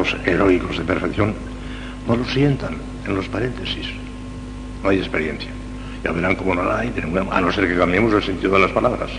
los 0.00 0.16
heroicos 0.24 0.78
de 0.78 0.84
perfección 0.84 1.34
no 2.08 2.16
lo 2.16 2.24
sientan 2.24 2.76
en 3.06 3.14
los 3.14 3.28
paréntesis. 3.28 3.86
No 4.82 4.88
hay 4.88 4.98
experiencia. 4.98 5.50
Ya 6.02 6.12
verán 6.12 6.34
cómo 6.36 6.54
no 6.54 6.62
la 6.62 6.78
hay, 6.78 6.92
a 7.30 7.40
no 7.40 7.52
ser 7.52 7.68
que 7.68 7.76
cambiemos 7.76 8.14
el 8.14 8.22
sentido 8.22 8.54
de 8.54 8.60
las 8.60 8.70
palabras. 8.70 9.10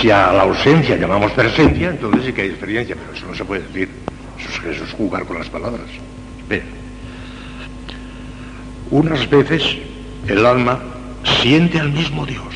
Si 0.00 0.10
a 0.10 0.32
la 0.32 0.42
ausencia 0.42 0.96
llamamos 0.96 1.32
presencia, 1.32 1.90
entonces 1.90 2.26
sí 2.26 2.32
que 2.32 2.42
hay 2.42 2.48
experiencia, 2.50 2.94
pero 2.94 3.16
eso 3.16 3.26
no 3.26 3.34
se 3.34 3.44
puede 3.44 3.62
decir. 3.62 3.88
Eso 4.38 4.84
es, 4.84 4.92
jugar 4.92 5.24
con 5.24 5.38
las 5.38 5.48
palabras. 5.48 5.86
Bien. 6.48 6.62
Unas 8.90 9.28
veces 9.28 9.78
el 10.28 10.46
alma 10.46 10.78
siente 11.42 11.80
al 11.80 11.90
mismo 11.90 12.24
Dios, 12.24 12.54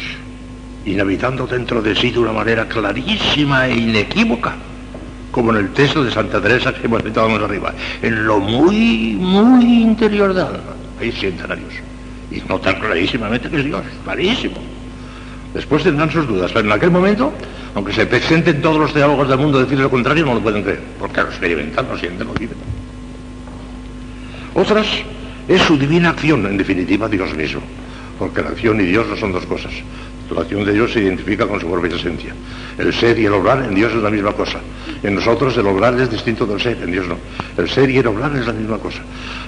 inhabitando 0.85 1.49
dentro 1.49 1.83
de 1.83 1.97
sí 1.97 2.11
de 2.11 2.21
una 2.21 2.33
manera 2.33 2.69
clarísima 2.69 3.67
e 3.67 3.75
inequívoca 3.75 4.55
como 5.31 5.51
en 5.53 5.59
el 5.59 5.69
texto 5.71 6.03
de 6.03 6.11
Santa 6.11 6.41
Teresa 6.41 6.73
que 6.73 6.87
hemos 6.87 7.03
citado 7.03 7.29
más 7.29 7.43
arriba, 7.43 7.73
en 8.03 8.27
lo 8.27 8.41
muy, 8.41 9.17
muy 9.19 9.83
interior 9.83 10.35
del 10.35 10.47
alma. 10.47 10.75
Ahí 11.01 11.13
sientan 11.13 11.53
a 11.53 11.57
Dios. 11.57 11.73
Y 12.31 12.41
notan 12.49 12.79
clarísimamente 12.81 13.49
que 13.49 13.59
es 13.59 13.65
Dios, 13.65 13.83
clarísimo. 14.05 14.57
Después 15.55 15.83
tendrán 15.83 16.11
sus 16.11 16.27
dudas, 16.29 16.53
pero 16.53 16.67
en 16.67 16.73
aquel 16.73 16.91
momento, 16.91 17.33
aunque 17.75 17.93
se 17.93 18.07
presenten 18.07 18.63
todos 18.63 18.77
los 18.77 18.93
teólogos 18.93 19.29
del 19.29 19.39
mundo 19.39 19.61
decir 19.61 19.79
lo 19.79 19.91
contrario, 19.91 20.25
no 20.25 20.35
lo 20.35 20.41
pueden 20.41 20.63
creer, 20.63 20.81
porque 20.99 21.23
lo 21.23 21.29
experimentan, 21.29 21.89
lo 21.89 21.99
sienten, 21.99 22.27
lo 22.27 22.35
viven. 22.35 22.57
Otras 24.55 24.87
es 25.49 25.63
su 25.63 25.77
divina 25.77 26.11
acción, 26.11 26.47
en 26.47 26.57
definitiva, 26.57 27.09
Dios 27.09 27.35
mismo, 27.35 27.63
porque 28.19 28.43
la 28.43 28.51
acción 28.51 28.81
y 28.81 28.85
Dios 28.85 29.07
no 29.09 29.17
son 29.17 29.33
dos 29.33 29.45
cosas. 29.47 29.73
La 30.35 30.43
acción 30.43 30.65
de 30.65 30.73
Dios 30.73 30.93
se 30.93 31.01
identifica 31.01 31.47
con 31.47 31.61
su 31.61 31.69
propia 31.69 31.97
esencia. 31.97 32.35
El 32.79 32.93
ser 32.93 33.19
y 33.19 33.27
el 33.27 33.33
obrar 33.33 33.65
en 33.65 33.75
Dios 33.75 33.93
es 33.93 34.03
la 34.03 34.11
misma 34.11 34.33
cosa. 34.33 34.61
En 35.03 35.15
nosotros 35.15 35.57
el 35.57 35.67
obrar 35.67 35.99
es 35.99 36.11
distinto 36.11 36.47
del 36.47 36.61
ser, 36.61 36.79
en 36.83 36.93
Dios 36.93 37.07
no. 37.09 37.17
El 37.57 37.69
ser 37.69 37.91
y 37.91 37.99
el 37.99 38.07
obrar 38.07 38.35
es 38.37 38.47
la 38.47 38.53
misma 38.53 38.79
cosa. 38.79 39.01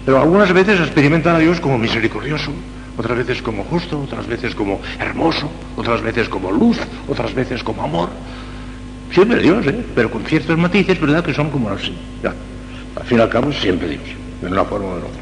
Pero 0.04 0.20
algunas 0.20 0.52
veces 0.52 0.80
experimentan 0.80 1.36
a 1.36 1.38
Dios 1.38 1.60
como 1.60 1.78
misericordioso, 1.78 2.52
otras 2.96 3.18
veces 3.18 3.42
como 3.42 3.62
justo, 3.64 4.00
otras 4.00 4.26
veces 4.26 4.54
como 4.54 4.80
hermoso, 4.98 5.50
otras 5.76 6.02
veces 6.02 6.28
como 6.28 6.50
luz, 6.50 6.78
otras 7.08 7.32
veces 7.32 7.62
como 7.62 7.82
amor. 7.82 8.08
Siempre 9.12 9.40
Dios, 9.40 9.64
¿eh? 9.66 9.84
pero 9.94 10.10
con 10.10 10.24
ciertos 10.24 10.58
matices, 10.58 11.00
¿verdad? 11.00 11.24
Que 11.24 11.32
son 11.32 11.50
como 11.50 11.68
así. 11.70 11.94
Ya. 12.22 12.34
Al 12.96 13.04
fin 13.04 13.18
y 13.18 13.20
al 13.20 13.28
cabo, 13.28 13.52
siempre 13.52 13.88
Dios, 13.88 14.02
de 14.40 14.48
una 14.48 14.64
forma 14.64 14.88
o 14.88 14.96
de 14.96 15.02
otra 15.02 15.21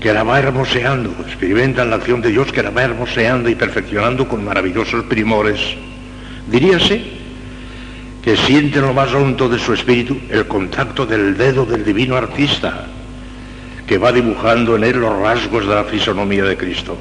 que 0.00 0.14
la 0.14 0.24
va 0.24 0.38
hermoseando, 0.38 1.14
experimentan 1.26 1.90
la 1.90 1.96
acción 1.96 2.22
de 2.22 2.30
Dios 2.30 2.50
que 2.50 2.62
la 2.62 2.70
va 2.70 2.84
hermoseando 2.84 3.50
y 3.50 3.54
perfeccionando 3.54 4.26
con 4.26 4.42
maravillosos 4.42 5.04
primores. 5.04 5.60
Diríase 6.50 7.02
que 8.22 8.36
siente 8.36 8.78
en 8.78 8.86
lo 8.86 8.94
más 8.94 9.12
hondo 9.12 9.48
de 9.48 9.58
su 9.58 9.74
espíritu 9.74 10.18
el 10.30 10.46
contacto 10.46 11.04
del 11.04 11.36
dedo 11.36 11.66
del 11.66 11.84
divino 11.84 12.16
artista, 12.16 12.86
que 13.86 13.98
va 13.98 14.10
dibujando 14.10 14.74
en 14.76 14.84
él 14.84 15.00
los 15.00 15.18
rasgos 15.18 15.66
de 15.68 15.74
la 15.74 15.84
fisonomía 15.84 16.44
de 16.44 16.56
Cristo. 16.56 16.96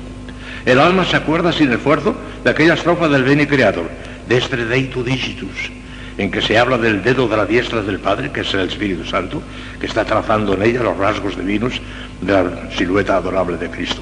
El 0.66 0.80
alma 0.80 1.06
se 1.06 1.16
acuerda 1.16 1.54
sin 1.54 1.72
esfuerzo 1.72 2.16
de 2.44 2.50
aquella 2.50 2.74
estrofa 2.74 3.08
del 3.08 3.24
Bene 3.24 3.48
Creator, 3.48 3.90
Destre 4.28 4.66
Deitu 4.66 5.04
Dicitus, 5.04 5.72
en 6.18 6.30
que 6.30 6.42
se 6.42 6.58
habla 6.58 6.78
del 6.78 7.02
dedo 7.02 7.30
de 7.30 7.38
la 7.38 7.46
diestra 7.46 7.82
del 7.82 8.00
Padre, 8.00 8.32
que 8.32 8.42
es 8.42 8.54
el 8.54 8.68
Espíritu 8.68 9.06
Santo, 9.06 9.42
que 9.80 9.86
está 9.86 10.04
trazando 10.04 10.54
en 10.54 10.64
ella 10.64 10.84
los 10.84 10.98
rasgos 10.98 11.38
divinos 11.38 11.80
de 12.22 12.34
la 12.34 12.72
silueta 12.76 13.18
adorable 13.18 13.58
de 13.58 13.70
Cristo. 13.70 14.02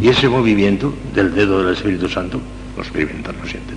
Y 0.00 0.08
ese 0.08 0.28
movimiento 0.28 0.94
del 1.14 1.34
dedo 1.34 1.62
del 1.62 1.74
Espíritu 1.74 2.08
Santo 2.08 2.40
lo 2.76 2.82
experimentan, 2.82 3.36
lo 3.40 3.48
sienten. 3.48 3.76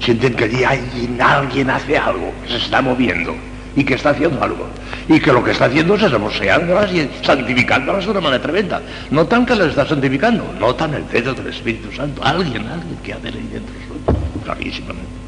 Sienten 0.00 0.34
que 0.34 0.44
allí 0.44 0.64
alguien, 0.64 1.20
alguien 1.20 1.70
hace 1.70 1.98
algo, 1.98 2.32
que 2.42 2.48
se 2.50 2.56
está 2.56 2.80
moviendo 2.80 3.34
y 3.74 3.84
que 3.84 3.94
está 3.94 4.10
haciendo 4.10 4.42
algo. 4.42 4.68
Y 5.08 5.20
que 5.20 5.32
lo 5.32 5.42
que 5.42 5.50
está 5.52 5.66
haciendo 5.66 5.94
es 5.94 6.02
hermoseándolas 6.02 6.92
y 6.92 7.08
santificándolas 7.22 8.04
de 8.04 8.10
una 8.10 8.20
manera 8.20 8.42
tremenda. 8.42 8.82
No 9.10 9.26
tan 9.26 9.44
que 9.44 9.54
las 9.54 9.68
está 9.68 9.86
santificando, 9.86 10.44
notan 10.58 10.94
el 10.94 11.08
dedo 11.08 11.34
del 11.34 11.48
Espíritu 11.48 11.90
Santo. 11.92 12.22
Alguien, 12.22 12.66
alguien 12.68 12.96
que 13.02 13.12
hace 13.12 13.28
ahí 13.28 13.48
dentro 13.52 13.74
Clarísimamente. 14.44 15.18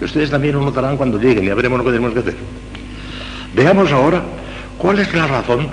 Y 0.00 0.04
ustedes 0.04 0.30
también 0.30 0.54
lo 0.54 0.62
notarán 0.62 0.96
cuando 0.96 1.18
lleguen, 1.18 1.44
ya 1.44 1.54
veremos 1.54 1.78
lo 1.78 1.84
que 1.84 1.90
tenemos 1.90 2.12
que 2.12 2.20
hacer. 2.20 2.36
Veamos 3.54 3.90
ahora 3.90 4.22
cuál 4.78 5.00
es 5.00 5.12
la 5.12 5.26
razón 5.26 5.68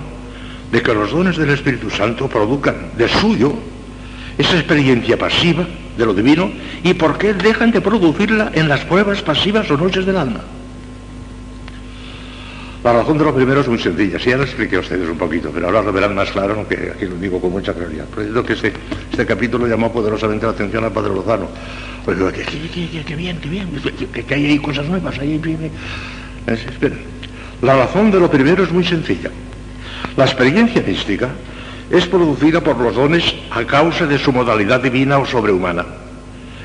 de 0.71 0.81
que 0.81 0.93
los 0.93 1.11
dones 1.11 1.38
del 1.38 1.51
Espíritu 1.51 1.89
Santo 1.89 2.27
produzcan 2.27 2.91
de 2.97 3.07
suyo 3.07 3.53
esa 4.38 4.55
experiencia 4.57 5.17
pasiva 5.17 5.66
de 5.97 6.05
lo 6.05 6.13
divino 6.13 6.51
y 6.83 6.93
por 6.93 7.17
qué 7.17 7.33
dejan 7.33 7.71
de 7.71 7.79
producirla 7.79 8.51
en 8.53 8.67
las 8.67 8.81
pruebas 8.81 9.21
pasivas 9.21 9.69
o 9.71 9.77
noches 9.77 10.05
del 10.05 10.17
alma. 10.17 10.41
La 12.83 12.94
razón 12.94 13.17
de 13.17 13.23
lo 13.23 13.33
primero 13.33 13.61
es 13.61 13.67
muy 13.67 13.79
sencilla, 13.79 14.19
si 14.19 14.29
ya 14.29 14.38
lo 14.38 14.44
expliqué 14.44 14.75
a 14.75 14.79
ustedes 14.79 15.09
un 15.09 15.17
poquito, 15.17 15.49
pero 15.51 15.65
ahora 15.65 15.81
lo 15.81 15.91
verán 15.91 16.13
más 16.13 16.29
claro, 16.29 16.53
aunque 16.53 16.91
aquí 16.95 17.05
lo 17.05 17.15
digo 17.15 17.41
con 17.41 17.51
mucha 17.51 17.73
claridad. 17.73 18.05
Pero 18.15 18.45
que 18.45 18.53
este, 18.53 18.73
este 19.09 19.25
capítulo 19.25 19.65
llamó 19.65 19.91
poderosamente 19.91 20.45
la 20.45 20.51
atención 20.51 20.83
al 20.83 20.91
Padre 20.91 21.15
Lozano. 21.15 21.47
Pues 22.03 22.15
qué, 22.15 23.15
bien, 23.15 23.39
qué 23.39 23.49
bien, 23.49 23.69
que, 24.27 24.35
hay 24.35 24.45
ahí 24.45 24.59
cosas 24.59 24.85
nuevas, 24.85 25.17
ahí... 25.17 25.41
Espera. 26.45 26.95
La 27.61 27.75
razón 27.75 28.11
de 28.11 28.19
lo 28.19 28.29
primero 28.29 28.63
es 28.63 28.71
muy 28.71 28.83
sencilla. 28.85 29.31
La 30.17 30.25
experiencia 30.25 30.83
mística 30.85 31.29
es 31.89 32.05
producida 32.07 32.61
por 32.61 32.77
los 32.77 32.95
dones 32.95 33.35
a 33.51 33.63
causa 33.63 34.05
de 34.05 34.17
su 34.17 34.31
modalidad 34.31 34.81
divina 34.81 35.17
o 35.17 35.25
sobrehumana. 35.25 35.85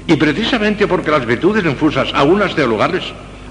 Y 0.06 0.16
precisamente 0.16 0.86
porque 0.86 1.10
las 1.10 1.26
virtudes 1.26 1.64
infusas 1.64 2.08
a 2.14 2.24
unas 2.24 2.54
teologales 2.54 3.04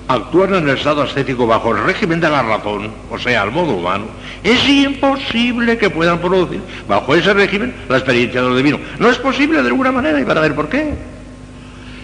actúan 0.07 0.55
en 0.55 0.67
el 0.67 0.75
estado 0.75 1.03
ascético 1.03 1.45
bajo 1.45 1.71
el 1.71 1.83
régimen 1.83 2.19
de 2.19 2.29
la 2.29 2.41
razón, 2.41 2.91
o 3.11 3.19
sea, 3.19 3.43
al 3.43 3.51
modo 3.51 3.73
humano, 3.73 4.05
es 4.43 4.67
imposible 4.67 5.77
que 5.77 5.91
puedan 5.91 6.17
producir 6.19 6.61
bajo 6.87 7.13
ese 7.13 7.31
régimen 7.33 7.73
la 7.87 7.97
experiencia 7.97 8.41
de 8.41 8.49
lo 8.49 8.55
divino. 8.55 8.79
No 8.97 9.09
es 9.09 9.17
posible 9.19 9.61
de 9.61 9.69
ninguna 9.69 9.91
manera 9.91 10.19
y 10.19 10.25
para 10.25 10.41
ver 10.41 10.55
por 10.55 10.67
qué. 10.67 10.93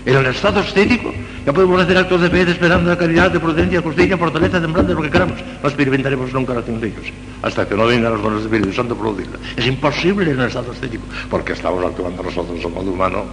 En 0.06 0.16
el 0.16 0.26
estado 0.28 0.60
estético 0.60 1.12
ya 1.46 1.54
podemos 1.54 1.82
hacer 1.82 1.98
actos 1.98 2.22
de 2.22 2.30
fe, 2.30 2.46
de 2.46 2.52
esperanza, 2.52 2.92
de 2.92 2.98
caridad, 2.98 3.32
de 3.32 3.40
prudencia, 3.40 3.82
justicia, 3.82 4.18
fortaleza, 4.18 4.60
de 4.60 4.68
lo 4.68 5.02
que 5.02 5.10
queramos. 5.10 5.38
No 5.62 5.70
experimentaremos 5.70 6.34
nunca 6.34 6.54
la 6.54 6.60
acción 6.60 6.80
de 6.80 6.88
ellos, 6.88 7.06
hasta 7.42 7.68
que 7.68 7.76
no 7.76 7.86
vengan 7.86 8.14
los 8.14 8.22
dones 8.22 8.44
del 8.44 8.54
Espíritu 8.54 8.76
Santo 8.76 8.96
producirla. 8.96 9.38
Es 9.56 9.66
imposible 9.66 10.32
en 10.32 10.40
el 10.40 10.48
estado 10.48 10.72
estético, 10.72 11.06
porque 11.30 11.54
estamos 11.54 11.84
actuando 11.84 12.24
nosotros 12.24 12.64
en 12.64 12.74
modo 12.74 12.92
humano, 12.92 13.26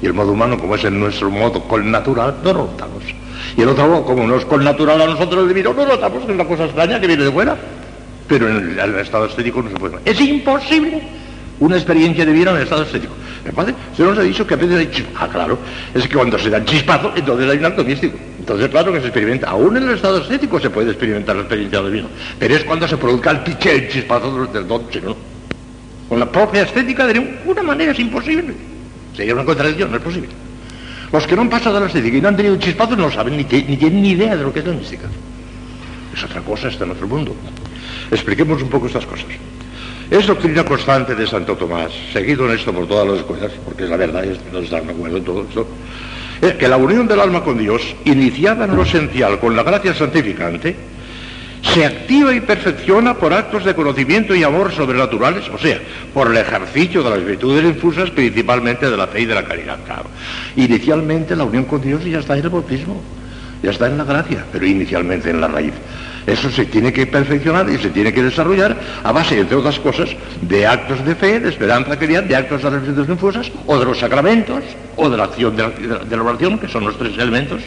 y 0.00 0.06
el 0.06 0.14
modo 0.14 0.32
humano, 0.32 0.58
como 0.58 0.74
es 0.74 0.84
en 0.84 0.98
nuestro 0.98 1.30
modo 1.30 1.62
con 1.62 1.90
natural, 1.90 2.36
no 2.42 2.52
lo 2.52 2.64
notamos. 2.66 3.04
Y 3.56 3.62
el 3.62 3.68
otro 3.68 4.04
como 4.04 4.26
no 4.26 4.36
es 4.36 4.44
con 4.44 4.64
natural 4.64 5.00
a 5.02 5.06
nosotros 5.06 5.42
el 5.42 5.48
divino, 5.48 5.72
no 5.72 5.86
notamos 5.86 6.24
que 6.24 6.32
es 6.32 6.34
una 6.34 6.44
cosa 6.44 6.64
extraña 6.64 7.00
que 7.00 7.06
viene 7.06 7.24
de 7.24 7.30
fuera. 7.30 7.56
Pero 8.26 8.48
en 8.48 8.78
el, 8.78 8.94
estado 8.96 9.26
estético 9.26 9.62
no 9.62 9.70
se 9.70 9.76
puede. 9.76 9.98
Es 10.04 10.20
imposible 10.20 11.02
una 11.60 11.76
experiencia 11.76 12.24
divina 12.24 12.50
en 12.50 12.56
el 12.58 12.62
estado 12.64 12.82
estético. 12.82 13.14
Se 13.96 14.02
nos 14.04 14.16
ha 14.16 14.22
dicho 14.22 14.46
que 14.46 14.54
a 14.54 14.56
veces 14.56 14.78
hay 14.78 14.90
chispazos. 14.90 15.20
Ah, 15.20 15.28
claro. 15.28 15.58
Es 15.92 16.06
que 16.06 16.14
cuando 16.14 16.38
se 16.38 16.48
dan 16.48 16.64
chispazos, 16.64 17.12
entonces 17.16 17.50
hay 17.50 17.58
un 17.58 17.64
acto 17.64 17.84
místico. 17.84 18.16
Entonces, 18.38 18.68
claro 18.68 18.92
que 18.92 19.00
se 19.00 19.06
experimenta. 19.06 19.48
Aún 19.50 19.76
en 19.76 19.82
el 19.82 19.94
estado 19.94 20.18
estético 20.18 20.60
se 20.60 20.70
puede 20.70 20.90
experimentar 20.90 21.34
la 21.34 21.42
experiencia 21.42 21.82
divina. 21.82 22.06
Pero 22.38 22.54
es 22.54 22.64
cuando 22.64 22.86
se 22.86 22.96
produzca 22.96 23.30
el 23.32 23.40
piche, 23.40 23.74
el 23.74 23.88
chispazo 23.88 24.46
del 24.46 24.68
don, 24.68 24.86
no. 25.04 25.16
Con 26.08 26.20
la 26.20 26.30
propia 26.30 26.62
estética 26.62 27.06
de 27.06 27.14
ninguna 27.14 27.62
manera 27.62 27.92
es 27.92 27.98
imposible. 27.98 28.54
Sería 29.16 29.34
una 29.34 29.44
contradicción, 29.44 29.90
no 29.90 29.96
es 29.96 30.02
posible. 30.02 30.28
Los 31.12 31.26
que 31.26 31.34
no 31.34 31.42
han 31.42 31.50
pasado 31.50 31.76
a 31.76 31.80
la 31.80 31.86
estética 31.86 32.16
y 32.16 32.20
no 32.20 32.28
han 32.28 32.36
tenido 32.36 32.56
chispazos 32.56 32.96
no 32.96 33.10
saben 33.10 33.36
ni, 33.36 33.42
ni 33.42 33.76
tienen 33.76 34.02
ni 34.02 34.10
idea 34.10 34.36
de 34.36 34.42
lo 34.42 34.52
que 34.52 34.60
es 34.60 34.66
la 34.66 34.72
mística. 34.72 35.08
Es 36.14 36.22
otra 36.24 36.40
cosa, 36.42 36.68
está 36.68 36.84
en 36.84 36.92
otro 36.92 37.08
mundo. 37.08 37.34
Expliquemos 38.10 38.62
un 38.62 38.68
poco 38.68 38.86
estas 38.86 39.04
cosas. 39.04 39.26
Es 40.12 40.26
doctrina 40.26 40.62
constante 40.62 41.14
de 41.14 41.26
Santo 41.26 41.56
Tomás, 41.56 41.90
seguido 42.12 42.44
en 42.44 42.58
esto 42.58 42.70
por 42.70 42.86
todas 42.86 43.08
las 43.08 43.18
escuelas, 43.20 43.50
porque 43.64 43.84
es 43.84 43.88
la 43.88 43.96
verdad, 43.96 44.22
no 44.52 44.58
están 44.58 44.86
de 44.86 44.92
acuerdo 44.92 45.16
en 45.16 45.24
todo 45.24 45.46
esto, 45.48 45.66
es 46.42 46.52
que 46.52 46.68
la 46.68 46.76
unión 46.76 47.08
del 47.08 47.18
alma 47.18 47.42
con 47.42 47.56
Dios, 47.56 47.80
iniciada 48.04 48.66
en 48.66 48.76
lo 48.76 48.82
esencial 48.82 49.40
con 49.40 49.56
la 49.56 49.62
gracia 49.62 49.94
santificante, 49.94 50.76
se 51.62 51.86
activa 51.86 52.34
y 52.34 52.42
perfecciona 52.42 53.14
por 53.14 53.32
actos 53.32 53.64
de 53.64 53.74
conocimiento 53.74 54.34
y 54.34 54.42
amor 54.42 54.70
sobrenaturales, 54.72 55.48
o 55.48 55.56
sea, 55.56 55.80
por 56.12 56.30
el 56.30 56.36
ejercicio 56.36 57.02
de 57.02 57.08
las 57.08 57.24
virtudes 57.24 57.64
infusas, 57.64 58.10
principalmente 58.10 58.90
de 58.90 58.96
la 58.98 59.06
fe 59.06 59.22
y 59.22 59.24
de 59.24 59.34
la 59.34 59.44
caridad. 59.44 59.78
Claro. 59.86 60.10
Inicialmente 60.56 61.34
la 61.34 61.44
unión 61.44 61.64
con 61.64 61.80
Dios 61.80 62.04
ya 62.04 62.18
está 62.18 62.36
en 62.36 62.44
el 62.44 62.50
bautismo, 62.50 63.00
ya 63.62 63.70
está 63.70 63.86
en 63.86 63.96
la 63.96 64.04
gracia, 64.04 64.44
pero 64.52 64.66
inicialmente 64.66 65.30
en 65.30 65.40
la 65.40 65.48
raíz. 65.48 65.72
Eso 66.26 66.50
se 66.50 66.66
tiene 66.66 66.92
que 66.92 67.06
perfeccionar 67.06 67.68
y 67.68 67.78
se 67.78 67.90
tiene 67.90 68.12
que 68.12 68.22
desarrollar 68.22 68.78
a 69.02 69.10
base, 69.10 69.40
entre 69.40 69.56
otras 69.56 69.78
cosas, 69.80 70.10
de 70.40 70.66
actos 70.66 71.04
de 71.04 71.14
fe, 71.16 71.40
de 71.40 71.48
esperanza, 71.48 71.98
caridad, 71.98 72.22
de 72.22 72.36
actos 72.36 72.62
de 72.62 72.70
las 72.70 72.82
virtudes 72.82 73.08
infusas, 73.08 73.50
o 73.66 73.78
de 73.78 73.84
los 73.84 73.98
sacramentos, 73.98 74.62
o 74.96 75.10
de 75.10 75.16
la 75.16 75.24
acción 75.24 75.56
de 75.56 76.16
la, 76.16 76.22
oración, 76.22 76.58
que 76.58 76.68
son 76.68 76.84
los 76.84 76.96
tres 76.96 77.14
elementos. 77.18 77.62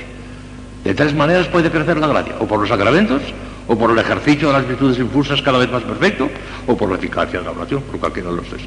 De 0.83 0.93
tres 0.93 1.13
maneras 1.13 1.47
puede 1.47 1.69
crecer 1.69 1.97
la 1.97 2.07
gracia, 2.07 2.35
o 2.39 2.47
por 2.47 2.59
los 2.59 2.69
sacramentos, 2.69 3.21
o 3.67 3.77
por 3.77 3.91
el 3.91 3.99
ejercicio 3.99 4.47
de 4.47 4.53
las 4.53 4.67
virtudes 4.67 4.99
infusas 4.99 5.41
cada 5.41 5.57
vez 5.57 5.69
más 5.69 5.83
perfecto, 5.83 6.29
o 6.67 6.77
por 6.77 6.89
la 6.89 6.95
eficacia 6.95 7.39
de 7.39 7.45
la 7.45 7.51
oración, 7.51 7.81
por 7.81 7.99
cualquiera 7.99 8.29
de 8.29 8.37
los 8.37 8.47
tres. 8.47 8.61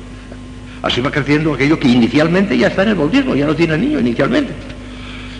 Así 0.82 1.00
va 1.00 1.10
creciendo 1.10 1.54
aquello 1.54 1.78
que 1.78 1.88
inicialmente 1.88 2.58
ya 2.58 2.68
está 2.68 2.82
en 2.82 2.90
el 2.90 2.94
bautismo, 2.94 3.34
ya 3.34 3.46
lo 3.46 3.56
tiene 3.56 3.74
el 3.74 3.80
niño 3.80 4.00
inicialmente. 4.00 4.52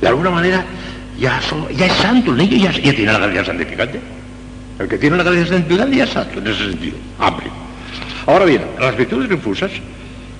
De 0.00 0.08
alguna 0.08 0.30
manera 0.30 0.64
Ya, 1.18 1.40
ya 1.76 1.86
es 1.86 1.92
santo, 1.94 2.30
el 2.30 2.36
niño 2.36 2.56
ya, 2.56 2.70
ya 2.70 2.94
tiene 2.94 3.12
la 3.12 3.18
gracia 3.18 3.44
santificante. 3.46 4.00
El 4.78 4.88
que 4.88 4.98
tiene 4.98 5.16
la 5.16 5.24
gracia 5.24 5.46
santificante 5.46 5.96
ya 5.96 6.04
es 6.04 6.10
santo 6.10 6.38
en 6.38 6.46
ese 6.46 6.70
sentido, 6.70 6.96
amplio. 7.18 7.50
Ahora 8.26 8.44
bien, 8.44 8.62
las 8.78 8.96
virtudes 8.96 9.30
infusas, 9.30 9.72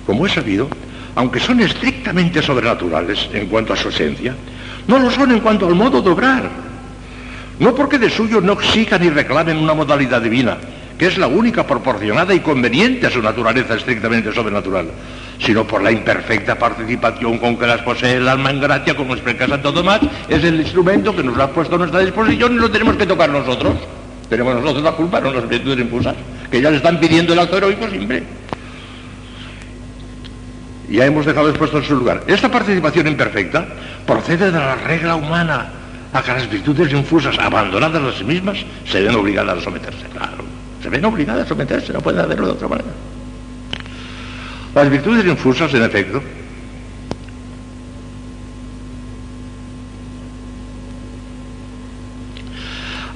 como 0.05 0.25
he 0.25 0.29
sabido, 0.29 0.69
aunque 1.15 1.39
son 1.39 1.59
estrictamente 1.59 2.41
sobrenaturales 2.41 3.29
en 3.33 3.47
cuanto 3.47 3.73
a 3.73 3.75
su 3.75 3.89
esencia, 3.89 4.35
no 4.87 4.99
lo 4.99 5.11
son 5.11 5.31
en 5.31 5.41
cuanto 5.41 5.67
al 5.67 5.75
modo 5.75 6.01
de 6.01 6.09
obrar. 6.09 6.49
No 7.59 7.75
porque 7.75 7.97
de 7.97 8.09
suyo 8.09 8.39
no 8.39 8.53
exijan 8.53 9.01
ni 9.01 9.09
reclamen 9.09 9.57
una 9.57 9.73
modalidad 9.73 10.21
divina, 10.21 10.57
que 10.97 11.07
es 11.07 11.17
la 11.17 11.27
única 11.27 11.67
proporcionada 11.67 12.33
y 12.33 12.39
conveniente 12.39 13.07
a 13.07 13.11
su 13.11 13.21
naturaleza 13.21 13.75
estrictamente 13.75 14.33
sobrenatural, 14.33 14.87
sino 15.39 15.65
por 15.65 15.83
la 15.83 15.91
imperfecta 15.91 16.57
participación 16.57 17.37
con 17.39 17.57
que 17.57 17.67
las 17.67 17.81
posee 17.81 18.17
el 18.17 18.27
alma 18.27 18.51
en 18.51 18.61
gracia, 18.61 18.95
como 18.95 19.15
explica 19.15 19.47
Santo 19.47 19.73
Tomás, 19.73 19.99
es 20.29 20.43
el 20.43 20.61
instrumento 20.61 21.13
que 21.13 21.23
nos 21.23 21.35
lo 21.35 21.43
ha 21.43 21.51
puesto 21.51 21.75
a 21.75 21.79
nuestra 21.79 21.99
disposición 21.99 22.53
y 22.53 22.57
lo 22.57 22.71
tenemos 22.71 22.95
que 22.95 23.05
tocar 23.05 23.29
nosotros. 23.29 23.75
Tenemos 24.29 24.55
nosotros 24.55 24.83
la 24.83 24.91
culpa, 24.91 25.19
no 25.19 25.31
las 25.31 25.47
virtudes 25.49 25.79
impulsas, 25.79 26.15
que 26.51 26.61
ya 26.61 26.69
le 26.69 26.77
están 26.77 26.99
pidiendo 26.99 27.33
el 27.33 27.39
acto 27.39 27.57
heroico 27.57 27.89
siempre. 27.89 28.23
Ya 30.89 31.05
hemos 31.05 31.25
dejado 31.25 31.49
expuesto 31.49 31.77
en 31.77 31.83
su 31.83 31.95
lugar. 31.95 32.23
Esta 32.27 32.49
participación 32.49 33.07
imperfecta 33.07 33.65
procede 34.05 34.51
de 34.51 34.59
la 34.59 34.75
regla 34.75 35.15
humana 35.15 35.69
a 36.13 36.21
que 36.21 36.31
las 36.31 36.49
virtudes 36.49 36.91
infusas, 36.91 37.37
abandonadas 37.37 38.01
a 38.01 38.17
sí 38.17 38.23
mismas, 38.23 38.57
se 38.85 39.01
ven 39.01 39.15
obligadas 39.15 39.59
a 39.59 39.61
someterse. 39.61 40.05
Claro, 40.11 40.43
se 40.81 40.89
ven 40.89 41.05
obligadas 41.05 41.45
a 41.45 41.49
someterse, 41.49 41.93
no 41.93 42.01
pueden 42.01 42.21
hacerlo 42.21 42.47
de 42.47 42.53
otra 42.53 42.67
manera. 42.67 42.89
Las 44.73 44.89
virtudes 44.89 45.25
infusas, 45.25 45.73
en 45.73 45.83
efecto, 45.83 46.21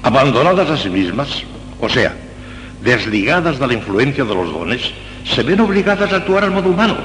abandonadas 0.03 0.69
a 0.69 0.77
sí 0.77 0.89
mismas, 0.89 1.43
o 1.79 1.89
sea, 1.89 2.13
desligadas 2.81 3.57
de 3.57 3.67
la 3.67 3.73
influencia 3.73 4.25
de 4.25 4.35
los 4.35 4.51
dones, 4.51 4.91
se 5.23 5.43
ven 5.43 5.61
obligadas 5.61 6.11
a 6.11 6.17
actuar 6.17 6.43
al 6.43 6.51
modo 6.51 6.69
humano, 6.69 6.97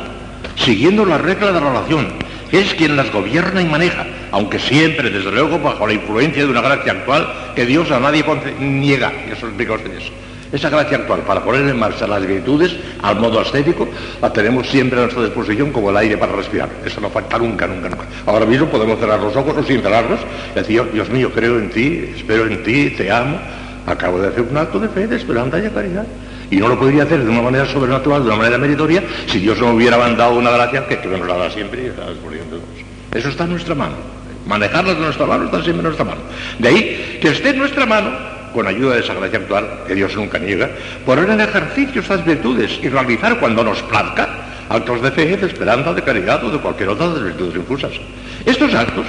siguiendo 0.56 1.04
la 1.04 1.18
regla 1.18 1.52
de 1.52 1.60
la 1.60 1.72
relación, 1.72 2.08
que 2.50 2.60
es 2.60 2.74
quien 2.74 2.96
las 2.96 3.12
gobierna 3.12 3.62
y 3.62 3.66
maneja, 3.66 4.06
aunque 4.32 4.58
siempre, 4.58 5.10
desde 5.10 5.30
luego, 5.30 5.58
bajo 5.60 5.86
la 5.86 5.92
influencia 5.92 6.44
de 6.44 6.50
una 6.50 6.60
gracia 6.60 6.92
actual 6.92 7.52
que 7.54 7.66
Dios 7.66 7.90
a 7.90 8.00
nadie 8.00 8.24
niega. 8.58 9.12
Y 9.28 9.32
eso 9.32 9.46
explica 9.46 9.74
usted 9.74 9.92
eso. 9.92 10.12
Esa 10.50 10.70
gracia 10.70 10.96
actual 10.96 11.20
para 11.20 11.42
poner 11.42 11.68
en 11.68 11.78
marcha 11.78 12.06
las 12.06 12.26
virtudes 12.26 12.74
al 13.02 13.16
modo 13.20 13.40
ascético 13.40 13.86
la 14.22 14.32
tenemos 14.32 14.66
siempre 14.66 14.98
a 14.98 15.02
nuestra 15.02 15.24
disposición 15.24 15.72
como 15.72 15.90
el 15.90 15.96
aire 15.98 16.16
para 16.16 16.32
respirar. 16.32 16.70
Eso 16.84 17.00
no 17.00 17.10
falta 17.10 17.38
nunca, 17.38 17.66
nunca, 17.66 17.90
nunca. 17.90 18.04
Ahora 18.24 18.46
mismo 18.46 18.66
podemos 18.66 18.98
cerrar 18.98 19.20
los 19.20 19.36
ojos 19.36 19.54
o 19.58 19.62
sin 19.62 19.82
cerrarlos 19.82 20.20
y 20.52 20.58
decir, 20.58 20.82
Dios 20.92 21.10
mío, 21.10 21.30
creo 21.34 21.58
en 21.58 21.68
ti, 21.70 22.12
espero 22.16 22.46
en 22.46 22.62
ti, 22.62 22.90
te 22.96 23.10
amo. 23.10 23.38
Acabo 23.86 24.20
de 24.20 24.28
hacer 24.28 24.42
un 24.42 24.56
acto 24.56 24.78
de 24.78 24.88
fe, 24.88 25.06
de 25.06 25.16
esperanza 25.16 25.58
y 25.58 25.62
de 25.62 25.70
caridad. 25.70 26.06
Y 26.50 26.56
no 26.56 26.68
lo 26.68 26.78
podría 26.78 27.02
hacer 27.02 27.22
de 27.22 27.28
una 27.28 27.42
manera 27.42 27.66
sobrenatural, 27.66 28.22
de 28.22 28.28
una 28.28 28.36
manera 28.36 28.56
meritoria, 28.56 29.02
si 29.26 29.38
Dios 29.38 29.58
no 29.60 29.72
hubiera 29.72 29.98
mandado 29.98 30.34
una 30.34 30.50
gracia 30.50 30.86
que, 30.86 30.96
nos 31.06 31.28
la 31.28 31.36
da 31.36 31.50
siempre 31.50 31.82
y 31.82 33.16
Eso 33.16 33.28
está 33.28 33.44
en 33.44 33.50
nuestra 33.50 33.74
mano. 33.74 33.96
Manejarla 34.46 34.94
de 34.94 35.00
nuestra 35.00 35.26
mano 35.26 35.44
está 35.44 35.62
siempre 35.62 35.80
en 35.80 35.84
nuestra 35.84 36.06
mano. 36.06 36.22
De 36.58 36.68
ahí 36.68 37.18
que 37.20 37.28
esté 37.28 37.50
en 37.50 37.58
nuestra 37.58 37.84
mano 37.84 38.37
con 38.58 38.66
ayuda 38.66 38.96
de 38.96 39.02
esa 39.02 39.14
gracia 39.14 39.38
actual, 39.38 39.84
que 39.86 39.94
Dios 39.94 40.16
nunca 40.16 40.36
niega, 40.36 40.68
poner 41.06 41.30
en 41.30 41.40
ejercicio 41.40 42.02
esas 42.02 42.24
virtudes 42.24 42.80
y 42.82 42.88
realizar 42.88 43.38
cuando 43.38 43.62
nos 43.62 43.80
plazca 43.82 44.28
actos 44.68 45.00
de 45.00 45.12
fe, 45.12 45.36
de 45.36 45.46
esperanza, 45.46 45.94
de 45.94 46.02
caridad 46.02 46.42
o 46.42 46.50
de 46.50 46.58
cualquier 46.58 46.88
otra 46.88 47.06
de 47.06 47.14
las 47.14 47.22
virtudes 47.22 47.54
infusas. 47.54 47.92
Estos 48.44 48.74
actos, 48.74 49.06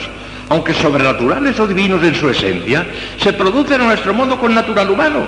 aunque 0.50 0.75
sobrenaturales 0.75 1.60
o 1.60 1.66
divinos 1.66 2.04
en 2.04 2.13
su 2.13 2.30
esencia, 2.30 2.86
se 3.18 3.34
producen 3.34 3.81
a 3.81 3.86
nuestro 3.86 4.13
modo 4.13 4.40
con 4.40 4.54
natural 4.54 4.88
humano. 4.88 5.25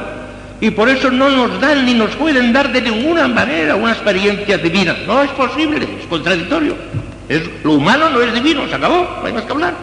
Y 0.60 0.70
por 0.70 0.88
eso 0.88 1.10
no 1.10 1.28
nos 1.28 1.60
dan 1.60 1.84
ni 1.84 1.96
nos 1.96 2.12
pueden 2.16 2.54
dar 2.54 2.72
de 2.72 2.80
ninguna 2.80 3.28
manera 3.28 3.76
una 3.76 3.94
experiencia 3.94 4.60
divina. 4.60 4.98
No 5.08 5.24
es 5.24 5.32
posible, 5.32 5.80
es 6.00 6.06
contradictorio. 6.06 6.76
Es, 7.28 7.42
lo 7.64 7.72
humano 7.72 8.08
no 8.12 8.22
es 8.22 8.32
divino, 8.36 8.68
se 8.68 8.76
acabó, 8.76 9.18
no 9.20 9.26
hay 9.26 9.34
más 9.34 9.46
que 9.46 9.52
hablar. 9.52 9.74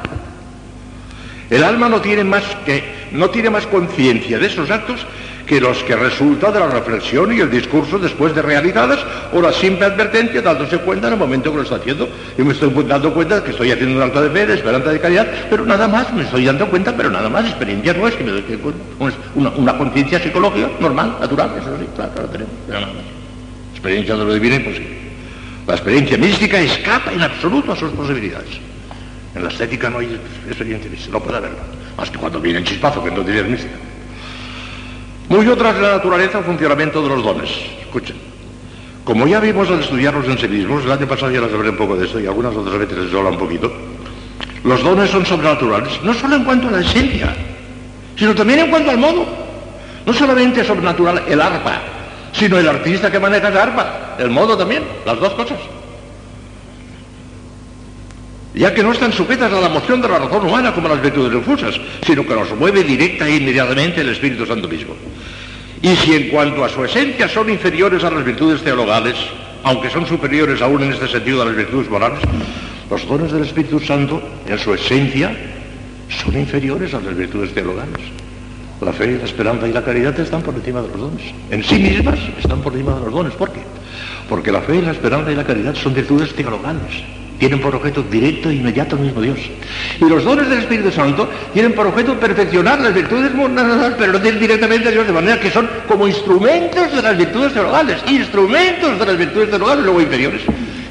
El 1.50 1.64
alma 1.64 1.88
no 1.88 2.00
tiene 2.00 2.22
más 2.22 2.44
que 2.64 2.97
no 3.12 3.30
tiene 3.30 3.50
más 3.50 3.66
conciencia 3.66 4.38
de 4.38 4.46
esos 4.46 4.70
actos 4.70 5.06
que 5.48 5.60
los 5.60 5.82
que 5.82 5.96
resultan 5.96 6.52
de 6.52 6.60
la 6.60 6.68
reflexión 6.68 7.32
y 7.32 7.40
el 7.40 7.50
discurso 7.50 7.98
después 7.98 8.34
de 8.34 8.42
realizadas 8.42 9.00
o 9.32 9.40
la 9.40 9.50
simple 9.50 9.86
advertencia 9.86 10.42
dándose 10.42 10.76
cuenta 10.78 11.06
en 11.06 11.14
el 11.14 11.18
momento 11.18 11.50
que 11.50 11.56
lo 11.56 11.62
está 11.62 11.76
haciendo. 11.76 12.06
Y 12.36 12.42
me 12.42 12.52
estoy 12.52 12.70
dando 12.84 13.14
cuenta 13.14 13.42
que 13.42 13.52
estoy 13.52 13.72
haciendo 13.72 13.96
un 13.96 14.02
acto 14.02 14.20
de 14.20 14.28
fe, 14.28 14.46
de 14.46 14.54
esperanza, 14.54 14.90
de 14.90 15.00
caridad, 15.00 15.26
pero 15.48 15.64
nada 15.64 15.88
más, 15.88 16.12
me 16.12 16.22
estoy 16.22 16.44
dando 16.44 16.68
cuenta, 16.68 16.94
pero 16.94 17.10
nada 17.10 17.30
más, 17.30 17.46
experiencia 17.46 17.94
no 17.94 18.06
es 18.06 18.14
que 18.14 18.24
me 18.24 18.32
doy 18.32 18.42
cuenta. 18.42 19.16
Una, 19.34 19.78
conciencia 19.78 20.20
psicológica 20.20 20.68
normal, 20.80 21.16
natural, 21.18 21.50
eso 21.58 21.78
sí, 21.78 21.86
claro, 21.96 22.12
lo 22.20 22.28
tenemos, 22.28 22.52
pero 22.66 22.80
nada 22.80 22.92
más. 22.92 23.02
Experiencia 23.72 24.16
de 24.16 24.24
lo 24.24 24.34
divino 24.34 24.56
imposible. 24.56 24.98
La 25.66 25.74
experiencia 25.74 26.18
mística 26.18 26.60
escapa 26.60 27.12
en 27.12 27.22
absoluto 27.22 27.72
a 27.72 27.76
sus 27.76 27.90
posibilidades. 27.92 28.60
En 29.34 29.44
la 29.44 29.48
estética 29.48 29.88
no 29.88 29.98
hay 29.98 30.18
experiencia 30.46 30.90
mística, 30.90 31.12
no 31.12 31.22
puede 31.22 31.38
haberla. 31.38 31.58
Más 31.98 32.10
que 32.10 32.18
cuando 32.18 32.40
viene 32.40 32.60
el 32.60 32.64
chispazo, 32.64 33.02
que 33.02 33.08
entonces 33.08 33.34
es 33.34 33.46
mística. 33.46 33.74
Muy 35.28 35.48
otra 35.48 35.70
es 35.70 35.78
la 35.78 35.92
naturaleza 35.96 36.38
o 36.38 36.42
funcionamiento 36.42 37.02
de 37.02 37.08
los 37.08 37.24
dones. 37.24 37.50
Escuchen. 37.80 38.16
Como 39.02 39.26
ya 39.26 39.40
vimos 39.40 39.68
al 39.68 39.80
estudiarlos 39.80 40.26
en 40.26 40.38
sí 40.38 40.46
mismos, 40.46 40.84
el 40.84 40.92
año 40.92 41.08
pasado 41.08 41.32
ya 41.32 41.40
les 41.40 41.52
hablé 41.52 41.70
un 41.70 41.76
poco 41.76 41.96
de 41.96 42.06
esto 42.06 42.20
y 42.20 42.26
algunas 42.26 42.54
otras 42.54 42.78
veces 42.78 42.98
les 42.98 43.14
habla 43.14 43.30
un 43.30 43.38
poquito, 43.38 43.72
los 44.64 44.82
dones 44.82 45.10
son 45.10 45.24
sobrenaturales, 45.24 46.00
no 46.02 46.12
solo 46.14 46.36
en 46.36 46.44
cuanto 46.44 46.68
a 46.68 46.72
la 46.72 46.80
esencia, 46.80 47.34
sino 48.16 48.34
también 48.34 48.60
en 48.60 48.70
cuanto 48.70 48.90
al 48.90 48.98
modo. 48.98 49.26
No 50.04 50.12
solamente 50.12 50.60
es 50.60 50.66
sobrenatural 50.66 51.22
el 51.26 51.40
arpa, 51.40 51.80
sino 52.32 52.58
el 52.58 52.68
artista 52.68 53.10
que 53.10 53.18
maneja 53.18 53.48
esa 53.48 53.62
arpa, 53.62 54.16
el 54.18 54.30
modo 54.30 54.56
también, 54.56 54.84
las 55.04 55.18
dos 55.18 55.32
cosas 55.32 55.58
ya 58.54 58.74
que 58.74 58.82
no 58.82 58.92
están 58.92 59.12
sujetas 59.12 59.52
a 59.52 59.60
la 59.60 59.68
moción 59.68 60.00
de 60.00 60.08
la 60.08 60.18
razón 60.18 60.46
humana 60.46 60.72
como 60.72 60.88
las 60.88 61.02
virtudes 61.02 61.32
infusas, 61.34 61.78
sino 62.04 62.26
que 62.26 62.34
nos 62.34 62.54
mueve 62.56 62.82
directa 62.82 63.28
e 63.28 63.36
inmediatamente 63.36 64.00
el 64.00 64.08
Espíritu 64.08 64.46
Santo 64.46 64.68
mismo. 64.68 64.94
Y 65.82 65.94
si 65.96 66.14
en 66.14 66.28
cuanto 66.28 66.64
a 66.64 66.68
su 66.68 66.84
esencia 66.84 67.28
son 67.28 67.50
inferiores 67.50 68.02
a 68.02 68.10
las 68.10 68.24
virtudes 68.24 68.62
teologales, 68.62 69.14
aunque 69.62 69.90
son 69.90 70.06
superiores 70.06 70.60
aún 70.62 70.82
en 70.82 70.92
este 70.92 71.08
sentido 71.08 71.42
a 71.42 71.44
las 71.44 71.56
virtudes 71.56 71.88
morales, 71.90 72.20
los 72.90 73.06
dones 73.06 73.30
del 73.32 73.44
Espíritu 73.44 73.78
Santo 73.80 74.20
en 74.46 74.58
su 74.58 74.72
esencia 74.74 75.36
son 76.08 76.36
inferiores 76.38 76.94
a 76.94 77.00
las 77.00 77.14
virtudes 77.14 77.52
teologales. 77.52 78.00
La 78.80 78.92
fe, 78.92 79.18
la 79.18 79.24
esperanza 79.24 79.68
y 79.68 79.72
la 79.72 79.84
caridad 79.84 80.18
están 80.18 80.40
por 80.42 80.54
encima 80.54 80.80
de 80.80 80.88
los 80.88 80.98
dones. 80.98 81.22
En 81.50 81.62
sí 81.62 81.74
mismas 81.76 82.18
están 82.38 82.60
por 82.60 82.72
encima 82.72 82.94
de 82.94 83.04
los 83.04 83.12
dones. 83.12 83.34
¿Por 83.34 83.52
qué? 83.52 83.60
Porque 84.28 84.52
la 84.52 84.62
fe, 84.62 84.80
la 84.80 84.92
esperanza 84.92 85.30
y 85.30 85.36
la 85.36 85.44
caridad 85.44 85.74
son 85.74 85.94
virtudes 85.94 86.32
teologales 86.34 87.02
tienen 87.38 87.60
por 87.60 87.74
objeto 87.74 88.02
directo 88.02 88.50
e 88.50 88.54
inmediato 88.54 88.96
al 88.96 89.02
mismo 89.02 89.20
Dios. 89.20 89.38
Y 90.00 90.04
los 90.04 90.24
dones 90.24 90.48
del 90.48 90.60
Espíritu 90.60 90.90
Santo 90.90 91.28
tienen 91.52 91.72
por 91.72 91.86
objeto 91.86 92.18
perfeccionar 92.18 92.80
las 92.80 92.94
virtudes 92.94 93.32
morales, 93.34 93.94
pero 93.98 94.12
no 94.12 94.20
tienen 94.20 94.40
directamente 94.40 94.88
a 94.88 94.90
Dios, 94.90 95.06
de 95.06 95.12
manera 95.12 95.40
que 95.40 95.50
son 95.50 95.68
como 95.86 96.06
instrumentos 96.06 96.92
de 96.94 97.02
las 97.02 97.16
virtudes 97.16 97.52
teologales, 97.52 97.98
instrumentos 98.08 98.98
de 98.98 99.06
las 99.06 99.16
virtudes 99.16 99.50
teologales, 99.50 99.84
luego 99.84 100.00
inferiores. 100.00 100.42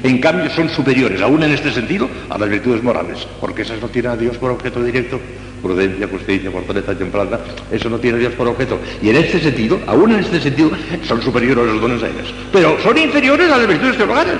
En 0.02 0.18
cambio, 0.18 0.48
son 0.50 0.68
superiores, 0.68 1.20
aún 1.20 1.42
en 1.42 1.52
este 1.52 1.72
sentido, 1.72 2.08
a 2.30 2.38
las 2.38 2.48
virtudes 2.48 2.82
morales, 2.82 3.26
porque 3.40 3.62
esas 3.62 3.80
no 3.80 3.88
tienen 3.88 4.12
a 4.12 4.16
Dios 4.16 4.36
por 4.36 4.52
objeto 4.52 4.82
directo, 4.82 5.20
prudencia, 5.60 6.06
justicia, 6.06 6.50
fortaleza, 6.52 6.94
templanza, 6.94 7.40
eso 7.72 7.90
no 7.90 7.98
tiene 7.98 8.18
a 8.18 8.20
Dios 8.20 8.32
por 8.34 8.46
objeto. 8.46 8.78
Y 9.02 9.10
en 9.10 9.16
este 9.16 9.40
sentido, 9.40 9.80
aún 9.88 10.12
en 10.12 10.20
este 10.20 10.40
sentido, 10.40 10.70
son 11.02 11.20
superiores 11.20 11.66
los 11.66 11.80
dones 11.80 12.02
a 12.02 12.08
ellas. 12.08 12.26
Pero 12.52 12.80
son 12.80 12.96
inferiores 12.96 13.50
a 13.50 13.58
las 13.58 13.66
virtudes 13.66 13.96
teologales. 13.96 14.36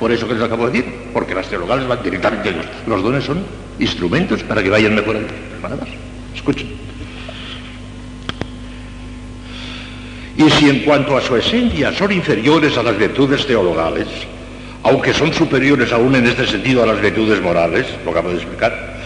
Por 0.00 0.10
eso 0.10 0.26
que 0.26 0.32
les 0.32 0.42
acabo 0.42 0.66
de 0.66 0.78
decir, 0.78 0.94
porque 1.12 1.34
las 1.34 1.46
teologales 1.46 1.86
van 1.86 2.02
directamente 2.02 2.48
a 2.48 2.52
Dios. 2.52 2.66
Los 2.86 3.02
dones 3.02 3.22
son 3.22 3.44
instrumentos 3.78 4.42
para 4.42 4.62
que 4.62 4.70
vayan 4.70 4.94
mejorando. 4.94 5.28
Nada 5.62 5.76
más. 5.76 5.88
Escuchen. 6.34 6.68
Y 10.38 10.50
si 10.52 10.70
en 10.70 10.80
cuanto 10.80 11.18
a 11.18 11.20
su 11.20 11.36
esencia 11.36 11.92
son 11.92 12.12
inferiores 12.12 12.78
a 12.78 12.82
las 12.82 12.96
virtudes 12.96 13.46
teologales, 13.46 14.08
aunque 14.84 15.12
son 15.12 15.34
superiores 15.34 15.92
aún 15.92 16.14
en 16.14 16.26
este 16.26 16.46
sentido 16.46 16.82
a 16.82 16.86
las 16.86 17.00
virtudes 17.02 17.42
morales, 17.42 17.86
lo 18.02 18.12
acabo 18.12 18.30
de 18.30 18.36
explicar, 18.36 18.96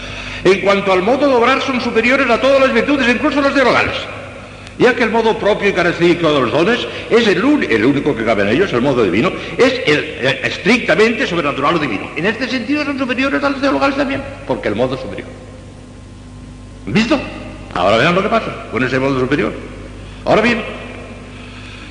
en 0.45 0.61
cuanto 0.61 0.93
al 0.93 1.01
modo 1.01 1.27
de 1.27 1.33
obrar 1.33 1.61
son 1.61 1.81
superiores 1.81 2.29
a 2.29 2.39
todas 2.39 2.61
las 2.61 2.73
virtudes, 2.73 3.13
incluso 3.13 3.41
las 3.41 3.53
teologales 3.53 3.95
ya 4.77 4.93
que 4.93 5.03
el 5.03 5.11
modo 5.11 5.37
propio 5.37 5.69
y 5.69 5.73
característico 5.73 6.33
de 6.33 6.41
los 6.41 6.51
dones 6.51 6.79
es 7.09 7.27
el, 7.27 7.43
único 7.43 8.15
que 8.15 8.25
cabe 8.25 8.43
en 8.43 8.49
ellos, 8.49 8.73
el 8.73 8.81
modo 8.81 9.03
divino, 9.03 9.31
es 9.57 9.81
el, 9.85 10.03
estrictamente 10.43 11.25
sobrenatural 11.25 11.75
o 11.75 11.79
divino. 11.79 12.09
En 12.15 12.25
este 12.25 12.47
sentido 12.47 12.83
son 12.83 12.99
superiores 12.99 13.43
a 13.43 13.49
los 13.49 13.61
teologales 13.61 13.95
también, 13.95 14.21
porque 14.45 14.67
el 14.67 14.75
modo 14.75 14.97
superior. 14.97 15.27
¿Visto? 16.87 17.19
Ahora 17.73 17.97
vean 17.97 18.15
lo 18.15 18.21
que 18.21 18.29
pasa 18.29 18.67
con 18.71 18.83
ese 18.83 18.99
modo 18.99 19.19
superior. 19.19 19.53
Ahora 20.25 20.41
bien, 20.41 20.61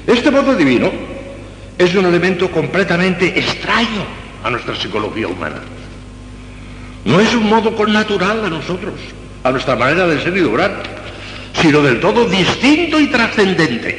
este 0.07 0.31
modo 0.31 0.55
divino 0.55 0.91
es 1.79 1.95
un 1.95 2.05
elemento 2.05 2.51
completamente 2.51 3.39
extraño 3.39 4.05
a 4.43 4.51
nuestra 4.51 4.77
psicología 4.77 5.29
humana. 5.29 5.61
No 7.05 7.21
es 7.21 7.35
un 7.35 7.49
modo 7.49 7.75
con 7.75 7.93
natural 7.93 8.45
a 8.45 8.51
nosotros. 8.51 8.95
a 9.43 9.51
nuestra 9.51 9.77
manera 9.77 10.07
de 10.07 10.23
ser 10.23 10.35
y 10.35 10.41
de 10.41 10.47
obrar, 10.47 11.04
sino 11.65 11.81
del 11.81 11.99
todo 11.99 12.27
distinto 12.27 13.01
y 13.01 13.07
trascendente. 13.07 13.97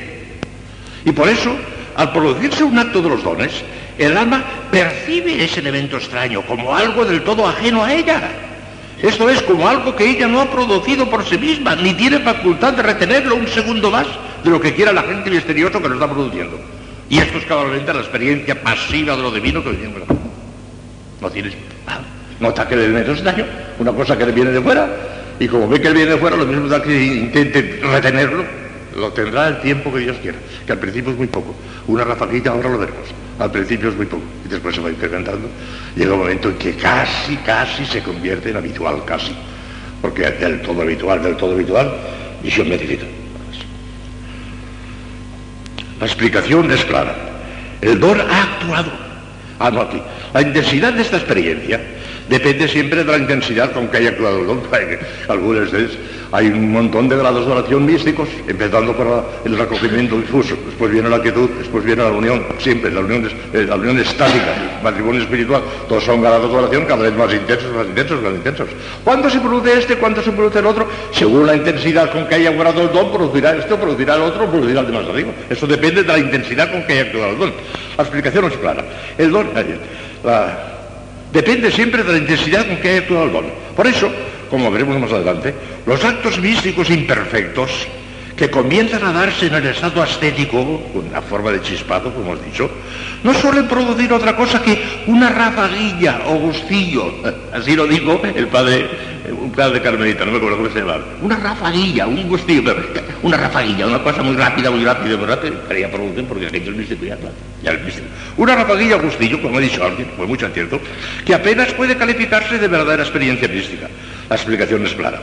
Y 1.03 1.11
por 1.11 1.27
eso, 1.27 1.49
al 1.95 2.11
producirse 2.11 2.63
un 2.63 2.77
acto 2.77 3.01
de 3.01 3.09
los 3.09 3.23
dones, 3.23 3.51
el 3.97 4.15
alma 4.15 4.43
percibe 4.69 5.43
ese 5.43 5.61
elemento 5.61 5.97
extraño 5.97 6.43
como 6.43 6.75
algo 6.75 7.03
del 7.05 7.23
todo 7.23 7.47
ajeno 7.47 7.83
a 7.83 7.91
ella. 7.91 8.21
Esto 9.01 9.27
es 9.31 9.41
como 9.41 9.67
algo 9.67 9.95
que 9.95 10.07
ella 10.07 10.27
no 10.27 10.41
ha 10.41 10.51
producido 10.51 11.09
por 11.09 11.25
sí 11.25 11.39
misma, 11.39 11.75
ni 11.75 11.95
tiene 11.95 12.19
facultad 12.19 12.73
de 12.73 12.83
retenerlo 12.83 13.35
un 13.35 13.47
segundo 13.47 13.89
más 13.89 14.05
de 14.43 14.49
lo 14.51 14.61
que 14.61 14.75
quiera 14.75 14.93
la 14.93 15.01
gente 15.01 15.31
misterioso 15.31 15.81
que 15.81 15.87
lo 15.87 15.95
está 15.95 16.07
produciendo. 16.07 16.59
Y 17.09 17.17
esto 17.17 17.39
es 17.39 17.45
cabalmente 17.45 17.91
la 17.91 18.01
experiencia 18.01 18.61
pasiva 18.61 19.15
de 19.15 19.23
lo 19.23 19.31
divino 19.31 19.63
que 19.63 19.71
viene 19.71 19.95
No 21.19 21.31
tienes. 21.31 21.53
Nota 22.39 22.67
que 22.67 22.75
le 22.75 22.89
viene 22.89 23.11
extraño, 23.11 23.43
una 23.79 23.91
cosa 23.91 24.15
que 24.15 24.27
le 24.27 24.33
viene 24.33 24.51
de 24.51 24.61
fuera, 24.61 24.87
y 25.39 25.47
como 25.47 25.67
ve 25.67 25.81
que 25.81 25.87
él 25.89 25.93
viene 25.93 26.15
fuera, 26.17 26.37
lo 26.37 26.45
mismo 26.45 26.67
da 26.67 26.81
que 26.81 27.03
intente 27.03 27.79
retenerlo, 27.83 28.45
lo 28.95 29.11
tendrá 29.11 29.49
el 29.49 29.59
tiempo 29.61 29.91
que 29.93 29.99
Dios 29.99 30.17
quiera, 30.21 30.37
que 30.65 30.71
al 30.71 30.79
principio 30.79 31.11
es 31.11 31.17
muy 31.17 31.27
poco. 31.27 31.55
Una 31.87 32.03
rafaquita 32.03 32.51
ahora 32.51 32.69
lo 32.69 32.77
veremos. 32.79 33.09
Al 33.37 33.51
principio 33.51 33.89
es 33.89 33.95
muy 33.95 34.05
poco 34.05 34.23
y 34.45 34.47
después 34.47 34.75
se 34.75 34.81
va 34.81 34.89
incrementando. 34.89 35.49
Llega 35.95 36.13
un 36.13 36.19
momento 36.19 36.49
en 36.49 36.55
que 36.55 36.75
casi, 36.75 37.35
casi 37.37 37.85
se 37.85 38.01
convierte 38.01 38.49
en 38.49 38.57
habitual, 38.57 39.03
casi. 39.03 39.35
Porque 40.01 40.23
del 40.23 40.61
todo 40.61 40.81
habitual, 40.81 41.21
del 41.21 41.35
todo 41.35 41.53
habitual, 41.53 41.93
visión 42.41 42.69
beatífica. 42.69 43.05
La 45.99 46.05
explicación 46.05 46.71
es 46.71 46.85
clara. 46.85 47.15
El 47.81 47.99
don 47.99 48.19
ha 48.21 48.43
actuado. 48.43 48.91
Ah, 49.59 49.69
no, 49.69 49.81
aquí. 49.81 50.01
La 50.33 50.41
intensidad 50.41 50.93
de 50.93 51.01
esta 51.01 51.17
experiencia 51.17 51.81
depende 52.29 52.67
siempre 52.67 53.03
de 53.03 53.11
la 53.11 53.17
intensidad 53.17 53.71
con 53.71 53.87
que 53.87 53.97
haya 53.97 54.09
actuado 54.09 54.39
el 54.39 54.47
don. 54.47 54.61
Algunos 55.27 55.71
de 55.71 55.79
ellos 55.79 55.97
hay 56.31 56.47
un 56.47 56.71
montón 56.71 57.07
de 57.07 57.15
grados 57.15 57.45
de 57.45 57.51
oración 57.51 57.85
místicos, 57.85 58.27
empezando 58.47 58.93
por 58.93 59.25
el 59.45 59.57
recogimiento 59.57 60.19
difuso, 60.19 60.57
después 60.65 60.91
viene 60.91 61.09
la 61.09 61.21
quietud, 61.21 61.49
después 61.57 61.83
viene 61.85 62.03
la 62.03 62.11
unión, 62.11 62.45
siempre 62.57 62.91
la 62.91 62.99
unión, 62.99 63.29
eh, 63.53 63.65
la 63.67 63.75
unión 63.75 63.97
estática, 63.99 64.77
el 64.77 64.83
matrimonio 64.83 65.21
espiritual, 65.21 65.61
todos 65.87 66.03
son 66.03 66.21
grados 66.21 66.51
de 66.51 66.57
oración 66.57 66.85
cada 66.85 67.03
vez 67.03 67.13
más 67.13 67.33
intensos, 67.33 67.73
más 67.73 67.87
intensos, 67.87 68.21
más 68.21 68.33
intensos. 68.33 68.67
¿Cuándo 69.03 69.29
se 69.29 69.39
produce 69.39 69.79
este? 69.79 69.95
¿Cuándo 69.95 70.21
se 70.21 70.31
produce 70.31 70.59
el 70.59 70.65
otro? 70.65 70.89
Según 71.11 71.47
la 71.47 71.55
intensidad 71.55 72.11
con 72.11 72.27
que 72.27 72.35
haya 72.35 72.49
actuado 72.49 72.81
el 72.81 72.91
don, 72.91 73.13
producirá 73.13 73.55
esto, 73.55 73.77
producirá 73.77 74.15
el 74.15 74.21
otro, 74.23 74.49
producirá 74.49 74.81
el 74.81 74.87
de 74.87 74.91
más 74.91 75.07
arriba. 75.07 75.31
Eso 75.49 75.67
depende 75.67 76.01
de 76.03 76.07
la 76.07 76.17
intensidad 76.17 76.71
con 76.71 76.83
que 76.83 76.93
haya 76.93 77.01
actuado 77.03 77.31
el 77.31 77.39
don. 77.39 77.53
La 77.97 78.03
explicación 78.03 78.45
es 78.45 78.57
clara. 78.57 78.83
El 79.17 79.31
don, 79.31 79.47
eh, 79.55 79.77
depende 81.35 81.69
siempre 81.69 82.01
de 82.01 82.13
la 82.13 82.17
intensidad 82.17 82.65
con 82.65 82.77
que 82.77 82.89
haya 82.89 82.99
actuado 82.99 83.25
el 83.25 83.31
don. 83.33 83.45
Por 83.75 83.85
eso, 83.85 84.09
como 84.49 84.71
veremos 84.71 84.97
más 84.97 85.11
adelante, 85.11 85.53
los 85.85 86.01
actos 86.03 86.39
místicos 86.39 86.89
imperfectos 86.89 87.87
que 88.35 88.49
comienzan 88.49 89.03
a 89.03 89.13
darse 89.13 89.47
en 89.47 89.55
el 89.55 89.65
estado 89.67 90.01
ascético, 90.01 90.59
una 90.93 91.21
forma 91.21 91.51
de 91.51 91.61
chispado, 91.61 92.13
como 92.13 92.33
hemos 92.33 92.45
dicho, 92.45 92.69
no 93.23 93.33
suelen 93.33 93.67
producir 93.67 94.11
otra 94.11 94.35
cosa 94.35 94.61
que 94.61 95.03
una 95.07 95.29
rafaguilla 95.29 96.21
o 96.27 96.35
gustillo, 96.35 97.13
así 97.53 97.75
lo 97.75 97.87
dijo 97.87 98.21
el 98.23 98.47
padre, 98.47 98.89
un 99.31 99.51
padre 99.51 99.81
carmelita, 99.81 100.25
no 100.25 100.31
me 100.31 100.37
acuerdo 100.37 100.57
cómo 100.57 100.69
se 100.69 100.79
llama, 100.79 100.97
una 101.21 101.37
rafaguilla, 101.37 102.07
un 102.07 102.27
gustillo, 102.27 102.75
una 103.23 103.37
rafaguilla, 103.37 103.87
una 103.87 104.03
cosa 104.03 104.21
muy 104.21 104.35
rápida, 104.35 104.69
muy 104.69 104.83
rápida, 104.83 105.15
muy 105.15 105.27
rápida, 105.27 105.53
quería 105.67 105.89
producir 105.89 106.25
porque 106.25 106.47
aquello 106.47 106.71
es 106.79 106.89
ya, 106.89 107.17
ya 107.63 107.73
místico. 107.79 108.07
Una 108.35 108.55
rafaguilla 108.55 108.97
o 108.97 109.01
gustillo, 109.01 109.41
como 109.41 109.57
ha 109.57 109.61
dicho 109.61 109.83
alguien, 109.83 110.09
fue 110.17 110.27
mucho 110.27 110.47
cierto, 110.49 110.79
que 111.25 111.33
apenas 111.33 111.71
puede 111.73 111.95
calificarse 111.95 112.59
de 112.59 112.67
verdadera 112.67 113.03
experiencia 113.03 113.47
mística. 113.47 113.87
La 114.29 114.35
explicación 114.35 114.85
es 114.85 114.93
clara. 114.93 115.21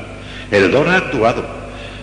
El 0.51 0.71
don 0.71 0.89
ha 0.89 0.97
actuado, 0.97 1.45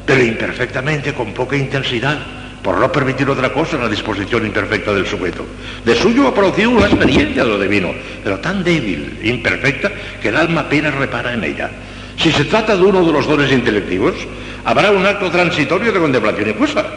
pero 0.09 0.23
imperfectamente, 0.23 1.13
con 1.13 1.35
poca 1.35 1.55
intensidad, 1.55 2.17
por 2.63 2.79
no 2.79 2.91
permitir 2.91 3.29
otra 3.29 3.53
cosa 3.53 3.75
en 3.75 3.83
la 3.83 3.87
disposición 3.87 4.43
imperfecta 4.43 4.91
del 4.91 5.05
sujeto. 5.05 5.45
De 5.85 5.93
suyo 5.93 6.27
ha 6.27 6.33
producido 6.33 6.71
una 6.71 6.87
experiencia 6.87 7.43
de 7.43 7.49
lo 7.49 7.59
divino, 7.59 7.93
pero 8.23 8.39
tan 8.39 8.63
débil, 8.63 9.19
imperfecta, 9.21 9.91
que 10.19 10.29
el 10.29 10.35
alma 10.35 10.61
apenas 10.61 10.95
repara 10.95 11.33
en 11.33 11.43
ella. 11.43 11.69
Si 12.17 12.31
se 12.31 12.45
trata 12.45 12.75
de 12.75 12.81
uno 12.81 13.05
de 13.05 13.11
los 13.11 13.27
dones 13.27 13.51
intelectivos, 13.51 14.15
habrá 14.65 14.89
un 14.89 15.05
acto 15.05 15.29
transitorio 15.29 15.91
de 15.91 15.99
contemplación 15.99 16.49
impuesta, 16.49 16.87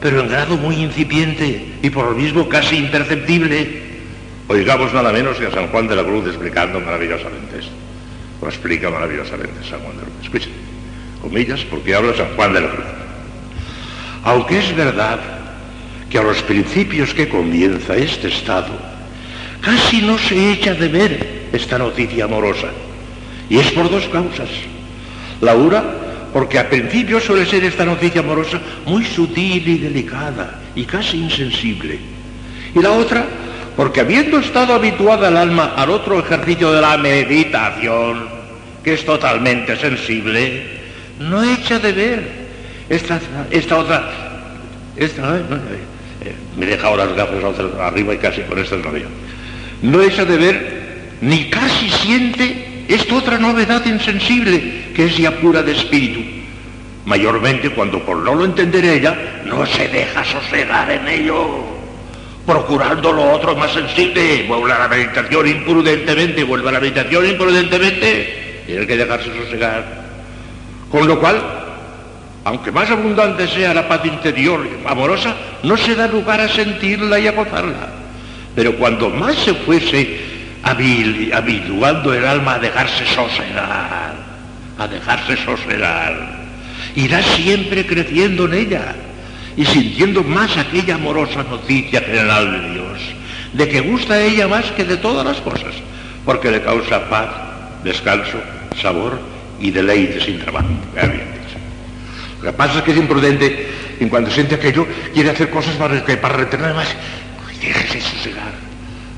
pero 0.00 0.22
en 0.22 0.28
grado 0.28 0.56
muy 0.56 0.76
incipiente 0.76 1.74
y 1.82 1.90
por 1.90 2.06
lo 2.06 2.12
mismo 2.12 2.48
casi 2.48 2.78
imperceptible. 2.78 3.82
Oigamos 4.48 4.94
nada 4.94 5.12
menos 5.12 5.36
que 5.36 5.48
a 5.48 5.50
San 5.50 5.66
Juan 5.66 5.88
de 5.88 5.96
la 5.96 6.04
Cruz 6.04 6.26
explicando 6.26 6.80
maravillosamente 6.80 7.58
esto. 7.58 7.72
Lo 8.40 8.48
explica 8.48 8.88
maravillosamente 8.88 9.62
San 9.68 9.80
Juan 9.80 9.98
de 9.98 10.04
la 10.04 10.30
Cruz. 10.30 10.48
Comillas, 11.28 11.60
porque 11.68 11.94
habla 11.94 12.16
San 12.16 12.34
Juan 12.36 12.52
de 12.52 12.60
la 12.60 12.70
Cruz. 12.70 12.84
Aunque 14.22 14.58
es 14.58 14.74
verdad 14.76 15.18
que 16.08 16.18
a 16.18 16.22
los 16.22 16.42
principios 16.42 17.12
que 17.12 17.28
comienza 17.28 17.96
este 17.96 18.28
estado, 18.28 18.78
casi 19.60 20.02
no 20.02 20.18
se 20.18 20.52
echa 20.52 20.74
de 20.74 20.88
ver 20.88 21.48
esta 21.52 21.78
noticia 21.78 22.24
amorosa. 22.24 22.68
Y 23.48 23.58
es 23.58 23.72
por 23.72 23.90
dos 23.90 24.04
causas. 24.06 24.48
La 25.40 25.54
una, 25.54 25.82
porque 26.32 26.58
al 26.58 26.68
principio 26.68 27.20
suele 27.20 27.44
ser 27.44 27.64
esta 27.64 27.84
noticia 27.84 28.20
amorosa 28.20 28.60
muy 28.84 29.04
sutil 29.04 29.66
y 29.66 29.78
delicada 29.78 30.60
y 30.74 30.84
casi 30.84 31.18
insensible. 31.18 31.98
Y 32.74 32.78
la 32.80 32.92
otra, 32.92 33.24
porque 33.76 34.00
habiendo 34.00 34.38
estado 34.38 34.74
habituada 34.74 35.28
el 35.28 35.36
alma 35.36 35.74
al 35.76 35.90
otro 35.90 36.20
ejercicio 36.20 36.72
de 36.72 36.80
la 36.80 36.96
meditación, 36.96 38.28
que 38.84 38.94
es 38.94 39.04
totalmente 39.04 39.76
sensible, 39.76 40.75
no 41.18 41.42
echa 41.42 41.78
de 41.78 41.92
ver 41.92 42.28
esta, 42.88 43.20
esta 43.50 43.78
otra... 43.78 44.10
Esta, 44.96 45.36
eh, 45.36 46.34
me 46.56 46.64
deja 46.64 46.86
ahora 46.86 47.04
las 47.04 47.16
gafas 47.16 47.58
arriba 47.80 48.14
y 48.14 48.18
casi 48.18 48.40
con 48.42 48.58
esto 48.58 48.78
no. 48.78 48.90
No 49.82 50.02
echa 50.02 50.24
de 50.24 50.36
ver 50.38 50.86
ni 51.20 51.50
casi 51.50 51.90
siente 51.90 52.84
esta 52.88 53.14
otra 53.14 53.38
novedad 53.38 53.84
insensible 53.84 54.86
que 54.94 55.04
es 55.04 55.16
ya 55.18 55.32
pura 55.32 55.62
de 55.62 55.72
espíritu. 55.72 56.20
Mayormente 57.04 57.70
cuando 57.70 58.02
por 58.04 58.16
no 58.16 58.34
lo 58.34 58.44
entender 58.44 58.84
ella 58.84 59.42
no 59.44 59.66
se 59.66 59.86
deja 59.88 60.24
sosegar 60.24 60.90
en 60.90 61.06
ello 61.06 61.76
procurando 62.46 63.12
lo 63.12 63.32
otro 63.32 63.56
más 63.56 63.72
sensible, 63.72 64.44
vuelve 64.46 64.72
a 64.72 64.78
la 64.78 64.88
meditación 64.88 65.48
imprudentemente, 65.48 66.44
vuelve 66.44 66.68
a 66.68 66.72
la 66.72 66.80
meditación 66.80 67.26
imprudentemente, 67.26 68.62
tiene 68.66 68.86
que 68.86 68.96
dejarse 68.96 69.36
sosegar. 69.36 70.05
Con 70.90 71.06
lo 71.06 71.18
cual, 71.18 71.42
aunque 72.44 72.70
más 72.70 72.90
abundante 72.90 73.48
sea 73.48 73.74
la 73.74 73.88
paz 73.88 74.04
interior 74.04 74.66
amorosa, 74.86 75.34
no 75.62 75.76
se 75.76 75.94
da 75.94 76.06
lugar 76.06 76.40
a 76.40 76.48
sentirla 76.48 77.18
y 77.18 77.26
a 77.26 77.32
gozarla. 77.32 77.88
Pero 78.54 78.76
cuando 78.76 79.10
más 79.10 79.34
se 79.36 79.52
fuese 79.54 80.20
habituando 80.62 82.14
el 82.14 82.24
alma 82.24 82.54
a 82.54 82.58
dejarse 82.58 83.04
sosegar, 83.06 84.14
a 84.78 84.88
dejarse 84.88 85.36
sosegar, 85.44 86.38
irá 86.94 87.22
siempre 87.22 87.86
creciendo 87.86 88.46
en 88.46 88.54
ella 88.54 88.94
y 89.56 89.64
sintiendo 89.64 90.22
más 90.22 90.56
aquella 90.56 90.94
amorosa 90.94 91.42
noticia 91.42 92.00
general 92.00 92.52
de 92.52 92.70
Dios, 92.70 93.00
de 93.52 93.68
que 93.68 93.80
gusta 93.80 94.20
ella 94.20 94.48
más 94.48 94.70
que 94.72 94.84
de 94.84 94.96
todas 94.96 95.26
las 95.26 95.40
cosas, 95.40 95.74
porque 96.24 96.50
le 96.50 96.62
causa 96.62 97.08
paz, 97.08 97.28
descanso, 97.82 98.38
sabor 98.80 99.35
y 99.60 99.70
deleite 99.70 100.20
sin 100.20 100.38
trabajo. 100.38 100.68
Lo 102.42 102.52
que 102.52 102.56
pasa 102.56 102.78
es 102.78 102.84
que 102.84 102.92
es 102.92 102.98
imprudente, 102.98 103.68
en 103.98 104.08
cuanto 104.08 104.30
siente 104.30 104.54
aquello, 104.54 104.86
quiere 105.12 105.30
hacer 105.30 105.50
cosas 105.50 105.74
para, 105.76 106.04
para 106.04 106.36
retener 106.36 106.74
más. 106.74 106.88
Déjese 107.60 108.00
sosegar. 108.00 108.52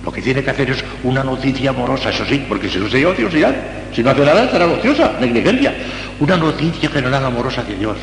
Lo 0.04 0.12
que 0.12 0.22
tiene 0.22 0.42
que 0.42 0.50
hacer 0.50 0.70
es 0.70 0.84
una 1.02 1.24
noticia 1.24 1.70
amorosa, 1.70 2.10
eso 2.10 2.24
sí, 2.24 2.44
porque 2.48 2.68
si 2.68 2.78
no 2.78 2.88
se 2.88 3.04
ociosidad, 3.04 3.54
si 3.94 4.02
no 4.02 4.10
hace 4.10 4.24
nada 4.24 4.44
estará 4.44 4.66
ociosa, 4.66 5.12
negligencia. 5.20 5.74
Una 6.20 6.36
noticia 6.36 6.88
general 6.88 7.24
amorosa 7.24 7.62
de 7.64 7.76
Dios 7.76 7.96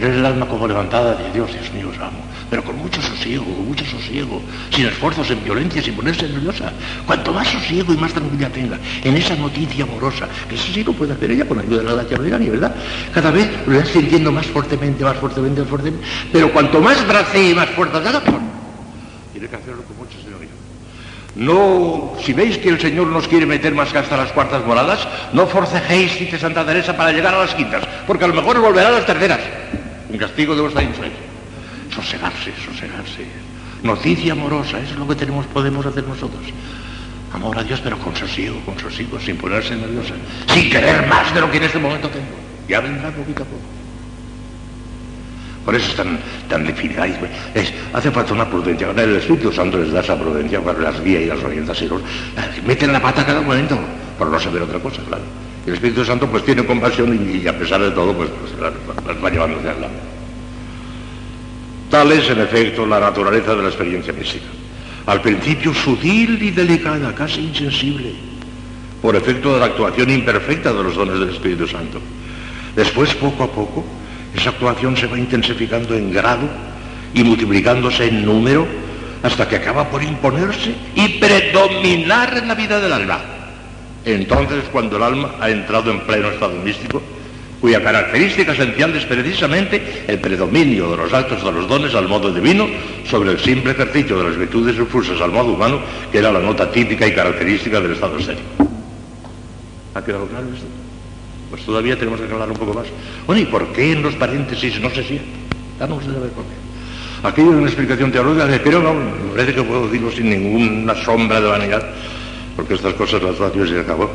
tener 0.00 0.18
el 0.18 0.26
alma 0.26 0.46
como 0.46 0.68
levantada 0.68 1.14
de 1.14 1.32
Dios, 1.32 1.50
Dios 1.50 1.72
mío, 1.72 1.88
os 1.88 1.98
amo, 1.98 2.20
pero 2.50 2.62
con 2.62 2.76
mucho 2.76 3.00
sosiego, 3.00 3.44
con 3.44 3.66
mucho 3.68 3.84
sosiego, 3.86 4.42
sin 4.70 4.86
esfuerzos, 4.86 5.30
en 5.30 5.42
violencia, 5.42 5.82
sin 5.82 5.94
ponerse 5.94 6.28
nerviosa. 6.28 6.70
Cuanto 7.06 7.32
más 7.32 7.48
sosiego 7.48 7.94
y 7.94 7.96
más 7.96 8.12
tranquilidad 8.12 8.50
tenga 8.50 8.78
en 9.02 9.16
esa 9.16 9.34
noticia 9.36 9.84
amorosa, 9.84 10.28
que 10.48 10.54
eso 10.54 10.66
sí 10.72 10.84
lo 10.84 10.92
puede 10.92 11.14
hacer 11.14 11.30
ella 11.30 11.46
con 11.46 11.58
ayuda 11.58 11.78
de 11.78 11.84
la 11.84 12.04
gracia 12.04 12.38
ni 12.38 12.50
¿verdad? 12.50 12.74
Cada 13.14 13.30
vez 13.30 13.48
lo 13.66 13.74
irá 13.74 13.86
sintiendo 13.86 14.30
más 14.30 14.46
fuertemente, 14.46 15.02
más 15.02 15.16
fuertemente, 15.16 15.60
más 15.62 15.70
fuertemente, 15.70 16.06
pero 16.30 16.52
cuanto 16.52 16.80
más 16.80 17.06
bracee 17.06 17.52
y 17.52 17.54
más 17.54 17.70
fuerza 17.70 17.96
haga, 17.96 18.20
mejor. 18.20 18.40
Tiene 19.32 19.48
que 19.48 19.56
hacerlo 19.56 19.82
con 19.82 19.96
mucho 19.96 20.18
señoría. 20.22 20.50
No, 21.36 22.12
si 22.22 22.34
veis 22.34 22.58
que 22.58 22.68
el 22.68 22.80
Señor 22.80 23.06
nos 23.06 23.28
quiere 23.28 23.46
meter 23.46 23.74
más 23.74 23.92
que 23.92 23.98
hasta 23.98 24.16
las 24.16 24.32
cuartas 24.32 24.64
moradas, 24.66 25.06
no 25.32 25.46
forcejéis, 25.46 26.18
dice 26.18 26.38
Santa 26.38 26.64
Teresa, 26.66 26.96
para 26.96 27.12
llegar 27.12 27.34
a 27.34 27.38
las 27.38 27.54
quintas, 27.54 27.82
porque 28.06 28.24
a 28.24 28.28
lo 28.28 28.34
mejor 28.34 28.60
volverá 28.60 28.88
a 28.88 28.92
las 28.92 29.06
terceras 29.06 29.40
un 30.16 30.18
castigo 30.18 30.54
de 30.54 30.62
vuestra 30.62 30.82
insolencia. 30.82 31.20
Sosegarse, 31.94 32.52
sosegarse. 32.64 33.26
Noticia 33.82 34.32
amorosa, 34.32 34.80
eso 34.80 34.92
es 34.94 34.98
lo 34.98 35.06
que 35.06 35.14
tenemos, 35.14 35.46
podemos 35.46 35.84
hacer 35.84 36.04
nosotros. 36.04 36.42
Amor 37.32 37.58
a 37.58 37.62
Dios, 37.62 37.80
pero 37.84 37.98
con 37.98 38.16
sosiego, 38.16 38.58
con 38.64 38.78
sosiego, 38.78 39.20
sin 39.20 39.36
ponerse 39.36 39.76
nerviosa, 39.76 40.14
sin 40.48 40.70
querer 40.70 41.06
más 41.06 41.34
de 41.34 41.40
lo 41.40 41.50
que 41.50 41.58
en 41.58 41.64
este 41.64 41.78
momento 41.78 42.08
tengo. 42.08 42.34
Ya 42.66 42.80
vendrá 42.80 43.10
poquito 43.10 43.42
a 43.42 43.46
poco. 43.46 43.60
Por 45.66 45.74
eso 45.74 45.90
es 45.90 45.96
tan, 45.96 46.18
tan 46.48 46.64
definida. 46.64 47.06
Es, 47.54 47.72
hace 47.92 48.10
falta 48.10 48.32
una 48.32 48.48
prudencia. 48.48 48.90
El 48.96 49.16
Espíritu 49.16 49.52
Santo 49.52 49.76
les 49.76 49.92
da 49.92 50.00
esa 50.00 50.18
prudencia 50.18 50.60
para 50.62 50.78
las 50.78 51.02
guía 51.02 51.20
y 51.20 51.26
las 51.26 51.42
los... 51.42 52.02
Meten 52.64 52.92
la 52.92 53.02
pata 53.02 53.26
cada 53.26 53.42
momento 53.42 53.78
por 54.16 54.28
no 54.28 54.40
saber 54.40 54.62
otra 54.62 54.78
cosa, 54.78 55.02
claro. 55.02 55.24
El 55.66 55.74
Espíritu 55.74 56.04
Santo 56.04 56.28
pues 56.30 56.44
tiene 56.44 56.64
compasión 56.64 57.28
y, 57.28 57.46
a 57.48 57.58
pesar 57.58 57.82
de 57.82 57.90
todo 57.90 58.12
pues, 58.14 58.30
pues 58.30 58.52
las, 58.60 59.24
va 59.24 59.30
llevando 59.30 59.58
hacia 59.58 59.72
adelante. 59.72 59.98
Tal 61.90 62.12
es 62.12 62.30
en 62.30 62.40
efecto 62.40 62.86
la 62.86 63.00
naturaleza 63.00 63.54
de 63.54 63.62
la 63.62 63.68
experiencia 63.68 64.12
mística. 64.12 64.46
Al 65.06 65.20
principio 65.20 65.74
sutil 65.74 66.40
y 66.40 66.50
delicada, 66.50 67.12
casi 67.14 67.40
insensible, 67.40 68.12
por 69.02 69.16
efecto 69.16 69.54
de 69.54 69.60
la 69.60 69.66
actuación 69.66 70.10
imperfecta 70.10 70.72
de 70.72 70.82
los 70.82 70.94
dones 70.94 71.18
del 71.18 71.30
Espíritu 71.30 71.66
Santo. 71.66 72.00
Después, 72.74 73.14
poco 73.14 73.44
a 73.44 73.50
poco, 73.50 73.84
esa 74.34 74.50
actuación 74.50 74.96
se 74.96 75.06
va 75.06 75.18
intensificando 75.18 75.94
en 75.94 76.12
grado 76.12 76.48
y 77.14 77.24
multiplicándose 77.24 78.06
en 78.06 78.24
número 78.24 78.66
hasta 79.22 79.48
que 79.48 79.56
acaba 79.56 79.88
por 79.88 80.02
imponerse 80.02 80.74
y 80.94 81.08
predominar 81.20 82.38
en 82.38 82.48
la 82.48 82.54
vida 82.54 82.80
del 82.80 82.92
alma. 82.92 83.35
Entonces, 84.06 84.62
cuando 84.70 84.96
el 84.96 85.02
alma 85.02 85.32
ha 85.40 85.50
entrado 85.50 85.90
en 85.90 85.98
pleno 86.00 86.30
estado 86.30 86.54
místico, 86.62 87.02
cuya 87.60 87.82
característica 87.82 88.52
esencial 88.52 88.94
es 88.94 89.04
precisamente 89.04 90.04
el 90.06 90.20
predominio 90.20 90.92
de 90.92 90.96
los 90.96 91.12
actos 91.12 91.42
de 91.42 91.50
los 91.50 91.68
dones 91.68 91.92
al 91.92 92.06
modo 92.06 92.32
divino 92.32 92.68
sobre 93.10 93.32
el 93.32 93.40
simple 93.40 93.72
ejercicio 93.72 94.16
de 94.16 94.28
las 94.28 94.38
virtudes 94.38 94.76
infusas 94.76 95.20
al 95.20 95.32
modo 95.32 95.54
humano, 95.54 95.80
que 96.12 96.18
era 96.18 96.30
la 96.30 96.38
nota 96.38 96.70
típica 96.70 97.04
y 97.04 97.12
característica 97.12 97.80
del 97.80 97.94
estado 97.94 98.20
serio. 98.20 98.42
¿Ha 99.94 100.04
quedado 100.04 100.26
claro 100.28 100.46
esto? 100.54 100.66
Pues 101.50 101.64
todavía 101.64 101.98
tenemos 101.98 102.20
que 102.20 102.32
hablar 102.32 102.50
un 102.50 102.56
poco 102.56 102.74
más. 102.74 102.86
Bueno, 103.26 103.42
¿y 103.42 103.46
por 103.46 103.72
qué 103.72 103.90
en 103.90 104.04
los 104.04 104.14
paréntesis 104.14 104.80
no 104.80 104.88
se 104.90 105.02
siente? 105.02 105.26
Danos 105.80 106.06
de 106.06 106.14
saber 106.14 106.30
por 106.30 106.44
qué. 106.44 107.26
Aquí 107.26 107.40
hay 107.40 107.48
una 107.48 107.66
explicación 107.66 108.12
teológica, 108.12 108.46
pero 108.62 108.80
no, 108.80 108.94
me 108.94 109.32
parece 109.34 109.52
que 109.52 109.62
puedo 109.64 109.86
decirlo 109.86 110.12
sin 110.12 110.30
ninguna 110.30 110.94
sombra 110.94 111.40
de 111.40 111.48
vanidad, 111.48 111.82
porque 112.56 112.74
estas 112.74 112.94
cosas 112.94 113.22
las 113.22 113.36
fáciles 113.36 113.70
y 113.70 113.78
acabó. 113.78 114.10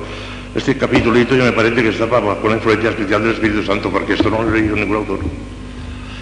Este 0.53 0.75
capítulito 0.75 1.35
yo 1.35 1.45
me 1.45 1.51
parece 1.53 1.81
que 1.81 1.89
está 1.89 2.07
con 2.07 2.49
la 2.49 2.55
influencia 2.55 2.89
especial 2.89 3.21
del 3.21 3.33
Espíritu 3.33 3.63
Santo, 3.63 3.89
porque 3.89 4.13
esto 4.13 4.29
no 4.29 4.41
lo 4.41 4.49
he 4.49 4.59
leído 4.59 4.75
ningún 4.75 4.97
autor. 4.97 5.19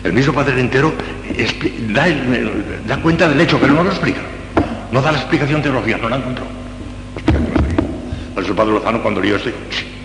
El 0.04 0.14
mismo 0.14 0.34
Padre 0.34 0.60
entero 0.60 0.94
da, 1.90 2.98
cuenta 2.98 3.28
del 3.28 3.42
hecho, 3.42 3.58
pero 3.60 3.74
no 3.74 3.84
lo 3.84 3.90
explica. 3.90 4.22
No 4.92 5.02
da 5.02 5.12
la 5.12 5.20
explicación 5.20 5.62
teológica, 5.62 5.98
no 5.98 6.10
la 6.10 6.18
encontró. 6.18 6.46
Por 8.36 8.44
eso 8.44 8.56
Padre 8.56 8.74
Lozano 8.74 9.02
cuando 9.02 9.22
leyó 9.22 9.38
esto, 9.38 9.50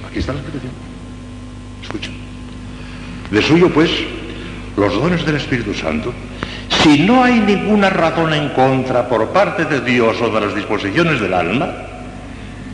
aquí 0.08 0.20
está 0.20 0.32
la 0.32 0.40
explicación. 0.40 0.72
Escucha. 1.82 2.10
De 3.30 3.42
suyo, 3.42 3.68
pues, 3.68 3.90
los 4.76 4.94
dones 4.94 5.24
del 5.26 5.36
Espíritu 5.36 5.74
Santo, 5.74 6.12
si 6.82 7.00
no 7.00 7.22
hay 7.22 7.40
ninguna 7.40 7.90
razón 7.90 8.32
en 8.32 8.50
contra 8.50 9.08
por 9.08 9.28
parte 9.28 9.64
de 9.64 9.80
Dios 9.80 10.20
o 10.20 10.30
de 10.30 10.40
las 10.40 10.54
disposiciones 10.54 11.20
del 11.20 11.34
alma, 11.34 11.72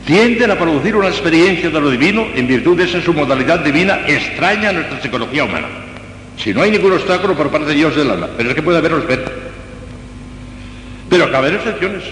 tienden 0.07 0.51
a 0.51 0.59
producir 0.59 0.97
una 0.97 1.09
experiencia 1.09 1.71
de 1.71 1.81
lo 1.81 1.91
divino 1.91 2.27
en 2.35 2.47
virtud 2.47 2.77
de 2.77 2.85
esa 2.85 3.01
su 3.03 3.13
modalidad 3.13 3.61
divina 3.61 4.01
extraña 4.07 4.71
a 4.71 4.73
nuestra 4.73 5.01
psicología 5.01 5.45
humana. 5.45 5.69
Si 6.37 6.55
no 6.55 6.63
hay 6.63 6.71
ningún 6.71 6.93
obstáculo 6.93 7.37
por 7.37 7.51
parte 7.51 7.69
de 7.69 7.75
Dios 7.75 7.95
del 7.95 8.11
alma, 8.11 8.29
pero 8.37 8.49
es 8.49 8.55
que 8.55 8.63
puede 8.63 8.79
haber 8.79 8.93
respeto. 8.93 9.31
Pero 11.09 11.31
cabe 11.31 11.55
excepciones, 11.55 12.05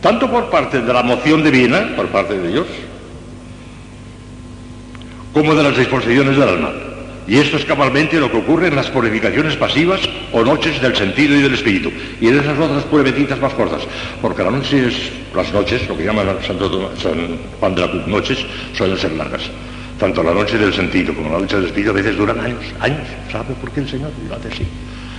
tanto 0.00 0.30
por 0.30 0.50
parte 0.50 0.80
de 0.80 0.92
la 0.92 1.02
moción 1.02 1.44
divina, 1.44 1.92
por 1.94 2.08
parte 2.08 2.38
de 2.38 2.48
Dios, 2.48 2.66
como 5.32 5.54
de 5.54 5.62
las 5.62 5.76
disposiciones 5.76 6.36
del 6.36 6.48
alma. 6.48 6.89
Y 7.26 7.38
esto 7.38 7.56
es 7.58 7.64
cabalmente 7.64 8.18
lo 8.18 8.30
que 8.30 8.38
ocurre 8.38 8.68
en 8.68 8.76
las 8.76 8.88
purificaciones 8.90 9.56
pasivas 9.56 10.00
o 10.32 10.42
noches 10.42 10.80
del 10.80 10.96
sentido 10.96 11.36
y 11.36 11.42
del 11.42 11.54
espíritu. 11.54 11.92
Y 12.20 12.28
en 12.28 12.38
esas 12.38 12.58
otras 12.58 12.84
pruebecitas 12.84 13.38
más 13.40 13.54
cortas. 13.54 13.82
Porque 14.20 14.42
las 14.42 14.52
noches, 14.52 15.88
lo 15.88 15.96
que 15.96 16.04
llaman 16.04 16.26
Santo 16.46 16.90
San 17.00 17.38
Juan 17.60 17.74
de 17.74 17.80
la 17.80 17.90
Cruz, 17.90 18.06
noches, 18.06 18.38
suelen 18.74 18.96
ser 18.98 19.12
largas. 19.12 19.42
Tanto 19.98 20.22
la 20.22 20.32
noche 20.32 20.56
del 20.56 20.72
sentido 20.72 21.14
como 21.14 21.30
la 21.30 21.38
noche 21.40 21.56
del 21.56 21.66
espíritu 21.66 21.90
a 21.90 21.94
veces 21.94 22.16
duran 22.16 22.40
años, 22.40 22.64
años. 22.80 23.06
¿Sabe 23.30 23.54
por 23.60 23.70
qué 23.70 23.80
el 23.80 23.88
Señor 23.88 24.10
lo 24.28 24.34
hace 24.34 24.48
así? 24.48 24.66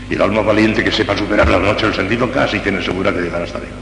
Y 0.09 0.15
el 0.15 0.21
alma 0.21 0.41
valiente 0.41 0.83
que 0.83 0.91
sepa 0.91 1.15
superar 1.15 1.47
la 1.47 1.59
noche 1.59 1.85
del 1.85 1.95
sentido 1.95 2.29
casi 2.31 2.59
tiene 2.59 2.83
segura 2.83 3.13
que 3.13 3.21
llegará 3.21 3.45
hasta 3.45 3.59
arriba. 3.59 3.75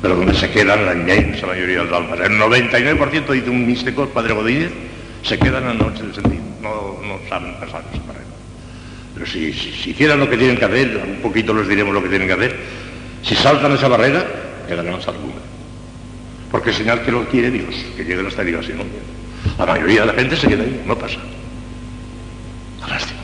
Pero 0.00 0.16
donde 0.16 0.34
se 0.34 0.50
quedan 0.50 0.86
la 0.86 0.94
inmensa 0.94 1.46
mayoría 1.46 1.84
de 1.84 1.84
las 1.84 1.92
almas. 1.92 2.18
El 2.18 2.32
99% 2.32 3.30
dice 3.32 3.50
un 3.50 3.66
místico, 3.66 4.08
Padre 4.08 4.32
Godínez, 4.32 4.72
se 5.22 5.38
quedan 5.38 5.62
en 5.62 5.78
la 5.78 5.84
noche 5.84 6.02
del 6.02 6.14
sentido 6.14 6.51
no, 6.62 6.98
no 7.02 7.18
saben 7.28 7.54
pasar 7.54 7.82
esa 7.92 8.02
barrera. 8.06 8.26
Pero 9.14 9.26
si, 9.26 9.52
si, 9.52 9.90
hicieran 9.90 10.20
lo 10.20 10.30
que 10.30 10.36
tienen 10.36 10.56
que 10.56 10.64
hacer, 10.64 11.02
un 11.06 11.20
poquito 11.20 11.52
les 11.52 11.68
diremos 11.68 11.92
lo 11.92 12.02
que 12.02 12.08
tienen 12.08 12.28
que 12.28 12.34
hacer, 12.34 12.56
si 13.22 13.34
saltan 13.34 13.72
esa 13.72 13.88
barrera, 13.88 14.24
quedarán 14.66 14.94
hasta 14.94 15.10
alguna. 15.10 15.34
Porque 16.50 16.70
es 16.70 16.76
señal 16.76 17.02
que 17.02 17.12
lo 17.12 17.28
quiere 17.28 17.50
Dios, 17.50 17.74
que 17.96 18.04
lleguen 18.04 18.26
hasta 18.26 18.42
arriba, 18.42 18.62
si 18.62 18.72
no, 18.72 18.84
la 19.58 19.66
mayoría 19.66 20.02
de 20.02 20.06
la 20.06 20.14
gente 20.14 20.36
se 20.36 20.46
queda 20.46 20.62
ahí, 20.62 20.82
no 20.86 20.96
pasa. 20.96 21.18
Lástima. 22.88 23.20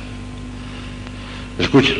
Escucha. 1.58 1.94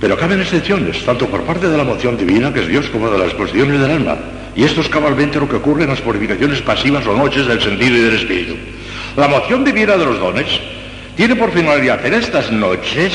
Pero 0.00 0.18
caben 0.18 0.40
excepciones, 0.40 1.04
tanto 1.04 1.26
por 1.26 1.42
parte 1.42 1.68
de 1.68 1.76
la 1.76 1.84
moción 1.84 2.16
divina, 2.16 2.52
que 2.52 2.60
es 2.60 2.68
Dios, 2.68 2.86
como 2.90 3.10
de 3.10 3.18
las 3.18 3.32
cuestiones 3.34 3.80
del 3.80 3.90
alma. 3.90 4.18
Y 4.54 4.64
esto 4.64 4.80
es 4.80 4.88
cabalmente 4.88 5.38
lo 5.38 5.48
que 5.48 5.56
ocurre 5.56 5.84
en 5.84 5.90
las 5.90 6.00
purificaciones 6.00 6.60
pasivas 6.62 7.06
o 7.06 7.16
noches 7.16 7.46
del 7.46 7.60
sentido 7.60 7.96
y 7.96 8.00
del 8.00 8.14
espíritu. 8.14 8.56
La 9.16 9.28
moción 9.28 9.64
divina 9.64 9.96
de 9.96 10.04
los 10.04 10.18
dones 10.20 10.46
tiene 11.16 11.36
por 11.36 11.50
finalidad 11.50 12.04
en 12.04 12.12
estas 12.12 12.52
noches, 12.52 13.14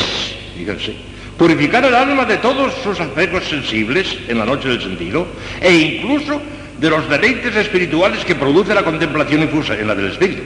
fíjense, 0.57 0.95
purificar 1.37 1.85
el 1.85 1.93
alma 1.93 2.25
de 2.25 2.37
todos 2.37 2.73
sus 2.83 2.99
afectos 2.99 3.43
sensibles 3.47 4.17
en 4.27 4.39
la 4.39 4.45
noche 4.45 4.69
del 4.69 4.81
sentido 4.81 5.27
e 5.61 5.71
incluso 5.71 6.41
de 6.79 6.89
los 6.89 7.07
deleites 7.07 7.55
espirituales 7.55 8.25
que 8.25 8.33
produce 8.33 8.73
la 8.73 8.83
contemplación 8.83 9.43
infusa 9.43 9.75
en 9.75 9.87
la 9.87 9.93
del 9.93 10.11
espíritu. 10.11 10.41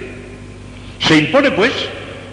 Se 0.99 1.15
impone, 1.15 1.51
pues, 1.51 1.71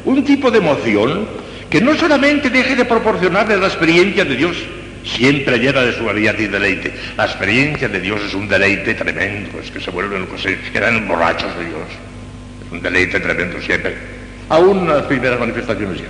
un 0.05 0.25
tipo 0.25 0.51
de 0.51 0.59
emoción 0.59 1.29
que 1.71 1.81
no 1.81 1.95
solamente 1.95 2.51
deje 2.51 2.75
de 2.75 2.85
proporcionarle 2.85 3.57
la 3.57 3.69
experiencia 3.69 4.25
de 4.25 4.35
Dios, 4.35 4.57
siempre 5.05 5.59
llena 5.59 5.83
de 5.83 5.93
suavidad 5.93 6.37
y 6.41 6.49
deleite. 6.49 6.93
La 7.17 7.27
experiencia 7.27 7.89
de 7.89 8.01
Dios 8.01 8.21
es 8.27 8.35
un 8.35 8.49
deleite 8.49 8.95
tremendo, 8.95 9.61
es 9.61 9.71
que 9.71 9.81
se 9.81 9.93
vuelven, 9.93 10.27
pues, 10.27 10.43
se 10.43 10.59
quedan 10.73 11.07
borrachos 11.07 11.57
de 11.57 11.67
Dios 11.67 12.12
un 12.73 12.81
deleite 12.81 13.21
tremendo 13.21 13.61
siempre, 13.61 13.95
aún 14.49 14.89
las 14.89 15.03
primeras 15.03 15.39
manifestaciones 15.39 16.01
ya, 16.01 16.09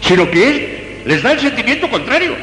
sino 0.00 0.28
que 0.30 1.02
les 1.04 1.22
da 1.22 1.32
el 1.32 1.40
sentimiento 1.40 1.88
contrario, 1.88 2.34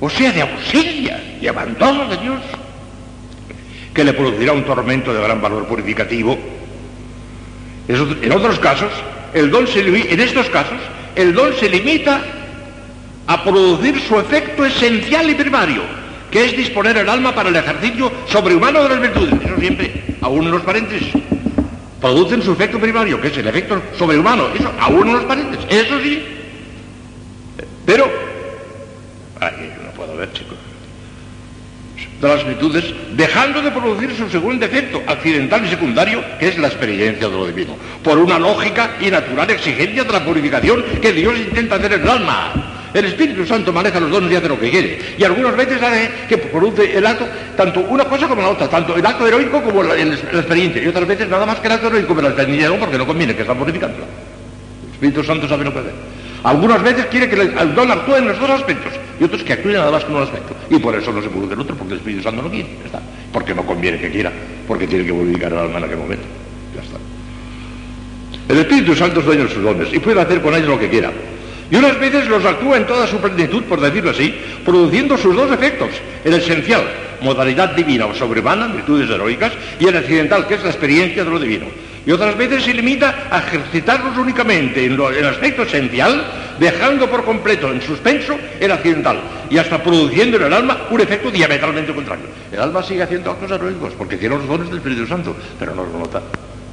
o 0.00 0.10
sea, 0.10 0.32
de 0.32 0.42
ausencia 0.42 1.22
y 1.40 1.46
abandono 1.46 2.08
de 2.08 2.16
Dios, 2.18 2.40
que 3.94 4.04
le 4.04 4.12
producirá 4.12 4.52
un 4.52 4.64
tormento 4.64 5.14
de 5.14 5.22
gran 5.22 5.40
valor 5.40 5.66
purificativo. 5.66 6.38
En 7.88 8.32
otros 8.32 8.58
casos, 8.58 8.90
el 9.32 9.50
don 9.50 9.66
se, 9.66 9.80
en 9.80 10.20
estos 10.20 10.50
casos, 10.50 10.78
el 11.14 11.32
don 11.32 11.54
se 11.54 11.70
limita 11.70 12.20
a 13.26 13.42
producir 13.42 14.00
su 14.00 14.18
efecto 14.18 14.66
esencial 14.66 15.30
y 15.30 15.34
primario, 15.34 15.82
que 16.30 16.44
es 16.44 16.56
disponer 16.56 16.98
el 16.98 17.08
alma 17.08 17.34
para 17.34 17.48
el 17.48 17.56
ejercicio 17.56 18.12
sobrehumano 18.26 18.82
de 18.82 18.88
las 18.88 19.00
virtudes. 19.00 19.34
Eso 19.44 19.58
siempre, 19.58 19.92
aún 20.20 20.44
en 20.44 20.50
los 20.50 20.62
paréntesis, 20.62 21.14
producen 22.06 22.40
su 22.40 22.52
efecto 22.52 22.78
primario, 22.78 23.20
que 23.20 23.28
es 23.28 23.36
el 23.36 23.48
efecto 23.48 23.82
sobrehumano, 23.98 24.46
eso 24.54 24.70
aún 24.78 25.08
no 25.08 25.14
los 25.14 25.24
parientes, 25.24 25.58
eso 25.68 26.00
sí. 26.00 26.22
Pero, 27.84 28.08
ay, 29.40 29.72
no 29.84 29.90
puedo 29.90 30.16
ver, 30.16 30.32
chicos, 30.32 30.56
de 32.20 32.28
las 32.28 32.46
virtudes, 32.46 32.84
dejando 33.16 33.60
de 33.60 33.72
producir 33.72 34.14
su 34.16 34.30
segundo 34.30 34.64
efecto 34.64 35.02
accidental 35.06 35.64
y 35.66 35.68
secundario, 35.68 36.22
que 36.38 36.48
es 36.48 36.58
la 36.58 36.68
experiencia 36.68 37.28
de 37.28 37.36
lo 37.36 37.46
divino, 37.46 37.76
por 38.04 38.18
una 38.18 38.38
lógica 38.38 38.96
y 39.00 39.10
natural 39.10 39.50
exigencia 39.50 40.04
de 40.04 40.12
la 40.12 40.24
purificación 40.24 40.84
que 41.02 41.12
Dios 41.12 41.36
intenta 41.36 41.74
hacer 41.74 41.94
en 41.94 42.02
el 42.02 42.08
alma. 42.08 42.75
El 42.96 43.04
Espíritu 43.04 43.44
Santo 43.44 43.74
maneja 43.74 44.00
los 44.00 44.10
dones 44.10 44.32
y 44.32 44.36
hace 44.36 44.48
lo 44.48 44.58
que 44.58 44.70
quiere. 44.70 44.98
Y 45.18 45.24
algunas 45.24 45.54
veces 45.54 45.82
hace 45.82 46.10
que 46.26 46.38
produce 46.38 46.96
el 46.96 47.04
acto, 47.04 47.26
tanto 47.54 47.80
una 47.80 48.06
cosa 48.06 48.26
como 48.26 48.40
la 48.40 48.48
otra, 48.48 48.68
tanto 48.68 48.96
el 48.96 49.04
acto 49.04 49.26
heroico 49.26 49.62
como 49.62 49.82
la, 49.82 49.94
experiencia. 50.00 50.82
Y 50.82 50.86
otras 50.86 51.06
veces 51.06 51.28
nada 51.28 51.44
más 51.44 51.60
que 51.60 51.66
el 51.66 51.74
acto 51.74 51.88
heroico, 51.88 52.14
pero 52.14 52.22
la 52.22 52.28
experiencia 52.28 52.70
no, 52.70 52.76
porque 52.76 52.96
no 52.96 53.06
conviene, 53.06 53.36
que 53.36 53.42
está 53.42 53.54
purificando. 53.54 53.98
El 53.98 54.92
Espíritu 54.94 55.22
Santo 55.22 55.46
sabe 55.46 55.64
lo 55.64 55.74
que 55.74 55.80
hacer. 55.80 55.92
Algunas 56.42 56.82
veces 56.82 57.04
quiere 57.06 57.28
que 57.28 57.38
el 57.38 57.74
don 57.74 57.90
actúe 57.90 58.14
en 58.16 58.28
los 58.28 58.40
dos 58.40 58.48
aspectos 58.48 58.94
y 59.20 59.24
otros 59.24 59.42
que 59.42 59.52
actúe 59.52 59.72
nada 59.72 59.90
más 59.90 60.02
con 60.02 60.16
un 60.16 60.22
aspecto. 60.22 60.56
Y 60.70 60.78
por 60.78 60.94
eso 60.94 61.12
no 61.12 61.20
se 61.20 61.28
produce 61.28 61.52
el 61.52 61.60
otro, 61.60 61.76
porque 61.76 61.92
el 61.92 61.98
Espíritu 61.98 62.22
Santo 62.22 62.40
no 62.40 62.50
quiere. 62.50 62.68
está. 62.82 63.02
Porque 63.30 63.54
no 63.54 63.62
conviene 63.66 63.98
que 63.98 64.10
quiera, 64.10 64.32
porque 64.66 64.86
tiene 64.86 65.04
que 65.04 65.12
purificar 65.12 65.52
al 65.52 65.66
alma 65.66 65.76
en 65.80 65.84
aquel 65.84 65.98
momento. 65.98 66.24
Ya 66.74 66.80
está. 66.80 66.96
El 68.48 68.58
Espíritu 68.58 68.96
Santo 68.96 69.20
es 69.20 69.26
dueño 69.26 69.42
de 69.44 69.50
sus 69.50 69.62
dones 69.62 69.92
y 69.92 69.98
puede 69.98 70.18
hacer 70.18 70.40
con 70.40 70.54
ellos 70.54 70.68
lo 70.68 70.78
que 70.78 70.88
quiera. 70.88 71.12
Y 71.70 71.76
unas 71.76 71.98
veces 71.98 72.28
los 72.28 72.44
actúa 72.44 72.76
en 72.76 72.86
toda 72.86 73.06
su 73.06 73.18
plenitud, 73.18 73.64
por 73.64 73.80
decirlo 73.80 74.10
así, 74.10 74.34
produciendo 74.64 75.18
sus 75.18 75.34
dos 75.34 75.50
efectos, 75.50 75.90
el 76.24 76.34
esencial, 76.34 76.84
modalidad 77.20 77.70
divina 77.70 78.06
o 78.06 78.14
sobrehumana, 78.14 78.68
virtudes 78.68 79.10
heroicas, 79.10 79.52
y 79.80 79.86
el 79.86 79.96
accidental, 79.96 80.46
que 80.46 80.54
es 80.54 80.62
la 80.62 80.70
experiencia 80.70 81.24
de 81.24 81.30
lo 81.30 81.38
divino. 81.38 81.66
Y 82.06 82.12
otras 82.12 82.36
veces 82.38 82.62
se 82.62 82.72
limita 82.72 83.26
a 83.32 83.38
ejercitarnos 83.38 84.16
únicamente 84.16 84.84
en, 84.84 84.92
el 84.92 85.26
aspecto 85.26 85.64
esencial, 85.64 86.24
dejando 86.60 87.10
por 87.10 87.24
completo 87.24 87.72
en 87.72 87.82
suspenso 87.82 88.38
el 88.60 88.70
accidental, 88.70 89.18
y 89.50 89.58
hasta 89.58 89.82
produciendo 89.82 90.36
en 90.36 90.44
el 90.44 90.52
alma 90.52 90.86
un 90.88 91.00
efecto 91.00 91.32
diametralmente 91.32 91.92
contrario. 91.92 92.26
El 92.52 92.60
alma 92.60 92.80
sigue 92.84 93.02
haciendo 93.02 93.32
actos 93.32 93.50
heroicos, 93.50 93.92
porque 93.94 94.16
tiene 94.16 94.36
los 94.36 94.46
dones 94.46 94.68
del 94.68 94.78
Espíritu 94.78 95.04
Santo, 95.04 95.34
pero 95.58 95.74
no 95.74 95.82
lo 95.82 95.98
nota 95.98 96.22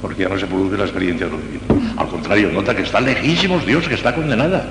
porque 0.04 0.24
ya 0.24 0.28
no 0.28 0.38
se 0.38 0.46
produce 0.46 0.76
la 0.76 0.84
experiencia 0.84 1.24
de 1.24 1.32
lo 1.32 1.38
divino. 1.38 1.94
Al 1.96 2.06
contrario, 2.08 2.50
nota 2.52 2.76
que 2.76 2.82
está 2.82 3.00
lejísimos 3.00 3.64
Dios, 3.64 3.88
que 3.88 3.94
está 3.94 4.14
condenada. 4.14 4.62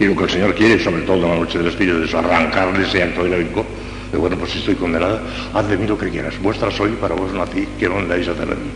Y 0.00 0.06
lo 0.06 0.16
que 0.16 0.24
el 0.24 0.30
Señor 0.30 0.54
quiere, 0.54 0.82
sobre 0.82 1.02
todo 1.02 1.16
en 1.16 1.28
la 1.28 1.36
noche 1.36 1.58
del 1.58 1.66
Espíritu, 1.66 2.02
es 2.02 2.14
arrancarle 2.14 2.88
ese 2.88 3.02
acto. 3.02 3.22
De 3.22 4.16
bueno, 4.16 4.38
pues 4.38 4.52
si 4.52 4.60
estoy 4.60 4.76
condenada, 4.76 5.20
haz 5.52 5.68
de 5.68 5.76
mí 5.76 5.86
lo 5.86 5.98
que 5.98 6.08
quieras. 6.08 6.40
Vuestra 6.40 6.70
soy, 6.70 6.92
para 6.92 7.14
vos 7.14 7.30
ti, 7.50 7.68
que 7.78 7.86
no 7.86 7.98
andáis 7.98 8.28
a 8.28 8.30
hacer 8.30 8.44
a 8.44 8.54
mí. 8.54 8.70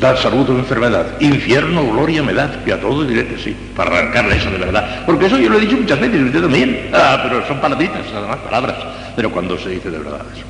Dad 0.00 0.16
salud 0.16 0.48
o 0.48 0.58
enfermedad, 0.58 1.20
infierno 1.20 1.84
gloria 1.92 2.22
me 2.22 2.32
dad, 2.32 2.66
y 2.66 2.70
a 2.70 2.80
todo 2.80 3.04
diré 3.04 3.26
que 3.26 3.36
sí, 3.36 3.54
para 3.76 3.90
arrancarle 3.90 4.36
eso 4.36 4.50
de 4.50 4.56
verdad. 4.56 5.04
Porque 5.04 5.26
eso 5.26 5.36
yo 5.36 5.50
lo 5.50 5.58
he 5.58 5.60
dicho 5.60 5.76
muchas 5.76 6.00
veces, 6.00 6.22
usted 6.22 6.40
también. 6.40 6.88
Ah, 6.94 7.20
pero 7.22 7.46
son 7.46 7.60
palabritas, 7.60 8.06
además, 8.16 8.38
palabras. 8.38 8.76
Pero 9.14 9.30
cuando 9.30 9.58
se 9.58 9.68
dice 9.68 9.90
de 9.90 9.98
verdad 9.98 10.22
eso, 10.34 10.46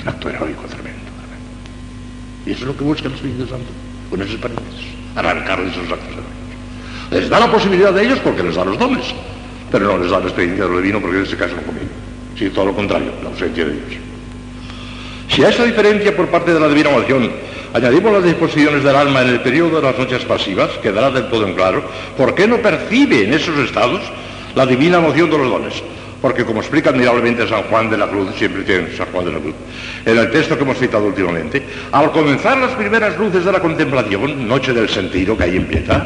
es 0.00 0.06
acto 0.06 0.28
heroico 0.28 0.62
tremendo. 0.66 0.85
Y 2.46 2.52
eso 2.52 2.60
es 2.60 2.66
lo 2.68 2.76
que 2.76 2.84
busca 2.84 3.08
el 3.08 3.14
Espíritu 3.14 3.46
Santo, 3.46 3.66
con 4.08 4.22
esos 4.22 4.36
paréntesis, 4.36 4.86
arrancarles 5.16 5.72
esos 5.72 5.90
actos 5.90 6.08
heroicos. 6.08 7.10
Les 7.10 7.28
da 7.28 7.40
la 7.40 7.50
posibilidad 7.50 7.92
de 7.92 8.04
ellos 8.04 8.20
porque 8.20 8.44
les 8.44 8.54
da 8.54 8.64
los 8.64 8.78
dones, 8.78 9.04
pero 9.70 9.86
no 9.86 9.98
les 9.98 10.10
da 10.10 10.20
la 10.20 10.26
experiencia 10.26 10.64
de 10.64 10.70
lo 10.70 10.78
divino 10.78 11.00
porque 11.00 11.18
en 11.18 11.22
ese 11.24 11.36
caso 11.36 11.56
no 11.56 11.62
conviene. 11.62 11.90
Sí, 12.38 12.48
todo 12.50 12.66
lo 12.66 12.74
contrario, 12.74 13.10
la 13.22 13.30
ausencia 13.30 13.64
de 13.64 13.72
Dios. 13.72 14.00
Si 15.28 15.42
a 15.42 15.48
esa 15.48 15.64
diferencia 15.64 16.14
por 16.14 16.28
parte 16.28 16.54
de 16.54 16.60
la 16.60 16.68
divina 16.68 16.90
emoción 16.90 17.32
añadimos 17.74 18.12
las 18.12 18.24
disposiciones 18.24 18.84
del 18.84 18.94
alma 18.94 19.22
en 19.22 19.28
el 19.28 19.40
periodo 19.40 19.80
de 19.80 19.82
las 19.82 19.98
noches 19.98 20.24
pasivas, 20.24 20.70
quedará 20.82 21.10
del 21.10 21.28
todo 21.28 21.46
en 21.46 21.54
claro 21.54 21.82
por 22.16 22.34
qué 22.34 22.46
no 22.46 22.58
percibe 22.58 23.24
en 23.24 23.34
esos 23.34 23.58
estados 23.58 24.00
la 24.54 24.64
divina 24.66 24.98
emoción 24.98 25.28
de 25.30 25.38
los 25.38 25.50
dones 25.50 25.82
porque 26.26 26.44
como 26.44 26.58
explica 26.58 26.90
admirablemente 26.90 27.46
San 27.46 27.62
Juan 27.70 27.88
de 27.88 27.96
la 27.96 28.08
Cruz, 28.08 28.34
siempre 28.36 28.64
tiene 28.64 28.88
San 28.96 29.06
Juan 29.12 29.26
de 29.26 29.30
la 29.30 29.38
Cruz, 29.38 29.54
en 30.04 30.18
el 30.18 30.28
texto 30.32 30.56
que 30.56 30.64
hemos 30.64 30.76
citado 30.76 31.06
últimamente, 31.06 31.62
al 31.92 32.10
comenzar 32.10 32.58
las 32.58 32.72
primeras 32.72 33.16
luces 33.16 33.44
de 33.44 33.52
la 33.52 33.60
contemplación, 33.60 34.48
noche 34.48 34.72
del 34.72 34.88
sentido 34.88 35.36
que 35.36 35.44
ahí 35.44 35.56
empieza, 35.56 36.04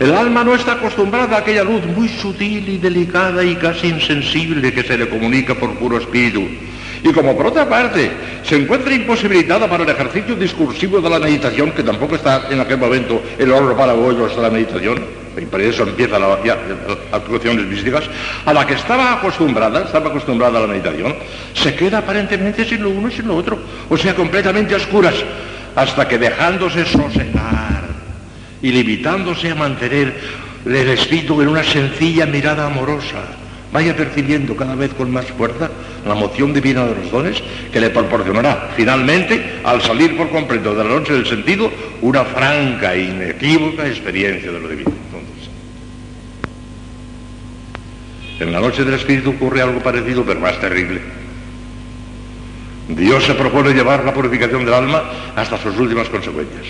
el 0.00 0.12
alma 0.16 0.42
no 0.42 0.56
está 0.56 0.72
acostumbrada 0.72 1.36
a 1.36 1.38
aquella 1.38 1.62
luz 1.62 1.80
muy 1.96 2.08
sutil 2.08 2.68
y 2.70 2.78
delicada 2.78 3.44
y 3.44 3.54
casi 3.54 3.86
insensible 3.86 4.72
que 4.72 4.82
se 4.82 4.98
le 4.98 5.08
comunica 5.08 5.54
por 5.54 5.72
puro 5.74 5.96
espíritu. 5.96 6.42
Y 7.04 7.12
como 7.12 7.36
por 7.36 7.46
otra 7.46 7.68
parte 7.68 8.10
se 8.42 8.56
encuentra 8.56 8.92
imposibilitada 8.92 9.70
para 9.70 9.84
el 9.84 9.90
ejercicio 9.90 10.34
discursivo 10.34 11.00
de 11.00 11.08
la 11.08 11.20
meditación, 11.20 11.70
que 11.70 11.84
tampoco 11.84 12.16
está 12.16 12.48
en 12.50 12.58
aquel 12.58 12.78
momento 12.78 13.22
el 13.38 13.52
oro 13.52 13.76
para 13.76 13.92
bollos 13.92 14.34
de 14.34 14.42
la 14.42 14.50
meditación, 14.50 15.21
y 15.36 15.46
por 15.46 15.60
eso 15.60 15.84
empieza 15.84 16.18
la, 16.18 16.28
las 16.28 16.58
actuaciones 17.12 17.66
místicas, 17.66 18.04
a 18.44 18.52
la 18.52 18.66
que 18.66 18.74
estaba 18.74 19.14
acostumbrada, 19.14 19.84
estaba 19.84 20.10
acostumbrada 20.10 20.58
a 20.58 20.62
la 20.62 20.66
meditación, 20.66 21.14
se 21.54 21.74
queda 21.74 21.98
aparentemente 21.98 22.64
sin 22.64 22.82
lo 22.82 22.90
uno 22.90 23.08
y 23.08 23.12
sin 23.12 23.28
lo 23.28 23.36
otro, 23.36 23.58
o 23.88 23.96
sea, 23.96 24.14
completamente 24.14 24.74
a 24.74 24.76
oscuras, 24.76 25.14
hasta 25.74 26.06
que 26.06 26.18
dejándose 26.18 26.84
sosegar 26.84 27.84
y 28.60 28.70
limitándose 28.70 29.50
a 29.50 29.54
mantener 29.54 30.14
el 30.64 30.88
espíritu 30.88 31.40
en 31.42 31.48
una 31.48 31.64
sencilla 31.64 32.26
mirada 32.26 32.66
amorosa, 32.66 33.24
vaya 33.72 33.96
percibiendo 33.96 34.54
cada 34.54 34.74
vez 34.74 34.92
con 34.94 35.10
más 35.10 35.26
fuerza 35.26 35.70
la 36.06 36.14
moción 36.14 36.52
divina 36.52 36.84
de 36.84 36.94
los 36.94 37.10
dones 37.10 37.42
que 37.72 37.80
le 37.80 37.90
proporcionará 37.90 38.70
finalmente, 38.76 39.60
al 39.64 39.80
salir 39.82 40.16
por 40.16 40.28
completo 40.30 40.74
de 40.74 40.84
la 40.84 40.90
noche 40.90 41.14
del 41.14 41.26
sentido, 41.26 41.70
una 42.02 42.24
franca 42.24 42.94
e 42.94 43.04
inequívoca 43.04 43.86
experiencia 43.86 44.52
de 44.52 44.60
lo 44.60 44.68
divino. 44.68 45.11
En 48.40 48.52
la 48.52 48.60
noche 48.60 48.84
del 48.84 48.94
Espíritu 48.94 49.30
ocurre 49.30 49.62
algo 49.62 49.80
parecido, 49.80 50.24
pero 50.24 50.40
más 50.40 50.58
terrible. 50.60 51.00
Dios 52.88 53.24
se 53.24 53.34
propone 53.34 53.72
llevar 53.72 54.04
la 54.04 54.12
purificación 54.12 54.64
del 54.64 54.74
alma 54.74 55.02
hasta 55.36 55.58
sus 55.58 55.76
últimas 55.78 56.08
consecuencias. 56.08 56.66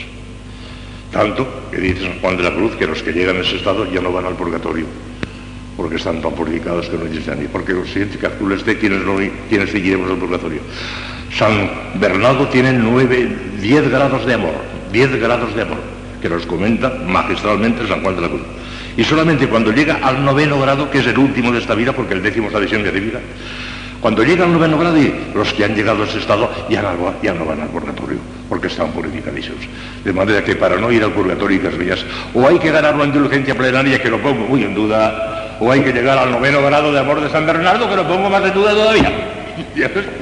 Tanto 1.10 1.46
que 1.70 1.78
dice 1.78 2.02
San 2.02 2.20
Juan 2.20 2.36
de 2.36 2.42
la 2.42 2.54
Cruz 2.54 2.74
que 2.76 2.86
los 2.86 3.02
que 3.02 3.12
llegan 3.12 3.36
a 3.36 3.40
ese 3.40 3.56
estado 3.56 3.90
ya 3.90 4.00
no 4.00 4.12
van 4.12 4.26
al 4.26 4.34
purgatorio, 4.34 4.86
porque 5.76 5.96
están 5.96 6.22
tan 6.22 6.32
purificados 6.32 6.88
que 6.88 6.96
no 6.96 7.04
existen 7.04 7.40
ni 7.40 7.48
porque 7.48 7.72
los 7.72 7.88
siguientes 7.88 8.20
de 8.64 8.78
quienes, 8.78 9.04
no, 9.04 9.16
quienes 9.48 9.70
seguiremos 9.70 10.10
al 10.10 10.16
purgatorio. 10.16 10.60
San 11.36 11.70
Bernardo 11.94 12.46
tiene 12.48 12.72
nueve, 12.72 13.28
diez 13.60 13.88
grados 13.90 14.24
de 14.26 14.34
amor, 14.34 14.54
diez 14.90 15.14
grados 15.20 15.54
de 15.54 15.62
amor, 15.62 15.80
que 16.20 16.28
los 16.28 16.46
comenta 16.46 16.90
magistralmente 17.06 17.86
San 17.86 18.02
Juan 18.02 18.16
de 18.16 18.20
la 18.22 18.28
Cruz. 18.28 18.42
Y 18.96 19.04
solamente 19.04 19.48
cuando 19.48 19.72
llega 19.72 19.98
al 20.02 20.24
noveno 20.24 20.60
grado, 20.60 20.90
que 20.90 20.98
es 20.98 21.06
el 21.06 21.18
último 21.18 21.50
de 21.52 21.58
esta 21.58 21.74
vida, 21.74 21.92
porque 21.92 22.14
el 22.14 22.22
décimo 22.22 22.48
es 22.48 22.52
la 22.52 22.60
visión 22.60 22.82
de 22.82 22.90
vida, 22.90 23.20
cuando 24.00 24.24
llega 24.24 24.44
al 24.44 24.52
noveno 24.52 24.78
grado, 24.78 24.98
y 24.98 25.14
los 25.32 25.52
que 25.52 25.64
han 25.64 25.76
llegado 25.76 26.02
a 26.02 26.06
ese 26.06 26.18
estado 26.18 26.50
ya 26.68 26.82
no, 26.82 27.14
ya 27.22 27.32
no 27.32 27.44
van 27.44 27.60
al 27.60 27.68
purgatorio, 27.68 28.18
porque 28.48 28.66
están 28.66 28.90
purificadísimos. 28.90 29.60
De 30.04 30.12
manera 30.12 30.42
que 30.42 30.56
para 30.56 30.76
no 30.76 30.90
ir 30.90 31.04
al 31.04 31.12
purgatorio, 31.12 31.60
vías, 31.78 32.04
o 32.34 32.46
hay 32.46 32.58
que 32.58 32.72
ganar 32.72 32.96
una 32.96 33.04
indulgencia 33.04 33.56
plenaria, 33.56 34.02
que 34.02 34.10
lo 34.10 34.20
pongo 34.20 34.44
muy 34.46 34.64
en 34.64 34.74
duda, 34.74 35.56
o 35.60 35.70
hay 35.70 35.82
que 35.82 35.92
llegar 35.92 36.18
al 36.18 36.32
noveno 36.32 36.60
grado 36.62 36.92
de 36.92 36.98
amor 36.98 37.20
de 37.20 37.30
San 37.30 37.46
Bernardo, 37.46 37.88
que 37.88 37.96
lo 37.96 38.08
pongo 38.08 38.28
más 38.28 38.44
en 38.44 38.52
duda 38.52 38.72
todavía. 38.72 39.12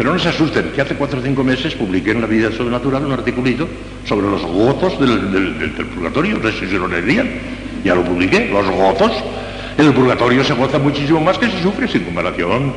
Pero 0.00 0.14
no 0.14 0.18
se 0.18 0.30
asusten, 0.30 0.72
que 0.72 0.80
hace 0.80 0.94
cuatro 0.94 1.20
o 1.20 1.22
cinco 1.22 1.44
meses 1.44 1.74
publiqué 1.74 2.12
en 2.12 2.22
la 2.22 2.26
vida 2.26 2.50
sobrenatural 2.50 3.04
un 3.04 3.12
articulito 3.12 3.68
sobre 4.08 4.30
los 4.30 4.40
gozos 4.40 4.98
del, 4.98 5.72
purgatorio, 5.94 6.38
no 6.38 6.50
sé 6.50 6.70
si 6.70 6.78
lo 6.78 6.88
leerían, 6.88 7.28
ya 7.84 7.94
lo 7.94 8.02
publiqué, 8.02 8.48
los 8.48 8.64
gozos. 8.64 9.12
En 9.76 9.84
el 9.84 9.92
purgatorio 9.92 10.42
se 10.42 10.54
goza 10.54 10.78
muchísimo 10.78 11.20
más 11.20 11.36
que 11.36 11.50
se 11.50 11.62
sufre 11.62 11.86
sin 11.86 12.04
comparación 12.04 12.72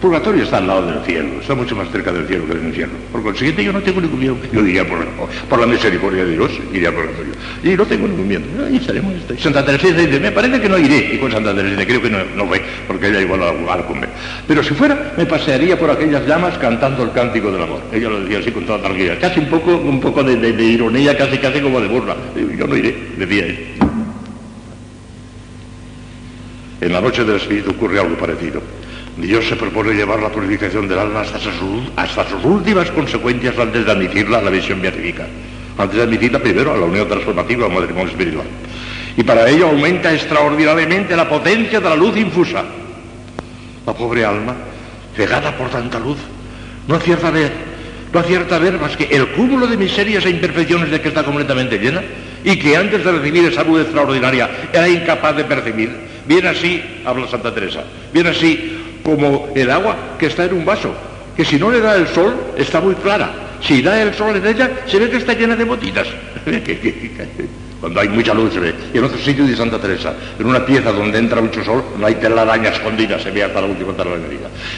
purgatorio 0.00 0.44
está 0.44 0.58
al 0.58 0.66
lado 0.66 0.86
del 0.86 1.04
cielo, 1.04 1.40
está 1.40 1.54
mucho 1.54 1.74
más 1.74 1.90
cerca 1.90 2.12
del 2.12 2.26
cielo 2.26 2.46
que 2.46 2.54
del 2.54 2.66
infierno. 2.66 2.94
Por 3.10 3.22
consiguiente, 3.22 3.64
yo 3.64 3.72
no 3.72 3.80
tengo 3.80 4.00
ningún 4.00 4.18
miedo. 4.18 4.36
Yo 4.52 4.62
diría 4.62 4.86
por, 4.86 5.04
por 5.48 5.60
la 5.60 5.66
misericordia 5.66 6.24
de 6.24 6.32
Dios, 6.32 6.50
iría 6.72 6.88
al 6.88 6.94
purgatorio. 6.94 7.32
Y 7.62 7.68
no 7.70 7.86
tengo 7.86 8.08
ningún 8.08 8.28
miedo. 8.28 8.42
Ahí 8.66 8.76
estaremos. 8.76 9.14
Santa 9.38 9.64
Teresa 9.64 9.88
dice, 9.88 10.20
me 10.20 10.32
parece 10.32 10.60
que 10.60 10.68
no 10.68 10.78
iré. 10.78 11.14
Y 11.14 11.18
con 11.18 11.32
Santa 11.32 11.54
Teresa 11.54 11.84
creo 11.84 12.02
que 12.02 12.10
no, 12.10 12.18
no 12.36 12.48
ve, 12.48 12.62
porque 12.86 13.08
ella 13.08 13.20
igual 13.20 13.42
a, 13.42 13.74
a 13.74 13.86
comer. 13.86 14.08
Pero 14.46 14.62
si 14.62 14.74
fuera, 14.74 15.14
me 15.16 15.26
pasearía 15.26 15.78
por 15.78 15.90
aquellas 15.90 16.26
llamas 16.26 16.58
cantando 16.58 17.02
el 17.02 17.12
cántico 17.12 17.50
del 17.50 17.62
amor. 17.62 17.82
Ella 17.92 18.08
lo 18.08 18.20
decía 18.20 18.38
así 18.38 18.50
con 18.50 18.64
toda 18.66 18.80
tranquilidad. 18.80 19.18
Casi 19.20 19.40
un 19.40 19.46
poco, 19.46 19.76
un 19.76 20.00
poco 20.00 20.22
de, 20.22 20.36
de, 20.36 20.64
ironía, 20.64 21.16
casi 21.16 21.38
casi 21.38 21.60
como 21.60 21.80
de 21.80 21.88
burla. 21.88 22.16
Yo 22.56 22.66
no 22.66 22.76
iré, 22.76 22.96
decía 23.16 23.46
él. 23.46 23.66
En 26.80 26.92
la 26.92 27.00
noche 27.00 27.24
del 27.24 27.36
Espíritu 27.36 27.70
ocurre 27.70 27.98
algo 27.98 28.16
parecido. 28.16 28.60
Dios 29.16 29.48
se 29.48 29.56
propone 29.56 29.94
llevar 29.94 30.20
la 30.20 30.28
purificación 30.28 30.86
del 30.86 30.98
alma 30.98 31.22
hasta 31.22 31.38
sus, 31.38 32.44
últimas 32.44 32.90
consecuencias 32.90 33.58
antes 33.58 33.86
de 33.86 33.90
admitirla 33.90 34.38
a 34.38 34.42
la 34.42 34.50
visión 34.50 34.80
beatífica, 34.82 35.26
antes 35.78 35.96
de 35.96 36.02
admitirla 36.02 36.38
primero 36.38 36.74
a 36.74 36.76
la 36.76 36.84
unión 36.84 37.08
transformativa 37.08 37.66
o 37.66 37.70
matrimonio 37.70 38.10
espiritual. 38.10 38.46
Y 39.16 39.22
para 39.22 39.48
ello 39.48 39.68
aumenta 39.68 40.12
extraordinariamente 40.12 41.16
la 41.16 41.26
potencia 41.26 41.80
de 41.80 41.88
la 41.88 41.96
luz 41.96 42.14
infusa. 42.18 42.62
La 43.86 43.94
pobre 43.94 44.22
alma, 44.22 44.54
cegada 45.16 45.56
por 45.56 45.70
tanta 45.70 45.98
luz, 45.98 46.18
no 46.86 46.96
acierta 46.96 47.28
a 47.28 47.30
ver, 47.30 47.52
no 48.12 48.20
acierta 48.20 48.56
a 48.56 48.58
ver 48.58 48.78
más 48.78 48.98
que 48.98 49.04
el 49.04 49.28
cúmulo 49.28 49.66
de 49.66 49.78
miserias 49.78 50.26
e 50.26 50.30
imperfecciones 50.30 50.90
de 50.90 51.00
que 51.00 51.08
está 51.08 51.22
completamente 51.24 51.78
llena 51.78 52.02
y 52.44 52.58
que 52.58 52.76
antes 52.76 53.02
de 53.02 53.12
recibir 53.12 53.46
esa 53.46 53.64
luz 53.64 53.80
extraordinaria 53.80 54.50
era 54.74 54.86
incapaz 54.86 55.34
de 55.36 55.44
percibir. 55.44 55.90
Viene 56.26 56.48
así, 56.48 56.82
habla 57.04 57.28
Santa 57.28 57.54
Teresa, 57.54 57.84
viene 58.12 58.30
así 58.30 58.75
como 59.06 59.48
el 59.54 59.70
agua 59.70 60.16
que 60.18 60.26
está 60.26 60.46
en 60.46 60.54
un 60.54 60.64
vaso, 60.64 60.92
que 61.36 61.44
si 61.44 61.60
no 61.60 61.70
le 61.70 61.80
da 61.80 61.94
el 61.94 62.08
sol 62.08 62.34
está 62.56 62.80
muy 62.80 62.96
clara. 62.96 63.30
Si 63.62 63.80
da 63.80 64.02
el 64.02 64.12
sol 64.12 64.34
en 64.34 64.44
ella, 64.44 64.68
se 64.84 64.98
ve 64.98 65.08
que 65.08 65.18
está 65.18 65.32
llena 65.32 65.54
de 65.54 65.62
botitas. 65.62 66.08
Cuando 67.80 68.00
hay 68.00 68.08
mucha 68.08 68.32
luz 68.32 68.54
se 68.54 68.60
ve. 68.60 68.74
Y 68.94 68.98
en 68.98 69.04
otro 69.04 69.18
sitio 69.18 69.46
de 69.46 69.54
Santa 69.54 69.78
Teresa, 69.78 70.14
en 70.38 70.46
una 70.46 70.64
pieza 70.64 70.92
donde 70.92 71.18
entra 71.18 71.40
mucho 71.40 71.62
sol, 71.62 71.84
no 71.98 72.06
hay 72.06 72.14
telaraña 72.14 72.70
escondida, 72.70 73.18
se 73.18 73.30
ve 73.30 73.42
hasta 73.42 73.60
la 73.60 73.66
última 73.66 73.92
telaraña. 73.92 74.26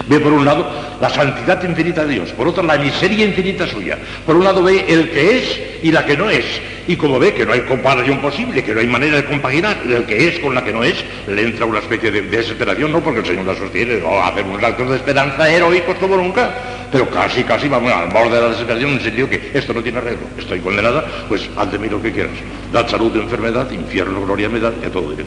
Ve 0.06 0.20
por 0.20 0.32
un 0.32 0.44
lado 0.44 0.66
la 1.00 1.08
santidad 1.08 1.62
infinita 1.62 2.04
de 2.04 2.14
Dios, 2.14 2.30
por 2.30 2.48
otro 2.48 2.62
la 2.62 2.76
miseria 2.76 3.24
infinita 3.24 3.66
suya. 3.66 3.98
Por 4.26 4.37
un 4.37 4.44
lado 4.44 4.62
ve 4.62 4.84
el 4.88 5.11
que 5.11 5.38
es 5.38 5.61
y 5.82 5.92
la 5.92 6.04
que 6.04 6.16
no 6.16 6.28
es. 6.28 6.44
Y 6.88 6.96
como 6.96 7.18
ve 7.18 7.34
que 7.34 7.44
no 7.44 7.52
hay 7.52 7.61
comparación 7.61 8.18
posible, 8.18 8.64
que 8.64 8.74
no 8.74 8.80
hay 8.80 8.87
manera 8.87 9.16
de 9.16 9.24
compaginar 9.26 9.76
el 9.87 10.04
que 10.04 10.28
es 10.28 10.38
con 10.38 10.54
la 10.54 10.64
que 10.64 10.72
no 10.72 10.82
es, 10.82 10.96
le 11.26 11.42
entra 11.42 11.66
una 11.66 11.80
especie 11.80 12.11
de 12.11 12.22
desesperación, 12.22 12.90
no 12.90 13.00
porque 13.00 13.20
el 13.20 13.26
Señor 13.26 13.44
la 13.44 13.54
sostiene, 13.54 14.02
o 14.02 14.22
hacer 14.22 14.44
unos 14.44 14.62
actos 14.62 14.88
de 14.88 14.96
esperanza 14.96 15.48
heroicos 15.50 15.96
como 15.98 16.16
nunca, 16.16 16.50
pero 16.90 17.08
casi, 17.11 17.44
casi 17.44 17.68
vamos 17.68 17.92
al 17.92 18.08
borde 18.08 18.37
de 18.37 18.40
la 18.40 18.48
desesperación 18.48 18.92
en 18.92 18.96
el 18.96 19.02
sentido 19.02 19.28
que 19.28 19.50
esto 19.52 19.74
no 19.74 19.82
tiene 19.82 19.98
arreglo, 19.98 20.26
estoy 20.38 20.61
condenada, 20.61 21.04
pues 21.28 21.48
haz 21.56 21.70
de 21.70 21.78
mí 21.78 21.88
lo 21.90 22.00
que 22.00 22.11
quieras. 22.11 22.32
Dad 22.72 22.87
salud, 22.88 23.16
enfermedad, 23.16 23.70
infierno, 23.70 24.20
gloria, 24.20 24.48
me 24.48 24.61
da, 24.61 24.70
y 24.83 24.85
a 24.85 24.92
todo 24.92 25.11
diré 25.11 25.24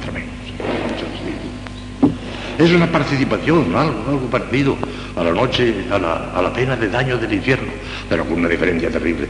Tremendo. 0.00 0.32
es 2.58 2.70
una 2.72 2.86
participación, 2.86 3.76
algo, 3.76 4.04
algo 4.08 4.26
parecido 4.30 4.76
a 5.16 5.22
la 5.22 5.32
noche, 5.32 5.84
a 5.90 5.98
la, 5.98 6.30
a 6.34 6.40
la 6.40 6.50
pena 6.50 6.76
de 6.76 6.88
daño 6.88 7.18
del 7.18 7.34
infierno, 7.34 7.70
pero 8.08 8.24
con 8.24 8.38
una 8.38 8.48
diferencia 8.48 8.90
terrible, 8.90 9.28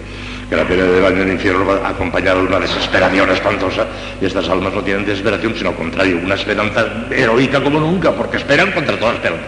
que 0.48 0.54
la 0.54 0.64
pena 0.64 0.84
de 0.84 1.00
daño 1.00 1.18
del 1.18 1.32
infierno 1.32 1.66
va 1.66 1.88
acompañada 1.88 2.40
de 2.40 2.46
una 2.46 2.60
desesperación 2.60 3.28
espantosa, 3.30 3.86
y 4.20 4.26
estas 4.26 4.48
almas 4.48 4.72
no 4.72 4.82
tienen 4.82 5.04
desesperación, 5.04 5.54
sino 5.56 5.70
al 5.70 5.76
contrario, 5.76 6.20
una 6.22 6.36
esperanza 6.36 7.08
heroica 7.10 7.60
como 7.60 7.80
nunca, 7.80 8.12
porque 8.12 8.36
esperan 8.36 8.70
contra 8.70 8.96
toda 8.96 9.14
esperanza. 9.14 9.46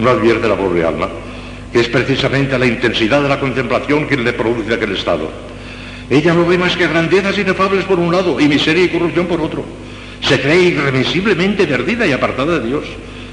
No 0.00 0.10
advierte 0.10 0.48
la 0.48 0.56
pobre 0.56 0.84
alma 0.84 1.06
que 1.06 1.31
es 1.72 1.88
precisamente 1.88 2.58
la 2.58 2.66
intensidad 2.66 3.22
de 3.22 3.28
la 3.28 3.40
contemplación 3.40 4.06
quien 4.06 4.24
le 4.24 4.32
produce 4.32 4.74
aquel 4.74 4.92
estado. 4.96 5.30
Ella 6.10 6.34
no 6.34 6.44
ve 6.44 6.58
más 6.58 6.76
que 6.76 6.86
grandezas 6.86 7.38
inefables 7.38 7.84
por 7.84 7.98
un 7.98 8.12
lado 8.12 8.38
y 8.38 8.48
miseria 8.48 8.84
y 8.84 8.88
corrupción 8.88 9.26
por 9.26 9.40
otro. 9.40 9.64
Se 10.20 10.40
cree 10.40 10.62
irremisiblemente 10.64 11.66
perdida 11.66 12.06
y 12.06 12.12
apartada 12.12 12.58
de 12.58 12.66
Dios. 12.66 12.84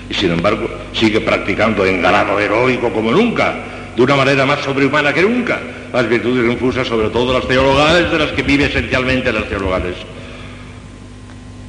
Y 0.09 0.13
sin 0.13 0.31
embargo 0.31 0.69
sigue 0.93 1.19
practicando 1.21 1.85
en 1.85 2.01
galano 2.01 2.39
heroico 2.39 2.91
como 2.91 3.11
nunca, 3.11 3.55
de 3.95 4.01
una 4.01 4.15
manera 4.15 4.45
más 4.45 4.61
sobrehumana 4.61 5.13
que 5.13 5.21
nunca, 5.21 5.59
las 5.91 6.07
virtudes 6.07 6.49
infusas 6.49 6.87
sobre 6.87 7.09
todo 7.09 7.33
las 7.33 7.47
teologales 7.47 8.09
de 8.11 8.19
las 8.19 8.31
que 8.31 8.43
vive 8.43 8.65
esencialmente 8.65 9.33
las 9.33 9.49
teologales. 9.49 9.95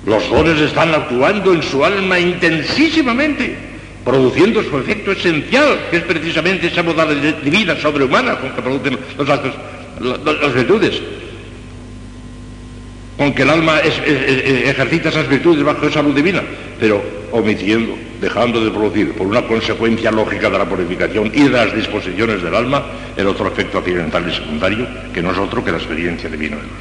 Los 0.07 0.31
dones 0.31 0.59
están 0.61 0.95
actuando 0.95 1.53
en 1.53 1.63
su 1.63 1.85
alma 1.85 2.19
intensísimamente 2.19 3.70
produciendo 4.05 4.63
su 4.63 4.79
efecto 4.79 5.13
esencial, 5.13 5.87
que 5.91 5.99
es 5.99 6.03
precisamente 6.05 6.69
esa 6.69 6.83
modalidad 6.83 7.37
divina 7.37 7.77
sobrehumana 7.77 8.37
con 8.37 8.51
que 8.51 8.63
producen 8.63 8.99
los 9.19 9.29
actos, 9.29 9.53
las 10.01 10.55
virtudes. 10.55 11.01
Con 13.17 13.35
que 13.35 13.43
el 13.43 13.51
alma 13.51 13.81
ejercita 13.81 15.11
esas 15.11 15.29
virtudes 15.29 15.63
bajo 15.63 15.87
esa 15.87 16.03
luz 16.03 16.15
divina, 16.15 16.43
pero 16.79 17.03
omitiendo, 17.33 17.95
dejando 18.21 18.65
de 18.65 18.71
producir, 18.71 19.13
por 19.13 19.27
una 19.27 19.47
consecuencia 19.47 20.11
lógica 20.11 20.49
de 20.49 20.59
la 20.59 20.65
purificación 20.65 21.31
y 21.35 21.43
de 21.43 21.51
las 21.51 21.75
disposiciones 21.75 22.43
del 22.43 22.55
alma, 22.55 22.83
el 23.17 23.27
otro 23.27 23.49
efecto 23.49 23.79
accidental 23.79 24.27
y 24.27 24.35
secundario, 24.35 24.87
que 25.13 25.23
no 25.23 25.33
es 25.33 25.39
otro 25.39 25.63
que 25.63 25.71
la 25.71 25.77
experiencia 25.77 26.31
divina 26.31 26.57
de 26.57 26.63
los. 26.63 26.73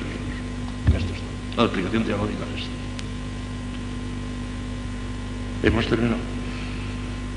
Esto 1.02 1.14
es 1.14 1.58
La 1.58 1.64
explicación 1.64 2.04
teológica 2.04 2.46
es 2.56 2.62
esta. 2.62 2.70
Hemos 5.68 5.88
terminado 5.88 6.39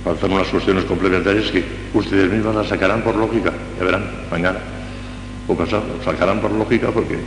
faltan 0.04 0.32
unas 0.32 0.48
cuestiones 0.48 0.84
complementarias 0.84 1.50
que 1.50 1.64
ustedes 1.94 2.30
mismas 2.30 2.54
las 2.54 2.68
sacarán 2.68 3.02
por 3.02 3.14
lógica, 3.14 3.52
ya 3.78 3.84
verán, 3.84 4.04
mañana 4.30 4.58
o 5.46 5.54
pasado, 5.54 5.84
sacarán 6.04 6.40
por 6.40 6.50
lógica 6.52 6.90
porque, 6.90 7.18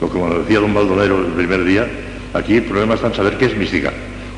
como 0.00 0.34
decía 0.34 0.60
don 0.60 0.74
Baldonero 0.74 1.18
el 1.18 1.32
primer 1.32 1.64
día, 1.64 1.86
aquí 2.34 2.56
el 2.56 2.64
problema 2.64 2.94
está 2.94 3.08
en 3.08 3.14
saber 3.14 3.36
qué 3.38 3.46
es 3.46 3.56
mística. 3.56 3.92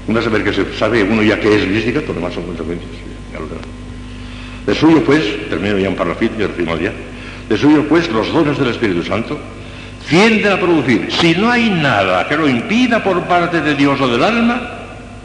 Una 0.07 0.21
saber 0.21 0.43
que 0.43 0.53
se 0.53 0.77
sabe 0.77 1.03
uno 1.03 1.23
ya 1.23 1.39
qué 1.39 1.55
es 1.55 1.69
mística, 1.69 2.01
todo 2.01 2.15
lo 2.15 2.21
demás 2.21 2.35
son 2.35 2.45
consecuencias. 2.45 2.91
De 4.67 4.75
suyo 4.75 5.03
pues, 5.05 5.49
termino 5.49 5.79
ya 5.79 5.89
en 5.89 5.97
parrafito 5.97 6.35
y 6.39 6.43
el 6.43 6.81
ya, 6.81 6.93
de 7.49 7.57
suyo 7.57 7.87
pues 7.89 8.11
los 8.11 8.33
dones 8.33 8.59
del 8.59 8.69
Espíritu 8.69 9.03
Santo 9.03 9.39
tienden 10.09 10.53
a 10.53 10.59
producir, 10.59 11.09
si 11.11 11.35
no 11.35 11.51
hay 11.51 11.71
nada 11.71 12.29
que 12.29 12.37
lo 12.37 12.49
impida 12.49 13.03
por 13.03 13.23
parte 13.25 13.61
de 13.61 13.75
Dios 13.75 14.01
o 14.01 14.09
del 14.09 14.23
alma, 14.23 14.61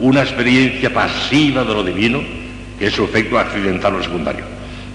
una 0.00 0.22
experiencia 0.22 0.92
pasiva 0.92 1.64
de 1.64 1.74
lo 1.74 1.82
divino, 1.82 2.20
que 2.78 2.86
es 2.86 2.94
su 2.94 3.04
efecto 3.04 3.38
accidental 3.38 3.94
o 3.96 4.02
secundario. 4.02 4.44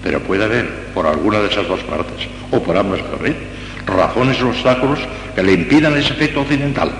Pero 0.02 0.20
puede 0.20 0.44
haber, 0.44 0.92
por 0.94 1.06
alguna 1.06 1.40
de 1.40 1.48
esas 1.48 1.66
dos 1.68 1.80
partes, 1.80 2.28
o 2.50 2.62
por 2.62 2.76
ambas 2.76 3.00
partes, 3.00 3.34
razones 3.86 4.40
o 4.42 4.48
obstáculos 4.48 4.98
que 5.34 5.42
le 5.42 5.52
impidan 5.52 5.96
ese 5.96 6.12
efecto 6.12 6.40
occidental, 6.40 6.90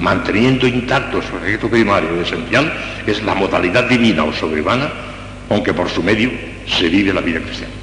manteniendo 0.00 0.66
intacto 0.66 1.22
su 1.22 1.36
efecto 1.36 1.68
primario 1.68 2.16
y 2.16 2.22
esencial, 2.22 2.72
es 3.06 3.22
la 3.22 3.34
modalidad 3.34 3.88
divina 3.88 4.24
o 4.24 4.32
sobrehumana, 4.32 4.90
aunque 5.50 5.72
por 5.74 5.88
su 5.88 6.02
medio 6.02 6.30
se 6.66 6.88
vive 6.88 7.12
la 7.12 7.20
vida 7.20 7.40
cristiana. 7.40 7.74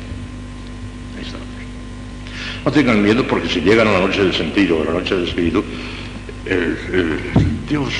No 2.65 2.71
tengan 2.71 3.01
miedo 3.01 3.25
porque 3.25 3.47
si 3.47 3.61
llegan 3.61 3.87
a 3.87 3.93
la 3.93 3.99
noche 3.99 4.21
del 4.21 4.33
sentido 4.33 4.77
o 4.77 4.81
a 4.83 4.85
la 4.85 4.91
noche 4.91 5.15
del 5.15 5.27
espíritu, 5.27 5.63
Dios 7.69 7.93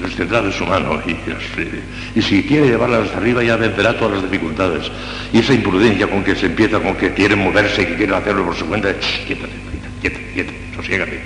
les, 0.00 0.14
tendrá 0.14 0.40
de 0.40 0.52
su 0.52 0.64
mano 0.64 1.02
y, 1.04 2.22
si 2.22 2.44
quiere 2.44 2.68
llevarlas 2.68 3.06
hasta 3.06 3.18
arriba 3.18 3.42
ya 3.42 3.56
vencerá 3.56 3.98
todas 3.98 4.22
las 4.22 4.30
dificultades. 4.30 4.90
Y 5.32 5.38
esa 5.38 5.52
imprudencia 5.52 6.06
con 6.06 6.22
que 6.22 6.36
se 6.36 6.46
empieza, 6.46 6.78
con 6.78 6.94
que 6.94 7.12
quieren 7.12 7.40
moverse, 7.40 7.86
que 7.86 7.96
quieren 7.96 8.14
hacerlo 8.14 8.44
por 8.46 8.54
su 8.54 8.66
cuenta, 8.66 8.94
quietate, 9.26 9.52
quieta, 10.00 10.20
quieta, 10.32 10.52
sosiégate. 10.76 11.20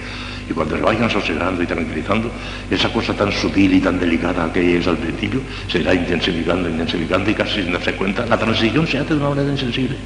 Y 0.48 0.52
cuando 0.52 0.76
se 0.76 0.82
vayan 0.82 1.10
sosegando 1.10 1.62
y 1.62 1.66
tranquilizando, 1.66 2.30
esa 2.70 2.90
cosa 2.90 3.14
tan 3.14 3.30
sutil 3.32 3.74
y 3.74 3.80
tan 3.80 3.98
delicada 3.98 4.50
que 4.52 4.78
es 4.78 4.86
al 4.86 4.96
principio, 4.96 5.40
se 5.68 5.78
irá 5.80 5.94
intensificando, 5.94 6.68
intensificando 6.68 7.30
y 7.30 7.34
casi 7.34 7.62
sin 7.62 7.72
darse 7.72 7.92
cuenta. 7.92 8.24
La 8.26 8.38
transición 8.38 8.86
se 8.86 8.98
hace 8.98 9.14
de 9.14 9.20
una 9.20 9.30
manera 9.30 9.50
insensible, 9.50 9.96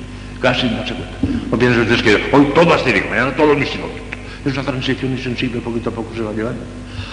casi 0.40 0.62
sin 0.62 0.76
darse 0.76 0.94
cuenta. 0.94 1.16
No 1.50 1.58
piensen 1.58 1.82
ustedes 1.82 2.02
que 2.02 2.36
hoy 2.36 2.46
todo 2.54 2.74
astérico, 2.74 3.08
mañana 3.08 3.30
todo 3.36 3.54
místico. 3.54 3.88
Es 4.44 4.52
una 4.52 4.64
transición 4.64 5.12
insensible, 5.12 5.60
poquito 5.60 5.90
a 5.90 5.92
poco 5.92 6.14
se 6.14 6.22
va 6.22 6.32
llevando. 6.32 6.62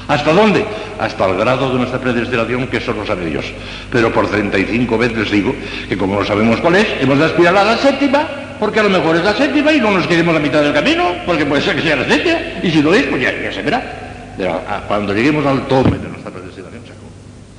¿Hasta 0.07 0.33
dónde? 0.33 0.65
Hasta 0.99 1.25
el 1.25 1.37
grado 1.37 1.71
de 1.71 1.79
nuestra 1.79 1.99
predestinación, 1.99 2.67
que 2.67 2.77
eso 2.77 2.93
lo 2.93 3.05
sabe 3.05 3.25
Dios. 3.25 3.45
Pero 3.91 4.11
por 4.13 4.27
35 4.27 4.97
veces 4.97 5.17
les 5.17 5.31
digo 5.31 5.55
que 5.89 5.97
como 5.97 6.19
no 6.19 6.25
sabemos 6.25 6.59
cuál 6.59 6.75
es, 6.75 6.87
hemos 7.01 7.17
de 7.17 7.25
aspirar 7.25 7.55
a 7.57 7.63
la 7.63 7.77
séptima, 7.77 8.27
porque 8.59 8.79
a 8.79 8.83
lo 8.83 8.89
mejor 8.89 9.15
es 9.15 9.23
la 9.23 9.33
séptima 9.33 9.73
y 9.73 9.81
no 9.81 9.91
nos 9.91 10.07
quedemos 10.07 10.35
a 10.35 10.39
mitad 10.39 10.61
del 10.61 10.73
camino, 10.73 11.05
porque 11.25 11.45
puede 11.45 11.61
ser 11.61 11.75
que 11.75 11.81
sea 11.81 11.95
la 11.95 12.05
séptima, 12.05 12.37
y 12.61 12.69
si 12.69 12.81
no 12.81 12.93
es, 12.93 13.03
pues 13.03 13.21
ya, 13.21 13.31
se 13.51 13.61
verá. 13.61 14.33
Pero 14.37 14.61
cuando 14.87 15.13
lleguemos 15.13 15.45
al 15.45 15.67
tope 15.67 15.97
de 15.97 16.09
nuestra 16.09 16.31
predestinación, 16.31 16.83
se 16.85 16.91
acabó. 16.91 17.09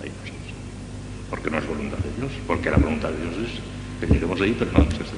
Ahí 0.03 0.11
no 0.11 1.31
Porque 1.31 1.51
no 1.51 1.59
es 1.59 1.67
voluntad 1.67 1.99
de 1.99 2.21
Dios, 2.21 2.31
porque 2.47 2.71
la 2.71 2.77
voluntad 2.77 3.09
de 3.09 3.17
Dios 3.17 3.35
es 3.51 3.61
que 4.01 4.15
lleguemos 4.15 4.41
ahí, 4.41 4.55
pero 4.59 4.71
no 4.73 4.83
es 4.83 5.16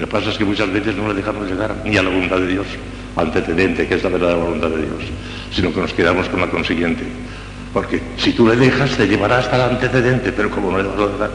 Lo 0.00 0.06
que 0.06 0.12
pasa 0.12 0.30
es 0.30 0.38
que 0.38 0.46
muchas 0.46 0.72
veces 0.72 0.96
no 0.96 1.08
le 1.08 1.14
dejamos 1.14 1.46
llegar 1.46 1.76
ni 1.84 1.94
a 1.98 2.02
la 2.02 2.08
voluntad 2.08 2.38
de 2.38 2.46
Dios 2.46 2.66
antecedente, 3.16 3.86
que 3.86 3.96
es 3.96 4.02
la 4.02 4.08
verdadera 4.08 4.38
voluntad 4.38 4.70
de 4.70 4.78
Dios, 4.78 5.02
sino 5.52 5.74
que 5.74 5.80
nos 5.82 5.92
quedamos 5.92 6.26
con 6.30 6.40
la 6.40 6.46
consiguiente. 6.46 7.04
Porque 7.74 8.00
si 8.16 8.32
tú 8.32 8.48
le 8.48 8.56
dejas, 8.56 8.96
te 8.96 9.06
llevarás 9.06 9.44
hasta 9.44 9.56
el 9.56 9.72
antecedente, 9.72 10.32
pero 10.32 10.50
como 10.50 10.72
no 10.72 10.78
le 10.78 10.84
vas 10.84 11.30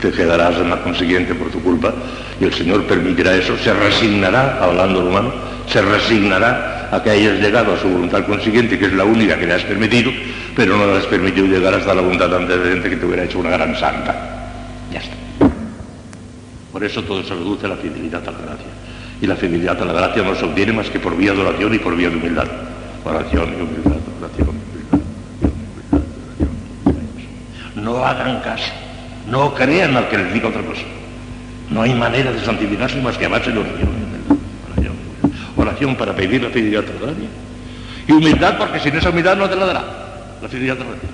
te 0.00 0.10
quedarás 0.10 0.56
en 0.56 0.70
la 0.70 0.80
consiguiente 0.80 1.34
por 1.34 1.50
tu 1.50 1.60
culpa, 1.60 1.92
y 2.40 2.44
el 2.44 2.54
Señor 2.54 2.84
permitirá 2.84 3.34
eso, 3.34 3.58
se 3.58 3.74
resignará, 3.74 4.58
hablando 4.62 5.06
humano, 5.06 5.30
se 5.66 5.82
resignará 5.82 6.88
a 6.90 7.02
que 7.02 7.10
hayas 7.10 7.40
llegado 7.40 7.74
a 7.74 7.78
su 7.78 7.88
voluntad 7.88 8.24
consiguiente, 8.24 8.78
que 8.78 8.86
es 8.86 8.92
la 8.94 9.04
única 9.04 9.38
que 9.38 9.46
le 9.46 9.52
has 9.52 9.64
permitido, 9.64 10.10
pero 10.56 10.78
no 10.78 10.86
le 10.86 10.98
has 10.98 11.06
permitido 11.06 11.46
llegar 11.46 11.74
hasta 11.74 11.94
la 11.94 12.00
voluntad 12.00 12.34
antecedente 12.34 12.88
que 12.88 12.96
te 12.96 13.04
hubiera 13.04 13.24
hecho 13.24 13.40
una 13.40 13.50
gran 13.50 13.78
santa. 13.78 14.14
Ya 14.90 15.00
está. 15.00 15.27
Por 16.72 16.84
eso 16.84 17.02
todo 17.02 17.22
se 17.22 17.34
reduce 17.34 17.66
a 17.66 17.70
la 17.70 17.76
fidelidad 17.76 18.26
a 18.28 18.32
la 18.32 18.38
gracia 18.38 18.66
y 19.20 19.26
la 19.26 19.36
fidelidad 19.36 19.80
a 19.80 19.84
la 19.84 19.92
gracia 19.92 20.22
no 20.22 20.34
se 20.34 20.44
obtiene 20.44 20.72
más 20.72 20.88
que 20.90 21.00
por 21.00 21.16
vía 21.16 21.32
de 21.32 21.40
oración 21.40 21.74
y 21.74 21.78
por 21.78 21.96
vía 21.96 22.08
de 22.08 22.16
humildad. 22.16 22.46
Oración 23.04 23.52
y 23.58 23.62
humildad, 23.62 24.00
oración 24.18 24.56
y 24.56 24.60
humildad, 24.60 26.02
No 27.74 28.04
hagan 28.04 28.40
caso, 28.40 28.70
no 29.28 29.54
crean 29.54 29.96
al 29.96 30.08
que 30.08 30.18
les 30.18 30.32
diga 30.32 30.48
otra 30.48 30.62
cosa. 30.62 30.82
No 31.70 31.82
hay 31.82 31.94
manera 31.94 32.32
de 32.32 32.40
santificarse 32.44 33.00
más 33.00 33.16
que 33.16 33.26
a 33.26 33.28
base 33.28 33.50
de 33.50 33.58
oración 33.58 33.88
humildad. 33.88 34.36
Oración, 35.56 35.96
para 35.96 36.14
pedir 36.14 36.42
la 36.42 36.50
fidelidad 36.50 36.84
a 36.84 36.86
la 36.86 37.06
gracia. 37.06 37.28
Y 38.06 38.12
humildad 38.12 38.56
porque 38.56 38.78
sin 38.78 38.96
esa 38.96 39.10
humildad 39.10 39.36
no 39.36 39.48
te 39.48 39.56
la 39.56 39.66
la 39.66 40.48
fidelidad 40.48 40.76
a 40.76 40.80
la 40.80 40.90
gracia. 40.90 41.08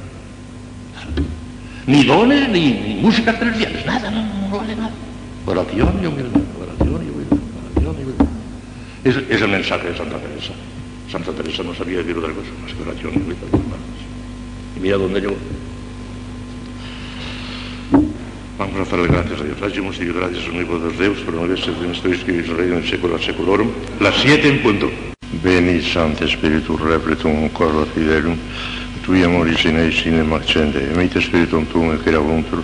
Ni 1.87 2.05
dones, 2.05 2.49
ni, 2.49 2.73
ni 2.73 2.95
música 2.95 3.33
celestiales, 3.33 3.85
nada, 3.85 4.11
no 4.11 4.59
vale 4.59 4.75
nada. 4.77 4.91
Oración 5.47 6.01
y 6.03 6.07
humildad. 6.07 6.41
Es, 9.05 9.17
el 9.17 9.49
mensaje 9.49 9.91
de 9.91 9.97
Santa 9.97 10.17
Teresa. 10.17 10.53
Santa 11.13 11.33
Teresa 11.33 11.63
no 11.63 11.75
sabía 11.75 11.99
decir 11.99 12.17
otra 12.17 12.33
cosa, 12.33 12.49
más 12.63 12.73
que 12.73 12.83
oración 12.83 13.13
y 13.15 13.19
vida 13.19 13.37
Y 14.77 14.81
mira 14.81 14.97
dónde 14.97 15.21
llegó. 15.21 15.37
Vamos 18.59 18.77
a 18.79 18.83
hacerle 18.83 19.09
gracias 19.09 19.41
a 19.41 19.45
Dios. 19.45 19.61
Hagamos 19.61 20.01
y 20.01 20.07
gracias 20.07 20.45
a 20.49 20.67
poder 20.67 20.93
Deus, 20.97 21.19
pero 21.27 21.43
no 21.43 21.49
veces 21.49 21.75
en 21.85 21.91
esto 21.91 22.09
escribís 22.09 22.49
rey 22.49 22.73
en 22.73 22.87
secula 22.87 23.19
seculorum. 23.19 23.69
Las 24.01 24.15
siete 24.15 24.49
en 24.49 24.63
punto. 24.63 24.91
Veni, 25.43 25.83
Santo 25.83 26.27
Spiritus, 26.27 26.81
repletum 26.81 27.49
cor 27.51 27.87
fidelum, 27.95 28.39
tui 29.05 29.23
amoris 29.23 29.65
in 29.65 29.77
eis 29.77 30.07
in 30.07 30.27
marcende, 30.27 30.81
emite 30.93 31.21
spiritum 31.21 31.67
tuum 31.67 31.93
et 31.93 32.07
era 32.07 32.21
voluntur. 32.21 32.63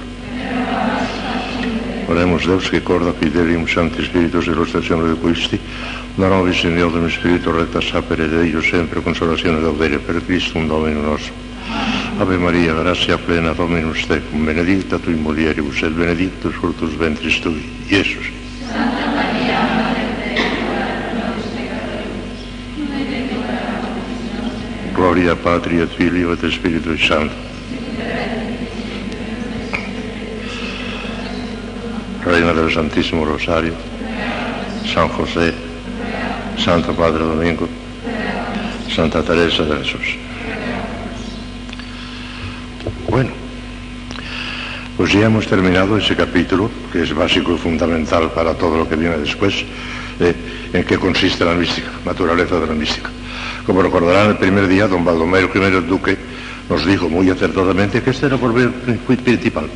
Oremos 2.10 2.44
Deus 2.44 2.68
que 2.68 2.82
corda 2.82 3.12
fidelium 3.12 3.68
Santi 3.68 4.02
Spiritus 4.02 4.46
illustrazione 4.48 5.06
de 5.08 5.14
quisti, 5.14 5.60
da 6.16 6.26
nobis 6.26 6.58
Signor 6.58 6.90
Dom 6.90 7.08
Spiritu 7.08 7.52
recta 7.52 7.80
sapere 7.80 8.26
Deus 8.26 8.66
sempre 8.66 9.00
consolazione 9.00 9.60
gaudere 9.60 9.98
per 9.98 10.20
Christum 10.26 10.66
Dominum 10.66 11.04
nostro. 11.04 11.32
Ave 12.18 12.36
Maria, 12.36 12.74
gratia 12.74 13.16
plena 13.16 13.52
Dominus 13.52 14.06
tecum, 14.08 14.44
benedicta 14.44 14.98
tu 14.98 15.10
in 15.10 15.22
mulieribus 15.22 15.82
et 15.82 15.92
benedictus 15.92 16.52
fructus 16.54 16.96
ventris 16.96 17.38
tui, 17.38 17.62
Iesus. 17.86 18.26
Santa 18.66 19.06
Maria, 19.14 19.60
Madre 19.78 20.10
Dei, 20.18 20.58
Gloria 24.92 25.36
Patri 25.36 25.78
et 25.78 25.94
Filio 25.94 26.32
et 26.32 26.50
Spiritus 26.50 27.06
Santo. 27.06 27.49
Reina 32.24 32.52
del 32.52 32.72
Santísimo 32.72 33.24
Rosario, 33.24 33.72
San 34.92 35.08
José, 35.08 35.54
Santo 36.58 36.92
Padre 36.92 37.24
Domingo, 37.24 37.66
Santa 38.94 39.22
Teresa 39.22 39.64
de 39.64 39.76
Jesús. 39.78 40.16
Bueno, 43.08 43.30
pues 44.96 45.12
ya 45.12 45.26
hemos 45.26 45.46
terminado 45.46 45.96
ese 45.96 46.14
capítulo, 46.14 46.70
que 46.92 47.02
es 47.02 47.14
básico 47.14 47.54
y 47.54 47.58
fundamental 47.58 48.30
para 48.32 48.54
todo 48.54 48.76
lo 48.76 48.88
que 48.88 48.96
viene 48.96 49.16
después, 49.16 49.64
en 50.20 50.84
qué 50.84 50.98
consiste 50.98 51.44
la 51.44 51.54
mística, 51.54 51.88
naturaleza 52.04 52.60
de 52.60 52.66
la 52.66 52.74
mística. 52.74 53.08
Como 53.64 53.82
recordarán, 53.82 54.30
el 54.30 54.36
primer 54.36 54.68
día, 54.68 54.86
don 54.86 55.04
Baldomero 55.04 55.50
I 55.54 55.86
Duque 55.86 56.18
nos 56.68 56.84
dijo 56.84 57.08
muy 57.08 57.30
acertadamente 57.30 58.02
que 58.02 58.10
este 58.10 58.26
era 58.26 58.36
ver 58.36 58.70
principal. 58.70 59.68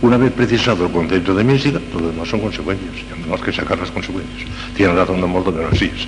Una 0.00 0.16
vez 0.16 0.32
precisado 0.32 0.86
el 0.86 0.92
concepto 0.92 1.34
de 1.34 1.42
mística, 1.42 1.80
lo 1.92 2.10
demás 2.10 2.28
son 2.28 2.38
consecuencias, 2.38 2.94
y 2.96 3.02
tenemos 3.12 3.40
que 3.40 3.52
sacar 3.52 3.78
las 3.78 3.90
consecuencias. 3.90 4.48
Tiene 4.76 4.94
razón 4.94 5.20
de 5.20 5.26
modo 5.26 5.52
que 5.52 5.60
no 5.60 5.68
así 5.68 5.86
es. 5.86 6.06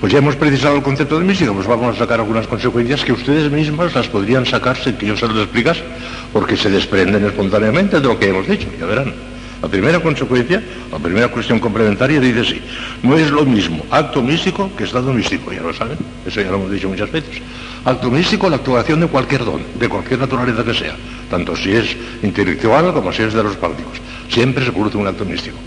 Pues 0.00 0.12
ya 0.12 0.18
hemos 0.18 0.36
precisado 0.36 0.76
el 0.76 0.82
concepto 0.82 1.18
de 1.18 1.24
mística, 1.24 1.50
pues 1.50 1.66
vamos 1.66 1.96
a 1.96 1.98
sacar 1.98 2.20
algunas 2.20 2.46
consecuencias 2.46 3.02
que 3.02 3.12
ustedes 3.12 3.50
mismas 3.50 3.94
las 3.94 4.06
podrían 4.08 4.44
sacar 4.44 4.76
sin 4.76 4.96
que 4.96 5.06
yo 5.06 5.16
se 5.16 5.26
lo 5.28 5.40
explicase, 5.40 5.82
porque 6.30 6.58
se 6.58 6.68
desprenden 6.68 7.24
espontáneamente 7.24 8.00
de 8.00 8.06
lo 8.06 8.18
que 8.18 8.28
hemos 8.28 8.46
dicho, 8.46 8.68
ya 8.78 8.84
verán. 8.84 9.31
La 9.62 9.68
primera 9.68 10.00
consecuencia, 10.00 10.60
la 10.90 10.98
primera 10.98 11.28
cuestión 11.28 11.60
complementaria 11.60 12.18
dice 12.18 12.40
así, 12.40 12.60
no 13.04 13.16
es 13.16 13.30
lo 13.30 13.44
mismo 13.44 13.86
acto 13.92 14.20
místico 14.20 14.68
que 14.76 14.82
estado 14.82 15.12
místico, 15.12 15.52
ya 15.52 15.60
lo 15.60 15.72
saben, 15.72 15.98
eso 16.26 16.40
ya 16.40 16.50
lo 16.50 16.56
hemos 16.56 16.72
dicho 16.72 16.88
muchas 16.88 17.12
veces. 17.12 17.40
Acto 17.84 18.10
místico, 18.10 18.50
la 18.50 18.56
actuación 18.56 18.98
de 18.98 19.06
cualquier 19.06 19.44
don, 19.44 19.62
de 19.78 19.88
cualquier 19.88 20.18
naturaleza 20.18 20.64
que 20.64 20.74
sea, 20.74 20.96
tanto 21.30 21.54
si 21.54 21.70
es 21.70 21.96
intelectual 22.24 22.92
como 22.92 23.12
si 23.12 23.22
es 23.22 23.34
de 23.34 23.42
los 23.44 23.54
prácticos. 23.54 24.00
Siempre 24.28 24.64
se 24.64 24.72
produce 24.72 24.98
un 24.98 25.06
acto 25.06 25.24
místico. 25.24 25.58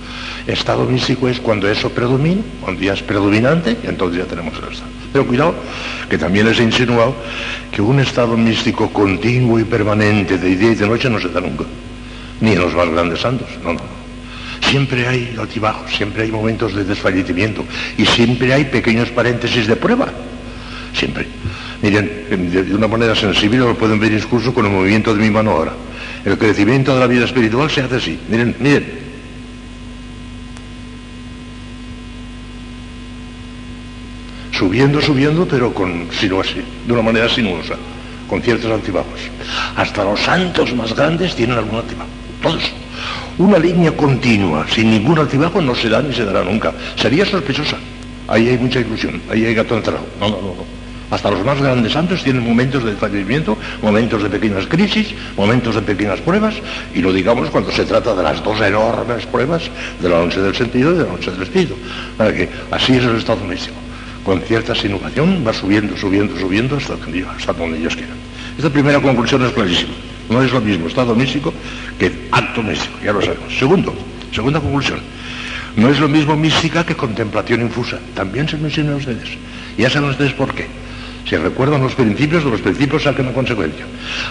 Estado 0.46 0.84
místico 0.84 1.30
es 1.30 1.40
cuando 1.40 1.70
eso 1.70 1.90
predomina, 1.90 2.42
cuando 2.60 2.82
ya 2.82 2.96
es 2.96 3.02
predominante, 3.02 3.78
y 3.82 3.88
entonces 3.88 4.20
ya 4.20 4.26
tenemos 4.26 4.54
el 4.58 4.74
estado. 4.74 4.92
Pero 5.14 5.26
cuidado, 5.26 5.56
que 6.10 6.18
también 6.18 6.48
les 6.48 6.60
he 6.60 6.64
insinuado 6.64 7.16
que 7.72 7.82
un 7.82 8.02
estado 8.02 8.36
místico 8.36 8.90
continuo 8.92 9.58
y 9.58 9.64
permanente 9.64 10.38
de 10.38 10.58
día 10.58 10.72
y 10.74 10.76
de 10.76 10.86
noche 10.86 11.10
no 11.10 11.18
se 11.18 11.30
da 11.30 11.40
nunca 11.40 11.64
ni 12.42 12.52
en 12.52 12.60
los 12.60 12.74
más 12.76 12.90
grandes 12.90 13.22
santos, 13.22 13.48
no, 13.64 13.74
no. 13.74 14.06
Siempre 14.70 15.08
hay 15.08 15.36
altibajos, 15.40 15.94
siempre 15.96 16.24
hay 16.24 16.32
momentos 16.32 16.74
de 16.74 16.84
desfallecimiento 16.84 17.64
y 17.98 18.06
siempre 18.06 18.54
hay 18.54 18.66
pequeños 18.66 19.10
paréntesis 19.10 19.68
de 19.68 19.76
prueba. 19.76 20.08
Siempre. 20.94 21.28
Miren, 21.82 22.50
de 22.52 22.74
una 22.74 22.88
manera 22.88 23.16
sensible 23.16 23.60
lo 23.60 23.78
pueden 23.78 24.00
ver 24.00 24.14
incluso 24.14 24.54
con 24.54 24.66
el 24.66 24.72
movimiento 24.72 25.14
de 25.14 25.22
mi 25.22 25.30
mano 25.30 25.52
ahora. 25.52 25.74
El 26.24 26.38
crecimiento 26.38 26.94
de 26.94 27.00
la 27.00 27.08
vida 27.08 27.26
espiritual 27.26 27.70
se 27.70 27.82
hace 27.82 27.96
así. 27.96 28.20
Miren, 28.28 28.56
miren. 28.60 29.06
Subiendo, 34.52 35.02
subiendo, 35.02 35.46
pero 35.46 35.74
con 35.74 36.08
sinuosa, 36.12 36.56
de 36.88 36.94
una 36.94 37.02
manera 37.02 37.28
sinuosa, 37.28 37.76
con 38.28 38.42
ciertos 38.42 38.72
altibajos. 38.72 39.20
Hasta 39.76 40.04
los 40.06 40.20
santos 40.22 40.74
más 40.74 40.96
grandes 40.96 41.36
tienen 41.36 41.58
algún 41.58 41.80
altibajo 41.80 42.10
Una 43.38 43.60
línea 43.60 43.92
continua, 43.92 44.66
sin 44.70 44.92
ningún 44.92 45.20
altibajo, 45.20 45.62
no 45.62 45.76
se 45.76 45.90
da 45.90 46.02
ni 46.02 46.14
se 46.14 46.24
dará 46.24 46.44
nunca. 46.44 46.74
Sería 46.96 47.26
sospechosa. 47.26 47.78
Ahí 48.28 48.48
hay 48.50 48.58
mucha 48.58 48.80
ilusión, 48.80 49.22
ahí 49.30 49.46
hay 49.46 49.54
gato 49.54 49.78
encerrado. 49.78 50.06
No, 50.20 50.30
no, 50.30 50.38
no, 50.38 50.48
no. 50.56 50.86
Hasta 51.12 51.30
los 51.30 51.46
más 51.46 51.62
grandes 51.62 51.92
santos 51.92 52.24
tienen 52.24 52.44
momentos 52.44 52.84
de 52.84 52.94
fallecimiento, 52.94 53.58
momentos 53.82 54.24
de 54.24 54.30
pequeñas 54.30 54.66
crisis, 54.66 55.14
momentos 55.38 55.76
de 55.76 55.82
pequeñas 55.82 56.20
pruebas, 56.22 56.56
y 56.96 57.00
lo 57.00 57.14
digamos 57.14 57.50
cuando 57.50 57.72
se 57.72 57.86
trata 57.86 58.16
de 58.16 58.24
las 58.24 58.44
dos 58.44 58.60
enormes 58.60 59.26
pruebas 59.28 59.70
de 60.02 60.10
la 60.10 60.18
noche 60.18 60.42
del 60.42 60.56
sentido 60.56 60.94
y 60.94 60.98
de 60.98 61.04
la 61.04 61.12
noche 61.12 61.32
del 61.32 61.44
espíritu. 61.44 61.76
Para 62.18 62.34
que 62.34 62.50
así 62.72 62.94
es 62.94 63.04
el 63.04 63.18
estado 63.18 63.44
místico. 63.46 63.76
Con 64.24 64.42
cierta 64.42 64.74
simulación 64.74 65.44
va 65.46 65.54
subiendo, 65.54 65.96
subiendo, 65.96 66.36
subiendo 66.40 66.78
hasta 66.78 67.54
donde 67.54 67.78
ellos 67.78 67.96
quieran. 67.96 68.18
Esta 68.58 68.70
primera 68.72 69.00
conclusión 69.00 69.46
es 69.46 69.52
clarísima. 69.52 69.94
No 70.30 70.42
es 70.42 70.52
lo 70.52 70.62
mismo 70.62 70.88
estado 70.88 71.16
místico 71.16 71.54
que 72.00 72.28
acto 72.32 72.64
místico, 72.64 72.98
ya 73.04 73.14
lo 73.14 73.22
sabemos. 73.22 73.58
Segundo, 73.58 73.94
segunda 74.32 74.60
conclusión. 74.60 75.00
No 75.76 75.90
es 75.90 76.00
lo 76.00 76.08
mismo 76.08 76.36
mística 76.36 76.86
que 76.86 76.96
contemplación 76.96 77.62
infusa. 77.62 78.00
También 78.14 78.48
se 78.48 78.58
menciona 78.58 78.94
a 78.94 78.96
ustedes. 78.96 79.30
Ya 79.78 79.90
saben 79.90 80.10
ustedes 80.10 80.34
por 80.34 80.54
qué. 80.54 80.68
Si 81.28 81.36
recuerdan 81.36 81.82
los 81.82 81.96
principios, 81.96 82.44
de 82.44 82.52
los 82.52 82.62
principios 82.62 83.04
saquen 83.04 83.26
la 83.26 83.34
consecuencia. 83.34 83.86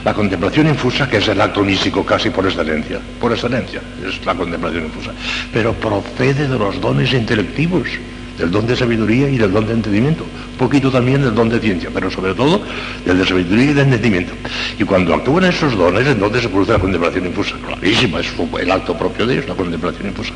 La 0.05 0.15
contemplación 0.15 0.69
infusa, 0.69 1.09
que 1.09 1.17
es 1.17 1.29
el 1.29 1.41
acto 1.41 1.63
místico 1.63 2.07
casi 2.07 2.31
por 2.31 2.47
excelencia, 2.47 3.01
por 3.21 3.33
excelencia, 3.33 3.81
es 4.07 4.25
la 4.25 4.35
contemplación 4.35 4.85
infusa, 4.85 5.11
pero 5.53 5.73
procede 5.75 6.49
de 6.49 6.57
los 6.57 6.81
dones 6.81 7.13
intelectivos 7.13 7.89
del 8.39 8.51
don 8.51 8.67
de 8.67 8.77
sabiduría 8.77 9.29
y 9.29 9.39
del 9.39 9.53
don 9.53 9.67
de 9.67 9.75
entendimiento, 9.75 10.25
poquito 10.59 10.91
también 10.91 11.23
del 11.23 11.35
don 11.35 11.49
de 11.49 11.61
ciencia, 11.61 11.91
pero 11.93 12.11
sobre 12.11 12.35
todo 12.35 12.61
del 13.05 13.19
de 13.19 13.27
sabiduría 13.27 13.71
y 13.71 13.75
de 13.75 13.83
entendimiento. 13.83 14.33
Y 14.79 14.85
cuando 14.85 15.15
actúan 15.15 15.45
esos 15.45 15.77
dones, 15.77 16.07
entonces 16.07 16.43
se 16.43 16.49
produce 16.49 16.73
la 16.73 16.79
contemplación 16.79 17.27
infusa. 17.27 17.55
Clarísima, 17.65 18.21
es 18.21 18.33
el 18.61 18.71
acto 18.71 18.97
propio 18.97 19.27
de 19.27 19.35
ellos, 19.35 19.49
la 19.49 19.55
contemplación 19.55 20.09
infusa. 20.09 20.33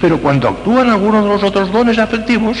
Pero 0.00 0.18
cuando 0.18 0.48
actúan 0.48 0.88
algunos 0.90 1.24
de 1.24 1.30
los 1.30 1.42
otros 1.42 1.70
dones 1.72 1.98
afectivos, 1.98 2.58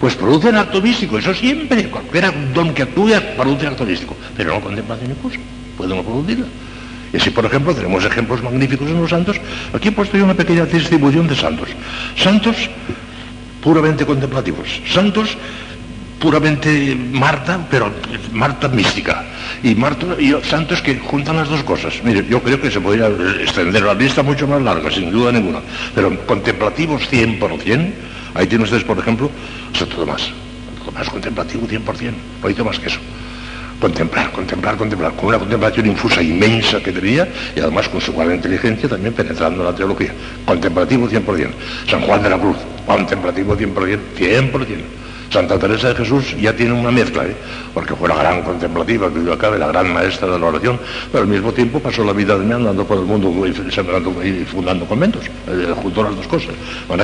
pues 0.00 0.14
producen 0.14 0.56
acto 0.56 0.80
místico. 0.82 1.18
Eso 1.18 1.32
siempre, 1.32 1.88
cualquier 1.88 2.32
don 2.52 2.74
que 2.74 2.82
actúe, 2.82 3.12
produce 3.36 3.66
acto 3.66 3.84
místico. 3.84 4.16
Pero 4.36 4.54
no 4.54 4.60
contemplación 4.60 5.10
infusa. 5.10 5.38
Podemos 5.76 6.04
producirla. 6.04 6.46
Y 7.12 7.16
así, 7.16 7.30
por 7.30 7.44
ejemplo, 7.46 7.74
tenemos 7.74 8.04
ejemplos 8.04 8.42
magníficos 8.42 8.88
en 8.88 9.00
los 9.00 9.10
santos. 9.10 9.36
Aquí 9.72 9.88
he 9.88 9.92
puesto 9.92 10.18
yo 10.18 10.24
una 10.24 10.34
pequeña 10.34 10.66
distribución 10.66 11.28
de 11.28 11.36
santos. 11.36 11.68
Santos 12.16 12.68
puramente 13.66 14.06
contemplativos, 14.06 14.80
santos 14.86 15.36
puramente 16.20 16.94
Marta, 16.94 17.58
pero 17.68 17.90
Marta 18.32 18.68
mística. 18.68 19.24
Y 19.60 19.74
Marta 19.74 20.06
y 20.20 20.32
santos 20.44 20.80
que 20.80 20.94
juntan 21.00 21.36
las 21.36 21.48
dos 21.48 21.64
cosas. 21.64 21.94
Mire, 22.04 22.24
yo 22.28 22.40
creo 22.40 22.60
que 22.60 22.70
se 22.70 22.80
podría 22.80 23.08
extender 23.42 23.82
la 23.82 23.92
lista 23.92 24.22
mucho 24.22 24.46
más 24.46 24.62
larga, 24.62 24.88
sin 24.88 25.10
duda 25.10 25.32
ninguna. 25.32 25.58
Pero 25.96 26.16
contemplativos 26.26 27.10
100%, 27.10 27.92
ahí 28.34 28.46
tienen 28.46 28.62
ustedes, 28.62 28.84
por 28.84 29.00
ejemplo, 29.00 29.30
Santo 29.76 29.96
Tomás. 29.96 30.22
Santo 30.22 30.84
Tomás 30.84 31.10
contemplativo 31.10 31.66
100%, 31.66 32.12
no 32.42 32.48
hay 32.48 32.54
más 32.64 32.78
que 32.78 32.86
eso. 32.86 33.00
Contemplar, 33.80 34.32
contemplar, 34.32 34.76
contemplar, 34.76 35.12
con 35.12 35.26
una 35.26 35.38
contemplación 35.38 35.86
infusa 35.86 36.22
inmensa 36.22 36.82
que 36.82 36.92
tenía 36.92 37.28
y 37.54 37.60
además 37.60 37.88
con 37.88 38.00
su 38.00 38.14
gran 38.14 38.34
inteligencia 38.34 38.88
también 38.88 39.12
penetrando 39.12 39.60
en 39.60 39.66
la 39.66 39.74
teología. 39.74 40.12
Contemplativo 40.46 41.08
100%. 41.08 41.50
San 41.88 42.00
Juan 42.00 42.22
de 42.22 42.30
la 42.30 42.38
Cruz, 42.38 42.56
contemplativo 42.86 43.56
100%, 43.56 43.98
100%. 44.18 45.06
Santa 45.30 45.58
Teresa 45.58 45.88
de 45.88 45.96
Jesús 45.96 46.36
ya 46.40 46.54
tiene 46.54 46.72
una 46.72 46.90
mezcla, 46.90 47.24
¿eh? 47.24 47.36
porque 47.74 47.94
fue 47.94 48.08
la 48.08 48.14
gran 48.16 48.42
contemplativa 48.42 49.08
que 49.08 49.18
vivió 49.18 49.32
acá, 49.32 49.50
la 49.50 49.66
gran 49.66 49.92
maestra 49.92 50.28
de 50.28 50.38
la 50.38 50.46
oración, 50.46 50.78
pero 51.10 51.24
al 51.24 51.28
mismo 51.28 51.52
tiempo 51.52 51.80
pasó 51.80 52.04
la 52.04 52.12
vida 52.12 52.38
de 52.38 52.54
andando 52.54 52.84
por 52.86 52.98
el 52.98 53.04
mundo 53.04 53.34
y 53.46 54.44
fundando 54.44 54.86
conventos, 54.86 55.26
eh, 55.26 55.74
junto 55.82 56.00
a 56.00 56.04
las 56.04 56.16
dos 56.16 56.26
cosas. 56.26 56.54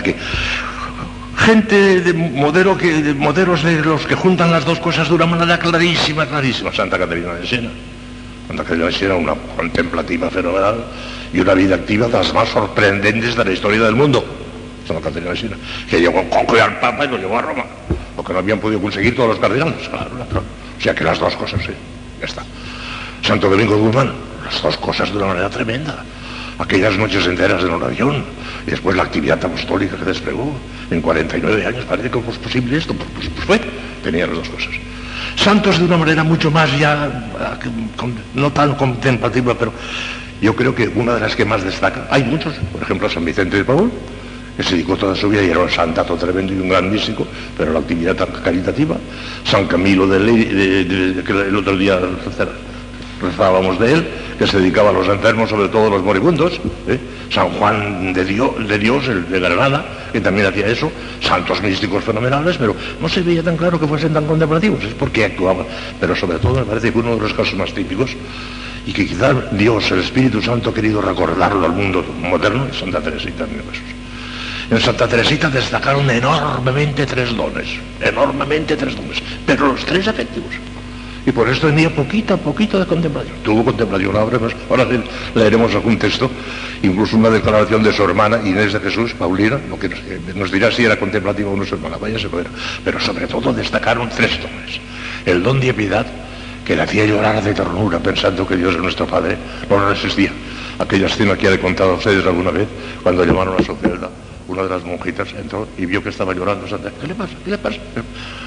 Que 0.02 0.16
gente 1.42 2.00
de 2.00 2.12
modelo 2.12 2.78
que, 2.78 3.02
de 3.02 3.14
modelos 3.14 3.62
de 3.62 3.83
los 3.83 4.07
que 4.07 4.14
juntan 4.14 4.50
las 4.50 4.64
dos 4.64 4.78
cosas 4.78 5.09
de 5.09 5.14
una 5.14 5.26
manera 5.26 5.59
clarísima, 5.59 6.26
clarísima. 6.26 6.72
Santa 6.72 6.98
Caterina 6.98 7.35
de 7.35 7.46
Siena. 7.46 7.70
Santa 8.46 8.62
Caterina 8.62 8.87
de 8.87 8.92
Siena, 8.92 9.14
una 9.16 9.35
contemplativa 9.57 10.31
fenomenal 10.31 10.85
y 11.33 11.40
una 11.40 11.55
vida 11.55 11.74
activa 11.74 12.07
de 12.07 12.12
las 12.12 12.33
más 12.33 12.48
sorprendentes 12.48 13.35
de 13.35 13.44
la 13.44 13.52
historia 13.52 13.83
del 13.83 13.96
mundo. 13.96 14.24
Santa 14.87 15.02
Caterina 15.02 15.33
de 15.33 15.37
Siena, 15.37 15.57
que 15.90 16.00
llegó 16.00 16.18
a 16.20 16.64
al 16.64 16.81
Papa 16.81 17.05
y 17.05 17.09
lo 17.09 17.18
llevó 17.18 17.38
a 17.38 17.42
Roma, 17.42 17.64
porque 18.14 18.33
no 18.33 18.38
habían 18.38 18.61
podido 18.61 18.81
conseguir 18.81 19.16
todos 19.16 19.31
los 19.31 19.38
cardenales. 19.38 19.88
Claro, 19.88 20.11
O 20.78 20.81
sea 20.81 20.94
que 20.94 21.05
las 21.05 21.18
dos 21.18 21.35
cosas, 21.37 21.61
sí, 21.64 21.72
ya 22.20 22.26
está. 22.26 22.44
Santo 23.22 23.48
Domingo 23.48 23.74
de 23.74 23.81
Guzmán, 23.81 24.12
las 24.44 24.62
dos 24.62 24.76
cosas 24.76 25.11
de 25.11 25.16
una 25.16 25.26
manera 25.26 25.50
tremenda. 25.50 26.05
Aquellas 26.59 26.96
noches 26.96 27.27
enteras 27.27 27.63
de 27.63 27.71
oración, 27.71 28.25
y 28.67 28.71
después 28.71 28.96
la 28.96 29.05
actividad 29.05 29.44
apostólica 29.44 29.96
que 29.96 30.05
desplegó 30.05 30.53
en 30.90 31.00
49 31.00 31.67
años, 31.67 31.85
parece 31.85 32.11
que 32.11 32.21
fue 32.21 32.35
posible 32.35 32.77
esto, 32.77 32.94
pues, 32.94 33.09
pues, 33.15 33.29
pues, 33.29 33.46
fue, 33.46 33.61
tenía 34.03 34.27
las 34.27 34.37
dos 34.37 34.48
cosas. 34.48 34.71
Santos 35.37 35.79
de 35.79 35.85
una 35.85 35.96
manera 35.96 36.23
mucho 36.23 36.50
más 36.50 36.79
ya, 36.79 37.31
no 38.35 38.53
tan 38.53 38.75
contemplativa, 38.75 39.55
pero 39.59 39.73
yo 40.40 40.55
creo 40.55 40.75
que 40.75 40.88
una 40.88 41.15
de 41.15 41.21
las 41.21 41.35
que 41.35 41.44
más 41.44 41.65
destaca, 41.65 42.07
hay 42.11 42.25
muchos, 42.25 42.55
por 42.73 42.83
ejemplo 42.83 43.09
San 43.09 43.25
Vicente 43.25 43.57
de 43.57 43.65
Paul, 43.65 43.90
que 44.57 44.63
se 44.63 44.73
dedicó 44.73 44.96
toda 44.96 45.15
su 45.15 45.29
vida 45.29 45.42
y 45.42 45.50
era 45.50 45.61
un 45.61 45.71
santato 45.71 46.17
tremendo 46.17 46.53
y 46.53 46.59
un 46.59 46.69
gran 46.69 46.90
místico, 46.90 47.27
pero 47.57 47.73
la 47.73 47.79
actividad 47.79 48.17
caritativa. 48.42 48.96
San 49.44 49.67
Camilo 49.67 50.07
de, 50.07 50.21
Ley, 50.21 51.23
que 51.25 51.33
el 51.33 51.57
otro 51.57 51.77
día 51.77 51.98
rezábamos 53.23 53.79
de 53.79 53.92
él, 53.92 54.08
que 54.38 54.46
se 54.46 54.58
dedicaba 54.58 54.90
a 54.90 54.92
los 54.92 55.08
enfermos, 55.08 55.48
sobre 55.48 55.68
todo 55.68 55.87
a 55.87 55.90
los 55.90 56.02
moribundos, 56.02 56.60
¿eh? 56.88 56.98
San 57.31 57.48
Juan 57.50 58.12
de 58.12 58.25
Dios, 58.25 58.68
de 58.68 58.79
Dios, 58.79 59.08
el 59.08 59.29
de 59.29 59.40
Granada, 59.40 60.10
que 60.12 60.20
también 60.20 60.46
hacía 60.46 60.66
eso, 60.66 60.92
santos 61.20 61.62
místicos 61.62 62.04
fenomenales, 62.04 62.56
pero 62.58 62.77
no 63.00 63.08
se 63.08 63.23
veía 63.23 63.42
tan 63.42 63.56
claro 63.56 63.81
que 63.81 63.87
fuesen 63.87 64.12
tan 64.12 64.27
contemplativos, 64.27 64.85
es 64.85 64.94
porque 64.94 65.25
actuaban. 65.25 65.66
Pero 65.98 66.14
sobre 66.14 66.38
todo 66.38 66.56
me 66.56 66.64
parece 66.64 66.92
que 66.92 66.98
uno 66.98 67.14
de 67.16 67.23
los 67.23 67.33
casos 67.33 67.54
más 67.54 67.73
típicos, 67.73 68.10
y 68.87 68.92
que 68.92 69.06
quizás 69.06 69.37
Dios, 69.52 69.90
el 69.92 70.00
Espíritu 70.00 70.42
Santo, 70.42 70.70
ha 70.70 70.75
querido 70.75 71.00
recordarlo 71.00 71.64
al 71.64 71.73
mundo 71.73 72.04
moderno, 72.20 72.66
es 72.70 72.79
Santa 72.79 73.00
Teresita 73.00 73.46
de 73.46 73.52
Jesús. 73.52 74.02
En 74.70 74.81
Santa 74.81 75.06
Teresita 75.06 75.50
destacaron 75.50 76.08
enormemente 76.10 77.06
tres 77.06 77.35
dones, 77.37 77.68
enormemente 78.00 78.77
tres 78.77 78.96
dones, 78.96 79.23
pero 79.46 79.68
los 79.68 79.85
tres 79.85 80.06
efectivos. 80.06 80.71
Y 81.25 81.31
por 81.31 81.48
esto 81.48 81.68
tenía 81.68 81.94
poquito 81.94 82.35
a 82.35 82.37
poquito 82.37 82.81
de 82.81 82.87
contemplación. 82.87 83.37
Tuvo 83.44 83.64
contemplación, 83.64 84.16
ahora, 84.16 84.38
ahora 84.68 84.87
leeremos 85.35 85.73
algún 85.75 85.96
texto, 85.96 86.29
incluso 86.83 87.16
una 87.16 87.31
declaración 87.31 87.83
de 87.83 87.92
su 87.92 88.02
hermana 88.02 88.40
Inés 88.44 88.73
de 88.73 88.81
Jesús, 88.81 89.14
Paulina, 89.14 89.60
lo 89.68 89.79
que 89.79 89.88
nos, 90.35 90.50
dirá 90.50 90.73
si 90.73 90.85
era 90.85 90.98
contemplativa 90.98 91.50
o 91.50 91.56
no 91.56 91.64
su 91.64 91.77
hermana, 91.77 91.96
vaya 91.96 92.18
se 92.18 92.27
ver. 92.27 92.46
Pero 92.85 92.98
sobre 92.98 93.29
todo 93.29 93.52
destacaron 93.52 94.08
tres 94.08 94.40
dones. 94.40 94.81
El 95.25 95.42
don 95.42 95.60
de 95.60 95.73
piedad, 95.73 96.06
que 96.64 96.75
le 96.75 96.83
hacía 96.83 97.06
llorar 97.06 97.42
de 97.42 97.54
ternura 97.54 98.00
pensando 98.00 98.46
que 98.46 98.56
Dios 98.56 98.75
es 98.75 98.81
nuestro 98.81 99.06
Padre, 99.06 99.37
no 99.70 99.88
resistía. 99.88 100.33
Aquella 100.79 101.06
escena 101.06 101.37
que 101.37 101.44
ya 101.44 101.50
le 101.50 101.56
he 101.56 101.60
contado 101.60 101.92
a 101.92 101.94
ustedes 101.94 102.27
alguna 102.27 102.50
vez, 102.50 102.66
cuando 103.02 103.25
llamaron 103.25 103.54
a 103.60 103.64
su 103.64 103.77
celda 103.77 104.10
una 104.53 104.63
de 104.65 104.69
las 104.69 104.85
monjitas 104.85 105.29
entró 105.33 105.67
y 105.77 105.87
vio 105.87 106.03
que 106.03 106.11
estaba 106.11 106.35
llorando. 106.35 106.67
¿Qué 106.67 107.07
le 107.07 107.15
pasa? 107.15 107.33
¿Qué 107.44 107.50
le 107.50 107.59
pasa? 107.59 107.79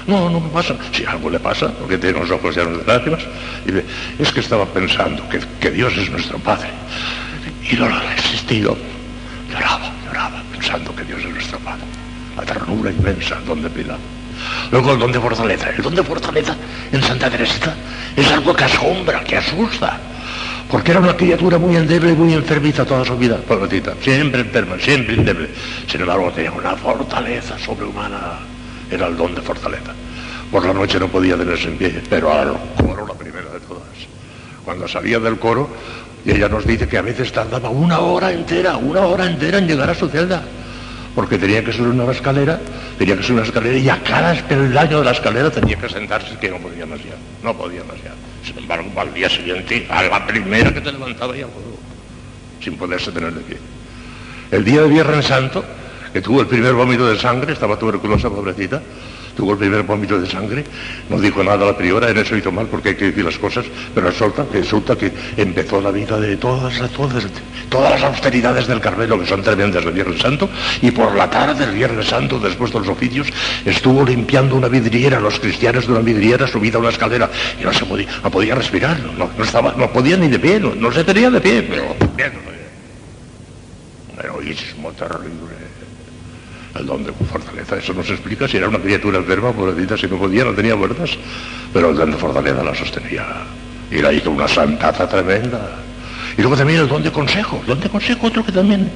No, 0.06 0.30
no 0.30 0.40
me 0.40 0.48
pasa. 0.48 0.76
Si 0.92 1.04
algo 1.04 1.28
le 1.30 1.38
pasa, 1.38 1.72
porque 1.72 1.98
tiene 1.98 2.20
los 2.20 2.30
ojos 2.30 2.56
llenos 2.56 2.78
de 2.78 2.84
lágrimas, 2.84 3.22
y 3.66 4.22
es 4.22 4.32
que 4.32 4.40
estaba 4.40 4.64
pensando 4.66 5.22
que, 5.28 5.70
Dios 5.70 5.96
es 5.96 6.10
nuestro 6.10 6.38
Padre. 6.38 6.68
Y 7.70 7.74
no 7.76 7.88
lo 7.88 7.94
ha 7.96 8.02
resistido. 8.14 8.76
Lloraba, 9.50 9.90
lloraba, 10.06 10.42
pensando 10.52 10.94
que 10.94 11.04
Dios 11.04 11.20
es 11.20 11.30
nuestro 11.30 11.58
Padre. 11.58 11.82
La 12.36 12.44
ternura 12.44 12.90
inmensa, 12.90 13.38
el 13.38 13.44
don 13.44 13.62
de 13.62 13.70
piedad. 13.70 13.98
Luego 14.70 14.92
el 14.92 14.98
don 14.98 15.12
de 15.12 15.20
fortaleza. 15.20 15.70
El 15.70 15.82
don 15.82 15.94
de 15.94 16.02
fortaleza 16.02 16.54
en 16.92 17.02
Santa 17.02 17.28
Teresa 17.28 17.74
es 18.14 18.30
algo 18.30 18.54
que 18.54 18.64
asombra, 18.64 19.24
que 19.24 19.36
asusta 19.36 19.98
porque 20.70 20.90
era 20.90 21.00
una 21.00 21.16
criatura 21.16 21.58
muy 21.58 21.76
endeble 21.76 22.12
y 22.12 22.16
muy 22.16 22.32
enfermiza 22.32 22.84
toda 22.84 23.04
su 23.04 23.16
vida, 23.16 23.36
pobrecita, 23.36 23.94
siempre 24.00 24.40
enferma, 24.40 24.76
siempre 24.78 25.14
endeble. 25.14 25.48
Sin 25.86 26.00
embargo, 26.00 26.32
tenía 26.32 26.50
una 26.50 26.76
fortaleza 26.76 27.58
sobrehumana, 27.58 28.38
era 28.90 29.06
el 29.06 29.16
don 29.16 29.34
de 29.34 29.42
fortaleza. 29.42 29.92
Por 30.50 30.64
la 30.64 30.72
noche 30.72 30.98
no 30.98 31.08
podía 31.08 31.36
tenerse 31.36 31.68
en 31.68 31.78
pie, 31.78 32.02
pero 32.08 32.32
al 32.32 32.56
coro 32.76 33.06
la 33.06 33.14
primera 33.14 33.50
de 33.50 33.60
todas. 33.60 33.82
Cuando 34.64 34.88
salía 34.88 35.20
del 35.20 35.38
coro, 35.38 35.68
y 36.24 36.32
ella 36.32 36.48
nos 36.48 36.66
dice 36.66 36.88
que 36.88 36.98
a 36.98 37.02
veces 37.02 37.30
tardaba 37.30 37.70
una 37.70 38.00
hora 38.00 38.32
entera, 38.32 38.76
una 38.76 39.02
hora 39.02 39.26
entera 39.26 39.58
en 39.58 39.68
llegar 39.68 39.88
a 39.90 39.94
su 39.94 40.08
celda, 40.08 40.42
porque 41.14 41.38
tenía 41.38 41.64
que 41.64 41.72
subir 41.72 41.88
una 41.88 42.10
escalera, 42.10 42.60
tenía 42.98 43.16
que 43.16 43.22
subir 43.22 43.38
una 43.38 43.46
escalera 43.46 43.78
y 43.78 43.88
a 43.88 44.02
cada 44.02 44.34
peldaño 44.34 44.98
de 44.98 45.04
la 45.04 45.12
escalera 45.12 45.50
tenía 45.50 45.76
que 45.76 45.88
sentarse 45.88 46.36
que 46.38 46.50
no 46.50 46.58
podía 46.58 46.84
más 46.86 46.98
ya, 46.98 47.14
no 47.44 47.56
podía 47.56 47.84
más 47.84 47.96
ya. 48.02 48.12
Sin 48.46 48.58
embargo, 48.58 48.88
al 48.96 49.12
día 49.12 49.28
siguiente, 49.28 49.86
a 49.90 50.04
la 50.04 50.24
primera 50.24 50.72
que 50.72 50.80
te 50.80 50.92
levantaba 50.92 51.36
ya 51.36 51.46
sin 52.62 52.76
poderse 52.76 53.10
tener 53.10 53.32
de 53.34 53.40
pie. 53.40 53.58
El 54.52 54.64
día 54.64 54.82
de 54.82 54.88
Viernes 54.88 55.26
Santo, 55.26 55.64
que 56.12 56.20
tuvo 56.20 56.42
el 56.42 56.46
primer 56.46 56.72
vómito 56.72 57.08
de 57.08 57.18
sangre, 57.18 57.52
estaba 57.52 57.76
tuberculosa, 57.76 58.30
pobrecita, 58.30 58.80
tuvo 59.36 59.52
el 59.52 59.58
primer 59.58 59.82
vómito 59.82 60.18
de 60.18 60.28
sangre, 60.28 60.64
no 61.10 61.20
dijo 61.20 61.44
nada 61.44 61.66
la 61.66 61.76
priora, 61.76 62.10
en 62.10 62.16
eso 62.16 62.36
hizo 62.36 62.50
mal 62.50 62.66
porque 62.66 62.90
hay 62.90 62.94
que 62.96 63.04
decir 63.06 63.24
las 63.24 63.38
cosas, 63.38 63.66
pero 63.94 64.08
resulta 64.08 64.46
resulta 64.52 64.96
que 64.96 65.12
empezó 65.36 65.80
la 65.80 65.90
vida 65.90 66.18
de 66.18 66.36
todas, 66.36 66.74
todas, 66.92 67.26
todas 67.68 67.90
las 67.90 68.02
austeridades 68.02 68.66
del 68.66 68.80
Carmelo, 68.80 69.18
que 69.20 69.26
son 69.26 69.42
tremendas 69.42 69.84
del 69.84 69.94
Viernes 69.94 70.20
Santo, 70.20 70.48
y 70.80 70.90
por 70.90 71.14
la 71.14 71.28
tarde 71.28 71.66
del 71.66 71.74
Viernes 71.74 72.06
Santo, 72.06 72.38
después 72.38 72.72
de 72.72 72.80
los 72.80 72.88
oficios, 72.88 73.28
estuvo 73.64 74.04
limpiando 74.04 74.56
una 74.56 74.68
vidriera, 74.68 75.20
los 75.20 75.38
cristianos 75.38 75.86
de 75.86 75.92
una 75.92 76.00
vidriera 76.00 76.46
subida 76.46 76.78
a 76.78 76.80
una 76.80 76.90
escalera, 76.90 77.30
y 77.60 77.64
no 77.64 77.72
se 77.72 77.84
podía, 77.84 78.08
no 78.22 78.30
podía 78.30 78.54
respirar, 78.54 78.98
no, 79.00 79.30
estaba, 79.42 79.74
no 79.76 79.90
podía 79.92 80.16
ni 80.16 80.28
de 80.28 80.38
pie, 80.38 80.58
no, 80.58 80.92
se 80.92 81.04
tenía 81.04 81.30
de 81.30 81.40
pie, 81.40 81.62
pero 81.62 81.94
un 84.12 84.24
heroísmo 84.24 84.92
terrible 84.92 85.65
el 86.78 86.86
don 86.86 87.04
de 87.04 87.12
fortaleza. 87.12 87.76
Eso 87.76 87.92
nos 87.94 88.08
explica 88.10 88.46
si 88.48 88.56
era 88.56 88.68
una 88.68 88.78
criatura 88.78 89.18
enferma, 89.18 89.52
pobrecita, 89.52 89.96
si 89.96 90.06
no 90.06 90.16
podía, 90.16 90.44
no 90.44 90.52
tenía 90.52 90.76
fuerzas, 90.76 91.10
pero 91.72 91.90
el 91.90 91.96
don 91.96 92.10
de 92.10 92.16
fortaleza 92.16 92.62
la 92.62 92.74
sostenía. 92.74 93.24
Y 93.90 93.98
la 93.98 94.12
hizo 94.12 94.30
una 94.30 94.48
santaza 94.48 95.08
tremenda. 95.08 95.78
Y 96.36 96.40
luego 96.42 96.56
también 96.56 96.80
el 96.80 96.88
don 96.88 97.02
de 97.02 97.10
consejo, 97.10 97.62
don 97.66 97.80
de 97.80 97.88
consejo, 97.88 98.26
otro 98.26 98.44
que 98.44 98.52
también 98.52 98.90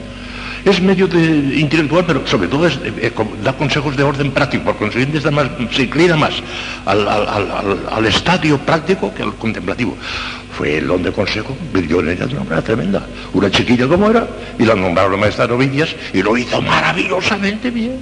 es 0.65 0.81
medio 0.81 1.07
de 1.07 1.59
intelectual, 1.59 2.05
pero 2.07 2.27
sobre 2.27 2.49
todo 2.49 2.67
eh, 2.67 2.73
eh, 2.85 3.13
da 3.43 3.53
consejos 3.53 3.97
de 3.97 4.03
orden 4.03 4.31
práctico, 4.31 4.65
por 4.65 4.77
consiguiente 4.77 5.21
se 5.21 5.83
inclina 5.83 6.17
más 6.17 6.35
al, 6.85 8.07
estadio 8.07 8.59
práctico 8.59 9.13
que 9.15 9.23
al 9.23 9.35
contemplativo. 9.37 9.97
Fue 10.61 10.77
el 10.77 10.89
don 10.89 11.03
de 11.03 11.11
consejo, 11.11 11.57
vivió 11.73 12.01
en 12.01 12.11
ella 12.11 12.27
de 12.27 12.35
una 12.35 12.45
manera 12.45 12.61
tremenda. 12.61 13.07
Una 13.33 13.51
chiquilla 13.51 13.89
como 13.89 14.11
era, 14.11 14.29
y 14.59 14.67
la 14.67 14.75
nombraron 14.75 15.19
maestra 15.19 15.47
de 15.47 15.55
novicias, 15.55 15.97
y 16.13 16.23
lo 16.23 16.37
hizo 16.37 16.61
maravillosamente 16.61 17.71
bien. 17.71 17.99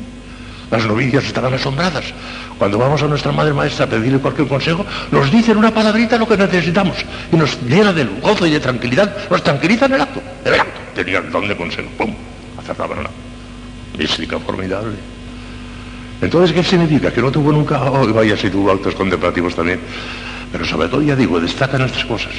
Las 0.69 0.85
novicias 0.85 1.23
estaban 1.23 1.55
asombradas. 1.55 2.07
Cuando 2.59 2.77
vamos 2.77 3.01
a 3.01 3.07
nuestra 3.07 3.31
madre 3.31 3.53
maestra 3.53 3.85
a 3.85 3.89
pedirle 3.89 4.19
cualquier 4.19 4.49
consejo, 4.49 4.85
nos 5.13 5.31
dicen 5.31 5.57
una 5.57 5.73
palabrita 5.73 6.19
lo 6.19 6.27
que 6.27 6.37
necesitamos 6.37 6.97
y 7.33 7.37
nos 7.37 7.63
llena 7.63 7.93
de 7.93 8.07
gozo 8.21 8.45
y 8.45 8.51
de 8.51 8.59
tranquilidad, 8.59 9.17
nos 9.31 9.41
tranquiliza 9.41 9.87
en 9.87 9.95
el 9.95 10.01
acto. 10.01 10.21
El 10.45 10.55
acto 10.55 10.81
tenía 10.97 11.19
el 11.19 11.31
don 11.31 11.47
de 11.47 11.57
consejo. 11.57 11.89
¡Pum! 11.97 12.13
Acertaban 12.59 13.05
la 13.05 13.11
mística 13.97 14.37
formidable. 14.41 14.97
Entonces, 16.21 16.53
¿qué 16.53 16.65
significa? 16.65 17.13
Que 17.13 17.21
no 17.21 17.31
tuvo 17.31 17.53
nunca, 17.53 17.81
oh, 17.85 18.13
vaya 18.13 18.37
si 18.37 18.51
tuvo 18.51 18.73
actos 18.73 18.97
contemplativos 18.97 19.55
también. 19.55 19.79
Pero 20.53 20.65
sobre 20.65 20.89
todo, 20.89 21.03
ya 21.03 21.17
digo, 21.17 21.41
destacan 21.41 21.83
estas 21.83 22.05
cosas. 22.05 22.33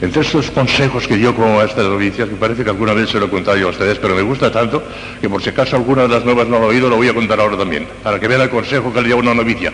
Entre 0.00 0.22
estos 0.22 0.50
consejos 0.50 1.06
que 1.06 1.16
dio 1.16 1.34
como 1.34 1.56
maestra 1.56 1.84
de 1.84 1.88
novicias, 1.88 2.28
me 2.28 2.36
parece 2.36 2.64
que 2.64 2.70
alguna 2.70 2.92
vez 2.92 3.08
se 3.10 3.18
lo 3.18 3.26
he 3.26 3.30
contado 3.30 3.56
yo 3.56 3.68
a 3.68 3.70
ustedes, 3.70 3.98
pero 3.98 4.14
me 4.14 4.22
gusta 4.22 4.50
tanto 4.50 4.82
que 5.20 5.28
por 5.28 5.42
si 5.42 5.50
acaso 5.50 5.76
alguna 5.76 6.02
de 6.02 6.08
las 6.08 6.24
nuevas 6.24 6.48
no 6.48 6.58
lo 6.58 6.64
ha 6.66 6.68
oído, 6.68 6.90
lo 6.90 6.96
voy 6.96 7.08
a 7.08 7.14
contar 7.14 7.40
ahora 7.40 7.56
también, 7.56 7.86
para 8.02 8.18
que 8.18 8.26
vean 8.26 8.42
el 8.42 8.50
consejo 8.50 8.92
que 8.92 9.00
le 9.00 9.08
dio 9.08 9.18
una 9.18 9.34
novicia. 9.34 9.72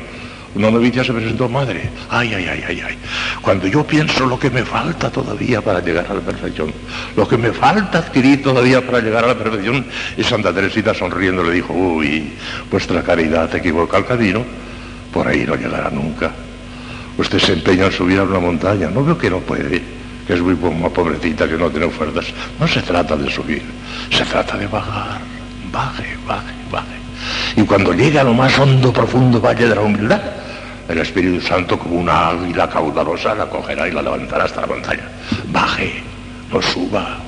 Una 0.55 0.71
novicia 0.71 1.05
se 1.05 1.13
presentó 1.13 1.49
madre. 1.49 1.91
Ay, 2.09 2.35
ay, 2.35 2.47
ay, 2.47 2.65
ay, 2.67 2.83
ay. 2.85 2.99
Cuando 3.41 3.69
yo 3.69 3.87
pienso 3.87 4.27
lo 4.27 4.39
que 4.39 4.51
me 4.51 4.65
falta 4.65 5.09
todavía 5.09 5.63
para 5.63 5.81
llegar 5.81 6.07
a 6.11 6.15
la 6.15 6.21
perfección, 6.21 6.73
lo 7.17 7.27
que 7.27 7.39
me 7.39 7.53
falta 7.53 7.99
adquirir 7.99 8.43
todavía 8.43 8.85
para 8.85 9.01
llegar 9.01 9.25
a 9.25 9.29
la 9.29 9.39
perfección, 9.39 9.87
y 10.17 10.25
Santa 10.25 10.53
Teresita 10.53 10.93
sonriendo 10.93 11.45
le 11.45 11.53
dijo, 11.53 11.73
uy, 11.73 12.33
vuestra 12.69 13.03
caridad 13.03 13.49
te 13.49 13.59
equivoca 13.59 13.99
el 13.99 14.07
camino, 14.07 14.45
por 15.13 15.29
ahí 15.29 15.45
no 15.47 15.55
llegará 15.55 15.89
nunca. 15.91 16.33
Usted 17.21 17.39
se 17.39 17.53
empeña 17.53 17.85
en 17.85 17.93
subir 17.93 18.19
a 18.19 18.23
una 18.23 18.39
montaña, 18.39 18.89
no 18.89 19.05
veo 19.05 19.19
que 19.19 19.29
no 19.29 19.41
puede, 19.41 19.83
que 20.27 20.33
es 20.33 20.41
muy 20.41 20.55
pobrecita, 20.55 21.47
que 21.47 21.59
no 21.59 21.69
tiene 21.69 21.91
fuerzas. 21.91 22.33
No 22.59 22.67
se 22.67 22.81
trata 22.81 23.15
de 23.15 23.31
subir, 23.31 23.63
se 24.11 24.25
trata 24.25 24.57
de 24.57 24.67
bajar, 24.67 25.21
baje, 25.71 26.17
baje, 26.27 26.55
baje. 26.73 26.97
Y 27.57 27.65
cuando 27.65 27.93
llegue 27.93 28.19
a 28.19 28.25
lo 28.25 28.33
más 28.33 28.59
hondo, 28.59 28.91
profundo 28.91 29.39
valle 29.39 29.69
de 29.69 29.75
la 29.75 29.83
humildad, 29.83 30.19
el 30.89 30.97
Espíritu 30.97 31.47
Santo 31.47 31.79
como 31.79 31.97
una 31.97 32.29
águila 32.29 32.71
caudalosa 32.71 33.35
la 33.35 33.45
cogerá 33.51 33.87
y 33.87 33.93
la 33.93 34.01
levantará 34.01 34.45
hasta 34.45 34.63
la 34.63 34.69
montaña. 34.69 35.07
Baje, 35.53 36.03
no 36.51 36.63
suba, 36.63 37.19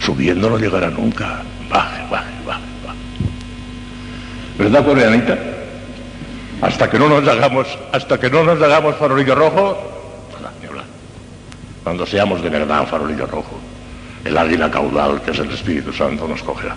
subiendo 0.00 0.48
no 0.48 0.56
llegará 0.56 0.88
nunca. 0.88 1.42
Baje, 1.68 2.00
baje, 2.10 2.32
baje, 2.46 2.62
baje. 2.86 2.98
¿Verdad, 4.58 4.82
coreanita? 4.82 5.38
Hasta 6.62 6.88
que 6.88 6.98
no 6.98 7.08
nos 7.08 7.26
hagamos, 7.26 7.66
hasta 7.90 8.18
que 8.18 8.30
no 8.30 8.44
nos 8.44 8.62
hagamos 8.62 8.94
farolillo 8.96 9.34
rojo, 9.34 9.76
cuando 11.82 12.06
seamos 12.06 12.40
de 12.40 12.48
verdad 12.48 12.86
farolillo 12.86 13.26
rojo, 13.26 13.58
el 14.24 14.38
águila 14.38 14.70
caudal 14.70 15.20
que 15.22 15.32
es 15.32 15.38
el 15.40 15.50
Espíritu 15.50 15.92
Santo 15.92 16.28
nos 16.28 16.40
cogerá. 16.42 16.76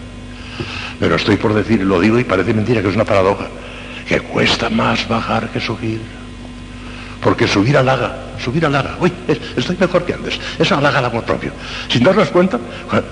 Pero 0.99 1.15
estoy 1.15 1.37
por 1.37 1.53
decir, 1.53 1.81
lo 1.81 1.99
digo 1.99 2.17
y 2.17 2.23
parece 2.23 2.53
mentira 2.53 2.81
que 2.81 2.89
es 2.89 2.95
una 2.95 3.05
paradoja, 3.05 3.45
que 4.07 4.21
cuesta 4.21 4.71
más 4.71 5.07
bajar 5.07 5.49
que 5.49 5.59
subir. 5.59 6.01
Porque 7.21 7.47
subir 7.47 7.77
halaga, 7.77 8.15
subir 8.43 8.65
halaga. 8.65 8.97
Uy, 8.99 9.11
estoy 9.55 9.77
mejor 9.79 10.03
que 10.05 10.13
antes. 10.13 10.39
Eso 10.57 10.77
halaga 10.77 10.99
el 10.99 11.05
amor 11.05 11.23
propio. 11.23 11.51
Sin 11.89 12.03
darnos 12.03 12.29
cuenta, 12.29 12.59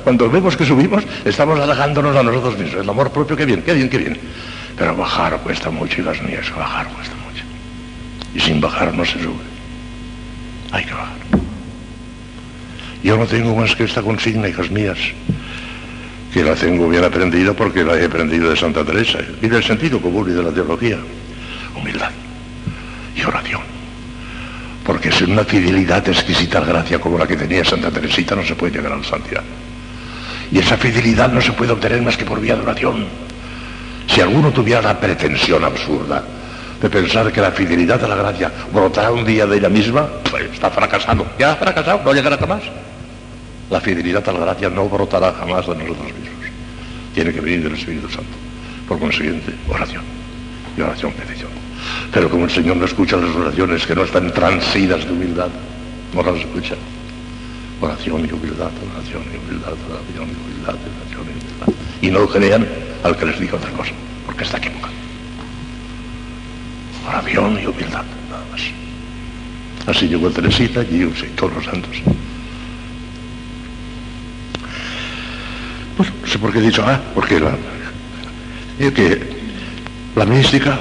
cuando 0.04 0.30
vemos 0.30 0.58
que 0.58 0.66
subimos, 0.66 1.04
estamos 1.26 1.60
halagándonos 1.60 2.16
a 2.16 2.24
nosotros 2.24 2.58
mismos. 2.58 2.84
El 2.84 2.90
amor 2.90 3.12
propio, 3.12 3.36
qué 3.36 3.46
bien, 3.46 3.62
qué 3.62 3.74
bien, 3.74 3.90
qué 3.90 3.98
bien. 3.98 4.20
Pero 4.78 4.96
bajar 4.96 5.38
cuesta 5.40 5.70
mucho, 5.70 6.02
hijas 6.02 6.22
mías, 6.24 6.52
bajar 6.56 6.88
cuesta 6.88 7.16
mucho. 7.16 7.44
Y 8.34 8.40
sin 8.40 8.60
bajar 8.60 8.94
no 8.94 9.06
se 9.06 9.22
sube. 9.22 9.44
Hay 10.72 10.84
que 10.86 10.94
bajar. 10.94 11.14
Yo 13.04 13.18
no 13.18 13.26
tengo 13.26 13.56
más 13.56 13.76
que 13.76 13.84
esta 13.84 14.02
consigna, 14.02 14.48
hijas 14.48 14.72
mías, 14.72 14.98
que 16.34 16.44
la 16.44 16.56
tengo 16.56 16.90
bien 16.90 17.04
aprendida 17.04 17.54
porque 17.54 17.84
la 17.84 18.00
he 18.00 18.06
aprendido 18.06 18.50
de 18.50 18.56
Santa 18.56 18.84
Teresa. 18.84 19.20
Y 19.42 19.48
del 19.48 19.64
sentido 19.64 20.02
común 20.02 20.30
y 20.30 20.34
de 20.34 20.44
la 20.44 20.52
teología. 20.52 20.98
Humildad 21.76 22.12
y 23.16 23.24
oración. 23.24 23.62
Porque 24.86 25.12
sin 25.12 25.32
una 25.32 25.44
fidelidad 25.44 26.08
exquisita 26.08 26.60
gracia 26.62 27.00
como 27.00 27.18
la 27.18 27.28
que 27.28 27.36
tenía 27.36 27.64
Santa 27.64 27.92
Teresita 27.92 28.36
no 28.36 28.44
se 28.44 28.56
puede 28.56 28.74
llegar 28.74 28.94
a 28.94 28.98
la 28.98 29.04
santidad. 29.04 29.44
Y 30.52 30.60
esa 30.60 30.78
fidelidad 30.78 31.32
no 31.32 31.42
se 31.42 31.52
puede 31.54 31.72
obtener 31.72 32.02
más 32.02 32.18
que 32.18 32.26
por 32.26 32.40
vía 32.40 32.56
de 32.56 32.62
oración. 32.62 33.06
Si 34.08 34.22
alguno 34.22 34.52
tuviera 34.52 34.82
la 34.82 35.00
pretensión 35.00 35.64
absurda 35.64 36.24
de 36.82 36.90
pensar 36.90 37.32
que 37.32 37.40
la 37.40 37.52
fidelidad 37.52 38.04
a 38.04 38.08
la 38.08 38.16
gracia 38.16 38.52
brotará 38.72 39.12
un 39.12 39.24
día 39.24 39.46
de 39.46 39.58
ella 39.58 39.70
misma, 39.70 40.08
pues 40.30 40.52
está 40.52 40.70
fracasado. 40.70 41.26
Ya 41.40 41.54
ha 41.54 41.56
fracasado, 41.56 42.02
no 42.04 42.14
llegará 42.14 42.38
jamás. 42.38 42.64
La 43.70 43.80
fidelidad 43.80 44.28
a 44.28 44.34
la 44.34 44.40
gracia 44.40 44.70
no 44.70 44.90
brotará 44.90 45.32
jamás 45.34 45.66
de 45.66 45.76
nosotros 45.76 46.06
mismos. 46.06 46.52
Tiene 47.14 47.32
que 47.32 47.40
venir 47.40 47.64
del 47.64 47.76
Espíritu 47.76 48.10
Santo. 48.10 48.36
Por 48.88 49.00
consiguiente, 49.00 49.54
oración. 49.70 50.04
Y 50.78 50.82
oración, 50.82 51.14
petición. 51.14 51.50
Pero 52.12 52.30
como 52.30 52.46
el 52.46 52.52
Señor 52.52 52.78
no 52.78 52.86
escucha 52.86 53.18
las 53.18 53.36
oraciones 53.36 53.86
que 53.86 53.96
no 53.96 54.04
están 54.04 54.32
transidas 54.34 55.06
de 55.06 55.12
humildad, 55.12 55.50
no 56.14 56.22
las 56.24 56.36
escucha. 56.36 56.76
Oración 57.80 58.28
y 58.30 58.32
humildad, 58.34 58.72
oración 58.94 59.24
y 59.32 59.38
humildad, 59.38 59.74
oración 59.90 60.28
y 60.28 60.52
humildad, 60.52 60.76
oración 60.76 61.26
y 61.28 61.32
humildad. 61.32 61.68
Y 62.02 62.12
no 62.12 62.28
crean 62.28 62.68
al 63.04 63.18
que 63.18 63.26
les 63.26 63.40
diga 63.40 63.56
otra 63.56 63.72
cosa, 63.72 63.92
porque 64.26 64.44
está 64.44 64.58
equivocado 64.58 64.94
oración 67.08 67.60
y 67.62 67.66
humildad, 67.66 68.04
nada 68.30 68.46
más. 68.52 68.62
Así 69.88 70.08
llegó 70.08 70.30
Teresita 70.30 70.82
y 70.84 71.06
todos 71.36 71.54
los 71.54 71.66
santos. 71.66 72.02
Pues 75.98 76.10
no 76.22 76.28
sé 76.28 76.40
por 76.40 76.52
qué 76.52 76.60
he 76.60 76.62
dicho, 76.62 76.84
ah, 76.86 77.00
porque 77.14 77.40
la, 77.40 77.56
que 78.80 79.22
la 80.16 80.26
mística 80.26 80.80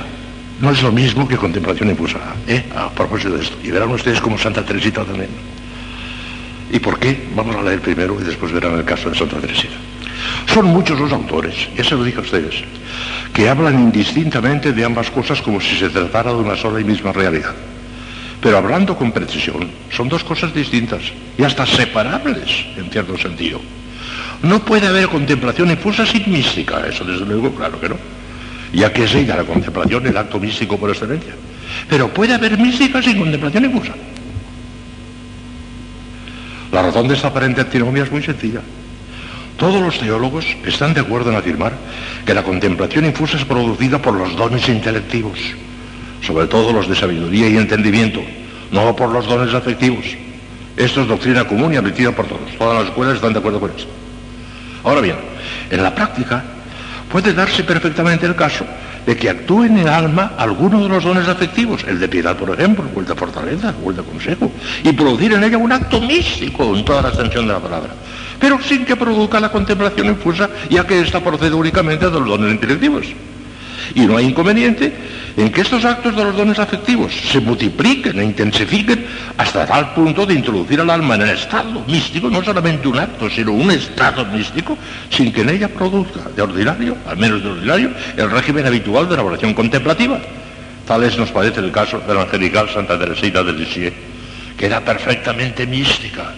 no 0.60 0.70
es 0.70 0.82
lo 0.82 0.92
mismo 0.92 1.26
que 1.26 1.36
contemplación 1.36 1.90
infusa. 1.90 2.18
¿eh? 2.46 2.64
A 2.74 2.88
propósito 2.90 3.36
de 3.36 3.42
esto. 3.42 3.56
Y 3.62 3.70
verán 3.70 3.90
ustedes 3.90 4.20
como 4.20 4.38
Santa 4.38 4.64
Teresita 4.64 5.04
también. 5.04 5.30
¿Y 6.70 6.78
por 6.78 6.98
qué? 6.98 7.28
Vamos 7.34 7.56
a 7.56 7.62
leer 7.62 7.80
primero 7.80 8.16
y 8.20 8.24
después 8.24 8.52
verán 8.52 8.78
el 8.78 8.84
caso 8.84 9.10
de 9.10 9.18
Santa 9.18 9.38
Teresita. 9.38 9.74
Son 10.52 10.66
muchos 10.66 10.98
los 10.98 11.12
autores, 11.12 11.54
ya 11.76 11.84
se 11.84 11.94
lo 11.94 12.04
dije 12.04 12.18
a 12.18 12.22
ustedes, 12.22 12.62
que 13.32 13.48
hablan 13.48 13.78
indistintamente 13.78 14.72
de 14.72 14.84
ambas 14.84 15.10
cosas 15.10 15.40
como 15.40 15.60
si 15.60 15.76
se 15.76 15.88
tratara 15.88 16.30
de 16.32 16.38
una 16.38 16.56
sola 16.56 16.80
y 16.80 16.84
misma 16.84 17.12
realidad. 17.12 17.54
Pero 18.40 18.58
hablando 18.58 18.96
con 18.96 19.12
precisión, 19.12 19.70
son 19.90 20.08
dos 20.08 20.24
cosas 20.24 20.52
distintas 20.52 21.00
y 21.38 21.44
hasta 21.44 21.64
separables, 21.64 22.66
en 22.76 22.90
cierto 22.90 23.16
sentido. 23.16 23.60
No 24.42 24.64
puede 24.64 24.88
haber 24.88 25.08
contemplación 25.08 25.70
infusa 25.70 26.04
sin 26.04 26.30
mística, 26.30 26.84
eso 26.86 27.04
desde 27.04 27.24
luego, 27.24 27.54
claro 27.54 27.80
que 27.80 27.88
no. 27.88 27.96
Ya 28.72 28.92
que 28.92 29.04
es 29.04 29.14
ella 29.14 29.36
la 29.36 29.44
contemplación, 29.44 30.06
el 30.06 30.16
acto 30.16 30.40
místico 30.40 30.76
por 30.76 30.90
excelencia. 30.90 31.34
Pero 31.88 32.08
puede 32.08 32.34
haber 32.34 32.58
mística 32.58 33.00
sin 33.00 33.18
contemplación 33.18 33.66
infusa. 33.66 33.92
La 36.72 36.82
razón 36.82 37.06
de 37.06 37.14
esta 37.14 37.28
aparente 37.28 37.60
antinomia 37.60 38.02
es 38.02 38.10
muy 38.10 38.22
sencilla. 38.22 38.60
Todos 39.62 39.80
los 39.80 39.96
teólogos 39.96 40.44
están 40.66 40.92
de 40.92 41.02
acuerdo 41.02 41.30
en 41.30 41.36
afirmar 41.36 41.72
que 42.26 42.34
la 42.34 42.42
contemplación 42.42 43.04
infusa 43.04 43.36
es 43.36 43.44
producida 43.44 44.02
por 44.02 44.12
los 44.12 44.34
dones 44.34 44.68
intelectivos, 44.68 45.38
sobre 46.20 46.48
todo 46.48 46.72
los 46.72 46.88
de 46.88 46.96
sabiduría 46.96 47.48
y 47.48 47.56
entendimiento, 47.56 48.20
no 48.72 48.96
por 48.96 49.10
los 49.10 49.24
dones 49.24 49.54
afectivos. 49.54 50.04
Esto 50.76 51.02
es 51.02 51.06
doctrina 51.06 51.44
común 51.44 51.72
y 51.72 51.76
admitida 51.76 52.10
por 52.10 52.26
todos. 52.26 52.50
Todas 52.58 52.76
las 52.76 52.88
escuelas 52.88 53.14
están 53.14 53.34
de 53.34 53.38
acuerdo 53.38 53.60
con 53.60 53.70
eso. 53.70 53.86
Ahora 54.82 55.00
bien, 55.00 55.14
en 55.70 55.80
la 55.80 55.94
práctica 55.94 56.42
puede 57.12 57.34
darse 57.34 57.62
perfectamente 57.62 58.26
el 58.26 58.34
caso 58.34 58.64
de 59.06 59.16
que 59.16 59.28
actúe 59.28 59.64
en 59.64 59.78
el 59.78 59.88
alma 59.88 60.32
alguno 60.38 60.82
de 60.82 60.88
los 60.88 61.04
dones 61.04 61.28
afectivos, 61.28 61.84
el 61.86 62.00
de 62.00 62.08
piedad, 62.08 62.36
por 62.36 62.50
ejemplo, 62.50 62.84
o 62.94 63.00
el 63.00 63.06
de 63.06 63.14
fortaleza, 63.14 63.74
o 63.84 63.90
el 63.90 63.96
de 63.96 64.02
consejo, 64.02 64.50
y 64.82 64.92
producir 64.92 65.34
en 65.34 65.44
ella 65.44 65.58
un 65.58 65.72
acto 65.72 66.00
místico 66.00 66.74
en 66.74 66.84
toda 66.84 67.02
la 67.02 67.08
extensión 67.08 67.46
de 67.46 67.52
la 67.52 67.60
palabra 67.60 67.90
pero 68.42 68.60
sin 68.60 68.84
que 68.84 68.96
produzca 68.96 69.38
la 69.38 69.52
contemplación 69.52 70.08
infusa, 70.08 70.50
ya 70.68 70.84
que 70.84 70.98
ésta 70.98 71.20
procede 71.20 71.54
únicamente 71.54 72.06
de 72.06 72.18
los 72.18 72.28
dones 72.28 72.50
intelectivos. 72.50 73.06
Y 73.94 74.00
no 74.00 74.16
hay 74.16 74.26
inconveniente 74.26 74.92
en 75.36 75.50
que 75.50 75.62
estos 75.62 75.84
actos 75.84 76.14
de 76.14 76.24
los 76.24 76.36
dones 76.36 76.58
afectivos 76.58 77.12
se 77.12 77.40
multipliquen 77.40 78.18
e 78.18 78.24
intensifiquen 78.24 79.04
hasta 79.36 79.66
tal 79.66 79.94
punto 79.94 80.26
de 80.26 80.34
introducir 80.34 80.80
al 80.80 80.90
alma 80.90 81.14
en 81.14 81.22
el 81.22 81.30
estado 81.30 81.82
místico, 81.86 82.28
no 82.28 82.42
solamente 82.42 82.88
un 82.88 82.98
acto, 82.98 83.30
sino 83.30 83.52
un 83.52 83.70
estado 83.70 84.24
místico, 84.26 84.76
sin 85.10 85.32
que 85.32 85.42
en 85.42 85.50
ella 85.50 85.68
produzca 85.68 86.20
de 86.34 86.42
ordinario, 86.42 86.96
al 87.06 87.16
menos 87.16 87.42
de 87.42 87.50
ordinario, 87.50 87.90
el 88.16 88.30
régimen 88.30 88.66
habitual 88.66 89.08
de 89.08 89.16
la 89.16 89.22
oración 89.22 89.54
contemplativa. 89.54 90.20
Tal 90.86 91.04
es, 91.04 91.16
nos 91.16 91.30
parece, 91.30 91.60
el 91.60 91.70
caso 91.70 92.00
de 92.00 92.14
la 92.14 92.22
angelical 92.22 92.68
Santa 92.68 92.98
Teresita 92.98 93.42
de 93.42 93.52
Lisieux, 93.52 93.94
que 94.56 94.66
era 94.66 94.80
perfectamente 94.80 95.66
mística, 95.66 96.34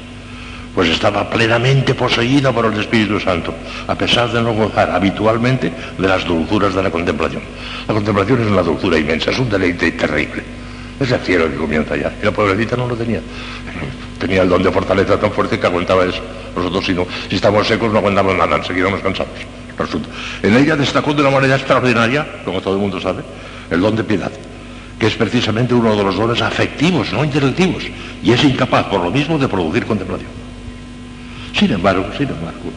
pues 0.75 0.89
estaba 0.89 1.31
plenamente 1.31 1.95
poseída 1.95 2.53
por 2.53 2.67
el 2.67 2.81
Espíritu 2.81 3.21
Santo, 3.21 3.55
a 3.87 3.95
pesar 3.95 4.33
de 4.33 4.43
no 4.43 4.53
gozar 4.53 4.91
habitualmente 4.91 5.73
de 5.97 6.09
las 6.09 6.25
dulzuras 6.25 6.75
de 6.75 6.83
la 6.83 6.91
contemplación. 6.91 7.43
La 7.87 7.95
contemplación 7.95 8.43
es 8.43 8.49
una 8.49 8.63
dulzura 8.63 8.99
inmensa, 8.99 9.31
es 9.31 9.39
un 9.39 9.49
deleite 9.49 9.93
terrible. 9.93 10.43
Es 10.99 11.11
el 11.11 11.21
cielo 11.21 11.51
que 11.51 11.57
comienza 11.57 11.97
ya. 11.97 12.13
Y 12.21 12.25
la 12.25 12.33
pobrecita 12.33 12.77
no 12.77 12.89
lo 12.89 12.97
tenía. 12.97 13.21
Tenía 14.19 14.43
el 14.43 14.49
don 14.49 14.63
de 14.63 14.71
fortaleza 14.71 15.19
tan 15.19 15.31
fuerte 15.33 15.59
que 15.59 15.67
aguantaba 15.67 16.05
eso. 16.05 16.23
Nosotros 16.57 16.85
si, 16.85 16.93
no, 16.93 17.07
si 17.29 17.37
estamos 17.37 17.67
secos 17.67 17.93
no 17.93 17.99
aguantamos 17.99 18.37
nada, 18.37 18.57
enseguida 18.57 18.91
cansados. 19.01 19.33
Resulta. 19.77 20.09
En 20.43 20.57
ella 20.57 20.77
destacó 20.77 21.13
de 21.15 21.23
una 21.23 21.31
manera 21.31 21.57
extraordinaria, 21.57 22.43
como 22.45 22.61
todo 22.61 22.75
el 22.75 22.81
mundo 22.81 23.01
sabe, 23.01 23.23
el 23.71 23.81
don 23.81 23.97
de 23.97 24.05
piedad 24.05 24.33
que 24.99 25.09
es 25.09 25.17
precisamente 25.17 25.75
uno 25.75 25.97
de 25.97 26.05
los 26.05 26.15
dones 26.17 26.41
afectivos, 26.41 27.13
no 27.13 27.25
intelectivos, 27.25 27.83
y 28.23 28.31
es 28.31 28.45
incapaz, 28.45 28.87
por 28.87 29.03
lo 29.03 29.11
mismo, 29.11 29.37
de 29.37 29.49
producir 29.49 29.85
contemplación. 29.85 30.44
Sin 31.57 31.73
embargo, 31.73 32.07
sin 32.17 32.29
embargo, 32.29 32.73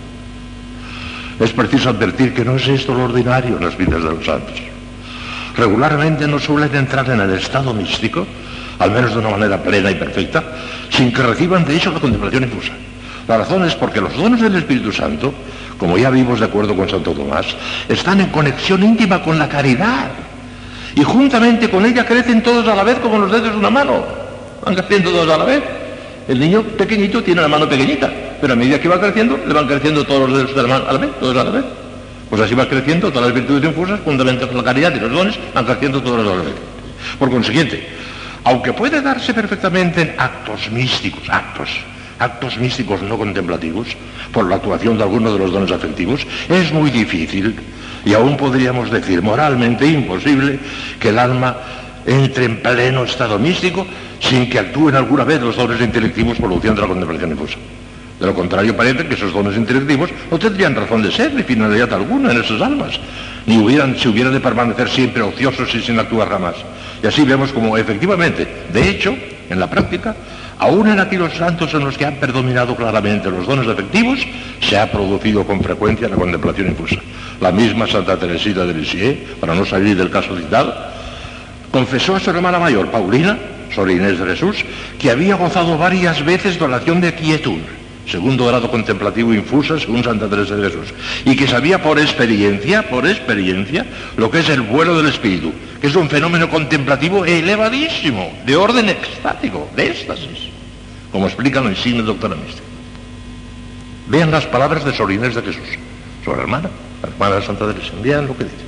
es 1.39 1.51
preciso 1.51 1.89
advertir 1.89 2.33
que 2.33 2.45
no 2.45 2.55
es 2.55 2.67
esto 2.67 2.93
lo 2.93 3.05
ordinario 3.05 3.57
en 3.57 3.63
las 3.63 3.77
vidas 3.77 4.03
de 4.03 4.09
los 4.09 4.25
santos. 4.25 4.55
Regularmente 5.55 6.27
no 6.27 6.39
suelen 6.39 6.73
entrar 6.75 7.09
en 7.09 7.19
el 7.19 7.33
estado 7.33 7.73
místico, 7.73 8.25
al 8.79 8.91
menos 8.91 9.13
de 9.13 9.19
una 9.19 9.29
manera 9.29 9.61
plena 9.61 9.89
y 9.89 9.95
perfecta, 9.95 10.43
sin 10.89 11.11
que 11.11 11.23
reciban 11.23 11.65
de 11.65 11.75
hecho 11.75 11.91
la 11.91 11.99
contemplación 11.99 12.43
infusa. 12.43 12.73
La 13.27 13.37
razón 13.37 13.65
es 13.65 13.75
porque 13.75 13.99
los 13.99 14.15
dones 14.15 14.39
del 14.39 14.55
Espíritu 14.55 14.91
Santo, 14.91 15.33
como 15.77 15.97
ya 15.97 16.11
vimos 16.11 16.39
de 16.39 16.45
acuerdo 16.45 16.75
con 16.75 16.87
Santo 16.87 17.11
Tomás, 17.11 17.47
están 17.89 18.21
en 18.21 18.29
conexión 18.29 18.83
íntima 18.83 19.21
con 19.21 19.39
la 19.39 19.49
caridad. 19.49 20.11
Y 20.95 21.03
juntamente 21.03 21.69
con 21.69 21.85
ella 21.85 22.05
crecen 22.05 22.41
todos 22.41 22.67
a 22.67 22.75
la 22.75 22.83
vez 22.83 22.99
como 22.99 23.19
los 23.19 23.31
dedos 23.31 23.51
de 23.51 23.57
una 23.57 23.69
mano. 23.69 24.03
Van 24.63 24.75
creciendo 24.75 25.11
todos 25.11 25.29
a 25.29 25.37
la 25.37 25.45
vez. 25.45 25.63
El 26.27 26.39
niño 26.39 26.63
pequeñito 26.63 27.23
tiene 27.23 27.41
la 27.41 27.47
mano 27.47 27.67
pequeñita, 27.69 28.11
pero 28.39 28.53
a 28.53 28.55
medida 28.55 28.79
que 28.79 28.87
va 28.87 28.99
creciendo, 28.99 29.39
le 29.45 29.53
van 29.53 29.67
creciendo 29.67 30.05
todos 30.05 30.29
los 30.29 30.55
de 30.55 30.61
la 30.61 30.67
mano 30.67 30.85
a 30.87 30.93
la 30.93 30.99
vez, 30.99 31.09
todos 31.19 31.37
a 31.37 31.43
la 31.43 31.51
vez. 31.51 31.65
Pues 32.29 32.41
así 32.41 32.55
va 32.55 32.67
creciendo 32.67 33.09
todas 33.09 33.29
las 33.29 33.35
virtudes 33.35 33.63
infusas, 33.63 33.99
juntamente 34.03 34.47
con 34.47 34.57
la 34.57 34.63
caridad 34.63 34.93
y 34.93 34.99
los 34.99 35.11
dones, 35.11 35.39
van 35.53 35.65
creciendo 35.65 36.01
todos 36.01 36.25
la 36.25 36.43
vez. 36.43 36.53
Por 37.17 37.29
consiguiente, 37.29 37.87
aunque 38.43 38.73
puede 38.73 39.01
darse 39.01 39.33
perfectamente 39.33 40.01
en 40.01 40.15
actos 40.17 40.69
místicos, 40.71 41.23
actos, 41.29 41.69
actos 42.19 42.57
místicos 42.57 43.01
no 43.01 43.17
contemplativos, 43.17 43.87
por 44.31 44.47
la 44.49 44.55
actuación 44.55 44.97
de 44.97 45.03
algunos 45.03 45.33
de 45.33 45.39
los 45.39 45.51
dones 45.51 45.71
afectivos, 45.71 46.25
es 46.49 46.71
muy 46.71 46.91
difícil 46.91 47.55
y 48.05 48.13
aún 48.13 48.37
podríamos 48.37 48.91
decir 48.91 49.21
moralmente 49.21 49.85
imposible 49.85 50.59
que 50.99 51.09
el 51.09 51.19
alma 51.19 51.57
entre 52.05 52.45
en 52.45 52.61
pleno 52.61 53.03
estado 53.03 53.37
místico 53.37 53.85
sin 54.19 54.49
que 54.49 54.59
actúen 54.59 54.95
alguna 54.95 55.23
vez 55.23 55.41
los 55.41 55.55
dones 55.55 55.81
intelectivos 55.81 56.37
produciendo 56.37 56.81
la 56.81 56.87
contemplación 56.87 57.31
infusa. 57.31 57.57
De 58.19 58.25
lo 58.25 58.33
contrario, 58.33 58.75
parece 58.75 59.05
que 59.05 59.13
esos 59.13 59.31
dones 59.31 59.55
intelectivos 59.55 60.09
no 60.31 60.39
tendrían 60.39 60.75
razón 60.75 61.03
de 61.03 61.11
ser 61.11 61.33
ni 61.33 61.43
finalidad 61.43 61.93
alguna 61.93 62.31
en 62.31 62.41
esas 62.41 62.61
almas, 62.61 62.99
ni 63.45 63.57
hubieran, 63.57 63.95
si 63.97 64.07
hubieran 64.07 64.33
de 64.33 64.39
permanecer 64.39 64.89
siempre 64.89 65.21
ociosos 65.21 65.73
y 65.75 65.81
sin 65.81 65.99
actuar 65.99 66.29
jamás. 66.29 66.55
Y 67.03 67.07
así 67.07 67.23
vemos 67.23 67.51
como 67.51 67.77
efectivamente, 67.77 68.47
de 68.73 68.89
hecho, 68.89 69.15
en 69.49 69.59
la 69.59 69.69
práctica, 69.69 70.15
aún 70.57 70.87
en 70.87 70.99
aquellos 70.99 71.33
santos 71.33 71.71
en 71.75 71.85
los 71.85 71.95
que 71.95 72.05
han 72.05 72.15
predominado 72.15 72.75
claramente 72.75 73.29
los 73.29 73.45
dones 73.45 73.67
efectivos, 73.67 74.19
se 74.61 74.79
ha 74.79 74.91
producido 74.91 75.45
con 75.45 75.61
frecuencia 75.61 76.09
la 76.09 76.15
contemplación 76.15 76.69
infusa. 76.69 76.97
La 77.39 77.51
misma 77.51 77.85
Santa 77.85 78.17
Teresita 78.17 78.65
de 78.65 78.73
Lisieux, 78.73 79.17
para 79.39 79.53
no 79.53 79.63
salir 79.63 79.95
del 79.95 80.09
caso 80.09 80.35
citado, 80.35 80.73
confesó 81.69 82.15
a 82.15 82.19
su 82.19 82.31
hermana 82.31 82.57
mayor, 82.57 82.89
Paulina, 82.89 83.37
sobre 83.75 83.93
Inés 83.93 84.17
de 84.17 84.25
Jesús, 84.25 84.65
que 84.97 85.11
había 85.11 85.35
gozado 85.35 85.77
varias 85.77 86.25
veces 86.25 86.57
de 86.57 86.95
de 86.99 87.13
quietud, 87.13 87.59
segundo 88.07 88.45
grado 88.45 88.71
contemplativo 88.71 89.33
infusa 89.33 89.79
según 89.79 90.03
Santa 90.03 90.29
Teresa 90.29 90.55
de 90.55 90.69
Jesús, 90.69 90.93
y 91.25 91.35
que 91.35 91.47
sabía 91.47 91.81
por 91.81 91.99
experiencia, 91.99 92.89
por 92.89 93.05
experiencia, 93.05 93.85
lo 94.15 94.31
que 94.31 94.39
es 94.39 94.49
el 94.49 94.61
vuelo 94.61 94.95
del 94.97 95.07
espíritu, 95.07 95.51
que 95.81 95.87
es 95.87 95.95
un 95.95 96.09
fenómeno 96.09 96.49
contemplativo 96.49 97.25
elevadísimo, 97.25 98.31
de 98.45 98.55
orden 98.55 98.89
extático, 98.89 99.69
de 99.75 99.91
éxtasis, 99.91 100.49
como 101.11 101.27
explican 101.27 101.63
los 101.63 101.77
insignes 101.77 102.05
doctora 102.05 102.35
mística. 102.35 102.63
Vean 104.07 104.31
las 104.31 104.45
palabras 104.45 104.85
de 104.85 104.93
Sor 104.93 105.11
Inés 105.11 105.35
de 105.35 105.41
Jesús, 105.41 105.67
su 106.23 106.31
hermana, 106.31 106.69
la 107.01 107.09
hermana 107.09 107.35
de 107.35 107.45
Santa 107.45 107.71
Teresa, 107.73 107.93
vean 108.01 108.27
lo 108.27 108.37
que 108.37 108.45
dice. 108.45 108.66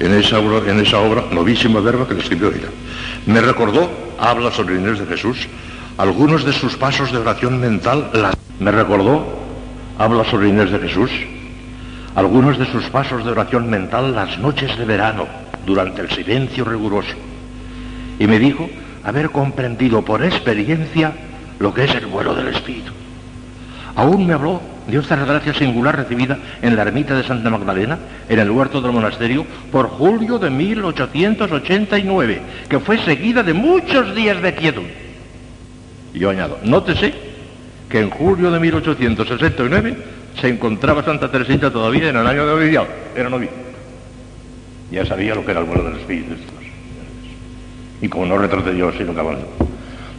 En 0.00 0.14
esa, 0.14 0.38
obra, 0.38 0.70
en 0.70 0.80
esa 0.80 0.98
obra, 0.98 1.24
novísima 1.30 1.80
verba 1.80 2.08
que 2.08 2.14
le 2.14 2.20
escribió 2.20 2.48
ella. 2.48 2.68
Me 3.26 3.40
recordó, 3.40 3.88
habla 4.18 4.50
sobre 4.50 4.76
Inés 4.76 4.98
de 4.98 5.06
Jesús, 5.06 5.46
algunos 5.98 6.44
de 6.44 6.52
sus 6.54 6.76
pasos 6.76 7.12
de 7.12 7.18
oración 7.18 7.60
mental. 7.60 8.10
Me 8.58 8.70
recordó, 8.70 9.26
habla 9.98 10.24
sobre 10.24 10.48
Inés 10.48 10.70
de 10.70 10.78
Jesús, 10.78 11.10
algunos 12.14 12.58
de 12.58 12.66
sus 12.72 12.84
pasos 12.86 13.24
de 13.24 13.30
oración 13.30 13.68
mental 13.68 14.14
las 14.14 14.38
noches 14.38 14.76
de 14.78 14.86
verano, 14.86 15.26
durante 15.66 16.00
el 16.00 16.10
silencio 16.10 16.64
riguroso. 16.64 17.14
Y 18.18 18.26
me 18.26 18.38
dijo 18.38 18.68
haber 19.04 19.30
comprendido 19.30 20.02
por 20.02 20.24
experiencia 20.24 21.12
lo 21.58 21.74
que 21.74 21.84
es 21.84 21.94
el 21.94 22.06
vuelo 22.06 22.34
del 22.34 22.48
espíritu. 22.48 22.92
Aún 23.96 24.26
me 24.26 24.32
habló 24.32 24.62
de 24.86 24.98
otra 24.98 25.24
gracia 25.24 25.54
singular 25.54 25.96
recibida 25.96 26.38
en 26.62 26.76
la 26.76 26.82
ermita 26.82 27.14
de 27.14 27.24
Santa 27.24 27.50
Magdalena, 27.50 27.98
en 28.28 28.38
el 28.38 28.50
huerto 28.50 28.80
del 28.80 28.92
monasterio, 28.92 29.46
por 29.70 29.88
julio 29.88 30.38
de 30.38 30.50
1889, 30.50 32.40
que 32.68 32.80
fue 32.80 32.98
seguida 32.98 33.42
de 33.42 33.52
muchos 33.52 34.14
días 34.14 34.40
de 34.42 34.54
quietud. 34.54 34.82
Y 36.12 36.18
yo 36.18 36.30
añado, 36.30 36.58
nótese 36.64 37.14
que 37.88 38.00
en 38.00 38.10
julio 38.10 38.50
de 38.50 38.60
1869 38.60 39.96
se 40.40 40.48
encontraba 40.48 41.02
Santa 41.02 41.30
Teresita 41.30 41.70
todavía 41.70 42.08
en 42.08 42.16
el 42.16 42.26
año 42.26 42.46
de 42.46 42.52
noviciado, 42.52 42.88
era 43.14 43.28
novia. 43.28 43.50
Ya 44.90 45.06
sabía 45.06 45.34
lo 45.34 45.44
que 45.44 45.52
era 45.52 45.60
el 45.60 45.66
vuelo 45.66 45.84
del 45.84 45.98
espíritu. 45.98 46.34
Y 48.02 48.08
como 48.08 48.26
no 48.26 48.38
retrocedió, 48.38 48.92
sino 48.92 49.14
que 49.14 49.20
avanzó. 49.20 49.69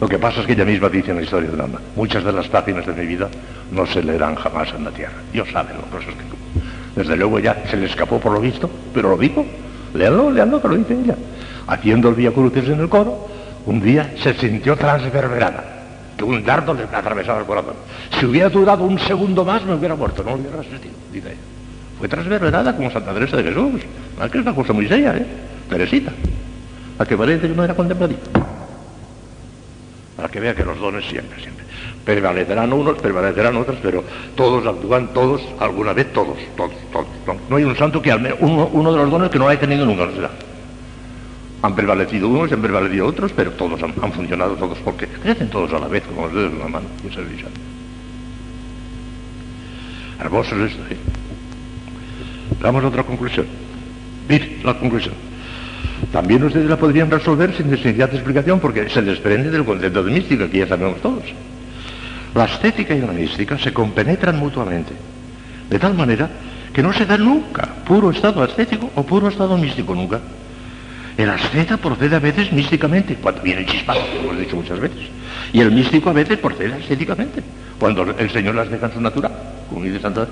Lo 0.02 0.08
que 0.08 0.18
pasa 0.18 0.40
es 0.40 0.46
que 0.48 0.54
ella 0.54 0.64
misma 0.64 0.88
dice 0.88 1.12
en 1.12 1.18
la 1.18 1.22
historia 1.22 1.48
de 1.48 1.62
alma, 1.62 1.78
muchas 1.94 2.24
de 2.24 2.32
las 2.32 2.48
páginas 2.48 2.84
de 2.84 2.92
mi 2.92 3.06
vida 3.06 3.28
no 3.70 3.86
se 3.86 4.02
leerán 4.02 4.34
jamás 4.34 4.74
en 4.76 4.82
la 4.82 4.90
tierra. 4.90 5.12
Dios 5.32 5.46
sabe 5.52 5.74
cosas 5.92 6.08
que 6.08 6.24
tuvo. 6.24 6.66
Desde 6.96 7.16
luego 7.16 7.38
ya 7.38 7.62
se 7.70 7.76
le 7.76 7.86
escapó 7.86 8.18
por 8.18 8.32
lo 8.32 8.40
visto, 8.40 8.68
pero 8.92 9.10
lo 9.10 9.16
dijo. 9.16 9.46
Léanlo, 9.94 10.32
léanlo, 10.32 10.60
que 10.60 10.66
lo 10.66 10.74
dice 10.74 10.94
ella. 10.94 11.14
Haciendo 11.68 12.08
el 12.08 12.16
Vía 12.16 12.32
Crucis 12.32 12.68
en 12.68 12.80
el 12.80 12.88
coro, 12.88 13.28
un 13.64 13.80
día 13.80 14.12
se 14.20 14.34
sintió 14.34 14.74
transverberada, 14.74 15.62
que 16.16 16.24
un 16.24 16.44
dardo 16.44 16.74
le 16.74 16.82
atravesaba 16.82 17.38
el 17.38 17.46
corazón. 17.46 17.74
Si 18.18 18.26
hubiera 18.26 18.48
durado 18.48 18.82
un 18.82 18.98
segundo 18.98 19.44
más, 19.44 19.64
me 19.64 19.74
hubiera 19.74 19.94
muerto, 19.94 20.24
no 20.24 20.34
hubiera 20.34 20.56
resistido, 20.56 20.94
dice 21.12 21.28
ella. 21.28 21.40
Fue 22.00 22.08
transverberada 22.08 22.74
como 22.74 22.90
Santa 22.90 23.14
Teresa 23.14 23.36
de 23.36 23.44
Jesús. 23.44 23.80
Es 24.20 24.30
que 24.32 24.38
es 24.38 24.42
una 24.44 24.52
cosa 24.52 24.72
muy 24.72 24.88
seria, 24.88 25.16
¿eh? 25.16 25.26
Teresita. 25.68 26.10
A 26.98 27.06
que 27.06 27.16
parece 27.16 27.46
que 27.46 27.54
no 27.54 27.62
era 27.62 27.76
contemplativa 27.76 28.41
para 30.22 30.30
que 30.30 30.38
vea 30.38 30.54
que 30.54 30.64
los 30.64 30.78
dones 30.78 31.04
siempre, 31.06 31.42
siempre. 31.42 31.64
Prevalecerán 32.04 32.72
unos, 32.72 32.96
prevalecerán 33.00 33.56
otros, 33.56 33.76
pero 33.82 34.04
todos 34.36 34.64
actúan, 34.64 35.08
todos, 35.08 35.42
alguna 35.58 35.92
vez 35.92 36.12
todos, 36.12 36.38
todos, 36.56 36.76
todos. 36.92 37.08
No 37.50 37.56
hay 37.56 37.64
un 37.64 37.74
santo 37.74 38.00
que 38.00 38.12
al 38.12 38.20
menos 38.20 38.38
uno, 38.40 38.92
de 38.92 38.98
los 38.98 39.10
dones 39.10 39.30
que 39.30 39.40
no 39.40 39.48
haya 39.48 39.58
tenido 39.58 39.84
nunca, 39.84 40.06
no 40.06 40.12
se 40.12 40.28
Han 41.62 41.74
prevalecido 41.74 42.28
unos, 42.28 42.52
han 42.52 42.62
prevalecido 42.62 43.04
otros, 43.04 43.32
pero 43.32 43.50
todos 43.50 43.82
han, 43.82 44.12
funcionado 44.12 44.54
todos, 44.54 44.78
porque 44.78 45.08
crecen 45.08 45.50
todos 45.50 45.72
a 45.72 45.80
la 45.80 45.88
vez, 45.88 46.04
como 46.04 46.26
los 46.26 46.34
dedos 46.34 46.52
de 46.52 46.56
una 46.58 46.68
mano, 46.68 46.86
y 47.04 47.12
se 47.12 47.20
Hermoso 50.20 50.54
es 50.54 50.70
esto, 50.70 50.84
¿eh? 50.88 50.96
Damos 52.60 52.84
otra 52.84 53.02
conclusión. 53.02 53.46
Mire, 54.28 54.58
la 54.62 54.78
conclusión. 54.78 55.31
También 56.10 56.42
ustedes 56.42 56.68
la 56.68 56.76
podrían 56.76 57.10
resolver 57.10 57.54
sin 57.54 57.70
necesidad 57.70 58.10
de 58.10 58.16
explicación 58.16 58.58
porque 58.58 58.88
se 58.88 59.02
desprende 59.02 59.50
del 59.50 59.64
concepto 59.64 60.02
de 60.02 60.10
mística 60.10 60.48
que 60.48 60.58
ya 60.58 60.66
sabemos 60.66 61.00
todos. 61.00 61.22
La 62.34 62.44
estética 62.44 62.94
y 62.94 63.00
la 63.00 63.12
mística 63.12 63.58
se 63.58 63.72
compenetran 63.72 64.38
mutuamente, 64.38 64.92
de 65.70 65.78
tal 65.78 65.94
manera 65.94 66.28
que 66.72 66.82
no 66.82 66.92
se 66.92 67.06
da 67.06 67.16
nunca 67.18 67.68
puro 67.84 68.10
estado 68.10 68.44
estético 68.44 68.90
o 68.94 69.04
puro 69.04 69.28
estado 69.28 69.56
místico 69.58 69.94
nunca. 69.94 70.20
El 71.16 71.28
asceta 71.28 71.76
procede 71.76 72.16
a 72.16 72.20
veces 72.20 72.50
místicamente, 72.52 73.16
cuando 73.16 73.42
viene 73.42 73.66
chispado, 73.66 74.00
como 74.16 74.30
hemos 74.30 74.38
dicho 74.38 74.56
muchas 74.56 74.80
veces. 74.80 75.10
Y 75.52 75.60
el 75.60 75.70
místico 75.70 76.08
a 76.08 76.14
veces 76.14 76.38
procede 76.38 76.78
estéticamente, 76.78 77.42
cuando 77.78 78.02
el 78.18 78.30
Señor 78.30 78.54
las 78.54 78.70
deja 78.70 78.86
en 78.86 78.92
su 78.94 79.00
natural, 79.00 79.32
como 79.68 79.84
dice 79.84 80.00
Santa. 80.00 80.26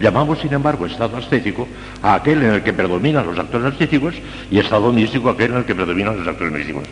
Llamamos, 0.00 0.40
sin 0.40 0.52
embargo, 0.52 0.86
estado 0.86 1.16
ascético 1.16 1.68
a 2.02 2.14
aquel 2.14 2.42
en 2.42 2.54
el 2.54 2.62
que 2.62 2.72
predominan 2.72 3.26
los 3.26 3.38
actos 3.38 3.62
ascéticos 3.64 4.14
y 4.50 4.58
estado 4.58 4.92
místico 4.92 5.28
a 5.28 5.32
aquel 5.32 5.52
en 5.52 5.58
el 5.58 5.64
que 5.64 5.74
predominan 5.74 6.18
los 6.18 6.26
actos 6.26 6.50
místicos. 6.50 6.84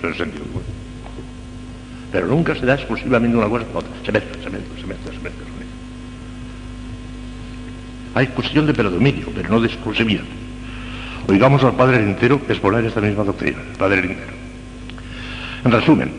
Pero 2.13 2.27
nunca 2.27 2.55
se 2.55 2.67
da 2.67 2.75
exclusivamente 2.75 3.37
una 3.37 3.49
cosa 3.49 3.65
con 3.67 3.79
otra. 3.79 3.91
Se 4.05 4.13
mezcla, 4.13 4.35
se 4.43 4.51
mezcla, 4.51 4.81
se 4.81 4.87
mezcla, 4.87 5.13
se 5.13 5.21
mezcla. 5.21 5.47
Hay 8.15 8.27
cuestión 8.29 8.67
de 8.67 8.75
predominio, 8.75 9.29
pero 9.35 9.49
no 9.49 9.61
de 9.61 9.69
exclusividad. 9.69 10.25
Oigamos 11.29 11.65
al 11.65 11.73
Padre 11.73 11.99
entero 11.99 12.41
exponer 12.49 12.85
esta 12.85 13.01
misma 13.01 13.25
doctrina, 13.25 13.59
el 13.71 13.77
Padre 13.79 14.01
entero. 14.01 14.33
En 15.65 15.73
resumen, 15.73 16.13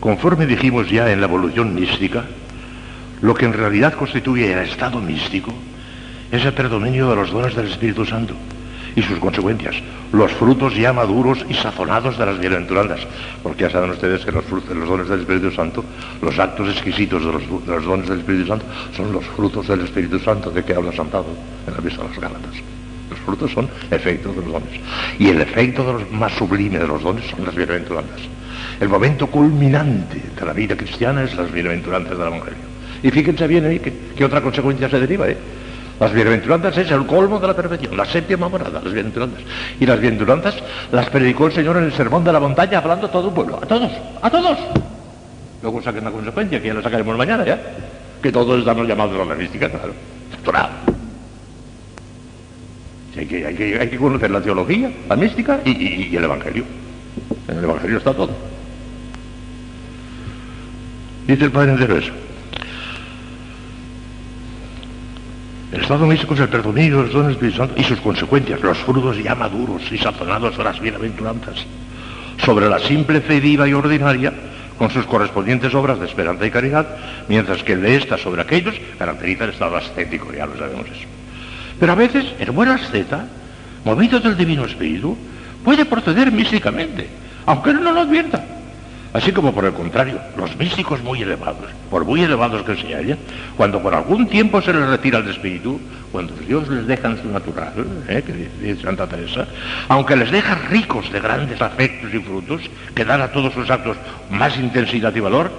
conforme 0.00 0.46
dijimos 0.46 0.90
ya 0.90 1.10
en 1.12 1.20
la 1.20 1.26
evolución 1.26 1.74
mística, 1.74 2.24
lo 3.20 3.34
que 3.34 3.44
en 3.44 3.52
realidad 3.52 3.94
constituye 3.94 4.52
el 4.52 4.58
estado 4.60 5.00
místico 5.00 5.52
es 6.30 6.44
el 6.44 6.52
predominio 6.52 7.08
de 7.10 7.16
los 7.16 7.30
dones 7.30 7.54
del 7.54 7.68
Espíritu 7.68 8.04
Santo 8.04 8.34
y 8.94 9.02
sus 9.02 9.18
consecuencias, 9.18 9.76
los 10.12 10.32
frutos 10.32 10.74
ya 10.74 10.92
maduros 10.92 11.44
y 11.48 11.54
sazonados 11.54 12.18
de 12.18 12.26
las 12.26 12.38
bienaventuranzas, 12.38 13.00
porque 13.42 13.62
ya 13.62 13.70
saben 13.70 13.90
ustedes 13.90 14.24
que 14.24 14.32
los, 14.32 14.44
frutos, 14.44 14.76
los 14.76 14.88
dones 14.88 15.08
del 15.08 15.20
Espíritu 15.20 15.50
Santo, 15.52 15.84
los 16.20 16.38
actos 16.38 16.68
exquisitos 16.68 17.24
de 17.24 17.32
los, 17.32 17.84
dones 17.84 18.08
del 18.08 18.18
Espíritu 18.18 18.48
Santo, 18.48 18.64
son 18.96 19.12
los 19.12 19.24
frutos 19.24 19.68
del 19.68 19.82
Espíritu 19.82 20.18
Santo 20.18 20.50
de 20.50 20.64
que 20.64 20.74
habla 20.74 20.92
San 20.92 21.06
Pablo 21.06 21.30
en 21.66 21.74
la 21.74 21.80
vista 21.80 22.02
de 22.02 22.08
los 22.08 22.18
Gálatas. 22.18 22.54
Los 23.10 23.18
frutos 23.20 23.52
son 23.52 23.68
efectos 23.90 24.34
de 24.34 24.42
los 24.42 24.52
dones. 24.52 24.80
Y 25.18 25.28
el 25.28 25.40
efecto 25.40 25.84
de 25.84 25.92
los 25.94 26.10
más 26.10 26.32
sublime 26.32 26.78
de 26.78 26.86
los 26.86 27.02
dones 27.02 27.24
son 27.30 27.44
las 27.44 27.54
bienaventuranzas. 27.54 28.20
El 28.80 28.88
momento 28.88 29.26
culminante 29.28 30.20
de 30.38 30.44
la 30.44 30.52
vida 30.52 30.76
cristiana 30.76 31.22
es 31.22 31.34
las 31.36 31.50
bienaventuranzas 31.52 32.18
del 32.18 32.26
Evangelio. 32.26 32.68
Y 33.02 33.10
fíjense 33.10 33.46
bien 33.46 33.64
ahí 33.64 33.78
que, 33.78 34.24
otra 34.24 34.40
consecuencia 34.40 34.88
se 34.90 34.98
deriva, 34.98 35.28
¿eh? 35.28 35.36
Las 36.00 36.12
bienaventuranzas 36.12 36.78
es 36.78 36.90
el 36.90 37.06
colmo 37.06 37.40
de 37.40 37.46
la 37.48 37.56
perfección, 37.56 37.96
la 37.96 38.04
séptima 38.04 38.48
morada, 38.48 38.80
las 38.82 38.92
bienaventuranzas. 38.92 39.40
Y 39.80 39.86
las 39.86 39.98
bienaventuranzas 39.98 40.54
las 40.92 41.10
predicó 41.10 41.46
el 41.46 41.52
Señor 41.52 41.76
en 41.78 41.84
el 41.84 41.92
sermón 41.92 42.22
de 42.22 42.32
la 42.32 42.38
montaña 42.38 42.78
hablando 42.78 43.08
a 43.08 43.10
todo 43.10 43.28
el 43.28 43.34
pueblo, 43.34 43.58
a 43.60 43.66
todos, 43.66 43.90
a 44.22 44.30
todos. 44.30 44.58
Luego 45.62 45.82
saquen 45.82 46.04
la 46.04 46.10
consecuencia, 46.12 46.62
que 46.62 46.68
ya 46.68 46.74
la 46.74 46.82
sacaremos 46.82 47.16
mañana 47.16 47.44
ya, 47.44 47.60
que 48.22 48.30
todos 48.30 48.60
estamos 48.60 48.86
llamados 48.86 49.20
a 49.20 49.24
la 49.24 49.34
mística, 49.34 49.68
claro, 49.68 49.92
doctorado. 50.30 50.70
Hay 53.16 53.26
que, 53.26 53.44
hay, 53.44 53.88
que, 53.88 53.96
conocer 53.96 54.30
la 54.30 54.40
teología, 54.40 54.92
la 55.08 55.16
mística 55.16 55.60
y, 55.64 56.14
el 56.14 56.22
Evangelio. 56.22 56.64
En 57.48 57.58
el 57.58 57.64
Evangelio 57.64 57.98
está 57.98 58.14
todo. 58.14 58.30
Dice 61.26 61.44
el 61.44 61.50
Padre 61.50 61.72
entero 61.72 61.96
eso. 61.96 62.12
El 65.70 65.82
estado 65.82 66.06
místico 66.06 66.32
es 66.32 66.40
el 66.40 66.48
predominio 66.48 67.02
los 67.02 67.12
dones 67.12 67.32
Espíritu 67.32 67.58
Santo 67.58 67.74
y 67.76 67.84
sus 67.84 68.00
consecuencias, 68.00 68.62
los 68.62 68.78
frutos 68.78 69.22
ya 69.22 69.34
maduros 69.34 69.82
y 69.92 69.98
sazonados 69.98 70.56
de 70.56 70.64
las 70.64 70.80
bienaventuranzas, 70.80 71.66
sobre 72.42 72.70
la 72.70 72.78
simple 72.78 73.20
fe 73.20 73.38
viva 73.38 73.68
y 73.68 73.74
ordinaria, 73.74 74.32
con 74.78 74.90
sus 74.90 75.04
correspondientes 75.04 75.74
obras 75.74 76.00
de 76.00 76.06
esperanza 76.06 76.46
y 76.46 76.50
caridad, 76.50 76.86
mientras 77.28 77.62
que 77.62 77.74
el 77.74 77.82
de 77.82 77.96
esta 77.96 78.16
sobre 78.16 78.40
aquellos 78.40 78.76
caracteriza 78.98 79.44
el 79.44 79.50
estado 79.50 79.76
ascético, 79.76 80.32
ya 80.32 80.46
lo 80.46 80.56
sabemos 80.56 80.86
eso. 80.86 81.06
Pero 81.78 81.92
a 81.92 81.96
veces 81.96 82.24
el 82.38 82.50
buen 82.52 82.70
asceta, 82.70 83.26
movido 83.84 84.20
del 84.20 84.36
Divino 84.36 84.64
Espíritu, 84.64 85.18
puede 85.64 85.84
proceder 85.84 86.32
místicamente, 86.32 87.08
aunque 87.44 87.70
él 87.70 87.82
no 87.82 87.92
lo 87.92 88.00
advierta. 88.00 88.42
Así 89.12 89.32
como 89.32 89.54
por 89.54 89.64
el 89.64 89.72
contrario, 89.72 90.18
los 90.36 90.54
místicos 90.56 91.02
muy 91.02 91.22
elevados, 91.22 91.70
por 91.90 92.04
muy 92.04 92.22
elevados 92.22 92.62
que 92.62 92.76
se 92.76 92.94
hallen, 92.94 93.18
cuando 93.56 93.80
por 93.80 93.94
algún 93.94 94.26
tiempo 94.26 94.60
se 94.60 94.72
les 94.72 94.86
retira 94.86 95.18
el 95.18 95.28
espíritu, 95.28 95.80
cuando 96.12 96.34
Dios 96.34 96.68
les 96.68 96.86
deja 96.86 97.08
en 97.08 97.22
su 97.22 97.28
natural, 97.28 97.72
¿eh? 98.06 98.22
que 98.24 98.32
dice 98.32 98.82
Santa 98.82 99.06
Teresa, 99.06 99.46
aunque 99.88 100.14
les 100.14 100.30
deja 100.30 100.54
ricos 100.70 101.10
de 101.10 101.20
grandes 101.20 101.60
afectos 101.62 102.12
y 102.12 102.18
frutos, 102.18 102.62
que 102.94 103.04
dan 103.04 103.22
a 103.22 103.28
todos 103.28 103.54
sus 103.54 103.70
actos 103.70 103.96
más 104.30 104.58
intensidad 104.58 105.14
y 105.14 105.20
valor, 105.20 105.50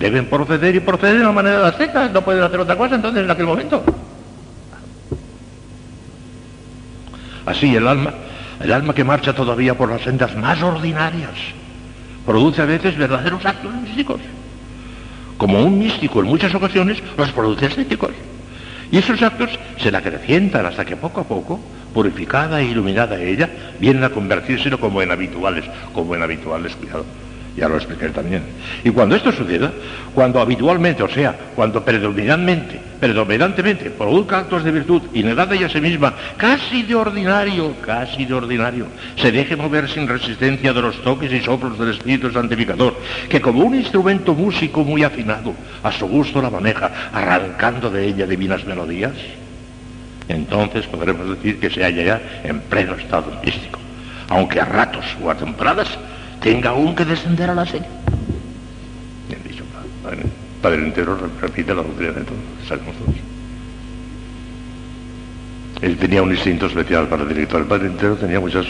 deben 0.00 0.26
proceder 0.26 0.74
y 0.74 0.80
proceder 0.80 1.16
de 1.16 1.22
una 1.22 1.32
manera 1.32 1.70
de 1.70 1.76
secta, 1.76 2.08
no 2.08 2.22
pueden 2.22 2.42
hacer 2.42 2.58
otra 2.58 2.76
cosa 2.76 2.96
entonces 2.96 3.22
en 3.22 3.30
aquel 3.30 3.46
momento. 3.46 3.84
Así 7.46 7.76
el 7.76 7.86
alma, 7.86 8.12
el 8.60 8.72
alma 8.72 8.92
que 8.92 9.04
marcha 9.04 9.32
todavía 9.32 9.74
por 9.74 9.88
las 9.88 10.02
sendas 10.02 10.36
más 10.36 10.60
ordinarias, 10.60 11.30
produce 12.26 12.60
a 12.60 12.66
veces 12.66 12.98
verdaderos 12.98 13.46
actos 13.46 13.72
místicos. 13.72 14.20
Como 15.38 15.62
un 15.62 15.78
místico 15.78 16.20
en 16.20 16.26
muchas 16.26 16.54
ocasiones 16.54 17.02
los 17.16 17.32
produce 17.32 17.66
estéticos. 17.66 18.10
Y 18.90 18.98
esos 18.98 19.22
actos 19.22 19.50
se 19.78 19.90
la 19.90 19.98
acrecientan 19.98 20.66
hasta 20.66 20.84
que 20.84 20.96
poco 20.96 21.20
a 21.20 21.24
poco, 21.24 21.60
purificada 21.94 22.60
e 22.60 22.66
iluminada 22.66 23.20
ella, 23.20 23.48
vienen 23.78 24.04
a 24.04 24.10
convertirse 24.10 24.70
como 24.72 25.02
en 25.02 25.10
habituales, 25.10 25.64
como 25.92 26.14
en 26.14 26.22
habituales, 26.22 26.74
cuidado, 26.76 27.04
Ya 27.56 27.68
lo 27.68 27.76
expliqué 27.76 28.10
también. 28.10 28.42
Y 28.84 28.90
cuando 28.90 29.16
esto 29.16 29.32
suceda, 29.32 29.72
cuando 30.14 30.40
habitualmente, 30.40 31.02
o 31.02 31.08
sea, 31.08 31.34
cuando 31.54 31.82
predominantemente, 31.82 32.78
predominantemente 33.00 33.88
produzca 33.90 34.40
actos 34.40 34.62
de 34.62 34.72
virtud 34.72 35.02
y 35.14 35.22
negada 35.22 35.54
ella 35.54 35.70
sí 35.70 35.80
misma, 35.80 36.12
casi 36.36 36.82
de 36.82 36.94
ordinario, 36.94 37.74
casi 37.80 38.26
de 38.26 38.34
ordinario, 38.34 38.88
se 39.16 39.32
deje 39.32 39.56
mover 39.56 39.88
sin 39.88 40.06
resistencia 40.06 40.74
de 40.74 40.82
los 40.82 41.02
toques 41.02 41.32
y 41.32 41.40
soplos 41.40 41.78
del 41.78 41.92
Espíritu 41.92 42.30
Santificador, 42.30 42.94
que 43.26 43.40
como 43.40 43.64
un 43.64 43.74
instrumento 43.74 44.34
músico 44.34 44.84
muy 44.84 45.02
afinado, 45.02 45.54
a 45.82 45.90
su 45.92 46.06
gusto 46.06 46.42
la 46.42 46.50
maneja, 46.50 47.10
arrancando 47.10 47.88
de 47.88 48.06
ella 48.06 48.26
divinas 48.26 48.66
melodías, 48.66 49.14
entonces 50.28 50.86
podremos 50.86 51.26
decir 51.30 51.58
que 51.58 51.70
se 51.70 51.82
halla 51.82 52.02
ya 52.02 52.20
en 52.44 52.60
pleno 52.60 52.96
estado 52.96 53.32
místico, 53.42 53.80
aunque 54.28 54.60
a 54.60 54.66
ratos 54.66 55.06
o 55.22 55.30
a 55.30 55.34
temporadas 55.34 55.88
tenga 56.46 56.70
aún 56.70 56.94
que 56.94 57.04
descender 57.04 57.50
a 57.50 57.54
la 57.54 57.66
serie. 57.66 57.88
Bien 59.28 60.32
padre, 60.62 60.86
entero 60.86 61.18
repite 61.40 61.74
la 61.74 61.82
doctrina 61.82 62.12
de 62.12 62.22
todos, 62.22 62.38
todos. 62.68 63.16
Él 65.82 65.96
tenía 65.96 66.22
un 66.22 66.30
instinto 66.30 66.66
especial 66.66 67.08
para 67.08 67.24
el 67.24 67.28
director. 67.28 67.60
El 67.60 67.66
padre 67.66 67.88
entero 67.88 68.14
tenía 68.14 68.38
muchas 68.38 68.64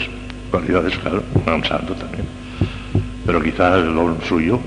cualidades, 0.49 0.97
claro, 0.97 1.23
un 1.45 1.63
santo 1.63 1.93
también. 1.93 2.25
Pero 3.25 3.41
quizá 3.43 3.75
el 3.75 3.93
suyo, 4.27 4.59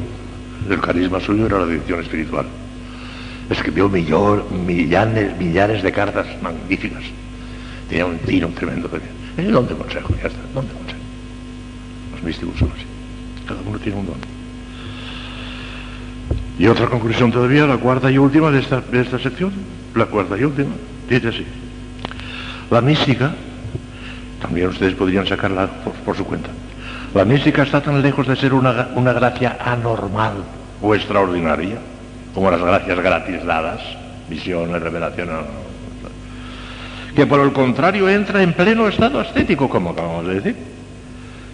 el 0.68 0.80
carisma 0.80 1.18
suyo 1.18 1.46
era 1.46 1.58
la 1.58 1.66
dirección 1.66 2.00
espiritual. 2.00 2.46
Escribió 3.50 3.88
millor, 3.88 4.48
millares, 4.52 5.36
millares 5.36 5.82
de 5.82 5.90
cartas 5.90 6.26
magníficas. 6.40 7.02
Tenía 7.88 8.06
un 8.06 8.18
tino 8.18 8.48
tremendo. 8.48 8.88
Es 9.36 9.44
el 9.44 9.52
don 9.52 9.66
consejo, 9.66 10.14
ya 10.22 10.28
está, 10.28 10.40
consejo. 10.54 10.78
Los 12.12 12.22
místicos 12.22 12.58
son 12.58 12.70
así. 12.76 12.89
Cada 13.50 13.62
uno 13.68 13.80
tiene 13.80 13.98
un 13.98 14.06
don. 14.06 14.14
Y 16.56 16.68
otra 16.68 16.86
conclusión 16.86 17.32
todavía, 17.32 17.66
la 17.66 17.78
cuarta 17.78 18.08
y 18.08 18.16
última 18.16 18.48
de 18.52 18.60
esta, 18.60 18.80
de 18.80 19.00
esta 19.00 19.18
sección, 19.18 19.52
la 19.96 20.06
cuarta 20.06 20.38
y 20.38 20.44
última, 20.44 20.70
dice 21.08 21.28
así. 21.28 21.44
La 22.70 22.80
mística, 22.80 23.32
también 24.40 24.68
ustedes 24.68 24.94
podrían 24.94 25.26
sacarla 25.26 25.66
por, 26.04 26.16
su 26.16 26.24
cuenta, 26.24 26.50
la 27.12 27.24
mística 27.24 27.64
está 27.64 27.80
tan 27.80 28.00
lejos 28.00 28.28
de 28.28 28.36
ser 28.36 28.54
una, 28.54 28.90
una 28.94 29.12
gracia 29.12 29.58
anormal 29.64 30.44
o 30.80 30.94
extraordinaria, 30.94 31.78
como 32.32 32.52
las 32.52 32.60
gracias 32.60 33.00
gratis 33.00 33.44
dadas, 33.44 33.80
visiones, 34.28 34.80
revelaciones, 34.80 35.34
que 37.16 37.26
por 37.26 37.40
el 37.40 37.52
contrario 37.52 38.08
entra 38.08 38.44
en 38.44 38.52
pleno 38.52 38.86
estado 38.86 39.20
estético, 39.22 39.68
como 39.68 39.90
acabamos 39.90 40.24
de 40.28 40.34
decir. 40.34 40.79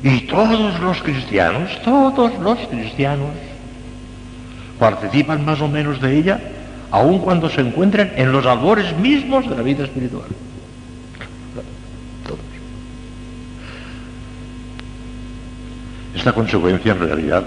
Y 0.02 0.20
todos 0.22 0.78
los 0.80 1.02
cristianos, 1.02 1.70
todos 1.82 2.38
los 2.38 2.58
cristianos, 2.68 3.30
participan 4.78 5.44
más 5.44 5.60
o 5.60 5.68
menos 5.68 6.00
de 6.00 6.18
ella, 6.18 6.40
aun 6.90 7.18
cuando 7.18 7.48
se 7.48 7.60
encuentren 7.60 8.12
en 8.16 8.30
los 8.30 8.46
albores 8.46 8.96
mismos 8.98 9.48
de 9.48 9.56
la 9.56 9.62
vida 9.62 9.84
espiritual. 9.84 10.28
Todos. 12.24 12.38
Esta 16.14 16.32
consecuencia 16.32 16.92
en 16.92 16.98
realidad 17.00 17.44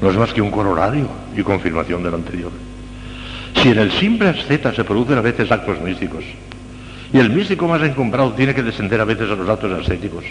no 0.00 0.10
es 0.10 0.16
más 0.16 0.32
que 0.32 0.40
un 0.40 0.50
corolario 0.50 1.08
y 1.36 1.42
confirmación 1.42 2.02
del 2.02 2.14
anterior. 2.14 2.52
Si 3.62 3.68
en 3.68 3.78
el 3.78 3.92
simple 3.92 4.30
asceta 4.30 4.72
se 4.72 4.84
producen 4.84 5.18
a 5.18 5.20
veces 5.20 5.52
actos 5.52 5.80
místicos, 5.80 6.24
y 7.12 7.18
el 7.18 7.30
místico 7.30 7.68
más 7.68 7.82
encumbrado 7.82 8.32
tiene 8.32 8.54
que 8.54 8.62
descender 8.62 9.00
a 9.00 9.04
veces 9.04 9.30
a 9.30 9.34
los 9.34 9.48
actos 9.48 9.80
ascéticos, 9.80 10.24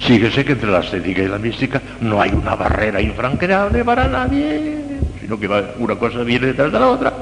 Síguese 0.00 0.44
que 0.44 0.52
entre 0.52 0.70
la 0.70 0.78
ascética 0.78 1.22
y 1.22 1.28
la 1.28 1.38
mística 1.38 1.80
no 2.00 2.20
hay 2.20 2.30
una 2.30 2.54
barrera 2.54 3.00
infranqueable 3.00 3.84
para 3.84 4.06
nadie, 4.06 4.78
sino 5.20 5.38
que 5.38 5.48
una 5.78 5.96
cosa 5.96 6.22
viene 6.22 6.48
detrás 6.48 6.70
de 6.70 6.78
la 6.78 6.88
otra. 6.88 7.12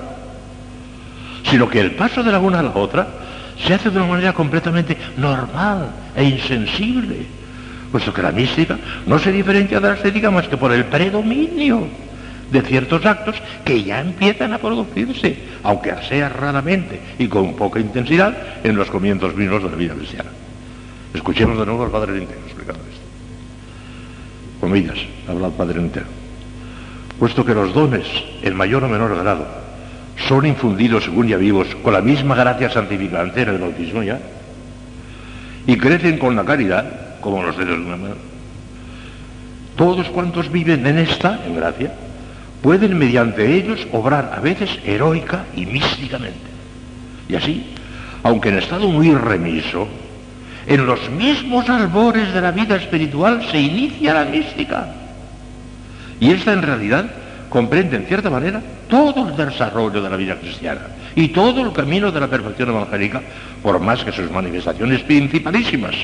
Sino 1.51 1.68
que 1.68 1.81
el 1.81 1.93
paso 1.93 2.22
de 2.22 2.33
la 2.33 2.41
una 2.41 2.59
a 2.61 2.62
la 2.62 2.75
otra 2.75 3.07
se 3.64 3.75
hace 3.75 3.91
de 3.91 3.99
una 3.99 4.07
manera 4.07 4.33
completamente 4.33 4.97
normal 5.16 5.89
e 6.16 6.25
insensible, 6.25 7.27
puesto 7.93 8.12
que 8.12 8.22
la 8.22 8.33
mística 8.33 8.77
no 9.07 9.18
se 9.18 9.31
diferencia 9.31 9.81
de 9.81 9.89
la 9.89 9.95
ascética 9.95 10.31
más 10.31 10.49
que 10.49 10.57
por 10.57 10.72
el 10.72 10.85
predominio 10.87 11.87
de 12.51 12.62
ciertos 12.62 13.05
actos 13.07 13.37
que 13.64 13.83
ya 13.83 14.01
empiezan 14.01 14.53
a 14.53 14.59
producirse, 14.59 15.37
aunque 15.62 15.95
sea 16.09 16.29
raramente 16.29 17.01
y 17.18 17.29
con 17.29 17.55
poca 17.55 17.81
intensidad, 17.81 18.37
en 18.62 18.77
los 18.77 18.91
comienzos 18.91 19.35
mismos 19.35 19.62
de 19.62 19.70
la 19.70 19.77
vida 19.77 19.95
cristiana. 19.95 20.31
Escuchemos 21.12 21.59
de 21.59 21.66
nuevo 21.66 21.85
al 21.85 21.91
Padre 21.91 22.22
esto. 22.22 22.44
Comillas, 24.65 24.97
habla 25.29 25.49
el 25.49 25.53
Padre 25.53 25.79
entero. 25.79 26.07
Puesto 27.19 27.45
que 27.45 27.53
los 27.53 27.75
dones, 27.75 28.07
en 28.41 28.57
mayor 28.57 28.83
o 28.83 28.89
menor 28.89 29.15
grado, 29.15 29.47
son 30.27 30.47
infundidos 30.47 31.05
según 31.05 31.29
ya 31.29 31.37
vivos 31.37 31.69
con 31.83 31.93
la 31.93 32.01
misma 32.01 32.35
gracia 32.35 32.71
santificante 32.71 33.43
en 33.43 33.51
el 33.51 33.59
bautismo 33.59 34.03
ya, 34.03 34.19
y 35.67 35.77
crecen 35.77 36.17
con 36.17 36.35
la 36.35 36.47
caridad, 36.47 37.21
como 37.21 37.43
los 37.43 37.59
dedos 37.59 37.77
de 37.77 37.85
una 37.85 37.99
mano, 37.99 38.15
todos 39.77 40.09
cuantos 40.09 40.51
viven 40.51 40.87
en 40.87 40.97
esta, 40.97 41.45
en 41.45 41.57
gracia, 41.57 41.93
pueden 42.62 42.97
mediante 42.97 43.57
ellos 43.57 43.87
obrar 43.93 44.33
a 44.35 44.41
veces 44.41 44.79
heroica 44.87 45.45
y 45.55 45.67
místicamente. 45.67 46.39
Y 47.29 47.35
así, 47.35 47.67
aunque 48.23 48.49
en 48.49 48.59
estado 48.61 48.89
muy 48.89 49.15
remiso, 49.15 49.89
en 50.67 50.87
los 50.87 51.11
mismos 51.11 51.69
albores 51.69 52.33
de 52.33 52.41
la 52.41 52.51
vida 52.51 52.77
espiritual 52.77 53.47
se 53.51 53.61
inicia 53.61 54.15
la 54.15 54.25
mística. 54.25 54.87
Y 56.21 56.31
esta 56.31 56.53
en 56.53 56.62
realidad 56.62 57.07
comprende 57.49 57.97
en 57.97 58.07
cierta 58.07 58.31
manera 58.31 58.62
todo 58.89 59.29
el 59.29 59.37
desarrollo 59.37 60.03
de 60.03 60.11
la 60.11 60.17
vida 60.17 60.37
cristiana 60.37 60.83
y 61.15 61.29
todo 61.29 61.62
el 61.62 61.73
camino 61.73 62.11
de 62.11 62.21
la 62.21 62.29
perfección 62.29 62.71
evangélica, 62.71 63.21
por 63.62 63.79
más 63.81 64.03
que 64.03 64.12
sus 64.12 64.31
manifestaciones 64.31 65.03
principalísimas, 65.03 65.95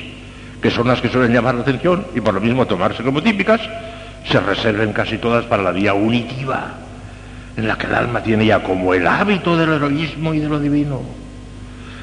que 0.61 0.71
son 0.71 0.87
las 0.87 1.01
que 1.01 1.09
suelen 1.09 1.33
llamar 1.33 1.55
la 1.55 1.61
atención 1.61 2.05
y 2.15 2.21
por 2.21 2.33
lo 2.33 2.41
mismo 2.41 2.65
tomarse 2.65 3.03
como 3.03 3.21
típicas, 3.21 3.59
se 4.29 4.39
reserven 4.39 4.93
casi 4.93 5.17
todas 5.17 5.45
para 5.45 5.63
la 5.63 5.71
vía 5.71 5.93
unitiva, 5.93 6.75
en 7.57 7.67
la 7.67 7.77
que 7.77 7.87
el 7.87 7.95
alma 7.95 8.21
tiene 8.21 8.45
ya 8.45 8.61
como 8.61 8.93
el 8.93 9.07
hábito 9.07 9.57
del 9.57 9.73
heroísmo 9.73 10.33
y 10.33 10.39
de 10.39 10.47
lo 10.47 10.59
divino, 10.59 11.01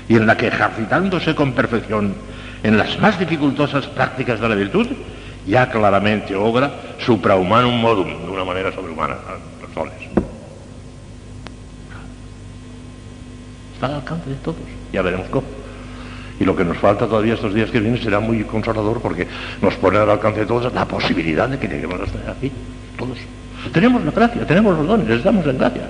y 0.08 0.16
en 0.16 0.26
la 0.26 0.36
que 0.36 0.48
ejercitándose 0.48 1.34
con 1.34 1.52
perfección 1.52 2.14
en 2.62 2.76
las 2.76 2.98
más 2.98 3.18
dificultosas 3.18 3.86
prácticas 3.86 4.40
de 4.40 4.48
la 4.48 4.54
virtud, 4.54 4.86
ya 5.46 5.70
claramente 5.70 6.34
obra 6.34 6.70
suprahumanum 6.98 7.80
modum, 7.80 8.08
de 8.26 8.30
una 8.30 8.44
manera 8.44 8.72
sobrehumana, 8.72 9.16
los 9.62 9.72
soles. 9.72 9.94
Está 13.74 13.86
al 13.86 13.94
alcance 13.94 14.30
de 14.30 14.36
todos, 14.36 14.56
ya 14.92 15.02
veremos 15.02 15.28
cómo. 15.28 15.46
Y 16.40 16.44
lo 16.44 16.54
que 16.54 16.64
nos 16.64 16.78
falta 16.78 17.06
todavía 17.06 17.34
estos 17.34 17.54
días 17.54 17.70
que 17.70 17.80
vienen 17.80 18.02
será 18.02 18.20
muy 18.20 18.44
consolador 18.44 19.00
porque 19.00 19.26
nos 19.60 19.74
pone 19.74 19.98
al 19.98 20.10
alcance 20.10 20.40
de 20.40 20.46
todos 20.46 20.72
la 20.72 20.84
posibilidad 20.84 21.48
de 21.48 21.58
que 21.58 21.66
lleguemos 21.66 22.00
a 22.00 22.04
estar 22.04 22.30
aquí, 22.30 22.52
todos. 22.96 23.18
Tenemos 23.72 24.04
la 24.04 24.10
gracia, 24.10 24.46
tenemos 24.46 24.76
los 24.76 24.86
dones, 24.86 25.08
estamos 25.08 25.46
en 25.46 25.58
gracia. 25.58 25.88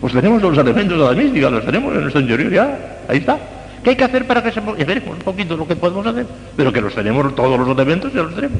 Pues 0.00 0.12
tenemos 0.12 0.40
los 0.42 0.56
elementos 0.56 0.98
de 0.98 1.04
la 1.04 1.22
mística, 1.22 1.50
los 1.50 1.64
tenemos 1.64 1.94
en 1.94 2.00
nuestro 2.00 2.20
interior 2.20 2.52
ya, 2.52 2.96
ahí 3.08 3.18
está. 3.18 3.38
¿Qué 3.82 3.90
hay 3.90 3.96
que 3.96 4.04
hacer 4.04 4.26
para 4.26 4.42
que 4.42 4.52
se... 4.52 4.60
Y 4.60 4.84
veremos 4.84 5.16
un 5.16 5.24
poquito 5.24 5.56
lo 5.56 5.66
que 5.66 5.76
podemos 5.76 6.06
hacer, 6.06 6.26
pero 6.56 6.72
que 6.72 6.80
los 6.80 6.94
tenemos 6.94 7.34
todos 7.34 7.58
los 7.58 7.68
elementos, 7.68 8.12
ya 8.12 8.22
los 8.22 8.34
tenemos. 8.34 8.58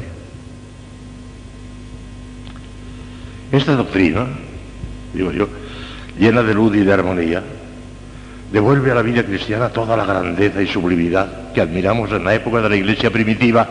Esta 3.53 3.75
doctrina, 3.75 4.27
digo 5.13 5.33
yo, 5.33 5.49
llena 6.19 6.43
de 6.43 6.55
luz 6.55 6.77
y 6.77 6.81
de 6.81 6.93
armonía, 6.93 7.43
devuelve 8.53 8.93
a 8.93 8.95
la 8.95 9.03
vida 9.03 9.25
cristiana 9.25 9.69
toda 9.69 9.97
la 9.97 10.07
grandeza 10.07 10.63
y 10.63 10.67
sublimidad 10.67 11.53
que 11.53 11.61
admiramos 11.61 12.11
en 12.13 12.25
la 12.25 12.35
época 12.35 12.61
de 12.63 12.69
la 12.69 12.77
iglesia 12.77 13.11
primitiva, 13.11 13.69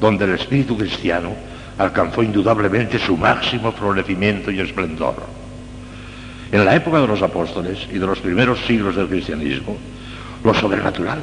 donde 0.00 0.24
el 0.24 0.32
espíritu 0.32 0.76
cristiano 0.76 1.30
alcanzó 1.78 2.22
indudablemente 2.22 2.98
su 2.98 3.16
máximo 3.16 3.72
florecimiento 3.72 4.50
y 4.50 4.60
esplendor. 4.60 5.14
En 6.52 6.64
la 6.64 6.76
época 6.76 7.00
de 7.00 7.06
los 7.06 7.22
apóstoles 7.22 7.86
y 7.90 7.98
de 7.98 8.06
los 8.06 8.20
primeros 8.20 8.60
siglos 8.66 8.94
del 8.94 9.08
cristianismo, 9.08 9.76
lo 10.44 10.54
sobrenatural, 10.54 11.20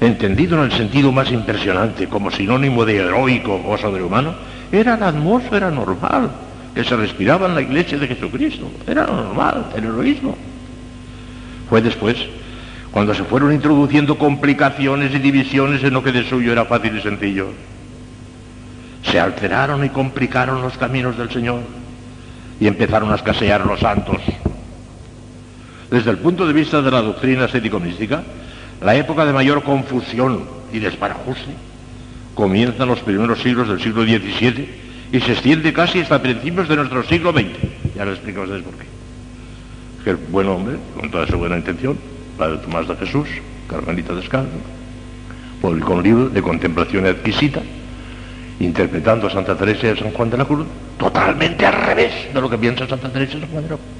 entendido 0.00 0.58
en 0.58 0.70
el 0.70 0.76
sentido 0.76 1.12
más 1.12 1.30
impresionante 1.30 2.08
como 2.08 2.30
sinónimo 2.30 2.84
de 2.84 2.96
heroico 2.96 3.60
o 3.66 3.76
sobrehumano, 3.76 4.34
era 4.70 4.96
la 4.96 5.08
atmósfera 5.08 5.70
normal 5.70 6.30
que 6.74 6.84
se 6.84 6.96
respiraba 6.96 7.46
en 7.46 7.54
la 7.54 7.62
iglesia 7.62 7.98
de 7.98 8.06
Jesucristo. 8.06 8.70
Era 8.86 9.06
normal, 9.06 9.66
el 9.76 9.84
heroísmo. 9.84 10.36
Fue 11.68 11.82
después, 11.82 12.16
cuando 12.90 13.14
se 13.14 13.24
fueron 13.24 13.52
introduciendo 13.52 14.16
complicaciones 14.16 15.14
y 15.14 15.18
divisiones 15.18 15.82
en 15.82 15.92
lo 15.92 16.02
que 16.02 16.12
de 16.12 16.28
suyo 16.28 16.52
era 16.52 16.64
fácil 16.64 16.96
y 16.96 17.02
sencillo. 17.02 17.48
Se 19.02 19.18
alteraron 19.18 19.84
y 19.84 19.88
complicaron 19.88 20.62
los 20.62 20.76
caminos 20.76 21.16
del 21.16 21.30
Señor 21.30 21.60
y 22.60 22.66
empezaron 22.66 23.10
a 23.12 23.16
escasear 23.16 23.64
los 23.66 23.80
santos. 23.80 24.18
Desde 25.90 26.10
el 26.10 26.18
punto 26.18 26.46
de 26.46 26.52
vista 26.52 26.82
de 26.82 26.90
la 26.90 27.00
doctrina 27.00 27.44
ascético-mística, 27.44 28.22
la 28.82 28.94
época 28.94 29.24
de 29.24 29.32
mayor 29.32 29.62
confusión 29.62 30.44
y 30.72 30.78
desbarajuste 30.78 31.52
comienza 32.34 32.82
en 32.82 32.90
los 32.90 33.00
primeros 33.00 33.40
siglos 33.40 33.68
del 33.68 33.80
siglo 33.80 34.02
XVII 34.02 34.68
y 35.12 35.20
se 35.20 35.32
extiende 35.32 35.72
casi 35.72 36.00
hasta 36.00 36.20
principios 36.20 36.68
de 36.68 36.76
nuestro 36.76 37.02
siglo 37.04 37.32
XX. 37.32 37.46
Ya 37.96 38.04
les 38.04 38.14
explico 38.14 38.40
a 38.40 38.44
ustedes 38.44 38.62
por 38.62 38.74
qué. 38.74 38.84
Que 40.04 40.10
el 40.10 40.16
buen 40.16 40.48
hombre, 40.48 40.76
con 40.94 41.10
toda 41.10 41.26
su 41.26 41.38
buena 41.38 41.56
intención, 41.56 41.98
Padre 42.36 42.58
Tomás 42.58 42.86
de 42.86 42.94
Jesús, 42.96 43.26
Carmelita 43.68 44.14
Descalzo, 44.14 44.50
publicó 45.60 45.94
un 45.94 46.02
libro 46.02 46.28
de 46.28 46.42
contemplación 46.42 47.06
adquisita, 47.06 47.62
interpretando 48.60 49.26
a 49.26 49.30
Santa 49.30 49.56
Teresa 49.56 49.88
de 49.88 49.96
San 49.96 50.12
Juan 50.12 50.30
de 50.30 50.36
la 50.36 50.44
Cruz, 50.44 50.66
totalmente 50.98 51.66
al 51.66 51.72
revés 51.72 52.12
de 52.32 52.40
lo 52.40 52.48
que 52.48 52.58
piensa 52.58 52.86
Santa 52.86 53.08
Teresa 53.08 53.34
de 53.34 53.40
San 53.40 53.50
Juan 53.50 53.64
de 53.64 53.70
la 53.70 53.76
Cruz. 53.76 53.97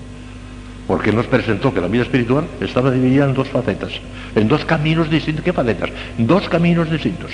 Porque 0.89 1.13
nos 1.13 1.27
presentó 1.27 1.73
que 1.73 1.81
la 1.81 1.87
vida 1.87 2.03
espiritual 2.03 2.47
estaba 2.61 2.91
dividida 2.91 3.27
en 3.27 3.35
dos 3.35 3.49
facetas, 3.49 3.93
en 4.35 4.49
dos 4.49 4.65
caminos 4.65 5.09
distintos. 5.09 5.45
¿Qué 5.45 5.53
facetas? 5.53 5.91
Dos 6.17 6.49
caminos 6.49 6.91
distintos. 6.91 7.31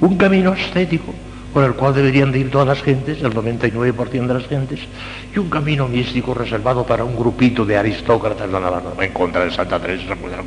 Un 0.00 0.16
camino 0.16 0.52
estético, 0.52 1.12
por 1.52 1.64
el 1.64 1.72
cual 1.72 1.94
deberían 1.94 2.30
de 2.30 2.40
ir 2.40 2.50
todas 2.50 2.68
las 2.68 2.82
gentes, 2.82 3.22
el 3.22 3.32
99% 3.32 4.26
de 4.26 4.34
las 4.34 4.46
gentes, 4.46 4.80
y 5.34 5.38
un 5.38 5.48
camino 5.48 5.88
místico 5.88 6.34
reservado 6.34 6.86
para 6.86 7.02
un 7.02 7.16
grupito 7.16 7.64
de 7.64 7.76
aristócratas 7.76 8.46
de 8.46 8.60
la 8.60 8.82
en 9.00 9.12
contra 9.12 9.44
de 9.44 9.50
Santa 9.50 9.80
Teresa 9.80 10.04
de 10.04 10.10
la 10.10 10.42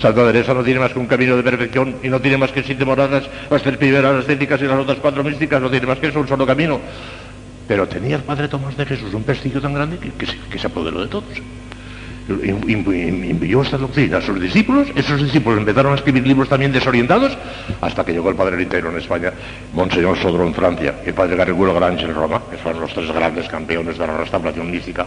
Santa 0.00 0.24
Teresa 0.24 0.54
no 0.54 0.64
tiene 0.64 0.80
más 0.80 0.92
que 0.92 0.98
un 0.98 1.06
camino 1.06 1.36
de 1.36 1.42
perfección 1.42 1.96
y 2.02 2.08
no 2.08 2.20
tiene 2.20 2.38
más 2.38 2.50
que 2.52 2.62
siete 2.62 2.84
moradas, 2.84 3.28
las 3.50 3.62
tres 3.62 3.76
primeras 3.76 4.20
estéticas 4.20 4.60
y 4.62 4.64
las 4.64 4.78
otras 4.78 4.98
cuatro 4.98 5.22
místicas, 5.22 5.60
no 5.60 5.70
tiene 5.70 5.86
más 5.86 5.98
que 5.98 6.08
eso, 6.08 6.20
un 6.20 6.26
solo 6.26 6.46
camino. 6.46 6.80
Pero 7.70 7.86
tenía 7.86 8.16
el 8.16 8.24
Padre 8.24 8.48
Tomás 8.48 8.76
de 8.76 8.84
Jesús 8.84 9.14
un 9.14 9.22
pestillo 9.22 9.60
tan 9.60 9.72
grande 9.72 9.96
que, 9.96 10.58
se 10.58 10.66
apoderó 10.66 11.02
de 11.02 11.06
todos. 11.06 11.40
Envió 12.28 13.62
esta 13.62 13.78
doctrina 13.78 14.18
a 14.18 14.20
sus 14.20 14.40
discípulos, 14.40 14.88
esos 14.96 15.22
discípulos 15.22 15.60
empezaron 15.60 15.92
a 15.92 15.94
escribir 15.94 16.26
libros 16.26 16.48
también 16.48 16.72
desorientados, 16.72 17.38
hasta 17.80 18.04
que 18.04 18.10
llegó 18.10 18.28
el 18.28 18.34
padre 18.34 18.56
Lintero 18.56 18.90
en 18.90 18.98
España, 18.98 19.32
Monseñor 19.72 20.18
Sodro 20.18 20.44
en 20.48 20.52
Francia, 20.52 20.96
y 21.06 21.10
el 21.10 21.14
padre 21.14 21.36
Garrigulo 21.36 21.72
Grange 21.72 22.06
en 22.06 22.14
Roma, 22.16 22.42
que 22.50 22.56
fueron 22.56 22.80
los 22.80 22.92
tres 22.92 23.12
grandes 23.12 23.48
campeones 23.48 23.96
de 23.96 24.04
la 24.04 24.16
restauración 24.16 24.68
mística, 24.68 25.06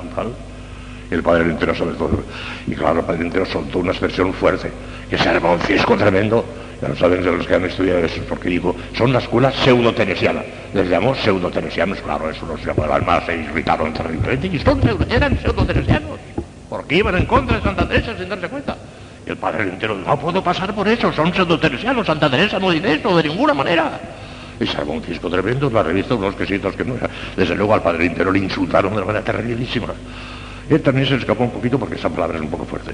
y 1.12 1.14
el 1.14 1.22
padre 1.22 1.46
Lintero 1.46 1.76
sobre 1.76 1.96
todo. 1.96 2.24
Y 2.66 2.76
claro, 2.76 3.02
el 3.02 3.06
padre 3.06 3.24
Lintero 3.24 3.46
soltó 3.46 3.80
una 3.80 3.92
expresión 3.92 4.34
fuerte, 4.34 4.72
que 5.10 5.18
se 5.18 5.28
armó 5.28 5.52
un 5.52 5.60
fisco 5.60 5.98
tremendo, 5.98 6.46
ya 6.84 6.90
lo 6.90 6.96
saben 6.96 7.24
de 7.24 7.32
los 7.32 7.48
que 7.48 7.56
han 7.56 7.64
estudiado 7.64 8.00
eso, 8.00 8.22
porque 8.28 8.50
digo, 8.50 8.76
son 8.98 9.14
la 9.14 9.20
escuela 9.20 9.52
pseudo-teresiana. 9.52 10.44
Les 10.74 10.90
llamó 10.90 11.16
pseudo-teresianos, 11.16 12.00
claro, 12.02 12.30
eso 12.30 12.46
los 12.46 12.64
llamó, 12.66 12.84
además 12.84 13.24
se 13.26 13.38
irritaron 13.38 13.94
terriblemente, 13.94 14.48
y 14.48 14.60
son, 14.60 14.82
eran 15.10 15.40
pseudo-teresianos 15.40 16.20
porque 16.74 16.96
iban 16.96 17.16
en 17.16 17.26
contra 17.26 17.58
de 17.58 17.64
Santa 17.64 17.88
Teresa 17.88 18.18
sin 18.18 18.28
darse 18.28 18.50
cuenta. 18.50 18.76
Y 19.28 19.30
el 19.30 19.38
padre 19.38 19.64
entero 19.64 19.96
no 19.96 20.20
puedo 20.20 20.44
pasar 20.44 20.74
por 20.74 20.88
eso, 20.88 21.14
son 21.14 21.32
pseudo-teresianos, 21.32 22.06
Santa 22.06 22.32
Teresa 22.32 22.58
no 22.58 22.72
dice 22.72 22.96
eso 22.96 23.16
de 23.16 23.30
ninguna 23.30 23.54
manera. 23.54 23.92
Y 24.60 24.66
se 24.66 24.82
un 24.82 25.04
cisco 25.04 25.30
tremendo 25.30 25.68
en 25.68 25.74
la 25.76 25.84
revista, 25.84 26.16
unos 26.16 26.34
quesitos 26.34 26.76
que 26.76 26.84
no 26.84 26.96
era. 26.96 27.08
Desde 27.38 27.56
luego 27.56 27.76
al 27.76 27.84
padre 27.84 28.08
entero 28.08 28.32
le 28.32 28.40
insultaron 28.40 28.92
de 28.92 28.98
una 28.98 29.06
manera 29.06 29.24
terribilísima. 29.24 29.94
Él 30.68 30.82
también 30.82 31.08
se 31.08 31.16
escapó 31.16 31.44
un 31.44 31.52
poquito 31.52 31.78
porque 31.78 31.94
esa 31.94 32.10
palabra 32.10 32.38
es 32.38 32.44
un 32.44 32.50
poco 32.50 32.66
fuerte. 32.66 32.94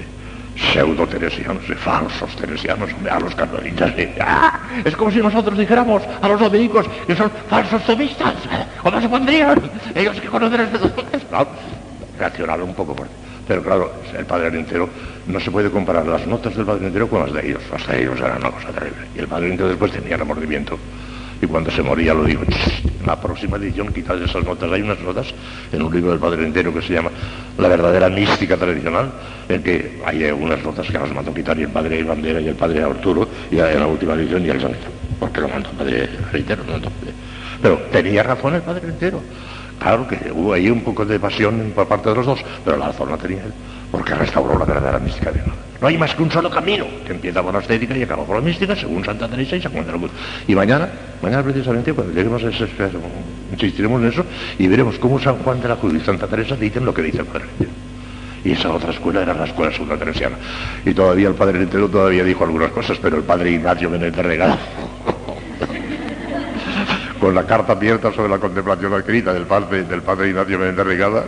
Pseudo-teresianos, 0.60 1.64
falsos 1.78 2.36
teresianos, 2.36 2.90
a 3.10 3.18
los 3.18 3.34
carmelitas. 3.34 3.92
¡Ah! 4.20 4.60
Es 4.84 4.94
como 4.94 5.10
si 5.10 5.18
nosotros 5.18 5.58
dijéramos 5.58 6.02
a 6.20 6.28
los 6.28 6.38
dominicos 6.38 6.86
que 7.06 7.16
son 7.16 7.30
falsos 7.48 7.82
tomistas. 7.84 8.34
¿Cómo 8.82 9.00
se 9.00 9.08
pondrían? 9.08 9.60
Ellos 9.94 10.20
que 10.20 10.28
conocen 10.28 10.60
este... 10.60 10.78
No, 11.30 11.46
reaccionaron 12.18 12.68
un 12.68 12.74
poco 12.74 12.94
fuerte. 12.94 13.14
Pero 13.48 13.62
claro, 13.62 13.92
el 14.16 14.26
padre 14.26 14.58
entero 14.58 14.88
no 15.26 15.40
se 15.40 15.50
puede 15.50 15.70
comparar 15.70 16.06
las 16.06 16.26
notas 16.26 16.54
del 16.54 16.64
padre 16.64 16.86
entero 16.86 17.08
con 17.08 17.20
las 17.20 17.32
de 17.32 17.48
ellos. 17.48 17.62
De 17.88 18.02
ellos 18.02 18.20
eran 18.20 18.38
una 18.38 18.50
cosa 18.50 18.68
terrible. 18.68 19.08
Y 19.16 19.18
el 19.18 19.26
padre 19.26 19.48
entero 19.48 19.68
después 19.68 19.90
tenía 19.90 20.16
remordimiento. 20.16 20.78
Y 21.42 21.46
cuando 21.46 21.70
se 21.70 21.82
moría 21.82 22.12
lo 22.12 22.24
dijo, 22.24 22.42
en 22.42 23.06
la 23.06 23.20
próxima 23.20 23.56
edición 23.56 23.92
quitad 23.92 24.22
esas 24.22 24.44
notas. 24.44 24.70
Hay 24.70 24.82
unas 24.82 25.00
notas 25.00 25.34
en 25.72 25.82
un 25.82 25.92
libro 25.92 26.10
del 26.10 26.20
padre 26.20 26.44
entero 26.44 26.72
que 26.72 26.82
se 26.82 26.92
llama 26.92 27.10
La 27.58 27.68
verdadera 27.68 28.08
mística 28.08 28.56
tradicional, 28.56 29.10
en 29.54 29.62
que 29.62 30.00
hay 30.04 30.24
unas 30.30 30.62
notas 30.62 30.86
que 30.86 30.98
las 30.98 31.12
mandó 31.12 31.32
quitar 31.34 31.58
y 31.58 31.62
el 31.62 31.68
padre 31.68 32.02
Bandera 32.02 32.40
y 32.40 32.48
el 32.48 32.54
padre 32.54 32.82
Arturo, 32.82 33.28
y 33.50 33.58
en 33.58 33.80
la 33.80 33.86
última 33.86 34.14
edición 34.14 34.44
y 34.44 34.50
el 34.50 34.60
santo. 34.60 34.78
Porque 35.18 35.40
lo 35.40 35.48
mandó 35.48 35.70
el 35.70 35.76
padre 35.76 36.08
entero. 36.32 36.62
No, 36.66 36.90
Pero 37.62 37.78
tenía 37.92 38.22
razón 38.22 38.54
el 38.54 38.62
padre 38.62 38.88
entero. 38.88 39.20
Claro 39.80 40.06
que 40.06 40.30
hubo 40.30 40.52
ahí 40.52 40.68
un 40.68 40.82
poco 40.82 41.06
de 41.06 41.18
pasión 41.18 41.72
por 41.74 41.88
parte 41.88 42.10
de 42.10 42.14
los 42.16 42.26
dos, 42.26 42.40
pero 42.64 42.76
la 42.76 42.88
razón 42.88 43.10
la 43.10 43.16
tenía 43.16 43.42
él, 43.42 43.52
porque 43.90 44.14
restauró 44.14 44.58
la 44.58 44.66
verdadera 44.66 44.98
mística 44.98 45.32
de 45.32 45.40
No 45.80 45.86
hay 45.86 45.96
más 45.96 46.14
que 46.14 46.22
un 46.22 46.30
solo 46.30 46.50
camino, 46.50 46.84
que 47.06 47.12
empieza 47.12 47.42
por 47.42 47.54
la 47.54 47.60
estética 47.60 47.96
y 47.96 48.02
acaba 48.02 48.24
por 48.24 48.36
la 48.36 48.42
mística, 48.42 48.76
según 48.76 49.02
Santa 49.02 49.26
Teresa 49.26 49.56
y 49.56 49.62
San 49.62 49.72
Juan 49.72 49.86
de 49.86 49.92
la 49.92 49.98
Cruz. 49.98 50.10
Y 50.46 50.54
mañana, 50.54 50.86
mañana 51.22 51.42
precisamente, 51.42 51.94
cuando 51.94 52.12
lleguemos 52.12 52.44
a 52.44 52.50
ese, 52.50 52.68
insistiremos 53.52 54.02
en 54.02 54.08
eso 54.08 54.24
y 54.58 54.68
veremos 54.68 54.98
cómo 54.98 55.18
San 55.18 55.36
Juan 55.36 55.62
de 55.62 55.68
la 55.68 55.76
Cruz 55.76 55.94
y 55.94 56.00
Santa 56.00 56.26
Teresa 56.26 56.56
dicen 56.56 56.84
lo 56.84 56.92
que 56.92 57.00
dice 57.00 57.20
el 57.20 57.26
Padre 57.26 57.46
y 58.44 58.52
esa 58.52 58.72
otra 58.72 58.90
escuela 58.90 59.22
era 59.22 59.34
la 59.34 59.44
escuela 59.44 59.72
segunda 59.72 59.96
teresiana. 59.96 60.36
Y 60.84 60.94
todavía 60.94 61.28
el 61.28 61.34
padre 61.34 61.62
Entero 61.62 61.88
todavía 61.88 62.24
dijo 62.24 62.44
algunas 62.44 62.70
cosas, 62.70 62.98
pero 63.00 63.16
el 63.16 63.22
padre 63.22 63.50
Ignacio 63.50 63.90
Benítez 63.90 64.24
Regalo 64.24 64.56
con 67.20 67.34
la 67.34 67.44
carta 67.44 67.72
abierta 67.72 68.12
sobre 68.12 68.30
la 68.30 68.38
contemplación 68.38 68.94
adquirida 68.94 69.34
del 69.34 69.44
padre, 69.44 69.84
del 69.84 70.02
padre 70.02 70.30
Ignacio 70.30 70.58
Menéndez 70.58 70.86
Rigada, 70.86 71.24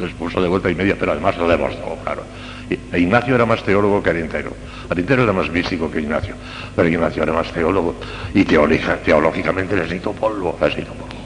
les 0.00 0.12
puso 0.14 0.42
de 0.42 0.48
vuelta 0.48 0.70
y 0.70 0.74
media, 0.74 0.96
pero 0.98 1.12
además 1.12 1.36
lo 1.38 1.46
demostró, 1.46 1.96
claro. 2.02 2.22
E 2.70 2.98
Ignacio 2.98 3.34
era 3.34 3.46
más 3.46 3.62
teólogo 3.62 4.02
que 4.02 4.10
Arintero. 4.10 4.52
Arintero 4.88 5.22
era 5.22 5.32
más 5.32 5.50
místico 5.50 5.90
que 5.90 6.00
Ignacio, 6.00 6.34
pero 6.74 6.88
Ignacio 6.88 7.22
era 7.22 7.32
más 7.32 7.50
teólogo 7.52 7.96
y 8.34 8.44
teológicamente 8.44 9.76
les 9.76 9.92
hizo 9.92 10.12
polvo, 10.12 10.58
les 10.60 10.78
hizo 10.78 10.92
polvo. 10.92 11.20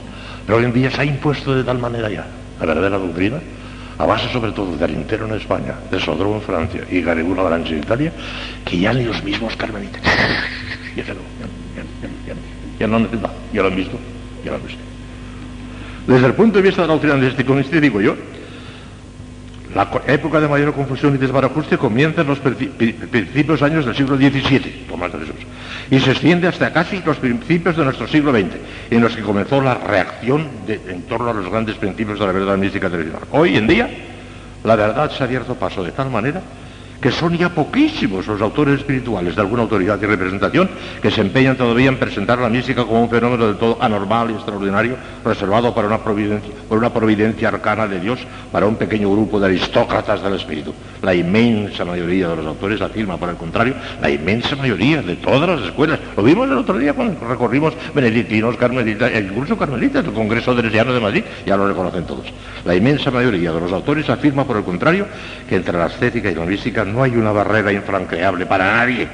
Pero 0.45 0.57
hoy 0.57 0.65
en 0.65 0.73
día 0.73 0.91
se 0.91 1.01
ha 1.01 1.05
impuesto 1.05 1.55
de 1.55 1.63
tal 1.63 1.79
manera 1.79 2.09
ya 2.09 2.25
la 2.59 2.65
verdadera 2.65 2.97
doctrina, 2.97 3.39
a 3.97 4.05
base 4.05 4.29
sobre 4.29 4.51
todo 4.51 4.75
de 4.75 4.83
Arintero 4.83 5.25
en 5.25 5.35
España, 5.35 5.75
de 5.89 5.99
Sodro 5.99 6.35
en 6.35 6.41
Francia 6.41 6.81
y 6.89 7.01
Garibuna 7.01 7.43
Branche 7.43 7.73
en 7.73 7.79
Italia, 7.79 8.11
que 8.65 8.79
ya 8.79 8.93
ni 8.93 9.03
los 9.05 9.23
mismos 9.23 9.55
carmelitas. 9.55 10.01
ya, 10.95 11.03
ya, 11.03 11.13
ya, 12.79 12.87
no 12.87 12.99
ya 13.53 13.61
lo 13.61 13.67
han 13.67 13.75
visto, 13.75 13.99
ya 14.43 14.51
lo 14.51 14.57
han 14.57 14.63
visto. 14.63 14.81
Desde 16.07 16.27
el 16.27 16.33
punto 16.33 16.57
de 16.57 16.63
vista 16.63 16.81
de 16.81 16.87
la 16.87 16.93
doctrina 16.93 17.15
de 17.15 17.27
este 17.27 17.81
digo 17.81 18.01
yo, 18.01 18.15
la 19.73 19.89
época 20.07 20.39
de 20.39 20.47
mayor 20.47 20.73
confusión 20.73 21.15
y 21.15 21.17
desbarajuste 21.17 21.77
comienza 21.77 22.21
en 22.21 22.27
los 22.27 22.39
principios 22.39 23.61
años 23.61 23.85
del 23.85 23.95
siglo 23.95 24.15
XVII, 24.15 24.85
Tomás 24.87 25.11
de 25.11 25.19
Jesús, 25.19 25.35
y 25.89 25.99
se 25.99 26.11
extiende 26.11 26.47
hasta 26.47 26.71
casi 26.71 27.01
los 27.05 27.17
principios 27.17 27.77
de 27.77 27.83
nuestro 27.83 28.07
siglo 28.07 28.31
XX, 28.31 28.55
en 28.91 29.01
los 29.01 29.15
que 29.15 29.21
comenzó 29.21 29.61
la 29.61 29.75
reacción 29.75 30.47
en 30.67 31.03
torno 31.03 31.29
a 31.29 31.33
los 31.33 31.49
grandes 31.49 31.75
principios 31.75 32.19
de 32.19 32.25
la 32.25 32.31
verdad 32.31 32.57
mística 32.57 32.89
tradicional. 32.89 33.23
Hoy 33.31 33.57
en 33.57 33.67
día, 33.67 33.89
la 34.63 34.75
verdad 34.75 35.11
se 35.11 35.23
ha 35.23 35.27
abierto 35.27 35.55
paso 35.55 35.83
de 35.83 35.91
tal 35.91 36.09
manera 36.09 36.41
que 37.01 37.11
son 37.11 37.37
ya 37.37 37.49
poquísimos 37.49 38.27
los 38.27 38.41
autores 38.41 38.79
espirituales 38.79 39.35
de 39.35 39.41
alguna 39.41 39.63
autoridad 39.63 40.01
y 40.01 40.05
representación 40.05 40.69
que 41.01 41.11
se 41.11 41.21
empeñan 41.21 41.57
todavía 41.57 41.89
en 41.89 41.97
presentar 41.97 42.39
la 42.39 42.49
mística 42.49 42.83
como 42.83 43.03
un 43.03 43.09
fenómeno 43.09 43.47
del 43.47 43.57
todo 43.57 43.77
anormal 43.81 44.31
y 44.31 44.33
extraordinario, 44.33 44.95
reservado 45.23 45.73
para 45.73 45.87
una 45.87 45.99
providencia, 45.99 46.53
por 46.67 46.77
una 46.77 46.93
providencia 46.93 47.49
arcana 47.49 47.87
de 47.87 47.99
Dios 47.99 48.19
para 48.51 48.65
un 48.65 48.75
pequeño 48.75 49.11
grupo 49.11 49.39
de 49.39 49.47
aristócratas 49.47 50.23
del 50.23 50.35
espíritu. 50.35 50.73
La 51.01 51.13
inmensa 51.13 51.85
mayoría 51.85 52.29
de 52.29 52.37
los 52.37 52.45
autores 52.45 52.81
afirma, 52.81 53.17
por 53.17 53.29
el 53.29 53.35
contrario, 53.35 53.75
la 54.01 54.09
inmensa 54.09 54.55
mayoría 54.55 55.01
de 55.01 55.15
todas 55.17 55.47
las 55.47 55.61
escuelas. 55.67 55.99
Lo 56.15 56.23
vimos 56.23 56.49
el 56.49 56.57
otro 56.57 56.77
día 56.77 56.93
cuando 56.93 57.27
recorrimos 57.27 57.73
benedictinos, 57.93 58.55
carmelitas, 58.57 59.11
incluso 59.15 59.57
carmelitas, 59.57 60.05
el 60.05 60.13
Congreso 60.13 60.55
Teresiano 60.55 60.93
de 60.93 60.99
Madrid, 60.99 61.23
ya 61.45 61.57
lo 61.57 61.67
reconocen 61.67 62.05
todos. 62.05 62.25
La 62.65 62.75
inmensa 62.75 63.11
mayoría 63.11 63.51
de 63.51 63.59
los 63.59 63.71
autores 63.71 64.09
afirma, 64.09 64.45
por 64.45 64.57
el 64.57 64.63
contrario, 64.63 65.05
que 65.47 65.55
entre 65.55 65.77
la 65.77 65.87
estética 65.87 66.31
y 66.31 66.35
la 66.35 66.45
mística 66.45 66.84
no 66.85 67.03
hay 67.03 67.15
una 67.15 67.31
barrera 67.31 67.71
infranqueable 67.71 68.45
para 68.45 68.77
nadie. 68.77 69.07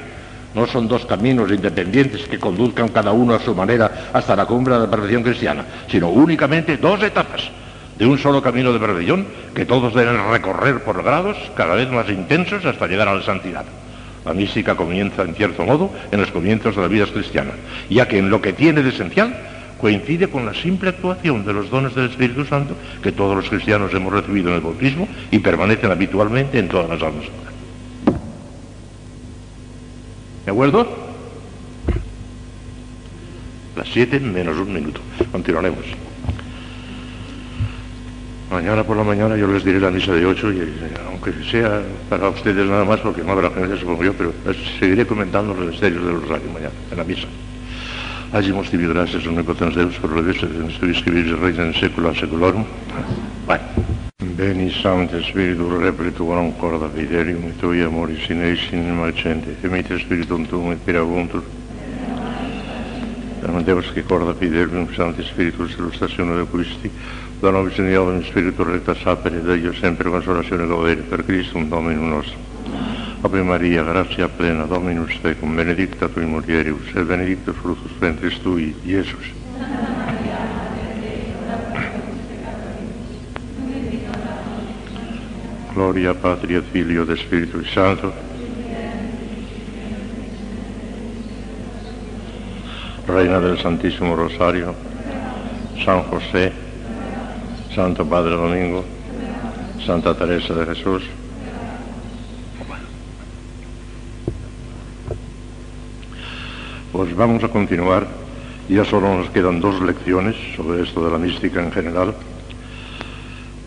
No 0.53 0.67
son 0.67 0.87
dos 0.87 1.05
caminos 1.05 1.49
independientes 1.49 2.27
que 2.27 2.39
conduzcan 2.39 2.89
cada 2.89 3.11
uno 3.11 3.33
a 3.33 3.39
su 3.39 3.55
manera 3.55 4.09
hasta 4.13 4.35
la 4.35 4.45
cumbre 4.45 4.73
de 4.73 4.81
la 4.81 4.89
perfección 4.89 5.23
cristiana, 5.23 5.65
sino 5.89 6.09
únicamente 6.09 6.77
dos 6.77 7.01
etapas 7.01 7.49
de 7.97 8.05
un 8.05 8.17
solo 8.17 8.41
camino 8.41 8.73
de 8.73 8.79
perfección 8.79 9.25
que 9.55 9.65
todos 9.65 9.93
deben 9.93 10.17
recorrer 10.29 10.83
por 10.83 11.03
grados 11.03 11.37
cada 11.55 11.75
vez 11.75 11.89
más 11.89 12.09
intensos 12.09 12.65
hasta 12.65 12.87
llegar 12.87 13.07
a 13.07 13.15
la 13.15 13.21
santidad. 13.21 13.63
La 14.25 14.33
mística 14.33 14.75
comienza, 14.75 15.23
en 15.23 15.35
cierto 15.35 15.63
modo, 15.63 15.89
en 16.11 16.19
los 16.19 16.31
comienzos 16.31 16.75
de 16.75 16.81
la 16.81 16.87
vida 16.87 17.05
cristiana, 17.05 17.51
ya 17.89 18.07
que 18.07 18.19
en 18.19 18.29
lo 18.29 18.41
que 18.41 18.53
tiene 18.53 18.83
de 18.83 18.89
esencial 18.89 19.35
coincide 19.79 20.29
con 20.29 20.45
la 20.45 20.53
simple 20.53 20.89
actuación 20.89 21.43
de 21.43 21.53
los 21.53 21.69
dones 21.69 21.95
del 21.95 22.09
Espíritu 22.09 22.45
Santo 22.45 22.75
que 23.01 23.11
todos 23.11 23.35
los 23.35 23.49
cristianos 23.49 23.91
hemos 23.93 24.13
recibido 24.13 24.49
en 24.49 24.55
el 24.55 24.61
bautismo 24.61 25.07
y 25.31 25.39
permanecen 25.39 25.91
habitualmente 25.91 26.59
en 26.59 26.69
todas 26.69 26.89
las 26.89 27.01
almas. 27.01 27.25
¿De 30.45 30.51
acuerdo? 30.51 30.87
Las 33.75 33.87
siete 33.87 34.19
menos 34.19 34.57
un 34.57 34.73
minuto. 34.73 35.01
Continuaremos. 35.31 35.85
Mañana 38.51 38.83
por 38.83 38.97
la 38.97 39.03
mañana 39.03 39.37
yo 39.37 39.47
les 39.47 39.63
diré 39.63 39.79
la 39.79 39.89
misa 39.89 40.13
de 40.13 40.25
ocho 40.25 40.51
y 40.51 40.59
aunque 41.07 41.31
sea 41.49 41.81
para 42.09 42.27
ustedes 42.27 42.67
nada 42.67 42.83
más 42.83 42.99
porque 42.99 43.23
no 43.23 43.31
habrá 43.31 43.49
gente 43.49 43.77
supongo 43.77 44.03
yo, 44.03 44.13
pero 44.13 44.33
seguiré 44.77 45.07
comentando 45.07 45.53
los 45.53 45.67
misterios 45.67 46.03
del 46.03 46.21
rosario 46.21 46.51
mañana 46.51 46.73
en 46.91 46.97
la 46.97 47.03
misa. 47.05 47.27
Hagimos 48.33 48.69
tibi 48.69 48.87
gracias 48.87 49.25
omnipotens 49.25 49.75
Deus 49.75 49.95
per 49.99 50.11
la 50.11 50.21
vista 50.21 50.47
de 50.47 51.11
vive 51.11 51.35
reina 51.35 51.63
en 51.63 51.73
secula 51.73 52.13
seculorum. 52.13 52.65
Bueno. 53.45 54.10
Beni 54.21 54.69
Sancte 54.69 55.23
Spiritu 55.23 55.67
replitu 55.79 56.25
quam 56.25 56.55
corda 56.55 56.87
fidelium 56.87 57.43
et 57.47 57.57
tui 57.57 57.81
amoris 57.81 58.29
in 58.29 58.43
eis 58.43 58.61
in 58.71 58.95
marcente, 58.95 59.55
emite 59.63 59.97
Spiritum 59.97 60.45
tuum 60.45 60.71
et 60.71 60.77
piravuntur. 60.77 61.41
Amen 63.41 63.63
Deus 63.63 63.91
che 63.91 64.03
corda 64.03 64.35
fidelium 64.35 64.93
Sancte 64.93 65.23
Spiritus 65.23 65.73
illustratione 65.73 66.35
de 66.35 66.45
Christi, 66.47 66.91
da 67.39 67.49
nobis 67.49 67.77
in 67.77 67.87
Iovem 67.87 68.23
Spiritu 68.23 68.61
recta 68.61 68.93
sapere, 68.93 69.41
Deo 69.41 69.73
sempre 69.73 70.07
consolazione 70.11 70.67
gaudere 70.67 71.01
per 71.01 71.25
Christum 71.25 71.67
Dominum 71.67 72.09
nostrum. 72.09 72.41
Ave 73.21 73.41
Maria, 73.41 73.83
gratia 73.83 74.27
plena, 74.27 74.65
Dominus 74.65 75.19
tecum, 75.19 75.55
benedicta 75.55 76.07
tui 76.07 76.25
mulieribus, 76.25 76.93
et 76.93 77.05
benedictus 77.05 77.55
fructus 77.55 77.91
ventris 77.97 78.39
tui, 78.39 78.75
Iesus. 78.83 80.20
Gloria 85.73 86.13
Patria 86.13 86.61
Filio 86.61 87.05
de 87.05 87.15
Spiritu 87.15 87.63
Santo. 87.65 88.11
Reina 93.07 93.39
del 93.39 93.57
Santísimo 93.59 94.15
Rosario, 94.15 94.75
San 95.83 96.03
José, 96.03 96.51
Santo 97.73 98.05
Padre 98.05 98.35
Domingo, 98.35 98.85
Santa 99.85 100.13
Teresa 100.13 100.53
de 100.53 100.75
Jesús, 100.75 101.03
Pues 106.91 107.15
vamos 107.15 107.41
a 107.43 107.47
continuar. 107.47 108.05
Ya 108.67 108.83
solo 108.85 109.17
nos 109.17 109.29
quedan 109.29 109.59
dos 109.61 109.81
lecciones 109.81 110.35
sobre 110.55 110.83
esto 110.83 111.03
de 111.03 111.11
la 111.11 111.17
mística 111.17 111.61
en 111.61 111.71
general, 111.71 112.13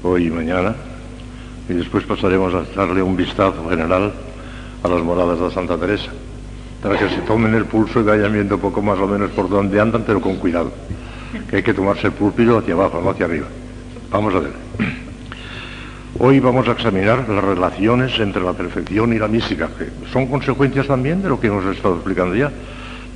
hoy 0.02 0.26
y 0.26 0.30
mañana, 0.30 0.74
y 1.69 1.73
después 1.73 2.05
pasaremos 2.05 2.53
a 2.55 2.65
darle 2.75 3.03
un 3.03 3.17
vistazo 3.17 3.69
general 3.69 4.12
a 4.83 4.89
las 4.89 5.03
moradas 5.03 5.41
de 5.41 5.51
Santa 5.51 5.79
Teresa, 5.79 6.11
para 6.83 6.99
que 6.99 7.09
se 7.09 7.23
tomen 7.23 7.55
el 7.55 7.65
pulso 7.65 8.01
y 8.01 8.03
vayan 8.03 8.33
viendo 8.33 8.59
poco 8.59 8.83
más 8.83 8.99
o 8.99 9.07
menos 9.07 9.31
por 9.31 9.49
dónde 9.49 9.81
andan, 9.81 10.03
pero 10.07 10.21
con 10.21 10.37
cuidado, 10.37 10.73
que 11.49 11.57
hay 11.57 11.62
que 11.62 11.73
tomarse 11.73 12.09
el 12.09 12.12
púlpito 12.12 12.59
hacia 12.59 12.75
abajo, 12.75 13.01
no 13.03 13.11
hacia 13.11 13.27
arriba. 13.27 13.47
Vamos 14.11 14.35
a 14.35 14.41
ver. 14.41 14.53
Hoy 16.19 16.39
vamos 16.39 16.69
a 16.69 16.73
examinar 16.73 17.29
las 17.29 17.43
relaciones 17.43 18.19
entre 18.21 18.43
la 18.43 18.53
perfección 18.53 19.12
y 19.12 19.19
la 19.19 19.27
mística, 19.27 19.69
que 19.77 19.89
son 20.12 20.27
consecuencias 20.27 20.87
también 20.87 21.23
de 21.23 21.29
lo 21.29 21.41
que 21.41 21.49
hemos 21.49 21.65
estado 21.65 21.97
explicando 21.97 22.37
ya 22.37 22.53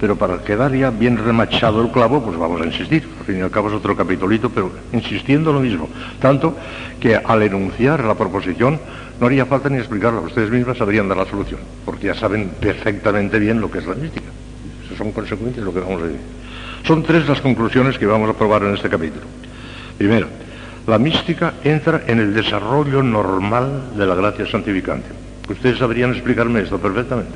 pero 0.01 0.17
para 0.17 0.39
quedar 0.39 0.73
ya 0.75 0.91
bien 0.91 1.17
remachado 1.17 1.83
el 1.83 1.91
clavo, 1.91 2.23
pues 2.23 2.39
vamos 2.39 2.61
a 2.61 2.67
insistir. 2.67 3.09
Al 3.19 3.27
fin 3.27 3.39
y 3.39 3.41
al 3.41 3.51
cabo 3.51 3.69
es 3.69 3.75
otro 3.75 3.97
capitolito, 3.97 4.49
pero 4.51 4.71
insistiendo 4.93 5.53
lo 5.53 5.61
mismo. 5.61 5.89
Tanto 6.21 6.57
que 7.01 7.17
al 7.17 7.43
enunciar 7.43 8.05
la 8.05 8.15
proposición 8.15 8.79
no 9.21 9.27
haría 9.27 9.47
falta 9.47 9.69
ni 9.69 9.79
explicarlo, 9.79 10.23
ustedes 10.23 10.51
mismas 10.51 10.79
sabrían 10.79 11.09
dar 11.09 11.17
la 11.17 11.27
solución, 11.27 11.61
porque 11.85 12.07
ya 12.07 12.15
saben 12.15 12.51
perfectamente 12.61 13.39
bien 13.39 13.61
lo 13.61 13.71
que 13.71 13.79
es 13.79 13.87
la 13.87 13.97
mística. 13.97 14.29
Son 14.97 15.11
consecuencias 15.13 15.65
de 15.65 15.65
lo 15.65 15.75
que 15.75 15.81
vamos 15.81 16.03
a 16.03 16.07
decir. 16.07 16.21
Son 16.87 17.03
tres 17.03 17.29
las 17.29 17.41
conclusiones 17.41 17.99
que 17.99 18.07
vamos 18.07 18.31
a 18.31 18.35
probar 18.35 18.63
en 18.63 18.75
este 18.75 18.89
capítulo. 18.89 19.25
Primero, 19.97 20.29
la 20.87 20.99
mística 20.99 21.55
entra 21.65 22.03
en 22.07 22.21
el 22.21 22.33
desarrollo 22.33 23.03
normal 23.03 23.91
de 23.97 24.07
la 24.07 24.15
gracia 24.15 24.47
santificante. 24.47 25.09
Ustedes 25.49 25.79
sabrían 25.79 26.13
explicarme 26.13 26.61
esto 26.61 26.79
perfectamente. 26.79 27.33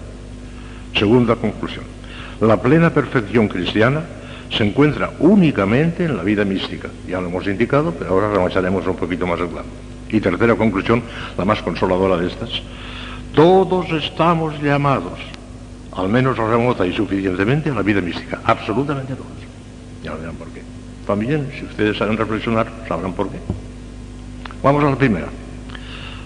Segunda 0.95 1.35
conclusión 1.35 1.85
la 2.47 2.61
plena 2.61 2.90
perfección 2.90 3.47
cristiana 3.47 4.03
se 4.51 4.64
encuentra 4.64 5.11
únicamente 5.20 6.05
en 6.05 6.16
la 6.16 6.24
vida 6.24 6.45
mística. 6.45 6.88
Ya 7.09 7.20
lo 7.20 7.28
hemos 7.28 7.47
indicado, 7.47 7.93
pero 7.93 8.11
ahora 8.11 8.32
remacharemos 8.32 8.86
un 8.86 8.97
poquito 8.97 9.26
más 9.26 9.38
el. 9.38 9.64
Y 10.09 10.20
tercera 10.20 10.57
conclusión, 10.57 11.03
la 11.38 11.45
más 11.45 11.62
consoladora 11.62 12.16
de 12.16 12.26
estas. 12.26 12.51
Todos 13.32 13.90
estamos 13.93 14.61
llamados, 14.61 15.18
al 15.97 16.09
menos 16.09 16.36
remota 16.36 16.86
y 16.86 16.93
suficientemente, 16.93 17.70
a 17.70 17.74
la 17.74 17.82
vida 17.82 18.01
mística. 18.01 18.40
Absolutamente 18.45 19.14
todos. 19.14 19.30
Ya 20.03 20.12
verán 20.14 20.34
por 20.34 20.49
qué. 20.49 20.62
También, 21.07 21.49
si 21.59 21.64
ustedes 21.64 21.97
saben 21.97 22.16
reflexionar, 22.16 22.66
sabrán 22.88 23.12
por 23.12 23.30
qué. 23.30 23.38
Vamos 24.62 24.84
a 24.84 24.90
la 24.90 24.97
primera. 24.97 25.28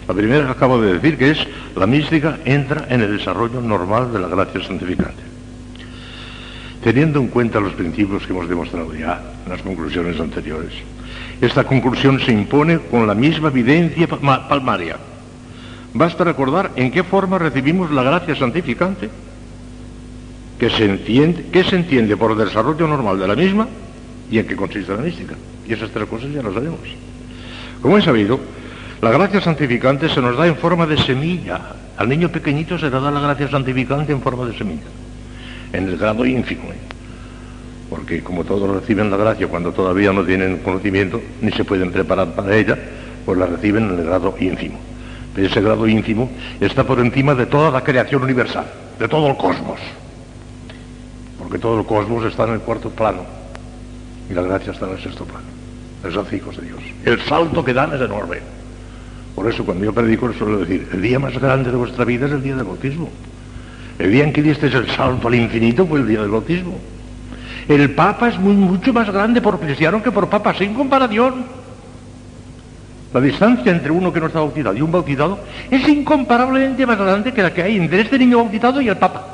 La 0.09 0.15
primera 0.15 0.47
que 0.47 0.53
acabo 0.53 0.81
de 0.81 0.95
decir, 0.95 1.19
que 1.19 1.31
es 1.31 1.47
la 1.77 1.87
mística 1.87 2.39
entra 2.45 2.87
en 2.89 3.03
el 3.03 3.19
desarrollo 3.19 3.61
normal 3.61 4.13
de 4.13 4.19
la 4.19 4.29
gracia 4.29 4.63
santificante. 4.65 5.26
Teniendo 6.87 7.19
en 7.19 7.27
cuenta 7.27 7.59
los 7.59 7.73
principios 7.73 8.25
que 8.25 8.33
hemos 8.33 8.49
demostrado 8.49 8.95
ya 8.95 9.21
en 9.45 9.51
las 9.51 9.61
conclusiones 9.61 10.21
anteriores, 10.21 10.71
esta 11.41 11.65
conclusión 11.65 12.21
se 12.21 12.31
impone 12.31 12.79
con 12.79 13.09
la 13.09 13.15
misma 13.17 13.49
evidencia 13.49 14.07
palmaria. 14.07 14.97
Basta 15.93 16.23
recordar 16.23 16.71
en 16.77 16.93
qué 16.93 17.03
forma 17.03 17.41
recibimos 17.41 17.91
la 17.91 18.05
gracia 18.05 18.37
santificante, 18.37 19.11
que 20.61 20.71
se 20.71 20.85
entiende, 20.85 21.47
qué 21.51 21.65
se 21.65 21.75
entiende 21.75 22.17
por 22.17 22.31
el 22.31 22.39
desarrollo 22.39 22.87
normal 22.87 23.19
de 23.19 23.27
la 23.27 23.35
misma 23.35 23.67
y 24.31 24.39
en 24.39 24.47
qué 24.47 24.55
consiste 24.55 24.95
la 24.95 25.03
mística. 25.03 25.35
Y 25.67 25.73
esas 25.73 25.91
tres 25.91 26.07
cosas 26.07 26.31
ya 26.31 26.41
las 26.41 26.55
sabemos. 26.55 26.79
Como 27.83 27.99
he 27.99 28.03
sabido, 28.03 28.39
la 29.03 29.11
gracia 29.11 29.41
santificante 29.41 30.09
se 30.09 30.21
nos 30.21 30.37
da 30.37 30.47
en 30.47 30.55
forma 30.55 30.87
de 30.87 30.99
semilla. 30.99 31.63
Al 31.97 32.09
niño 32.09 32.29
pequeñito 32.29 32.79
se 32.79 32.85
le 32.85 32.91
da 32.93 33.11
la 33.11 33.19
gracia 33.19 33.51
santificante 33.51 34.13
en 34.13 34.23
forma 34.23 34.47
de 34.47 34.57
semilla 34.57 34.87
en 35.73 35.89
el 35.89 35.97
grado 35.97 36.25
ínfimo. 36.25 36.65
Porque 37.89 38.23
como 38.23 38.45
todos 38.45 38.69
reciben 38.69 39.11
la 39.11 39.17
gracia 39.17 39.47
cuando 39.47 39.73
todavía 39.73 40.13
no 40.13 40.25
tienen 40.25 40.59
conocimiento, 40.59 41.21
ni 41.41 41.53
se 41.53 41.65
pueden 41.65 41.93
preparar 41.93 42.35
para 42.35 42.57
ella, 42.57 42.77
pues 43.25 43.39
la 43.39 43.47
reciben 43.47 43.91
en 43.91 43.99
el 43.99 44.05
grado 44.05 44.35
ínfimo. 44.39 44.79
Pero 45.35 45.49
ese 45.49 45.61
grado 45.61 45.87
ínfimo 45.87 46.31
está 46.61 46.85
por 46.85 46.99
encima 46.99 47.35
de 47.35 47.47
toda 47.47 47.71
la 47.71 47.85
creación 47.85 48.23
universal, 48.23 48.67
de 48.99 49.09
todo 49.09 49.29
el 49.29 49.37
cosmos. 49.37 49.79
Porque 51.39 51.59
todo 51.59 51.81
el 51.81 51.87
cosmos 51.87 52.25
está 52.25 52.45
en 52.45 52.55
el 52.55 52.61
cuarto 52.61 52.91
plano 52.91 53.25
y 54.31 54.35
la 54.35 54.43
gracia 54.43 54.73
está 54.73 54.87
en 54.87 54.93
el 54.93 55.03
sexto 55.03 55.25
plano. 55.25 55.45
Esos 56.09 56.33
hijos 56.33 56.57
de 56.57 56.67
Dios. 56.67 56.81
El 57.05 57.21
salto 57.23 57.65
que 57.65 57.73
dan 57.73 57.93
es 57.95 58.01
enorme. 58.01 58.39
Por 59.35 59.51
eso 59.53 59.65
cuando 59.65 59.85
yo 59.85 59.93
predico 59.93 60.33
suelo 60.33 60.59
decir, 60.59 60.89
el 60.93 61.03
día 61.03 61.19
más 61.19 61.39
grande 61.39 61.71
de 61.71 61.77
vuestra 61.77 62.05
vida 62.05 62.27
es 62.27 62.33
el 62.33 62.43
día 62.43 62.57
del 62.57 62.65
bautismo. 62.65 63.11
El 63.99 64.13
día 64.13 64.25
en 64.25 64.33
que 64.33 64.43
diste 64.43 64.67
el 64.67 64.91
salto 64.91 65.29
al 65.29 65.35
infinito 65.35 65.87
fue 65.87 66.01
el 66.01 66.09
día 66.09 66.21
del 66.21 66.31
bautismo. 66.31 66.79
El 67.69 67.91
Papa 67.95 68.29
es 68.29 68.39
muy, 68.39 68.55
mucho 68.55 68.93
más 68.93 69.11
grande 69.11 69.41
por 69.41 69.59
cristiano 69.59 70.03
que 70.03 70.13
por 70.13 70.29
Papa, 70.29 70.55
sin 70.55 70.75
comparación. 70.75 71.45
La 73.13 73.21
distancia 73.21 73.73
entre 73.73 73.91
uno 73.91 74.13
que 74.13 74.21
no 74.21 74.27
está 74.27 74.41
bautizado 74.41 74.77
y 74.77 74.83
un 74.83 74.93
bautizado 74.93 75.41
es 75.71 75.89
incomparablemente 75.89 76.85
más 76.85 76.99
grande 76.99 77.33
que 77.33 77.43
la 77.43 77.53
que 77.53 77.63
hay 77.63 77.77
entre 77.77 78.03
este 78.03 78.19
niño 78.19 78.39
bautizado 78.39 78.81
y 78.81 78.89
el 78.89 78.97
Papa. 78.97 79.27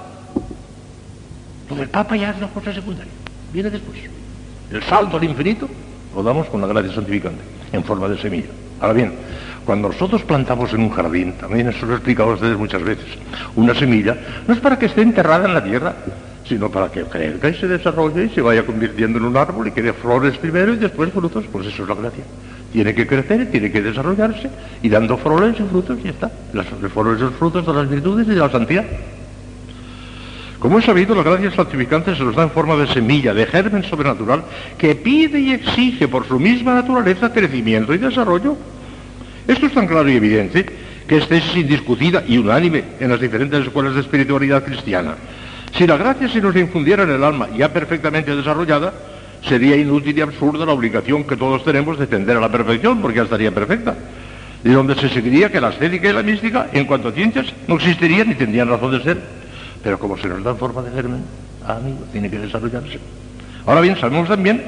Lo 1.69 1.77
del 1.77 1.89
Papa 1.89 2.17
ya 2.17 2.31
es 2.31 2.37
una 2.37 2.49
cosa 2.49 2.73
secundaria, 2.73 3.13
viene 3.53 3.71
después. 3.71 3.99
El 4.71 4.83
salto 4.85 5.17
al 5.17 5.25
infinito 5.25 5.69
lo 6.15 6.23
damos 6.23 6.47
con 6.47 6.61
la 6.61 6.67
gracia 6.67 6.95
santificante, 6.95 7.43
en 7.73 7.83
forma 7.83 8.09
de 8.09 8.19
semilla. 8.19 8.49
Ahora 8.81 8.95
bien, 8.95 9.15
cuando 9.65 9.89
nosotros 9.89 10.23
plantamos 10.23 10.73
en 10.73 10.81
un 10.81 10.91
jardín, 10.91 11.33
también 11.33 11.69
eso 11.69 11.87
lo 11.87 11.93
he 11.93 11.97
explicado 11.97 12.31
a 12.31 12.35
ustedes 12.35 12.59
muchas 12.59 12.83
veces, 12.83 13.07
una 13.57 13.75
semilla 13.75 14.17
no 14.47 14.55
es 14.55 14.61
para 14.61 14.79
que 14.79 14.87
esté 14.87 15.03
enterrada 15.03 15.47
en 15.47 15.55
la 15.55 15.63
tierra, 15.63 15.95
sino 16.47 16.71
para 16.71 16.91
que 16.91 17.05
crezca 17.05 17.49
y 17.49 17.55
se 17.55 17.69
desarrolle 17.69 18.25
y 18.25 18.29
se 18.31 18.43
vaya 18.43 18.67
convirtiendo 18.67 19.19
en 19.19 19.25
un 19.25 19.37
árbol 19.37 19.69
y 19.69 19.71
que 19.71 19.83
dé 19.83 19.93
flores 19.93 20.37
primero 20.39 20.75
y 20.75 20.77
después 20.77 21.13
frutos. 21.13 21.45
Pues 21.51 21.67
eso 21.67 21.85
es 21.85 21.89
la 21.89 21.95
gracia. 21.95 22.25
Tiene 22.73 22.95
que 22.95 23.07
crecer, 23.07 23.51
tiene 23.51 23.71
que 23.71 23.81
desarrollarse 23.81 24.51
y 24.83 24.89
dando 24.89 25.17
flores 25.17 25.55
y 25.59 25.63
frutos 25.63 25.99
y 26.01 26.05
ya 26.05 26.11
está. 26.11 26.31
Las 26.53 26.67
flores 26.67 27.21
y 27.21 27.23
los 27.23 27.35
frutos 27.35 27.67
de 27.67 27.73
las 27.73 27.89
virtudes 27.89 28.27
y 28.27 28.31
de 28.31 28.37
la 28.37 28.51
santidad. 28.51 28.85
Como 30.59 30.79
he 30.79 30.83
sabido, 30.83 31.15
la 31.15 31.23
gracia 31.23 31.51
santificante 31.51 32.15
se 32.15 32.23
nos 32.23 32.37
da 32.37 32.45
en 32.45 32.51
forma 32.51 32.77
de 32.77 32.87
semilla, 32.87 33.35
de 33.35 33.47
germen 33.47 33.83
sobrenatural, 33.83 34.45
que 34.79 34.95
pide 34.95 35.41
y 35.41 35.53
exige 35.53 36.07
por 36.07 36.27
su 36.27 36.39
misma 36.39 36.75
naturaleza 36.75 37.33
crecimiento 37.33 37.93
y 37.95 37.99
desarrollo. 37.99 38.57
Esto 39.47 39.67
es 39.67 39.73
tan 39.73 39.87
claro 39.87 40.09
y 40.09 40.17
evidente 40.17 40.65
que 41.07 41.17
es 41.19 41.29
tesis 41.29 41.57
indiscutida 41.57 42.23
y 42.27 42.39
unánime 42.39 42.85
en 43.01 43.11
las 43.11 43.21
diferentes 43.21 43.67
escuelas 43.67 43.95
de 43.95 44.01
espiritualidad 44.01 44.65
cristiana. 44.65 45.15
Si 45.77 45.87
la 45.87 45.97
gracia 45.97 46.29
se 46.29 46.41
nos 46.41 46.55
infundiera 46.55 47.03
en 47.03 47.11
el 47.11 47.25
alma 47.25 47.49
ya 47.57 47.73
perfectamente 47.73 48.37
desarrollada, 48.37 48.93
sería 49.43 49.77
inútil 49.77 50.17
y 50.17 50.21
absurda 50.21 50.67
la 50.67 50.73
obligación 50.73 51.25
que 51.25 51.37
todos 51.37 51.65
tenemos 51.65 51.99
de 51.99 52.07
tender 52.07 52.37
a 52.37 52.41
la 52.41 52.51
perfección, 52.51 53.01
porque 53.01 53.17
ya 53.17 53.25
estaría 53.25 53.51
perfecta. 53.51 53.97
De 54.63 54.73
donde 54.73 54.95
se 54.95 55.09
seguiría 55.09 55.51
que 55.51 55.61
la 55.61 55.71
estética 55.71 56.09
y 56.09 56.13
la 56.13 56.23
mística, 56.23 56.69
en 56.73 56.85
cuanto 56.85 57.09
a 57.09 57.13
ciencias, 57.13 57.47
no 57.67 57.77
existirían 57.77 58.29
ni 58.29 58.35
tendrían 58.35 58.69
razón 58.69 58.93
de 58.93 59.03
ser. 59.03 59.21
Pero 59.83 59.99
como 59.99 60.17
se 60.17 60.29
nos 60.29 60.45
da 60.45 60.53
en 60.53 60.59
forma 60.59 60.83
de 60.83 60.93
germen, 60.93 61.25
amigo, 61.67 62.05
tiene 62.13 62.31
que 62.31 62.39
desarrollarse. 62.39 63.01
Ahora 63.67 63.81
bien, 63.81 63.97
sabemos 63.97 64.29
también, 64.29 64.63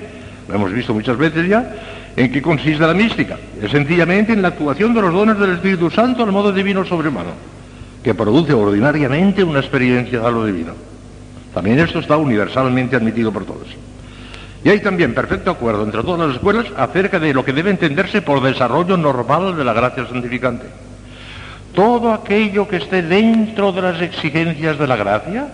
lo 0.48 0.54
hemos 0.54 0.72
visto 0.72 0.92
muchas 0.92 1.16
veces 1.16 1.48
ya, 1.48 1.76
¿En 2.16 2.30
qué 2.30 2.40
consiste 2.40 2.86
la 2.86 2.94
mística? 2.94 3.36
Es 3.60 3.72
sencillamente 3.72 4.32
en 4.32 4.42
la 4.42 4.48
actuación 4.48 4.94
de 4.94 5.02
los 5.02 5.12
dones 5.12 5.38
del 5.38 5.54
Espíritu 5.54 5.90
Santo 5.90 6.22
al 6.22 6.30
modo 6.30 6.52
divino 6.52 6.84
sobrehumano, 6.84 7.30
que 8.04 8.14
produce 8.14 8.52
ordinariamente 8.52 9.42
una 9.42 9.58
experiencia 9.58 10.20
de 10.20 10.30
lo 10.30 10.46
divino. 10.46 10.74
También 11.52 11.80
esto 11.80 11.98
está 11.98 12.16
universalmente 12.16 12.94
admitido 12.94 13.32
por 13.32 13.44
todos. 13.44 13.68
Y 14.62 14.68
hay 14.68 14.80
también 14.80 15.12
perfecto 15.12 15.50
acuerdo 15.50 15.82
entre 15.82 16.02
todas 16.02 16.28
las 16.28 16.36
escuelas 16.36 16.66
acerca 16.76 17.18
de 17.18 17.34
lo 17.34 17.44
que 17.44 17.52
debe 17.52 17.70
entenderse 17.70 18.22
por 18.22 18.40
desarrollo 18.42 18.96
normal 18.96 19.56
de 19.56 19.64
la 19.64 19.72
gracia 19.72 20.06
santificante. 20.06 20.66
Todo 21.74 22.12
aquello 22.12 22.68
que 22.68 22.76
esté 22.76 23.02
dentro 23.02 23.72
de 23.72 23.82
las 23.82 24.00
exigencias 24.00 24.78
de 24.78 24.86
la 24.86 24.96
gracia 24.96 25.48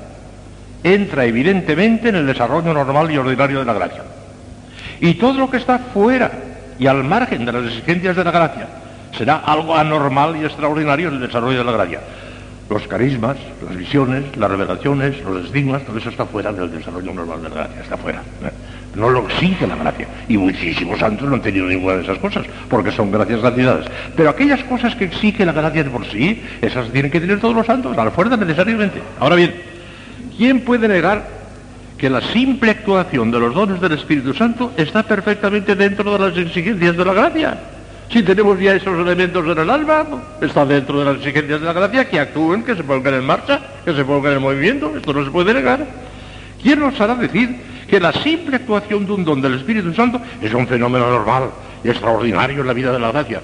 entra 0.84 1.24
evidentemente 1.24 2.10
en 2.10 2.16
el 2.16 2.26
desarrollo 2.26 2.74
normal 2.74 3.10
y 3.10 3.16
ordinario 3.16 3.60
de 3.60 3.64
la 3.64 3.72
gracia. 3.72 4.02
Y 5.00 5.14
todo 5.14 5.38
lo 5.38 5.50
que 5.50 5.56
está 5.56 5.78
fuera 5.78 6.30
y 6.80 6.86
al 6.86 7.04
margen 7.04 7.44
de 7.44 7.52
las 7.52 7.66
exigencias 7.66 8.16
de 8.16 8.24
la 8.24 8.30
gracia 8.30 8.66
será 9.16 9.36
algo 9.36 9.76
anormal 9.76 10.36
y 10.36 10.44
extraordinario 10.44 11.10
el 11.10 11.20
desarrollo 11.20 11.58
de 11.58 11.64
la 11.64 11.72
gracia. 11.72 12.00
Los 12.70 12.86
carismas, 12.86 13.36
las 13.66 13.76
visiones, 13.76 14.36
las 14.36 14.50
revelaciones, 14.50 15.22
los 15.22 15.44
estigmas, 15.44 15.82
todo 15.82 15.98
eso 15.98 16.08
está 16.08 16.24
fuera 16.24 16.52
del 16.52 16.70
desarrollo 16.70 17.12
normal 17.12 17.42
de 17.42 17.48
la 17.50 17.54
gracia, 17.54 17.82
está 17.82 17.96
fuera. 17.98 18.20
¿eh? 18.20 18.50
No 18.94 19.10
lo 19.10 19.26
exige 19.26 19.66
la 19.66 19.76
gracia. 19.76 20.08
Y 20.28 20.38
muchísimos 20.38 20.98
santos 20.98 21.28
no 21.28 21.34
han 21.34 21.42
tenido 21.42 21.66
ninguna 21.66 21.96
de 21.96 22.02
esas 22.04 22.18
cosas, 22.18 22.46
porque 22.68 22.92
son 22.92 23.10
gracias 23.10 23.40
gratuidades. 23.40 23.86
Pero 24.16 24.30
aquellas 24.30 24.62
cosas 24.64 24.94
que 24.94 25.04
exige 25.04 25.44
la 25.44 25.52
gracia 25.52 25.84
de 25.84 25.90
por 25.90 26.06
sí, 26.06 26.42
esas 26.62 26.90
tienen 26.90 27.10
que 27.10 27.20
tener 27.20 27.40
todos 27.40 27.54
los 27.54 27.66
santos, 27.66 27.98
a 27.98 28.04
la 28.04 28.10
fuerza 28.10 28.36
necesariamente. 28.36 29.02
Ahora 29.18 29.36
bien, 29.36 29.54
¿quién 30.38 30.60
puede 30.60 30.88
negar 30.88 31.39
que 32.00 32.08
la 32.08 32.22
simple 32.22 32.70
actuación 32.70 33.30
de 33.30 33.38
los 33.38 33.54
dones 33.54 33.78
del 33.78 33.92
Espíritu 33.92 34.32
Santo 34.32 34.72
está 34.78 35.02
perfectamente 35.02 35.74
dentro 35.74 36.10
de 36.10 36.18
las 36.18 36.38
exigencias 36.38 36.96
de 36.96 37.04
la 37.04 37.12
gracia? 37.12 37.58
Si 38.10 38.22
tenemos 38.22 38.58
ya 38.58 38.74
esos 38.74 38.98
elementos 38.98 39.44
en 39.44 39.58
el 39.58 39.68
alma, 39.68 40.06
está 40.40 40.64
dentro 40.64 40.98
de 40.98 41.04
las 41.04 41.16
exigencias 41.16 41.60
de 41.60 41.66
la 41.66 41.74
gracia, 41.74 42.08
que 42.08 42.18
actúen, 42.18 42.64
que 42.64 42.74
se 42.74 42.82
pongan 42.82 43.14
en 43.14 43.26
marcha, 43.26 43.60
que 43.84 43.92
se 43.92 44.02
pongan 44.02 44.32
en 44.32 44.40
movimiento, 44.40 44.96
esto 44.96 45.12
no 45.12 45.22
se 45.26 45.30
puede 45.30 45.52
negar. 45.52 45.86
¿Quién 46.62 46.80
nos 46.80 46.98
hará 46.98 47.14
decir 47.16 47.54
que 47.86 48.00
la 48.00 48.14
simple 48.14 48.56
actuación 48.56 49.04
de 49.04 49.12
un 49.12 49.24
don 49.24 49.42
del 49.42 49.56
Espíritu 49.56 49.92
Santo 49.92 50.22
es 50.40 50.54
un 50.54 50.66
fenómeno 50.66 51.10
normal 51.10 51.50
y 51.84 51.90
extraordinario 51.90 52.62
en 52.62 52.66
la 52.66 52.72
vida 52.72 52.92
de 52.92 52.98
la 52.98 53.12
gracia. 53.12 53.42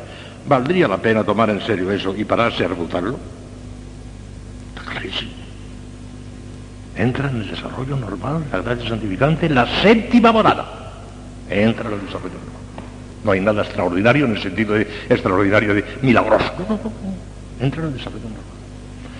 ¿Valdría 0.49 0.89
la 0.89 0.97
pena 0.97 1.25
tomar 1.25 1.51
en 1.51 1.61
serio 1.61 1.91
eso 1.93 2.15
y 2.17 2.25
pararse 2.25 2.65
a 2.65 2.69
refutarlo? 2.69 3.19
Está 4.75 4.91
clarísimo. 4.91 5.36
Entra 6.97 7.29
en 7.29 7.43
el 7.43 7.51
desarrollo 7.51 7.97
normal, 7.97 8.45
la 8.51 8.63
gracia 8.63 8.89
santificante, 8.89 9.49
la 9.51 9.67
séptima 9.83 10.33
morada. 10.33 10.93
Entra 11.49 11.89
en 11.89 11.95
el 11.95 12.07
desarrollo 12.07 12.35
normal. 12.35 12.63
No 13.23 13.33
hay 13.33 13.41
nada 13.41 13.63
extraordinario 13.63 14.25
en 14.25 14.37
el 14.37 14.43
sentido 14.43 14.75
de 14.75 14.89
extraordinario 15.09 15.75
de 15.75 15.85
milagroso. 16.03 16.53
No, 16.59 16.77
no, 16.77 16.81
no. 16.83 17.65
Entra 17.65 17.83
en 17.83 17.89
el 17.89 17.95
desarrollo 17.95 18.25
normal. 18.25 18.41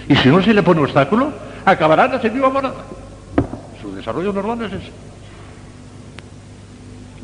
Y 0.09 0.17
si 0.17 0.29
no 0.29 0.43
se 0.43 0.55
le 0.55 0.63
pone 0.63 0.81
obstáculo, 0.81 1.33
acabará 1.65 2.07
en 2.07 2.13
la 2.13 2.21
séptima 2.21 2.49
morada. 2.49 2.77
Su 3.83 3.95
desarrollo 3.95 4.33
normal 4.33 4.63
es 4.63 4.73
ese. 4.73 4.93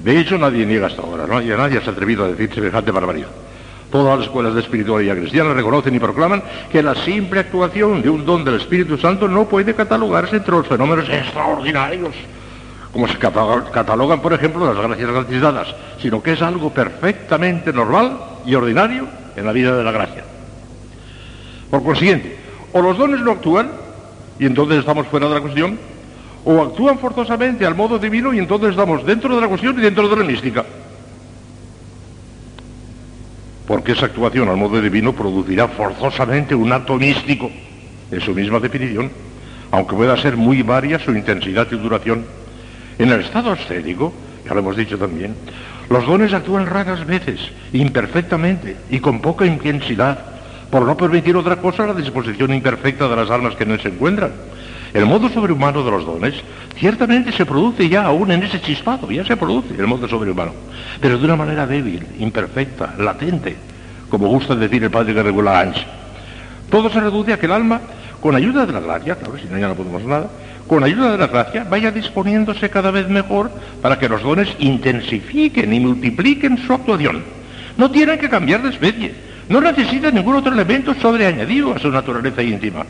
De 0.04 0.18
hecho, 0.18 0.36
nadie 0.36 0.66
niega 0.66 0.88
hasta 0.88 1.00
ahora, 1.00 1.26
¿no? 1.26 1.34
nadie, 1.34 1.56
nadie 1.56 1.80
se 1.80 1.88
ha 1.88 1.92
atrevido 1.92 2.24
a 2.24 2.28
decir 2.28 2.52
semejante 2.52 2.90
barbaridad. 2.90 3.28
Todas 3.92 4.18
las 4.18 4.26
escuelas 4.26 4.54
de 4.54 4.62
espiritualidad 4.62 5.16
cristiana 5.16 5.52
reconocen 5.52 5.94
y 5.94 5.98
proclaman 5.98 6.42
que 6.70 6.82
la 6.82 6.94
simple 6.94 7.40
actuación 7.40 8.00
de 8.00 8.08
un 8.08 8.24
don 8.24 8.42
del 8.42 8.54
Espíritu 8.54 8.96
Santo 8.96 9.28
no 9.28 9.44
puede 9.44 9.74
catalogarse 9.74 10.36
entre 10.36 10.52
los 10.52 10.66
fenómenos 10.66 11.06
extraordinarios, 11.10 12.14
como 12.90 13.06
se 13.06 13.18
catalogan, 13.18 14.22
por 14.22 14.32
ejemplo, 14.32 14.64
las 14.64 14.82
gracias 14.82 15.10
gratificadas, 15.10 15.74
sino 16.00 16.22
que 16.22 16.32
es 16.32 16.40
algo 16.40 16.70
perfectamente 16.70 17.70
normal 17.70 18.16
y 18.46 18.54
ordinario 18.54 19.06
en 19.36 19.44
la 19.44 19.52
vida 19.52 19.76
de 19.76 19.84
la 19.84 19.92
gracia. 19.92 20.24
Por 21.70 21.84
consiguiente, 21.84 22.38
o 22.72 22.80
los 22.80 22.96
dones 22.96 23.20
no 23.20 23.32
actúan, 23.32 23.72
y 24.38 24.46
entonces 24.46 24.78
estamos 24.78 25.06
fuera 25.08 25.28
de 25.28 25.34
la 25.34 25.40
cuestión, 25.42 25.78
o 26.46 26.62
actúan 26.62 26.98
forzosamente 26.98 27.66
al 27.66 27.74
modo 27.74 27.98
divino 27.98 28.32
y 28.32 28.38
entonces 28.38 28.70
estamos 28.70 29.04
dentro 29.04 29.34
de 29.34 29.42
la 29.42 29.48
cuestión 29.48 29.78
y 29.78 29.82
dentro 29.82 30.08
de 30.08 30.16
la 30.16 30.24
mística. 30.24 30.64
Porque 33.72 33.92
esa 33.92 34.04
actuación 34.04 34.50
al 34.50 34.58
modo 34.58 34.82
divino 34.82 35.14
producirá 35.14 35.66
forzosamente 35.66 36.54
un 36.54 36.70
acto 36.74 36.98
místico, 36.98 37.50
en 38.10 38.20
su 38.20 38.34
misma 38.34 38.60
definición, 38.60 39.10
aunque 39.70 39.96
pueda 39.96 40.14
ser 40.18 40.36
muy 40.36 40.60
varia 40.60 40.98
su 40.98 41.10
intensidad 41.12 41.66
y 41.72 41.76
duración. 41.76 42.22
En 42.98 43.08
el 43.08 43.20
estado 43.20 43.50
ascético, 43.50 44.12
ya 44.46 44.52
lo 44.52 44.60
hemos 44.60 44.76
dicho 44.76 44.98
también, 44.98 45.34
los 45.88 46.04
dones 46.04 46.34
actúan 46.34 46.66
raras 46.66 47.06
veces, 47.06 47.40
imperfectamente 47.72 48.76
y 48.90 49.00
con 49.00 49.22
poca 49.22 49.46
intensidad, 49.46 50.18
por 50.68 50.82
no 50.82 50.94
permitir 50.94 51.34
otra 51.34 51.56
cosa 51.56 51.86
la 51.86 51.94
disposición 51.94 52.52
imperfecta 52.52 53.08
de 53.08 53.16
las 53.16 53.30
almas 53.30 53.56
que 53.56 53.64
en 53.64 53.70
él 53.70 53.80
se 53.80 53.88
encuentran. 53.88 54.32
El 54.94 55.06
modo 55.06 55.30
sobrehumano 55.30 55.82
de 55.82 55.90
los 55.90 56.04
dones 56.04 56.34
ciertamente 56.76 57.32
se 57.32 57.46
produce 57.46 57.88
ya 57.88 58.04
aún 58.04 58.30
en 58.30 58.42
ese 58.42 58.60
chispado, 58.60 59.10
ya 59.10 59.24
se 59.24 59.36
produce 59.36 59.74
el 59.78 59.86
modo 59.86 60.06
sobrehumano, 60.06 60.52
pero 61.00 61.16
de 61.16 61.24
una 61.24 61.36
manera 61.36 61.66
débil, 61.66 62.06
imperfecta, 62.18 62.94
latente, 62.98 63.56
como 64.10 64.28
gusta 64.28 64.54
decir 64.54 64.84
el 64.84 64.90
padre 64.90 65.14
que 65.14 65.22
regula. 65.22 65.72
Todo 66.70 66.90
se 66.90 67.00
reduce 67.00 67.32
a 67.32 67.38
que 67.38 67.46
el 67.46 67.52
alma, 67.52 67.80
con 68.20 68.36
ayuda 68.36 68.66
de 68.66 68.72
la 68.72 68.80
gracia, 68.80 69.16
claro, 69.16 69.38
si 69.38 69.48
no 69.48 69.58
ya 69.58 69.68
no 69.68 69.74
podemos 69.74 70.02
nada, 70.04 70.28
con 70.66 70.84
ayuda 70.84 71.12
de 71.12 71.18
la 71.18 71.26
gracia 71.26 71.64
vaya 71.64 71.90
disponiéndose 71.90 72.68
cada 72.68 72.90
vez 72.90 73.08
mejor 73.08 73.50
para 73.80 73.98
que 73.98 74.08
los 74.08 74.22
dones 74.22 74.48
intensifiquen 74.58 75.72
y 75.72 75.80
multipliquen 75.80 76.58
su 76.58 76.72
actuación. 76.72 77.22
No 77.78 77.90
tienen 77.90 78.18
que 78.18 78.28
cambiar 78.28 78.62
de 78.62 78.68
especie, 78.68 79.14
no 79.48 79.60
necesitan 79.60 80.14
ningún 80.14 80.36
otro 80.36 80.52
elemento 80.52 80.94
sobreañadido 80.94 81.74
a 81.74 81.78
su 81.78 81.90
naturaleza 81.90 82.42
íntima. 82.42 82.84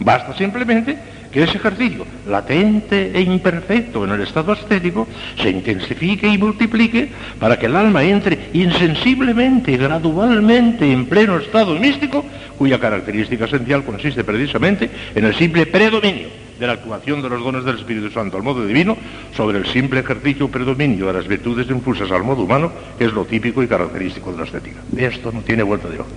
Basta 0.00 0.36
simplemente 0.36 0.98
que 1.34 1.42
ese 1.42 1.58
ejercicio 1.58 2.06
latente 2.30 3.10
e 3.10 3.20
imperfecto 3.20 4.04
en 4.04 4.12
el 4.12 4.22
estado 4.22 4.52
ascético 4.52 5.08
se 5.34 5.50
intensifique 5.50 6.28
y 6.28 6.38
multiplique 6.38 7.10
para 7.40 7.58
que 7.58 7.66
el 7.66 7.74
alma 7.74 8.04
entre 8.04 8.50
insensiblemente 8.52 9.72
y 9.72 9.76
gradualmente 9.76 10.86
en 10.86 11.06
pleno 11.06 11.36
estado 11.36 11.74
místico, 11.74 12.24
cuya 12.56 12.78
característica 12.78 13.46
esencial 13.46 13.82
consiste 13.82 14.22
precisamente 14.22 14.88
en 15.12 15.24
el 15.24 15.34
simple 15.34 15.66
predominio 15.66 16.28
de 16.60 16.68
la 16.68 16.74
actuación 16.74 17.20
de 17.20 17.28
los 17.28 17.42
dones 17.42 17.64
del 17.64 17.78
Espíritu 17.78 18.10
Santo 18.10 18.36
al 18.36 18.44
modo 18.44 18.64
divino 18.64 18.96
sobre 19.36 19.58
el 19.58 19.66
simple 19.66 20.00
ejercicio 20.06 20.46
predominio 20.46 21.08
de 21.08 21.14
las 21.14 21.26
virtudes 21.26 21.68
infusas 21.68 22.12
al 22.12 22.22
modo 22.22 22.44
humano, 22.44 22.70
que 22.96 23.06
es 23.06 23.12
lo 23.12 23.24
típico 23.24 23.60
y 23.60 23.66
característico 23.66 24.30
de 24.30 24.38
la 24.38 24.44
estética. 24.44 24.78
Esto 24.96 25.32
no 25.32 25.40
tiene 25.40 25.64
vuelta 25.64 25.88
de 25.88 25.98
hoja. 25.98 26.10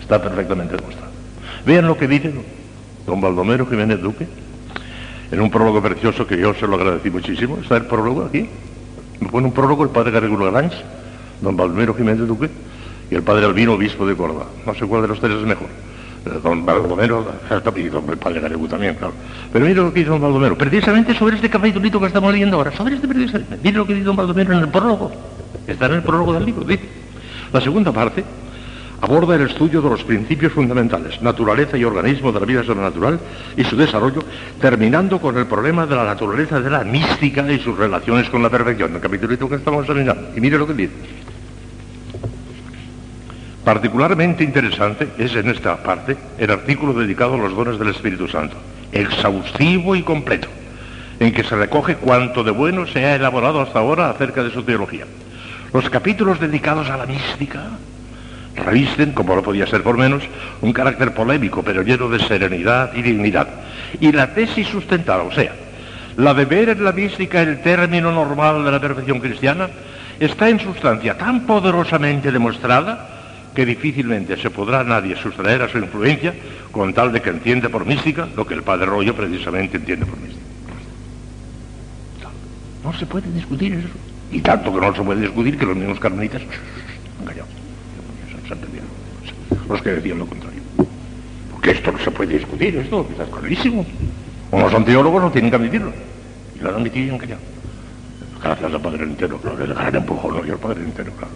Está 0.00 0.22
perfectamente 0.22 0.76
demostrado. 0.76 1.12
Vean 1.66 1.86
lo 1.86 1.98
que 1.98 2.08
dice 2.08 2.32
don 3.06 3.20
Baldomero 3.20 3.66
Jiménez 3.66 4.00
Duque, 4.00 4.26
en 5.30 5.40
un 5.40 5.50
prólogo 5.50 5.80
precioso 5.80 6.26
que 6.26 6.38
yo 6.38 6.54
se 6.54 6.66
lo 6.66 6.76
agradecí 6.76 7.10
muchísimo. 7.10 7.58
Está 7.62 7.76
el 7.76 7.86
prólogo 7.86 8.24
aquí. 8.24 8.48
Me 9.20 9.28
pone 9.28 9.46
un 9.46 9.52
prólogo 9.52 9.84
el 9.84 9.90
padre 9.90 10.10
Garrigulo 10.10 10.50
Grange, 10.50 10.76
don 11.40 11.56
Baldomero 11.56 11.94
Jiménez 11.94 12.26
Duque, 12.26 12.50
y 13.10 13.14
el 13.14 13.22
padre 13.22 13.46
Albino, 13.46 13.74
obispo 13.74 14.06
de 14.06 14.14
Córdoba. 14.14 14.46
No 14.66 14.74
sé 14.74 14.86
cuál 14.86 15.02
de 15.02 15.08
los 15.08 15.20
tres 15.20 15.32
es 15.32 15.46
mejor. 15.46 15.68
Eh, 16.26 16.40
don 16.42 16.64
Baldomero, 16.64 17.26
y 17.76 17.80
el 17.80 18.18
padre 18.18 18.40
Garrigulo 18.40 18.68
también, 18.68 18.94
claro. 18.94 19.12
Pero 19.52 19.64
mire 19.64 19.80
lo 19.80 19.92
que 19.92 20.00
dice 20.00 20.10
don 20.10 20.20
Baldomero, 20.20 20.56
precisamente 20.56 21.14
sobre 21.14 21.36
este 21.36 21.50
capítulo 21.50 22.00
que 22.00 22.06
estamos 22.06 22.32
leyendo 22.32 22.56
ahora, 22.56 22.72
sobre 22.72 22.94
este 22.94 23.06
precisamente. 23.06 23.58
Mire 23.62 23.76
lo 23.76 23.86
que 23.86 23.94
dice 23.94 24.06
don 24.06 24.16
Baldomero 24.16 24.52
en 24.54 24.60
el 24.60 24.68
prólogo. 24.68 25.12
Está 25.66 25.86
en 25.86 25.94
el 25.94 26.02
prólogo 26.02 26.32
del 26.32 26.44
libro, 26.44 26.64
dice. 26.64 26.84
La 27.52 27.60
segunda 27.60 27.92
parte 27.92 28.24
aborda 29.00 29.34
el 29.34 29.42
estudio 29.42 29.80
de 29.80 29.90
los 29.90 30.04
principios 30.04 30.52
fundamentales, 30.52 31.20
naturaleza 31.22 31.76
y 31.78 31.84
organismo 31.84 32.32
de 32.32 32.40
la 32.40 32.46
vida 32.46 32.64
sobrenatural 32.64 33.18
y 33.56 33.64
su 33.64 33.76
desarrollo, 33.76 34.22
terminando 34.60 35.20
con 35.20 35.36
el 35.38 35.46
problema 35.46 35.86
de 35.86 35.96
la 35.96 36.04
naturaleza 36.04 36.60
de 36.60 36.70
la 36.70 36.84
mística 36.84 37.50
y 37.50 37.58
sus 37.58 37.76
relaciones 37.78 38.28
con 38.28 38.42
la 38.42 38.50
perfección, 38.50 38.94
el 38.94 39.00
capítulo 39.00 39.48
que 39.48 39.54
estamos 39.54 39.86
terminando. 39.86 40.28
Y 40.36 40.40
mire 40.40 40.58
lo 40.58 40.66
que 40.66 40.74
dice. 40.74 40.92
Particularmente 43.64 44.42
interesante 44.42 45.08
es 45.18 45.34
en 45.34 45.48
esta 45.48 45.82
parte 45.82 46.16
el 46.38 46.50
artículo 46.50 46.92
dedicado 46.92 47.34
a 47.34 47.38
los 47.38 47.54
dones 47.54 47.78
del 47.78 47.88
Espíritu 47.88 48.26
Santo, 48.26 48.56
exhaustivo 48.90 49.94
y 49.96 50.02
completo, 50.02 50.48
en 51.20 51.32
que 51.32 51.44
se 51.44 51.56
recoge 51.56 51.96
cuanto 51.96 52.42
de 52.42 52.50
bueno 52.50 52.86
se 52.86 53.04
ha 53.04 53.14
elaborado 53.14 53.60
hasta 53.60 53.78
ahora 53.78 54.10
acerca 54.10 54.42
de 54.42 54.50
su 54.50 54.62
teología. 54.62 55.04
Los 55.72 55.88
capítulos 55.88 56.40
dedicados 56.40 56.88
a 56.90 56.96
la 56.96 57.06
mística, 57.06 57.68
revisten, 58.60 59.12
como 59.12 59.34
no 59.34 59.42
podía 59.42 59.66
ser 59.66 59.82
por 59.82 59.96
menos, 59.96 60.22
un 60.60 60.72
carácter 60.72 61.12
polémico, 61.12 61.62
pero 61.62 61.82
lleno 61.82 62.08
de 62.08 62.20
serenidad 62.20 62.94
y 62.94 63.02
dignidad. 63.02 63.48
Y 64.00 64.12
la 64.12 64.34
tesis 64.34 64.66
sustentada, 64.68 65.22
o 65.22 65.32
sea, 65.32 65.52
la 66.16 66.34
de 66.34 66.44
ver 66.44 66.68
en 66.68 66.84
la 66.84 66.92
mística 66.92 67.40
el 67.40 67.60
término 67.60 68.12
normal 68.12 68.64
de 68.64 68.70
la 68.70 68.80
perfección 68.80 69.20
cristiana, 69.20 69.68
está 70.18 70.48
en 70.48 70.60
sustancia 70.60 71.16
tan 71.16 71.46
poderosamente 71.46 72.30
demostrada 72.30 73.08
que 73.54 73.66
difícilmente 73.66 74.36
se 74.36 74.50
podrá 74.50 74.84
nadie 74.84 75.16
sustraer 75.16 75.62
a 75.62 75.68
su 75.68 75.78
influencia 75.78 76.34
con 76.70 76.94
tal 76.94 77.12
de 77.12 77.20
que 77.20 77.30
entiende 77.30 77.68
por 77.68 77.84
mística 77.84 78.28
lo 78.36 78.46
que 78.46 78.54
el 78.54 78.62
padre 78.62 78.86
Rollo 78.86 79.14
precisamente 79.14 79.76
entiende 79.78 80.06
por 80.06 80.18
mística. 80.18 80.40
No 82.84 82.92
se 82.92 83.06
puede 83.06 83.30
discutir 83.32 83.74
eso. 83.74 83.88
Y 84.30 84.40
tanto 84.40 84.72
que 84.72 84.80
no 84.80 84.94
se 84.94 85.02
puede 85.02 85.22
discutir 85.22 85.58
que 85.58 85.66
los 85.66 85.76
mismos 85.76 85.98
carmelitas 85.98 86.42
callado 87.26 87.59
los 89.70 89.82
que 89.82 89.90
decían 89.90 90.18
lo 90.18 90.26
contrario. 90.26 90.60
Porque 91.52 91.70
esto 91.70 91.92
no 91.92 91.98
se 91.98 92.10
puede 92.10 92.38
discutir, 92.38 92.76
esto 92.76 93.06
está 93.10 93.24
clarísimo. 93.24 93.86
Como 94.50 94.70
son 94.70 94.84
teólogos 94.84 95.22
no 95.22 95.30
tienen 95.30 95.50
que 95.50 95.56
admitirlo. 95.56 95.92
Y 96.56 96.62
lo 96.62 96.70
han 96.70 96.74
admitido 96.76 97.06
y 97.06 97.10
han 97.10 97.18
callado. 97.18 97.40
Gracias 98.42 98.72
al 98.72 98.80
Padre 98.80 99.04
entero, 99.04 99.38
claro, 99.38 99.62
el 99.62 99.74
gran 99.74 99.94
empujón 99.94 100.46
y 100.46 100.50
al 100.50 100.58
Padre 100.58 100.82
entero, 100.82 101.12
claro. 101.12 101.32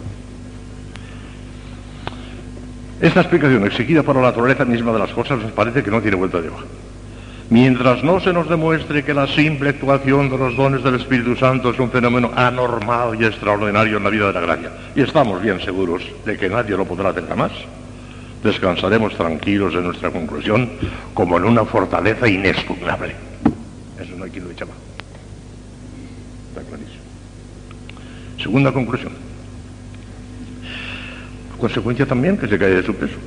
Esta 2.99 3.21
explicación 3.21 3.65
exigida 3.65 4.03
por 4.03 4.15
la 4.15 4.23
naturaleza 4.23 4.65
misma 4.65 4.91
de 4.93 4.99
las 4.99 5.11
cosas 5.11 5.39
nos 5.39 5.51
parece 5.51 5.83
que 5.83 5.91
no 5.91 6.01
tiene 6.01 6.17
vuelta 6.17 6.41
de 6.41 6.49
hoja. 6.49 6.65
Mientras 7.49 8.03
no 8.03 8.19
se 8.19 8.33
nos 8.33 8.49
demuestre 8.49 9.03
que 9.03 9.13
la 9.13 9.27
simple 9.27 9.69
actuación 9.69 10.29
de 10.29 10.37
los 10.37 10.57
dones 10.57 10.83
del 10.83 10.95
Espíritu 10.95 11.35
Santo 11.35 11.69
es 11.69 11.79
un 11.79 11.91
fenómeno 11.91 12.31
anormal 12.35 13.21
y 13.21 13.25
extraordinario 13.25 13.97
en 13.97 14.03
la 14.03 14.09
vida 14.09 14.27
de 14.27 14.33
la 14.33 14.39
gracia, 14.39 14.71
y 14.95 15.01
estamos 15.01 15.41
bien 15.43 15.59
seguros 15.61 16.01
de 16.25 16.37
que 16.37 16.49
nadie 16.49 16.75
lo 16.75 16.85
podrá 16.85 17.09
hacer 17.09 17.27
jamás, 17.27 17.51
descansaremos 18.43 19.15
tranquilos 19.15 19.73
en 19.73 19.83
nuestra 19.83 20.11
conclusión 20.11 20.69
como 21.13 21.37
en 21.37 21.45
una 21.45 21.65
fortaleza 21.65 22.27
inexpugnable. 22.27 23.15
Eso 23.99 24.15
no 24.17 24.25
hay 24.25 24.31
quien 24.31 24.45
lo 24.45 24.51
eche 24.51 24.65
más. 24.65 24.75
Está 26.49 26.61
clarísimo. 26.67 27.03
Segunda 28.41 28.71
conclusión. 28.71 29.13
Consecuencia 31.59 32.05
también 32.05 32.37
que 32.37 32.47
se 32.47 32.59
cae 32.59 32.69
de 32.69 32.83
su 32.83 32.93
peso 32.93 33.17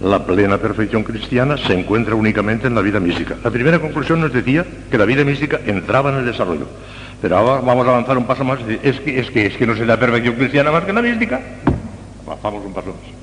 la 0.00 0.24
plena 0.24 0.58
perfección 0.58 1.02
cristiana 1.02 1.56
se 1.56 1.72
encuentra 1.72 2.14
únicamente 2.14 2.68
en 2.68 2.74
la 2.74 2.82
vida 2.82 3.00
mística. 3.00 3.36
La 3.42 3.50
primera 3.50 3.80
conclusión 3.80 4.20
nos 4.20 4.32
decía 4.32 4.64
que 4.90 4.98
la 4.98 5.04
vida 5.04 5.24
mística 5.24 5.58
entraba 5.66 6.10
en 6.10 6.18
el 6.18 6.26
desarrollo. 6.26 6.68
Pero 7.20 7.36
ahora 7.36 7.60
vamos 7.60 7.86
a 7.86 7.90
avanzar 7.90 8.16
un 8.16 8.24
paso 8.24 8.44
más. 8.44 8.60
Es 8.82 9.00
que, 9.00 9.18
es 9.18 9.30
que, 9.30 9.46
es 9.46 9.56
que 9.56 9.66
no 9.66 9.74
se 9.74 9.84
la 9.84 9.98
perfección 9.98 10.36
cristiana 10.36 10.70
más 10.70 10.84
que 10.84 10.92
la 10.92 11.02
mística. 11.02 11.40
Avanzamos 12.24 12.64
un 12.64 12.72
paso 12.72 12.88
más. 12.88 13.17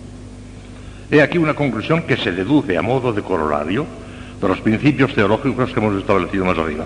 He 1.12 1.22
aquí 1.22 1.38
una 1.38 1.54
conclusión 1.54 2.04
que 2.04 2.18
se 2.18 2.32
deduce 2.32 2.78
a 2.78 2.82
modo 2.82 3.14
de 3.14 3.22
corolario 3.22 3.86
de 4.42 4.48
los 4.48 4.60
principios 4.60 5.14
teológicos 5.14 5.72
que 5.72 5.80
hemos 5.80 5.98
establecido 6.00 6.46
más 6.46 6.58
arriba. 6.58 6.86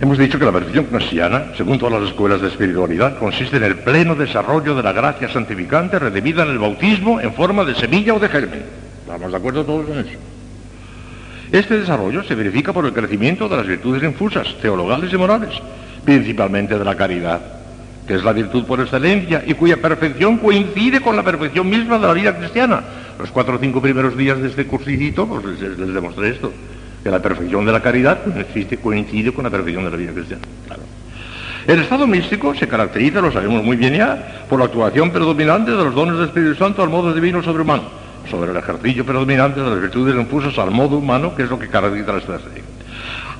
Hemos 0.00 0.18
dicho 0.18 0.36
que 0.36 0.44
la 0.44 0.50
perfección 0.50 0.86
cristiana, 0.86 1.52
según 1.56 1.78
todas 1.78 2.00
las 2.00 2.10
escuelas 2.10 2.40
de 2.40 2.48
espiritualidad, 2.48 3.18
consiste 3.18 3.58
en 3.58 3.62
el 3.62 3.76
pleno 3.76 4.16
desarrollo 4.16 4.74
de 4.74 4.82
la 4.82 4.92
gracia 4.92 5.28
santificante 5.28 5.96
redimida 6.00 6.42
en 6.42 6.50
el 6.50 6.58
bautismo 6.58 7.20
en 7.20 7.32
forma 7.34 7.64
de 7.64 7.76
semilla 7.76 8.14
o 8.14 8.18
de 8.18 8.28
germen. 8.28 8.64
¿Estamos 9.02 9.30
de 9.30 9.36
acuerdo 9.36 9.64
todos 9.64 9.88
en 9.90 9.98
eso? 9.98 10.18
Este 11.52 11.78
desarrollo 11.78 12.24
se 12.24 12.34
verifica 12.34 12.72
por 12.72 12.84
el 12.84 12.92
crecimiento 12.92 13.48
de 13.48 13.56
las 13.56 13.66
virtudes 13.66 14.02
infusas, 14.02 14.56
teologales 14.60 15.12
y 15.12 15.16
morales, 15.16 15.50
principalmente 16.04 16.76
de 16.76 16.84
la 16.84 16.96
caridad, 16.96 17.61
que 18.06 18.14
es 18.14 18.24
la 18.24 18.32
virtud 18.32 18.64
por 18.64 18.80
excelencia 18.80 19.42
y 19.46 19.54
cuya 19.54 19.76
perfección 19.76 20.38
coincide 20.38 21.00
con 21.00 21.16
la 21.16 21.22
perfección 21.22 21.68
misma 21.68 21.98
de 21.98 22.06
la 22.06 22.12
vida 22.12 22.36
cristiana. 22.36 22.82
Los 23.18 23.30
cuatro 23.30 23.56
o 23.56 23.58
cinco 23.58 23.80
primeros 23.80 24.16
días 24.16 24.40
de 24.40 24.48
este 24.48 24.66
cursicito, 24.66 25.26
pues 25.26 25.44
les, 25.44 25.78
les 25.78 25.94
demostré 25.94 26.30
esto 26.30 26.52
que 27.02 27.10
la 27.10 27.20
perfección 27.20 27.64
de 27.64 27.72
la 27.72 27.80
caridad 27.80 28.20
coincide 28.82 29.32
con 29.32 29.44
la 29.44 29.50
perfección 29.50 29.84
de 29.84 29.90
la 29.90 29.96
vida 29.96 30.12
cristiana. 30.12 30.42
El 31.66 31.78
estado 31.80 32.06
místico 32.06 32.54
se 32.54 32.66
caracteriza, 32.66 33.20
lo 33.20 33.30
sabemos 33.30 33.62
muy 33.62 33.76
bien 33.76 33.94
ya, 33.94 34.46
por 34.48 34.58
la 34.58 34.64
actuación 34.64 35.10
predominante 35.10 35.70
de 35.70 35.76
los 35.76 35.94
dones 35.94 36.16
del 36.16 36.26
Espíritu 36.26 36.56
Santo 36.56 36.82
al 36.82 36.90
modo 36.90 37.14
divino 37.14 37.42
sobrehumano, 37.42 37.84
sobre 38.28 38.50
el 38.50 38.56
ejercicio 38.56 39.06
predominante 39.06 39.60
de 39.60 39.70
las 39.70 39.80
virtudes 39.80 40.16
infusas 40.16 40.58
al 40.58 40.72
modo 40.72 40.96
humano, 40.96 41.34
que 41.36 41.44
es 41.44 41.50
lo 41.50 41.58
que 41.58 41.68
caracteriza 41.68 42.12
la 42.12 42.18
estrategia. 42.18 42.62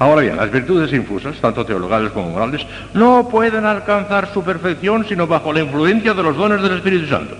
Ahora 0.02 0.22
bien, 0.22 0.36
las 0.36 0.50
virtudes 0.50 0.92
infusas, 0.92 1.36
tanto 1.36 1.64
teologales 1.64 2.10
como 2.10 2.30
morales, 2.30 2.66
no 2.92 3.28
pueden 3.28 3.64
alcanzar 3.64 4.32
su 4.34 4.42
perfección 4.42 5.06
sino 5.08 5.28
bajo 5.28 5.52
la 5.52 5.60
influencia 5.60 6.12
de 6.12 6.24
los 6.24 6.36
dones 6.36 6.60
del 6.60 6.72
Espíritu 6.72 7.06
Santo, 7.06 7.36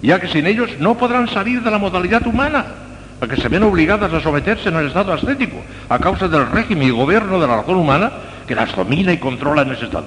ya 0.00 0.20
que 0.20 0.28
sin 0.28 0.46
ellos 0.46 0.70
no 0.78 0.96
podrán 0.96 1.26
salir 1.26 1.60
de 1.60 1.72
la 1.72 1.78
modalidad 1.78 2.24
humana 2.24 2.66
a 3.20 3.26
que 3.26 3.36
se 3.36 3.48
ven 3.48 3.64
obligadas 3.64 4.12
a 4.12 4.20
someterse 4.20 4.68
en 4.68 4.76
el 4.76 4.86
estado 4.86 5.12
ascético 5.12 5.56
a 5.88 5.98
causa 5.98 6.28
del 6.28 6.48
régimen 6.52 6.86
y 6.86 6.90
gobierno 6.92 7.40
de 7.40 7.48
la 7.48 7.56
razón 7.56 7.78
humana 7.78 8.12
que 8.46 8.54
las 8.54 8.76
domina 8.76 9.12
y 9.12 9.18
controla 9.18 9.62
en 9.62 9.72
ese 9.72 9.86
estado. 9.86 10.06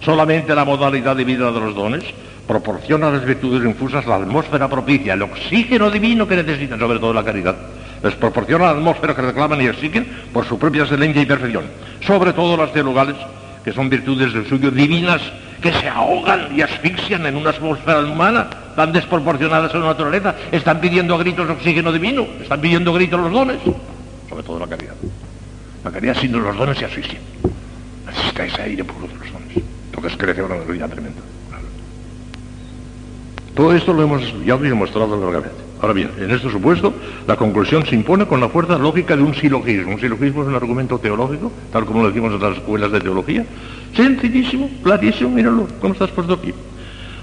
Solamente 0.00 0.54
la 0.54 0.64
modalidad 0.64 1.16
de 1.16 1.24
vida 1.24 1.50
de 1.50 1.58
los 1.58 1.74
dones 1.74 2.04
proporciona 2.46 3.08
a 3.08 3.10
las 3.10 3.24
virtudes 3.24 3.64
infusas 3.64 4.06
la 4.06 4.14
atmósfera 4.14 4.68
propicia, 4.68 5.14
el 5.14 5.22
oxígeno 5.22 5.90
divino 5.90 6.28
que 6.28 6.36
necesitan, 6.36 6.78
sobre 6.78 7.00
todo 7.00 7.12
la 7.12 7.24
caridad. 7.24 7.56
Les 8.02 8.14
proporciona 8.14 8.66
la 8.66 8.70
atmósfera 8.70 9.14
que 9.14 9.22
reclaman 9.22 9.60
y 9.60 9.66
exigen 9.66 10.06
por 10.32 10.44
su 10.44 10.58
propia 10.58 10.82
excelencia 10.82 11.22
y 11.22 11.26
perfección. 11.26 11.64
Sobre 12.06 12.32
todo 12.32 12.56
las 12.56 12.72
teologales, 12.72 13.16
que 13.64 13.72
son 13.72 13.88
virtudes 13.88 14.32
del 14.32 14.46
suyo 14.48 14.70
divinas 14.70 15.20
que 15.60 15.72
se 15.72 15.88
ahogan 15.88 16.56
y 16.56 16.62
asfixian 16.62 17.26
en 17.26 17.36
una 17.36 17.50
atmósfera 17.50 18.00
humana 18.00 18.48
tan 18.76 18.92
desproporcionada 18.92 19.66
a 19.66 19.70
su 19.70 19.78
naturaleza, 19.78 20.34
están 20.52 20.80
pidiendo 20.80 21.14
a 21.14 21.18
gritos 21.18 21.50
oxígeno 21.50 21.90
divino, 21.92 22.26
están 22.40 22.60
pidiendo 22.60 22.92
a 22.92 22.94
gritos 22.94 23.20
los 23.20 23.32
dones, 23.32 23.58
sobre 24.28 24.42
todo 24.44 24.60
la 24.60 24.68
caridad. 24.68 24.94
La 25.84 25.90
caridad 25.90 26.16
sin 26.16 26.32
los 26.32 26.56
dones 26.56 26.78
se 26.78 26.84
asfixia. 26.84 27.18
Necesita 28.06 28.44
ese 28.44 28.62
aire 28.62 28.84
puro 28.84 29.08
de 29.08 29.14
los 29.14 29.32
dones, 29.32 29.64
lo 29.92 30.00
que 30.00 30.08
es 30.08 30.16
crece 30.16 30.42
una 30.42 30.54
velocidad 30.54 30.88
tremenda. 30.88 31.20
Todo 33.54 33.74
esto 33.74 33.92
lo 33.92 34.04
hemos 34.04 34.22
estudiado 34.22 34.64
y 34.64 34.68
demostrado 34.68 35.20
largamente. 35.20 35.67
Ahora 35.80 35.92
bien, 35.92 36.10
en 36.18 36.30
este 36.30 36.50
supuesto, 36.50 36.92
la 37.26 37.36
conclusión 37.36 37.86
se 37.86 37.94
impone 37.94 38.26
con 38.26 38.40
la 38.40 38.48
fuerza 38.48 38.76
lógica 38.78 39.16
de 39.16 39.22
un 39.22 39.34
silogismo. 39.34 39.92
Un 39.92 40.00
silogismo 40.00 40.42
es 40.42 40.48
un 40.48 40.54
argumento 40.54 40.98
teológico, 40.98 41.52
tal 41.72 41.84
como 41.84 42.02
lo 42.02 42.08
decimos 42.08 42.32
en 42.32 42.40
las 42.40 42.56
escuelas 42.56 42.90
de 42.90 43.00
teología. 43.00 43.46
Sencillísimo, 43.94 44.70
clarísimo, 44.82 45.30
míralo, 45.30 45.68
¿cómo 45.80 45.92
estás 45.92 46.10
puesto 46.10 46.34
aquí? 46.34 46.52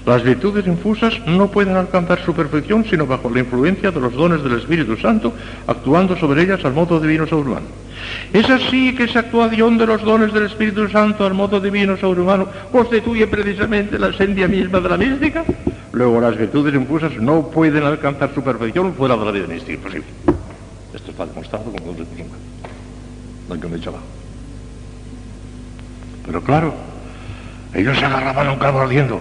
Las 0.06 0.22
virtudes 0.22 0.64
infusas 0.68 1.14
no 1.26 1.50
pueden 1.50 1.74
alcanzar 1.74 2.24
su 2.24 2.32
perfección 2.32 2.84
sino 2.84 3.08
bajo 3.08 3.28
la 3.28 3.40
influencia 3.40 3.90
de 3.90 3.98
los 3.98 4.14
dones 4.14 4.40
del 4.40 4.56
Espíritu 4.56 4.96
Santo, 4.96 5.32
actuando 5.66 6.16
sobre 6.16 6.44
ellas 6.44 6.64
al 6.64 6.74
modo 6.74 7.00
divino 7.00 7.26
sobrehumano. 7.26 7.66
Es 8.32 8.48
así 8.48 8.94
que 8.94 9.02
esa 9.02 9.18
actuación 9.18 9.76
de 9.76 9.84
los 9.84 10.00
dones 10.02 10.32
del 10.32 10.46
Espíritu 10.46 10.88
Santo 10.88 11.26
al 11.26 11.34
modo 11.34 11.58
divino 11.58 11.96
sobrehumano 11.96 12.46
constituye 12.70 13.26
precisamente 13.26 13.98
la 13.98 14.10
esencia 14.10 14.46
misma 14.46 14.78
de 14.78 14.88
la 14.88 14.96
mística. 14.96 15.44
Luego 15.90 16.20
las 16.20 16.38
virtudes 16.38 16.72
infusas 16.72 17.16
no 17.16 17.48
pueden 17.48 17.82
alcanzar 17.82 18.30
su 18.32 18.44
perfección 18.44 18.94
fuera 18.94 19.16
de 19.16 19.24
la 19.24 19.32
vida 19.32 19.48
mística. 19.48 19.72
Imposible. 19.72 20.06
Esto 20.94 21.10
está 21.10 21.26
demostrado 21.26 21.64
dos 21.64 21.96
de 21.96 22.04
Lo 23.48 23.60
que 23.60 23.66
me. 23.66 23.78
Pero 26.26 26.42
claro, 26.42 26.74
ellos 27.74 27.98
se 27.98 28.04
agarraban 28.04 28.46
a 28.46 28.52
un 28.52 28.58
carro 28.60 28.82
ardiendo 28.82 29.20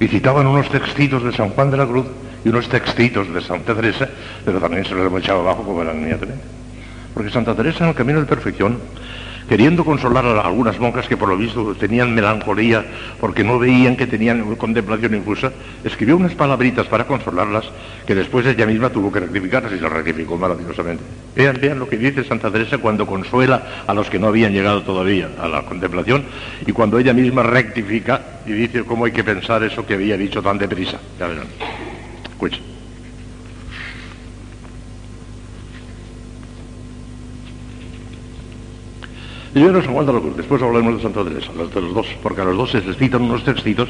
y 0.00 0.08
citaban 0.08 0.46
unos 0.46 0.68
textitos 0.68 1.22
de 1.22 1.32
San 1.32 1.50
Juan 1.50 1.70
de 1.70 1.76
la 1.76 1.86
Cruz 1.86 2.06
y 2.44 2.48
unos 2.48 2.68
textitos 2.68 3.32
de 3.32 3.40
Santa 3.40 3.74
Teresa, 3.74 4.08
pero 4.44 4.60
también 4.60 4.84
se 4.84 4.94
los 4.94 5.12
echaba 5.18 5.40
abajo 5.40 5.64
como 5.64 5.82
era 5.82 5.92
niña 5.92 6.16
también. 6.16 6.40
Porque 7.14 7.30
Santa 7.30 7.54
Teresa 7.54 7.84
en 7.84 7.90
el 7.90 7.96
camino 7.96 8.20
de 8.20 8.26
perfección 8.26 8.78
queriendo 9.48 9.84
consolar 9.84 10.24
a 10.24 10.40
algunas 10.40 10.78
monjas 10.78 11.06
que 11.06 11.16
por 11.16 11.28
lo 11.28 11.36
visto 11.36 11.74
tenían 11.74 12.14
melancolía 12.14 12.84
porque 13.20 13.44
no 13.44 13.58
veían 13.58 13.96
que 13.96 14.06
tenían 14.06 14.54
contemplación 14.56 15.14
infusa, 15.14 15.52
escribió 15.84 16.16
unas 16.16 16.34
palabritas 16.34 16.86
para 16.86 17.06
consolarlas 17.06 17.64
que 18.06 18.14
después 18.14 18.46
ella 18.46 18.66
misma 18.66 18.90
tuvo 18.90 19.12
que 19.12 19.20
rectificarlas 19.20 19.72
y 19.72 19.80
las 19.80 19.92
rectificó 19.92 20.36
maravillosamente. 20.36 21.02
Vean, 21.36 21.58
vean 21.60 21.78
lo 21.78 21.88
que 21.88 21.96
dice 21.96 22.24
Santa 22.24 22.50
Teresa 22.50 22.78
cuando 22.78 23.06
consuela 23.06 23.84
a 23.86 23.94
los 23.94 24.08
que 24.08 24.18
no 24.18 24.28
habían 24.28 24.52
llegado 24.52 24.82
todavía 24.82 25.30
a 25.40 25.48
la 25.48 25.62
contemplación 25.62 26.24
y 26.66 26.72
cuando 26.72 26.98
ella 26.98 27.12
misma 27.12 27.42
rectifica 27.42 28.20
y 28.46 28.52
dice 28.52 28.84
cómo 28.84 29.04
hay 29.04 29.12
que 29.12 29.24
pensar 29.24 29.62
eso 29.62 29.86
que 29.86 29.94
había 29.94 30.16
dicho 30.16 30.42
tan 30.42 30.58
deprisa. 30.58 30.98
Ya 31.18 31.26
verán. 31.26 31.46
Escuchen. 32.30 32.73
Y 39.54 39.60
yo 39.60 39.70
no 39.70 39.80
Juan 39.80 40.04
de 40.04 40.12
la 40.12 40.18
Cruz, 40.18 40.36
después 40.36 40.60
hablaremos 40.60 40.96
de 40.96 41.02
Santa 41.02 41.22
Teresa, 41.22 41.52
de 41.52 41.80
los 41.80 41.94
dos, 41.94 42.06
porque 42.20 42.40
a 42.40 42.44
los 42.44 42.56
dos 42.56 42.72
se 42.72 42.80
les 42.80 42.96
citan 42.96 43.22
unos 43.22 43.44
textitos, 43.44 43.88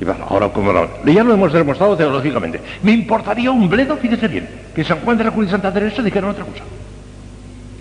y 0.00 0.04
bueno, 0.06 0.24
ahora 0.26 0.48
como 0.48 0.72
ya 1.04 1.22
lo 1.22 1.34
hemos 1.34 1.52
demostrado 1.52 1.94
teológicamente. 1.96 2.60
Me 2.82 2.92
importaría 2.92 3.50
un 3.50 3.68
bledo, 3.68 3.98
fíjese 3.98 4.26
bien, 4.26 4.48
que 4.74 4.82
San 4.84 5.00
Juan 5.00 5.18
de 5.18 5.24
la 5.24 5.32
Cruz 5.32 5.48
y 5.48 5.50
Santa 5.50 5.70
Teresa 5.70 6.02
dijeran 6.02 6.30
otra 6.30 6.46
cosa. 6.46 6.64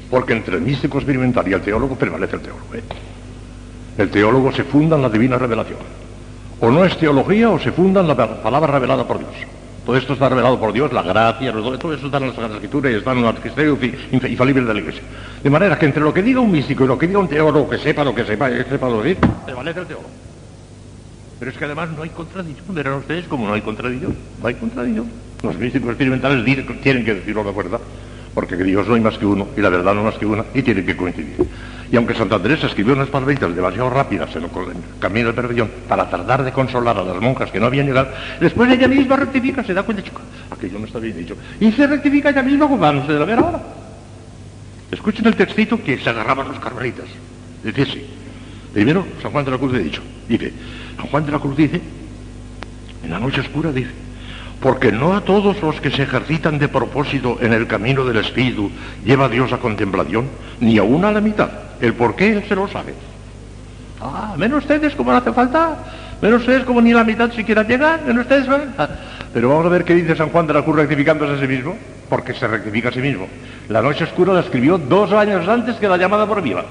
Porque 0.10 0.34
entre 0.34 0.58
el 0.58 0.62
místico 0.62 0.98
experimental 0.98 1.48
y 1.48 1.54
el 1.54 1.62
teólogo 1.62 1.96
prevalece 1.96 2.36
el 2.36 2.42
teólogo. 2.42 2.76
¿eh? 2.76 2.84
El 3.98 4.10
teólogo 4.10 4.52
se 4.52 4.66
funda 4.66 4.98
en 4.98 5.02
la 5.02 5.10
divina 5.10 5.38
revelación. 5.38 5.80
O 6.60 6.70
no 6.70 6.84
es 6.84 6.98
teología 6.98 7.50
o 7.50 7.60
se 7.60 7.72
funda 7.72 8.02
en 8.02 8.10
la 8.10 8.16
palabra 8.16 8.74
revelada 8.74 9.08
por 9.08 9.20
Dios. 9.20 9.32
Todo 9.86 9.98
esto 9.98 10.14
está 10.14 10.30
revelado 10.30 10.60
por 10.60 10.74
Dios, 10.74 10.91
la 10.91 11.03
gracia, 11.03 11.52
todo 11.52 11.94
eso 11.94 12.07
está 12.07 12.18
en 12.18 12.28
la 12.28 12.34
Sagrada 12.34 12.56
Escritura 12.56 12.90
y 12.90 12.95
está 12.95 13.12
en 13.12 13.20
un 13.20 13.26
magisterio 13.26 13.78
infalible 14.12 14.66
de 14.66 14.74
la 14.74 14.80
Iglesia. 14.80 15.03
De 15.44 15.49
manera 15.49 15.78
que 15.78 15.86
entre 15.86 16.02
lo 16.02 16.12
que 16.12 16.24
diga 16.24 16.40
un 16.40 16.52
místico 16.52 16.86
y 16.86 16.88
lo 16.88 16.98
que 16.98 17.06
diga 17.06 17.20
un 17.20 17.28
teólogo, 17.28 17.70
que 17.70 17.78
sepa 17.78 18.03
lo 18.03 18.16
que 18.16 18.26
sepa, 18.26 18.49
que 18.49 18.64
sepa 18.64 18.90
lo 18.90 19.03
que 19.03 19.10
dice, 19.10 19.22
prevalece 19.45 19.82
el 19.82 19.86
teólogo. 19.86 20.10
Pero 21.38 21.52
es 21.52 21.57
que 21.57 21.66
además 21.66 21.90
no 21.95 22.02
hay 22.02 22.10
contradicción, 22.10 22.76
verán 22.76 22.94
ustedes 22.94 23.28
como 23.28 23.48
no 23.48 23.53
hay 23.53 23.62
contradicción, 23.62 24.16
no 24.41 24.48
hay 24.48 24.56
contradicción. 24.56 25.06
Los 25.44 25.56
místicos 25.57 25.90
experimentales 25.90 26.44
tienen 26.82 27.06
que 27.06 27.14
decirlo 27.14 27.44
de 27.44 27.52
verdad, 27.52 27.80
porque 28.36 28.57
Dios 28.57 28.88
no 28.88 28.95
hay 28.95 29.02
más 29.02 29.18
que 29.18 29.26
uno 29.26 29.48
y 29.57 29.62
la 29.62 29.70
verdad 29.70 29.95
no 29.95 30.03
más 30.03 30.16
que 30.16 30.26
una 30.26 30.44
y 30.53 30.62
tienen 30.62 30.86
que 30.86 30.95
coincidir. 30.95 31.38
Y 31.91 31.95
aunque 31.95 32.14
Santa 32.14 32.41
Teresa 32.41 32.68
escribió 32.68 32.94
unas 32.94 33.07
palabritas 33.07 33.56
demasiado 33.56 33.90
rápidas 33.90 34.36
en 34.36 34.44
el 34.44 34.49
camino 34.99 35.30
de 35.30 35.34
perfección 35.34 35.72
para 35.88 36.10
tratar 36.10 36.44
de 36.44 36.52
consolar 36.52 36.98
a 36.98 37.03
las 37.03 37.22
monjas 37.22 37.49
que 37.49 37.60
no 37.60 37.68
habían 37.68 37.86
llegado, 37.86 38.10
después 38.40 38.70
ella 38.70 38.90
misma 38.90 39.16
rectifica, 39.16 39.64
se 39.64 39.74
da 39.74 39.84
cuenta, 39.84 40.03
chica, 40.03 40.20
aquello 40.52 40.78
no 40.78 40.86
está 40.86 40.99
bien 40.99 41.18
dicho. 41.18 41.38
Y 41.60 41.72
se 41.72 41.88
rectifica 41.88 42.32
ella 42.32 42.44
misma, 42.44 42.68
pues 42.68 42.82
van 42.82 42.99
a 42.99 43.26
ver 43.26 43.40
ahora. 43.40 43.62
Escuchen 44.91 45.26
el 45.28 45.36
textito 45.36 45.82
que 45.82 45.98
se 45.98 46.10
agarraban 46.10 46.49
los 46.49 46.60
carmelitas. 46.60 47.06
Dice 47.64 47.82
así. 47.84 48.06
Primero, 48.74 49.06
San 49.22 49.32
Juan 49.32 49.45
de 49.45 49.52
la 49.52 49.57
Cruz 49.57 49.74
ha 49.74 49.78
dicho. 49.78 50.02
Dice, 50.28 50.52
San 50.98 51.07
Juan 51.07 51.26
de 51.26 51.32
la 51.32 51.40
Cruz 51.40 51.56
dice, 51.56 51.80
en 53.03 53.10
la 53.10 53.20
noche 53.20 53.40
oscura 53.40 53.72
dice, 53.72 53.91
porque 54.61 54.91
no 54.91 55.15
a 55.15 55.22
todos 55.22 55.61
los 55.61 55.80
que 55.82 55.91
se 55.91 56.03
ejercitan 56.03 56.57
de 56.60 56.68
propósito 56.68 57.38
en 57.41 57.53
el 57.53 57.68
camino 57.68 58.06
del 58.06 58.18
Espíritu 58.18 58.72
lleva 59.03 59.30
Dios 59.30 59.52
a 59.53 59.57
contemplación, 59.57 60.27
ni 60.60 60.77
aún 60.77 61.06
a 61.06 61.11
la 61.11 61.22
mitad. 61.22 61.49
El 61.82 61.94
por 61.94 62.15
qué 62.15 62.32
Él 62.32 62.44
se 62.48 62.56
lo 62.56 62.68
sabe. 62.68 62.94
Ah, 64.02 64.36
menos 64.38 64.64
ustedes 64.64 64.95
como 64.95 65.11
no 65.11 65.18
hace 65.18 65.34
falta, 65.34 65.77
menos 66.22 66.41
ustedes 66.41 66.64
como 66.64 66.82
ni 66.82 66.94
la 66.94 67.03
mitad 67.03 67.32
siquiera 67.32 67.64
llegan, 67.64 68.02
menos 68.06 68.23
ustedes... 68.23 68.48
Ah, 68.77 68.90
pero 69.34 69.49
vamos 69.49 69.65
a 69.65 69.69
ver 69.69 69.84
qué 69.84 69.94
dice 69.94 70.15
San 70.15 70.30
Juan 70.30 70.48
de 70.48 70.53
la 70.53 70.64
Cruz 70.64 70.76
rectificándose 70.77 71.34
a 71.34 71.40
sí 71.40 71.48
mismo, 71.48 71.76
porque 72.10 72.34
se 72.34 72.48
rectifica 72.48 72.90
a 72.90 72.91
sí 72.91 72.99
mismo. 72.99 73.27
La 73.69 73.82
noche 73.82 74.03
oscura 74.03 74.34
la 74.34 74.41
escribió 74.41 74.77
dos 74.77 75.11
años 75.11 75.48
antes 75.48 75.76
que 75.77 75.88
la 75.88 75.98
llamada 75.98 76.26
por 76.26 76.41
viva. 76.41 76.64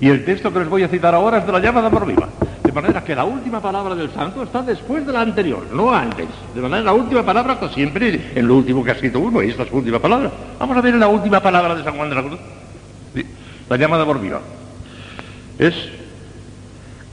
Y 0.00 0.08
el 0.08 0.24
texto 0.24 0.52
que 0.52 0.60
les 0.60 0.68
voy 0.68 0.82
a 0.82 0.88
citar 0.88 1.14
ahora 1.14 1.38
es 1.38 1.46
de 1.46 1.52
la 1.52 1.60
llamada 1.60 1.90
por 1.90 2.06
viva. 2.06 2.28
Manera 2.74 3.04
que 3.04 3.14
la 3.14 3.24
última 3.24 3.60
palabra 3.60 3.94
del 3.94 4.10
santo 4.10 4.42
está 4.42 4.60
después 4.60 5.06
de 5.06 5.12
la 5.12 5.20
anterior, 5.20 5.64
no 5.72 5.94
antes. 5.94 6.26
De 6.52 6.60
manera 6.60 6.82
la 6.82 6.92
última 6.92 7.22
palabra 7.22 7.52
está 7.52 7.68
siempre 7.68 8.32
en 8.34 8.48
lo 8.48 8.56
último 8.56 8.82
que 8.82 8.90
ha 8.90 8.94
escrito 8.94 9.20
uno, 9.20 9.40
y 9.44 9.50
esta 9.50 9.62
es 9.62 9.68
su 9.68 9.76
última 9.76 10.00
palabra. 10.00 10.32
Vamos 10.58 10.76
a 10.76 10.80
ver 10.80 10.96
la 10.96 11.06
última 11.06 11.40
palabra 11.40 11.76
de 11.76 11.84
San 11.84 11.94
Juan 11.94 12.08
de 12.08 12.14
la 12.16 12.22
Cruz. 12.22 12.38
La 13.68 13.76
llamada 13.76 14.04
por 14.04 14.20
viva. 14.20 14.40
Es 15.56 15.74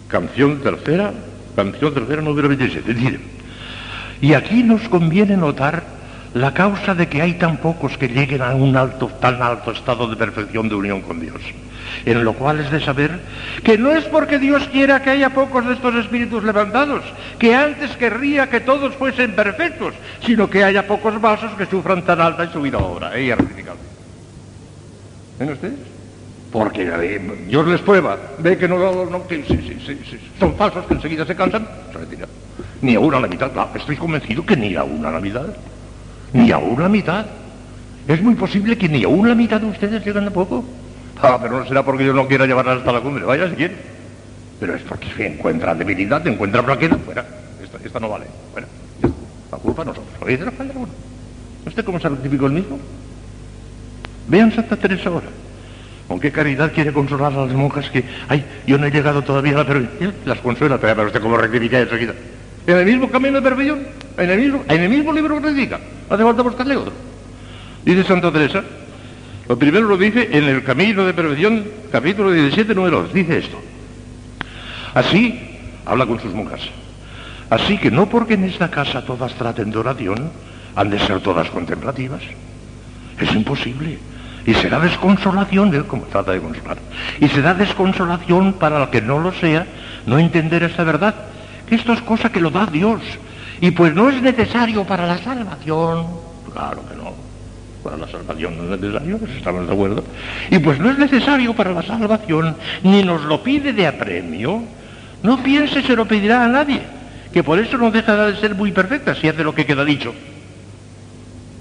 canción 0.08 0.62
tercera, 0.62 1.14
canción 1.56 1.94
tercera 1.94 2.24
número 2.24 2.48
27. 2.48 2.94
Dice, 2.96 3.20
y 4.20 4.34
aquí 4.34 4.64
nos 4.64 4.90
conviene 4.90 5.38
notar 5.38 5.84
la 6.34 6.56
causa 6.56 6.96
de 6.96 7.08
que 7.08 7.22
hay 7.22 7.36
tan 7.36 7.58
pocos 7.58 8.00
que 8.00 8.08
lleguen 8.08 8.42
a 8.42 8.56
un 8.56 8.76
alto, 8.76 9.08
tan 9.20 9.42
alto 9.44 9.72
estado 9.72 10.08
de 10.08 10.16
perfección 10.16 10.70
de 10.70 10.76
unión 10.76 11.02
con 11.02 11.20
Dios. 11.20 11.42
En 12.06 12.24
lo 12.24 12.34
cual 12.34 12.60
es 12.60 12.72
de 12.72 12.80
saber 12.80 13.20
que 13.64 13.78
no 13.78 13.92
es 13.92 14.06
porque 14.06 14.40
Dios 14.40 14.68
quiera 14.72 15.02
que 15.02 15.12
haya 15.12 15.32
pocos 15.32 15.66
de 15.66 15.74
estos 15.74 15.96
espíritus 15.96 16.44
levantados, 16.44 17.04
que 17.38 17.56
antes 17.56 17.92
querría 17.98 18.50
que 18.50 18.60
todos 18.60 18.96
fuesen 18.96 19.34
perfectos, 19.34 19.94
sino 20.26 20.50
que 20.50 20.64
haya 20.64 20.88
pocos 20.88 21.20
vasos 21.22 21.52
que 21.58 21.66
sufran 21.66 22.04
tan 22.04 22.22
alta 22.22 22.46
y 22.46 22.50
subida 22.50 22.78
obra. 22.78 23.10
Ratificado. 23.10 23.78
¿Ven 25.40 25.52
ustedes? 25.52 25.80
Porque 26.52 26.84
eh, 26.84 27.22
Dios 27.48 27.66
les 27.66 27.80
prueba, 27.82 28.18
ve 28.40 28.58
que 28.58 28.68
no, 28.68 28.78
son 30.38 30.56
falsos, 30.56 30.86
que 30.86 30.94
enseguida 30.96 31.26
se 31.26 31.36
cansan. 31.36 31.66
Ni 32.82 32.96
a 32.96 33.00
una 33.00 33.20
la 33.20 33.28
mitad. 33.28 33.52
estoy 33.76 33.96
convencido 33.96 34.46
que 34.46 34.58
ni 34.58 34.76
a 34.76 34.84
una 34.84 35.12
la 35.12 35.20
mitad. 35.20 35.48
Ni 36.34 36.52
a 36.52 36.58
una 36.58 36.90
mitad. 36.90 37.26
Es 38.08 38.22
muy 38.22 38.36
posible 38.36 38.78
que 38.78 38.90
ni 38.90 39.04
a 39.04 39.08
una 39.08 39.34
mitad 39.34 39.62
de 39.62 39.68
ustedes 39.68 40.06
lleguen 40.06 40.28
a 40.28 40.32
poco. 40.32 40.66
Ah, 41.22 41.38
pero 41.42 41.60
no 41.60 41.68
será 41.68 41.84
porque 41.84 42.06
yo 42.06 42.14
no 42.14 42.28
quiera 42.28 42.46
llevarlas 42.46 42.80
hasta 42.80 42.92
la 42.92 43.02
cumbre. 43.02 43.24
Vaya 43.24 43.50
si 43.50 43.56
quiere. 43.56 43.76
Pero 44.60 44.76
es 44.76 44.82
porque 44.84 45.08
si 45.16 45.24
encuentra 45.24 45.76
debilidad, 45.76 46.26
encuentra 46.28 46.64
flaqueza, 46.64 46.98
fuera. 46.98 47.26
Esta, 47.84 48.00
no 48.00 48.10
vale. 48.10 48.26
Fuera. 48.52 48.68
La 49.52 49.58
culpa 49.58 49.86
nosotros. 49.86 50.16
Oye, 50.22 50.38
de 50.38 50.46
la 50.46 50.52
falla 50.52 50.72
uno. 50.76 50.90
¿Usted 51.66 51.84
cómo 51.84 52.00
se 52.00 52.10
rectificó 52.10 52.48
el 52.48 52.54
mismo? 52.54 52.80
Vean 54.28 54.52
Santa 54.52 54.78
Teresa 54.78 55.10
ahora. 55.10 55.28
¿Con 56.08 56.20
qué 56.20 56.32
caridad 56.32 56.72
quiere 56.74 56.92
consolar 56.92 57.34
a 57.34 57.46
las 57.46 57.54
monjas 57.54 57.90
que, 57.90 58.04
ay, 58.28 58.44
yo 58.68 58.78
no 58.78 58.86
he 58.86 58.92
llegado 58.92 59.22
todavía 59.22 59.54
a 59.54 59.60
la 59.60 59.66
perfección? 59.66 60.14
Las 60.26 60.40
consuela, 60.40 60.78
pero 60.78 61.06
usted 61.06 61.22
cómo 61.22 61.38
rectifica 61.38 61.80
enseguida. 61.80 62.14
En 62.68 62.78
el 62.78 62.86
mismo 62.86 63.10
camino 63.10 63.36
de 63.36 63.42
perfección, 63.42 63.88
en 64.18 64.30
el 64.30 64.40
mismo, 64.40 64.64
en 64.68 64.82
el 64.82 64.90
mismo 64.90 65.14
libro 65.14 65.36
que 65.36 65.48
rectifica. 65.48 65.80
No 66.10 66.16
hace 66.16 66.24
falta 66.24 66.42
buscarle 66.42 66.76
otro. 66.76 66.94
Dice 67.86 68.04
Santa 68.04 68.32
Teresa, 68.32 68.64
lo 69.52 69.60
primero 69.60 69.86
lo 69.86 69.98
dice 69.98 70.30
en 70.32 70.46
el 70.46 70.64
camino 70.64 71.04
de 71.04 71.14
perfección, 71.14 71.66
capítulo 71.92 72.32
17, 72.32 72.74
número 72.74 73.02
2. 73.02 73.14
Dice 73.14 73.38
esto. 73.38 73.60
Así, 74.94 75.60
habla 75.86 76.06
con 76.06 76.22
sus 76.22 76.34
monjas. 76.34 76.62
Así 77.50 77.78
que 77.78 77.92
no 77.92 78.08
porque 78.08 78.36
en 78.36 78.46
esta 78.46 78.72
casa 78.72 79.04
todas 79.04 79.34
traten 79.34 79.70
de 79.70 79.78
oración, 79.78 80.32
han 80.74 80.90
de 80.90 80.98
ser 81.00 81.20
todas 81.20 81.50
contemplativas. 81.50 82.22
Es 83.20 83.36
imposible. 83.36 84.00
Y 84.46 84.54
será 84.54 84.80
desconsolación, 84.80 85.84
como 85.84 86.04
trata 86.04 86.32
de 86.32 86.40
consolar, 86.40 86.78
y 87.20 87.28
será 87.28 87.54
desconsolación 87.54 88.54
para 88.54 88.82
el 88.82 88.90
que 88.90 89.02
no 89.02 89.20
lo 89.20 89.34
sea, 89.34 89.68
no 90.06 90.18
entender 90.18 90.64
esta 90.64 90.86
verdad, 90.86 91.14
que 91.68 91.76
esto 91.76 91.92
es 91.92 92.02
cosa 92.04 92.32
que 92.32 92.40
lo 92.40 92.52
da 92.52 92.68
Dios. 92.68 93.02
Y 93.60 93.72
pues 93.72 93.94
no 93.94 94.10
es 94.10 94.22
necesario 94.22 94.86
para 94.86 95.06
la 95.06 95.18
salvación, 95.18 96.08
claro 96.54 96.88
que 96.88 96.96
no, 96.96 97.21
para 97.84 97.98
la 97.98 98.08
salvación 98.08 98.58
no 98.58 98.74
es 98.74 98.80
necesario, 98.80 99.20
estamos 99.38 99.68
de 99.68 99.74
acuerdo. 99.74 100.04
Y 100.50 100.60
pues 100.60 100.80
no 100.80 100.90
es 100.90 100.98
necesario 100.98 101.54
para 101.54 101.72
la 101.72 101.82
salvación, 101.82 102.56
ni 102.84 103.04
nos 103.04 103.24
lo 103.24 103.44
pide 103.44 103.74
de 103.74 103.88
apremio, 103.88 104.64
no 105.24 105.44
piense 105.44 105.82
se 105.82 105.96
lo 105.96 106.06
pedirá 106.06 106.46
a 106.46 106.48
nadie, 106.48 106.82
que 107.34 107.44
por 107.44 107.60
eso 107.60 107.78
no 107.78 107.92
deja 107.92 108.28
de 108.28 108.36
ser 108.38 108.56
muy 108.56 108.72
perfecta 108.72 109.16
si 109.16 109.28
hace 109.28 109.44
lo 109.44 109.54
que 109.54 109.66
queda 109.66 109.84
dicho. 109.84 110.14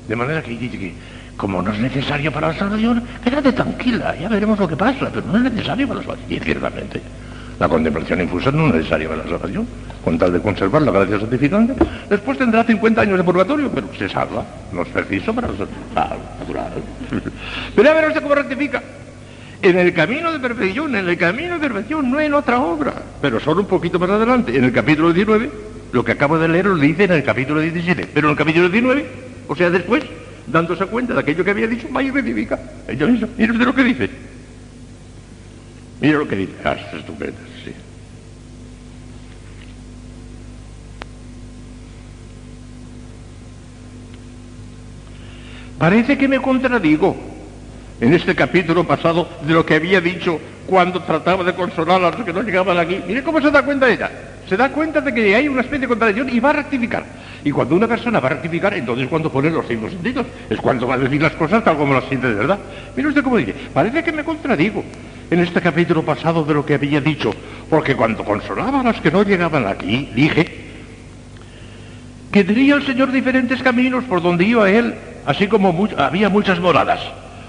De 0.09 0.16
manera 0.16 0.42
que 0.42 0.51
dice 0.56 0.78
que 0.78 0.94
como 1.36 1.62
no 1.62 1.72
es 1.72 1.78
necesario 1.78 2.30
para 2.30 2.48
la 2.48 2.59
salvación, 2.59 3.02
quédate 3.24 3.52
tranquila, 3.52 4.14
ya 4.14 4.28
veremos 4.28 4.59
lo 4.59 4.68
que 4.68 4.76
pasa, 4.76 5.09
pero 5.12 5.26
no 5.26 5.38
es 5.38 5.52
necesario 5.52 5.88
para 5.88 6.01
la 6.01 6.06
salvación. 6.06 6.32
Y 6.32 6.38
ciertamente, 6.38 7.01
la 7.59 7.68
contemplación 7.68 8.20
infusa 8.20 8.51
no 8.51 8.66
es 8.68 8.74
necesaria 8.74 9.09
para 9.09 9.24
la 9.24 9.30
salvación, 9.30 9.66
con 10.05 10.18
tal 10.18 10.32
de 10.32 10.40
conservar 10.40 10.82
la 10.82 10.93
gracia 10.93 11.20
santificante. 11.20 11.74
Después 12.09 12.39
tendrá 12.39 12.64
50 12.64 13.01
años 13.01 13.18
de 13.18 13.24
purgatorio, 13.24 13.70
pero 13.72 13.89
se 13.98 14.09
salva. 14.09 14.44
No 14.72 14.82
es 14.82 14.89
preciso 14.89 15.35
para 15.35 15.48
la 15.48 15.56
salvación. 15.56 17.32
Pero 17.74 17.89
ya 17.89 17.94
veremos 17.94 18.20
cómo 18.20 18.35
rectifica. 18.35 18.82
En 19.62 19.78
el 19.78 19.93
camino 19.93 20.32
de 20.32 20.39
perfección, 20.39 20.94
en 20.97 21.06
el 21.06 21.18
camino 21.18 21.59
de 21.59 21.60
perfección, 21.60 22.10
no 22.10 22.18
en 22.18 22.32
otra 22.32 22.60
obra, 22.60 22.94
pero 23.20 23.39
solo 23.40 23.60
un 23.60 23.66
poquito 23.66 23.98
más 23.98 24.09
adelante, 24.09 24.56
en 24.56 24.64
el 24.64 24.72
capítulo 24.72 25.12
19, 25.12 25.51
lo 25.93 26.02
que 26.02 26.12
acabo 26.12 26.39
de 26.39 26.48
leer 26.48 26.64
lo 26.64 26.77
dice 26.77 27.05
en 27.05 27.12
el 27.12 27.22
capítulo 27.22 27.60
17, 27.60 28.09
pero 28.14 28.28
en 28.28 28.31
el 28.32 28.39
capítulo 28.39 28.70
19, 28.70 29.06
o 29.48 29.55
sea, 29.55 29.68
después, 29.68 30.02
dándose 30.47 30.86
cuenta 30.86 31.12
de 31.12 31.20
aquello 31.20 31.44
que 31.44 31.51
había 31.51 31.66
dicho, 31.66 31.89
vaya 31.90 32.09
y 32.09 32.12
rectifica. 32.12 32.59
Ella 32.89 33.06
misma, 33.06 33.28
mire 33.36 33.52
usted 33.52 33.66
lo 33.66 33.74
que 33.74 33.85
dice. 33.85 34.10
Mire 36.01 36.16
lo 36.16 36.27
que 36.27 36.36
dice. 36.36 36.52
Ah, 36.64 36.72
es 36.72 36.98
estupendo, 36.98 37.36
sí. 37.62 37.72
Parece 45.81 46.19
que 46.19 46.28
me 46.28 46.43
contradigo 46.43 47.16
en 48.02 48.12
este 48.12 48.35
capítulo 48.35 48.85
pasado 48.85 49.27
de 49.40 49.55
lo 49.55 49.65
que 49.65 49.77
había 49.77 49.98
dicho 49.98 50.39
cuando 50.66 51.01
trataba 51.01 51.43
de 51.43 51.55
consolar 51.55 52.05
a 52.05 52.11
los 52.11 52.23
que 52.23 52.35
no 52.35 52.43
llegaban 52.43 52.77
aquí. 52.77 53.01
Mire 53.09 53.23
cómo 53.23 53.40
se 53.40 53.51
da 53.51 53.62
cuenta 53.62 53.89
ella. 53.89 54.11
Se 54.47 54.59
da 54.59 54.69
cuenta 54.69 55.01
de 55.01 55.15
que 55.15 55.35
hay 55.35 55.48
una 55.48 55.62
especie 55.62 55.81
de 55.81 55.89
contradicción 55.89 56.28
y 56.28 56.39
va 56.39 56.51
a 56.51 56.52
rectificar. 56.52 57.02
Y 57.43 57.51
cuando 57.51 57.77
una 57.77 57.89
persona 57.89 58.20
va 58.20 58.28
a 58.28 58.32
rectificar, 58.32 58.74
entonces 58.74 59.09
cuando 59.09 59.32
pone 59.32 59.48
los 59.48 59.66
cinco 59.66 59.89
sentidos, 59.89 60.27
es 60.51 60.61
cuando 60.61 60.86
va 60.86 60.97
a 60.97 60.98
decir 60.98 61.23
las 61.23 61.32
cosas 61.32 61.65
tal 61.65 61.78
como 61.78 61.94
las 61.94 62.05
siente 62.05 62.28
de 62.28 62.35
verdad. 62.35 62.59
Mire 62.94 63.09
usted 63.09 63.23
cómo 63.23 63.39
dice, 63.39 63.55
parece 63.73 64.05
que 64.05 64.12
me 64.12 64.23
contradigo 64.23 64.85
en 65.31 65.40
este 65.40 65.62
capítulo 65.62 66.02
pasado 66.02 66.44
de 66.44 66.52
lo 66.52 66.66
que 66.66 66.74
había 66.74 67.01
dicho, 67.01 67.32
porque 67.70 67.97
cuando 67.97 68.23
consolaba 68.23 68.81
a 68.81 68.85
los 68.85 69.01
que 69.01 69.11
no 69.11 69.23
llegaban 69.23 69.66
aquí, 69.66 70.11
dije 70.15 70.47
que 72.31 72.44
tenía 72.44 72.74
el 72.74 72.85
Señor 72.85 73.11
diferentes 73.11 73.62
caminos 73.62 74.05
por 74.05 74.20
donde 74.20 74.44
iba 74.44 74.70
Él, 74.70 74.94
así 75.26 75.47
como 75.47 75.88
había 75.97 76.28
muchas 76.28 76.59
moradas. 76.60 77.01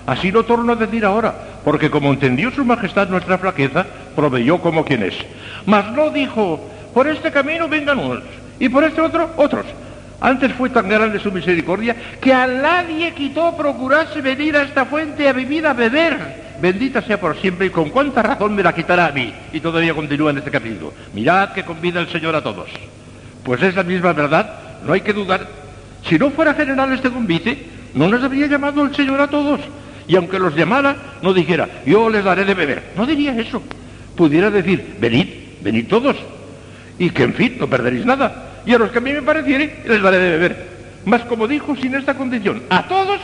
Así 0.06 0.32
lo 0.32 0.44
torno 0.44 0.74
a 0.74 0.76
decir 0.76 1.06
ahora, 1.06 1.34
porque 1.64 1.90
como 1.90 2.12
entendió 2.12 2.52
su 2.52 2.66
majestad 2.66 3.08
nuestra 3.10 3.38
flaqueza, 3.38 3.86
proveyó 4.16 4.60
como 4.60 4.84
quien 4.84 5.04
es. 5.04 5.14
Mas 5.66 5.92
no 5.92 6.10
dijo, 6.10 6.60
por 6.94 7.08
este 7.08 7.32
camino 7.32 7.68
vengan 7.70 8.00
unos, 8.00 8.24
y 8.60 8.68
por 8.70 8.84
este 8.84 9.02
otro, 9.02 9.30
otros. 9.38 9.66
Antes 10.20 10.54
fue 10.54 10.70
tan 10.70 10.88
grande 10.88 11.20
su 11.20 11.32
misericordia 11.32 11.96
que 12.22 12.32
a 12.32 12.46
nadie 12.46 13.12
quitó 13.14 13.58
procurarse 13.58 14.22
venir 14.22 14.56
a 14.56 14.62
esta 14.62 14.86
fuente 14.86 15.28
a 15.28 15.34
vivir, 15.34 15.66
a 15.66 15.74
beber. 15.74 16.52
Bendita 16.62 17.02
sea 17.02 17.20
por 17.20 17.36
siempre 17.38 17.66
y 17.66 17.70
con 17.72 17.90
cuánta 17.90 18.22
razón 18.22 18.54
me 18.54 18.62
la 18.62 18.74
quitará 18.74 19.08
a 19.08 19.12
mí. 19.12 19.34
Y 19.52 19.60
todavía 19.60 19.96
continúa 19.96 20.30
en 20.30 20.38
este 20.38 20.52
capítulo. 20.52 20.94
Mirad 21.14 21.54
que 21.54 21.64
convida 21.64 22.00
el 22.00 22.08
Señor 22.10 22.36
a 22.36 22.44
todos. 22.44 22.70
Pues 23.44 23.64
es 23.64 23.76
la 23.76 23.82
misma 23.82 24.14
verdad, 24.14 24.60
no 24.86 24.94
hay 24.94 25.02
que 25.02 25.14
dudar. 25.14 25.61
Si 26.08 26.18
no 26.18 26.32
fuera 26.32 26.54
general 26.54 26.92
este 26.94 27.12
convite, 27.12 27.66
no 27.94 28.08
nos 28.08 28.24
habría 28.24 28.48
llamado 28.48 28.84
el 28.84 28.96
Señor 28.96 29.22
a 29.22 29.28
todos. 29.28 29.60
Y 30.08 30.16
aunque 30.16 30.40
los 30.40 30.56
llamara, 30.56 30.96
no 31.22 31.34
dijera, 31.34 31.68
yo 31.86 32.10
les 32.10 32.24
daré 32.24 32.46
de 32.46 32.54
beber. 32.54 32.92
No 32.96 33.06
diría 33.06 33.38
eso. 33.40 33.62
Pudiera 34.16 34.50
decir, 34.50 34.96
venid, 35.00 35.28
venid 35.62 35.88
todos. 35.88 36.18
Y 36.98 37.10
que 37.12 37.24
en 37.24 37.34
fin, 37.34 37.58
no 37.60 37.68
perderéis 37.68 38.06
nada 38.06 38.52
y 38.66 38.74
a 38.74 38.78
los 38.78 38.92
que 38.92 39.00
a 39.00 39.02
mí 39.02 39.12
me 39.12 39.22
pareciere 39.22 39.82
les 39.86 40.02
daré 40.02 40.18
de 40.18 40.30
beber. 40.32 40.68
Mas 41.06 41.22
como 41.24 41.48
dijo, 41.48 41.76
sin 41.76 41.96
esta 41.96 42.14
condición, 42.14 42.64
a 42.70 42.84
todos, 42.88 43.20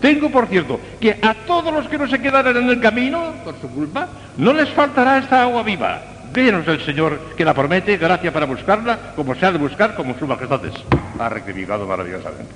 tengo 0.00 0.30
por 0.30 0.48
cierto 0.48 0.80
que 1.00 1.16
a 1.22 1.34
todos 1.46 1.72
los 1.72 1.88
que 1.88 1.98
no 1.98 2.08
se 2.08 2.20
quedaran 2.20 2.56
en 2.56 2.68
el 2.68 2.80
camino, 2.80 3.34
por 3.44 3.60
su 3.60 3.68
culpa, 3.70 4.08
no 4.36 4.52
les 4.52 4.68
faltará 4.70 5.18
esta 5.18 5.42
agua 5.42 5.62
viva. 5.62 6.02
Véanos 6.34 6.66
el 6.66 6.80
Señor 6.80 7.20
que 7.36 7.44
la 7.44 7.54
promete, 7.54 7.96
gracia 7.96 8.32
para 8.32 8.44
buscarla, 8.44 9.14
como 9.14 9.36
se 9.36 9.46
ha 9.46 9.52
de 9.52 9.58
buscar, 9.58 9.94
como 9.94 10.18
su 10.18 10.26
majestad 10.26 10.64
es. 10.66 10.74
Ha 11.20 11.28
rectificado 11.28 11.86
maravillosamente. 11.86 12.52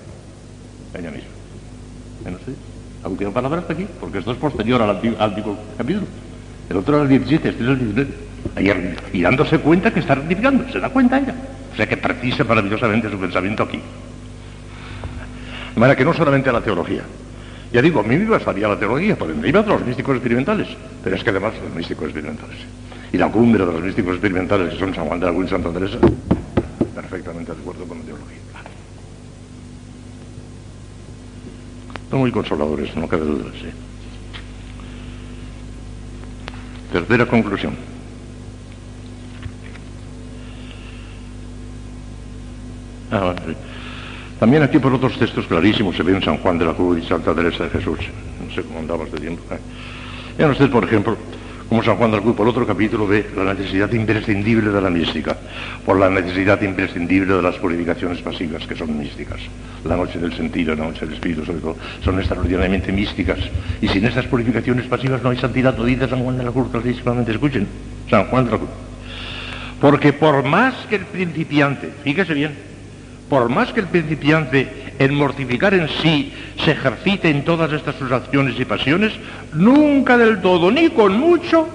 Ella 0.98 1.12
misma. 1.12 1.28
La 3.04 3.08
última 3.08 3.30
palabra 3.30 3.60
está 3.60 3.74
aquí, 3.74 3.86
porque 4.00 4.18
esto 4.18 4.32
es 4.32 4.38
posterior 4.38 4.82
al 4.82 4.90
antiguo, 4.90 5.56
capítulo. 5.78 6.06
El 6.68 6.76
otro 6.76 6.96
era 6.96 7.02
el 7.04 7.08
17, 7.08 7.50
este 7.50 7.62
es 7.62 7.68
el 7.68 7.78
19. 7.78 8.14
Ayer, 8.56 8.96
y 9.12 9.22
dándose 9.22 9.60
cuenta 9.60 9.94
que 9.94 10.00
está 10.00 10.16
rectificando, 10.16 10.68
se 10.72 10.80
da 10.80 10.88
cuenta 10.88 11.18
ella. 11.18 11.36
O 11.72 11.76
sea 11.76 11.88
que 11.88 11.96
precisa 11.96 12.42
maravillosamente 12.42 13.08
su 13.08 13.18
pensamiento 13.18 13.62
aquí. 13.62 13.80
De 15.72 15.80
manera 15.80 15.96
que 15.96 16.04
no 16.04 16.12
solamente 16.12 16.50
la 16.50 16.60
teología. 16.60 17.02
Ya 17.72 17.80
digo, 17.80 18.00
a 18.00 18.02
mí 18.02 18.16
me 18.16 18.24
bastaría 18.24 18.66
la 18.66 18.76
teología, 18.76 19.14
por 19.14 19.30
encima 19.30 19.62
de 19.62 19.68
los 19.68 19.86
místicos 19.86 20.16
experimentales. 20.16 20.66
Pero 21.04 21.14
es 21.14 21.22
que 21.22 21.30
además 21.30 21.54
los 21.62 21.72
místicos 21.72 22.06
experimentales. 22.06 22.58
Y 23.12 23.16
la 23.16 23.30
cumbre 23.30 23.64
de 23.64 23.72
los 23.72 23.82
místicos 23.82 24.12
experimentales, 24.12 24.74
que 24.74 24.78
son 24.78 24.94
San 24.94 25.06
Juan 25.06 25.20
de 25.20 25.26
la 25.26 25.32
Cruz 25.32 25.46
y 25.46 25.48
Santa 25.48 25.72
Teresa, 25.72 25.98
perfectamente 26.94 27.52
de 27.54 27.60
acuerdo 27.60 27.84
con 27.84 27.98
la 27.98 28.04
teología. 28.04 28.36
Son 32.10 32.20
muy 32.20 32.30
consoladores, 32.32 32.94
no 32.96 33.06
cabe 33.08 33.24
duda, 33.24 33.50
sí. 33.60 33.68
Tercera 36.92 37.26
conclusión. 37.26 37.74
Ah, 43.10 43.34
También 44.38 44.62
aquí 44.62 44.78
por 44.78 44.92
otros 44.92 45.18
textos 45.18 45.46
clarísimos 45.46 45.96
se 45.96 46.02
ve 46.02 46.12
en 46.12 46.22
San 46.22 46.38
Juan 46.38 46.58
de 46.58 46.66
la 46.66 46.74
Cruz 46.74 47.02
y 47.02 47.08
Santa 47.08 47.34
Teresa 47.34 47.64
de 47.64 47.70
Jesús. 47.70 47.98
No 48.46 48.54
sé 48.54 48.62
cómo 48.62 48.78
andabas 48.78 49.10
de 49.12 49.18
tiempo. 49.18 49.42
¿eh? 49.54 49.58
Vean 50.36 50.50
ustedes, 50.50 50.70
por 50.70 50.84
ejemplo, 50.84 51.16
como 51.68 51.82
San 51.82 51.96
Juan 51.96 52.10
de 52.10 52.16
la 52.16 52.22
Cruz, 52.22 52.34
por 52.34 52.48
otro 52.48 52.66
capítulo, 52.66 53.06
ve 53.06 53.26
la 53.36 53.52
necesidad 53.52 53.92
imprescindible 53.92 54.70
de 54.70 54.80
la 54.80 54.88
mística, 54.88 55.36
por 55.84 55.98
la 55.98 56.08
necesidad 56.08 56.60
imprescindible 56.62 57.34
de 57.34 57.42
las 57.42 57.56
purificaciones 57.56 58.22
pasivas, 58.22 58.66
que 58.66 58.74
son 58.74 58.98
místicas. 58.98 59.38
La 59.84 59.96
noche 59.96 60.18
del 60.18 60.32
sentido, 60.34 60.74
la 60.74 60.86
noche 60.86 61.04
del 61.04 61.14
espíritu, 61.14 61.44
sobre 61.44 61.60
todo, 61.60 61.76
son 62.02 62.18
extraordinariamente 62.18 62.90
místicas. 62.90 63.38
Y 63.82 63.88
sin 63.88 64.06
estas 64.06 64.26
purificaciones 64.26 64.86
pasivas 64.86 65.22
no 65.22 65.28
hay 65.28 65.36
santidad, 65.36 65.76
lo 65.76 65.84
dice 65.84 66.08
San 66.08 66.20
Juan 66.20 66.38
de 66.38 66.44
la 66.44 66.52
Cruz, 66.52 66.70
clarísimamente. 66.70 67.32
Escuchen, 67.32 67.66
San 68.08 68.24
Juan 68.28 68.46
de 68.46 68.50
la 68.52 68.56
Cruz. 68.56 68.70
Porque 69.78 70.14
por 70.14 70.42
más 70.44 70.74
que 70.88 70.96
el 70.96 71.04
principiante, 71.04 71.90
fíjese 72.02 72.32
bien, 72.32 72.52
por 73.28 73.50
más 73.50 73.74
que 73.74 73.80
el 73.80 73.86
principiante 73.88 74.87
en 74.98 75.14
mortificar 75.14 75.74
en 75.74 75.88
sí 76.02 76.32
se 76.64 76.72
ejercite 76.72 77.30
en 77.30 77.44
todas 77.44 77.72
estas 77.72 77.96
sus 77.96 78.10
acciones 78.10 78.58
y 78.58 78.64
pasiones, 78.64 79.12
nunca 79.52 80.18
del 80.18 80.40
todo, 80.40 80.70
ni 80.70 80.90
con 80.90 81.18
mucho, 81.18 81.68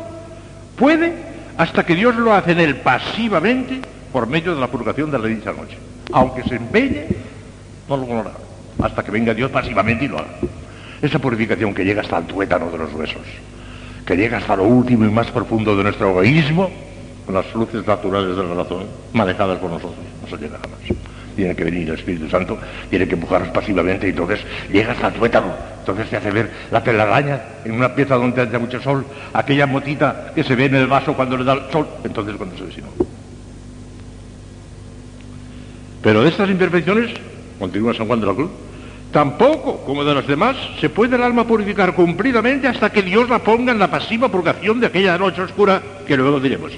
puede 0.75 1.13
hasta 1.57 1.85
que 1.85 1.95
Dios 1.95 2.15
lo 2.15 2.33
hace 2.33 2.51
en 2.51 2.59
él 2.59 2.75
pasivamente 2.77 3.79
por 4.11 4.27
medio 4.27 4.53
de 4.53 4.61
la 4.61 4.67
purgación 4.67 5.09
de 5.11 5.19
la 5.19 5.27
dicha 5.27 5.53
noche. 5.53 5.77
Aunque 6.11 6.43
se 6.43 6.55
empeñe, 6.55 7.07
no 7.87 7.97
lo 7.97 8.05
logrará, 8.05 8.33
hasta 8.81 9.03
que 9.03 9.11
venga 9.11 9.33
Dios 9.33 9.49
pasivamente 9.51 10.05
y 10.05 10.07
lo 10.09 10.19
haga. 10.19 10.35
Esa 11.01 11.19
purificación 11.19 11.73
que 11.73 11.83
llega 11.83 12.01
hasta 12.01 12.17
el 12.17 12.25
tuétano 12.25 12.69
de 12.69 12.77
los 12.77 12.93
huesos, 12.93 13.21
que 14.05 14.15
llega 14.15 14.37
hasta 14.37 14.55
lo 14.55 14.63
último 14.63 15.05
y 15.05 15.09
más 15.09 15.31
profundo 15.31 15.75
de 15.75 15.83
nuestro 15.83 16.09
egoísmo, 16.09 16.69
con 17.25 17.35
las 17.35 17.53
luces 17.55 17.87
naturales 17.87 18.35
de 18.35 18.43
la 18.43 18.53
razón, 18.53 18.85
manejadas 19.13 19.59
por 19.59 19.69
nosotros, 19.69 19.95
no 20.21 20.27
se 20.27 20.43
llega 20.43 20.59
jamás 20.61 21.12
tiene 21.35 21.55
que 21.55 21.63
venir 21.63 21.89
el 21.89 21.95
Espíritu 21.95 22.29
Santo, 22.29 22.57
tiene 22.89 23.07
que 23.07 23.15
empujarnos 23.15 23.49
pasivamente 23.49 24.07
y 24.07 24.11
entonces 24.11 24.39
llega 24.71 24.93
hasta 24.93 25.07
el 25.07 25.13
tuétano, 25.13 25.53
entonces 25.79 26.09
se 26.09 26.17
hace 26.17 26.31
ver 26.31 26.51
la 26.71 26.83
telaraña 26.83 27.41
en 27.65 27.73
una 27.73 27.93
pieza 27.93 28.15
donde 28.15 28.41
haya 28.41 28.59
mucho 28.59 28.81
sol, 28.81 29.05
aquella 29.33 29.65
motita 29.65 30.31
que 30.33 30.43
se 30.43 30.55
ve 30.55 30.65
en 30.65 30.75
el 30.75 30.87
vaso 30.87 31.13
cuando 31.13 31.37
le 31.37 31.43
da 31.43 31.53
el 31.53 31.71
sol, 31.71 31.87
entonces 32.03 32.35
cuando 32.35 32.57
se 32.57 32.65
desinó. 32.65 32.87
Pero 36.01 36.25
estas 36.25 36.49
imperfecciones, 36.49 37.11
continúa 37.57 37.93
San 37.93 38.07
Juan 38.07 38.19
de 38.19 38.27
la 38.27 38.33
Cruz, 38.33 38.51
tampoco, 39.13 39.85
como 39.85 40.03
de 40.03 40.13
las 40.13 40.27
demás, 40.27 40.57
se 40.81 40.89
puede 40.89 41.15
el 41.15 41.23
alma 41.23 41.47
purificar 41.47 41.95
cumplidamente 41.95 42.67
hasta 42.67 42.91
que 42.91 43.01
Dios 43.01 43.29
la 43.29 43.39
ponga 43.39 43.71
en 43.71 43.79
la 43.79 43.89
pasiva 43.89 44.27
purgación 44.27 44.81
de 44.81 44.87
aquella 44.87 45.17
noche 45.17 45.41
oscura 45.41 45.81
que 46.05 46.17
luego 46.17 46.41
diremos. 46.41 46.73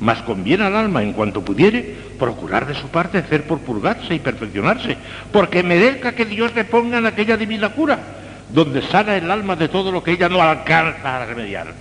Mas 0.00 0.22
conviene 0.22 0.64
al 0.64 0.74
alma, 0.74 1.02
en 1.02 1.12
cuanto 1.12 1.42
pudiere, 1.42 2.09
procurar 2.20 2.66
de 2.66 2.74
su 2.74 2.88
parte 2.88 3.18
hacer 3.18 3.44
por 3.44 3.58
purgarse 3.60 4.14
y 4.14 4.20
perfeccionarse, 4.20 4.96
porque 5.32 5.62
merezca 5.62 6.12
que 6.12 6.26
Dios 6.26 6.54
le 6.54 6.64
ponga 6.64 6.98
en 6.98 7.06
aquella 7.06 7.38
divina 7.38 7.70
cura, 7.70 7.98
donde 8.50 8.82
sana 8.82 9.16
el 9.16 9.30
alma 9.30 9.56
de 9.56 9.68
todo 9.68 9.90
lo 9.90 10.04
que 10.04 10.12
ella 10.12 10.28
no 10.28 10.42
alcanza 10.42 11.16
a 11.22 11.26
remediar. 11.26 11.72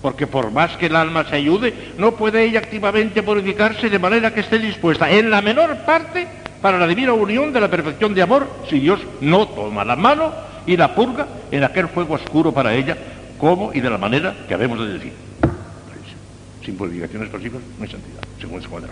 Porque 0.00 0.26
por 0.26 0.50
más 0.50 0.76
que 0.78 0.86
el 0.86 0.96
alma 0.96 1.24
se 1.28 1.36
ayude, 1.36 1.92
no 1.98 2.12
puede 2.12 2.42
ella 2.42 2.58
activamente 2.58 3.22
purificarse 3.22 3.88
de 3.90 3.98
manera 3.98 4.34
que 4.34 4.40
esté 4.40 4.58
dispuesta 4.58 5.08
en 5.08 5.30
la 5.30 5.42
menor 5.42 5.76
parte 5.84 6.26
para 6.60 6.78
la 6.78 6.86
divina 6.86 7.12
unión 7.12 7.52
de 7.52 7.60
la 7.60 7.68
perfección 7.68 8.14
de 8.14 8.22
amor, 8.22 8.48
si 8.70 8.80
Dios 8.80 9.00
no 9.20 9.46
toma 9.46 9.84
la 9.84 9.94
mano 9.94 10.32
y 10.66 10.76
la 10.76 10.94
purga 10.94 11.26
en 11.50 11.64
aquel 11.64 11.88
fuego 11.88 12.14
oscuro 12.14 12.50
para 12.50 12.74
ella, 12.74 12.96
como 13.38 13.72
y 13.74 13.80
de 13.80 13.90
la 13.90 13.98
manera 13.98 14.34
que 14.48 14.54
habemos 14.54 14.80
de 14.80 14.92
decir. 14.94 15.12
Sin 16.64 16.76
purificaciones 16.76 17.28
pasivas 17.28 17.60
no 17.76 17.84
hay 17.84 17.90
santidad, 17.90 18.22
según 18.40 18.62
se 18.62 18.68
cuadra. 18.68 18.90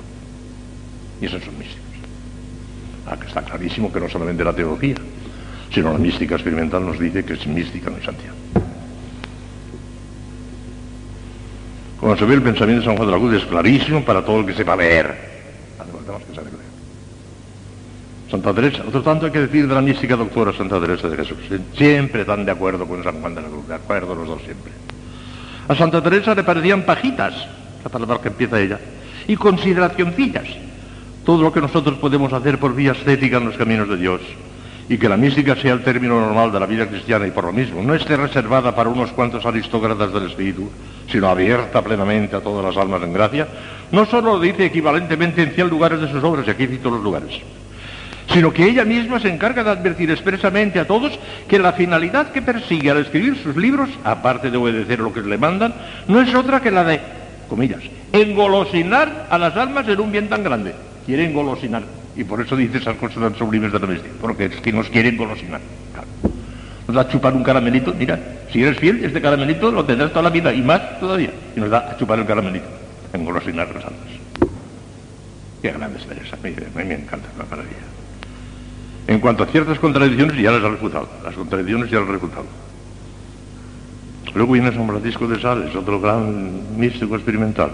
Y 1.21 1.27
esos 1.27 1.43
son 1.43 1.59
místicos. 1.59 1.85
Ah, 3.07 3.17
que 3.17 3.27
está 3.27 3.43
clarísimo 3.43 3.93
que 3.93 4.01
no 4.01 4.09
solamente 4.09 4.45
la 4.45 4.53
teología, 4.53 4.97
sino 5.73 5.93
la 5.93 5.99
mística 5.99 6.35
experimental 6.35 6.85
nos 6.85 6.99
dice 6.99 7.25
que 7.25 7.37
sin 7.37 7.55
mística 7.55 7.91
no 7.91 7.97
hay 7.97 8.03
santidad. 8.03 8.35
Como 11.99 12.17
se 12.17 12.25
ve, 12.25 12.35
el 12.35 12.43
pensamiento 12.43 12.81
de 12.81 12.87
San 12.87 12.97
Juan 12.97 13.09
de 13.09 13.13
la 13.13 13.19
Cruz 13.19 13.35
es 13.35 13.45
clarísimo 13.45 14.03
para 14.05 14.25
todo 14.25 14.41
el 14.41 14.47
que 14.47 14.55
sepa 14.55 14.75
leer. 14.75 15.15
Además, 15.79 16.23
que 16.27 16.35
sabe 16.35 16.51
leer. 16.51 16.71
Santa 18.31 18.55
Teresa, 18.55 18.85
otro 18.87 19.03
tanto 19.03 19.27
hay 19.27 19.33
que 19.33 19.41
decir 19.41 19.67
de 19.67 19.75
la 19.75 19.83
mística 19.83 20.17
doctora 20.17 20.53
Santa 20.53 20.81
Teresa 20.81 21.09
de 21.09 21.17
Jesús. 21.17 21.39
Siempre 21.77 22.23
están 22.23 22.45
de 22.45 22.53
acuerdo 22.53 22.87
con 22.87 23.03
San 23.03 23.21
Juan 23.21 23.35
de 23.35 23.43
la 23.43 23.49
Cruz, 23.49 23.69
de 23.69 23.75
acuerdo 23.75 24.15
los 24.15 24.29
dos 24.29 24.43
siempre. 24.43 24.73
A 25.69 25.75
Santa 25.75 26.03
Teresa 26.03 26.35
le 26.35 26.43
parecían 26.43 26.83
pajitas, 26.83 27.35
la 27.85 27.91
palabra 27.91 28.19
que 28.23 28.29
empieza 28.29 28.61
ella, 28.61 28.79
y 29.27 29.37
consideracioncillas, 29.37 30.47
todo 31.25 31.43
lo 31.43 31.53
que 31.53 31.61
nosotros 31.61 31.99
podemos 31.99 32.33
hacer 32.33 32.59
por 32.59 32.75
vía 32.75 32.93
estética 32.93 33.39
en 33.39 33.47
los 33.47 33.57
caminos 33.57 33.89
de 33.89 33.97
Dios, 33.97 34.21
y 34.91 34.99
que 34.99 35.09
la 35.09 35.17
mística 35.17 35.55
sea 35.55 35.73
el 35.73 35.85
término 35.85 36.21
normal 36.21 36.51
de 36.51 36.59
la 36.59 36.67
vida 36.67 36.89
cristiana 36.89 37.25
y 37.25 37.31
por 37.31 37.45
lo 37.45 37.53
mismo 37.53 37.81
no 37.81 37.95
esté 37.95 38.17
reservada 38.17 38.75
para 38.75 38.91
unos 38.91 39.13
cuantos 39.13 39.47
aristócratas 39.47 40.13
del 40.13 40.27
espíritu, 40.27 40.69
sino 41.09 41.29
abierta 41.29 41.81
plenamente 41.81 42.35
a 42.35 42.41
todas 42.41 42.65
las 42.65 42.77
almas 42.77 43.01
en 43.05 43.13
gracia, 43.13 43.47
no 43.93 44.05
solo 44.05 44.33
lo 44.33 44.41
dice 44.41 44.65
equivalentemente 44.65 45.45
en 45.45 45.53
100 45.53 45.69
lugares 45.69 46.01
de 46.01 46.11
sus 46.11 46.25
obras, 46.25 46.45
y 46.49 46.51
aquí 46.51 46.67
cito 46.67 46.91
los 46.91 47.05
lugares, 47.05 47.41
sino 48.33 48.53
que 48.53 48.65
ella 48.65 48.85
misma 48.85 49.21
se 49.21 49.29
encarga 49.29 49.63
de 49.63 49.71
advertir 49.71 50.11
expresamente 50.11 50.81
a 50.81 50.89
todos 50.89 51.17
que 51.47 51.61
la 51.61 51.73
finalidad 51.73 52.33
que 52.33 52.43
persigue 52.43 52.91
al 52.91 52.99
escribir 52.99 53.37
sus 53.41 53.55
libros, 53.55 53.91
aparte 54.03 54.51
de 54.51 54.57
obedecer 54.57 54.99
lo 54.99 55.13
que 55.13 55.21
le 55.21 55.39
mandan, 55.39 55.73
no 56.09 56.21
es 56.21 56.35
otra 56.35 56.61
que 56.61 56.73
la 56.73 56.83
de, 56.83 57.01
comillas, 57.49 57.83
engolosinar 58.13 59.29
a 59.31 59.39
las 59.39 59.57
almas 59.57 59.87
en 59.87 60.01
un 60.01 60.11
bien 60.11 60.29
tan 60.29 60.43
grande. 60.43 60.75
Quiere 61.11 61.25
engolosinar. 61.25 61.83
Y 62.15 62.23
por 62.23 62.41
eso 62.41 62.55
dice 62.55 62.79
esas 62.79 62.95
cosas 62.95 63.21
tan 63.21 63.35
sublimes 63.35 63.73
de 63.73 63.81
la 63.81 63.87
bestia, 63.87 64.13
porque 64.21 64.45
es 64.45 64.61
que 64.61 64.73
nos 64.73 64.89
quiere 64.91 65.09
engolosinar. 65.09 65.61
Nos 66.87 66.95
da 66.95 67.01
a 67.01 67.09
chupar 67.09 67.35
un 67.35 67.43
caramelito, 67.43 67.93
mira, 67.93 68.17
si 68.53 68.63
eres 68.63 68.79
fiel, 68.79 69.05
este 69.05 69.21
caramelito 69.21 69.73
lo 69.73 69.85
tendrás 69.85 70.11
toda 70.11 70.23
la 70.23 70.31
vida 70.31 70.55
y 70.55 70.63
más 70.63 71.01
todavía. 71.01 71.33
Y 71.57 71.59
nos 71.59 71.69
da 71.69 71.91
a 71.91 71.97
chupar 71.97 72.21
el 72.21 72.27
caramelito, 72.27 72.69
engolosinar 73.13 73.75
las 73.75 73.85
almas. 73.87 74.07
Qué 75.61 75.73
grande 75.73 75.99
es 75.99 76.07
Teresa, 76.07 76.37
a 76.41 76.47
mí 76.47 76.55
me 76.85 76.95
encanta 76.95 77.27
la 77.37 77.45
maravilla. 77.45 77.75
En 79.09 79.19
cuanto 79.19 79.43
a 79.43 79.47
ciertas 79.47 79.81
contradicciones, 79.81 80.41
ya 80.41 80.53
las 80.53 80.63
ha 80.63 80.69
refutado. 80.69 81.09
Las 81.25 81.35
contradicciones 81.35 81.91
ya 81.91 81.99
las 81.99 82.09
ha 82.09 82.13
refutado. 82.13 82.47
Luego 84.33 84.53
viene 84.53 84.71
San 84.71 84.87
Francisco 84.87 85.27
de 85.27 85.41
Sales, 85.41 85.75
otro 85.75 86.01
gran 86.01 86.79
místico 86.79 87.17
experimental. 87.17 87.73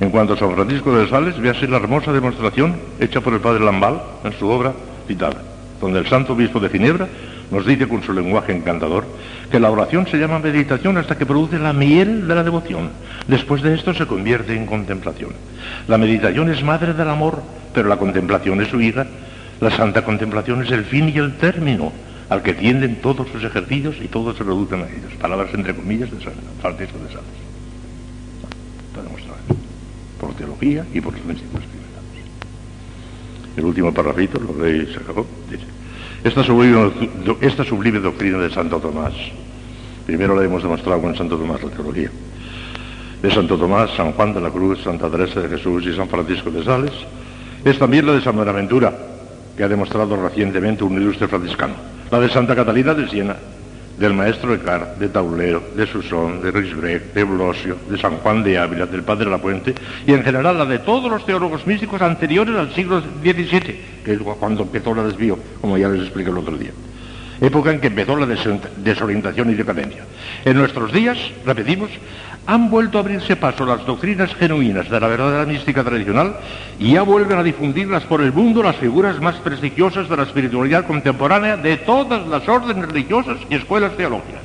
En 0.00 0.10
cuanto 0.10 0.32
a 0.32 0.38
San 0.38 0.54
Francisco 0.54 0.96
de 0.96 1.08
Sales, 1.08 1.38
véase 1.38 1.68
la 1.68 1.76
hermosa 1.76 2.12
demostración 2.12 2.76
hecha 2.98 3.20
por 3.20 3.34
el 3.34 3.40
padre 3.40 3.64
Lambal 3.64 4.00
en 4.24 4.32
su 4.32 4.48
obra 4.48 4.72
citada, 5.06 5.42
donde 5.80 5.98
el 5.98 6.08
santo 6.08 6.32
obispo 6.32 6.58
de 6.58 6.70
Ginebra 6.70 7.06
nos 7.50 7.66
dice 7.66 7.86
con 7.86 8.02
su 8.02 8.12
lenguaje 8.12 8.52
encantador 8.52 9.04
que 9.50 9.60
la 9.60 9.70
oración 9.70 10.06
se 10.06 10.16
llama 10.16 10.38
meditación 10.38 10.96
hasta 10.96 11.18
que 11.18 11.26
produce 11.26 11.58
la 11.58 11.72
miel 11.72 12.26
de 12.26 12.34
la 12.34 12.44
devoción. 12.44 12.90
Después 13.26 13.60
de 13.62 13.74
esto 13.74 13.92
se 13.92 14.06
convierte 14.06 14.56
en 14.56 14.66
contemplación. 14.66 15.30
La 15.86 15.98
meditación 15.98 16.50
es 16.50 16.62
madre 16.62 16.94
del 16.94 17.08
amor, 17.08 17.42
pero 17.74 17.88
la 17.88 17.98
contemplación 17.98 18.60
es 18.62 18.68
su 18.68 18.80
hija 18.80 19.06
la 19.60 19.70
santa 19.70 20.02
contemplación 20.02 20.62
es 20.62 20.70
el 20.70 20.84
fin 20.86 21.10
y 21.14 21.18
el 21.18 21.36
término 21.36 21.92
al 22.30 22.42
que 22.42 22.54
tienden 22.54 22.96
todos 23.02 23.28
sus 23.28 23.44
ejercicios 23.44 23.96
y 24.02 24.08
todos 24.08 24.36
se 24.38 24.42
reducen 24.42 24.82
a 24.82 24.88
ellos. 24.88 25.12
Palabras 25.20 25.50
entre 25.52 25.74
comillas 25.74 26.10
de 26.10 26.24
San 26.24 26.32
Francisco 26.62 26.98
de 26.98 27.08
Sales. 27.08 27.26
Está 28.88 29.02
demostrado. 29.02 29.69
Teología 30.40 30.86
y 30.94 31.02
por 31.02 31.12
principios 31.12 31.62
experimentados. 31.62 32.08
El 33.58 33.64
último 33.66 33.92
parrafito, 33.92 34.40
lo 34.40 34.64
leí 34.64 34.88
acabó, 34.96 35.26
dice. 35.50 35.64
Esta 36.24 36.42
sublime, 36.42 36.90
esta 37.42 37.62
sublime 37.62 37.98
doctrina 37.98 38.38
de 38.38 38.48
Santo 38.48 38.78
Tomás, 38.78 39.12
primero 40.06 40.34
la 40.34 40.42
hemos 40.42 40.62
demostrado 40.62 41.02
con 41.02 41.14
Santo 41.14 41.36
Tomás, 41.36 41.62
la 41.62 41.68
teología, 41.68 42.10
de 43.20 43.30
Santo 43.30 43.58
Tomás, 43.58 43.90
San 43.94 44.12
Juan 44.12 44.32
de 44.32 44.40
la 44.40 44.48
Cruz, 44.48 44.82
Santa 44.82 45.10
Teresa 45.10 45.40
de 45.40 45.48
Jesús 45.50 45.84
y 45.86 45.94
San 45.94 46.08
Francisco 46.08 46.50
de 46.50 46.64
Sales, 46.64 46.92
es 47.62 47.78
también 47.78 48.06
la 48.06 48.14
de 48.14 48.22
San 48.22 48.34
Buenaventura, 48.34 48.96
que 49.54 49.62
ha 49.62 49.68
demostrado 49.68 50.16
recientemente 50.16 50.84
un 50.84 50.94
ilustre 50.94 51.28
franciscano. 51.28 51.74
La 52.10 52.18
de 52.18 52.30
Santa 52.30 52.56
Catalina 52.56 52.94
de 52.94 53.08
Siena 53.10 53.36
del 54.00 54.14
maestro 54.14 54.54
Eckhart, 54.54 54.96
de 54.96 55.10
Taulero, 55.10 55.62
de 55.76 55.86
Susón, 55.86 56.40
de 56.40 56.50
Risbrecht, 56.50 57.12
de 57.12 57.22
Blosio, 57.22 57.76
de 57.86 57.98
San 57.98 58.16
Juan 58.16 58.42
de 58.42 58.56
Ávila, 58.56 58.86
del 58.86 59.02
padre 59.02 59.28
La 59.28 59.36
Puente, 59.36 59.74
y 60.06 60.14
en 60.14 60.24
general 60.24 60.56
la 60.56 60.64
de 60.64 60.78
todos 60.78 61.10
los 61.10 61.26
teólogos 61.26 61.66
místicos 61.66 62.00
anteriores 62.00 62.56
al 62.56 62.72
siglo 62.74 63.02
XVII, 63.02 63.80
que 64.02 64.12
es 64.14 64.18
cuando 64.38 64.62
empezó 64.62 64.94
la 64.94 65.02
desvío, 65.02 65.38
como 65.60 65.76
ya 65.76 65.90
les 65.90 66.00
expliqué 66.00 66.30
el 66.30 66.38
otro 66.38 66.56
día. 66.56 66.70
Época 67.42 67.72
en 67.72 67.80
que 67.80 67.88
empezó 67.88 68.16
la 68.16 68.26
desorientación 68.26 69.50
y 69.50 69.54
decadencia. 69.54 70.04
En 70.46 70.56
nuestros 70.56 70.92
días, 70.92 71.18
repetimos, 71.44 71.90
han 72.46 72.70
vuelto 72.70 72.98
a 72.98 73.02
abrirse 73.02 73.36
paso 73.36 73.64
las 73.64 73.84
doctrinas 73.86 74.34
genuinas 74.34 74.88
de 74.90 74.98
la 74.98 75.08
verdadera 75.08 75.46
mística 75.46 75.84
tradicional 75.84 76.36
y 76.78 76.92
ya 76.92 77.02
vuelven 77.02 77.38
a 77.38 77.42
difundirlas 77.42 78.04
por 78.04 78.20
el 78.20 78.32
mundo 78.32 78.62
las 78.62 78.76
figuras 78.76 79.20
más 79.20 79.36
prestigiosas 79.36 80.08
de 80.08 80.16
la 80.16 80.24
espiritualidad 80.24 80.86
contemporánea 80.86 81.56
de 81.56 81.76
todas 81.78 82.26
las 82.26 82.48
órdenes 82.48 82.88
religiosas 82.88 83.38
y 83.48 83.54
escuelas 83.54 83.96
teológicas. 83.96 84.42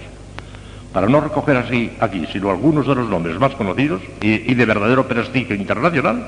Para 0.94 1.08
no 1.08 1.20
recoger 1.20 1.58
así 1.58 1.92
aquí, 2.00 2.26
sino 2.32 2.50
algunos 2.50 2.88
de 2.88 2.96
los 2.96 3.10
nombres 3.10 3.38
más 3.40 3.54
conocidos 3.56 4.02
y, 4.22 4.54
de 4.54 4.66
verdadero 4.66 5.08
prestigio 5.08 5.56
internacional, 5.56 6.28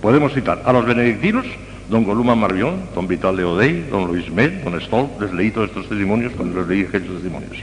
podemos 0.00 0.32
citar 0.32 0.62
a 0.64 0.72
los 0.72 0.86
benedictinos, 0.86 1.44
don 1.90 2.04
Goluma 2.04 2.34
Marvión, 2.34 2.76
don 2.94 3.06
Vital 3.06 3.36
de 3.36 3.44
Odey, 3.44 3.82
don 3.90 4.06
Luis 4.06 4.30
Med, 4.30 4.64
don 4.64 4.80
Stoll, 4.80 5.10
les 5.20 5.32
leí 5.32 5.50
todos 5.50 5.68
estos 5.68 5.88
testimonios 5.88 6.32
cuando 6.34 6.60
les 6.60 6.68
leí 6.68 6.80
estos 6.80 7.02
testimonios. 7.02 7.58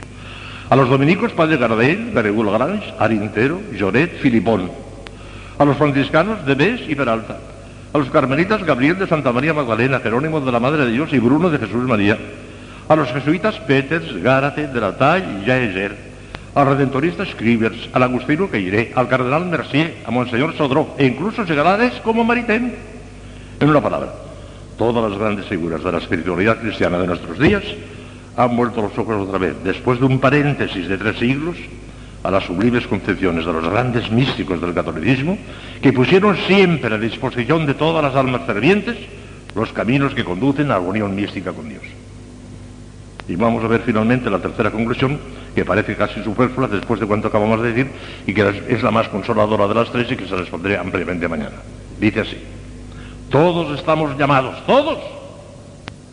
A 0.70 0.76
los 0.76 0.88
dominicos, 0.88 1.32
Padre 1.32 1.56
Gardel, 1.56 2.12
Garegul 2.12 2.48
Grange, 2.48 2.94
Arintero, 2.96 3.60
Lloret, 3.72 4.20
Filipón. 4.20 4.70
A 5.58 5.64
los 5.64 5.76
franciscanos, 5.76 6.46
Debes 6.46 6.88
y 6.88 6.94
Peralta. 6.94 7.38
A 7.92 7.98
los 7.98 8.08
carmelitas, 8.08 8.62
Gabriel 8.62 8.96
de 8.96 9.08
Santa 9.08 9.32
María 9.32 9.52
Magdalena, 9.52 9.98
Jerónimo 9.98 10.40
de 10.40 10.52
la 10.52 10.60
Madre 10.60 10.84
de 10.84 10.92
Dios 10.92 11.12
y 11.12 11.18
Bruno 11.18 11.50
de 11.50 11.58
Jesús 11.58 11.88
María. 11.88 12.16
A 12.88 12.94
los 12.94 13.12
jesuitas, 13.12 13.56
Peters, 13.66 14.22
Gárate, 14.22 14.68
de 14.68 14.80
la 14.80 14.96
Taille 14.96 15.42
y 15.42 15.44
Jaeger. 15.44 15.96
Al 16.54 16.66
redentorista 16.68 17.26
Scribers, 17.26 17.88
al 17.92 18.04
agustino 18.04 18.48
Queiré, 18.48 18.92
al 18.94 19.08
cardenal 19.08 19.46
Mercier, 19.46 19.96
a 20.06 20.12
Monseñor 20.12 20.56
Sodró 20.56 20.94
e 20.96 21.04
incluso 21.04 21.44
segalares 21.46 21.94
como 22.04 22.22
Maritain. 22.22 22.72
En 23.58 23.68
una 23.68 23.80
palabra, 23.80 24.12
todas 24.78 25.10
las 25.10 25.18
grandes 25.18 25.46
figuras 25.46 25.82
de 25.82 25.90
la 25.90 25.98
espiritualidad 25.98 26.60
cristiana 26.60 26.98
de 26.98 27.08
nuestros 27.08 27.40
días 27.40 27.64
han 28.36 28.56
vuelto 28.56 28.82
los 28.82 28.96
ojos 28.96 29.28
otra 29.28 29.38
vez, 29.38 29.54
después 29.64 29.98
de 30.00 30.06
un 30.06 30.18
paréntesis 30.18 30.88
de 30.88 30.98
tres 30.98 31.18
siglos, 31.18 31.56
a 32.22 32.30
las 32.30 32.44
sublimes 32.44 32.86
concepciones 32.86 33.46
de 33.46 33.52
los 33.52 33.68
grandes 33.68 34.10
místicos 34.10 34.60
del 34.60 34.74
catolicismo, 34.74 35.38
que 35.80 35.92
pusieron 35.92 36.36
siempre 36.46 36.94
a 36.94 36.98
disposición 36.98 37.66
de 37.66 37.74
todas 37.74 38.02
las 38.02 38.14
almas 38.14 38.42
fervientes 38.46 38.96
los 39.54 39.72
caminos 39.72 40.14
que 40.14 40.24
conducen 40.24 40.70
a 40.70 40.74
la 40.74 40.80
unión 40.80 41.14
mística 41.14 41.52
con 41.52 41.68
Dios. 41.68 41.82
Y 43.28 43.36
vamos 43.36 43.64
a 43.64 43.68
ver 43.68 43.82
finalmente 43.84 44.30
la 44.30 44.38
tercera 44.38 44.70
conclusión, 44.70 45.18
que 45.54 45.64
parece 45.64 45.96
casi 45.96 46.22
superflua 46.22 46.68
después 46.68 47.00
de 47.00 47.06
cuanto 47.06 47.28
acabamos 47.28 47.62
de 47.62 47.72
decir, 47.72 47.90
y 48.26 48.34
que 48.34 48.64
es 48.68 48.82
la 48.82 48.90
más 48.90 49.08
consoladora 49.08 49.66
de 49.68 49.74
las 49.74 49.90
tres 49.90 50.10
y 50.10 50.16
que 50.16 50.26
se 50.26 50.36
responderé 50.36 50.76
ampliamente 50.76 51.28
mañana. 51.28 51.56
Dice 51.98 52.20
así, 52.20 52.38
todos 53.30 53.78
estamos 53.78 54.16
llamados, 54.18 54.64
todos, 54.66 54.98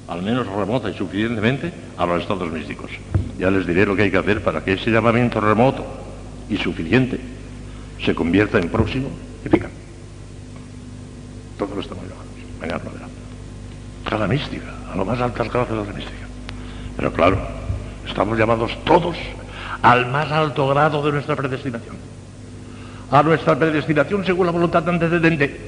al 0.07 0.21
menos 0.21 0.47
remota 0.47 0.89
y 0.89 0.93
suficientemente, 0.93 1.71
a 1.97 2.05
los 2.05 2.21
estados 2.21 2.49
místicos. 2.51 2.91
Ya 3.37 3.51
les 3.51 3.67
diré 3.67 3.85
lo 3.85 3.95
que 3.95 4.03
hay 4.03 4.11
que 4.11 4.17
hacer 4.17 4.41
para 4.41 4.63
que 4.63 4.73
ese 4.73 4.89
llamamiento 4.89 5.41
remoto 5.41 5.85
y 6.49 6.57
suficiente 6.57 7.19
se 8.03 8.15
convierta 8.15 8.57
en 8.57 8.69
próximo 8.69 9.09
y 9.43 9.47
eficaz. 9.47 9.71
Todos 11.57 11.77
estamos 11.79 12.03
llamados. 12.03 12.25
Mañana 12.61 12.81
lo 12.85 12.91
verán. 12.91 13.09
A 14.05 14.17
la 14.17 14.27
mística, 14.27 14.73
a 14.91 14.95
lo 14.95 15.03
más 15.03 15.19
altas 15.19 15.51
gracias 15.51 15.77
de 15.77 15.85
la 15.85 15.93
mística. 15.93 16.27
Pero 16.95 17.11
claro, 17.11 17.37
estamos 18.07 18.37
llamados 18.37 18.71
todos 18.85 19.17
al 19.81 20.09
más 20.09 20.31
alto 20.31 20.67
grado 20.69 21.03
de 21.03 21.11
nuestra 21.11 21.35
predestinación. 21.35 21.97
A 23.11 23.21
nuestra 23.23 23.57
predestinación 23.57 24.25
según 24.25 24.45
la 24.45 24.51
voluntad 24.53 24.87
antecedente, 24.87 25.59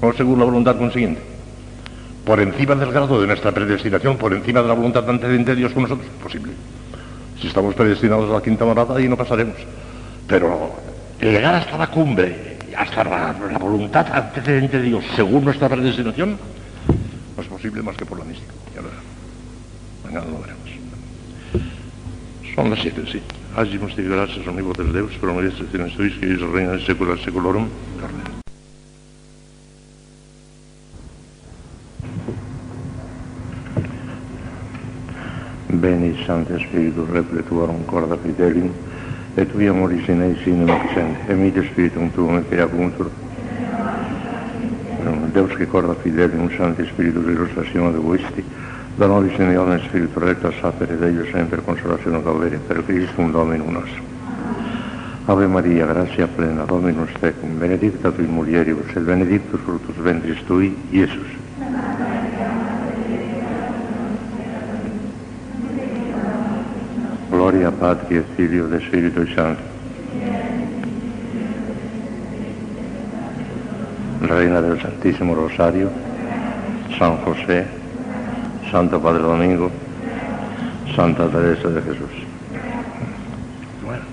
o 0.00 0.12
según 0.14 0.38
la 0.38 0.44
voluntad 0.46 0.76
consiguiente 0.76 1.33
por 2.24 2.40
encima 2.40 2.74
del 2.74 2.90
grado 2.90 3.20
de 3.20 3.26
nuestra 3.26 3.52
predestinación, 3.52 4.16
por 4.16 4.32
encima 4.32 4.62
de 4.62 4.68
la 4.68 4.74
voluntad 4.74 5.08
antecedente 5.08 5.52
de 5.52 5.56
Dios 5.58 5.72
con 5.72 5.82
nosotros, 5.82 6.06
posible. 6.22 6.52
Si 7.40 7.48
estamos 7.48 7.74
predestinados 7.74 8.30
a 8.30 8.34
la 8.34 8.42
quinta 8.42 8.64
morada, 8.64 8.96
ahí 8.96 9.08
no 9.08 9.16
pasaremos. 9.16 9.56
Pero 10.26 10.74
llegar 11.20 11.54
hasta 11.54 11.76
la 11.76 11.86
cumbre, 11.88 12.58
hasta 12.76 13.04
la, 13.04 13.58
voluntad 13.58 14.06
antecedente 14.10 14.78
de 14.78 14.84
Dios, 14.84 15.04
según 15.14 15.44
nuestra 15.44 15.68
predestinación, 15.68 16.38
no 17.36 17.42
es 17.42 17.48
posible 17.48 17.82
más 17.82 17.96
que 17.96 18.06
por 18.06 18.18
la 18.18 18.24
mística. 18.24 18.52
Ya 18.74 18.80
lo 18.80 18.88
veremos. 18.88 19.04
Mañana 20.04 20.26
lo 20.26 20.40
veremos. 20.40 20.64
Son 22.54 22.70
las 22.70 22.78
siete, 22.80 23.02
sí. 23.10 23.20
Allí 23.56 23.76
hemos 23.76 23.94
gracias, 23.96 24.46
del 24.46 24.92
Deus, 24.92 25.12
pero 25.20 25.34
me 25.34 25.42
dice, 25.42 25.64
que 25.70 26.32
es 26.32 26.40
reina 26.40 26.72
de 26.72 26.86
secular 26.86 27.18
seculorum. 27.18 27.68
Beni 35.66 36.16
Santi 36.24 36.54
Spiritus 36.58 37.08
repletuarum 37.10 37.84
corda 37.84 38.16
fidelium, 38.16 38.70
et 39.34 39.50
viam 39.54 39.82
origine 39.82 40.36
sine 40.42 40.64
maxent, 40.64 41.28
emite 41.28 41.62
Spiritum 41.64 42.10
tuum 42.12 42.36
et 42.36 42.48
creabuntur. 42.48 43.10
Deus 45.32 45.52
que 45.56 45.66
corda 45.66 45.94
fidelium 45.94 46.48
Santi 46.56 46.84
Spiritus 46.86 47.26
illustratio 47.26 47.88
ad 47.88 47.96
vesti, 47.96 48.44
da 48.96 49.06
nobis 49.06 49.36
in 49.38 49.50
ione 49.50 49.80
Spiritu 49.80 50.18
recta 50.20 50.52
sapere 50.60 50.96
Deio 50.96 51.24
sempre 51.32 51.60
consolatione 51.62 52.22
calvere, 52.22 52.58
per 52.58 52.84
Christum 52.84 53.32
Dominum 53.32 53.72
nostrum. 53.72 54.04
Ave 55.26 55.46
Maria, 55.46 55.86
gratia 55.86 56.28
plena, 56.28 56.64
Dominus 56.64 57.10
tecum, 57.18 57.58
benedicta 57.58 58.12
tu 58.12 58.22
mulieribus, 58.22 58.94
et 58.94 59.02
benedictus 59.02 59.58
fructus 59.64 59.96
ventris 59.96 60.38
tui, 60.46 60.76
Iesus. 60.90 61.32
Gloria 67.44 67.70
Patria, 67.70 68.24
Filio 68.38 68.66
de 68.68 68.78
Espíritu 68.78 69.26
Santo. 69.34 69.60
Reina 74.22 74.62
del 74.62 74.80
Santísimo 74.80 75.34
Rosario, 75.34 75.90
San 76.98 77.18
José, 77.18 77.66
Santo 78.70 78.98
Padre 78.98 79.24
Domingo, 79.24 79.70
Santa 80.96 81.28
Teresa 81.28 81.68
de 81.68 81.82
Jesús. 81.82 82.14
Bueno. 83.84 84.04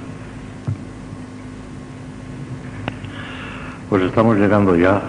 Pues 3.87 4.03
estamos 4.03 4.37
llegando 4.39 4.75
ya 4.75 5.01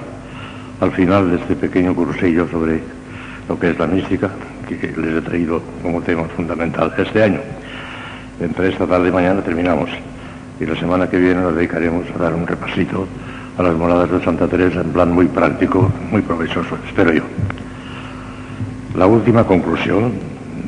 al 0.80 0.92
final 0.92 1.28
de 1.28 1.38
este 1.38 1.56
pequeño 1.56 1.92
cursillo 1.92 2.46
sobre 2.48 2.82
lo 3.48 3.58
que 3.58 3.70
es 3.70 3.78
la 3.80 3.88
mística 3.88 4.30
que 4.68 4.76
les 4.96 5.16
he 5.16 5.22
traído 5.22 5.60
como 5.82 6.00
tema 6.02 6.22
fundamental 6.36 6.94
este 6.96 7.20
año. 7.20 7.40
Entre 8.40 8.68
esta 8.68 8.86
tarde 8.86 9.08
y 9.08 9.12
mañana 9.12 9.42
terminamos. 9.42 9.90
Y 10.58 10.66
la 10.66 10.76
semana 10.76 11.08
que 11.08 11.18
viene 11.18 11.40
nos 11.40 11.54
dedicaremos 11.54 12.06
a 12.14 12.22
dar 12.22 12.34
un 12.34 12.46
repasito 12.46 13.06
a 13.58 13.62
las 13.62 13.74
moradas 13.74 14.10
de 14.10 14.24
Santa 14.24 14.48
Teresa 14.48 14.80
en 14.80 14.92
plan 14.92 15.12
muy 15.12 15.26
práctico, 15.26 15.90
muy 16.10 16.22
provechoso, 16.22 16.78
espero 16.86 17.12
yo. 17.12 17.22
La 18.96 19.06
última 19.06 19.44
conclusión 19.44 20.12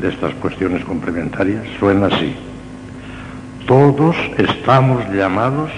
de 0.00 0.08
estas 0.08 0.34
cuestiones 0.34 0.84
complementarias 0.84 1.64
suena 1.78 2.06
así. 2.06 2.34
Todos 3.66 4.16
estamos 4.36 5.08
llamados, 5.10 5.70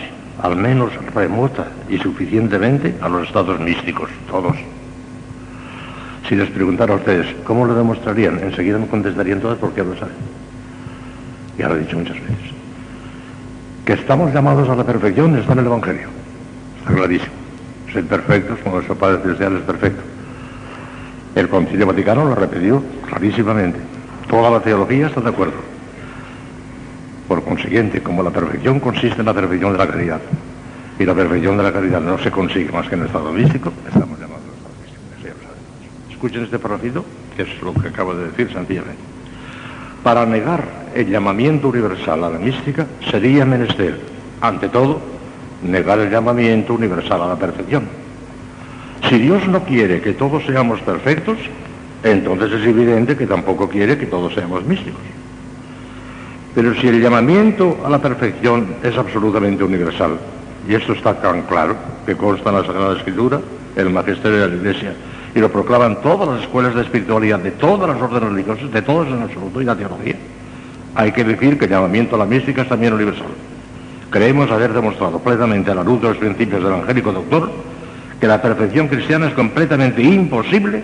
al 0.43 0.57
menos 0.57 0.91
remota 1.15 1.69
y 1.89 1.99
suficientemente, 1.99 2.97
a 3.01 3.09
los 3.09 3.27
estados 3.27 3.61
místicos, 3.61 4.11
todos. 4.29 4.57
Si 6.29 6.35
les 6.35 6.51
preguntara 6.51 6.95
a 6.95 6.97
ustedes 6.97 7.27
cómo 7.45 7.65
lo 7.65 7.75
demostrarían, 7.75 8.41
enseguida 8.41 8.79
me 8.79 8.89
contestarían 8.89 9.41
todas 9.41 9.59
porque 9.59 9.85
lo 9.85 9.97
saben 9.97 10.46
ya 11.59 11.69
lo 11.69 11.77
he 11.77 11.81
dicho 11.81 11.97
muchas 11.97 12.17
veces, 12.17 12.53
que 13.85 13.93
estamos 13.93 14.33
llamados 14.33 14.69
a 14.69 14.75
la 14.75 14.85
perfección 14.85 15.37
está 15.39 15.53
en 15.53 15.61
el 15.61 15.67
Evangelio. 15.67 16.09
Está 16.81 16.95
clarísimo. 16.95 17.33
Ser 17.93 18.05
perfectos 18.05 18.59
como 18.61 18.77
nuestro 18.77 18.97
Padre 18.97 19.23
Celestial 19.23 19.57
es 19.57 19.63
perfecto. 19.63 20.03
El 21.35 21.49
Concilio 21.49 21.87
Vaticano 21.87 22.25
lo 22.25 22.33
ha 22.33 22.35
repetido 22.35 22.83
clarísimamente. 23.07 23.79
Toda 24.29 24.51
la 24.51 24.61
teología 24.61 25.07
está 25.07 25.21
de 25.21 25.29
acuerdo. 25.29 25.55
Por 27.29 27.45
consiguiente, 27.45 28.03
como 28.03 28.23
la 28.23 28.31
perfección 28.31 28.81
consiste 28.81 29.21
en 29.21 29.27
la 29.27 29.35
perfección 29.35 29.73
de 29.73 29.79
la 29.79 29.87
caridad, 29.87 30.21
y 30.99 31.05
la 31.05 31.15
perfección 31.15 31.57
de 31.57 31.63
la 31.63 31.73
caridad 31.73 32.01
no 32.01 32.19
se 32.19 32.31
consigue 32.31 32.73
más 32.73 32.89
que 32.89 32.95
en 32.95 33.03
el 33.03 33.07
estado 33.07 33.33
místico, 33.33 33.73
estamos 33.87 34.19
llamados 34.19 34.43
al 34.43 34.55
estado 34.55 34.75
místico. 34.83 35.37
Escuchen 36.11 36.45
este 36.45 36.59
parrafito, 36.59 37.05
que 37.37 37.43
es 37.43 37.63
lo 37.63 37.75
que 37.75 37.89
acabo 37.89 38.15
de 38.15 38.29
decir 38.29 38.53
sencillamente. 38.53 39.16
Para 40.03 40.25
negar 40.25 40.65
el 40.95 41.09
llamamiento 41.11 41.69
universal 41.69 42.25
a 42.25 42.31
la 42.31 42.39
mística 42.39 42.87
sería 43.11 43.45
menester, 43.45 43.99
ante 44.41 44.69
todo, 44.69 45.01
negar 45.63 45.99
el 45.99 46.11
llamamiento 46.11 46.75
universal 46.75 47.23
a 47.23 47.29
la 47.29 47.37
perfección. 47.37 47.89
Si 49.09 49.19
Dios 49.19 49.47
no 49.47 49.63
quiere 49.65 50.01
que 50.01 50.13
todos 50.15 50.45
seamos 50.45 50.81
perfectos, 50.81 51.39
entonces 52.03 52.53
es 52.53 52.67
evidente 52.67 53.17
que 53.17 53.27
tampoco 53.27 53.69
quiere 53.69 53.99
que 53.99 54.07
todos 54.07 54.35
seamos 54.35 54.65
místicos. 54.65 55.01
Pero 56.55 56.75
si 56.75 56.89
el 56.89 57.03
llamamiento 57.03 57.79
a 57.85 57.91
la 57.91 58.01
perfección 58.01 58.77
es 58.83 58.97
absolutamente 58.97 59.63
universal, 59.63 60.19
y 60.69 60.75
esto 60.75 60.95
está 60.95 61.15
tan 61.15 61.43
claro, 61.43 61.77
que 62.07 62.17
consta 62.17 62.51
en 62.51 62.57
la 62.57 62.65
Sagrada 62.65 62.97
Escritura, 62.97 63.41
el 63.77 63.91
magisterio 63.91 64.39
de 64.39 64.49
la 64.49 64.55
Iglesia, 64.57 64.95
y 65.37 65.39
lo 65.39 65.53
proclaman 65.53 66.01
todas 66.01 66.27
las 66.27 66.43
escuelas 66.45 66.75
de 66.75 66.81
espiritualidad 66.81 67.39
de 67.39 67.51
todas 67.51 67.91
las 67.91 68.01
órdenes 68.01 68.31
religiosas, 68.31 68.73
de 68.73 68.81
todas 68.81 69.09
en 69.09 69.21
absoluto, 69.21 69.61
y 69.61 69.67
la 69.67 69.77
teología, 69.77 70.17
hay 70.95 71.13
que 71.13 71.25
decir 71.25 71.59
que 71.59 71.67
el 71.67 71.73
llamamiento 71.73 72.17
a 72.17 72.21
la 72.21 72.25
mística 72.25 72.63
es 72.63 72.69
también 72.71 72.95
universal. 72.95 73.27
Creemos 74.09 74.51
haber 74.51 74.73
demostrado 74.73 75.19
plenamente 75.19 75.71
a 75.71 75.75
la 75.75 75.85
luz 75.85 76.01
de 76.01 76.09
los 76.09 76.17
principios 76.17 76.65
del 76.65 76.73
angélico 76.73 77.13
doctor 77.13 77.51
que 78.19 78.27
la 78.27 78.41
perfección 78.41 78.89
cristiana 78.89 79.29
es 79.29 79.35
completamente 79.35 80.01
imposible 80.01 80.83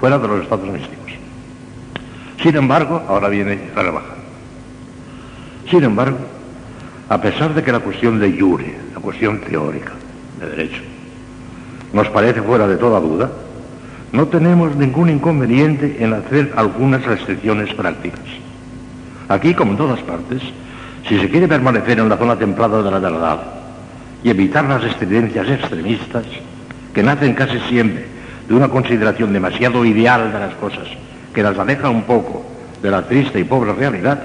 fuera 0.00 0.18
de 0.18 0.26
los 0.26 0.42
estados 0.44 0.66
místicos. 0.66 1.12
Sin 2.42 2.56
embargo, 2.56 3.02
ahora 3.06 3.28
viene 3.28 3.60
la 3.76 3.82
rebaja. 3.82 4.14
Sin 5.68 5.84
embargo, 5.84 6.16
a 7.10 7.20
pesar 7.20 7.52
de 7.52 7.62
que 7.62 7.72
la 7.72 7.80
cuestión 7.80 8.18
de 8.18 8.40
jure, 8.40 8.74
la 8.94 9.00
cuestión 9.00 9.38
teórica 9.40 9.92
de 10.40 10.48
derecho, 10.48 10.80
nos 11.92 12.08
parece 12.08 12.40
fuera 12.40 12.66
de 12.66 12.76
toda 12.76 13.00
duda, 13.00 13.30
no 14.16 14.28
tenemos 14.28 14.74
ningún 14.74 15.10
inconveniente 15.10 15.98
en 16.00 16.14
hacer 16.14 16.54
algunas 16.56 17.04
restricciones 17.04 17.74
prácticas. 17.74 18.24
Aquí, 19.28 19.52
como 19.52 19.72
en 19.72 19.76
todas 19.76 20.00
partes, 20.00 20.40
si 21.06 21.20
se 21.20 21.28
quiere 21.28 21.46
permanecer 21.46 21.98
en 21.98 22.08
la 22.08 22.16
zona 22.16 22.34
templada 22.34 22.82
de 22.82 22.90
la 22.90 22.98
verdad 22.98 23.42
y 24.24 24.30
evitar 24.30 24.64
las 24.64 24.82
estridencias 24.84 25.46
extremistas 25.50 26.24
que 26.94 27.02
nacen 27.02 27.34
casi 27.34 27.58
siempre 27.68 28.06
de 28.48 28.54
una 28.54 28.68
consideración 28.68 29.34
demasiado 29.34 29.84
ideal 29.84 30.32
de 30.32 30.38
las 30.38 30.54
cosas, 30.54 30.88
que 31.34 31.42
las 31.42 31.58
aleja 31.58 31.90
un 31.90 32.04
poco 32.04 32.42
de 32.82 32.90
la 32.90 33.02
triste 33.02 33.38
y 33.38 33.44
pobre 33.44 33.74
realidad, 33.74 34.22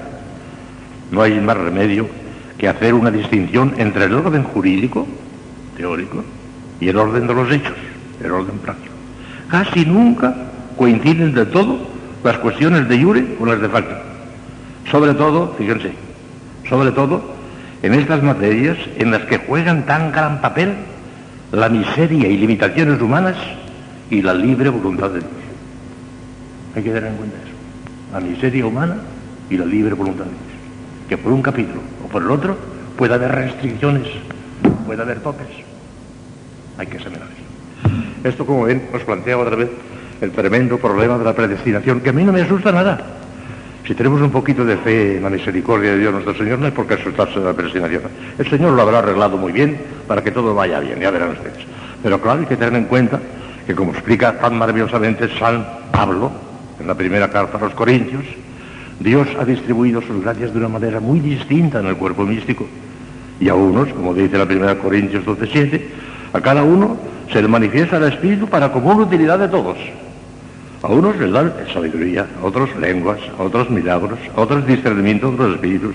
no 1.10 1.20
hay 1.20 1.38
más 1.38 1.58
remedio 1.58 2.08
que 2.56 2.66
hacer 2.66 2.94
una 2.94 3.10
distinción 3.10 3.74
entre 3.76 4.06
el 4.06 4.14
orden 4.14 4.44
jurídico, 4.44 5.06
teórico, 5.76 6.24
y 6.80 6.88
el 6.88 6.96
orden 6.96 7.26
de 7.26 7.34
los 7.34 7.52
hechos, 7.52 7.76
el 8.24 8.32
orden 8.32 8.56
práctico. 8.58 8.91
Casi 9.52 9.84
nunca 9.84 10.34
coinciden 10.78 11.34
de 11.34 11.44
todo 11.44 11.76
las 12.24 12.38
cuestiones 12.38 12.88
de 12.88 13.02
jure 13.02 13.34
con 13.34 13.50
las 13.50 13.60
de 13.60 13.68
facto. 13.68 13.94
Sobre 14.90 15.12
todo, 15.12 15.54
fíjense, 15.58 15.92
sobre 16.66 16.90
todo 16.90 17.22
en 17.82 17.92
estas 17.92 18.22
materias 18.22 18.78
en 18.96 19.10
las 19.10 19.24
que 19.26 19.36
juegan 19.36 19.84
tan 19.84 20.10
gran 20.10 20.40
papel 20.40 20.72
la 21.52 21.68
miseria 21.68 22.28
y 22.28 22.38
limitaciones 22.38 22.98
humanas 23.02 23.36
y 24.08 24.22
la 24.22 24.32
libre 24.32 24.70
voluntad 24.70 25.10
de 25.10 25.18
Dios. 25.18 25.30
Hay 26.74 26.82
que 26.82 26.88
tener 26.88 27.10
en 27.10 27.16
cuenta 27.16 27.36
eso. 27.36 27.52
La 28.14 28.20
miseria 28.20 28.64
humana 28.64 28.96
y 29.50 29.58
la 29.58 29.66
libre 29.66 29.92
voluntad 29.92 30.24
de 30.24 30.30
Dios. 30.30 30.42
Que 31.10 31.18
por 31.18 31.30
un 31.30 31.42
capítulo 31.42 31.82
o 32.02 32.08
por 32.08 32.22
el 32.22 32.30
otro 32.30 32.56
pueda 32.96 33.16
haber 33.16 33.32
restricciones, 33.32 34.08
puede 34.86 35.02
haber 35.02 35.20
toques. 35.20 35.48
Hay 36.78 36.86
que 36.86 36.96
examinar 36.96 37.28
eso. 37.34 37.41
Esto, 38.24 38.46
como 38.46 38.64
ven, 38.64 38.82
os 38.92 39.02
plantea 39.02 39.36
otra 39.38 39.56
vez 39.56 39.68
el 40.20 40.30
tremendo 40.30 40.78
problema 40.78 41.18
de 41.18 41.24
la 41.24 41.34
predestinación, 41.34 42.00
que 42.00 42.10
a 42.10 42.12
mí 42.12 42.22
no 42.24 42.32
me 42.32 42.42
asusta 42.42 42.70
nada. 42.70 43.00
Si 43.86 43.94
tenemos 43.94 44.20
un 44.20 44.30
poquito 44.30 44.64
de 44.64 44.76
fe 44.76 45.16
en 45.16 45.24
la 45.24 45.30
misericordia 45.30 45.90
de 45.90 45.98
Dios 45.98 46.12
nuestro 46.12 46.34
Señor, 46.34 46.60
no 46.60 46.66
hay 46.66 46.70
por 46.70 46.86
qué 46.86 46.94
asustarse 46.94 47.40
de 47.40 47.44
la 47.46 47.52
predestinación. 47.52 48.02
El 48.38 48.48
Señor 48.48 48.72
lo 48.74 48.82
habrá 48.82 49.00
arreglado 49.00 49.36
muy 49.36 49.50
bien 49.50 49.76
para 50.06 50.22
que 50.22 50.30
todo 50.30 50.54
vaya 50.54 50.78
bien, 50.78 51.00
ya 51.00 51.10
verán 51.10 51.30
ustedes. 51.30 51.66
Pero 52.00 52.20
claro, 52.20 52.40
hay 52.40 52.46
que 52.46 52.56
tener 52.56 52.74
en 52.74 52.84
cuenta 52.84 53.20
que 53.66 53.74
como 53.74 53.92
explica 53.92 54.38
tan 54.38 54.56
maravillosamente 54.56 55.28
San 55.38 55.66
Pablo 55.90 56.30
en 56.78 56.86
la 56.86 56.94
primera 56.94 57.28
carta 57.28 57.58
a 57.58 57.60
los 57.60 57.74
Corintios, 57.74 58.24
Dios 59.00 59.26
ha 59.40 59.44
distribuido 59.44 60.00
sus 60.00 60.22
gracias 60.22 60.52
de 60.52 60.58
una 60.58 60.68
manera 60.68 61.00
muy 61.00 61.18
distinta 61.18 61.80
en 61.80 61.86
el 61.86 61.96
cuerpo 61.96 62.24
místico. 62.24 62.66
Y 63.40 63.48
a 63.48 63.54
unos, 63.54 63.88
como 63.88 64.14
dice 64.14 64.38
la 64.38 64.46
primera 64.46 64.76
Corintios 64.76 65.24
12.7, 65.24 65.80
a 66.32 66.40
cada 66.40 66.62
uno 66.62 66.96
se 67.32 67.40
le 67.40 67.48
manifiesta 67.48 67.96
el 67.96 68.04
Espíritu 68.04 68.46
para 68.46 68.70
común 68.70 69.00
utilidad 69.00 69.38
de 69.38 69.48
todos. 69.48 69.78
A 70.82 70.88
unos 70.88 71.16
les 71.16 71.32
dan 71.32 71.52
sabiduría, 71.72 72.26
a 72.42 72.44
otros 72.44 72.74
lenguas, 72.76 73.18
a 73.38 73.42
otros 73.42 73.70
milagros, 73.70 74.18
a 74.36 74.40
otros 74.40 74.66
discernimiento 74.66 75.30
de 75.30 75.38
los 75.38 75.54
espíritus. 75.54 75.94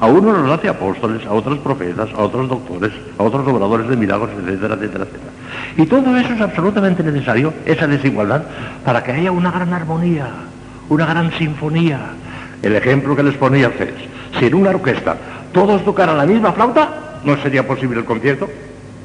A 0.00 0.06
unos 0.06 0.38
los 0.38 0.52
hace 0.52 0.68
apóstoles, 0.68 1.26
a 1.26 1.32
otros 1.32 1.58
profetas, 1.58 2.08
a 2.14 2.22
otros 2.22 2.48
doctores, 2.48 2.92
a 3.18 3.22
otros 3.22 3.48
obradores 3.48 3.88
de 3.88 3.96
milagros, 3.96 4.30
etcétera, 4.30 4.74
etcétera, 4.74 5.04
etcétera. 5.04 5.32
Y 5.76 5.86
todo 5.86 6.16
eso 6.16 6.34
es 6.34 6.40
absolutamente 6.40 7.02
necesario, 7.02 7.52
esa 7.64 7.86
desigualdad, 7.88 8.42
para 8.84 9.02
que 9.02 9.12
haya 9.12 9.32
una 9.32 9.50
gran 9.50 9.72
armonía, 9.72 10.28
una 10.88 11.06
gran 11.06 11.32
sinfonía. 11.32 11.98
El 12.62 12.76
ejemplo 12.76 13.16
que 13.16 13.24
les 13.24 13.34
ponía 13.34 13.66
a 13.66 13.70
ustedes. 13.70 13.94
Si 14.38 14.46
en 14.46 14.54
una 14.54 14.70
orquesta 14.70 15.16
todos 15.52 15.84
tocaran 15.84 16.18
la 16.18 16.26
misma 16.26 16.52
flauta, 16.52 17.20
no 17.24 17.36
sería 17.38 17.66
posible 17.66 17.98
el 17.98 18.04
concierto 18.04 18.48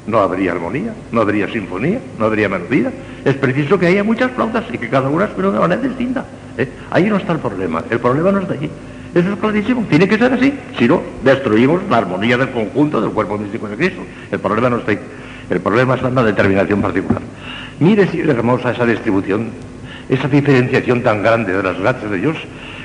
no 0.06 0.18
habría 0.18 0.52
armonía, 0.52 0.94
no 1.12 1.20
habría 1.22 1.48
sinfonía, 1.48 1.98
no 2.18 2.26
habría 2.26 2.48
melodía. 2.48 2.92
Es 3.24 3.34
preciso 3.34 3.78
que 3.78 3.86
haya 3.86 4.04
muchas 4.04 4.30
flautas 4.32 4.64
y 4.72 4.78
que 4.78 4.88
cada 4.88 5.08
una 5.08 5.28
suene 5.34 5.50
de 5.50 5.58
manera 5.58 5.80
distinta. 5.80 6.24
¿eh? 6.58 6.68
Ahí 6.90 7.04
no 7.04 7.16
está 7.16 7.32
el 7.32 7.38
problema, 7.38 7.82
el 7.90 7.98
problema 7.98 8.32
no 8.32 8.40
está 8.40 8.54
allí. 8.54 8.70
Eso 9.14 9.32
es 9.32 9.38
clarísimo, 9.38 9.86
tiene 9.88 10.08
que 10.08 10.18
ser 10.18 10.32
así, 10.32 10.52
si 10.76 10.88
no, 10.88 11.00
destruimos 11.22 11.82
la 11.88 11.98
armonía 11.98 12.36
del 12.36 12.50
conjunto 12.50 13.00
del 13.00 13.10
cuerpo 13.10 13.38
místico 13.38 13.68
de 13.68 13.76
Cristo. 13.76 14.02
El 14.30 14.40
problema 14.40 14.68
no 14.68 14.78
está 14.78 14.90
ahí, 14.90 14.98
el 15.50 15.60
problema 15.60 15.94
está 15.94 16.08
en 16.08 16.16
la 16.16 16.24
determinación 16.24 16.82
particular. 16.82 17.22
Mire 17.78 18.08
si 18.08 18.20
hermosa 18.20 18.72
esa 18.72 18.84
distribución, 18.84 19.50
esa 20.08 20.26
diferenciación 20.26 21.02
tan 21.02 21.22
grande 21.22 21.56
de 21.56 21.62
las 21.62 21.78
gracias 21.78 22.10
de 22.10 22.18
Dios, 22.18 22.36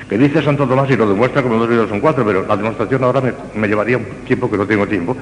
que 0.08 0.18
dice 0.18 0.42
Santo 0.42 0.66
Tomás 0.68 0.88
y 0.90 0.96
lo 0.96 1.08
demuestra 1.08 1.42
como 1.42 1.56
dos 1.56 1.68
videos 1.68 1.88
son 1.88 2.00
cuatro, 2.00 2.24
pero 2.24 2.46
la 2.46 2.56
demostración 2.56 3.02
ahora 3.02 3.20
me, 3.20 3.32
me 3.54 3.66
llevaría 3.66 3.96
un 3.96 4.04
tiempo 4.24 4.48
que 4.48 4.56
no 4.56 4.66
tengo 4.66 4.86
tiempo 4.86 5.16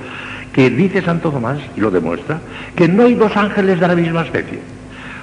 que 0.53 0.71
dice 0.71 1.03
Santo 1.03 1.31
Tomás, 1.31 1.59
y 1.77 1.81
lo 1.81 1.91
demuestra, 1.91 2.41
que 2.75 2.89
no 2.89 3.05
hay 3.05 3.15
dos 3.15 3.37
ángeles 3.37 3.81
de 3.81 3.89
la 3.89 3.95
misma 3.95 4.23
especie. 4.23 4.61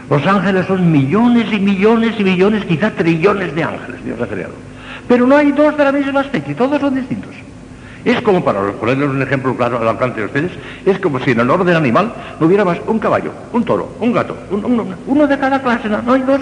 Los 0.09 0.25
ángeles 0.25 0.67
son 0.67 0.91
millones 0.91 1.51
y 1.51 1.59
millones 1.59 2.15
y 2.19 2.23
millones, 2.23 2.65
quizá 2.65 2.91
trillones 2.91 3.55
de 3.55 3.63
ángeles 3.63 4.03
Dios 4.05 4.21
ha 4.21 4.27
creado. 4.27 4.53
Pero 5.07 5.25
no 5.25 5.35
hay 5.35 5.51
dos 5.51 5.75
de 5.77 5.83
la 5.83 5.91
misma 5.91 6.21
especie, 6.21 6.53
todos 6.53 6.79
son 6.79 6.95
distintos. 6.95 7.31
Es 8.03 8.21
como, 8.21 8.43
para 8.43 8.61
ponerles 8.73 9.09
un 9.09 9.21
ejemplo 9.21 9.55
claro 9.55 9.79
al 9.79 9.87
alcance 9.87 10.19
de 10.19 10.27
ustedes, 10.27 10.51
es 10.85 10.99
como 10.99 11.19
si 11.19 11.31
en 11.31 11.39
el 11.39 11.49
orden 11.49 11.75
animal 11.75 12.13
no 12.39 12.45
hubiera 12.45 12.63
más 12.63 12.77
un 12.85 12.99
caballo, 12.99 13.31
un 13.51 13.65
toro, 13.65 13.95
un 13.99 14.13
gato, 14.13 14.37
uno 15.07 15.27
de 15.27 15.39
cada 15.39 15.59
clase, 15.59 15.89
no, 15.89 16.13
hay 16.13 16.21
dos. 16.21 16.41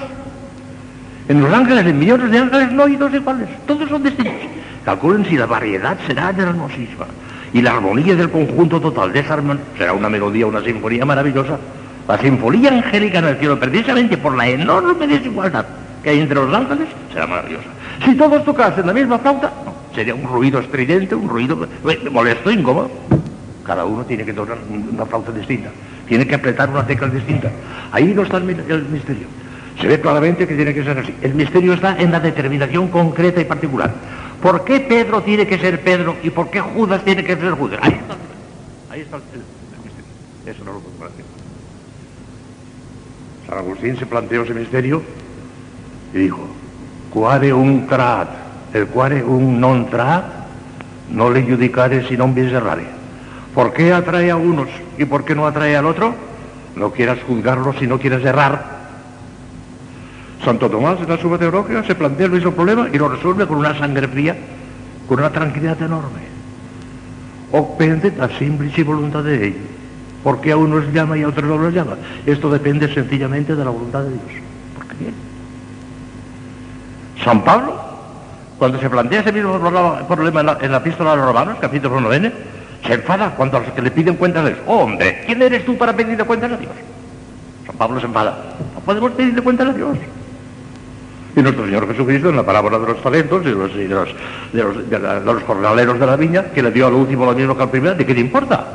En 1.29 1.41
los 1.41 1.53
ángeles, 1.53 1.85
en 1.85 1.97
millones 1.97 2.31
de 2.31 2.37
ángeles, 2.37 2.71
no 2.73 2.83
hay 2.83 2.97
dos 2.97 3.13
iguales, 3.13 3.47
todos 3.65 3.87
son 3.87 4.03
distintos. 4.03 4.35
Calculen 4.83 5.25
si 5.25 5.37
la 5.37 5.45
variedad 5.45 5.97
será 6.05 6.33
hermosísima 6.37 7.05
y 7.53 7.61
la 7.61 7.71
armonía 7.71 8.15
del 8.15 8.29
conjunto 8.31 8.81
total 8.81 9.13
de 9.13 9.19
esa 9.19 9.35
armonía 9.35 9.63
será 9.77 9.93
una 9.93 10.09
melodía, 10.09 10.47
una 10.47 10.61
sinfonía 10.61 11.05
maravillosa. 11.05 11.57
La 12.07 12.17
sinfonía 12.17 12.69
angélica 12.69 13.19
en 13.19 13.25
el 13.25 13.37
cielo, 13.37 13.59
precisamente 13.59 14.17
por 14.17 14.35
la 14.35 14.49
enorme 14.49 15.07
desigualdad 15.07 15.65
que 16.03 16.09
hay 16.09 16.19
entre 16.19 16.35
los 16.35 16.53
ángeles, 16.53 16.87
será 17.13 17.27
maravillosa. 17.27 17.67
Si 18.03 18.15
todos 18.15 18.43
tocasen 18.43 18.85
la 18.85 18.93
misma 18.93 19.19
flauta, 19.19 19.53
sería 19.95 20.15
un 20.15 20.23
ruido 20.23 20.59
estridente, 20.59 21.15
un 21.15 21.29
ruido 21.29 21.67
molesto, 22.11 22.51
incómodo. 22.51 22.91
Cada 23.65 23.85
uno 23.85 24.03
tiene 24.03 24.25
que 24.25 24.33
tocar 24.33 24.57
una 24.91 25.05
flauta 25.05 25.31
distinta, 25.31 25.69
tiene 26.07 26.27
que 26.27 26.35
apretar 26.35 26.69
una 26.69 26.85
tecla 26.85 27.07
distinta. 27.07 27.49
Ahí 27.91 28.13
no 28.13 28.23
está 28.23 28.37
el 28.37 28.43
misterio. 28.43 29.27
Se 29.79 29.87
ve 29.87 29.99
claramente 29.99 30.47
que 30.47 30.55
tiene 30.55 30.73
que 30.73 30.83
ser 30.83 30.97
así. 30.97 31.15
El 31.21 31.33
misterio 31.33 31.73
está 31.73 31.95
en 31.97 32.11
la 32.11 32.19
determinación 32.19 32.89
concreta 32.89 33.39
y 33.39 33.45
particular. 33.45 33.91
¿Por 34.43 34.65
qué 34.65 34.81
Pedro 34.81 35.23
tiene 35.23 35.47
que 35.47 35.57
ser 35.57 35.81
Pedro 35.81 36.17
y 36.21 36.29
por 36.29 36.49
qué 36.49 36.59
Judas 36.59 37.01
tiene 37.05 37.23
que 37.23 37.37
ser 37.37 37.51
Judas? 37.51 37.79
Ahí 37.81 37.93
está, 37.93 38.17
ahí 38.89 38.99
está 38.99 39.15
el, 39.15 39.21
misterio. 39.81 40.05
Eso 40.45 40.65
no 40.65 40.73
lo 40.73 40.79
puedo 40.81 41.09
decir. 41.09 41.23
San 43.47 43.57
Agustín 43.57 43.97
se 43.97 44.05
planteó 44.05 44.43
ese 44.43 44.53
misterio 44.53 45.01
y 46.13 46.17
dijo, 46.17 46.45
quare 47.09 47.53
un 47.53 47.87
trat, 47.87 48.27
el 48.73 48.87
quare 48.87 49.23
un 49.23 49.61
non 49.61 49.89
trat, 49.89 50.25
no 51.09 51.29
le 51.29 51.43
judicare 51.43 52.05
si 52.09 52.17
non 52.17 52.33
vi 52.33 52.41
errare. 52.41 52.83
¿Por 53.55 53.71
qué 53.71 53.93
atrae 53.93 54.29
a 54.29 54.35
unos 54.35 54.67
y 54.97 55.05
por 55.05 55.23
qué 55.23 55.35
no 55.35 55.47
atrae 55.47 55.77
al 55.77 55.85
otro? 55.85 56.13
No 56.75 56.91
quieras 56.91 57.19
juzgarlo 57.25 57.71
si 57.79 57.87
no 57.87 57.97
quieres 57.97 58.25
errar. 58.25 58.82
Santo 60.43 60.69
Tomás 60.69 60.99
en 60.99 61.09
la 61.09 61.17
suma 61.17 61.37
teológica 61.37 61.83
se 61.83 61.95
plantea 61.95 62.25
el 62.25 62.33
mismo 62.33 62.51
problema 62.51 62.89
y 62.91 62.97
lo 62.97 63.07
resuelve 63.07 63.47
con 63.47 63.57
una 63.57 63.77
sangre 63.77 64.07
fría, 64.07 64.35
con 65.07 65.19
una 65.19 65.29
tranquilidad 65.29 65.81
enorme. 65.81 66.33
Depende 67.51 68.13
la 68.17 68.29
simple 68.37 68.83
voluntad 68.83 69.23
de 69.23 69.47
ellos. 69.47 69.61
Porque 70.23 70.51
a 70.51 70.57
unos 70.57 70.91
llama 70.93 71.17
y 71.17 71.23
a 71.23 71.27
otros 71.27 71.45
no 71.45 71.57
los 71.57 71.73
llama. 71.73 71.97
Esto 72.25 72.49
depende 72.49 72.91
sencillamente 72.93 73.55
de 73.55 73.63
la 73.63 73.71
voluntad 73.71 74.03
de 74.03 74.09
Dios. 74.09 74.41
Porque 74.75 74.95
bien. 74.95 75.13
San 77.23 77.43
Pablo, 77.43 77.79
cuando 78.57 78.79
se 78.79 78.89
plantea 78.89 79.19
ese 79.19 79.31
mismo 79.31 79.59
problema 80.07 80.39
en 80.61 80.71
la, 80.71 80.77
epístola 80.77 81.13
a 81.13 81.15
los 81.15 81.25
romanos, 81.25 81.57
capítulo 81.59 81.99
9, 82.01 82.33
se 82.85 82.93
enfada 82.93 83.35
cuando 83.35 83.59
los 83.59 83.69
que 83.71 83.81
le 83.81 83.91
piden 83.91 84.15
cuentas 84.15 84.45
de 84.45 84.55
oh, 84.65 84.79
hombre, 84.79 85.23
¿quién 85.25 85.41
eres 85.41 85.65
tú 85.65 85.77
para 85.77 85.93
pedirle 85.93 86.23
cuentas 86.23 86.53
a 86.53 86.57
Dios? 86.57 86.71
San 87.65 87.75
Pablo 87.75 87.99
se 87.99 88.07
enfada. 88.07 88.55
No 88.73 88.81
podemos 88.81 89.11
pedirle 89.11 89.41
cuentas 89.41 89.69
a 89.69 89.73
Dios. 89.73 89.97
Y 91.35 91.41
nuestro 91.41 91.65
Señor 91.65 91.87
Jesucristo, 91.87 92.29
en 92.29 92.35
la 92.35 92.45
parábola 92.45 92.77
de 92.77 92.87
los 92.87 93.01
talentos 93.01 93.41
y 93.43 93.49
de 93.49 93.55
los, 93.55 93.73
de 93.73 93.87
los, 93.87 95.25
los 95.25 95.43
jornaleros 95.43 95.99
de 95.99 96.05
la 96.05 96.15
viña, 96.15 96.45
que 96.53 96.61
le 96.61 96.71
dio 96.71 96.87
al 96.87 96.93
último 96.93 97.25
lo 97.25 97.33
mismo 97.33 97.57
que 97.57 97.63
al 97.63 97.69
primero, 97.71 97.95
¿de 97.95 98.05
qué 98.05 98.13
te 98.13 98.19
importa? 98.19 98.67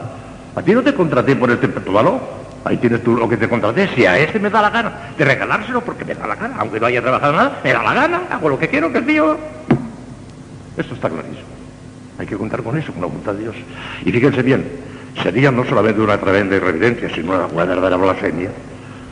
A 0.56 0.62
ti 0.62 0.74
no 0.74 0.82
te 0.82 0.92
contraté 0.92 1.36
por 1.36 1.50
este 1.50 1.68
valor. 1.90 2.18
Ahí 2.64 2.76
tienes 2.78 3.02
tú 3.04 3.16
lo 3.16 3.28
que 3.28 3.36
te 3.36 3.48
contraté. 3.48 3.88
Si 3.94 4.04
a 4.04 4.18
este 4.18 4.40
me 4.40 4.50
da 4.50 4.60
la 4.60 4.70
gana 4.70 4.92
de 5.16 5.24
regalárselo 5.24 5.80
porque 5.82 6.04
me 6.04 6.14
da 6.14 6.26
la 6.26 6.34
gana, 6.34 6.56
aunque 6.58 6.80
no 6.80 6.86
haya 6.86 7.00
trabajado 7.00 7.32
nada, 7.32 7.60
me 7.62 7.72
da 7.72 7.82
la 7.82 7.94
gana, 7.94 8.22
hago 8.30 8.48
lo 8.48 8.58
que 8.58 8.68
quiero, 8.68 8.92
que 8.92 8.98
es 8.98 9.04
mío. 9.04 9.36
Esto 10.76 10.94
está 10.94 11.08
clarísimo. 11.08 11.46
Hay 12.18 12.26
que 12.26 12.36
contar 12.36 12.62
con 12.62 12.76
eso, 12.76 12.92
con 12.92 13.02
la 13.02 13.06
voluntad 13.06 13.34
de 13.34 13.42
Dios. 13.42 13.54
Y 14.04 14.10
fíjense 14.10 14.42
bien, 14.42 14.68
sería 15.22 15.52
no 15.52 15.64
solamente 15.64 16.00
una 16.00 16.18
tremenda 16.18 16.56
irreverencia, 16.56 17.08
sino 17.14 17.46
una 17.52 17.64
verdadera 17.64 17.96
blasfemia. 17.96 18.50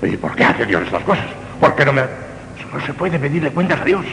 ¿Y 0.03 0.17
por 0.17 0.35
qué 0.35 0.45
hace 0.45 0.67
Dios 0.67 0.83
estas 0.83 1.05
cosas? 1.05 1.27
¿Por 1.61 1.75
qué 1.77 1.85
no 1.85 1.93
me.? 1.93 2.03
No 2.73 2.85
se 2.85 2.95
puede 2.95 3.19
pedirle 3.19 3.51
cuentas 3.51 3.81
a 3.81 3.85
Dios. 3.85 4.05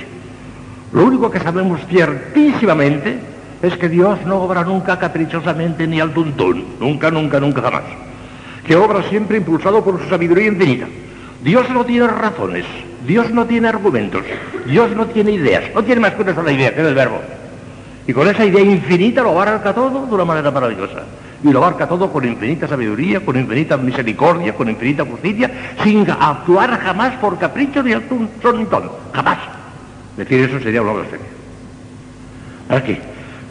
Lo 0.92 1.06
único 1.06 1.32
que 1.32 1.40
sabemos 1.40 1.82
ciertísimamente 1.90 3.20
es 3.62 3.78
que 3.78 3.90
Dios 3.90 4.20
no 4.26 4.42
obra 4.42 4.64
nunca 4.64 5.00
caprichosamente 5.00 5.88
ni 5.88 6.00
al 6.00 6.14
tuntún. 6.14 6.66
Nunca, 6.80 7.10
nunca, 7.10 7.40
nunca 7.40 7.62
jamás. 7.62 7.84
Que 8.66 8.76
obra 8.76 9.04
siempre 9.10 9.38
impulsado 9.38 9.84
por 9.84 10.02
su 10.02 10.10
sabiduría 10.10 10.48
infinita. 10.48 10.88
Dios 11.44 11.70
no 11.72 11.84
tiene 11.84 12.08
razones, 12.08 12.66
Dios 13.06 13.30
no 13.32 13.46
tiene 13.46 13.68
argumentos, 13.68 14.24
Dios 14.66 14.96
no 14.96 15.08
tiene 15.08 15.32
ideas, 15.32 15.64
no 15.76 15.84
tiene 15.84 16.00
más 16.00 16.14
que 16.14 16.22
una 16.22 16.34
sola 16.34 16.52
idea, 16.54 16.74
que 16.74 16.82
el 16.82 16.96
verbo. 16.96 17.20
Y 18.08 18.14
con 18.14 18.28
esa 18.30 18.46
idea 18.46 18.62
infinita 18.62 19.22
lo 19.22 19.32
abarca 19.32 19.74
todo 19.74 20.06
de 20.06 20.14
una 20.14 20.26
manera 20.26 20.52
maravillosa. 20.52 21.04
Y 21.44 21.52
lo 21.52 21.60
abarca 21.60 21.88
todo 21.88 22.12
con 22.12 22.26
infinita 22.26 22.68
sabiduría, 22.68 23.20
con 23.20 23.38
infinita 23.38 23.76
misericordia, 23.76 24.54
con 24.54 24.70
infinita 24.70 25.04
justicia, 25.04 25.52
sin 25.84 26.10
actuar 26.10 26.80
jamás 26.80 27.16
por 27.16 27.38
capricho 27.38 27.84
ni 27.84 27.92
al 27.92 28.04
son 28.42 28.60
ni. 28.60 28.68
Jamás. 29.14 29.38
Decir 30.16 30.50
eso 30.50 30.60
sería 30.60 30.82
una 30.82 30.94
blasfemia. 30.94 31.28
Aquí. 32.70 32.98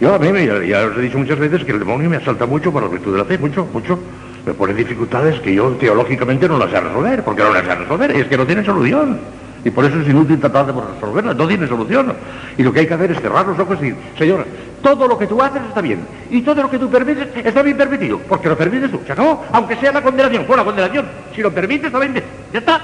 Yo 0.00 0.14
a 0.14 0.18
mí, 0.18 0.26
ya, 0.46 0.62
ya 0.64 0.86
os 0.86 0.96
he 0.96 1.02
dicho 1.02 1.18
muchas 1.18 1.38
veces 1.38 1.64
que 1.64 1.72
el 1.72 1.78
demonio 1.78 2.10
me 2.10 2.16
asalta 2.16 2.46
mucho 2.46 2.72
por 2.72 2.82
la 2.82 2.88
virtud 2.88 3.12
de 3.12 3.18
la 3.18 3.24
fe, 3.24 3.38
mucho, 3.38 3.68
mucho. 3.72 3.98
Me 4.44 4.54
pone 4.54 4.74
dificultades 4.74 5.38
que 5.40 5.54
yo 5.54 5.70
teológicamente 5.72 6.48
no 6.48 6.58
las 6.58 6.70
sé 6.70 6.80
resolver, 6.80 7.22
porque 7.22 7.42
no 7.42 7.52
las 7.52 7.64
sé 7.64 7.74
resolver, 7.74 8.10
es 8.10 8.26
que 8.26 8.36
no 8.36 8.46
tiene 8.46 8.64
solución. 8.64 9.20
Y 9.64 9.70
por 9.70 9.84
eso 9.84 10.00
es 10.00 10.08
inútil 10.08 10.40
tratar 10.40 10.66
de 10.66 10.72
resolverlas, 10.72 11.36
no 11.36 11.46
tiene 11.46 11.68
solución. 11.68 12.12
Y 12.58 12.62
lo 12.62 12.72
que 12.72 12.80
hay 12.80 12.86
que 12.86 12.94
hacer 12.94 13.12
es 13.12 13.20
cerrar 13.20 13.46
los 13.46 13.58
ojos 13.58 13.78
y 13.80 13.90
decir, 13.90 13.96
Señor, 14.18 14.44
todo 14.82 15.06
lo 15.06 15.16
que 15.16 15.26
tú 15.26 15.40
haces 15.40 15.62
está 15.68 15.80
bien. 15.80 16.00
Y 16.30 16.42
todo 16.42 16.62
lo 16.62 16.70
que 16.70 16.78
tú 16.78 16.90
permites 16.90 17.28
está 17.44 17.62
bien 17.62 17.76
permitido. 17.76 18.18
Porque 18.18 18.48
lo 18.48 18.56
permites 18.56 18.90
tú. 18.90 19.00
Se 19.06 19.12
acabó. 19.12 19.44
Aunque 19.52 19.76
sea 19.76 19.92
la 19.92 20.02
condenación. 20.02 20.44
Fue 20.44 20.56
la 20.56 20.64
condenación. 20.64 21.06
Si 21.34 21.42
lo 21.42 21.52
permites, 21.52 21.86
está 21.86 22.00
bien. 22.00 22.14
Ya 22.52 22.58
está. 22.58 22.80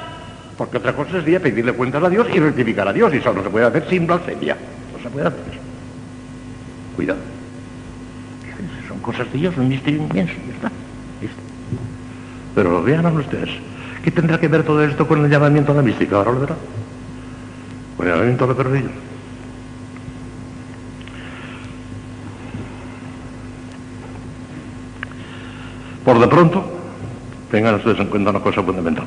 Porque 0.56 0.76
otra 0.76 0.92
cosa 0.92 1.12
sería 1.12 1.40
pedirle 1.40 1.72
cuentas 1.72 2.02
a 2.02 2.08
Dios 2.08 2.28
y 2.32 2.38
rectificar 2.38 2.86
a 2.86 2.92
Dios. 2.92 3.12
Y 3.12 3.16
eso 3.16 3.32
no 3.32 3.42
se 3.42 3.50
puede 3.50 3.66
hacer 3.66 3.86
sin 3.88 4.06
blasfemia. 4.06 4.56
No 4.96 5.02
se 5.02 5.10
puede 5.10 5.26
hacer. 5.26 5.40
Cuidado. 6.94 7.20
Son 8.86 8.98
cosas 9.00 9.30
de 9.32 9.38
Dios, 9.38 9.56
un 9.56 9.68
misterio 9.68 10.02
inmenso. 10.02 10.34
Ya 10.48 10.54
está. 10.54 10.72
Pero 12.54 12.82
vean 12.82 13.06
ustedes. 13.16 13.50
¿Qué 14.08 14.12
tendrá 14.12 14.40
que 14.40 14.48
ver 14.48 14.62
todo 14.62 14.82
esto 14.82 15.06
con 15.06 15.22
el 15.22 15.30
llamamiento 15.30 15.72
a 15.72 15.74
la 15.74 15.82
mística? 15.82 16.16
Ahora 16.16 16.32
lo 16.32 16.40
verá. 16.40 16.56
Con 17.94 18.06
el 18.06 18.12
llamamiento 18.14 18.44
a 18.44 18.46
la 18.46 18.54
perdido. 18.54 18.88
Por 26.06 26.18
de 26.18 26.26
pronto, 26.26 26.64
tengan 27.50 27.74
ustedes 27.74 28.00
en 28.00 28.06
cuenta 28.06 28.30
una 28.30 28.40
cosa 28.40 28.62
fundamental. 28.62 29.04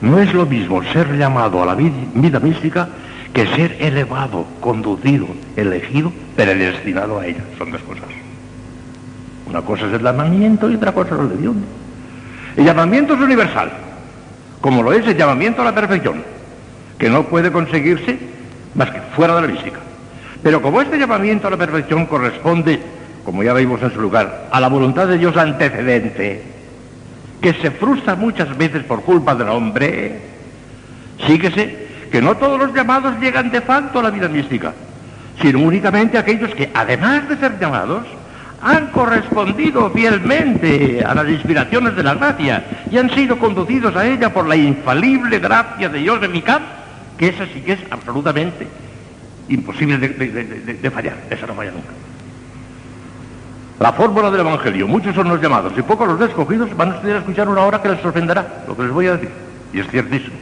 No 0.00 0.18
es 0.18 0.32
lo 0.32 0.46
mismo 0.46 0.82
ser 0.84 1.14
llamado 1.18 1.62
a 1.62 1.66
la 1.66 1.74
vida 1.74 2.40
mística 2.40 2.88
que 3.34 3.46
ser 3.46 3.76
elevado, 3.78 4.46
conducido, 4.60 5.26
elegido, 5.54 6.10
predestinado 6.34 7.18
a 7.18 7.26
ella. 7.26 7.44
Son 7.58 7.70
dos 7.70 7.82
cosas. 7.82 8.08
Una 9.46 9.60
cosa 9.60 9.86
es 9.86 9.92
el 9.92 10.02
llamamiento 10.02 10.70
y 10.70 10.76
otra 10.76 10.92
cosa 10.92 11.14
es 11.14 11.20
el 11.20 11.28
de 11.28 11.36
Dios. 11.36 11.56
El 12.56 12.64
llamamiento 12.64 13.14
es 13.14 13.20
universal, 13.20 13.70
como 14.60 14.82
lo 14.82 14.92
es 14.92 15.06
el 15.06 15.16
llamamiento 15.16 15.62
a 15.62 15.64
la 15.64 15.74
perfección, 15.74 16.22
que 16.98 17.08
no 17.08 17.24
puede 17.24 17.50
conseguirse 17.50 18.18
más 18.74 18.90
que 18.90 19.00
fuera 19.16 19.34
de 19.36 19.42
la 19.42 19.48
mística. 19.48 19.80
Pero 20.42 20.60
como 20.60 20.80
este 20.80 20.98
llamamiento 20.98 21.46
a 21.46 21.50
la 21.50 21.56
perfección 21.56 22.06
corresponde, 22.06 22.80
como 23.24 23.42
ya 23.42 23.54
vimos 23.54 23.82
en 23.82 23.92
su 23.92 24.00
lugar, 24.00 24.48
a 24.50 24.60
la 24.60 24.68
voluntad 24.68 25.06
de 25.06 25.18
Dios 25.18 25.36
antecedente, 25.36 26.42
que 27.40 27.54
se 27.54 27.70
frustra 27.70 28.14
muchas 28.14 28.56
veces 28.56 28.84
por 28.84 29.02
culpa 29.02 29.34
del 29.34 29.48
hombre, 29.48 30.20
síguese 31.26 31.88
que 32.10 32.20
no 32.20 32.36
todos 32.36 32.58
los 32.58 32.74
llamados 32.74 33.18
llegan 33.20 33.50
de 33.50 33.60
facto 33.62 34.00
a 34.00 34.02
la 34.02 34.10
vida 34.10 34.28
mística, 34.28 34.72
sino 35.40 35.60
únicamente 35.60 36.18
aquellos 36.18 36.54
que, 36.54 36.70
además 36.74 37.28
de 37.28 37.36
ser 37.36 37.58
llamados, 37.58 38.06
han 38.62 38.86
correspondido 38.88 39.90
fielmente 39.90 41.04
a 41.04 41.14
las 41.14 41.28
inspiraciones 41.28 41.96
de 41.96 42.02
la 42.04 42.14
gracia 42.14 42.64
y 42.90 42.96
han 42.96 43.10
sido 43.10 43.36
conducidos 43.38 43.94
a 43.96 44.06
ella 44.06 44.32
por 44.32 44.46
la 44.46 44.54
infalible 44.54 45.40
gracia 45.40 45.88
de 45.88 45.98
Dios 45.98 46.20
de 46.20 46.28
mi 46.28 46.42
campo, 46.42 46.68
que 47.18 47.28
esa 47.28 47.44
sí 47.46 47.60
que 47.60 47.72
es 47.72 47.80
absolutamente 47.90 48.68
imposible 49.48 49.98
de, 49.98 50.90
fallar, 50.90 51.16
esa 51.28 51.46
no 51.46 51.54
falla 51.54 51.72
nunca. 51.72 51.88
La 53.80 53.92
fórmula 53.92 54.30
del 54.30 54.40
Evangelio, 54.40 54.86
muchos 54.86 55.12
son 55.12 55.28
los 55.28 55.42
llamados 55.42 55.72
y 55.76 55.82
pocos 55.82 56.06
los 56.06 56.20
escogidos, 56.20 56.74
van 56.76 56.92
a 56.92 56.94
estudiar 56.94 57.16
a 57.16 57.20
escuchar 57.20 57.48
una 57.48 57.62
hora 57.62 57.82
que 57.82 57.88
les 57.88 58.00
sorprenderá, 58.00 58.62
lo 58.68 58.76
que 58.76 58.84
les 58.84 58.92
voy 58.92 59.08
a 59.08 59.16
decir, 59.16 59.30
y 59.72 59.80
es 59.80 59.88
ciertísimo. 59.88 60.36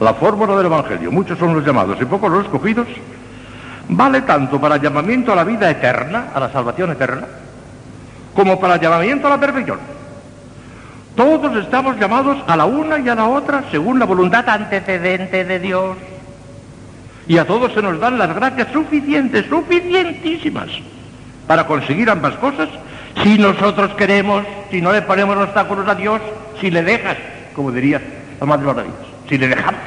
La 0.00 0.14
fórmula 0.14 0.56
del 0.56 0.66
Evangelio, 0.66 1.12
muchos 1.12 1.38
son 1.38 1.54
los 1.54 1.66
llamados 1.66 1.98
y 2.00 2.06
pocos 2.06 2.30
los 2.30 2.44
escogidos, 2.44 2.86
vale 3.88 4.22
tanto 4.22 4.60
para 4.60 4.76
llamamiento 4.76 5.32
a 5.32 5.36
la 5.36 5.44
vida 5.44 5.70
eterna, 5.70 6.28
a 6.34 6.40
la 6.40 6.50
salvación 6.50 6.92
eterna, 6.92 7.26
como 8.34 8.60
para 8.60 8.76
llamamiento 8.76 9.26
a 9.26 9.30
la 9.30 9.40
perfección. 9.40 9.78
Todos 11.14 11.56
estamos 11.56 11.98
llamados 11.98 12.36
a 12.46 12.56
la 12.56 12.66
una 12.66 12.98
y 12.98 13.08
a 13.08 13.14
la 13.14 13.26
otra 13.26 13.64
según 13.70 13.98
la 13.98 14.04
voluntad 14.04 14.46
antecedente 14.48 15.44
de 15.44 15.58
Dios. 15.58 15.96
Y 17.26 17.38
a 17.38 17.46
todos 17.46 17.72
se 17.72 17.82
nos 17.82 17.98
dan 17.98 18.18
las 18.18 18.34
gracias 18.34 18.68
suficientes, 18.72 19.46
suficientísimas, 19.46 20.68
para 21.46 21.66
conseguir 21.66 22.10
ambas 22.10 22.34
cosas, 22.34 22.68
si 23.22 23.38
nosotros 23.38 23.94
queremos, 23.94 24.44
si 24.70 24.82
no 24.82 24.92
le 24.92 25.02
ponemos 25.02 25.36
obstáculos 25.38 25.88
a 25.88 25.94
Dios, 25.94 26.20
si 26.60 26.70
le 26.70 26.82
dejas, 26.82 27.16
como 27.54 27.72
diría 27.72 28.00
la 28.38 28.46
Madre 28.46 28.84
si 29.28 29.38
le 29.38 29.48
dejamos. 29.48 29.80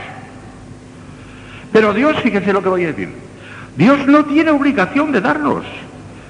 Pero 1.71 1.93
Dios, 1.93 2.17
fíjense 2.21 2.51
lo 2.51 2.63
que 2.63 2.69
voy 2.69 2.84
a 2.85 2.88
decir, 2.88 3.13
Dios 3.80 4.06
no 4.07 4.26
tiene 4.26 4.51
obligación 4.51 5.14
de 5.14 5.22
darnos, 5.22 5.64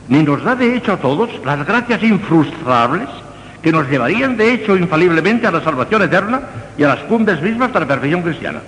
ni 0.07 0.21
nos 0.21 0.43
da 0.43 0.55
de 0.55 0.75
hecho 0.75 0.93
a 0.93 0.97
todos 0.97 1.31
las 1.43 1.65
gracias 1.65 2.03
infrustrables 2.03 3.09
que 3.63 3.71
nos 3.71 3.89
llevarían 3.89 4.37
de 4.37 4.53
hecho 4.53 4.77
infaliblemente 4.77 5.47
a 5.47 5.51
la 5.51 5.63
salvación 5.63 6.03
eterna 6.03 6.41
y 6.77 6.83
a 6.83 6.89
las 6.89 6.99
cumbres 7.05 7.41
mismas 7.41 7.73
de 7.73 7.79
la 7.79 7.87
perfección 7.87 8.21
cristiana. 8.21 8.59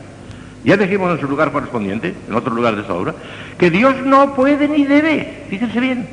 Ya 0.64 0.78
dijimos 0.78 1.12
en 1.12 1.22
su 1.22 1.28
lugar 1.28 1.52
correspondiente, 1.52 2.16
en 2.28 2.34
otro 2.34 2.56
lugar 2.56 2.74
de 2.74 2.82
esta 2.82 2.96
obra, 2.96 3.14
que 3.56 3.70
Dios 3.70 3.98
no 4.04 4.34
puede 4.34 4.68
ni 4.68 4.84
debe, 4.86 5.46
fíjense 5.48 5.80
bien, 5.80 6.10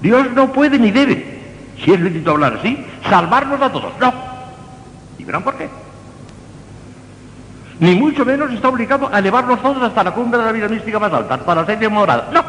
Dios 0.00 0.28
no 0.34 0.50
puede 0.54 0.78
ni 0.78 0.90
debe, 0.90 1.40
si 1.84 1.92
es 1.92 2.00
lícito 2.00 2.30
hablar 2.30 2.56
así, 2.58 2.86
salvarnos 3.06 3.60
a 3.60 3.70
todos, 3.70 3.92
no. 4.00 4.14
¿Y 5.18 5.24
verán 5.24 5.42
por 5.42 5.56
qué? 5.56 5.68
Ni 7.78 7.94
mucho 7.94 8.24
menos 8.24 8.50
está 8.52 8.68
obligado 8.68 9.08
a 9.12 9.18
elevarnos 9.18 9.60
todos 9.60 9.82
hasta 9.82 10.02
la 10.02 10.12
cumbre 10.12 10.38
de 10.38 10.46
la 10.46 10.52
vida 10.52 10.68
mística 10.68 10.98
más 10.98 11.12
alta, 11.12 11.34
hasta 11.34 11.54
la 11.54 11.66
sede 11.66 11.88
morada. 11.88 12.28
No. 12.32 12.42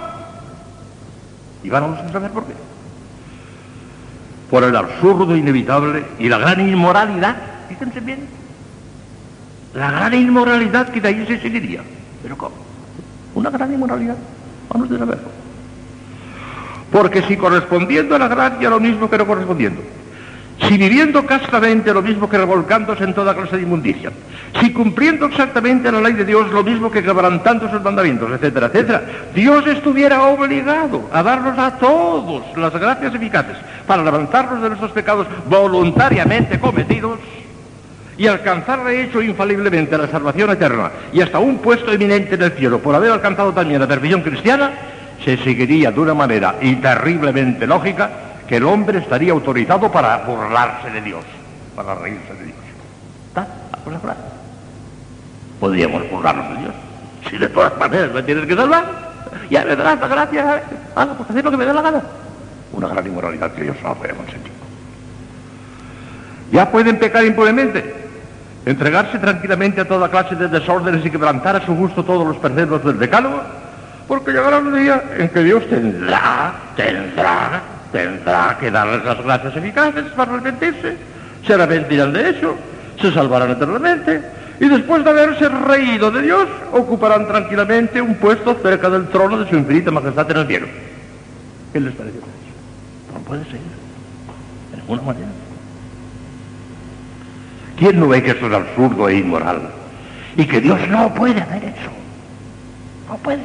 Y 1.64 1.70
vamos 1.70 2.00
a 2.00 2.10
saber 2.12 2.32
por 2.32 2.46
qué. 2.46 2.54
Por 4.50 4.64
el 4.64 4.76
absurdo 4.76 5.36
inevitable 5.36 6.06
y 6.18 6.30
la 6.30 6.38
gran 6.38 6.62
inmoralidad, 6.62 7.36
fíjense 7.68 8.00
bien, 8.00 8.28
la 9.74 9.92
gran 9.92 10.14
inmoralidad 10.14 10.90
que 10.90 11.02
de 11.02 11.10
ahí 11.10 11.26
se 11.28 11.42
seguiría. 11.42 11.82
¿Pero 12.24 12.38
cómo? 12.38 12.56
Una 13.36 13.50
gran 13.50 13.74
inmoralidad. 13.74 14.16
Vamos 14.70 14.90
a 14.92 14.98
saberlo. 14.98 15.30
Porque 16.92 17.22
si 17.24 17.36
correspondiendo 17.36 18.16
a 18.16 18.20
la 18.20 18.30
gracia 18.30 18.70
lo 18.70 18.80
mismo 18.80 19.10
que 19.10 19.18
no 19.18 19.28
correspondiendo, 19.28 19.82
si 20.62 20.78
viviendo 20.78 21.26
castamente 21.26 21.94
lo 21.94 22.02
mismo 22.02 22.28
que 22.28 22.38
revolcándose 22.38 23.04
en 23.04 23.14
toda 23.14 23.36
clase 23.36 23.58
de 23.58 23.64
inmundicia, 23.64 24.12
si 24.60 24.74
cumpliendo 24.74 25.28
exactamente 25.28 25.92
la 25.92 26.02
ley 26.02 26.14
de 26.14 26.26
Dios 26.26 26.52
lo 26.52 26.64
mismo 26.64 26.90
que 26.90 27.04
quebrantando 27.04 27.70
sus 27.70 27.82
mandamientos, 27.82 28.32
etcétera, 28.32 28.68
etcétera, 28.68 29.04
Dios 29.36 29.68
estuviera 29.68 30.24
obligado 30.24 31.10
a 31.14 31.22
darnos 31.22 31.58
a 31.60 31.78
todos 31.78 32.44
las 32.58 32.74
gracias 32.74 33.14
eficaces 33.14 33.58
para 33.86 34.04
levantarnos 34.04 34.62
de 34.62 34.70
nuestros 34.70 34.92
pecados 34.92 35.28
voluntariamente 35.48 36.60
cometidos 36.60 37.20
y 38.18 38.26
alcanzar 38.26 38.84
de 38.84 39.04
hecho 39.04 39.22
infaliblemente 39.22 39.96
la 39.96 40.08
salvación 40.08 40.50
eterna 40.50 40.92
y 41.14 41.22
hasta 41.22 41.38
un 41.38 41.60
puesto 41.60 41.92
eminente 41.92 42.34
en 42.34 42.42
el 42.42 42.52
cielo 42.54 42.80
por 42.80 42.96
haber 42.96 43.12
alcanzado 43.12 43.54
también 43.54 43.80
la 43.80 43.88
perfección 43.88 44.22
cristiana, 44.22 44.72
se 45.24 45.38
seguiría 45.38 45.92
de 45.92 46.00
una 46.00 46.16
manera 46.16 46.56
y 46.62 46.76
terriblemente 46.76 47.68
lógica 47.68 48.27
que 48.48 48.58
el 48.58 48.66
hombre 48.66 49.00
estaría 49.00 49.32
autorizado 49.34 49.92
para 49.92 50.18
burlarse 50.20 50.90
de 50.90 51.02
Dios, 51.02 51.24
para 51.76 51.96
reírse 51.96 52.34
de 52.34 52.46
Dios. 52.46 52.58
¿Está? 53.30 53.48
Podríamos 55.60 56.10
burlarnos 56.10 56.50
de 56.50 56.58
Dios. 56.58 56.74
Si 57.30 57.38
de 57.38 57.50
todas 57.50 57.78
maneras 57.78 58.12
me 58.14 58.24
tienes 58.24 58.46
que 58.46 58.56
salvar, 58.56 58.86
ya 59.50 59.66
me 59.66 59.76
darás 59.76 60.00
la 60.00 60.08
gracia, 60.08 60.64
haga 60.96 61.14
pues 61.14 61.30
hacer 61.30 61.44
lo 61.44 61.52
que 61.52 61.58
me 61.58 61.66
dé 61.66 61.74
la 61.74 61.82
gana. 61.82 62.02
Una 62.72 62.88
gran 62.88 63.06
inmoralidad 63.06 63.52
que 63.52 63.64
Dios 63.64 63.76
no 63.84 63.96
puede 63.96 64.14
consentir. 64.14 64.52
Ya 66.52 66.70
pueden 66.72 66.98
pecar 66.98 67.26
impunemente, 67.26 67.94
entregarse 68.66 69.20
tranquilamente 69.20 69.82
a 69.82 69.86
toda 69.86 70.10
clase 70.10 70.36
de 70.36 70.48
desórdenes 70.48 71.06
y 71.06 71.10
quebrantar 71.10 71.58
a 71.58 71.66
su 71.66 71.76
gusto 71.76 72.06
todos 72.06 72.26
los 72.26 72.38
preceptos 72.38 72.86
del 72.86 73.00
decálogo, 73.00 73.42
porque 74.08 74.32
llegará 74.32 74.60
un 74.60 74.74
día 74.74 75.04
en 75.18 75.28
que 75.30 75.44
Dios 75.44 75.68
tendrá, 75.68 76.54
tendrá, 76.78 77.62
tendrá 77.92 78.58
que 78.60 78.72
darles 78.72 79.04
las 79.04 79.24
gracias 79.24 79.56
eficaces 79.56 80.06
para 80.16 80.34
arrepentirse, 80.34 80.98
se 81.46 81.54
arrepentirán 81.54 82.14
de 82.14 82.30
eso, 82.30 82.56
se 83.00 83.12
salvarán 83.12 83.52
eternamente, 83.52 84.22
y 84.60 84.68
después 84.68 85.04
de 85.04 85.10
haberse 85.10 85.48
reído 85.50 86.10
de 86.12 86.24
Dios, 86.24 86.48
ocuparán 86.72 87.28
tranquilamente 87.28 88.02
un 88.02 88.16
puesto 88.16 88.56
cerca 88.62 88.90
del 88.90 89.08
trono 89.10 89.38
de 89.40 89.50
su 89.50 89.56
infinita 89.56 89.92
majestad 89.92 90.30
en 90.32 90.38
el 90.38 90.48
cielo. 90.48 90.68
¿Qué 91.74 91.80
les 91.80 91.94
parece 91.94 92.18
eso? 92.18 92.28
No 93.14 93.20
puede 93.22 93.44
ser, 93.46 93.54
de 94.72 94.78
ninguna 94.78 95.02
manera. 95.04 95.28
¿Quién 97.78 98.00
no 98.00 98.08
ve 98.08 98.24
que 98.24 98.32
esto 98.32 98.48
es 98.48 98.54
absurdo 98.54 99.08
e 99.08 99.18
inmoral? 99.18 99.62
Y 100.36 100.46
que 100.46 100.60
Dios 100.60 100.80
no 100.90 101.14
puede 101.14 101.40
hacer 101.40 101.64
eso. 101.64 101.92
No 103.08 103.18
puede. 103.18 103.44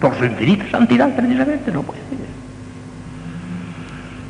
Por 0.00 0.14
su 0.18 0.24
infinita 0.26 0.70
santidad, 0.70 1.14
precisamente, 1.16 1.72
no 1.72 1.82
puede. 1.82 2.00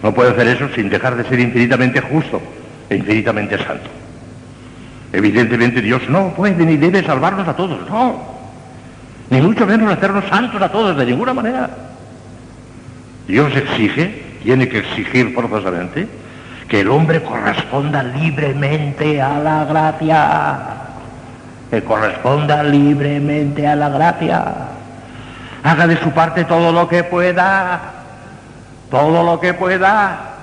No 0.05 0.13
puede 0.13 0.33
hacer 0.33 0.47
eso 0.49 0.69
sin 0.75 0.91
dejar 0.91 1.17
de 1.17 1.25
ser 1.25 1.41
infinitamente 1.41 1.99
justo 1.99 2.43
e 2.91 2.97
infinitamente 2.97 3.57
santo. 3.57 3.89
Evidentemente 5.15 5.81
Dios 5.81 6.03
no 6.11 6.29
puede 6.35 6.63
ni 6.67 6.77
debe 6.77 7.03
salvarnos 7.03 7.49
a 7.49 7.57
todos, 7.57 7.89
no. 7.89 8.23
Ni 9.31 9.41
mucho 9.41 9.67
menos 9.67 9.91
hacernos 9.91 10.27
santos 10.27 10.61
a 10.61 10.69
todos, 10.69 10.95
de 10.95 11.07
ninguna 11.07 11.33
manera. 11.33 11.71
Dios 13.27 13.57
exige, 13.57 14.23
tiene 14.43 14.69
que 14.69 14.81
exigir 14.81 15.33
forzosamente, 15.33 16.07
que 16.69 16.81
el 16.81 16.91
hombre 16.91 17.23
corresponda 17.23 18.03
libremente 18.03 19.23
a 19.23 19.39
la 19.39 19.65
gracia, 19.65 20.59
que 21.71 21.83
corresponda 21.83 22.63
libremente 22.63 23.67
a 23.67 23.75
la 23.75 23.89
gracia, 23.89 24.55
haga 25.63 25.87
de 25.87 25.97
su 25.97 26.11
parte 26.11 26.45
todo 26.45 26.73
lo 26.73 26.87
que 26.89 27.05
pueda, 27.05 27.94
todo 28.91 29.23
lo 29.23 29.41
que 29.41 29.55
pueda, 29.55 30.35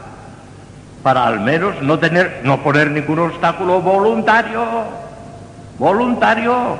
para 1.03 1.25
al 1.27 1.39
menos 1.39 1.81
no 1.81 1.99
tener, 1.99 2.41
no 2.43 2.61
poner 2.61 2.91
ningún 2.91 3.19
obstáculo 3.19 3.81
voluntario, 3.81 4.63
voluntario 5.77 6.77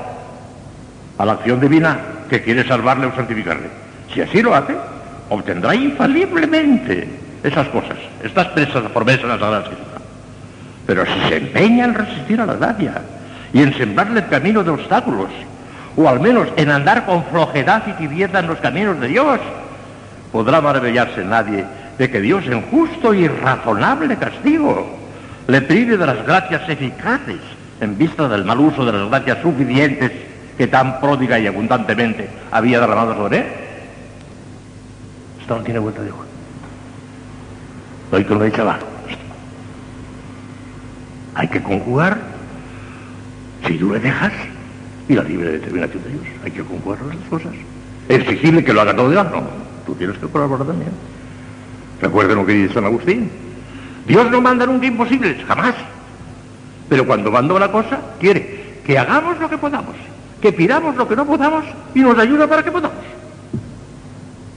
a 1.18 1.24
la 1.24 1.32
acción 1.32 1.60
divina 1.60 1.98
que 2.28 2.42
quiere 2.42 2.66
salvarle 2.66 3.06
o 3.06 3.14
santificarle. 3.14 3.68
Si 4.12 4.20
así 4.20 4.42
lo 4.42 4.54
hace, 4.54 4.76
obtendrá 5.30 5.74
infaliblemente 5.74 7.08
esas 7.42 7.68
cosas, 7.68 7.96
estas 8.22 8.48
presas 8.48 8.82
promesas 8.92 9.24
en 9.24 9.28
la 9.28 9.38
Sagrada 9.38 9.62
Escritura. 9.62 9.98
Pero 10.86 11.04
si 11.06 11.28
se 11.28 11.36
empeña 11.36 11.84
en 11.84 11.94
resistir 11.94 12.40
a 12.40 12.46
la 12.46 12.54
gracia 12.54 12.94
y 13.52 13.62
en 13.62 13.74
sembrarle 13.74 14.20
el 14.20 14.28
camino 14.28 14.62
de 14.62 14.70
obstáculos, 14.70 15.28
o 15.96 16.08
al 16.08 16.20
menos 16.20 16.48
en 16.56 16.70
andar 16.70 17.04
con 17.04 17.24
flojedad 17.24 17.82
y 17.86 17.92
tibieza 17.92 18.40
en 18.40 18.46
los 18.46 18.58
caminos 18.58 18.98
de 19.00 19.08
Dios, 19.08 19.40
podrá 20.32 20.60
maravillarse 20.60 21.24
nadie 21.24 21.64
de 21.98 22.10
que 22.10 22.20
Dios 22.20 22.44
en 22.46 22.62
justo 22.62 23.12
y 23.14 23.28
razonable 23.28 24.16
castigo 24.16 24.98
le 25.46 25.60
prive 25.60 25.96
de 25.96 26.06
las 26.06 26.26
gracias 26.26 26.68
eficaces 26.68 27.40
en 27.80 27.98
vista 27.98 28.28
del 28.28 28.44
mal 28.44 28.58
uso 28.58 28.84
de 28.84 28.92
las 28.92 29.08
gracias 29.08 29.42
suficientes 29.42 30.10
que 30.56 30.66
tan 30.66 31.00
pródiga 31.00 31.38
y 31.38 31.46
abundantemente 31.46 32.28
había 32.50 32.80
derramado 32.80 33.14
sobre 33.14 33.38
él. 33.38 33.46
Esto 35.40 35.56
no 35.56 35.62
tiene 35.62 35.80
vuelta 35.80 36.02
de 36.02 36.10
hoja. 36.10 36.24
Hoy 38.12 38.24
que 38.24 38.34
lo 38.34 38.44
he 38.44 38.60
abajo. 38.60 38.86
Hay 41.34 41.48
que 41.48 41.62
conjugar, 41.62 42.18
si 43.66 43.78
tú 43.78 43.92
le 43.92 43.98
dejas, 43.98 44.32
y 45.08 45.14
la 45.14 45.22
libre 45.24 45.52
determinación 45.52 46.02
de 46.04 46.10
Dios. 46.10 46.22
Hay 46.44 46.50
que 46.50 46.62
conjugar 46.62 46.98
las 47.02 47.16
cosas. 47.28 47.52
Exigirle 48.08 48.62
que 48.62 48.72
lo 48.72 48.82
haga 48.82 48.94
todo 48.94 49.08
de 49.08 49.16
no. 49.16 49.61
Tú 49.86 49.94
tienes 49.94 50.18
que 50.18 50.26
colaborar 50.26 50.66
también. 50.66 50.92
Recuerden 52.00 52.38
lo 52.38 52.46
que 52.46 52.52
dice 52.52 52.74
San 52.74 52.84
Agustín. 52.84 53.30
Dios 54.06 54.30
no 54.30 54.40
manda 54.40 54.66
nunca 54.66 54.86
imposibles, 54.86 55.44
jamás. 55.46 55.74
Pero 56.88 57.06
cuando 57.06 57.30
manda 57.30 57.54
una 57.54 57.70
cosa, 57.70 57.98
quiere 58.18 58.80
que 58.84 58.98
hagamos 58.98 59.38
lo 59.38 59.48
que 59.48 59.58
podamos, 59.58 59.94
que 60.40 60.52
pidamos 60.52 60.96
lo 60.96 61.06
que 61.06 61.16
no 61.16 61.24
podamos 61.24 61.64
y 61.94 62.00
nos 62.00 62.18
ayuda 62.18 62.46
para 62.48 62.62
que 62.62 62.72
podamos. 62.72 62.98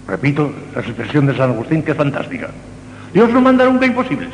Repito 0.08 0.52
la 0.74 0.82
expresión 0.82 1.26
de 1.26 1.38
San 1.38 1.52
Agustín 1.52 1.84
que 1.84 1.92
es 1.92 1.98
fantástica. 1.98 2.50
Dios 3.14 3.30
no 3.32 3.42
manda 3.42 3.66
nunca 3.66 3.86
imposibles. 3.86 4.30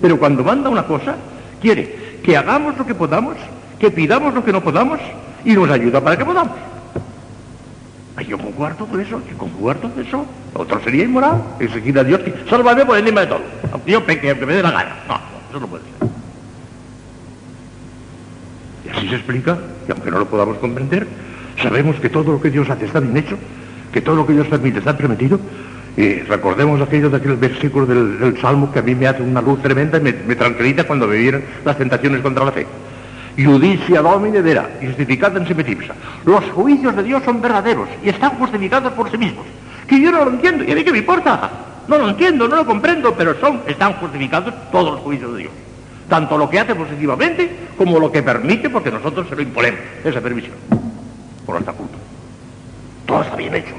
Pero 0.00 0.18
cuando 0.18 0.42
manda 0.42 0.70
una 0.70 0.84
cosa, 0.84 1.16
quiere 1.60 2.18
que 2.22 2.36
hagamos 2.36 2.76
lo 2.78 2.86
que 2.86 2.94
podamos, 2.94 3.36
que 3.78 3.90
pidamos 3.90 4.34
lo 4.34 4.44
que 4.44 4.52
no 4.52 4.62
podamos 4.62 4.98
y 5.44 5.52
nos 5.52 5.70
ayuda 5.70 6.00
para 6.00 6.16
que 6.16 6.24
podamos. 6.24 6.56
Conjugar 8.62 8.76
todo 8.76 9.00
eso, 9.00 9.24
que 9.24 9.34
conjugar 9.34 9.76
todo 9.78 10.00
eso. 10.00 10.26
Otro 10.54 10.80
sería 10.82 11.04
inmoral, 11.04 11.42
exigir 11.58 11.98
a 11.98 12.04
Dios 12.04 12.20
que 12.20 12.34
sálvame 12.48 12.84
por 12.84 12.98
encima 12.98 13.22
de 13.22 13.26
todo. 13.26 13.40
Aunque 13.72 13.92
yo 13.92 14.04
peque, 14.04 14.30
aunque 14.30 14.46
me 14.46 14.54
dé 14.54 14.62
la 14.62 14.70
gana. 14.70 14.96
No, 15.08 15.18
eso 15.50 15.60
no 15.60 15.66
puede 15.66 15.82
ser. 15.84 16.08
Y 18.84 18.96
así 18.96 19.08
se 19.08 19.14
explica, 19.16 19.58
y 19.88 19.90
aunque 19.90 20.10
no 20.10 20.18
lo 20.20 20.26
podamos 20.26 20.58
comprender, 20.58 21.06
sabemos 21.60 21.96
que 21.96 22.08
todo 22.08 22.32
lo 22.32 22.40
que 22.40 22.50
Dios 22.50 22.68
hace 22.70 22.84
está 22.84 23.00
bien 23.00 23.16
hecho, 23.16 23.36
que 23.92 24.00
todo 24.00 24.16
lo 24.16 24.26
que 24.26 24.34
Dios 24.34 24.46
permite 24.46 24.78
está 24.78 24.96
permitido, 24.96 25.40
y 25.96 26.20
recordemos 26.20 26.80
aquello 26.80 27.10
de 27.10 27.16
aquel 27.16 27.36
versículo 27.36 27.86
del, 27.86 28.38
Salmo 28.40 28.72
que 28.72 28.78
a 28.78 28.82
mí 28.82 28.94
me 28.94 29.06
hace 29.06 29.22
una 29.22 29.42
luz 29.42 29.60
tremenda 29.60 29.98
y 29.98 30.00
me, 30.00 30.36
tranquiliza 30.36 30.84
cuando 30.84 31.06
me 31.06 31.16
vienen 31.16 31.44
las 31.64 31.76
tentaciones 31.76 32.20
contra 32.20 32.44
la 32.44 32.52
fe. 32.52 32.66
Judicia 33.36 34.02
domine 34.02 34.42
vera, 34.42 34.68
justificada 34.80 35.40
en 35.40 35.46
semetipsa. 35.46 35.94
Los 36.24 36.44
juicios 36.50 36.94
de 36.94 37.02
Dios 37.02 37.22
son 37.24 37.40
verdaderos 37.40 37.88
y 38.04 38.10
están 38.10 38.30
justificados 38.32 38.92
por 38.92 39.10
sí 39.10 39.16
mismos. 39.16 39.46
Que 39.86 40.00
yo 40.00 40.12
no 40.12 40.24
lo 40.24 40.30
entiendo, 40.32 40.64
y 40.64 40.72
a 40.72 40.74
mí 40.74 40.84
que 40.84 40.92
me 40.92 40.98
importa. 40.98 41.50
No 41.88 41.98
lo 41.98 42.10
entiendo, 42.10 42.46
no 42.46 42.56
lo 42.56 42.66
comprendo, 42.66 43.14
pero 43.14 43.34
son, 43.40 43.62
están 43.66 43.94
justificados 43.94 44.54
todos 44.70 44.92
los 44.92 45.00
juicios 45.00 45.32
de 45.32 45.38
Dios. 45.40 45.52
Tanto 46.08 46.36
lo 46.36 46.48
que 46.48 46.60
hace 46.60 46.74
positivamente 46.74 47.50
como 47.76 47.98
lo 47.98 48.12
que 48.12 48.22
permite, 48.22 48.70
porque 48.70 48.90
nosotros 48.90 49.26
se 49.28 49.34
lo 49.34 49.42
imponemos, 49.42 49.80
esa 50.04 50.20
permisión, 50.20 50.54
por 51.44 51.54
nuestra 51.54 51.72
culpa. 51.72 51.96
Todo 53.06 53.22
está 53.22 53.34
bien 53.34 53.54
hecho. 53.54 53.74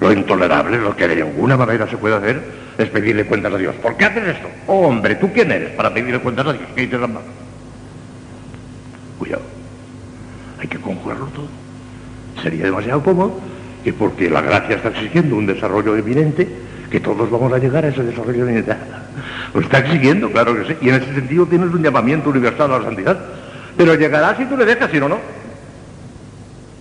Lo 0.00 0.12
intolerable, 0.12 0.76
lo 0.78 0.94
que 0.94 1.08
de 1.08 1.24
ninguna 1.24 1.56
manera 1.56 1.88
se 1.88 1.96
puede 1.96 2.16
hacer, 2.16 2.42
es 2.76 2.88
pedirle 2.90 3.24
cuentas 3.24 3.54
a 3.54 3.56
Dios. 3.56 3.74
¿Por 3.76 3.96
qué 3.96 4.04
haces 4.06 4.28
esto? 4.28 4.48
Oh, 4.66 4.88
hombre, 4.88 5.14
¿tú 5.14 5.32
quién 5.32 5.50
eres 5.52 5.70
para 5.70 5.94
pedirle 5.94 6.18
cuentas 6.18 6.46
a 6.48 6.52
Dios? 6.52 6.64
¿Qué 6.74 6.82
dices 6.82 7.00
mano? 7.00 7.43
Cuidado. 9.18 9.42
Hay 10.60 10.68
que 10.68 10.78
conjugarlo 10.78 11.26
todo. 11.26 11.48
Sería 12.42 12.64
demasiado 12.64 13.02
cómodo 13.02 13.38
que 13.82 13.92
porque 13.92 14.30
la 14.30 14.40
gracia 14.40 14.76
está 14.76 14.88
exigiendo 14.88 15.36
un 15.36 15.46
desarrollo 15.46 15.96
eminente, 15.96 16.48
que 16.90 17.00
todos 17.00 17.30
vamos 17.30 17.52
a 17.52 17.58
llegar 17.58 17.84
a 17.84 17.88
ese 17.88 18.02
desarrollo 18.02 18.44
eminente. 18.44 18.74
Lo 19.52 19.60
está 19.60 19.78
exigiendo, 19.78 20.30
claro 20.30 20.54
que 20.56 20.72
sí. 20.72 20.78
Y 20.80 20.88
en 20.88 20.96
ese 20.96 21.14
sentido 21.14 21.46
tienes 21.46 21.72
un 21.72 21.82
llamamiento 21.82 22.30
universal 22.30 22.72
a 22.72 22.78
la 22.78 22.84
santidad. 22.84 23.18
Pero 23.76 23.94
llegará 23.94 24.36
si 24.36 24.44
tú 24.46 24.56
le 24.56 24.64
dejas, 24.64 24.90
si 24.90 24.98
no, 24.98 25.08
no 25.08 25.18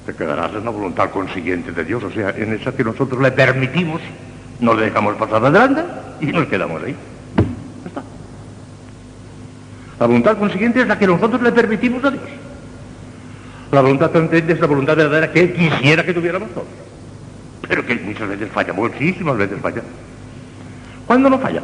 te 0.05 0.14
quedarás 0.14 0.53
en 0.53 0.65
la 0.65 0.72
voluntad 0.72 1.10
consiguiente 1.10 1.72
de 1.72 1.85
Dios, 1.85 2.03
o 2.03 2.11
sea, 2.11 2.31
en 2.31 2.53
esa 2.53 2.76
que 2.76 2.84
nosotros 2.84 3.22
le 3.22 3.31
permitimos, 3.31 4.01
nos 4.60 4.80
dejamos 4.80 5.15
pasar 5.15 5.45
adelante 5.45 5.81
y 6.19 6.27
nos 6.27 6.47
quedamos 6.47 6.84
ahí. 6.84 6.95
La 10.03 10.07
voluntad 10.07 10.38
consiguiente 10.38 10.81
es 10.81 10.88
la 10.89 10.99
que 10.99 11.07
nosotros 11.07 11.41
le 11.41 11.53
permitimos 11.53 12.03
a 12.03 12.11
Dios. 12.11 12.23
La 13.71 13.80
voluntad 13.80 14.11
consiguiente 14.11 14.51
es 14.51 14.59
la 14.59 14.67
voluntad 14.67 14.97
verdadera 14.97 15.31
que 15.31 15.39
Él 15.39 15.53
quisiera 15.53 16.03
que 16.03 16.13
tuviéramos 16.13 16.49
todos. 16.49 16.67
Pero 17.65 17.85
que 17.85 17.95
muchas 17.95 18.27
veces 18.27 18.51
falla, 18.51 18.73
muchísimas 18.73 19.38
veces 19.38 19.61
falla. 19.61 19.81
¿Cuándo 21.07 21.30
no 21.30 21.39
falla? 21.39 21.61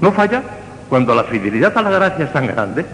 No 0.00 0.10
falla 0.10 0.42
cuando 0.88 1.14
la 1.14 1.24
fidelidad 1.24 1.76
a 1.76 1.82
la 1.82 1.90
gracia 1.90 2.24
es 2.24 2.32
tan 2.32 2.46
grande 2.46 2.86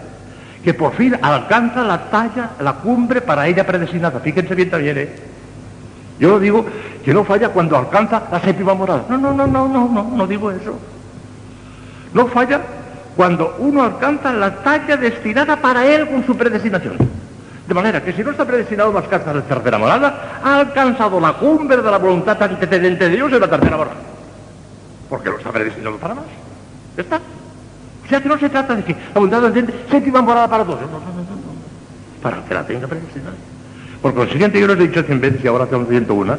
que 0.61 0.73
por 0.73 0.93
fin 0.95 1.15
alcanza 1.21 1.83
la 1.83 2.09
talla, 2.09 2.49
la 2.59 2.73
cumbre 2.73 3.21
para 3.21 3.47
ella 3.47 3.65
predestinada. 3.65 4.19
Fíjense 4.19 4.53
bien 4.53 4.69
también, 4.69 4.97
¿eh? 4.97 5.15
Yo 6.19 6.41
digo 6.41 6.65
que 7.05 7.13
no 7.13 7.23
falla 7.23 7.47
cuando 7.47 7.77
alcanza 7.77 8.23
la 8.29 8.41
séptima 8.41 8.73
morada. 8.73 9.05
No, 9.07 9.17
no, 9.17 9.33
no, 9.33 9.47
no, 9.47 9.65
no, 9.69 9.87
no, 9.87 10.11
no 10.13 10.27
digo 10.27 10.51
eso. 10.51 10.77
No 12.13 12.27
falla 12.27 12.59
cuando 13.17 13.55
uno 13.57 13.83
alcanza 13.83 14.31
la 14.31 14.61
talla 14.61 14.95
destinada 14.95 15.57
para 15.57 15.85
él 15.87 16.07
con 16.07 16.23
su 16.23 16.37
predestinación. 16.37 16.97
De 17.67 17.73
manera 17.73 18.01
que 18.01 18.13
si 18.13 18.23
no 18.23 18.29
está 18.29 18.45
predestinado 18.45 18.93
más 18.93 19.03
alcanzar 19.03 19.35
la 19.35 19.41
tercera 19.41 19.77
morada, 19.79 20.39
ha 20.41 20.59
alcanzado 20.59 21.19
la 21.19 21.33
cumbre 21.33 21.77
de 21.77 21.91
la 21.91 21.97
voluntad 21.97 22.41
antecedente 22.41 23.09
de 23.09 23.15
Dios 23.15 23.33
en 23.33 23.39
la 23.41 23.49
tercera 23.49 23.75
morada. 23.75 23.97
Porque 25.09 25.29
lo 25.29 25.37
está 25.37 25.51
predestinado 25.51 25.97
para 25.97 26.13
más. 26.13 26.25
¿Ya 26.95 27.01
está? 27.01 27.17
O 27.17 28.07
sea 28.07 28.21
que 28.21 28.29
no 28.29 28.37
se 28.37 28.49
trata 28.49 28.75
de 28.75 28.83
que 28.83 28.93
la 28.93 29.19
voluntad 29.19 29.41
de 29.51 29.65
séptima 29.89 30.21
morada 30.21 30.47
para 30.47 30.63
todos. 30.63 30.79
No, 30.81 30.87
no, 30.87 30.99
no, 30.99 32.21
Para 32.21 32.45
que 32.45 32.53
la 32.53 32.65
tenga 32.65 32.87
predestinada. 32.87 33.35
Por 34.01 34.13
consiguiente, 34.13 34.61
yo 34.61 34.67
les 34.67 34.77
he 34.77 34.87
dicho 34.87 35.01
cien 35.01 35.19
veces 35.19 35.43
y 35.43 35.47
ahora 35.47 35.63
hacemos 35.63 35.89
101, 35.89 36.37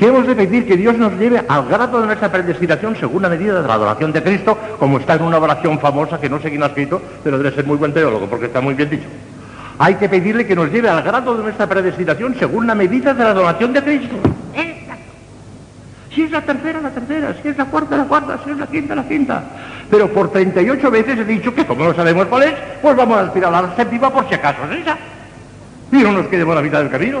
que 0.00 0.06
hemos 0.06 0.26
de 0.26 0.34
pedir 0.34 0.66
que 0.66 0.78
Dios 0.78 0.96
nos 0.96 1.12
lleve 1.18 1.44
al 1.46 1.66
grado 1.66 2.00
de 2.00 2.06
nuestra 2.06 2.32
predestinación 2.32 2.96
según 2.96 3.20
la 3.20 3.28
medida 3.28 3.60
de 3.60 3.68
la 3.68 3.74
adoración 3.74 4.12
de 4.12 4.22
Cristo, 4.22 4.56
como 4.78 4.98
está 4.98 5.16
en 5.16 5.24
una 5.24 5.36
oración 5.36 5.78
famosa 5.78 6.18
que 6.18 6.30
no 6.30 6.40
sé 6.40 6.48
quién 6.48 6.62
ha 6.62 6.68
escrito, 6.68 7.02
pero 7.22 7.36
debe 7.36 7.54
ser 7.54 7.66
muy 7.66 7.76
buen 7.76 7.92
teólogo 7.92 8.26
porque 8.26 8.46
está 8.46 8.62
muy 8.62 8.72
bien 8.72 8.88
dicho. 8.88 9.04
Hay 9.78 9.96
que 9.96 10.08
pedirle 10.08 10.46
que 10.46 10.56
nos 10.56 10.72
lleve 10.72 10.88
al 10.88 11.02
grado 11.02 11.36
de 11.36 11.42
nuestra 11.42 11.68
predestinación 11.68 12.34
según 12.38 12.66
la 12.66 12.74
medida 12.74 13.12
de 13.12 13.22
la 13.22 13.32
adoración 13.32 13.74
de 13.74 13.82
Cristo. 13.82 14.16
Si 16.14 16.22
es 16.22 16.30
la 16.30 16.40
tercera, 16.40 16.80
la 16.80 16.90
tercera, 16.90 17.36
si 17.42 17.48
es 17.48 17.58
la 17.58 17.66
cuarta, 17.66 17.98
la 17.98 18.04
cuarta, 18.04 18.40
si 18.42 18.52
es 18.52 18.56
la 18.56 18.66
quinta, 18.68 18.94
la 18.94 19.06
quinta. 19.06 19.44
Pero 19.90 20.08
por 20.08 20.32
38 20.32 20.90
veces 20.90 21.18
he 21.18 21.24
dicho 21.26 21.54
que 21.54 21.66
como 21.66 21.84
no 21.84 21.94
sabemos 21.94 22.24
cuál 22.24 22.44
es, 22.44 22.54
pues 22.80 22.96
vamos 22.96 23.18
a 23.18 23.20
aspirar 23.24 23.54
a 23.54 23.60
la 23.60 23.76
séptima 23.76 24.10
por 24.10 24.26
si 24.30 24.34
acaso 24.34 24.60
es 24.72 24.80
esa. 24.80 24.96
Y 25.92 25.96
no 25.96 26.12
nos 26.12 26.26
quedemos 26.28 26.52
a 26.52 26.56
la 26.56 26.62
mitad 26.62 26.78
del 26.78 26.90
camino. 26.90 27.20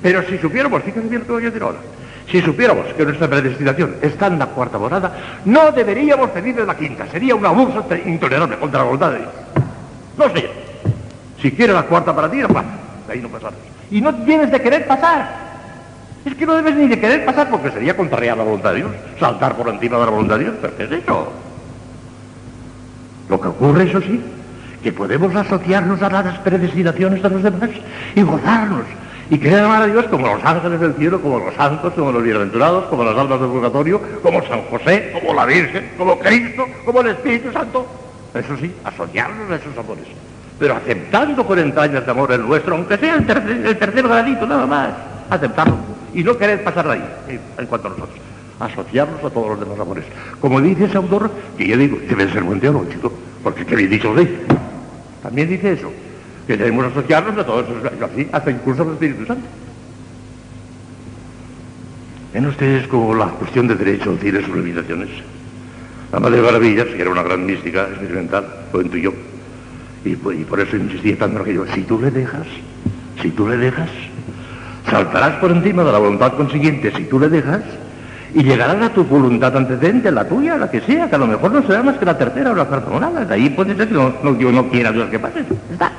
Pero 0.00 0.22
si 0.28 0.38
supiéramos, 0.38 0.82
fíjate 0.84 1.08
bien 1.08 1.22
lo 1.22 1.26
que 1.26 1.32
voy 1.32 1.42
a 1.42 1.46
decir 1.46 1.62
ahora, 1.62 1.78
si 2.32 2.40
supiéramos 2.40 2.86
que 2.96 3.04
nuestra 3.04 3.28
predestinación 3.28 3.96
está 4.00 4.28
en 4.28 4.38
la 4.38 4.46
cuarta 4.46 4.78
morada, 4.78 5.12
no 5.44 5.70
deberíamos 5.70 6.30
pedirle 6.30 6.64
la 6.64 6.74
quinta. 6.74 7.06
Sería 7.12 7.34
un 7.34 7.44
abuso 7.44 7.84
intolerable 8.06 8.56
contra 8.56 8.78
la 8.78 8.84
voluntad 8.86 9.12
de 9.12 9.18
Dios. 9.18 9.30
No 10.16 10.24
sé. 10.30 10.50
Si 11.42 11.52
quiere 11.52 11.74
la 11.74 11.82
cuarta 11.82 12.16
para 12.16 12.30
ti, 12.30 12.40
pasa. 12.44 12.64
De 13.06 13.12
ahí 13.12 13.20
no 13.20 13.28
pasamos. 13.28 13.58
Y 13.90 14.00
no 14.00 14.14
tienes 14.24 14.50
de 14.50 14.62
querer 14.62 14.86
pasar. 14.86 15.28
Es 16.24 16.34
que 16.34 16.46
no 16.46 16.54
debes 16.54 16.74
ni 16.74 16.88
de 16.88 16.98
querer 16.98 17.26
pasar 17.26 17.50
porque 17.50 17.70
sería 17.70 17.94
contrariar 17.94 18.38
la 18.38 18.44
voluntad 18.44 18.70
de 18.70 18.76
Dios, 18.76 18.92
saltar 19.20 19.54
por 19.54 19.68
encima 19.68 19.98
de 19.98 20.04
la 20.06 20.10
voluntad 20.10 20.38
de 20.38 20.44
Dios. 20.44 20.54
¿Pero 20.62 20.76
qué 20.78 20.84
es 20.84 20.92
eso? 20.92 21.32
Lo 23.28 23.38
que 23.38 23.48
ocurre, 23.48 23.90
eso 23.90 24.00
sí, 24.00 24.22
que 24.82 24.90
podemos 24.90 25.34
asociarnos 25.36 26.00
a 26.00 26.08
las 26.08 26.38
predestinaciones 26.38 27.22
de 27.22 27.28
los 27.28 27.42
demás 27.42 27.68
y 28.14 28.22
gozarnos 28.22 28.86
y 29.32 29.38
querer 29.38 29.60
amar 29.60 29.84
a 29.84 29.86
Dios 29.86 30.04
como 30.08 30.26
los 30.26 30.44
ángeles 30.44 30.78
del 30.78 30.92
cielo, 30.92 31.18
como 31.18 31.38
los 31.38 31.54
santos, 31.54 31.94
como 31.94 32.12
los 32.12 32.22
bienaventurados, 32.22 32.84
como 32.84 33.02
las 33.02 33.16
almas 33.16 33.40
del 33.40 33.48
purgatorio, 33.48 33.98
como 34.22 34.46
San 34.46 34.60
José, 34.64 35.10
como 35.14 35.32
la 35.32 35.46
Virgen, 35.46 35.90
como 35.96 36.18
Cristo, 36.18 36.66
como 36.84 37.00
el 37.00 37.06
Espíritu 37.08 37.50
Santo. 37.50 37.86
Eso 38.34 38.54
sí, 38.60 38.70
asociarnos 38.84 39.50
a 39.50 39.56
esos 39.56 39.74
amores. 39.78 40.04
Pero 40.58 40.74
aceptando 40.74 41.46
con 41.46 41.58
entrañas 41.58 42.04
de 42.04 42.10
amor 42.10 42.30
el 42.30 42.42
nuestro, 42.42 42.74
aunque 42.74 42.98
sea 42.98 43.14
el 43.14 43.24
tercer, 43.24 44.02
gradito 44.02 44.46
nada 44.46 44.66
más, 44.66 44.90
aceptarlo 45.30 45.76
y 46.12 46.22
no 46.22 46.36
querer 46.36 46.62
pasar 46.62 46.88
de 46.88 46.92
ahí 46.92 47.40
en 47.56 47.66
cuanto 47.68 47.86
a 47.86 47.90
nosotros. 47.92 48.18
Asociarnos 48.60 49.24
a 49.24 49.30
todos 49.30 49.48
los 49.48 49.60
demás 49.60 49.80
amores. 49.80 50.04
Como 50.42 50.60
dice 50.60 50.84
ese 50.84 50.98
autor, 50.98 51.30
que 51.56 51.68
yo 51.68 51.78
digo, 51.78 51.96
debe 52.06 52.30
ser 52.30 52.42
buen 52.42 52.60
teólogo, 52.60 52.84
chico, 52.92 53.10
porque 53.42 53.64
qué 53.64 53.76
bien 53.76 53.88
dicho 53.88 54.12
lo 54.12 54.22
También 55.22 55.48
dice 55.48 55.72
eso, 55.72 55.90
que 56.46 56.56
debemos 56.56 56.86
asociarnos 56.86 57.38
a 57.38 57.44
todos 57.44 57.66
así, 58.02 58.28
hasta 58.32 58.50
incluso 58.50 58.82
al 58.82 58.92
Espíritu 58.92 59.26
Santo. 59.26 59.46
Ven 62.34 62.46
ustedes 62.46 62.86
como 62.88 63.14
la 63.14 63.26
cuestión 63.26 63.68
de 63.68 63.74
derecho 63.74 64.16
tiene 64.20 64.44
sus 64.44 64.56
limitaciones. 64.56 65.08
La 66.12 66.20
Madre 66.20 66.42
Maravillas, 66.42 66.86
que 66.86 67.00
era 67.00 67.10
una 67.10 67.22
gran 67.22 67.44
mística 67.44 67.82
experimental, 67.82 68.46
lo 68.72 68.82
yo 68.82 69.12
Y, 70.04 70.10
y 70.10 70.44
por 70.44 70.60
eso 70.60 70.76
insistía 70.76 71.18
tanto 71.18 71.36
en 71.36 71.42
aquello, 71.42 71.66
si 71.74 71.82
tú 71.82 72.00
le 72.00 72.10
dejas, 72.10 72.46
si 73.20 73.30
tú 73.30 73.48
le 73.48 73.56
dejas, 73.56 73.88
Saltarás 74.92 75.36
por 75.36 75.50
encima 75.50 75.84
de 75.84 75.92
la 75.92 75.98
voluntad 75.98 76.34
consiguiente 76.34 76.92
si 76.94 77.04
tú 77.04 77.18
le 77.18 77.28
dejas 77.28 77.62
y 78.34 78.42
llegarás 78.42 78.82
a 78.82 78.88
tu 78.92 79.04
voluntad 79.04 79.54
antecedente, 79.56 80.10
la 80.10 80.26
tuya, 80.26 80.56
la 80.56 80.70
que 80.70 80.80
sea, 80.80 81.08
que 81.08 81.14
a 81.14 81.18
lo 81.18 81.26
mejor 81.26 81.52
no 81.52 81.62
será 81.66 81.82
más 81.82 81.98
que 81.98 82.04
la 82.06 82.16
tercera 82.16 82.52
o 82.52 82.54
la 82.54 82.64
cuarta 82.64 82.90
morada. 82.90 83.24
De 83.24 83.34
ahí 83.34 83.50
puede 83.50 83.76
ser 83.76 83.88
que 83.88 83.94
no, 83.94 84.14
no, 84.22 84.32
Dios 84.32 84.52
no 84.52 84.68
quiera 84.68 84.90
Dios 84.90 85.10
que 85.10 85.18
pase. 85.18 85.40
Está. 85.70 85.92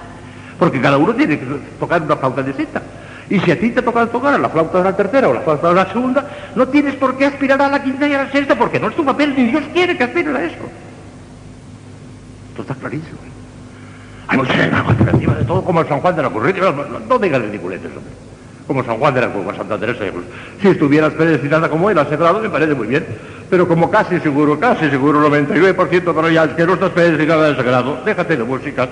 Porque 0.59 0.81
cada 0.81 0.97
uno 0.97 1.13
tiene 1.13 1.39
que 1.39 1.45
tocar 1.79 2.01
una 2.01 2.15
flauta 2.15 2.43
distinta. 2.43 2.81
Y 3.29 3.39
si 3.39 3.51
a 3.51 3.59
ti 3.59 3.71
te 3.71 3.81
toca 3.81 4.05
tocar 4.07 4.39
la 4.39 4.49
flauta 4.49 4.79
de 4.79 4.83
la 4.83 4.95
tercera 4.95 5.29
o 5.29 5.33
la 5.33 5.41
flauta 5.41 5.69
de 5.69 5.75
la 5.75 5.91
segunda, 5.91 6.27
no 6.55 6.67
tienes 6.67 6.95
por 6.95 7.17
qué 7.17 7.25
aspirar 7.25 7.61
a 7.61 7.69
la 7.69 7.81
quinta 7.81 8.07
y 8.07 8.13
a 8.13 8.23
la 8.23 8.31
sexta, 8.31 8.55
porque 8.55 8.79
no 8.79 8.89
es 8.89 8.95
tu 8.95 9.05
papel, 9.05 9.33
ni 9.35 9.45
Dios 9.45 9.63
quiere 9.73 9.97
que 9.97 10.03
aspires 10.03 10.35
a 10.35 10.43
eso. 10.43 10.55
Esto 12.49 12.61
está 12.61 12.75
clarísimo. 12.75 13.17
Hay 14.27 14.37
mucha 14.37 14.65
encima 14.65 15.35
de 15.35 15.45
todo, 15.45 15.63
como 15.63 15.81
el 15.81 15.87
San 15.87 15.99
Juan 15.99 16.15
de 16.15 16.21
la 16.21 16.29
Corriente. 16.29 16.61
No, 16.61 16.71
no, 16.71 16.99
no 16.99 17.19
digas 17.19 17.41
ridiculeces, 17.41 17.87
hombre 17.87 18.13
como 18.67 18.83
San 18.83 18.97
Juan 18.97 19.13
de 19.13 19.21
la 19.21 19.27
Cueva, 19.27 19.55
Santa 19.55 19.77
Teresa. 19.77 20.05
Si 20.61 20.67
estuvieras 20.67 21.13
predestinada 21.13 21.69
como 21.69 21.89
él 21.89 21.97
a 21.97 22.03
ese 22.03 22.17
grado, 22.17 22.39
me 22.39 22.49
parece 22.49 22.73
muy 22.73 22.87
bien. 22.87 23.05
Pero 23.49 23.67
como 23.67 23.91
casi 23.91 24.19
seguro, 24.19 24.59
casi 24.59 24.89
seguro, 24.89 25.29
99%, 25.29 25.75
pero 25.87 26.29
ya 26.29 26.45
es 26.45 26.51
que 26.51 26.65
no 26.65 26.73
estás 26.73 26.91
predestinada 26.91 27.47
a 27.47 27.49
ese 27.51 27.63
grado, 27.63 28.01
déjate 28.05 28.37
de 28.37 28.43
músicas 28.43 28.89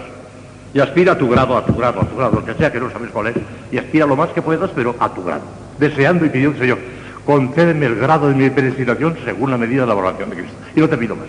y 0.74 0.80
aspira 0.80 1.14
a 1.14 1.18
tu 1.18 1.30
grado, 1.30 1.58
a 1.58 1.66
tu 1.66 1.76
grado, 1.76 2.02
a 2.02 2.06
tu 2.06 2.16
grado, 2.16 2.36
lo 2.36 2.46
que 2.46 2.54
sea 2.54 2.72
que 2.72 2.80
no 2.80 2.90
sabes 2.90 3.10
cuál 3.12 3.28
es, 3.28 3.36
y 3.72 3.78
aspira 3.78 4.06
lo 4.06 4.16
más 4.16 4.30
que 4.30 4.42
puedas, 4.42 4.72
pero 4.74 4.96
a 5.00 5.10
tu 5.10 5.24
grado, 5.24 5.44
deseando 5.78 6.26
y 6.26 6.30
pidiendo, 6.30 6.58
Señor, 6.58 6.78
concédeme 7.26 7.86
el 7.86 7.96
grado 7.96 8.30
de 8.30 8.36
mi 8.36 8.50
predestinación 8.50 9.18
según 9.26 9.52
la 9.52 9.58
medida 9.58 9.82
de 9.82 9.88
la 9.88 9.96
oración 9.96 10.30
de 10.30 10.38
Cristo. 10.38 10.56
Y 10.76 10.80
no 10.80 10.90
te 10.90 10.98
pido 10.98 11.16
más. 11.16 11.28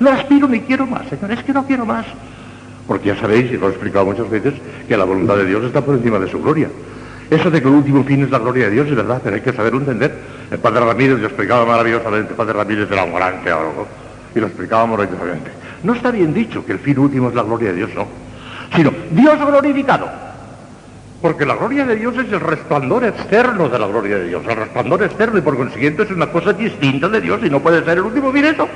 No 0.00 0.10
aspiro 0.10 0.48
ni 0.48 0.60
quiero 0.60 0.86
más, 0.86 1.06
Señor, 1.08 1.30
es 1.30 1.42
que 1.44 1.52
no 1.52 1.64
quiero 1.66 1.86
más. 1.86 2.06
Porque 2.86 3.08
ya 3.08 3.16
sabéis, 3.16 3.50
y 3.50 3.56
lo 3.56 3.68
he 3.68 3.70
explicado 3.70 4.04
muchas 4.04 4.28
veces, 4.28 4.54
que 4.86 4.96
la 4.96 5.04
voluntad 5.04 5.36
de 5.36 5.46
Dios 5.46 5.64
está 5.64 5.80
por 5.80 5.94
encima 5.94 6.18
de 6.18 6.28
su 6.28 6.42
gloria. 6.42 6.68
Eso 7.30 7.50
de 7.50 7.62
que 7.62 7.68
el 7.68 7.74
último 7.74 8.04
fin 8.04 8.22
es 8.22 8.30
la 8.30 8.38
gloria 8.38 8.66
de 8.66 8.72
Dios 8.72 8.88
es 8.88 8.96
verdad, 8.96 9.20
pero 9.22 9.36
hay 9.36 9.42
que 9.42 9.52
saberlo 9.52 9.78
entender. 9.78 10.14
El 10.50 10.58
padre 10.58 10.80
Ramírez 10.80 11.20
lo 11.20 11.26
explicaba 11.26 11.64
maravillosamente, 11.64 12.30
el 12.30 12.36
padre 12.36 12.52
Ramírez 12.52 12.90
era 12.90 13.04
un 13.04 13.14
gran 13.14 13.42
teólogo, 13.42 13.86
y 14.34 14.40
lo 14.40 14.46
explicaba 14.46 14.86
maravillosamente. 14.86 15.50
No 15.82 15.94
está 15.94 16.10
bien 16.10 16.34
dicho 16.34 16.66
que 16.66 16.72
el 16.72 16.78
fin 16.80 16.98
último 16.98 17.30
es 17.30 17.34
la 17.34 17.42
gloria 17.42 17.70
de 17.70 17.76
Dios, 17.76 17.90
no, 17.94 18.06
sino 18.74 18.90
Dios 19.10 19.38
glorificado. 19.38 20.08
Porque 21.22 21.46
la 21.46 21.54
gloria 21.54 21.86
de 21.86 21.96
Dios 21.96 22.14
es 22.18 22.30
el 22.30 22.40
resplandor 22.40 23.04
externo 23.04 23.68
de 23.68 23.78
la 23.78 23.86
gloria 23.86 24.18
de 24.18 24.28
Dios, 24.28 24.42
el 24.46 24.56
resplandor 24.56 25.02
externo, 25.02 25.38
y 25.38 25.40
por 25.40 25.56
consiguiente 25.56 26.02
es 26.02 26.10
una 26.10 26.26
cosa 26.26 26.52
distinta 26.52 27.08
de 27.08 27.20
Dios, 27.20 27.40
y 27.42 27.48
no 27.48 27.60
puede 27.60 27.82
ser 27.82 27.96
el 27.96 28.04
último 28.04 28.30
fin 28.30 28.44
eso. 28.44 28.68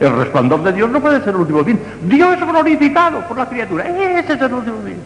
El 0.00 0.16
resplandor 0.16 0.64
de 0.64 0.72
Dios 0.72 0.90
no 0.90 1.00
puede 1.00 1.20
ser 1.20 1.28
el 1.28 1.36
último 1.36 1.62
fin. 1.62 1.78
Dios 2.02 2.40
glorificado 2.40 3.20
por 3.20 3.38
la 3.38 3.48
criatura, 3.48 3.86
ese 3.86 4.32
es 4.32 4.40
el 4.40 4.52
último 4.52 4.78
fin. 4.84 4.96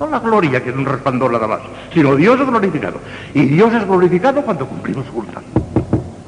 No 0.00 0.08
la 0.08 0.18
gloria, 0.18 0.62
que 0.62 0.70
es 0.70 0.76
un 0.76 0.86
resplandor 0.86 1.30
nada 1.30 1.46
más, 1.46 1.60
sino 1.92 2.16
Dios 2.16 2.40
es 2.40 2.46
glorificado. 2.46 3.00
Y 3.34 3.44
Dios 3.44 3.74
es 3.74 3.86
glorificado 3.86 4.40
cuando 4.42 4.66
cumplimos 4.66 5.04
su 5.06 5.12
voluntad. 5.12 5.42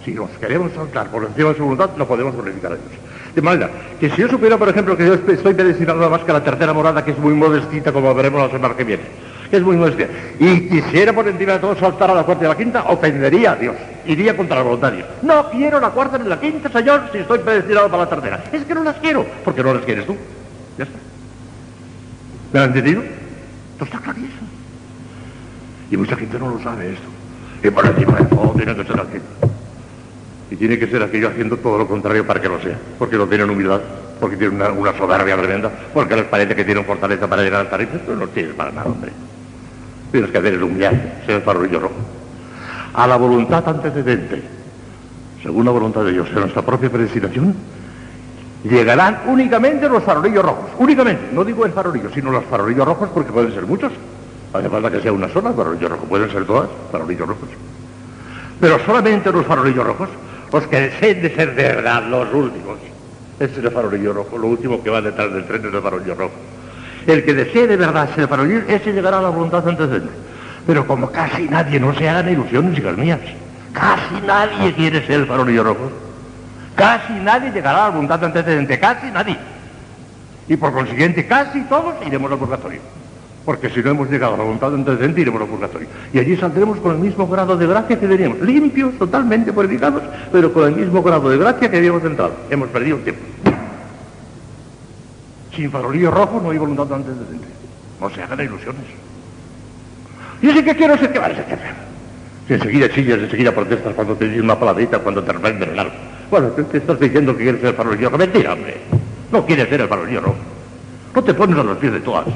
Si 0.04 0.12
nos 0.12 0.30
queremos 0.32 0.72
saltar 0.72 1.08
por 1.08 1.24
encima 1.24 1.48
de 1.48 1.56
su 1.56 1.62
voluntad, 1.62 1.90
no 1.96 2.06
podemos 2.06 2.34
glorificar 2.34 2.72
a 2.72 2.74
Dios. 2.74 3.05
De 3.36 3.42
manera 3.42 3.68
que 4.00 4.08
si 4.08 4.22
yo 4.22 4.28
supiera, 4.28 4.56
por 4.56 4.66
ejemplo, 4.70 4.96
que 4.96 5.06
yo 5.06 5.12
estoy 5.12 5.52
predestinado 5.52 5.98
nada 5.98 6.10
más 6.10 6.22
que 6.22 6.30
a 6.30 6.34
la 6.34 6.42
tercera 6.42 6.72
morada, 6.72 7.04
que 7.04 7.10
es 7.10 7.18
muy 7.18 7.34
modestita, 7.34 7.92
como 7.92 8.14
veremos 8.14 8.40
la 8.40 8.50
semana 8.50 8.74
que 8.74 8.82
viene, 8.82 9.02
que 9.50 9.58
es 9.58 9.62
muy 9.62 9.76
modestita, 9.76 10.08
y 10.40 10.66
quisiera 10.70 11.12
por 11.12 11.28
encima 11.28 11.52
de 11.52 11.58
todo 11.58 11.76
saltar 11.76 12.10
a 12.10 12.14
la 12.14 12.22
cuarta 12.22 12.44
y 12.44 12.46
a 12.46 12.48
la 12.48 12.56
quinta, 12.56 12.84
ofendería 12.84 13.52
a 13.52 13.56
Dios, 13.56 13.76
iría 14.06 14.34
contra 14.34 14.56
la 14.56 14.62
voluntad. 14.62 14.94
No 15.20 15.50
quiero 15.50 15.78
la 15.78 15.90
cuarta 15.90 16.16
ni 16.16 16.26
la 16.26 16.40
quinta, 16.40 16.70
Señor, 16.70 17.10
si 17.12 17.18
estoy 17.18 17.40
predestinado 17.40 17.90
para 17.90 18.04
la 18.04 18.08
tercera. 18.08 18.44
Es 18.50 18.64
que 18.64 18.74
no 18.74 18.82
las 18.82 18.96
quiero, 18.96 19.26
porque 19.44 19.62
no 19.62 19.74
las 19.74 19.84
quieres 19.84 20.06
tú. 20.06 20.16
Ya 20.78 20.84
está. 20.84 20.98
¿Me 22.54 22.60
han 22.60 22.66
entendido? 22.68 23.02
Esto 23.72 23.84
está 23.84 23.98
clarísimo. 23.98 24.48
Y 25.90 25.96
mucha 25.98 26.16
gente 26.16 26.38
no 26.38 26.48
lo 26.48 26.62
sabe 26.62 26.94
esto. 26.94 27.08
Y 27.62 27.70
por 27.70 27.84
encima 27.84 28.18
de 28.18 28.24
todo 28.24 28.54
tiene 28.56 28.74
que 28.74 28.84
ser 28.84 28.98
aquello. 28.98 29.56
Y 30.50 30.56
tiene 30.56 30.78
que 30.78 30.86
ser 30.86 31.02
aquello 31.02 31.28
haciendo 31.28 31.56
todo 31.56 31.78
lo 31.78 31.86
contrario 31.86 32.26
para 32.26 32.40
que 32.40 32.48
lo 32.48 32.60
sea. 32.60 32.78
Porque 32.98 33.16
no 33.16 33.26
tienen 33.26 33.50
humildad, 33.50 33.80
porque 34.20 34.36
tienen 34.36 34.60
una, 34.76 34.96
soberbia 34.96 35.36
tremenda, 35.36 35.70
porque 35.92 36.16
les 36.16 36.24
parece 36.26 36.54
que 36.54 36.64
tienen 36.64 36.84
fortaleza 36.84 37.26
para 37.28 37.42
llegar 37.42 37.62
hasta 37.62 37.74
arriba. 37.74 37.92
Pero 38.04 38.16
no 38.16 38.28
tienes 38.28 38.54
para 38.54 38.70
nada, 38.70 38.86
hombre. 38.86 39.10
Tienes 40.12 40.30
que 40.30 40.38
hacer 40.38 40.54
el 40.54 40.62
humillar, 40.62 41.22
ser 41.26 41.36
el 41.36 41.42
farolillo 41.42 41.80
rojo. 41.80 41.94
A 42.94 43.06
la 43.06 43.16
voluntad 43.16 43.68
antecedente, 43.68 44.42
según 45.42 45.64
la 45.64 45.72
voluntad 45.72 46.04
de 46.04 46.12
Dios, 46.12 46.28
en 46.28 46.40
nuestra 46.40 46.62
propia 46.62 46.90
predestinación, 46.90 47.54
llegarán 48.64 49.20
únicamente 49.26 49.88
los 49.88 50.02
farolillos 50.02 50.44
rojos. 50.44 50.70
Únicamente, 50.78 51.28
no 51.32 51.44
digo 51.44 51.66
el 51.66 51.72
farolillo, 51.72 52.10
sino 52.14 52.30
los 52.30 52.44
farolillos 52.44 52.86
rojos 52.86 53.08
porque 53.12 53.32
pueden 53.32 53.52
ser 53.52 53.66
muchos. 53.66 53.92
Hace 54.52 54.68
falta 54.68 54.90
que 54.90 55.00
sea 55.00 55.12
una 55.12 55.28
sola 55.28 55.52
farolillo 55.52 55.88
rojo, 55.88 56.04
pueden 56.04 56.30
ser 56.30 56.44
todas 56.44 56.68
farolillos 56.90 57.28
rojos. 57.28 57.48
Pero 58.60 58.78
solamente 58.86 59.30
los 59.30 59.44
farolillos 59.44 59.86
rojos, 59.86 60.08
los 60.56 60.66
que 60.68 60.80
deseen 60.80 61.20
de 61.20 61.34
ser 61.34 61.50
verdad 61.50 62.04
los 62.04 62.32
últimos. 62.32 62.78
Ese 63.38 63.52
es 63.52 63.58
el 63.58 63.70
farolillo 63.70 64.14
rojo, 64.14 64.38
lo 64.38 64.46
último 64.46 64.82
que 64.82 64.88
va 64.88 65.02
detrás 65.02 65.30
del 65.30 65.44
tren 65.44 65.66
es 65.66 65.74
el 65.74 65.82
farolillo 65.82 66.14
rojo. 66.14 66.32
El 67.06 67.24
que 67.24 67.34
desee 67.34 67.66
de 67.66 67.76
verdad 67.76 68.08
ser 68.14 68.26
farolillo, 68.26 68.62
ese 68.66 68.92
llegará 68.92 69.18
a 69.18 69.22
la 69.22 69.28
voluntad 69.28 69.68
antecedente. 69.68 70.08
Pero 70.66 70.86
como 70.86 71.10
casi 71.10 71.42
nadie, 71.42 71.78
no 71.78 71.94
se 71.94 72.08
hagan 72.08 72.30
ilusiones, 72.30 72.78
hijas 72.78 72.96
mías, 72.96 73.20
casi 73.74 74.26
nadie 74.26 74.72
quiere 74.72 75.06
ser 75.06 75.20
el 75.20 75.26
farolillo 75.26 75.62
rojo. 75.62 75.92
Casi 76.74 77.12
nadie 77.12 77.50
llegará 77.52 77.84
a 77.84 77.88
la 77.88 77.90
voluntad 77.90 78.24
antecedente, 78.24 78.80
casi 78.80 79.10
nadie. 79.10 79.36
Y 80.48 80.56
por 80.56 80.72
consiguiente, 80.72 81.26
casi 81.26 81.60
todos 81.64 81.94
iremos 82.06 82.32
al 82.32 82.38
purgatorio. 82.38 82.80
Porque 83.46 83.70
si 83.70 83.80
no 83.80 83.90
hemos 83.90 84.10
llegado 84.10 84.34
a 84.34 84.38
la 84.38 84.42
voluntad 84.42 84.74
antecedente, 84.74 85.20
iremos 85.20 85.40
al 85.40 85.46
purgatorio. 85.46 85.86
Y 86.12 86.18
allí 86.18 86.36
saldremos 86.36 86.78
con 86.80 86.96
el 86.96 86.98
mismo 86.98 87.28
grado 87.28 87.56
de 87.56 87.64
gracia 87.64 87.98
que 87.98 88.08
teníamos, 88.08 88.40
limpios, 88.40 88.98
totalmente 88.98 89.52
purificados, 89.52 90.02
pero 90.32 90.52
con 90.52 90.64
el 90.64 90.74
mismo 90.74 91.00
grado 91.00 91.30
de 91.30 91.38
gracia 91.38 91.70
que 91.70 91.76
habíamos 91.76 92.02
entrado. 92.02 92.32
Hemos 92.50 92.68
perdido 92.70 92.96
el 92.96 93.04
tiempo. 93.04 93.22
Sin 95.54 95.70
farolillo 95.70 96.10
rojo 96.10 96.40
no 96.42 96.50
hay 96.50 96.58
voluntad 96.58 96.92
antecedente. 96.92 97.46
No 98.00 98.10
se 98.10 98.20
hagan 98.20 98.40
ilusiones. 98.40 98.82
Y 100.42 100.50
sí 100.50 100.64
que 100.64 100.74
quiero 100.74 100.98
ser 100.98 101.12
que 101.12 101.18
vale. 101.20 101.36
Si 102.48 102.54
enseguida 102.54 102.90
chillas, 102.90 103.20
enseguida 103.20 103.52
protestas 103.52 103.94
cuando 103.94 104.16
te 104.16 104.26
dices 104.26 104.42
una 104.42 104.58
palabrita, 104.58 104.98
cuando 104.98 105.22
te 105.22 105.32
reprenden 105.32 105.78
algo. 105.78 105.94
Bueno, 106.32 106.48
te, 106.48 106.78
estás 106.78 106.98
diciendo 106.98 107.36
que 107.36 107.44
quieres 107.44 107.60
ser 107.60 107.70
el 107.70 107.76
farolillo 107.76 108.08
rojo. 108.08 108.18
Mentira, 108.18 108.54
hombre. 108.54 108.76
No 109.30 109.46
quieres 109.46 109.68
ser 109.68 109.82
el 109.82 109.88
farolillo 109.88 110.20
rojo. 110.20 110.36
No 111.14 111.22
te 111.22 111.32
pones 111.32 111.56
a 111.56 111.62
los 111.62 111.78
pies 111.78 111.92
de 111.92 112.00
todas. 112.00 112.26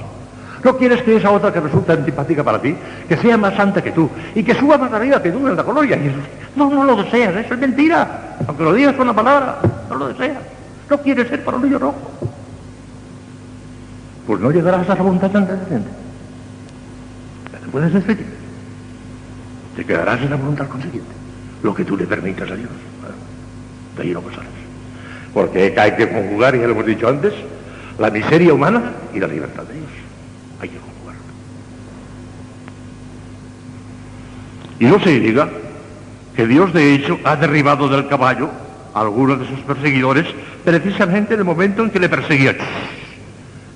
No 0.62 0.76
quieres 0.76 1.02
que 1.02 1.16
esa 1.16 1.30
otra 1.30 1.52
que 1.52 1.60
resulta 1.60 1.94
antipática 1.94 2.44
para 2.44 2.60
ti, 2.60 2.76
que 3.08 3.16
sea 3.16 3.36
más 3.36 3.54
santa 3.54 3.82
que 3.82 3.92
tú 3.92 4.10
y 4.34 4.42
que 4.42 4.54
suba 4.54 4.76
más 4.76 4.92
arriba 4.92 5.22
que 5.22 5.30
tú 5.30 5.48
en 5.48 5.56
la 5.56 5.64
colonia. 5.64 5.98
no, 6.54 6.70
no 6.70 6.84
lo 6.84 6.96
deseas, 6.96 7.34
eso 7.36 7.54
es 7.54 7.60
mentira. 7.60 8.36
Aunque 8.46 8.64
lo 8.64 8.74
digas 8.74 8.94
con 8.94 9.06
la 9.06 9.14
palabra, 9.14 9.58
no 9.88 9.96
lo 9.96 10.08
deseas. 10.08 10.38
No 10.88 10.98
quieres 10.98 11.28
ser 11.28 11.40
farolillo 11.40 11.78
rojo. 11.78 12.10
Pues 14.26 14.40
no 14.40 14.50
llegarás 14.50 14.88
a 14.88 14.92
esa 14.92 15.02
voluntad 15.02 15.30
trascendente. 15.30 15.90
Te 17.50 17.68
puedes 17.70 17.92
despedir. 17.92 18.26
Te 19.76 19.84
quedarás 19.84 20.20
en 20.20 20.30
la 20.30 20.36
voluntad 20.36 20.66
consiguiente. 20.68 21.10
Lo 21.62 21.74
que 21.74 21.84
tú 21.84 21.96
le 21.96 22.06
permitas 22.06 22.50
a 22.50 22.54
Dios. 22.54 22.70
De 23.96 24.02
ahí 24.02 24.10
no 24.10 24.20
pasarás. 24.20 24.46
Porque 25.32 25.74
hay 25.76 25.92
que 25.96 26.08
conjugar, 26.08 26.56
ya 26.56 26.66
lo 26.66 26.72
hemos 26.72 26.86
dicho 26.86 27.08
antes, 27.08 27.32
la 27.98 28.10
miseria 28.10 28.52
humana 28.52 28.92
y 29.14 29.20
la 29.20 29.26
libertad 29.26 29.62
de 29.64 29.74
Dios. 29.74 29.90
Hay 30.60 30.68
que 30.68 30.78
conjugar. 30.78 31.14
Y 34.80 34.86
no 34.86 34.98
se 34.98 35.20
diga 35.20 35.46
que 36.34 36.46
Dios 36.46 36.72
de 36.72 36.94
hecho 36.94 37.18
ha 37.22 37.36
derribado 37.36 37.86
del 37.88 38.08
caballo 38.08 38.48
a 38.94 39.00
algunos 39.00 39.38
de 39.38 39.46
sus 39.46 39.60
perseguidores 39.60 40.26
precisamente 40.64 41.34
en 41.34 41.40
el 41.40 41.44
momento 41.44 41.82
en 41.82 41.90
que 41.90 42.00
le 42.00 42.08
perseguían. 42.08 42.56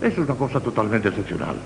Eso 0.01 0.23
es 0.23 0.29
una 0.29 0.35
cosa 0.35 0.61
totalmente 0.61 1.09
excepcional. 1.09 1.57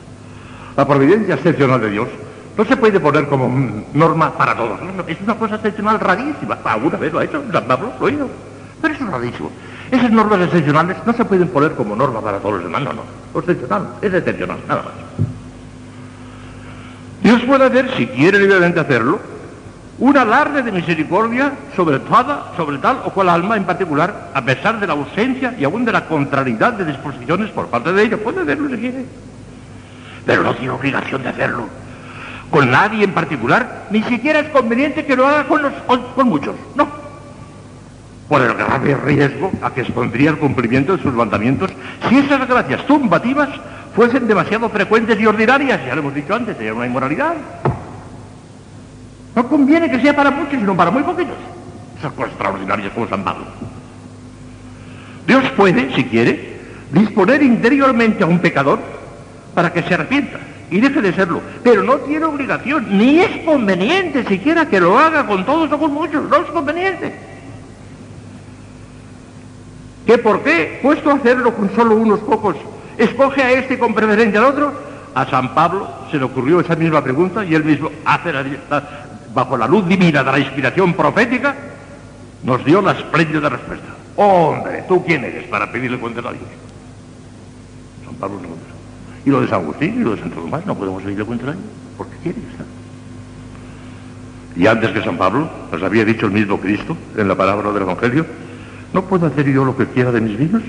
La 0.77 0.87
providencia 0.87 1.37
excepcional 1.37 1.81
de 1.81 1.91
Dios 1.91 2.09
no 2.57 2.65
se 2.65 2.77
puede 2.77 2.99
poner 2.99 3.29
como 3.29 3.49
norma 3.95 4.33
para 4.37 4.57
todos. 4.57 4.81
es 5.07 5.21
una 5.21 5.37
cosa 5.37 5.55
excepcional 5.55 6.01
rarísima. 6.01 6.59
Alguna 6.65 6.99
vez 6.99 7.13
lo 7.13 7.21
ha 7.21 7.25
hecho, 7.25 7.41
Pablo 7.53 7.93
lo 8.01 8.07
ha 8.07 8.11
ido. 8.11 8.29
Pero 8.83 8.95
es 8.95 9.01
rarísimo. 9.01 9.53
Esas 9.93 10.11
normas 10.11 10.41
excepcionales 10.41 10.97
no 11.07 11.13
se 11.13 11.25
pueden 11.25 11.49
poner 11.49 11.73
como 11.73 11.95
norma 11.95 12.21
para 12.21 12.39
todos 12.39 12.55
los 12.55 12.65
demás, 12.65 12.83
no, 12.83 12.93
no. 12.93 13.39
Excepcional 13.39 13.89
es 14.03 14.13
excepcional, 14.13 14.59
nada 14.67 14.83
más. 14.83 15.38
Dios 17.29 17.43
puede 17.43 17.67
hacer, 17.67 17.91
si 17.99 18.07
quiere 18.07 18.39
libremente 18.39 18.81
hacerlo, 18.81 19.21
un 19.99 20.17
alarde 20.17 20.63
de 20.63 20.73
misericordia 20.73 21.53
sobre 21.77 21.99
toda, 21.99 22.55
sobre 22.57 22.79
tal 22.79 23.03
o 23.05 23.11
cual 23.11 23.29
alma 23.29 23.55
en 23.55 23.65
particular, 23.65 24.31
a 24.33 24.43
pesar 24.43 24.81
de 24.81 24.87
la 24.87 24.95
ausencia 24.95 25.55
y 25.59 25.65
aún 25.65 25.85
de 25.85 25.93
la 25.93 26.07
contrariedad 26.07 26.73
de 26.73 26.87
disposiciones 26.87 27.51
por 27.51 27.67
parte 27.67 27.93
de 27.93 28.03
ella. 28.03 28.17
Puede 28.17 28.41
hacerlo 28.41 28.71
si 28.71 28.77
quiere. 28.79 29.05
Pero 30.25 30.43
no 30.43 30.55
tiene 30.55 30.71
obligación 30.71 31.23
de 31.23 31.29
hacerlo. 31.29 31.67
Con 32.49 32.71
nadie 32.71 33.05
en 33.05 33.13
particular, 33.13 33.89
ni 33.91 34.03
siquiera 34.05 34.39
es 34.39 34.49
conveniente 34.49 35.05
que 35.05 35.15
lo 35.15 35.27
haga 35.27 35.45
con, 35.45 35.61
los, 35.61 35.73
con, 36.17 36.29
muchos. 36.31 36.55
No. 36.77 36.89
Por 38.27 38.41
el 38.41 38.55
grave 38.55 38.97
riesgo 39.05 39.53
a 39.61 39.75
que 39.75 39.83
expondría 39.83 40.31
el 40.31 40.39
cumplimiento 40.39 40.97
de 40.97 41.03
sus 41.03 41.13
mandamientos 41.13 41.71
si 42.09 42.21
esas 42.21 42.49
gracias 42.49 42.87
tumbativas 42.87 43.51
fuesen 43.99 44.29
demasiado 44.29 44.69
frecuentes 44.69 45.19
y 45.19 45.27
ordinarias. 45.27 45.81
Ya 45.85 45.93
lo 45.97 46.03
hemos 46.03 46.15
dicho 46.15 46.33
antes, 46.33 46.57
sería 46.57 46.73
una 46.73 46.87
inmoralidad. 46.87 47.35
No 49.35 49.49
conviene 49.49 49.91
que 49.91 50.01
sea 50.01 50.15
para 50.15 50.31
muchos, 50.31 50.53
sino 50.53 50.77
para 50.77 50.93
muy 50.93 51.03
poquitos. 51.03 51.35
Esas 51.99 52.13
cosas 52.13 52.31
extraordinarias 52.31 52.93
como 52.93 53.09
San 53.09 53.25
Pablo. 53.25 53.47
Dios 55.27 55.43
puede, 55.57 55.93
si 55.97 56.05
quiere, 56.05 56.61
disponer 56.93 57.43
interiormente 57.43 58.23
a 58.23 58.29
un 58.29 58.39
pecador 58.39 58.79
para 59.53 59.73
que 59.73 59.83
se 59.83 59.95
arrepienta 59.95 60.39
y 60.71 60.79
deje 60.79 61.03
de 61.03 61.13
serlo. 61.13 61.43
Pero 61.65 61.83
no 61.83 61.97
tiene 61.97 62.25
obligación, 62.25 62.97
ni 62.97 63.19
es 63.19 63.45
conveniente 63.45 64.25
siquiera 64.27 64.67
que 64.67 64.79
lo 64.79 64.97
haga 64.97 65.27
con 65.27 65.45
todos 65.45 65.73
o 65.73 65.77
con 65.77 65.93
muchos. 65.93 66.23
No 66.31 66.37
es 66.37 66.47
conveniente. 66.53 67.15
¿Qué 70.07 70.19
por 70.19 70.45
qué? 70.45 70.79
Puesto 70.83 71.11
a 71.11 71.15
hacerlo 71.15 71.53
con 71.53 71.75
solo 71.75 71.97
unos 71.97 72.21
pocos, 72.21 72.55
escoge 72.99 73.43
a 73.43 73.53
este 73.53 73.79
con 73.79 73.95
preferencia 73.95 74.41
al 74.41 74.47
otro. 74.47 74.89
A 75.15 75.27
San 75.27 75.55
Pablo 75.55 75.89
se 76.11 76.19
le 76.19 76.25
ocurrió 76.25 76.61
esa 76.61 76.77
misma 76.77 77.03
pregunta 77.03 77.45
y 77.45 77.55
él 77.55 77.65
mismo 77.65 77.91
hace 78.05 78.33
la, 78.33 78.45
bajo 79.35 79.57
la 79.57 79.67
luz 79.67 79.87
divina 79.89 80.23
de 80.23 80.33
la 80.33 80.39
inspiración 80.39 80.95
profética, 80.95 81.55
nos 82.45 82.65
dio 82.65 82.83
la 82.83 82.93
espléndida 82.93 83.49
respuesta. 83.49 83.87
Hombre, 84.17 84.85
¿tú 84.89 85.05
quién 85.05 85.25
eres 85.25 85.45
para 85.45 85.71
pedirle 85.71 85.99
cuentas 85.99 86.25
a 86.27 86.33
Dios? 86.33 86.45
San 88.05 88.15
Pablo 88.17 88.41
no 88.41 88.49
Y 89.25 89.31
lo 89.31 89.41
de 89.41 89.49
San 89.49 89.63
Agustín 89.63 90.01
y 90.01 90.05
lo 90.05 90.15
de 90.15 90.21
Santo 90.21 90.41
Tomás 90.41 90.67
no 90.67 90.75
podemos 90.75 91.03
pedirle 91.03 91.25
cuentas 91.25 91.49
a 91.49 91.53
Dios. 91.53 91.65
¿Por 91.97 92.07
qué 92.09 92.17
quiere 92.23 92.39
estar? 92.51 92.67
Y 94.57 94.67
antes 94.67 94.91
que 94.91 95.05
San 95.05 95.17
Pablo, 95.17 95.49
nos 95.71 95.83
había 95.83 96.05
dicho 96.05 96.27
el 96.27 96.33
mismo 96.33 96.59
Cristo 96.61 96.97
en 97.17 97.29
la 97.29 97.37
palabra 97.37 97.71
del 97.71 97.83
Evangelio, 97.83 98.27
¿no 98.93 99.05
puedo 99.05 99.27
hacer 99.27 99.51
yo 99.53 99.65
lo 99.65 99.77
que 99.77 99.87
quiera 99.87 100.11
de 100.11 100.21
mis 100.21 100.39
niños? 100.39 100.63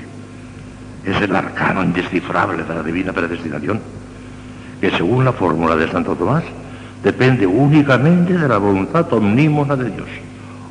Es 1.05 1.21
el 1.21 1.35
arcano 1.35 1.83
indescifrable 1.83 2.63
de 2.63 2.73
la 2.73 2.83
divina 2.83 3.13
predestinación, 3.13 3.79
que 4.81 4.91
según 4.91 5.25
la 5.25 5.33
fórmula 5.33 5.75
de 5.75 5.89
Santo 5.91 6.15
Tomás, 6.15 6.43
depende 7.03 7.47
únicamente 7.47 8.37
de 8.37 8.47
la 8.47 8.57
voluntad 8.57 9.11
omnímoda 9.13 9.75
de 9.75 9.91
Dios. 9.91 10.07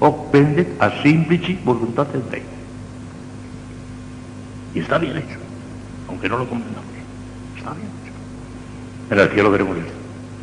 Opende 0.00 0.74
a 0.78 0.90
simplici 1.02 1.58
voluntate 1.64 2.18
Dei. 2.30 2.42
Y 4.74 4.80
está 4.80 4.98
bien 4.98 5.16
hecho, 5.16 5.38
aunque 6.08 6.28
no 6.28 6.38
lo 6.38 6.48
comprendamos. 6.48 6.88
Está 7.56 7.70
bien 7.70 7.88
hecho. 8.02 9.14
En 9.14 9.18
el 9.18 9.28
cielo 9.30 9.50
veremos 9.50 9.78
esto. 9.78 9.92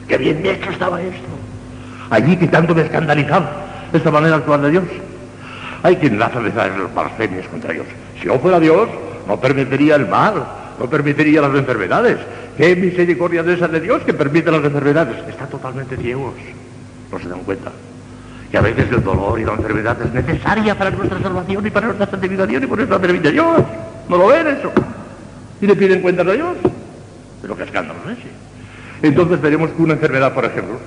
¡Qué 0.07 0.17
bien 0.17 0.45
hecho 0.45 0.69
estaba 0.69 1.01
esto! 1.01 1.27
Allí 2.09 2.35
que 2.37 2.47
tanto 2.47 2.75
me 2.75 2.81
escandalizaba 2.81 3.49
esta 3.93 4.11
manera 4.11 4.35
actual 4.35 4.61
de 4.63 4.71
Dios. 4.71 4.83
Hay 5.83 5.95
quien 5.97 6.21
hace 6.21 6.39
veces 6.39 6.77
los 6.77 6.93
blasfemias 6.93 7.47
contra 7.47 7.73
Dios. 7.73 7.85
Si 8.19 8.25
yo 8.25 8.39
fuera 8.39 8.59
Dios, 8.59 8.89
no 9.27 9.39
permitiría 9.39 9.95
el 9.95 10.07
mal, 10.07 10.43
no 10.79 10.89
permitiría 10.89 11.41
las 11.41 11.55
enfermedades, 11.55 12.17
Qué 12.57 12.73
misericordia 12.75 13.43
de 13.43 13.53
esa 13.53 13.67
de 13.67 13.81
Dios 13.81 14.03
que 14.03 14.13
permite 14.13 14.49
las 14.49 14.63
enfermedades. 14.63 15.27
Están 15.27 15.49
totalmente 15.49 15.97
ciegos. 15.97 16.33
No 17.11 17.19
se 17.19 17.27
dan 17.27 17.39
cuenta. 17.39 17.71
Que 18.49 18.57
a 18.57 18.61
veces 18.61 18.89
el 18.91 19.03
dolor 19.03 19.39
y 19.39 19.43
la 19.43 19.53
enfermedad 19.53 19.97
es 20.01 20.13
necesaria 20.13 20.77
para 20.77 20.89
nuestra 20.91 21.21
salvación 21.21 21.67
y 21.67 21.69
para 21.69 21.87
nuestra 21.87 22.09
santificación 22.09 22.63
y 22.63 22.67
por 22.67 22.77
nuestra 22.77 22.97
de 22.97 23.31
Dios. 23.31 23.61
No 24.07 24.17
lo 24.17 24.27
ven 24.27 24.47
eso. 24.47 24.71
Y 25.59 25.67
le 25.67 25.75
piden 25.75 26.01
cuentas 26.01 26.27
a 26.27 26.31
Dios. 26.31 26.55
Pero 27.41 27.57
qué 27.57 27.63
escándalo 27.63 27.99
es 28.09 28.19
ese. 28.19 28.29
Entonces 29.01 29.41
veremos 29.41 29.71
que 29.71 29.81
una 29.81 29.93
enfermedad, 29.93 30.33
por 30.33 30.45
ejemplo, 30.45 30.79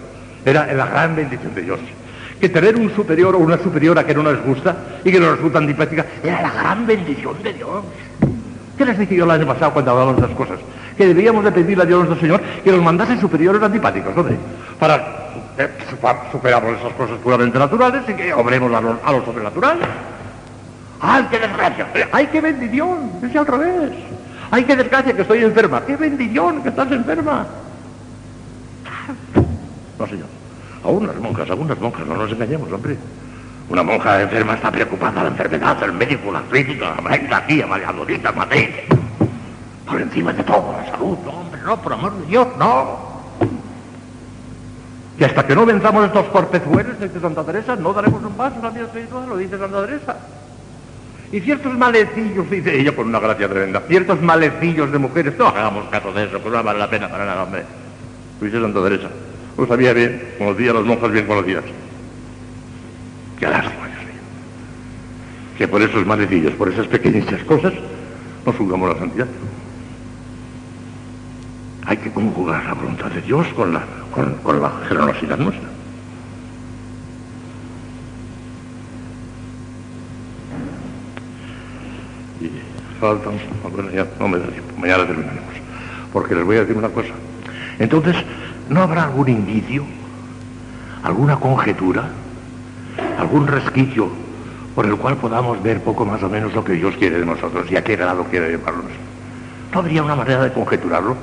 era 0.47 0.73
la 0.73 0.87
gran 0.87 1.17
bendición 1.17 1.55
de 1.55 1.63
Dios. 1.63 1.81
Que 2.41 2.49
tener 2.49 2.77
un 2.77 2.95
superior 2.95 3.35
o 3.35 3.39
una 3.39 3.59
superiora 3.59 4.07
que 4.07 4.15
no 4.15 4.23
nos 4.23 4.41
gusta 4.43 4.75
y 5.05 5.13
que 5.13 5.21
nos 5.21 5.37
resulta 5.37 5.59
antipática 5.59 6.07
era 6.23 6.41
la 6.41 6.51
gran 6.51 6.87
bendición 6.87 7.43
de 7.43 7.53
Dios. 7.53 7.85
¿Qué 8.79 8.87
les 8.87 8.99
dije 8.99 9.17
yo 9.17 9.25
el 9.25 9.31
año 9.33 9.47
pasado 9.47 9.73
cuando 9.73 9.91
hablábamos 9.91 10.17
de 10.17 10.23
estas 10.23 10.37
cosas? 10.39 10.59
que 10.99 11.07
debíamos 11.07 11.45
de 11.45 11.53
pedirle 11.53 11.85
a 11.85 11.87
Dios 11.87 12.01
nuestro 12.01 12.21
Señor 12.21 12.43
que 12.63 12.73
nos 12.73 12.83
mandase 12.83 13.19
superiores 13.21 13.63
antipáticos, 13.63 14.15
¿no? 14.17 14.25
Para 14.81 14.97
eh, 15.57 15.69
superamos 16.33 16.77
esas 16.77 16.93
cosas 16.95 17.17
puramente 17.23 17.57
naturales 17.57 18.03
y 18.09 18.15
que 18.15 18.35
obremos 18.35 18.75
a 18.75 18.81
lo, 18.81 18.99
a 19.05 19.25
sobrenatural. 19.25 19.79
¡Ay, 21.01 21.27
qué 21.31 21.39
desgracia! 21.39 21.87
¡Ay, 22.11 22.27
qué 22.27 22.41
bendición! 22.41 23.13
Es 23.23 23.37
al 23.37 23.47
revés. 23.47 23.93
¡Ay, 24.51 24.65
qué 24.65 24.75
desgracia 24.75 25.15
que 25.15 25.23
estoy 25.23 25.45
enferma! 25.45 25.83
¡Qué 25.87 25.97
bendición 25.97 26.63
que 26.63 26.71
estás 26.71 26.91
enferma! 26.91 27.47
No, 29.99 30.07
señor. 30.07 30.27
Aún 30.83 31.07
las 31.07 31.17
monjas, 31.17 31.49
algunas 31.49 31.79
monjas, 31.79 32.07
no 32.07 32.17
nos 32.17 32.33
engañemos, 32.33 32.73
hombre. 32.73 32.97
Una 33.69 33.83
monja 33.83 34.23
enferma 34.23 34.55
está 34.55 34.71
preocupada 34.71 35.23
la 35.23 35.29
enfermedad, 35.29 35.83
el 35.83 35.93
médico, 35.93 36.33
la 36.33 36.43
crítica, 36.43 36.97
la 37.03 37.37
aquí, 37.37 37.63
María 37.65 37.93
Dorita, 37.93 38.33
Matei 38.33 38.89
por 39.89 40.01
encima 40.01 40.33
de 40.33 40.43
todo, 40.45 40.73
la 40.73 40.91
salud. 40.91 41.19
Hombre, 41.27 41.61
no, 41.65 41.81
por 41.81 41.93
amor 41.93 42.13
de 42.19 42.27
Dios, 42.27 42.47
no. 42.59 43.09
Y 45.19 45.25
hasta 45.25 45.47
que 45.47 45.55
no 45.55 45.67
venzamos 45.67 46.05
estos 46.05 46.27
corpezuelos, 46.27 47.01
dice 47.01 47.21
Santa 47.21 47.43
Teresa, 47.45 47.75
no 47.75 47.93
daremos 47.93 48.23
un 48.23 48.35
paso 48.35 48.57
la 48.63 48.71
vida 48.71 48.85
espiritual, 48.85 49.29
lo 49.29 49.37
dice 49.37 49.59
Santa 49.59 49.85
Teresa. 49.85 50.17
Y 51.33 51.41
ciertos 51.41 51.77
malecillos, 51.77 52.49
dice 52.49 52.79
ella 52.79 52.95
con 52.95 53.09
una 53.09 53.19
gracia 53.19 53.49
tremenda, 53.49 53.83
ciertos 53.89 54.21
malecillos 54.23 54.93
de 54.93 54.99
mujeres, 54.99 55.35
no 55.37 55.49
hagamos 55.49 55.89
caso 55.89 56.13
de 56.13 56.25
eso, 56.25 56.43
que 56.43 56.49
no 56.49 56.63
vale 56.63 56.79
la 56.79 56.89
pena 56.89 57.09
para 57.09 57.25
nada, 57.25 57.43
hombre. 57.43 57.65
Lo 58.41 58.47
dice 58.47 58.61
Santa 58.61 58.83
Teresa. 58.83 59.09
Lo 59.57 59.67
sabía 59.67 59.93
bien, 59.93 60.35
conocía 60.39 60.71
a 60.71 60.75
las 60.75 60.85
monjas 60.85 61.11
bien 61.11 61.27
conocidas. 61.27 61.65
Mío. 63.41 63.51
Que 65.57 65.69
por 65.69 65.83
esos 65.83 66.07
malecillos, 66.07 66.53
por 66.55 66.69
esas 66.69 66.87
pequeñitas 66.87 67.43
cosas, 67.45 67.73
no 68.47 68.53
jugamos 68.53 68.91
la 68.91 68.99
santidad. 68.99 69.27
Hay 71.87 71.97
que 71.97 72.11
conjugar 72.11 72.65
la 72.65 72.75
voluntad 72.75 73.11
de 73.11 73.23
Dios 73.23 73.47
con 73.55 73.73
la, 73.73 73.83
con, 74.43 74.61
la 74.61 74.71
generosidad 74.89 75.39
nuestra. 75.39 75.69
Y 82.41 82.51
faltan, 83.01 83.35
bueno, 83.73 83.91
ya 83.91 84.07
no 84.21 84.29
me 84.29 84.39
da 84.39 84.47
tiempo, 84.49 84.73
mañana 84.79 85.07
terminaremos. 85.07 85.55
Porque 86.13 86.35
les 86.35 86.45
voy 86.45 86.57
a 86.57 86.61
decir 86.61 86.77
una 86.77 86.89
cosa. 86.89 87.15
Entonces, 87.79 88.17
¿No 88.69 88.83
habrá 88.83 89.05
algún 89.05 89.29
indicio, 89.29 89.85
alguna 91.03 91.37
conjetura, 91.37 92.09
algún 93.19 93.47
resquicio 93.47 94.09
por 94.75 94.87
el 94.87 94.97
cual 94.97 95.17
podamos 95.17 95.63
ver 95.63 95.83
poco 95.83 96.05
más 96.05 96.23
o 96.23 96.29
menos 96.29 96.55
lo 96.55 96.65
que 96.65 96.75
Dios 96.75 96.95
quiere 96.97 97.19
de 97.19 97.27
nosotros 97.27 97.71
y 97.71 97.77
a 97.77 97.83
qué 97.83 97.97
grado 97.97 98.25
quiere 98.25 98.51
llevarnos? 98.51 98.93
¿No 99.73 99.81
habría 99.81 100.03
una 100.03 100.15
manera 100.15 100.45
de 100.45 100.53
conjeturarlo? 100.53 101.17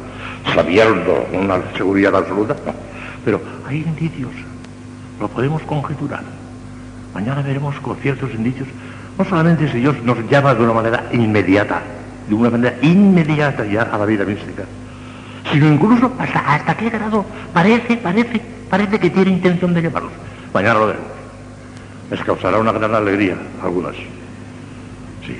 Sabiendo 0.53 1.25
una 1.33 1.61
seguridad 1.75 2.15
absoluta. 2.15 2.55
Pero 3.23 3.41
hay 3.67 3.77
indicios, 3.77 4.31
lo 5.19 5.27
podemos 5.27 5.61
conjeturar. 5.63 6.23
Mañana 7.13 7.41
veremos 7.41 7.75
con 7.79 7.95
ciertos 7.95 8.33
indicios, 8.33 8.67
no 9.17 9.25
solamente 9.25 9.71
si 9.71 9.79
Dios 9.79 9.95
nos 10.03 10.17
llama 10.29 10.53
de 10.53 10.63
una 10.63 10.73
manera 10.73 11.05
inmediata, 11.13 11.81
de 12.27 12.35
una 12.35 12.49
manera 12.49 12.75
inmediata 12.81 13.65
ya 13.65 13.83
a 13.83 13.97
la 13.97 14.05
vida 14.05 14.25
mística, 14.25 14.63
sino 15.51 15.67
incluso 15.67 16.11
hasta, 16.19 16.75
qué 16.75 16.89
grado 16.89 17.25
parece, 17.53 17.97
parece, 17.97 18.41
parece 18.69 18.99
que 18.99 19.09
tiene 19.09 19.31
intención 19.31 19.73
de 19.73 19.81
llevarlos. 19.83 20.11
Mañana 20.53 20.79
lo 20.79 20.87
veremos. 20.87 21.14
Les 22.09 22.19
causará 22.23 22.59
una 22.59 22.71
gran 22.71 22.93
alegría 22.93 23.35
algunas. 23.63 23.95
Sí, 25.25 25.37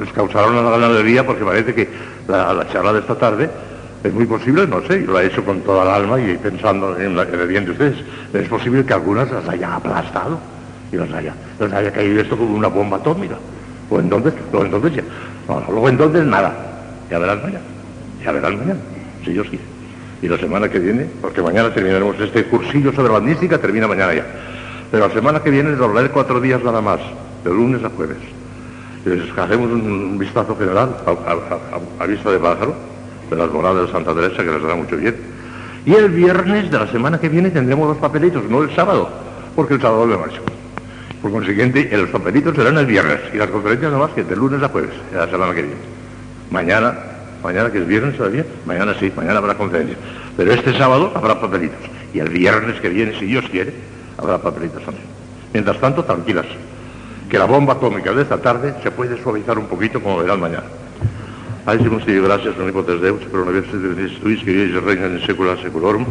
les 0.00 0.12
causará 0.12 0.48
una 0.48 0.62
gran 0.62 0.82
alegría 0.82 1.24
porque 1.24 1.44
parece 1.44 1.74
que 1.74 1.88
la, 2.26 2.66
charla 2.72 2.92
de 2.92 3.00
esta 3.00 3.14
tarde 3.14 3.48
es 4.02 4.12
muy 4.12 4.26
posible, 4.26 4.66
no 4.66 4.80
sé, 4.82 5.04
yo 5.04 5.12
la 5.12 5.22
he 5.22 5.26
hecho 5.26 5.44
con 5.44 5.60
toda 5.60 5.82
el 5.82 6.02
alma 6.02 6.20
y 6.20 6.36
pensando 6.36 6.98
en, 6.98 7.18
el 7.18 7.46
bien 7.46 7.64
de 7.64 7.72
ustedes. 7.72 7.96
Es 8.32 8.48
posible 8.48 8.84
que 8.84 8.92
algunas 8.92 9.30
las 9.30 9.48
hayan 9.48 9.72
aplastado 9.72 10.38
y 10.92 10.96
las 10.96 11.12
haya, 11.12 11.34
les 11.60 11.72
haya 11.72 11.92
caído 11.92 12.20
esto 12.20 12.36
como 12.36 12.56
una 12.56 12.68
bomba 12.68 12.96
atómica. 12.96 13.36
O 13.90 14.00
entonces, 14.00 14.34
luego 14.52 14.66
entonces 14.66 14.96
ya. 14.96 15.02
No, 15.48 15.64
luego 15.68 15.88
entonces 15.88 16.24
nada. 16.24 16.54
Ya 17.10 17.18
verán 17.18 17.40
mañana. 17.42 17.64
Ya 18.22 18.32
verán 18.32 18.58
mañana 18.58 18.80
si 19.24 19.32
Dios 19.32 19.46
quiere. 19.48 19.64
Y 20.20 20.28
la 20.28 20.36
semana 20.36 20.68
que 20.68 20.78
viene, 20.80 21.06
porque 21.20 21.40
mañana 21.40 21.72
terminaremos 21.72 22.18
este 22.20 22.44
cursillo 22.44 22.92
sobre 22.92 23.12
la 23.12 23.20
mística, 23.20 23.58
termina 23.58 23.86
mañana 23.86 24.14
ya. 24.14 24.26
Pero 24.90 25.08
la 25.08 25.14
semana 25.14 25.42
que 25.42 25.50
viene 25.50 25.70
les 25.70 25.80
hablaré 25.80 26.10
cuatro 26.10 26.40
días 26.40 26.62
nada 26.62 26.80
más, 26.80 27.00
de 27.44 27.50
lunes 27.50 27.82
a 27.84 27.90
jueves. 27.90 28.16
Les 29.04 29.38
hacemos 29.38 29.70
un 29.70 30.18
vistazo 30.18 30.56
general 30.56 30.96
a, 31.06 32.06
vista 32.06 32.30
de 32.30 32.38
pájaro 32.38 32.74
de 33.30 33.36
las 33.36 33.50
moradas 33.50 33.86
de 33.86 33.92
Santa 33.92 34.14
Teresa, 34.14 34.42
que 34.42 34.50
les 34.50 34.62
dará 34.62 34.74
mucho 34.74 34.96
bien. 34.96 35.16
Y 35.86 35.94
el 35.94 36.08
viernes 36.10 36.70
de 36.70 36.78
la 36.78 36.86
semana 36.88 37.18
que 37.18 37.28
viene 37.28 37.50
tendremos 37.50 37.88
los 37.88 37.98
papelitos, 37.98 38.44
no 38.50 38.62
el 38.62 38.74
sábado, 38.74 39.08
porque 39.54 39.74
el 39.74 39.80
sábado 39.80 40.06
me 40.06 40.16
marcho. 40.16 40.42
Por 41.22 41.30
consiguiente, 41.32 41.88
los 41.96 42.10
papelitos 42.10 42.54
serán 42.54 42.78
el 42.78 42.86
viernes 42.86 43.20
y 43.32 43.36
las 43.36 43.48
conferencias 43.48 43.90
nada 43.90 44.06
más 44.06 44.14
que 44.14 44.24
de 44.24 44.36
lunes 44.36 44.62
a 44.62 44.68
jueves, 44.68 44.90
de 45.12 45.18
la 45.18 45.28
semana 45.28 45.54
que 45.54 45.62
viene. 45.62 45.80
Mañana 46.50 46.94
Mañana 47.42 47.70
que 47.70 47.78
es 47.78 47.86
viernes 47.86 48.16
todavía, 48.16 48.44
mañana 48.66 48.94
sí, 48.98 49.12
mañana 49.14 49.38
habrá 49.38 49.54
conferencia. 49.54 49.96
Pero 50.36 50.52
este 50.52 50.76
sábado 50.76 51.12
habrá 51.14 51.40
papelitos. 51.40 51.78
Y 52.12 52.18
el 52.18 52.30
viernes 52.30 52.80
que 52.80 52.88
viene, 52.88 53.18
si 53.18 53.26
Dios 53.26 53.44
quiere, 53.50 53.72
habrá 54.18 54.38
papelitos 54.38 54.84
también. 54.84 55.06
Mientras 55.52 55.78
tanto, 55.80 56.04
tranquilas, 56.04 56.46
que 57.28 57.38
la 57.38 57.46
bomba 57.46 57.74
atómica 57.74 58.12
de 58.12 58.22
esta 58.22 58.38
tarde 58.38 58.74
se 58.82 58.90
puede 58.90 59.22
suavizar 59.22 59.58
un 59.58 59.66
poquito 59.66 60.02
como 60.02 60.18
verán 60.18 60.40
mañana. 60.40 60.66
A 61.66 61.74
esimos 61.74 62.06
Dei 62.06 62.18
gracias 62.18 62.58
omnipotens 62.58 63.02
Deus, 63.02 63.20
pero 63.30 63.42
una 63.42 63.52
vez 63.52 63.66
que 63.66 63.76
venis 63.76 64.18
tuis, 64.20 64.42
que 64.42 64.52
vies 64.52 64.82
regna 64.82 65.04
en 65.04 65.20
secula 65.20 65.54
seculorum. 65.56 66.06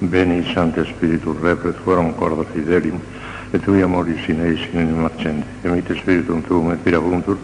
Veni, 0.00 0.42
Santo 0.54 0.82
Spiritus, 0.84 1.38
repret 1.40 1.76
forum 1.84 2.14
corda 2.14 2.42
fidelim, 2.44 2.98
et 3.52 3.60
tui 3.62 3.82
amoris 3.82 4.26
in 4.28 4.40
eis 4.40 4.60
in 4.72 5.02
marcendi. 5.02 5.44
Emite 5.62 5.94
Spiritum 6.00 6.40
tuum 6.42 6.72
et 6.72 6.82
virabuntur. 6.82 7.36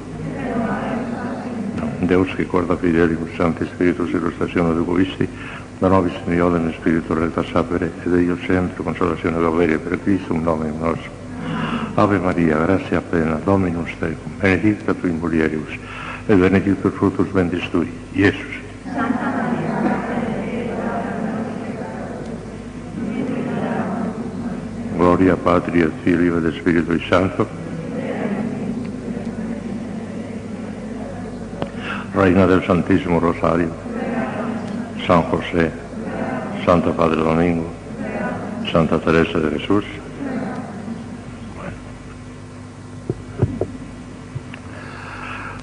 Deus, 2.01 2.35
che 2.35 2.47
corda 2.47 2.75
fidelim, 2.75 3.19
Sancte 3.37 3.67
Spiritus, 3.67 4.11
illustrazione 4.11 4.73
de 4.73 4.81
Bovisti, 4.81 5.29
da 5.79 5.89
nobis 5.89 6.13
in 6.27 6.33
iodem 6.33 6.73
Spiritu 6.73 7.15
recta 7.15 7.45
sapere, 7.45 7.93
ed 8.05 8.13
io 8.21 8.37
sempre 8.47 8.83
consolazione 8.83 9.39
doveria 9.39 9.79
per 9.79 10.01
Cristo, 10.03 10.35
un 10.35 10.43
nome 10.43 10.73
nostro. 10.77 11.11
Ave 11.95 12.19
Maria, 12.19 12.59
grazia 12.59 13.01
plena, 13.01 13.41
Dominus 13.45 13.91
tecum, 13.99 14.33
benedicta 14.39 14.93
tu 14.95 15.07
in 15.07 15.19
mulieribus, 15.19 15.73
et 16.27 16.37
benedictus 16.37 16.93
fructus 16.95 17.31
ventris 17.31 17.69
tui, 17.71 17.91
Iesus. 18.13 18.57
Gloria 24.97 25.37
Patria 25.37 25.85
et 25.85 25.93
Filio 26.03 26.39
et 26.39 26.55
Spiritu 26.55 26.99
Santo, 27.09 27.47
Reina 32.15 32.47
del 32.47 32.65
Santísimo 32.65 33.21
Rosario, 33.21 33.88
San 35.09 35.23
José, 35.23 35.71
Santa 36.67 36.93
Padre 36.93 37.23
Domingo, 37.23 37.65
Santa 38.71 38.99
Teresa 38.99 39.39
de 39.39 39.59
Jesús. 39.59 39.83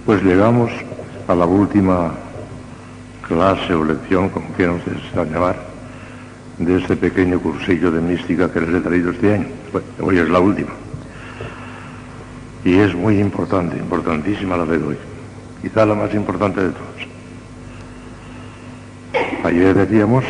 Pues 0.03 0.23
llegamos 0.23 0.71
a 1.27 1.35
la 1.35 1.45
última 1.45 2.11
clase 3.27 3.75
o 3.75 3.85
lección, 3.85 4.29
como 4.29 4.47
quieran 4.57 4.77
ustedes 4.77 5.31
llamar, 5.31 5.57
de 6.57 6.77
este 6.79 6.95
pequeño 6.95 7.39
cursillo 7.39 7.91
de 7.91 8.01
mística 8.01 8.51
que 8.51 8.61
les 8.61 8.73
he 8.73 8.81
traído 8.81 9.11
este 9.11 9.35
año. 9.35 9.45
hoy 10.01 10.17
es 10.17 10.27
la 10.27 10.39
última. 10.39 10.71
Y 12.63 12.79
es 12.79 12.95
muy 12.95 13.19
importante, 13.19 13.77
importantísima 13.77 14.57
la 14.57 14.65
de 14.65 14.77
hoy 14.77 14.97
quizá 15.61 15.85
la 15.85 15.93
más 15.95 16.13
importante 16.13 16.61
de 16.61 16.69
todas. 16.69 17.14
Ayer 19.45 19.75
decíamos, 19.75 20.23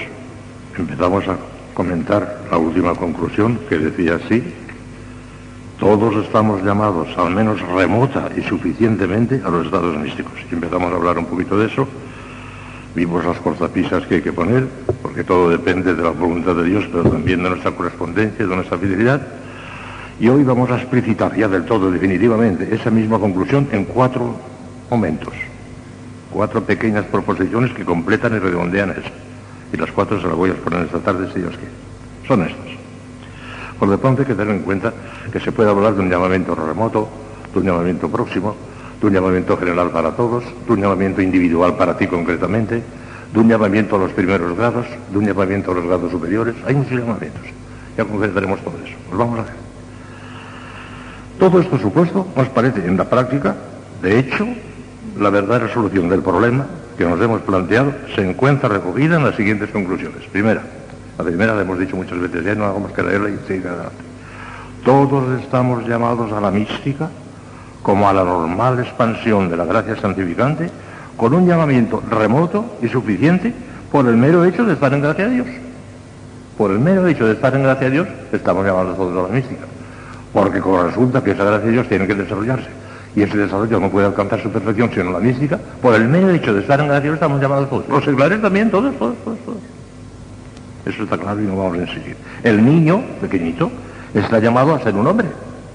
empezamos 0.77 1.25
a 1.29 1.37
comentar 1.73 2.41
la 2.51 2.57
última 2.57 2.93
conclusión 2.95 3.57
que 3.69 3.77
decía 3.77 4.15
así, 4.15 4.43
todos 5.79 6.25
estamos 6.25 6.61
llamados, 6.63 7.07
al 7.17 7.33
menos 7.33 7.61
remota 7.61 8.29
y 8.35 8.41
suficientemente, 8.41 9.41
a 9.45 9.49
los 9.49 9.67
estados 9.67 9.97
místicos. 9.97 10.33
Y 10.51 10.55
empezamos 10.55 10.91
a 10.91 10.97
hablar 10.97 11.17
un 11.17 11.27
poquito 11.27 11.57
de 11.57 11.67
eso, 11.67 11.87
vimos 12.93 13.23
las 13.23 13.37
cortapisas 13.37 14.05
que 14.05 14.15
hay 14.15 14.21
que 14.21 14.33
poner, 14.33 14.67
porque 15.01 15.23
todo 15.23 15.49
depende 15.49 15.95
de 15.95 16.03
la 16.03 16.09
voluntad 16.09 16.53
de 16.53 16.65
Dios, 16.65 16.83
pero 16.91 17.09
también 17.09 17.41
de 17.41 17.51
nuestra 17.51 17.71
correspondencia, 17.71 18.45
de 18.45 18.53
nuestra 18.53 18.77
fidelidad. 18.77 19.21
Y 20.19 20.27
hoy 20.27 20.43
vamos 20.43 20.69
a 20.71 20.75
explicitar 20.75 21.33
ya 21.37 21.47
del 21.47 21.63
todo 21.63 21.89
definitivamente 21.89 22.67
esa 22.69 22.91
misma 22.91 23.17
conclusión 23.17 23.69
en 23.71 23.85
cuatro 23.85 24.35
momentos. 24.89 25.33
Cuatro 26.35 26.61
pequeñas 26.61 27.05
proposiciones 27.05 27.71
que 27.71 27.85
completan 27.85 28.35
y 28.35 28.39
redondean 28.39 28.91
eso. 28.91 29.09
Y 29.71 29.77
las 29.77 29.89
cuatro 29.93 30.19
se 30.19 30.27
las 30.27 30.35
voy 30.35 30.49
a 30.49 30.53
exponer 30.53 30.81
esta 30.81 30.99
tarde 30.99 31.29
si 31.33 31.39
Dios 31.39 31.55
quiere. 31.55 31.71
Son 32.27 32.41
estas. 32.41 32.75
Por 33.79 33.89
de 33.89 33.97
pronto 33.97 34.21
hay 34.21 34.27
que 34.27 34.35
tener 34.35 34.53
en 34.53 34.63
cuenta 34.63 34.91
que 35.31 35.39
se 35.39 35.53
puede 35.53 35.69
hablar 35.69 35.95
de 35.95 36.01
un 36.01 36.09
llamamiento 36.09 36.53
remoto, 36.53 37.07
de 37.53 37.59
un 37.61 37.65
llamamiento 37.65 38.09
próximo, 38.09 38.53
de 38.99 39.07
un 39.07 39.13
llamamiento 39.13 39.55
general 39.55 39.91
para 39.91 40.11
todos, 40.11 40.43
de 40.67 40.73
un 40.73 40.81
llamamiento 40.81 41.21
individual 41.21 41.77
para 41.77 41.97
ti 41.97 42.05
concretamente, 42.05 42.83
de 43.31 43.39
un 43.39 43.47
llamamiento 43.47 43.95
a 43.95 43.99
los 43.99 44.11
primeros 44.11 44.57
grados, 44.57 44.87
de 45.09 45.17
un 45.17 45.25
llamamiento 45.25 45.71
a 45.71 45.75
los 45.75 45.85
grados 45.85 46.11
superiores. 46.11 46.53
Hay 46.67 46.75
muchos 46.75 46.99
llamamientos. 46.99 47.43
Ya 47.97 48.03
concretaremos 48.03 48.59
todo 48.59 48.75
eso. 48.83 48.97
Pues 49.07 49.17
vamos 49.17 49.39
a 49.39 49.43
ver. 49.43 49.53
Todo 51.39 51.61
esto 51.61 51.79
supuesto 51.79 52.27
nos 52.35 52.49
parece 52.49 52.85
en 52.85 52.97
la 52.97 53.09
práctica, 53.09 53.55
de 54.01 54.19
hecho, 54.19 54.45
la 55.19 55.29
verdadera 55.29 55.73
solución 55.73 56.09
del 56.09 56.21
problema 56.21 56.65
que 56.97 57.05
nos 57.05 57.19
hemos 57.21 57.41
planteado 57.41 57.93
se 58.15 58.21
encuentra 58.21 58.69
recogida 58.69 59.15
en 59.17 59.25
las 59.25 59.35
siguientes 59.35 59.69
conclusiones. 59.69 60.23
Primera, 60.31 60.61
la 61.17 61.23
primera 61.23 61.55
la 61.55 61.61
hemos 61.61 61.79
dicho 61.79 61.95
muchas 61.95 62.19
veces, 62.19 62.43
ya 62.43 62.55
no 62.55 62.65
hagamos 62.65 62.91
que 62.91 63.03
leerla 63.03 63.29
y 63.29 63.37
seguir 63.47 63.67
adelante. 63.67 64.03
Todos 64.83 65.41
estamos 65.41 65.87
llamados 65.87 66.31
a 66.31 66.41
la 66.41 66.51
mística 66.51 67.09
como 67.81 68.09
a 68.09 68.13
la 68.13 68.23
normal 68.23 68.79
expansión 68.79 69.49
de 69.49 69.57
la 69.57 69.65
gracia 69.65 69.95
santificante 69.95 70.69
con 71.15 71.33
un 71.33 71.47
llamamiento 71.47 72.03
remoto 72.09 72.77
y 72.81 72.87
suficiente 72.87 73.53
por 73.91 74.07
el 74.07 74.17
mero 74.17 74.43
hecho 74.43 74.65
de 74.65 74.73
estar 74.73 74.93
en 74.93 75.01
gracia 75.01 75.25
a 75.25 75.29
Dios. 75.29 75.47
Por 76.57 76.71
el 76.71 76.79
mero 76.79 77.07
hecho 77.07 77.25
de 77.25 77.33
estar 77.33 77.53
en 77.55 77.63
gracia 77.63 77.87
a 77.87 77.89
Dios, 77.89 78.07
estamos 78.31 78.65
llamados 78.65 78.97
todos 78.97 79.25
a 79.25 79.29
la 79.29 79.33
mística. 79.33 79.65
Porque 80.33 80.59
como 80.59 80.83
resulta 80.83 81.23
que 81.23 81.31
esa 81.31 81.43
gracia 81.45 81.67
a 81.67 81.71
Dios 81.71 81.87
tiene 81.87 82.07
que 82.07 82.15
desarrollarse 82.15 82.84
y 83.15 83.21
ese 83.21 83.37
desarrollo 83.37 83.79
no 83.79 83.89
puede 83.89 84.07
alcanzar 84.07 84.41
su 84.41 84.51
perfección 84.51 84.89
sino 84.93 85.11
la 85.11 85.19
mística, 85.19 85.59
por 85.81 85.95
el 85.95 86.07
mero 86.07 86.29
hecho 86.31 86.53
de 86.53 86.61
estar 86.61 86.79
en 86.79 86.87
gracia 86.87 87.13
estamos 87.13 87.41
llamados 87.41 87.69
todos. 87.69 87.87
Los 87.87 88.03
seglares 88.03 88.41
también, 88.41 88.69
todos, 88.69 88.93
todos, 88.97 89.15
todos, 89.23 89.39
todos. 89.39 89.57
Eso 90.85 91.03
está 91.03 91.17
claro 91.17 91.41
y 91.41 91.45
no 91.45 91.55
vamos 91.55 91.77
a 91.77 91.81
enseguir. 91.81 92.17
El 92.43 92.63
niño, 92.63 93.01
pequeñito, 93.21 93.71
está 94.13 94.39
llamado 94.39 94.75
a 94.75 94.83
ser 94.83 94.93
un 94.95 95.07
hombre, 95.07 95.27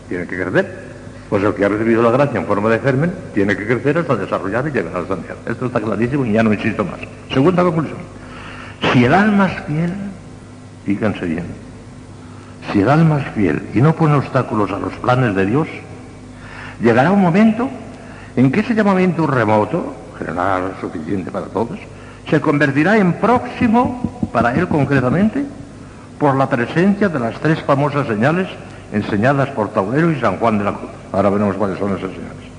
tiene 0.09 0.27
que 0.27 0.41
crecer. 0.41 0.91
Pues 1.31 1.45
el 1.45 1.55
que 1.55 1.65
ha 1.65 1.69
recibido 1.69 2.03
la 2.03 2.11
gracia 2.11 2.41
en 2.41 2.47
forma 2.47 2.69
de 2.69 2.81
germen 2.81 3.13
tiene 3.33 3.57
que 3.57 3.65
crecer 3.65 3.99
hasta 3.99 4.17
desarrollar 4.17 4.67
y 4.67 4.73
llegar 4.73 4.97
a 4.97 5.03
la 5.03 5.07
santidad. 5.07 5.37
Esto 5.47 5.67
está 5.67 5.81
clarísimo 5.81 6.27
y 6.27 6.33
ya 6.33 6.43
no 6.43 6.53
insisto 6.53 6.85
más. 6.85 6.99
Segunda 7.33 7.63
conclusión. 7.63 7.99
Si 8.93 9.05
el 9.05 9.15
alma 9.15 9.47
es 9.47 9.63
fiel, 9.65 9.93
fíjense 10.85 11.27
bien, 11.27 11.45
si 12.73 12.81
el 12.81 12.91
alma 12.91 13.21
es 13.21 13.29
fiel 13.33 13.63
y 13.75 13.81
no 13.81 13.95
pone 13.95 14.15
obstáculos 14.15 14.73
a 14.73 14.79
los 14.79 14.93
planes 14.95 15.37
de 15.37 15.47
Dios, 15.47 15.69
llegará 16.81 17.13
un 17.13 17.21
momento 17.21 17.69
en 18.37 18.51
que 18.51 18.61
ese 18.61 18.75
llamamiento 18.75 19.27
remoto, 19.27 19.95
general 20.19 20.75
suficiente 20.81 21.31
para 21.31 21.47
todos, 21.47 21.79
se 22.29 22.41
convertirá 22.41 22.97
en 22.97 23.15
próximo 23.15 24.29
para 24.33 24.55
él 24.55 24.69
concretamente 24.69 25.45
por 26.19 26.37
la 26.37 26.49
presencia 26.49 27.09
de 27.09 27.19
las 27.19 27.35
tres 27.41 27.63
famosas 27.63 28.07
señales 28.07 28.49
enseñadas 28.93 29.49
por 29.51 29.71
Taulero 29.71 30.11
y 30.11 30.21
San 30.21 30.37
Juan 30.37 30.59
de 30.59 30.65
la 30.65 30.73
Cruz. 30.73 30.91
Ahora 31.13 31.31
veremos 31.31 31.57
cuáles 31.57 31.79
son 31.79 31.91
esas 31.91 32.11
señales. 32.11 32.51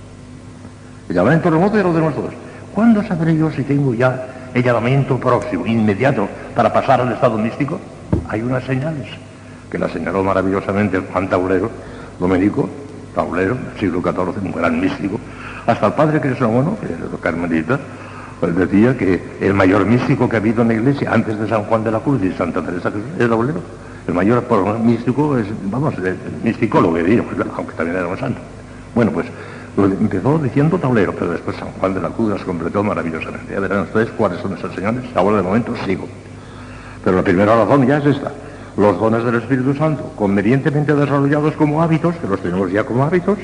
El 1.07 1.15
llamamiento 1.15 1.49
remoto 1.49 1.77
ya 1.77 1.83
lo 1.83 1.91
tenemos 1.91 2.15
todos. 2.15 2.33
¿Cuándo 2.73 3.03
sabré 3.03 3.35
yo 3.35 3.51
si 3.51 3.63
tengo 3.63 3.93
ya 3.93 4.27
el 4.53 4.63
llamamiento 4.63 5.17
próximo, 5.17 5.65
inmediato, 5.65 6.27
para 6.55 6.71
pasar 6.71 7.01
al 7.01 7.11
estado 7.11 7.37
místico? 7.37 7.79
Hay 8.29 8.41
unas 8.41 8.63
señales 8.63 9.07
que 9.69 9.77
la 9.77 9.89
señaló 9.89 10.23
maravillosamente 10.23 10.99
Juan 11.11 11.29
Taulero, 11.29 11.69
Domenico 12.19 12.69
Taulero, 13.13 13.57
siglo 13.79 14.01
XIV, 14.01 14.43
un 14.43 14.51
gran 14.51 14.79
místico, 14.79 15.19
hasta 15.65 15.87
el 15.87 15.93
padre 15.93 16.19
Crisogono, 16.19 16.77
que 16.79 16.87
era 16.87 16.97
carmelita, 17.21 17.79
pues 18.39 18.55
decía 18.55 18.97
que 18.97 19.21
el 19.39 19.53
mayor 19.53 19.85
místico 19.85 20.27
que 20.27 20.37
ha 20.37 20.39
habido 20.39 20.63
en 20.63 20.69
la 20.69 20.73
iglesia 20.73 21.11
antes 21.13 21.39
de 21.39 21.47
San 21.47 21.63
Juan 21.63 21.83
de 21.83 21.91
la 21.91 21.99
Cruz 21.99 22.21
y 22.23 22.31
Santa 22.31 22.61
Teresa 22.61 22.91
es 23.19 23.29
Taulero. 23.29 23.61
El 24.07 24.15
mayor 24.15 24.43
místico 24.79 25.37
es, 25.37 25.45
vamos, 25.65 25.93
el 25.99 26.17
misticólogo, 26.43 26.97
aunque 26.97 27.73
también 27.73 27.97
era 27.97 28.07
un 28.07 28.17
santo. 28.17 28.39
Bueno, 28.95 29.11
pues 29.11 29.27
empezó 29.77 30.39
diciendo 30.39 30.77
tablero, 30.77 31.13
pero 31.13 31.31
después 31.31 31.55
San 31.55 31.69
Juan 31.73 31.93
de 31.93 32.01
la 32.01 32.09
Cruz 32.09 32.31
las 32.31 32.43
completó 32.43 32.83
maravillosamente. 32.83 33.53
Ya 33.53 33.59
verán 33.59 33.81
ustedes 33.81 34.09
cuáles 34.17 34.39
son 34.41 34.57
esas 34.57 34.73
señales. 34.73 35.03
Ahora 35.15 35.37
de 35.37 35.43
momento 35.43 35.73
sigo. 35.85 36.07
Pero 37.03 37.17
la 37.17 37.23
primera 37.23 37.55
razón 37.55 37.85
ya 37.85 37.97
es 37.97 38.05
esta. 38.05 38.31
Los 38.77 38.99
dones 38.99 39.23
del 39.23 39.35
Espíritu 39.35 39.73
Santo, 39.73 40.13
convenientemente 40.15 40.95
desarrollados 40.95 41.55
como 41.55 41.81
hábitos, 41.81 42.15
que 42.15 42.27
los 42.27 42.39
tenemos 42.39 42.71
ya 42.71 42.85
como 42.85 43.03
hábitos, 43.03 43.37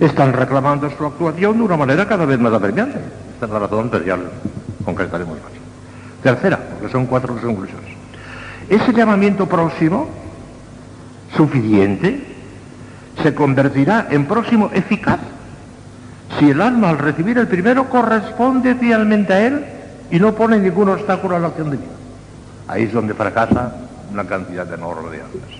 están 0.00 0.32
reclamando 0.32 0.90
su 0.90 1.04
actuación 1.04 1.58
de 1.58 1.64
una 1.64 1.76
manera 1.76 2.06
cada 2.06 2.24
vez 2.24 2.38
más 2.38 2.52
apremiante. 2.52 2.98
Esta 3.34 3.46
es 3.46 3.52
la 3.52 3.58
razón, 3.58 3.88
pero 3.90 4.04
ya 4.04 4.18
concretaremos 4.84 5.36
más. 5.38 5.52
Tercera, 6.22 6.58
porque 6.58 6.90
son 6.90 7.06
cuatro 7.06 7.36
conclusiones. 7.36 7.90
Ese 8.68 8.92
llamamiento 8.92 9.46
próximo, 9.46 10.08
suficiente, 11.36 12.24
se 13.22 13.34
convertirá 13.34 14.08
en 14.10 14.26
próximo 14.26 14.70
eficaz 14.72 15.18
si 16.38 16.50
el 16.50 16.60
alma 16.60 16.90
al 16.90 16.98
recibir 16.98 17.38
el 17.38 17.48
primero 17.48 17.88
corresponde 17.88 18.74
fielmente 18.76 19.32
a 19.32 19.46
él 19.46 19.64
y 20.10 20.18
no 20.20 20.34
pone 20.34 20.58
ningún 20.58 20.88
obstáculo 20.88 21.36
a 21.36 21.38
la 21.38 21.48
acción 21.48 21.70
divina. 21.70 21.92
Ahí 22.68 22.84
es 22.84 22.92
donde 22.92 23.14
fracasa 23.14 23.87
una 24.12 24.24
cantidad 24.24 24.72
enorme 24.72 25.10
de 25.10 25.22
almas. 25.22 25.50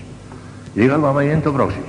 Llega 0.75 0.95
el 0.95 1.01
llamamiento 1.01 1.53
próximo, 1.53 1.87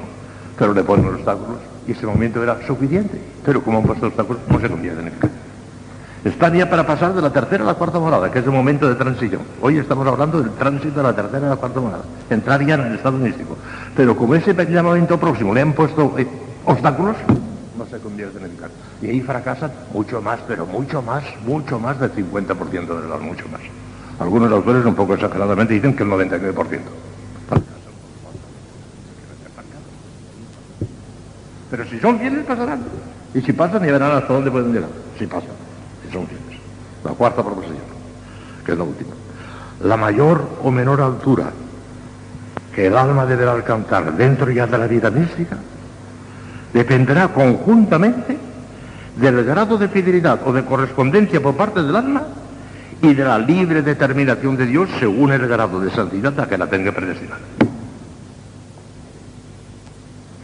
pero 0.59 0.75
le 0.75 0.83
ponen 0.83 1.07
obstáculos 1.07 1.59
y 1.87 1.93
ese 1.93 2.07
momento 2.07 2.43
era 2.43 2.59
suficiente, 2.67 3.21
pero 3.45 3.63
como 3.63 3.79
han 3.79 3.85
puesto 3.85 4.07
obstáculos 4.07 4.43
no 4.49 4.61
se 4.61 4.69
convierte 4.69 5.01
en 5.01 5.09
eficaz. 5.09 5.31
Está 6.25 6.55
ya 6.55 6.69
para 6.69 6.87
pasar 6.87 7.15
de 7.15 7.23
la 7.23 7.33
tercera 7.33 7.65
a 7.65 7.67
la 7.67 7.75
cuarta 7.75 7.99
morada, 7.99 8.31
que 8.31 8.41
es 8.41 8.45
el 8.45 8.51
momento 8.51 8.87
de 8.87 8.95
transición. 8.95 9.41
Hoy 9.63 9.79
estamos 9.79 10.07
hablando 10.07 10.43
del 10.43 10.51
tránsito 10.51 10.97
de 10.97 11.03
la 11.03 11.15
tercera 11.15 11.47
a 11.47 11.51
la 11.51 11.57
cuarta 11.57 11.81
morada, 11.81 12.05
entrar 12.29 12.65
ya 12.67 12.75
en 12.75 12.83
el 12.83 12.95
estado 12.97 13.17
místico. 13.17 13.57
Pero 13.97 14.15
como 14.15 14.35
ese 14.35 14.55
llamamiento 14.67 15.19
próximo 15.19 15.55
le 15.55 15.63
han 15.63 15.73
puesto 15.73 16.19
eh, 16.19 16.27
obstáculos, 16.67 17.17
no 17.79 17.87
se 17.87 17.99
convierte 17.99 18.39
en 18.39 18.47
eficaz. 18.47 18.71
Y 19.01 19.09
ahí 19.09 19.21
fracasan 19.23 19.73
mucho 19.95 20.21
más, 20.21 20.41
pero 20.47 20.67
mucho 20.67 21.01
más, 21.01 21.25
mucho 21.47 21.79
más 21.79 21.99
del 21.99 22.13
50% 22.13 23.01
de 23.01 23.09
las, 23.09 23.21
mucho 23.21 23.49
más. 23.49 23.63
Algunos 24.21 24.53
autores 24.53 24.85
un 24.85 24.95
poco 24.95 25.15
exageradamente 25.15 25.75
dicen 25.75 25.97
que 25.97 26.03
el 26.03 26.11
99%. 26.11 26.81
Pero 31.71 31.85
si 31.87 31.99
son 31.99 32.19
fieles 32.19 32.45
pasarán. 32.45 32.83
Y 33.33 33.41
si 33.41 33.53
pasan 33.53 33.83
verán 33.83 34.13
hasta 34.13 34.33
dónde 34.33 34.51
pueden 34.51 34.73
llegar. 34.73 34.91
Si 35.19 35.27
pasan, 35.27 35.51
si 36.05 36.13
son 36.13 36.27
fieles. 36.27 36.61
La 37.03 37.13
cuarta 37.13 37.43
proposición, 37.43 37.79
que 38.65 38.73
es 38.73 38.79
la 38.79 38.85
última. 38.85 39.15
La 39.83 39.97
mayor 39.97 40.47
o 40.63 40.71
menor 40.71 41.01
altura 41.01 41.51
que 42.75 42.87
el 42.87 42.97
alma 42.97 43.25
deberá 43.25 43.53
alcanzar 43.53 44.13
dentro 44.17 44.51
ya 44.51 44.67
de 44.67 44.79
la 44.79 44.87
vida 44.87 45.11
mística 45.11 45.57
dependerá 46.73 47.29
conjuntamente 47.29 48.39
del 49.17 49.45
grado 49.45 49.77
de 49.79 49.89
fidelidad 49.89 50.41
o 50.47 50.53
de 50.53 50.65
correspondencia 50.65 51.43
por 51.43 51.57
parte 51.57 51.83
del 51.83 51.97
alma 51.97 52.23
y 53.03 53.15
de 53.15 53.25
la 53.25 53.39
libre 53.39 53.83
determinación 53.83 54.57
de 54.57 54.67
Dios 54.67 54.89
según 54.99 55.33
el 55.33 55.47
grado 55.47 55.81
de 55.81 55.91
santidad 55.91 56.39
a 56.39 56.49
que 56.49 56.59
la 56.59 56.67
tenga 56.67 56.93
predestinada. 56.93 57.41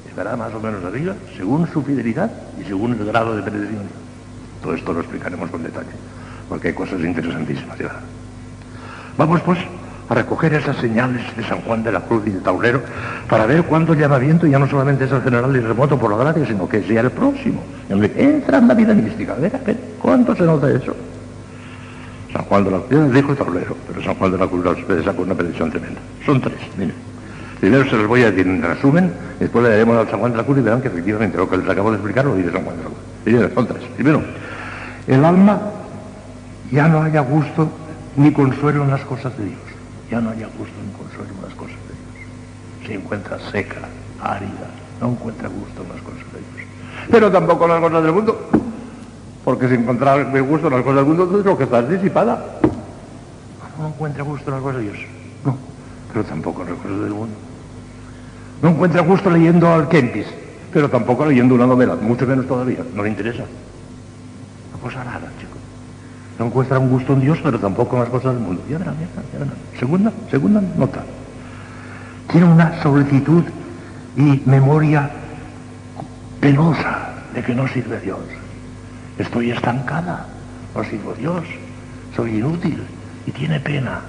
Estará 0.09 0.37
más 0.37 0.55
o 0.55 0.61
menos 0.61 0.83
arriba 0.83 1.15
según 1.37 1.69
su 1.71 1.83
fidelidad 1.83 2.31
y 2.59 2.65
según 2.65 2.93
el 2.95 3.05
grado 3.05 3.37
de 3.37 3.43
predestinación. 3.43 4.07
Todo 4.63 4.75
esto 4.75 4.93
lo 4.95 5.01
explicaremos 5.01 5.51
con 5.51 5.63
detalle, 5.63 5.91
porque 6.49 6.69
hay 6.69 6.75
cosas 6.75 7.01
interesantísimas. 7.01 7.77
Vamos 9.19 9.41
pues 9.43 9.59
a 10.09 10.15
recoger 10.15 10.55
esas 10.55 10.77
señales 10.79 11.23
de 11.37 11.45
San 11.45 11.61
Juan 11.63 11.83
de 11.83 11.93
la 11.93 12.01
Cruz 12.01 12.23
y 12.27 12.31
de 12.31 12.41
Taulero 12.41 12.81
para 13.29 13.45
ver 13.45 13.65
cuándo 13.65 13.93
llamamiento 13.93 14.47
ya 14.47 14.59
no 14.59 14.69
solamente 14.69 15.05
es 15.05 15.13
el 15.13 15.21
general 15.21 15.55
y 15.55 15.61
remoto 15.61 15.99
por 15.99 16.11
la 16.11 16.17
gracia, 16.17 16.47
sino 16.47 16.67
que 16.67 16.83
sea 16.83 17.03
el 17.03 17.11
próximo. 17.11 17.63
Entra 17.91 18.59
en 18.59 18.69
la 18.69 18.75
vida 18.75 18.95
mística. 18.95 19.35
A 19.35 19.37
ver, 19.37 19.55
a 19.55 19.59
ver, 19.59 19.77
¿cuánto 20.01 20.35
se 20.35 20.45
nota 20.45 20.71
eso? 20.71 20.97
San 22.33 22.43
Juan 22.45 22.65
de 22.65 22.71
la 22.71 22.79
Cruz, 22.79 23.13
dijo 23.13 23.35
Taulero, 23.35 23.77
pero 23.87 24.03
San 24.03 24.15
Juan 24.15 24.33
de 24.33 24.39
la 24.39 24.47
Cruz 24.47 24.65
les 24.89 25.05
sacó 25.05 25.23
una 25.23 25.35
predicción 25.35 25.71
tremenda. 25.71 26.01
Son 26.25 26.41
tres, 26.41 26.59
miren. 26.77 26.95
Primero 27.61 27.89
se 27.89 27.97
los 27.97 28.07
voy 28.07 28.23
a 28.23 28.31
decir 28.31 28.47
en 28.47 28.63
resumen, 28.63 29.13
después 29.41 29.65
le 29.65 29.71
daremos 29.71 29.97
al 29.97 30.11
San 30.11 30.21
Juan 30.21 30.33
de 30.33 30.39
la 30.39 30.45
Cruz 30.45 30.59
y 30.59 30.61
verán 30.61 30.83
que 30.83 30.89
efectivamente 30.89 31.39
lo 31.39 31.49
que 31.49 31.57
les 31.57 31.69
acabo 31.69 31.91
de 31.91 31.97
explicar 31.97 32.25
lo 32.25 32.35
dice 32.35 32.53
San 32.53 32.65
Juan 32.65 32.77
de 32.77 32.83
la 32.83 32.89
Cruz. 32.89 33.01
Primero, 33.25 33.51
son 33.55 33.67
tres. 33.67 33.83
Primero, 33.95 34.23
el 35.07 35.25
alma 35.25 35.61
ya 36.71 36.89
no 36.89 37.03
haya 37.03 37.21
gusto 37.21 37.71
ni 38.17 38.33
consuelo 38.33 38.85
en 38.85 38.91
las 38.91 39.03
cosas 39.03 39.37
de 39.39 39.45
Dios 39.45 39.77
ya 40.11 40.21
no 40.21 40.31
haya 40.31 40.47
gusto 40.47 40.75
en 40.81 40.93
consuelo 40.93 41.31
en 41.35 41.43
las 41.43 41.55
cosas 41.55 41.77
de 41.89 41.95
Dios. 41.95 42.87
Se 42.87 42.95
encuentra 42.95 43.39
seca, 43.51 43.81
árida, 44.23 44.71
no 45.01 45.11
encuentra 45.11 45.49
gusto 45.49 45.83
en 45.83 45.89
las 45.89 46.03
cosas 46.03 46.33
de 46.33 46.39
Dios. 46.39 46.69
Pero 47.11 47.31
tampoco 47.31 47.65
en 47.65 47.71
las 47.71 47.81
cosas 47.81 48.03
del 48.05 48.13
mundo, 48.13 48.51
porque 49.47 49.69
si 49.69 49.75
encontrar 49.75 50.27
gusto 50.43 50.67
en 50.67 50.73
las 50.73 50.83
cosas 50.83 50.97
del 50.97 51.05
mundo 51.05 51.39
es 51.39 51.47
lo 51.47 51.57
que 51.57 51.63
está 51.63 51.81
disipada. 51.81 52.59
No 53.79 53.87
encuentra 53.87 54.25
gusto 54.25 54.51
en 54.51 54.55
las 54.55 54.61
cosas 54.61 54.79
de 54.79 54.91
Dios, 54.91 54.99
no, 55.45 55.57
pero 56.13 56.25
tampoco 56.25 56.63
en 56.63 56.71
las 56.71 56.79
cosas 56.79 57.01
del 57.01 57.13
mundo. 57.13 57.35
No 58.61 58.71
encuentra 58.71 59.03
gusto 59.03 59.31
leyendo 59.31 59.73
al 59.73 59.89
Kempis, 59.89 60.27
pero 60.73 60.91
tampoco 60.91 61.25
leyendo 61.27 61.55
una 61.55 61.65
novela, 61.65 61.95
mucho 61.95 62.27
menos 62.27 62.49
todavía, 62.49 62.81
no 62.93 63.05
le 63.05 63.11
interesa. 63.11 63.45
Una 64.73 64.83
cosa 64.83 65.05
rara, 65.05 65.31
chicos. 65.39 65.59
No 66.41 66.47
encuentra 66.47 66.81
un 66.81 66.91
gusto 66.91 67.13
en 67.13 67.21
Dios, 67.21 67.39
pero 67.41 67.61
tampoco 67.61 67.95
en 67.95 68.03
las 68.03 68.11
cosas 68.11 68.35
del 68.35 68.43
mundo. 68.43 68.65
Ya 68.69 68.79
verán, 68.79 68.97
ya 68.99 69.23
ya 69.33 69.39
verán. 69.39 69.55
Segunda, 69.79 70.13
segunda 70.29 70.61
nota. 70.77 71.05
Tiene 72.33 72.47
una 72.49 72.83
solicitud 72.83 73.45
y 74.17 74.43
memoria 74.45 75.09
penosa 76.41 77.11
de 77.33 77.45
que 77.45 77.55
no 77.55 77.69
sirve 77.69 78.01
Dios. 78.01 78.19
Estoy 79.19 79.51
estancada, 79.51 80.27
no 80.75 80.85
sirvo 80.85 81.15
Dios, 81.15 81.45
soy 82.15 82.37
inútil. 82.37 82.83
Y 83.27 83.33
tiene 83.33 83.59
pena, 83.59 84.01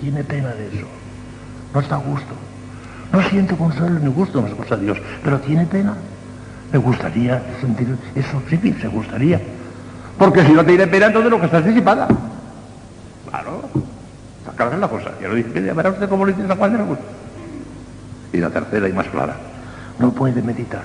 tiene 0.00 0.24
pena 0.24 0.48
de 0.48 0.66
eso. 0.66 0.86
No 1.72 1.80
está 1.80 1.94
a 1.96 1.98
gusto. 1.98 2.34
No 3.12 3.22
siente 3.28 3.56
consuelo 3.56 4.00
ni 4.00 4.08
gusto 4.08 4.40
en 4.40 4.46
las 4.46 4.54
cosas 4.54 4.80
de 4.80 4.86
Dios, 4.86 4.98
pero 5.22 5.38
tiene 5.40 5.64
pena. 5.66 5.94
Me 6.72 6.78
gustaría 6.78 7.40
sentir 7.60 7.96
eso, 8.16 8.42
sí, 8.48 8.74
se 8.80 8.88
gustaría 8.88 9.40
porque 10.18 10.44
si 10.44 10.52
no 10.52 10.60
te 10.60 10.68
tiene 10.68 10.86
pena, 10.86 11.06
entonces 11.06 11.30
lo 11.30 11.40
que 11.40 11.46
estás 11.46 11.64
disipada. 11.64 12.06
Claro. 13.28 13.62
Está 14.48 14.76
la 14.76 14.88
cosa. 14.88 15.10
Ya 15.20 15.28
lo 15.28 15.34
dice, 15.34 15.62
ya 15.62 15.74
verá 15.74 15.90
usted 15.90 16.08
cómo 16.08 16.24
lo 16.24 16.32
dice 16.32 16.54
Juan 16.54 16.72
de 16.72 16.78
la. 16.78 16.86
Y 18.32 18.36
la 18.38 18.50
tercera 18.50 18.88
y 18.88 18.92
más 18.92 19.06
clara. 19.08 19.36
No 19.98 20.12
puede 20.12 20.42
meditar. 20.42 20.82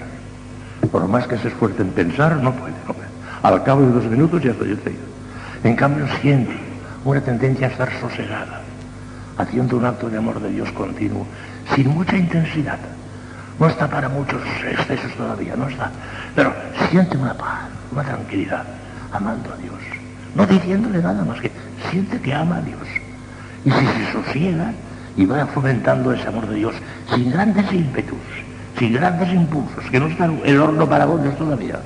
Por 0.91 1.07
más 1.07 1.27
que 1.27 1.37
se 1.37 1.49
esfuerce 1.49 1.81
en 1.81 1.89
pensar, 1.91 2.37
no 2.37 2.53
puede. 2.53 2.73
No 2.87 2.93
puede. 2.93 3.08
Al 3.41 3.63
cabo 3.63 3.81
de 3.81 3.91
dos 3.91 4.05
minutos 4.05 4.41
ya 4.43 4.51
estoy 4.51 4.71
enseguida. 4.71 5.03
En 5.63 5.75
cambio, 5.75 6.05
siente 6.21 6.51
una 7.05 7.21
tendencia 7.21 7.67
a 7.67 7.69
estar 7.69 7.89
sosegada, 7.99 8.61
haciendo 9.37 9.77
un 9.77 9.85
acto 9.85 10.09
de 10.09 10.17
amor 10.17 10.41
de 10.41 10.51
Dios 10.51 10.69
continuo, 10.73 11.25
sin 11.73 11.87
mucha 11.89 12.17
intensidad. 12.17 12.79
No 13.57 13.67
está 13.67 13.87
para 13.87 14.09
muchos 14.09 14.41
excesos 14.69 15.13
todavía, 15.13 15.55
no 15.55 15.67
está. 15.67 15.91
Pero 16.35 16.53
siente 16.89 17.17
una 17.17 17.33
paz, 17.33 17.69
una 17.91 18.03
tranquilidad 18.03 18.65
amando 19.11 19.53
a 19.53 19.57
Dios. 19.57 19.79
No 20.35 20.45
diciéndole 20.45 21.01
nada 21.01 21.23
más 21.23 21.39
que 21.39 21.51
siente 21.89 22.19
que 22.19 22.33
ama 22.33 22.57
a 22.57 22.61
Dios. 22.61 22.81
Y 23.65 23.71
si 23.71 23.85
se 23.85 24.11
sosiega 24.11 24.73
y 25.15 25.25
va 25.25 25.45
fomentando 25.47 26.13
ese 26.13 26.27
amor 26.27 26.47
de 26.47 26.55
Dios 26.55 26.75
sin 27.13 27.31
grandes 27.31 27.71
ímpetus, 27.71 28.19
sin 28.77 28.93
grandes 28.93 29.33
impulsos, 29.33 29.83
que 29.89 29.99
no 29.99 30.07
está 30.07 30.29
el 30.43 30.59
horno 30.59 30.87
para 30.87 31.05
bollos 31.05 31.37
todavía. 31.37 31.79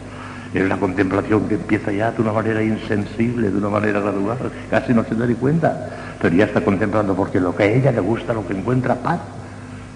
Es 0.54 0.70
la 0.70 0.78
contemplación 0.78 1.48
que 1.48 1.56
empieza 1.56 1.92
ya 1.92 2.12
de 2.12 2.22
una 2.22 2.32
manera 2.32 2.62
insensible, 2.62 3.50
de 3.50 3.58
una 3.58 3.70
manera 3.70 4.00
gradual, 4.00 4.38
casi 4.70 4.94
no 4.94 5.04
se 5.04 5.16
da 5.16 5.26
ni 5.26 5.34
cuenta, 5.34 5.90
pero 6.22 6.36
ya 6.36 6.46
está 6.46 6.62
contemplando 6.62 7.16
porque 7.16 7.40
lo 7.40 7.56
que 7.56 7.64
a 7.64 7.66
ella 7.68 7.92
le 7.92 8.02
gusta, 8.02 8.34
lo 8.34 8.46
que 8.46 8.54
encuentra 8.54 8.96
paz, 8.96 9.20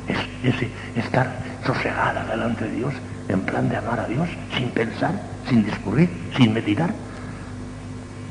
es 0.08 0.56
ese 0.56 0.70
estar 0.96 1.32
sosegada 1.66 2.26
delante 2.26 2.66
de 2.66 2.72
Dios, 2.72 2.94
en 3.30 3.42
plan 3.42 3.70
de 3.70 3.78
amar 3.78 4.00
a 4.00 4.08
Dios, 4.08 4.28
sin 4.58 4.70
pensar, 4.70 5.12
sin 5.48 5.64
discurrir, 5.64 6.10
sin 6.36 6.54
meditar, 6.54 6.92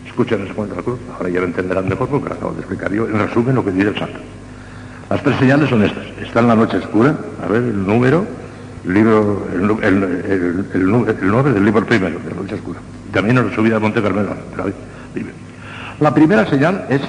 escuchen 0.07 0.43
ese 0.45 0.55
cuento 0.55 0.75
de 0.75 0.81
la 0.81 0.85
cruz, 0.85 0.99
ahora 1.15 1.29
ya 1.29 1.41
lo 1.41 1.47
entenderán 1.47 1.89
mejor 1.89 2.09
porque 2.09 2.31
lo 2.31 2.35
acabo 2.35 2.53
de 2.53 2.61
explicar 2.61 2.91
yo, 2.91 3.07
en 3.07 3.19
resumen 3.19 3.55
lo 3.55 3.65
que 3.65 3.71
dice 3.71 3.89
el 3.89 3.99
santo. 3.99 4.19
Las 5.11 5.23
tres 5.23 5.37
señales 5.37 5.69
son 5.69 5.85
estas. 5.85 6.05
Está 6.21 6.41
en 6.41 6.49
la 6.49 6.57
noche 6.57 6.79
oscura, 6.79 7.15
a 7.45 7.47
ver, 7.47 7.63
el 7.63 7.87
número, 7.87 8.27
el 8.87 8.95
libro, 8.95 9.47
el, 9.53 9.67
nombre 9.67 11.53
del 11.53 11.65
libro 11.65 11.85
primero, 11.85 12.21
de 12.21 12.31
la 12.31 12.41
noche 12.41 12.55
oscura. 12.55 12.79
También 13.13 13.37
en 13.37 13.49
la 13.49 13.55
subida 13.55 13.77
al 13.77 13.83
Monte 13.83 14.01
Carmelo. 14.01 14.31
La 15.99 16.15
primera 16.15 16.49
señal 16.49 16.87
es 16.89 17.01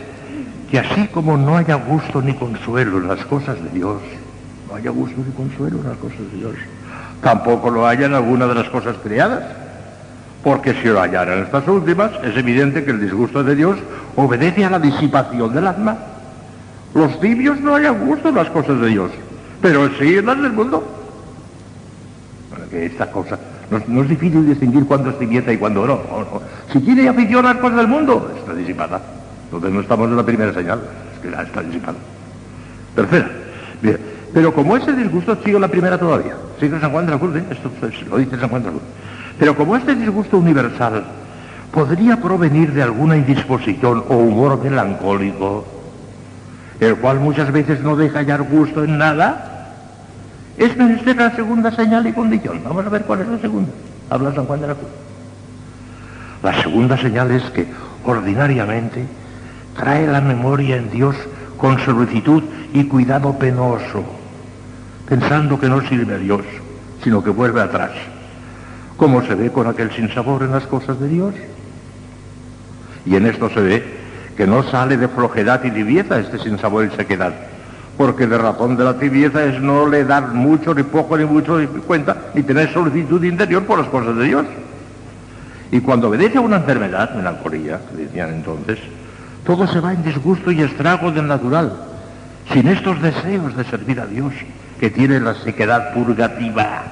que 0.71 0.79
así 0.79 1.07
como 1.07 1.37
no 1.37 1.55
haya 1.55 1.75
gusto 1.75 2.21
ni 2.21 2.33
consuelo 2.33 2.97
en 2.97 3.07
las 3.07 3.23
cosas 3.25 3.61
de 3.63 3.69
Dios, 3.69 4.01
no 4.67 4.75
haya 4.75 4.89
gusto 4.89 5.17
ni 5.25 5.31
consuelo 5.33 5.77
en 5.79 5.89
las 5.89 5.97
cosas 5.97 6.19
de 6.31 6.37
Dios, 6.37 6.53
tampoco 7.21 7.69
lo 7.69 7.85
haya 7.85 8.07
en 8.07 8.15
alguna 8.15 8.47
de 8.47 8.55
las 8.55 8.69
cosas 8.69 8.95
creadas. 9.03 9.43
Porque 10.43 10.73
si 10.75 10.87
lo 10.87 11.01
hallara 11.01 11.35
en 11.35 11.43
estas 11.43 11.67
últimas, 11.67 12.11
es 12.23 12.37
evidente 12.37 12.85
que 12.85 12.91
el 12.91 13.01
disgusto 13.01 13.43
de 13.43 13.55
Dios 13.55 13.77
obedece 14.15 14.63
a 14.63 14.69
la 14.69 14.79
disipación 14.79 15.53
del 15.53 15.67
alma. 15.67 15.97
Los 16.93 17.19
tibios 17.19 17.59
no 17.59 17.75
hayan 17.75 18.05
gusto 18.05 18.29
en 18.29 18.35
las 18.35 18.49
cosas 18.49 18.79
de 18.79 18.87
Dios, 18.87 19.11
pero 19.61 19.89
sí 19.99 20.17
en 20.17 20.25
las 20.25 20.41
del 20.41 20.53
mundo. 20.53 20.96
Que 22.69 22.85
esta 22.85 23.11
cosa, 23.11 23.37
no, 23.69 24.01
es 24.01 24.09
difícil 24.09 24.47
distinguir 24.47 24.85
cuándo 24.85 25.09
es 25.09 25.19
tibieza 25.19 25.51
y 25.51 25.57
cuándo 25.57 25.85
no, 25.85 25.99
Si 26.71 26.79
tiene 26.79 27.07
afición 27.07 27.45
a 27.45 27.53
las 27.53 27.61
cosas 27.61 27.77
del 27.77 27.87
mundo, 27.87 28.31
está 28.37 28.53
disipada. 28.53 29.01
Entonces 29.45 29.71
no 29.71 29.81
estamos 29.81 30.09
en 30.09 30.17
la 30.17 30.23
primera 30.23 30.53
señal, 30.53 30.81
es 31.13 31.19
que 31.21 31.31
ya 31.31 31.41
está 31.41 31.61
disipada. 31.61 31.97
Tercera, 32.95 33.29
pero 34.33 34.53
como 34.53 34.75
ese 34.75 34.93
disgusto 34.93 35.37
sigue 35.43 35.59
la 35.59 35.67
primera 35.67 35.97
todavía, 35.97 36.35
sigue 36.59 36.79
San 36.79 36.91
Juan 36.91 37.05
de 37.05 37.11
la 37.13 37.19
Cruz, 37.19 37.35
¿eh? 37.35 37.43
esto 37.49 37.71
lo 38.09 38.17
dice 38.17 38.37
San 38.37 38.49
Juan 38.49 38.63
de 38.63 38.67
la 38.67 38.71
Cruz. 38.73 38.83
Pero 39.39 39.55
como 39.55 39.75
este 39.75 39.95
disgusto 39.95 40.37
universal 40.37 41.03
podría 41.71 42.17
provenir 42.17 42.73
de 42.73 42.83
alguna 42.83 43.17
indisposición 43.17 44.03
o 44.09 44.15
humor 44.15 44.61
melancólico, 44.63 45.65
el 46.79 46.95
cual 46.97 47.19
muchas 47.19 47.51
veces 47.51 47.81
no 47.81 47.95
deja 47.95 48.19
hallar 48.19 48.43
gusto 48.43 48.83
en 48.83 48.97
nada, 48.97 49.56
es 50.57 50.75
menester 50.75 51.15
la 51.15 51.35
segunda 51.35 51.71
señal 51.71 52.07
y 52.07 52.13
condición. 52.13 52.61
Vamos 52.63 52.85
a 52.85 52.89
ver 52.89 53.03
cuál 53.03 53.21
es 53.21 53.27
la 53.27 53.39
segunda. 53.39 53.69
Habla 54.09 54.33
San 54.33 54.45
Juan 54.45 54.61
de 54.61 54.67
la 54.67 54.75
Cruz. 54.75 54.89
La 56.43 56.61
segunda 56.61 56.97
señal 56.97 57.31
es 57.31 57.43
que 57.51 57.67
ordinariamente 58.03 59.05
trae 59.75 60.07
la 60.07 60.21
memoria 60.21 60.77
en 60.77 60.89
Dios 60.89 61.15
con 61.57 61.79
solicitud 61.79 62.43
y 62.73 62.85
cuidado 62.85 63.37
penoso, 63.37 64.03
pensando 65.07 65.59
que 65.59 65.69
no 65.69 65.81
sirve 65.81 66.15
a 66.15 66.17
Dios, 66.17 66.41
sino 67.03 67.23
que 67.23 67.29
vuelve 67.29 67.61
atrás, 67.61 67.91
como 68.95 69.21
se 69.23 69.35
ve 69.35 69.51
con 69.51 69.67
aquel 69.67 69.91
sinsabor 69.91 70.43
en 70.43 70.51
las 70.51 70.65
cosas 70.67 70.99
de 70.99 71.07
Dios. 71.07 71.33
Y 73.05 73.15
en 73.15 73.25
esto 73.25 73.49
se 73.49 73.61
ve 73.61 73.97
que 74.35 74.47
no 74.47 74.63
sale 74.63 74.97
de 74.97 75.07
flojedad 75.07 75.63
y 75.63 75.71
tibieza 75.71 76.19
este 76.19 76.37
sinsabor 76.39 76.85
y 76.85 76.95
sequedad, 76.95 77.33
porque 77.97 78.27
de 78.27 78.37
razón 78.37 78.77
de 78.77 78.83
la 78.83 78.97
tibieza 78.97 79.43
es 79.43 79.59
no 79.59 79.87
le 79.87 80.05
dar 80.05 80.27
mucho, 80.27 80.73
ni 80.73 80.83
poco, 80.83 81.17
ni 81.17 81.25
mucho 81.25 81.59
cuenta, 81.87 82.15
ni 82.35 82.43
tener 82.43 82.71
solicitud 82.71 83.23
interior 83.23 83.63
por 83.63 83.79
las 83.79 83.87
cosas 83.87 84.15
de 84.15 84.25
Dios. 84.25 84.45
Y 85.71 85.81
cuando 85.81 86.07
obedece 86.07 86.37
a 86.37 86.41
una 86.41 86.57
enfermedad, 86.57 87.15
melancolía, 87.15 87.81
que 87.89 88.03
decían 88.03 88.29
entonces, 88.29 88.77
todo 89.43 89.65
se 89.67 89.79
va 89.79 89.93
en 89.93 90.03
disgusto 90.03 90.51
y 90.51 90.61
estrago 90.61 91.11
del 91.11 91.27
natural, 91.27 91.73
sin 92.53 92.67
estos 92.67 93.01
deseos 93.01 93.57
de 93.57 93.63
servir 93.63 93.99
a 93.99 94.05
Dios, 94.05 94.33
que 94.79 94.91
tiene 94.91 95.19
la 95.19 95.33
sequedad 95.33 95.93
purgativa. 95.93 96.83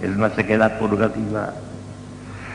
Es 0.00 0.14
una 0.14 0.30
sequedad 0.30 0.78
purgativa. 0.78 1.54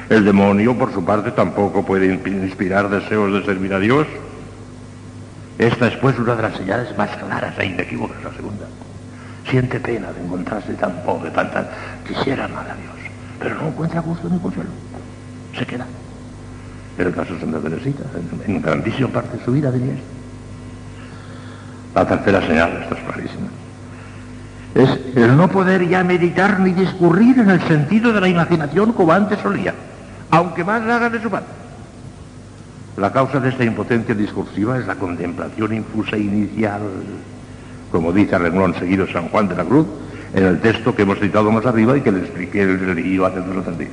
El 0.09 0.25
demonio, 0.25 0.77
por 0.77 0.93
su 0.93 1.03
parte, 1.03 1.31
tampoco 1.31 1.85
puede 1.85 2.05
inspirar 2.05 2.89
deseos 2.89 3.33
de 3.33 3.43
servir 3.43 3.73
a 3.73 3.79
Dios. 3.79 4.07
Esta 5.61 5.89
es 5.89 5.95
pues 5.97 6.17
una 6.17 6.33
de 6.33 6.41
las 6.41 6.55
señales 6.55 6.97
más 6.97 7.11
claras 7.17 7.53
e 7.59 7.65
inequívocas, 7.67 8.17
la 8.23 8.31
segunda. 8.31 8.65
Siente 9.47 9.79
pena 9.79 10.11
de 10.11 10.23
encontrarse 10.23 10.73
tan 10.73 10.91
pobre, 11.03 11.29
tan 11.29 11.51
tan... 11.51 11.67
Quisiera 12.07 12.45
amar 12.45 12.65
a 12.67 12.73
Dios, 12.73 13.11
pero 13.39 13.53
no 13.53 13.67
encuentra 13.67 14.01
gusto 14.01 14.27
ni 14.27 14.39
consuelo. 14.39 14.71
Se 15.55 15.63
queda. 15.63 15.85
En 16.97 17.05
el 17.05 17.13
caso 17.13 17.35
de 17.35 17.41
Santa 17.41 17.59
Teresita, 17.59 18.03
en, 18.47 18.59
grandísima 18.59 19.09
parte 19.09 19.37
de 19.37 19.45
su 19.45 19.51
vida 19.51 19.71
tenía 19.71 19.93
esto. 19.93 20.05
La 21.93 22.07
tercera 22.07 22.41
señal, 22.41 22.79
esto 22.81 22.95
es 22.95 23.01
clarísima, 23.03 23.47
es 24.73 25.15
el 25.15 25.37
no 25.37 25.47
poder 25.47 25.87
ya 25.87 26.03
meditar 26.03 26.59
ni 26.59 26.71
discurrir 26.73 27.37
en 27.37 27.51
el 27.51 27.61
sentido 27.67 28.11
de 28.11 28.19
la 28.19 28.27
imaginación 28.27 28.93
como 28.93 29.11
antes 29.11 29.39
solía 29.39 29.75
aunque 30.31 30.63
más 30.63 30.81
haga 30.81 31.09
de 31.09 31.21
su 31.21 31.29
parte. 31.29 31.60
La 32.97 33.11
causa 33.11 33.39
de 33.39 33.49
esta 33.49 33.63
impotencia 33.63 34.13
discursiva 34.13 34.77
es 34.77 34.85
la 34.85 34.95
contemplación 34.95 35.73
infusa 35.73 36.17
inicial, 36.17 36.81
como 37.89 38.11
dice 38.11 38.35
a 38.35 38.39
renglón 38.39 38.73
seguido 38.75 39.07
San 39.07 39.29
Juan 39.29 39.47
de 39.47 39.55
la 39.55 39.63
Cruz, 39.63 39.87
en 40.33 40.43
el 40.45 40.59
texto 40.59 40.93
que 40.93 41.03
hemos 41.03 41.19
citado 41.19 41.51
más 41.51 41.65
arriba 41.65 41.97
y 41.97 42.01
que 42.01 42.11
le 42.11 42.19
expliqué 42.19 42.63
el 42.63 42.95
leído 42.95 43.25
hace 43.25 43.39
dos 43.39 43.57
o 43.57 43.61
tres 43.61 43.77
días. 43.77 43.91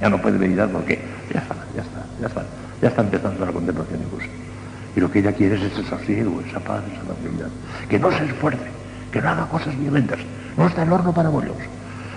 Ya 0.00 0.08
no 0.08 0.22
puede 0.22 0.38
meditar 0.38 0.68
porque 0.68 1.00
ya 1.32 1.40
está, 1.40 1.54
ya 1.74 1.82
está, 1.82 2.06
ya 2.20 2.26
está, 2.28 2.44
ya 2.80 2.88
está 2.88 3.02
empezando 3.02 3.44
la 3.44 3.52
contemplación 3.52 4.02
infusa. 4.02 4.26
Y 4.94 5.00
lo 5.00 5.10
que 5.10 5.18
ella 5.18 5.32
quiere 5.32 5.56
es 5.56 5.72
ese 5.72 5.82
sosiego, 5.84 6.40
esa 6.40 6.60
paz, 6.60 6.82
esa 6.92 7.02
tranquilidad. 7.02 7.48
Que 7.88 7.98
no 7.98 8.10
se 8.12 8.24
esfuerce, 8.24 8.66
que 9.12 9.20
no 9.20 9.28
haga 9.30 9.46
cosas 9.46 9.76
violentas. 9.78 10.18
No 10.56 10.66
está 10.66 10.84
el 10.84 10.92
horno 10.92 11.12
para 11.12 11.28
bollos, 11.28 11.56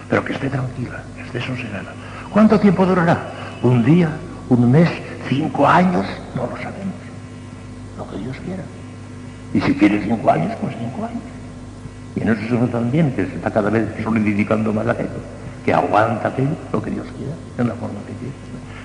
pero 0.08 0.24
que 0.24 0.34
esté 0.34 0.50
tranquila, 0.50 1.04
que 1.16 1.22
esté 1.22 1.42
sosegada 1.42 1.94
¿Cuánto 2.32 2.60
tiempo 2.60 2.86
durará? 2.86 3.20
¿Un 3.62 3.84
día? 3.84 4.10
¿Un 4.50 4.72
mes? 4.72 4.90
¿Cinco 5.30 5.68
años? 5.68 6.06
No 6.36 6.44
lo 6.44 6.58
sabemos. 6.58 6.96
Lo 7.98 8.10
que 8.10 8.18
Dios 8.18 8.38
quiera. 8.46 8.64
Y 9.54 9.62
si 9.62 9.74
quiere 9.76 10.02
cinco 10.04 10.32
años, 10.32 10.52
pues 10.62 10.76
cinco 10.80 11.06
años. 11.06 11.22
Y 12.16 12.22
en 12.22 12.30
eso 12.30 12.56
nota 12.56 12.74
también 12.74 13.12
que 13.14 13.26
se 13.26 13.36
está 13.36 13.52
cada 13.52 13.70
vez 13.70 13.88
solidificando 14.04 14.74
más 14.74 14.88
aquello, 14.88 15.10
que 15.66 15.74
aguanta 15.74 16.28
aquello, 16.28 16.56
lo 16.72 16.82
que 16.82 16.92
Dios 16.92 17.08
quiera, 17.18 17.34
en 17.58 17.68
la 17.68 17.74
forma 17.76 18.00
que 18.06 18.14
quiera. 18.14 18.36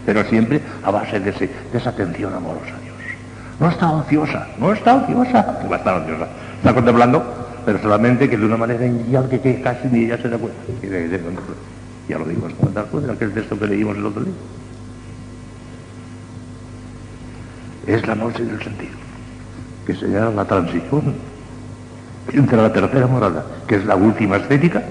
Pero 0.04 0.24
siempre 0.24 0.60
a 0.84 0.90
base 0.90 1.18
de, 1.18 1.50
esa 1.72 1.90
atención 1.90 2.32
amorosa 2.34 2.74
a 2.76 2.80
Dios. 2.80 2.94
No 3.58 3.68
está 3.68 3.90
ociosa, 3.90 4.46
no 4.58 4.72
está 4.72 4.94
ociosa, 4.94 5.58
que 5.60 5.68
va 5.68 5.76
a 5.76 5.78
estar 5.78 6.02
ociosa. 6.02 6.28
Está 6.58 6.74
contemplando, 6.74 7.24
pero 7.64 7.80
solamente 7.80 8.28
que 8.30 8.36
de 8.36 8.46
una 8.46 8.56
manera 8.56 8.86
inicial 8.86 9.28
que, 9.28 9.60
casi 9.60 9.88
ni 9.88 10.04
ella 10.04 10.18
se 10.18 10.28
da 10.28 10.38
cuenta. 10.38 10.58
Ya 12.08 12.18
lo 12.18 12.24
dimos 12.24 12.52
cuenta 12.54 12.84
de 12.84 13.12
aquel 13.12 13.32
texto 13.32 13.58
que 13.58 13.66
leímos 13.66 13.96
el 13.96 14.06
otro 14.06 14.22
día. 14.22 14.34
Es 17.86 18.06
la 18.06 18.14
noche 18.14 18.44
del 18.44 18.60
sentido, 18.62 18.94
que 19.86 19.94
señala 19.94 20.30
la 20.30 20.44
transición 20.44 21.14
entre 22.32 22.56
la 22.56 22.72
tercera 22.72 23.06
morada, 23.06 23.44
que 23.68 23.76
es 23.76 23.84
la 23.84 23.94
última 23.94 24.38
estética, 24.38 24.82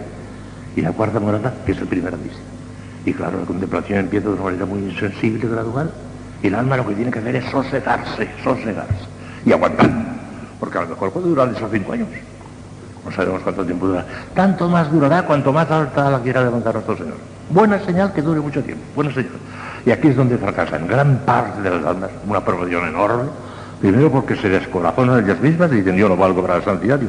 y 0.76 0.82
la 0.82 0.92
cuarta 0.92 1.20
morada, 1.20 1.54
que 1.66 1.74
es 1.74 1.78
el 1.80 1.88
primer 1.88 2.16
vista. 2.18 2.40
Y 3.06 3.14
claro, 3.14 3.40
la 3.40 3.46
contemplación 3.46 4.00
empieza 4.00 4.30
de 4.30 4.34
una 4.36 4.44
manera 4.44 4.66
muy 4.66 4.80
insensible, 4.80 5.48
gradual, 5.48 5.92
y 6.42 6.48
el 6.48 6.56
alma 6.56 6.78
lo 6.78 6.88
que 6.88 6.96
tiene 6.96 7.12
que 7.12 7.20
hacer 7.20 7.36
es 7.36 7.46
sosegarse, 7.46 8.30
sosegarse, 8.44 9.06
y 9.46 9.52
aguantar, 9.52 9.90
porque 10.60 10.78
a 10.78 10.82
lo 10.82 10.88
mejor 10.88 11.12
puede 11.12 11.28
durar 11.28 11.50
esos 11.56 11.70
cinco 11.72 11.92
años. 11.92 12.08
No 13.04 13.12
sabemos 13.12 13.42
cuánto 13.44 13.64
tiempo 13.64 13.88
dura. 13.88 14.06
Tanto 14.34 14.68
más 14.68 14.92
durará 14.92 15.24
cuanto 15.24 15.54
más 15.54 15.70
alta 15.70 16.10
la 16.10 16.20
quiera 16.22 16.44
levantar 16.44 16.74
nuestro 16.74 16.98
Señor. 16.98 17.18
Buena 17.50 17.80
señal 17.80 18.12
que 18.14 18.22
dure 18.24 18.40
mucho 18.40 18.64
tiempo. 18.64 18.84
Buena 18.96 19.14
señal. 19.14 19.34
Y 19.86 19.92
aquí 19.92 20.08
es 20.08 20.16
donde 20.16 20.38
fracasan 20.38 20.88
gran 20.88 21.20
parte 21.20 21.62
de 21.62 21.70
las 21.70 21.86
almas, 21.86 22.10
una 22.28 22.44
promoción 22.44 22.88
enorme. 22.88 23.30
Primero 23.80 24.10
porque 24.10 24.36
se 24.36 24.50
descorazonan 24.50 25.24
ellas 25.24 25.40
mismas 25.42 25.72
y 25.72 25.76
dicen 25.76 25.96
yo 25.98 26.10
no 26.10 26.16
valgo 26.16 26.42
para 26.42 26.58
la 26.58 26.64
santidad, 26.64 27.00
yo 27.00 27.08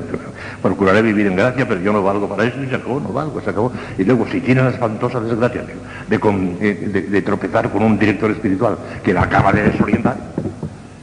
procuraré 0.61 1.01
vivir 1.01 1.29
en 1.29 1.37
gracia, 1.37 1.67
pero 1.67 1.81
yo 1.81 1.93
no 1.93 2.03
valgo 2.03 2.29
para 2.29 2.45
eso 2.45 2.61
y 2.61 2.67
se 2.69 2.75
acabó, 2.75 3.01
no 3.01 3.11
valgo, 3.11 3.41
se 3.41 3.51
acabó. 3.51 3.73
Y 3.97 4.05
luego 4.05 4.27
si 4.27 4.41
tienen 4.41 4.65
la 4.65 4.71
espantosa 4.71 5.21
desgracia 5.21 5.63
de, 5.63 7.03
de 7.03 7.23
tropezar 7.23 7.71
con 7.71 7.83
un 7.83 7.99
director 7.99 8.31
espiritual 8.31 8.77
que 9.03 9.15
la 9.15 9.23
acaba 9.23 9.53
de 9.53 9.71
desorientar, 9.71 10.17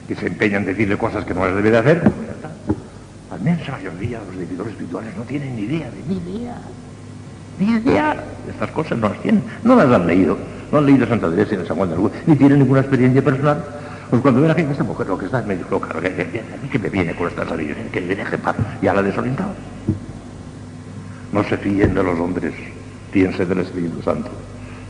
que 0.07 0.15
se 0.15 0.27
empeña 0.27 0.57
en 0.57 0.65
decirle 0.65 0.97
cosas 0.97 1.25
que 1.25 1.33
no 1.33 1.45
les 1.45 1.55
debe 1.55 1.71
de 1.71 1.77
hacer, 1.77 2.11
la 3.31 3.37
inmensa 3.37 3.71
mayoría 3.71 4.19
los 4.19 4.37
directores 4.37 4.73
espirituales 4.73 5.17
no 5.17 5.23
tienen 5.23 5.55
ni 5.55 5.61
idea, 5.63 5.89
de 5.89 6.03
ni 6.07 6.17
idea, 6.17 6.57
ni 7.57 7.71
idea 7.71 8.13
de 8.45 8.51
estas 8.51 8.69
cosas, 8.71 8.97
no 8.99 9.09
las 9.09 9.19
tienen, 9.21 9.41
no 9.63 9.75
las 9.75 9.89
han 9.89 10.05
leído, 10.05 10.37
no 10.73 10.79
han 10.79 10.87
leído 10.87 11.05
Santa 11.05 11.29
Teresa 11.29 11.55
ni 11.55 11.67
San 11.67 11.77
Juan 11.77 11.89
de 11.91 11.95
Luz, 11.95 12.11
ni 12.25 12.35
tienen 12.35 12.57
ninguna 12.57 12.79
experiencia 12.79 13.23
personal. 13.23 13.63
Pues 14.09 14.21
cuando 14.23 14.41
ven 14.41 14.49
a 14.49 14.55
gente, 14.55 14.71
esta 14.71 14.83
mujer 14.83 15.07
lo 15.07 15.17
que 15.19 15.25
está 15.25 15.39
es 15.39 15.45
medio 15.45 15.67
loca, 15.69 15.89
que, 15.99 16.43
que, 16.71 16.79
me 16.79 16.89
viene 16.89 17.13
con 17.15 17.27
estas 17.27 17.47
sabidurías, 17.47 17.91
que 17.91 18.01
me 18.01 18.15
deje 18.15 18.37
paz, 18.39 18.55
ya 18.81 18.91
la 18.91 19.03
desorientado. 19.03 19.51
No 21.31 21.43
se 21.43 21.57
fíen 21.57 21.93
de 21.93 22.03
los 22.03 22.19
hombres, 22.19 22.53
fíjense 23.11 23.45
del 23.45 23.59
Espíritu 23.59 24.01
Santo. 24.01 24.31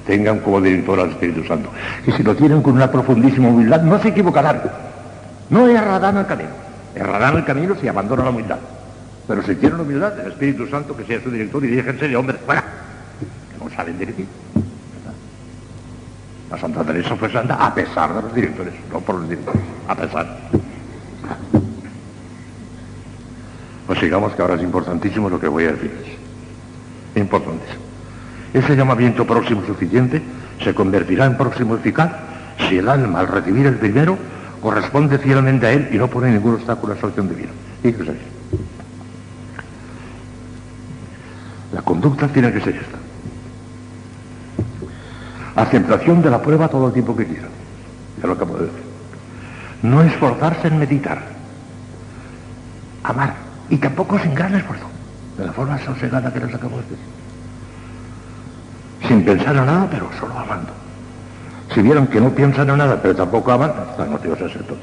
Tengan 0.07 0.39
como 0.39 0.61
director 0.61 1.01
al 1.01 1.10
Espíritu 1.10 1.43
Santo. 1.43 1.69
Y 2.07 2.11
si 2.14 2.23
lo 2.23 2.34
tienen 2.34 2.61
con 2.61 2.76
una 2.76 2.89
profundísima 2.89 3.49
humildad, 3.49 3.81
no 3.81 4.01
se 4.01 4.10
equivocarán. 4.10 4.61
No 5.49 5.68
errarán 5.68 6.15
el 6.15 6.26
camino. 6.26 6.49
Errarán 6.95 7.38
el 7.38 7.43
camino 7.43 7.76
si 7.80 7.89
abandonan 7.89 8.26
la 8.26 8.31
humildad. 8.31 8.60
Pero 9.27 9.43
si 9.43 9.55
tienen 9.55 9.81
humildad, 9.81 10.18
el 10.22 10.31
Espíritu 10.31 10.65
Santo 10.68 10.95
que 10.95 11.03
sea 11.03 11.22
su 11.22 11.30
director 11.30 11.64
y 11.65 11.68
déjense 11.68 12.07
de 12.07 12.15
hombres 12.15 12.39
fuera, 12.45 12.64
que 13.51 13.64
no 13.64 13.69
saben 13.69 13.99
dirigir. 13.99 14.43
La 16.53 16.59
Santa 16.59 16.84
Teresa 16.84 17.15
fue 17.15 17.31
santa 17.31 17.55
a 17.55 17.73
pesar 17.73 18.13
de 18.13 18.21
los 18.21 18.35
directores, 18.35 18.75
no 18.91 18.99
por 18.99 19.15
los 19.15 19.27
directores, 19.27 19.59
a 19.88 19.95
pesar. 19.95 20.38
Pues 23.88 23.97
sigamos 23.97 24.34
que 24.34 24.41
ahora 24.43 24.53
es 24.53 24.61
importantísimo 24.61 25.31
lo 25.31 25.39
que 25.39 25.47
voy 25.47 25.63
a 25.63 25.71
decirles. 25.71 26.15
Importantísimo. 27.15 27.81
Ese 28.53 28.75
llamamiento 28.75 29.25
próximo 29.25 29.65
suficiente 29.65 30.21
se 30.63 30.75
convertirá 30.75 31.25
en 31.25 31.38
próximo 31.38 31.75
eficaz 31.75 32.11
si 32.69 32.77
el 32.77 32.88
alma 32.88 33.21
al 33.21 33.30
recibir 33.30 33.65
el 33.65 33.77
primero 33.77 34.15
corresponde 34.61 35.17
fielmente 35.17 35.65
a 35.65 35.71
él 35.71 35.89
y 35.91 35.97
no 35.97 36.07
pone 36.07 36.30
ningún 36.30 36.53
obstáculo 36.53 36.93
a 36.93 36.97
su 36.97 37.07
acción 37.07 37.30
divina. 37.30 37.49
La 41.73 41.81
conducta 41.81 42.27
tiene 42.27 42.53
que 42.53 42.61
ser 42.61 42.75
esta. 42.75 43.02
Aceptación 45.55 46.21
de 46.21 46.30
la 46.30 46.41
prueba 46.41 46.67
todo 46.67 46.88
el 46.88 46.93
tiempo 46.93 47.15
que 47.15 47.25
quiera. 47.25 47.47
Ya 48.19 48.27
lo 48.27 48.34
acabo 48.34 48.57
de 48.57 48.65
decir. 48.65 48.84
No 49.84 50.01
esforzarse 50.01 50.67
en 50.67 50.80
meditar. 50.80 51.21
Amar. 53.03 53.34
Y 53.69 53.77
tampoco 53.77 54.17
sin 54.19 54.34
gran 54.34 54.55
esfuerzo. 54.55 54.85
De 55.38 55.45
la 55.45 55.51
forma 55.51 55.77
sosegada 55.80 56.31
que 56.34 56.39
les 56.39 56.53
acabo 56.53 56.77
de 56.77 56.84
decir. 56.84 56.97
Sin 59.07 59.23
pensar 59.23 59.55
en 59.55 59.65
nada, 59.65 59.88
pero 59.89 60.09
solo 60.19 60.38
amando. 60.38 60.71
Si 61.73 61.81
vieron 61.81 62.07
que 62.07 62.21
no 62.21 62.30
piensan 62.30 62.69
en 62.69 62.77
nada, 62.77 62.99
pero 63.01 63.15
tampoco 63.15 63.51
aman, 63.51 63.71
están 63.89 64.11
motivos 64.11 64.41
a 64.41 64.49
ser 64.49 64.63
todos. 64.63 64.80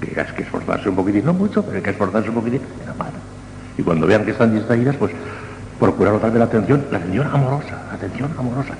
Que 0.00 0.20
hay 0.20 0.26
que 0.34 0.42
esforzarse 0.42 0.88
un 0.88 0.96
poquitín, 0.96 1.24
no 1.24 1.32
mucho, 1.32 1.62
pero 1.62 1.76
hay 1.76 1.82
que 1.82 1.90
esforzarse 1.90 2.28
un 2.28 2.34
poquitín 2.34 2.60
en 2.82 2.88
amar. 2.88 3.12
Y 3.78 3.82
cuando 3.82 4.06
vean 4.06 4.24
que 4.24 4.30
están 4.32 4.54
distraídas, 4.54 4.96
pues 4.96 5.12
procurar 5.78 6.14
otra 6.14 6.30
vez 6.30 6.38
la 6.38 6.46
atención, 6.46 6.84
la 6.90 6.98
atención 6.98 7.26
amorosa, 7.32 7.82
la 7.88 7.94
atención 7.94 8.30
amorosa, 8.38 8.74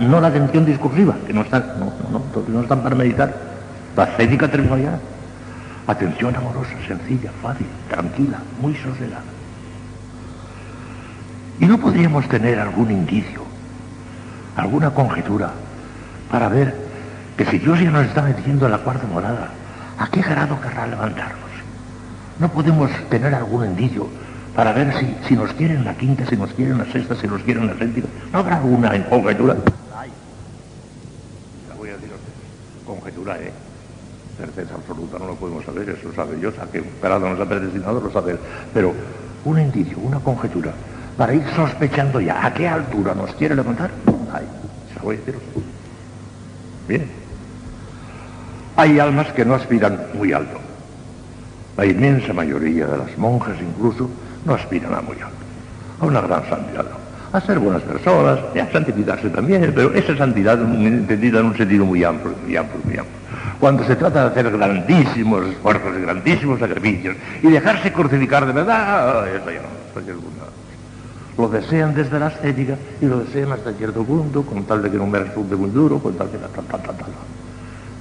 no 0.00 0.20
la 0.20 0.28
atención 0.28 0.64
discursiva, 0.64 1.14
que 1.26 1.32
no 1.32 1.42
están, 1.42 1.64
no, 1.78 1.92
no, 2.10 2.22
no 2.48 2.60
están 2.62 2.82
para 2.82 2.94
meditar. 2.94 3.34
La 3.96 4.04
estética 4.04 4.48
terminó 4.48 4.78
ya. 4.78 4.98
Atención 5.86 6.34
amorosa, 6.34 6.70
sencilla, 6.86 7.30
fácil, 7.42 7.66
tranquila, 7.88 8.38
muy 8.60 8.74
sosegada. 8.74 9.22
Y 11.58 11.66
no 11.66 11.78
podríamos 11.78 12.26
tener 12.28 12.58
algún 12.58 12.90
indicio, 12.90 13.42
alguna 14.56 14.90
conjetura, 14.90 15.50
para 16.30 16.48
ver 16.48 16.74
que 17.36 17.44
si 17.44 17.58
Dios 17.58 17.80
ya 17.80 17.90
nos 17.90 18.06
está 18.06 18.22
metiendo 18.22 18.66
en 18.66 18.72
la 18.72 18.78
cuarta 18.78 19.06
morada, 19.06 19.48
¿a 19.98 20.06
qué 20.08 20.22
grado 20.22 20.60
querrá 20.60 20.86
levantarnos? 20.86 21.50
No 22.38 22.48
podemos 22.48 22.90
tener 23.10 23.34
algún 23.34 23.66
indicio 23.66 24.08
para 24.54 24.72
ver 24.72 24.92
si, 24.98 25.16
si 25.28 25.34
nos 25.34 25.52
quieren 25.52 25.84
la 25.84 25.94
quinta, 25.94 26.26
si 26.26 26.36
nos 26.36 26.52
quieren 26.52 26.78
la 26.78 26.86
sexta, 26.86 27.14
si 27.14 27.26
nos 27.26 27.42
quieren 27.42 27.66
la 27.66 27.76
séptima. 27.76 28.06
¿No 28.32 28.40
habrá 28.40 28.56
alguna 28.56 28.90
conjetura? 29.08 29.56
Ay. 29.96 30.10
La 31.68 31.74
voy 31.76 31.90
a 31.90 31.92
decir 31.94 32.10
a 32.10 32.14
ustedes. 32.14 32.86
Conjetura, 32.86 33.38
¿eh? 33.38 33.52
Certeza 34.36 34.74
absoluta, 34.74 35.18
no 35.18 35.26
lo 35.26 35.34
podemos 35.34 35.64
saber, 35.64 35.90
eso 35.90 36.12
sabe 36.14 36.36
Dios, 36.36 36.54
a 36.58 36.66
qué 36.70 36.82
grado 37.02 37.28
nos 37.28 37.38
ha 37.40 37.44
predestinado, 37.46 38.00
lo 38.00 38.10
sabe. 38.10 38.38
Pero 38.72 38.94
un 39.44 39.58
indicio, 39.58 39.98
una 39.98 40.18
conjetura, 40.18 40.72
para 41.16 41.34
ir 41.34 41.44
sospechando 41.54 42.20
ya 42.20 42.44
a 42.44 42.54
qué 42.54 42.66
altura 42.66 43.14
nos 43.14 43.34
quiere 43.34 43.54
levantar, 43.54 43.90
ay, 44.32 44.44
se 44.94 45.00
voy 45.00 45.16
a 45.16 45.18
decir 45.18 45.34
a 45.34 45.38
ustedes. 45.38 45.66
Bien. 46.88 47.06
Hay 48.76 48.98
almas 48.98 49.30
que 49.32 49.44
no 49.44 49.54
aspiran 49.54 50.06
muy 50.14 50.32
alto. 50.32 50.58
La 51.76 51.84
inmensa 51.84 52.32
mayoría 52.32 52.86
de 52.86 52.96
las 52.96 53.18
monjas 53.18 53.56
incluso 53.60 54.08
no 54.44 54.54
aspiran 54.54 54.94
a 54.94 55.00
muy 55.00 55.16
alto, 55.16 55.44
a 56.00 56.06
una 56.06 56.20
gran 56.20 56.48
santidad, 56.48 56.86
a 57.32 57.40
ser 57.40 57.58
buenas 57.58 57.82
personas, 57.82 58.38
a 58.38 58.72
santificarse 58.72 59.30
también, 59.30 59.72
pero 59.74 59.92
esa 59.94 60.16
santidad 60.16 60.60
entendida 60.60 61.40
en 61.40 61.46
un 61.46 61.56
sentido 61.56 61.84
muy 61.84 62.02
amplio, 62.04 62.34
muy 62.44 62.56
amplio, 62.56 62.80
muy 62.84 62.96
amplio. 62.98 63.20
Cuando 63.60 63.84
se 63.84 63.94
trata 63.94 64.22
de 64.22 64.30
hacer 64.30 64.50
grandísimos 64.50 65.46
esfuerzos, 65.46 65.96
grandísimos 66.00 66.58
sacrificios 66.58 67.16
y 67.42 67.48
dejarse 67.48 67.92
crucificar 67.92 68.46
de 68.46 68.52
verdad, 68.52 69.28
eso 69.28 69.50
ya 69.50 69.60
no, 69.60 70.00
eso 70.00 70.06
ya 70.06 70.14
lo 71.40 71.48
desean 71.48 71.94
desde 71.94 72.18
la 72.18 72.28
estética 72.28 72.76
y 73.00 73.06
lo 73.06 73.20
desean 73.20 73.52
hasta 73.52 73.72
cierto 73.72 74.04
punto, 74.04 74.42
con 74.42 74.64
tal 74.64 74.82
de 74.82 74.90
que 74.90 74.98
no 74.98 75.06
me 75.06 75.20
resulte 75.20 75.56
muy 75.56 75.70
duro, 75.70 75.98
con 75.98 76.14
tal 76.14 76.30
de 76.30 76.38
que 76.38 76.44
tal, 76.44 76.64
tal, 76.66 76.82
tal, 76.82 76.96
tal. 76.96 77.08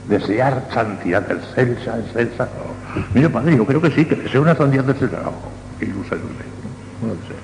Desear 0.10 0.68
santidad 0.74 1.32
excelsa, 1.32 2.00
excelsa. 2.00 2.46
No. 2.46 3.04
Mire, 3.14 3.30
padre, 3.30 3.56
yo 3.56 3.66
creo 3.66 3.82
que 3.82 3.92
sí, 3.92 4.06
que 4.06 4.16
deseo 4.16 4.42
una 4.42 4.56
santidad 4.56 4.90
excelsa. 4.90 5.18
No, 5.24 5.32
qué 5.80 5.86
ilusión 5.86 6.20
no, 6.22 7.08
no 7.08 7.14
deseo. 7.16 7.38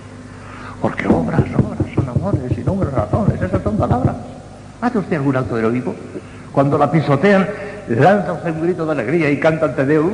Porque 0.81 1.07
obras, 1.07 1.41
obras, 1.57 1.95
son 1.95 2.09
amores 2.09 2.57
y 2.57 2.61
no 2.61 2.83
razones, 2.83 3.41
esas 3.41 3.63
son 3.63 3.77
palabras. 3.77 4.15
¿Hace 4.81 4.99
usted 4.99 5.17
algún 5.17 5.35
acto 5.35 5.57
heroico? 5.57 5.95
Cuando 6.51 6.77
la 6.77 6.91
pisotean, 6.91 7.47
lanza 7.89 8.33
usted 8.33 8.53
un 8.53 8.61
grito 8.61 8.85
de 8.85 8.91
alegría 8.91 9.29
y 9.31 9.39
canta 9.39 9.65
ante 9.65 9.85
Deus, 9.85 10.13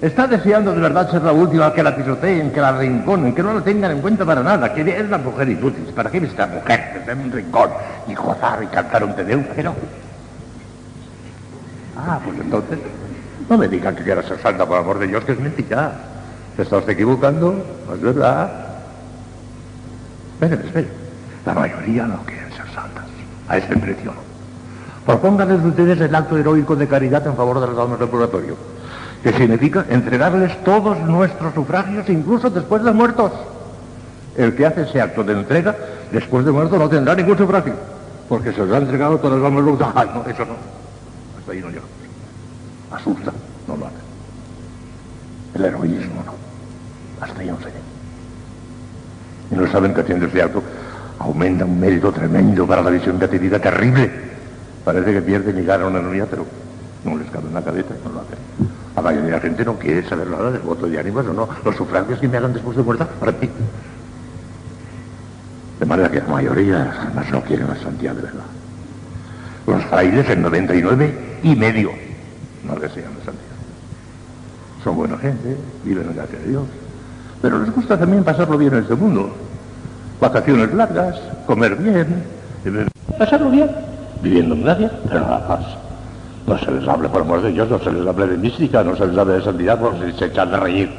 Está 0.00 0.28
deseando 0.28 0.72
de 0.72 0.80
verdad 0.80 1.10
ser 1.10 1.22
la 1.22 1.32
última 1.32 1.72
que 1.72 1.82
la 1.82 1.96
pisoteen, 1.96 2.52
que 2.52 2.60
la 2.60 2.78
rinconen, 2.78 3.34
que 3.34 3.42
no 3.42 3.52
la 3.52 3.60
tengan 3.62 3.90
en 3.90 4.00
cuenta 4.00 4.24
para 4.24 4.44
nada, 4.44 4.72
que 4.72 4.82
es 4.82 5.10
la 5.10 5.18
mujer 5.18 5.48
inútil. 5.48 5.92
¿Para 5.92 6.08
qué 6.08 6.18
esta 6.18 6.46
mujer 6.46 7.02
que 7.04 7.10
en 7.10 7.18
un 7.18 7.32
rincón 7.32 7.70
y 8.06 8.14
gozar 8.14 8.62
y 8.62 8.66
cantar 8.68 9.02
un 9.02 9.16
tedeo? 9.16 9.42
Que 9.56 9.62
no. 9.64 9.74
Ah, 11.96 12.20
pues 12.24 12.38
entonces, 12.38 12.78
no 13.50 13.58
me 13.58 13.66
digan 13.66 13.96
que 13.96 14.04
quiera 14.04 14.22
ser 14.22 14.38
santa, 14.38 14.64
por 14.64 14.78
amor 14.78 15.00
de 15.00 15.08
Dios, 15.08 15.24
que 15.24 15.32
es 15.32 15.40
mentira. 15.40 15.90
Se 16.58 16.62
está 16.62 16.78
usted 16.78 16.92
equivocando, 16.92 17.54
no 17.86 17.94
es 17.94 18.00
verdad. 18.02 18.50
Esperen, 20.34 20.66
esperen. 20.66 20.90
La 21.46 21.54
mayoría 21.54 22.04
no 22.04 22.18
quieren 22.26 22.50
ser 22.50 22.66
santas. 22.74 23.04
A 23.48 23.56
ese 23.58 23.76
precio 23.76 24.12
no. 24.12 24.28
Propónganles 25.06 25.64
ustedes 25.64 26.00
el 26.00 26.12
acto 26.12 26.36
heroico 26.36 26.74
de 26.74 26.86
caridad 26.86 27.24
en 27.26 27.36
favor 27.36 27.60
de 27.60 27.68
las 27.68 27.78
almas 27.78 27.98
del 28.00 28.08
purgatorio 28.08 28.56
que 29.22 29.32
significa 29.32 29.84
entregarles 29.88 30.62
todos 30.64 30.98
nuestros 31.00 31.54
sufragios, 31.54 32.08
incluso 32.08 32.50
después 32.50 32.82
de 32.82 32.92
muertos. 32.92 33.32
El 34.36 34.54
que 34.54 34.66
hace 34.66 34.82
ese 34.82 35.00
acto 35.00 35.24
de 35.24 35.32
entrega, 35.32 35.76
después 36.12 36.44
de 36.44 36.52
muerto, 36.52 36.76
no 36.78 36.88
tendrá 36.88 37.14
ningún 37.14 37.36
sufragio, 37.36 37.74
porque 38.28 38.52
se 38.52 38.62
os 38.62 38.72
ha 38.72 38.78
entregado 38.78 39.18
todas 39.18 39.40
las 39.40 39.52
almas 39.52 39.92
¡Ay, 39.94 40.10
no, 40.14 40.20
eso 40.28 40.44
no! 40.44 40.54
Hasta 41.38 41.52
ahí 41.52 41.60
no 41.60 41.68
llegamos. 41.68 41.90
Asusta, 42.92 43.32
no 43.66 43.76
lo 43.76 43.86
hace. 43.86 43.96
El 45.54 45.64
heroísmo 45.64 46.22
no. 46.24 46.37
Hasta 47.20 47.40
ahí 47.40 47.48
se 47.48 49.54
Y 49.54 49.58
no 49.58 49.70
saben 49.70 49.94
que 49.94 50.00
haciendo 50.00 50.26
ese 50.26 50.42
acto 50.42 50.62
aumenta 51.18 51.64
un 51.64 51.80
mérito 51.80 52.12
tremendo 52.12 52.66
para 52.66 52.82
la 52.82 52.90
visión 52.90 53.18
de 53.18 53.28
terrible. 53.28 54.10
Parece 54.84 55.12
que 55.12 55.22
pierden 55.22 55.58
y 55.58 55.64
ganan 55.64 55.88
una 55.88 56.00
unidad, 56.00 56.28
pero 56.30 56.46
no 57.04 57.16
les 57.16 57.28
cabe 57.30 57.48
en 57.48 57.54
la 57.54 57.62
cabeza 57.62 57.94
y 57.94 58.06
no 58.06 58.14
lo 58.14 58.20
hacen. 58.20 58.38
La 58.96 59.02
mayoría 59.02 59.26
de 59.26 59.32
la 59.32 59.40
gente 59.40 59.64
no 59.64 59.78
quiere 59.78 60.08
saber 60.08 60.28
nada 60.28 60.50
del 60.50 60.62
voto 60.62 60.86
de 60.86 60.98
ánimas 60.98 61.26
o 61.26 61.32
no. 61.32 61.48
Los 61.64 61.76
sufragios 61.76 62.18
que 62.18 62.28
me 62.28 62.36
hagan 62.36 62.52
después 62.52 62.76
de 62.76 62.82
muerta, 62.82 63.06
para 63.06 63.32
mí. 63.32 63.48
De 65.78 65.86
manera 65.86 66.10
que 66.10 66.20
la 66.20 66.26
mayoría 66.26 66.92
además 67.02 67.30
no 67.30 67.42
quieren 67.42 67.68
la 67.68 67.76
santidad 67.76 68.14
de 68.14 68.22
verdad. 68.22 68.44
Los 69.66 69.84
frailes, 69.84 70.28
el 70.30 70.42
99 70.42 71.38
y 71.42 71.54
medio, 71.54 71.90
no 72.64 72.74
desean 72.76 73.12
la 73.18 73.24
santidad. 73.24 73.48
Son 74.82 74.96
buena 74.96 75.18
gente, 75.18 75.56
viven 75.84 76.08
en 76.08 76.16
gracia 76.16 76.38
de 76.38 76.48
Dios. 76.48 76.64
Pero 77.40 77.58
les 77.60 77.72
gusta 77.72 77.98
también 77.98 78.24
pasarlo 78.24 78.58
bien 78.58 78.74
en 78.74 78.82
este 78.82 78.94
mundo. 78.94 79.30
Vacaciones 80.20 80.74
largas, 80.74 81.20
comer 81.46 81.76
bien, 81.76 82.24
pasarlo 83.16 83.50
bien, 83.50 83.70
viviendo 84.20 84.54
en 84.56 84.64
gracia, 84.64 84.90
pero 85.08 85.20
nada 85.20 85.46
más. 85.48 85.60
No 86.46 86.58
se 86.58 86.70
les 86.72 86.88
hable, 86.88 87.08
por 87.08 87.22
amor 87.22 87.42
de 87.42 87.52
Dios, 87.52 87.68
no 87.68 87.78
se 87.78 87.92
les 87.92 88.06
hable 88.06 88.26
de 88.26 88.36
mística, 88.38 88.82
no 88.82 88.96
se 88.96 89.06
les 89.06 89.16
hable 89.16 89.34
de 89.34 89.42
santidad, 89.42 89.78
porque 89.78 90.12
se 90.12 90.24
echan 90.24 90.50
de 90.50 90.56
reír. 90.56 90.90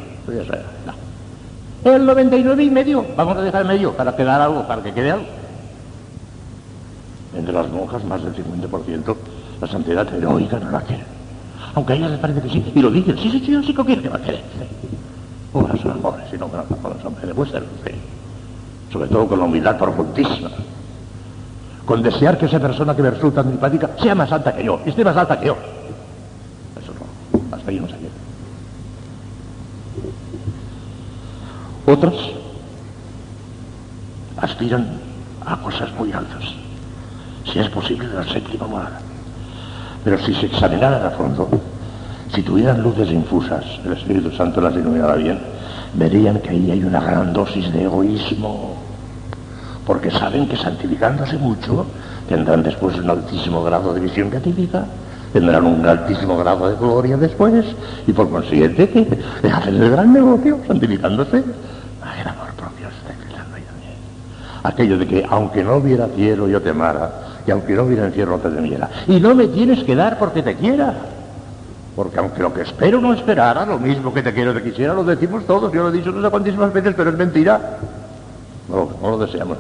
No. 0.86 1.92
El 1.92 2.06
99 2.06 2.64
y 2.64 2.70
medio, 2.70 3.06
vamos 3.18 3.38
a 3.38 3.42
dejar 3.42 3.66
medio 3.66 3.94
para 3.94 4.16
quedar 4.16 4.40
algo, 4.40 4.68
para 4.68 4.82
que 4.84 4.94
quede 4.94 5.12
algo. 5.12 5.26
Entre 7.36 7.54
las 7.54 7.70
monjas, 7.70 8.04
más 8.06 8.24
del 8.24 8.34
50%, 8.34 9.16
la 9.62 9.68
santidad 9.68 10.14
heroica 10.14 10.60
no 10.60 10.72
la 10.72 10.82
quieren. 10.82 11.06
Aunque 11.76 11.94
a 11.94 11.96
ellas 11.98 12.12
les 12.12 12.20
parece 12.20 12.42
que 12.42 12.50
sí, 12.50 12.72
y 12.74 12.82
lo 12.82 12.90
dicen, 12.92 13.18
sí, 13.18 13.30
sí, 13.30 13.44
sí, 13.46 13.64
sí 13.66 13.74
que 13.74 13.86
quiere 13.86 14.02
que 14.02 14.10
va 14.10 14.18
a 14.18 14.22
querer. 14.22 14.42
Unas 15.54 15.80
son 15.80 15.92
amores, 15.92 16.26
y 16.34 16.38
no 16.38 16.48
con 16.48 16.94
las 16.94 17.06
hombres, 17.06 17.28
demuestran 17.28 17.64
fe. 17.84 17.96
Sobre 18.92 19.10
todo 19.10 19.28
con 19.28 19.40
la 19.40 19.46
humildad 19.46 19.78
profundísima 19.78 20.50
con 21.90 22.04
desear 22.04 22.38
que 22.38 22.46
esa 22.46 22.60
persona 22.60 22.96
que 22.96 23.02
me 23.02 23.10
resulta 23.10 23.42
antipática 23.42 23.90
sea 24.00 24.14
más 24.14 24.32
alta 24.32 24.56
que 24.56 24.64
yo, 24.64 24.80
esté 24.86 25.04
más 25.04 25.18
alta 25.18 25.40
que 25.40 25.48
yo. 25.48 25.58
Eso 26.80 26.94
no, 26.94 27.56
hasta 27.56 27.72
ahí 27.72 27.80
no 27.80 27.88
se 27.88 27.94
llega. 27.94 28.14
Otros 31.88 32.32
aspiran 34.38 35.00
a 35.44 35.58
cosas 35.62 35.92
muy 35.98 36.14
altas, 36.14 36.44
si 37.52 37.58
es 37.58 37.68
posible 37.70 38.08
de 38.08 38.18
la 38.18 38.24
séptima 38.32 38.68
morada. 38.68 39.02
Pero 40.04 40.20
si 40.20 40.36
se 40.36 40.46
examinaran 40.46 41.04
a 41.04 41.10
fondo, 41.10 41.50
si 42.34 42.42
tuvieran 42.44 42.82
luces 42.82 43.10
infusas, 43.12 43.64
el 43.86 43.94
Espíritu 43.94 44.32
Santo 44.32 44.62
las 44.62 44.76
iluminara 44.76 45.16
bien, 45.16 45.40
verían 45.94 46.40
que 46.40 46.50
ahí 46.50 46.72
hay 46.72 46.84
una 46.84 47.00
gran 47.00 47.34
dosis 47.34 47.72
de 47.74 47.84
egoísmo 47.84 48.90
porque 49.90 50.12
saben 50.12 50.48
que 50.48 50.56
santificándose 50.56 51.36
mucho 51.40 51.84
tendrán 52.28 52.62
después 52.62 52.96
un 53.00 53.10
altísimo 53.10 53.64
grado 53.64 53.92
de 53.92 54.02
visión 54.02 54.30
beatífica, 54.30 54.86
tendrán 55.34 55.66
un 55.66 55.84
altísimo 55.84 56.38
grado 56.38 56.70
de 56.70 56.76
gloria 56.76 57.18
después, 57.18 57.66
y 58.06 58.14
por 58.14 58.30
consiguiente 58.30 58.88
que 58.88 59.50
hacen 59.50 59.82
el 59.82 59.90
gran 59.90 60.14
negocio, 60.14 60.60
santificándose. 60.68 61.38
el 61.38 62.28
amor 62.28 62.54
propio 62.56 62.88
está 62.88 63.14
explicando 63.14 63.56
ahí 63.56 63.64
también. 63.64 63.94
Aquello 64.62 65.00
de 65.00 65.08
que 65.08 65.26
aunque 65.28 65.64
no 65.64 65.78
hubiera 65.78 66.06
cielo 66.10 66.48
yo 66.48 66.62
te 66.62 66.70
amara, 66.70 67.12
y 67.48 67.50
aunque 67.50 67.74
no 67.74 67.86
hubiera 67.86 68.06
infierno 68.06 68.38
te 68.38 68.52
temiera. 68.52 68.92
Y 69.08 69.20
no 69.20 69.34
me 69.34 69.48
tienes 69.48 69.84
que 69.84 69.96
dar 69.96 70.20
porque 70.20 70.44
te 70.44 70.56
quiera. 70.56 70.94
Porque 72.00 72.18
aunque 72.18 72.42
lo 72.42 72.54
que 72.54 72.62
espero 72.62 73.02
no 73.02 73.14
esperara, 73.14 73.66
lo 73.66 73.78
mismo 73.78 74.14
que 74.14 74.24
te 74.24 74.34
quiero 74.34 74.54
te 74.54 74.64
quisiera, 74.64 74.94
lo 74.94 75.04
decimos 75.04 75.46
todos. 75.46 75.70
Yo 75.74 75.84
lo 75.84 75.90
he 75.90 75.92
dicho 75.92 76.14
no 76.14 76.22
sé 76.22 76.30
cuantísimas 76.30 76.72
veces, 76.72 76.94
pero 76.96 77.10
es 77.10 77.18
mentira. 77.18 77.60
No, 78.70 78.90
lo 79.02 79.18
deseamos 79.18 79.58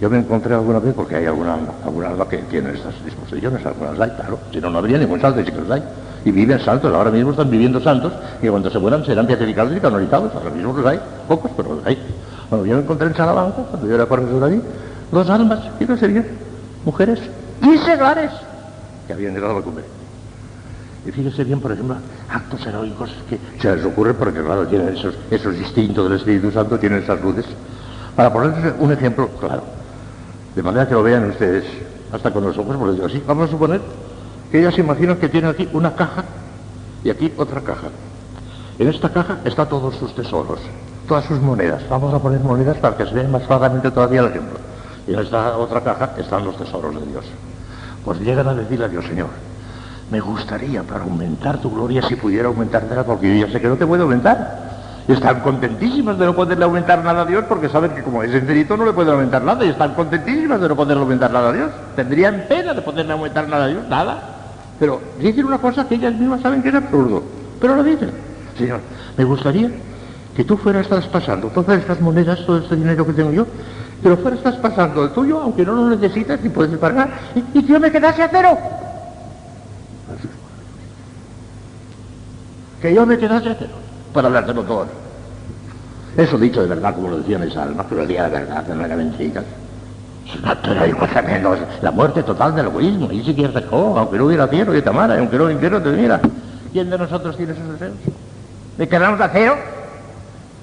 Yo 0.00 0.08
me 0.08 0.20
encontré 0.20 0.54
alguna 0.54 0.78
vez, 0.78 0.94
porque 0.94 1.16
hay 1.16 1.26
alguna, 1.26 1.58
alguna 1.84 2.08
alma 2.08 2.26
que 2.26 2.38
tiene 2.38 2.72
estas 2.72 2.94
disposiciones, 3.04 3.66
algunas 3.66 4.00
hay, 4.00 4.08
claro, 4.08 4.38
si 4.50 4.58
no, 4.58 4.70
no 4.70 4.78
habría 4.78 4.96
ningún 4.96 5.20
santo, 5.20 5.38
y 5.42 5.44
sí 5.44 5.52
que 5.52 5.60
los 5.60 5.70
hay. 5.70 5.82
Y 6.24 6.30
viven 6.30 6.58
santos, 6.60 6.94
ahora 6.94 7.10
mismo 7.10 7.32
están 7.32 7.50
viviendo 7.50 7.78
santos, 7.82 8.14
y 8.40 8.48
cuando 8.48 8.70
se 8.70 8.78
mueran 8.78 9.04
serán 9.04 9.26
beatificados 9.26 9.76
y 9.76 9.80
canonizados, 9.80 10.34
ahora 10.34 10.48
mismo 10.48 10.72
los 10.72 10.86
hay, 10.86 10.98
pocos, 11.28 11.50
pero 11.54 11.74
los 11.74 11.86
hay. 11.86 11.98
Bueno, 12.48 12.64
yo 12.64 12.76
me 12.76 12.82
encontré 12.84 13.08
en 13.08 13.14
Salamanca, 13.14 13.64
cuando 13.68 13.86
yo 13.86 13.96
era 13.96 14.06
profesor 14.06 14.44
allí, 14.44 14.62
dos 15.10 15.28
almas, 15.28 15.60
y 15.78 15.84
no 15.84 15.94
serían 15.94 16.24
mujeres 16.86 17.20
y 17.60 17.76
seglares, 17.84 18.30
que 19.06 19.12
habían 19.12 19.34
llegado 19.34 19.58
a 19.58 19.60
la. 19.60 20.01
Y 21.04 21.10
fíjese 21.10 21.44
bien, 21.44 21.60
por 21.60 21.72
ejemplo, 21.72 21.96
actos 22.30 22.64
heroicos 22.64 23.10
que 23.28 23.38
se 23.60 23.76
les 23.76 23.84
ocurren 23.84 24.14
porque, 24.14 24.40
claro, 24.42 24.66
tienen 24.66 24.96
esos, 24.96 25.14
esos 25.30 25.54
instintos 25.56 26.08
del 26.08 26.18
Espíritu 26.18 26.50
Santo, 26.52 26.78
tienen 26.78 27.02
esas 27.02 27.20
luces. 27.20 27.44
Para 28.14 28.32
ponerles 28.32 28.74
un 28.78 28.92
ejemplo 28.92 29.28
claro, 29.40 29.64
de 30.54 30.62
manera 30.62 30.86
que 30.86 30.94
lo 30.94 31.02
vean 31.02 31.30
ustedes 31.30 31.64
hasta 32.12 32.30
con 32.30 32.44
los 32.44 32.56
ojos, 32.56 32.76
por 32.76 32.88
decirlo 32.88 33.06
así, 33.06 33.22
vamos 33.26 33.48
a 33.48 33.50
suponer 33.50 33.80
que 34.50 34.60
ellas 34.60 34.78
imaginan 34.78 35.16
que 35.16 35.28
tienen 35.28 35.50
aquí 35.50 35.68
una 35.72 35.94
caja 35.94 36.24
y 37.02 37.10
aquí 37.10 37.32
otra 37.36 37.62
caja. 37.62 37.88
En 38.78 38.88
esta 38.88 39.08
caja 39.08 39.38
están 39.44 39.68
todos 39.68 39.96
sus 39.96 40.14
tesoros, 40.14 40.60
todas 41.08 41.24
sus 41.24 41.40
monedas. 41.40 41.82
Vamos 41.88 42.14
a 42.14 42.18
poner 42.20 42.40
monedas 42.40 42.76
para 42.76 42.96
que 42.96 43.06
se 43.06 43.14
vean 43.14 43.32
más 43.32 43.42
claramente 43.42 43.90
todavía 43.90 44.20
el 44.20 44.26
ejemplo. 44.26 44.58
Y 45.06 45.14
en 45.14 45.20
esta 45.20 45.56
otra 45.56 45.82
caja 45.82 46.14
están 46.18 46.44
los 46.44 46.56
tesoros 46.56 46.94
de 46.94 47.06
Dios. 47.06 47.24
Pues 48.04 48.20
llegan 48.20 48.46
a 48.46 48.54
decirle 48.54 48.84
a 48.84 48.88
Dios, 48.88 49.04
Señor, 49.06 49.28
me 50.12 50.20
gustaría 50.20 50.82
para 50.82 51.04
aumentar 51.04 51.56
tu 51.56 51.70
gloria 51.70 52.02
si 52.06 52.16
pudiera 52.16 52.48
aumentártela, 52.48 53.02
porque 53.02 53.38
yo 53.38 53.46
ya 53.46 53.52
sé 53.52 53.62
que 53.62 53.66
no 53.66 53.76
te 53.76 53.86
puede 53.86 54.02
aumentar. 54.02 54.70
Están 55.08 55.40
contentísimas 55.40 56.18
de 56.18 56.26
no 56.26 56.34
poderle 56.34 56.64
aumentar 56.66 57.02
nada 57.02 57.22
a 57.22 57.24
Dios 57.24 57.44
porque 57.48 57.70
saben 57.70 57.92
que 57.92 58.02
como 58.02 58.22
es 58.22 58.32
infinito 58.32 58.76
no 58.76 58.84
le 58.84 58.92
pueden 58.92 59.14
aumentar 59.14 59.42
nada 59.42 59.64
y 59.64 59.70
están 59.70 59.94
contentísimas 59.94 60.60
de 60.60 60.68
no 60.68 60.76
poderle 60.76 61.02
aumentar 61.02 61.32
nada 61.32 61.48
a 61.48 61.52
Dios. 61.54 61.70
Tendrían 61.96 62.44
pena 62.46 62.74
de 62.74 62.82
poderle 62.82 63.10
aumentar 63.10 63.48
nada 63.48 63.64
a 63.64 63.68
Dios, 63.68 63.88
nada. 63.88 64.22
Pero 64.78 65.00
dicen 65.18 65.46
una 65.46 65.56
cosa 65.56 65.88
que 65.88 65.94
ellas 65.94 66.12
mismas 66.12 66.42
saben 66.42 66.62
que 66.62 66.68
es 66.68 66.74
absurdo, 66.74 67.22
pero 67.58 67.74
lo 67.74 67.82
dicen. 67.82 68.10
Señor, 68.58 68.80
me 69.16 69.24
gustaría 69.24 69.70
que 70.36 70.44
tú 70.44 70.58
fueras 70.58 70.88
traspasando 70.88 71.48
todas 71.48 71.78
estas 71.78 72.02
monedas, 72.02 72.44
todo 72.44 72.58
este 72.58 72.76
dinero 72.76 73.06
que 73.06 73.14
tengo 73.14 73.32
yo, 73.32 73.46
que 74.02 74.10
lo 74.10 74.18
fueras 74.18 74.40
traspasando 74.40 75.04
el 75.04 75.10
tuyo, 75.12 75.40
aunque 75.40 75.64
no 75.64 75.72
lo 75.72 75.88
necesitas 75.88 76.38
ni 76.42 76.50
puedes 76.50 76.76
pagar, 76.76 77.08
y, 77.34 77.58
y 77.58 77.62
que 77.62 77.72
yo 77.72 77.80
me 77.80 77.90
quedase 77.90 78.22
a 78.22 78.28
cero. 78.28 78.58
Que 82.80 82.92
yo 82.92 83.06
me 83.06 83.16
quedase 83.16 83.50
a 83.50 83.54
cero 83.54 83.70
para 84.12 84.28
hablártelo 84.28 84.62
todo. 84.64 84.86
Eso 86.16 86.36
dicho 86.36 86.60
de 86.60 86.68
verdad, 86.68 86.94
como 86.94 87.08
lo 87.08 87.18
decían 87.18 87.42
esa 87.42 87.62
alma, 87.62 87.86
pero 87.88 88.02
el 88.02 88.08
día 88.08 88.24
de 88.24 88.30
verdad, 88.30 88.66
no 88.66 88.84
era 88.84 88.96
mentira. 88.96 89.42
menos 91.22 91.58
la 91.80 91.90
muerte 91.90 92.22
total 92.22 92.54
del 92.54 92.66
egoísmo. 92.66 93.10
Y 93.10 93.22
si 93.22 93.34
quieres, 93.34 93.64
oh, 93.70 93.98
aunque 93.98 94.18
no 94.18 94.26
hubiera 94.26 94.46
cielo, 94.48 94.76
y 94.76 94.82
te 94.82 94.88
amara, 94.88 95.18
aunque 95.18 95.38
no 95.38 95.50
infierno, 95.50 95.80
te 95.80 95.90
mira. 95.90 96.20
¿Quién 96.72 96.90
de 96.90 96.98
nosotros 96.98 97.36
tiene 97.36 97.52
esos 97.52 97.72
deseos? 97.72 97.96
¿De 98.76 98.88
quedarnos 98.88 99.20
a 99.20 99.28
cero? 99.28 99.56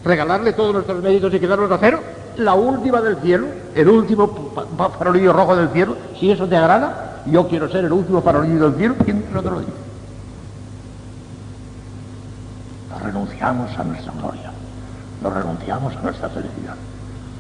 ¿Regalarle 0.04 0.54
todos 0.54 0.74
nuestros 0.74 1.02
méritos 1.02 1.34
y 1.34 1.40
quedarnos 1.40 1.72
a 1.72 1.78
cero? 1.78 2.00
La 2.38 2.54
última 2.54 3.02
del 3.02 3.18
cielo, 3.18 3.48
el 3.76 3.90
último 3.90 4.54
farolillo 4.98 5.34
rojo 5.34 5.56
del 5.56 5.70
cielo, 5.70 5.98
si 6.20 6.32
eso 6.32 6.48
te 6.48 6.56
agrada, 6.56 7.09
yo 7.30 7.48
quiero 7.48 7.70
ser 7.70 7.86
el 7.86 7.92
último 7.92 8.22
farolillo 8.22 8.70
del 8.70 8.80
cielo, 8.80 8.96
¿quién 9.04 9.22
de 9.22 9.28
nosotros 9.30 9.54
lo 9.54 9.60
dice? 9.60 9.90
renunciamos 13.10 13.78
a 13.78 13.84
nuestra 13.84 14.14
gloria, 14.14 14.52
no 15.22 15.30
renunciamos 15.30 15.96
a 15.96 16.02
nuestra 16.02 16.30
felicidad, 16.30 16.76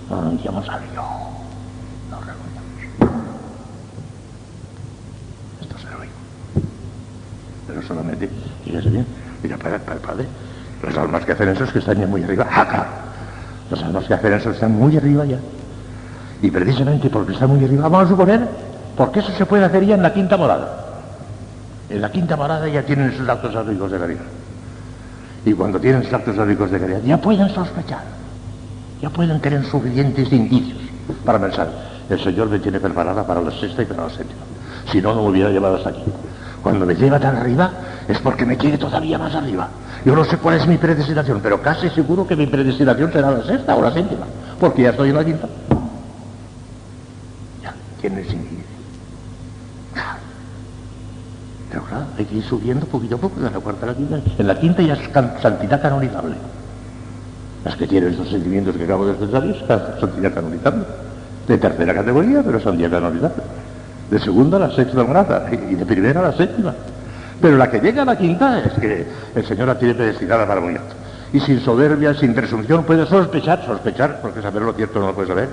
no 0.09 0.21
renunciamos 0.21 0.67
al 0.69 0.81
yo, 0.95 1.03
no 2.09 2.19
renunciamos. 2.19 3.19
Esto 5.61 5.75
es 5.77 5.85
heroico. 5.85 6.13
Pero 7.67 7.81
solamente, 7.83 8.29
fíjese 8.63 8.89
bien, 8.89 9.05
mira, 9.43 9.57
para, 9.57 9.79
para, 9.79 9.99
padre, 9.99 10.25
las 10.83 10.97
almas 10.97 11.26
que 11.26 11.34
hacen 11.34 11.49
eso 11.49 11.65
es 11.65 11.71
que 11.71 11.79
están 11.79 11.99
ya 11.99 12.07
muy 12.07 12.23
arriba. 12.23 12.47
¡Ah, 12.49 12.68
claro! 12.68 12.89
Las 13.69 13.84
almas 13.84 14.05
que 14.05 14.13
hacen 14.13 14.34
eso 14.34 14.51
están 14.51 14.71
muy 14.71 14.97
arriba 14.97 15.26
ya. 15.26 15.39
Y 16.41 16.49
precisamente 16.49 17.09
porque 17.09 17.34
están 17.34 17.49
muy 17.49 17.63
arriba, 17.63 17.84
vamos 17.84 18.05
a 18.05 18.09
suponer, 18.09 18.47
porque 18.99 19.21
eso 19.21 19.31
se 19.31 19.45
puede 19.45 19.63
hacer 19.63 19.86
ya 19.86 19.95
en 19.95 20.03
la 20.03 20.11
quinta 20.11 20.36
morada. 20.36 20.68
En 21.89 22.02
la 22.02 22.11
quinta 22.11 22.36
morada 22.36 22.68
ya 22.68 22.84
tienen 22.84 23.11
esos 23.11 23.29
actos 23.29 23.55
heroicos 23.55 23.89
de 23.91 23.97
caridad. 23.97 24.26
Y 25.45 25.53
cuando 25.53 25.79
tienen 25.79 26.03
actos 26.13 26.36
ricos 26.36 26.69
de 26.69 26.81
caridad, 26.81 26.99
ya 27.05 27.15
pueden 27.15 27.47
sospechar, 27.47 28.02
ya 29.02 29.10
pueden 29.10 29.39
tener 29.39 29.63
suficientes 29.63 30.29
indicios 30.34 30.79
para 31.23 31.39
pensar, 31.39 31.69
el 32.10 32.19
Señor 32.19 32.49
me 32.49 32.60
tiene 32.60 32.78
preparada 32.81 33.26
para 33.26 33.41
la 33.41 33.52
sexta 33.52 33.84
y 33.84 33.86
para 33.86 34.03
la 34.03 34.10
séptima. 34.10 34.41
Si 34.91 35.02
no, 35.02 35.15
no 35.15 35.23
me 35.23 35.29
hubiera 35.29 35.49
llevado 35.49 35.78
hasta 35.78 35.91
aquí. 35.91 36.03
Cuando 36.61 36.86
me 36.86 36.94
lleva 36.94 37.21
tan 37.21 37.37
arriba 37.37 37.71
es 38.05 38.19
porque 38.19 38.45
me 38.45 38.57
quiere 38.57 38.78
todavía 38.78 39.18
más 39.18 39.34
arriba. 39.34 39.69
Yo 40.03 40.13
no 40.13 40.26
sé 40.26 40.36
cuál 40.39 40.57
es 40.57 40.68
mi 40.68 40.78
predestinación, 40.78 41.39
pero 41.41 41.61
casi 41.61 41.89
seguro 41.91 42.28
que 42.28 42.36
mi 42.36 42.47
predestinación 42.47 43.13
será 43.13 43.31
la 43.31 43.45
sexta 43.45 43.78
o 43.78 43.81
la 43.81 43.94
séptima, 43.94 44.26
porque 44.60 44.81
ya 44.81 44.89
estoy 44.89 45.07
en 45.07 45.15
la 45.15 45.23
quinta. 45.23 45.47
Ya, 47.63 47.73
tiene 48.02 48.23
indicios. 48.23 48.59
Pero 51.70 51.84
claro, 51.84 52.06
hay 52.18 52.26
que 52.26 52.36
ir 52.38 52.44
subiendo 52.44 52.86
poquito 52.88 53.15
a 53.15 53.20
poco 53.20 53.39
de 53.39 53.52
la 53.52 53.60
cuarta 53.60 53.86
la 53.86 53.94
quinta. 53.94 54.20
En 54.38 54.48
la 54.48 54.60
quinta 54.60 54.81
ya 54.81 54.94
es 54.94 55.10
santidad 55.41 55.81
canonizable. 55.81 56.36
Las 57.64 57.76
que 57.76 57.88
tienen 57.88 58.12
estos 58.12 58.30
sentimientos 58.30 58.76
que 58.76 58.84
acabo 58.84 59.06
de 59.06 59.12
expresar 59.12 59.46
es 59.46 59.57
santidad 59.99 60.34
canonizable. 60.34 60.84
De 61.48 61.57
tercera 61.57 61.94
categoría, 61.94 62.41
pero 62.44 62.60
santidad 62.60 62.89
canonizable. 62.89 63.44
De 64.10 64.20
segunda 64.20 64.57
a 64.57 64.62
la 64.62 64.72
sexta 64.72 65.04
grata 65.04 65.46
y 65.52 65.76
de 65.76 65.86
primera 65.86 66.22
a 66.22 66.23
la 66.23 66.34
séptima. 66.34 66.73
Pero 67.39 67.57
la 67.57 67.70
que 67.70 67.80
llega 67.80 68.02
a 68.02 68.06
la 68.06 68.18
quinta 68.18 68.60
es 68.60 68.73
que 68.73 69.07
el 69.36 69.46
Señor 69.46 69.68
la 69.68 69.78
tiene 69.78 69.94
predestinada 69.94 70.48
para 70.48 70.62
muy 70.62 70.76
alto. 70.76 70.96
Y 71.31 71.39
sin 71.39 71.60
soberbia, 71.60 72.15
sin 72.15 72.34
presunción, 72.34 72.84
puede 72.84 73.06
sospechar, 73.06 73.64
sospechar, 73.64 74.20
porque 74.22 74.41
saber 74.41 74.64
lo 74.64 74.73
cierto 74.73 74.99
no 74.99 75.07
lo 75.07 75.14
puede 75.14 75.28
saber, 75.28 75.48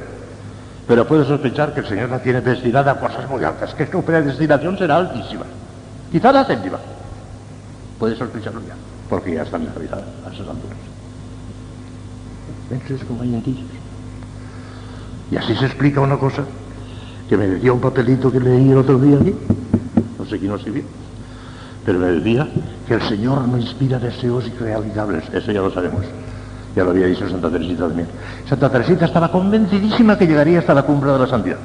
pero 0.89 1.07
puede 1.07 1.27
sospechar 1.27 1.75
que 1.75 1.81
el 1.81 1.87
Señor 1.87 2.09
la 2.09 2.19
tiene 2.21 2.41
predestinada 2.41 2.93
a 2.93 2.99
cosas 2.99 3.29
muy 3.29 3.45
altas, 3.45 3.75
que 3.75 3.87
su 3.87 4.03
predestinación 4.03 4.79
será 4.79 4.97
altísima. 4.97 5.45
Quizá 6.17 6.33
la 6.33 6.47
séptima. 6.47 6.79
Puede 7.99 8.17
sospecharlo 8.17 8.63
ya, 8.67 8.75
porque 9.11 9.35
ya 9.35 9.43
está 9.43 9.59
vida 9.59 10.03
a 10.25 10.33
esas 10.33 10.49
alturas. 10.49 10.79
¿Ves 12.71 13.05
como 13.05 13.21
hay 13.21 13.35
indicios? 13.35 13.69
Y 15.31 15.37
así 15.37 15.55
se 15.57 15.67
explica 15.67 16.01
una 16.01 16.17
cosa 16.17 16.43
que 17.29 17.37
me 17.37 17.47
decía 17.47 17.71
un 17.71 17.83
papelito 17.83 18.33
que 18.33 18.41
leí 18.41 18.71
el 18.71 18.79
otro 18.79 18.99
día 18.99 19.19
aquí, 19.21 19.35
no 20.19 20.25
sé 20.25 20.39
quién 20.39 20.53
lo 20.53 20.57
escribió, 20.57 20.85
pero 21.85 21.99
me 21.99 22.07
decía 22.07 22.49
que 22.89 22.95
el 22.95 23.03
Señor 23.03 23.47
no 23.47 23.59
inspira 23.59 23.99
deseos 23.99 24.47
irrealizables, 24.47 25.25
eso 25.35 25.53
ya 25.53 25.61
lo 25.61 25.71
sabemos, 25.71 26.03
ya 26.75 26.83
lo 26.83 26.93
había 26.93 27.09
dicho 27.09 27.29
Santa 27.29 27.51
Teresita 27.51 27.89
también. 27.89 28.09
Santa 28.49 28.71
Teresita 28.71 29.05
estaba 29.05 29.31
convencidísima 29.31 30.17
que 30.17 30.27
llegaría 30.27 30.61
hasta 30.61 30.73
la 30.73 30.85
cumbre 30.85 31.13
de 31.13 31.19
la 31.19 31.27
santidad 31.27 31.59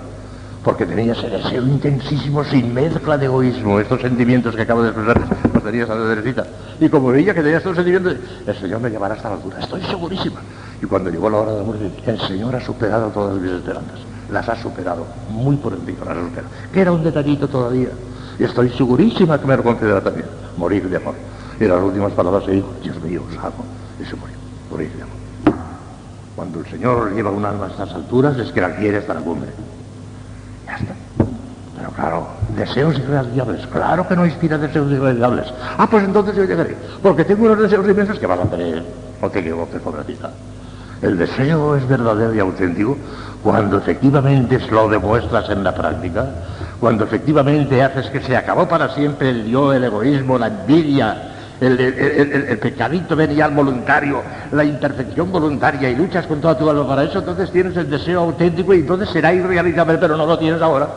porque 0.64 0.86
tenía 0.86 1.14
ese 1.14 1.28
deseo 1.28 1.64
intensísimo, 1.64 2.44
sin 2.44 2.74
mezcla 2.74 3.18
de 3.18 3.26
egoísmo, 3.26 3.80
estos 3.80 4.02
sentimientos 4.02 4.56
que 4.56 4.62
acabo 4.62 4.84
de 4.84 4.90
expresar, 4.90 5.22
los 5.54 5.64
tenía 5.64 5.84
esa 5.84 5.96
derecita. 5.96 6.46
Y 6.80 6.88
como 6.88 7.08
veía 7.10 7.34
que 7.34 7.42
tenía 7.42 7.58
estos 7.58 7.76
sentimientos, 7.76 8.16
el 8.46 8.56
Señor 8.56 8.80
me 8.80 8.90
llevará 8.90 9.16
hasta 9.16 9.30
la 9.30 9.36
altura, 9.36 9.60
estoy 9.60 9.82
segurísima. 9.82 10.40
Y 10.82 10.86
cuando 10.86 11.10
llegó 11.10 11.30
la 11.30 11.38
hora 11.38 11.52
de 11.54 11.58
la 11.60 11.64
muerte, 11.64 11.92
el 12.06 12.20
Señor 12.22 12.56
ha 12.56 12.62
superado 12.62 13.10
todas 13.10 13.40
mis 13.40 13.52
esperanzas, 13.52 14.00
las 14.32 14.50
ha 14.50 14.56
superado, 14.56 15.06
muy 15.30 15.56
por 15.56 15.74
encima 15.74 16.06
las 16.06 16.18
ha 16.18 16.22
superado. 16.22 16.50
Que 16.72 16.82
era 16.82 16.92
un 16.92 17.04
detallito 17.04 17.48
todavía, 17.48 17.90
y 18.38 18.44
estoy 18.44 18.70
segurísima 18.70 19.40
que 19.40 19.48
me 19.48 19.58
lo 19.58 19.64
concederá 19.64 20.02
también, 20.02 20.28
morir 20.58 20.88
de 20.88 20.98
amor. 20.98 21.16
Y 21.60 21.66
las 21.66 21.82
últimas 21.82 22.12
palabras 22.14 22.44
que 22.44 22.52
dijo, 22.52 22.70
Dios 22.84 23.02
mío, 23.02 23.24
os 23.28 23.38
amo, 23.38 23.66
y 24.00 24.06
se 24.06 24.16
murió, 24.16 24.36
morir 24.70 24.92
de 24.94 25.02
amor. 25.02 25.16
Cuando 26.36 26.60
el 26.60 26.66
Señor 26.68 27.14
lleva 27.14 27.32
un 27.32 27.46
alma 27.46 27.66
a 27.66 27.70
estas 27.70 27.94
alturas, 27.94 28.38
es 28.38 28.52
que 28.52 28.62
la 28.62 28.76
quiere 28.76 28.98
hasta 28.98 29.16
la 29.16 29.22
cumbre. 29.22 29.50
Pero 31.78 31.92
claro, 31.92 32.28
deseos 32.56 32.98
irrealizables. 32.98 33.66
Claro 33.68 34.08
que 34.08 34.16
no 34.16 34.26
inspira 34.26 34.58
deseos 34.58 34.92
irrealizables. 34.92 35.54
Ah, 35.78 35.88
pues 35.90 36.04
entonces 36.04 36.36
yo 36.36 36.44
llegaré. 36.44 36.76
Porque 37.02 37.26
tengo 37.26 37.46
unos 37.46 37.60
deseos 37.60 37.88
inmensos 37.88 38.20
que 38.20 38.28
van 38.28 38.40
a 38.40 38.44
tener. 38.44 38.84
No 39.22 39.30
te 39.30 39.40
equivoques. 39.40 39.82
El 41.02 41.18
deseo 41.18 41.76
es 41.76 41.88
verdadero 41.88 42.34
y 42.36 42.40
auténtico 42.40 42.98
cuando 43.44 43.78
efectivamente 43.78 44.60
lo 44.70 44.88
demuestras 44.88 45.50
en 45.50 45.64
la 45.64 45.74
práctica, 45.74 46.26
cuando 46.80 47.06
efectivamente 47.06 47.82
haces 47.82 48.10
que 48.12 48.22
se 48.22 48.38
acabó 48.38 48.68
para 48.68 48.90
siempre 48.90 49.30
el 49.30 49.46
yo, 49.48 49.74
el 49.74 49.84
egoísmo, 49.84 50.38
la 50.38 50.48
envidia, 50.48 51.31
el, 51.62 51.80
el, 51.80 52.58
pecadito 52.58 53.16
venial 53.16 53.52
voluntario, 53.54 54.22
la 54.52 54.64
imperfección 54.64 55.32
voluntaria 55.32 55.92
y 55.92 55.96
luchas 55.96 56.26
con 56.26 56.42
toda 56.42 56.58
tu 56.58 56.68
alma 56.68 56.88
para 56.88 57.04
eso, 57.04 57.20
entonces 57.20 57.52
tienes 57.52 57.78
el 57.78 57.88
deseo 57.88 58.22
auténtico 58.22 58.74
y 58.74 58.80
entonces 58.80 59.10
será 59.10 59.32
irrealizable, 59.32 60.00
pero 60.00 60.18
no 60.18 60.26
lo 60.26 60.40
tienes 60.40 60.60
ahora. 60.60 60.88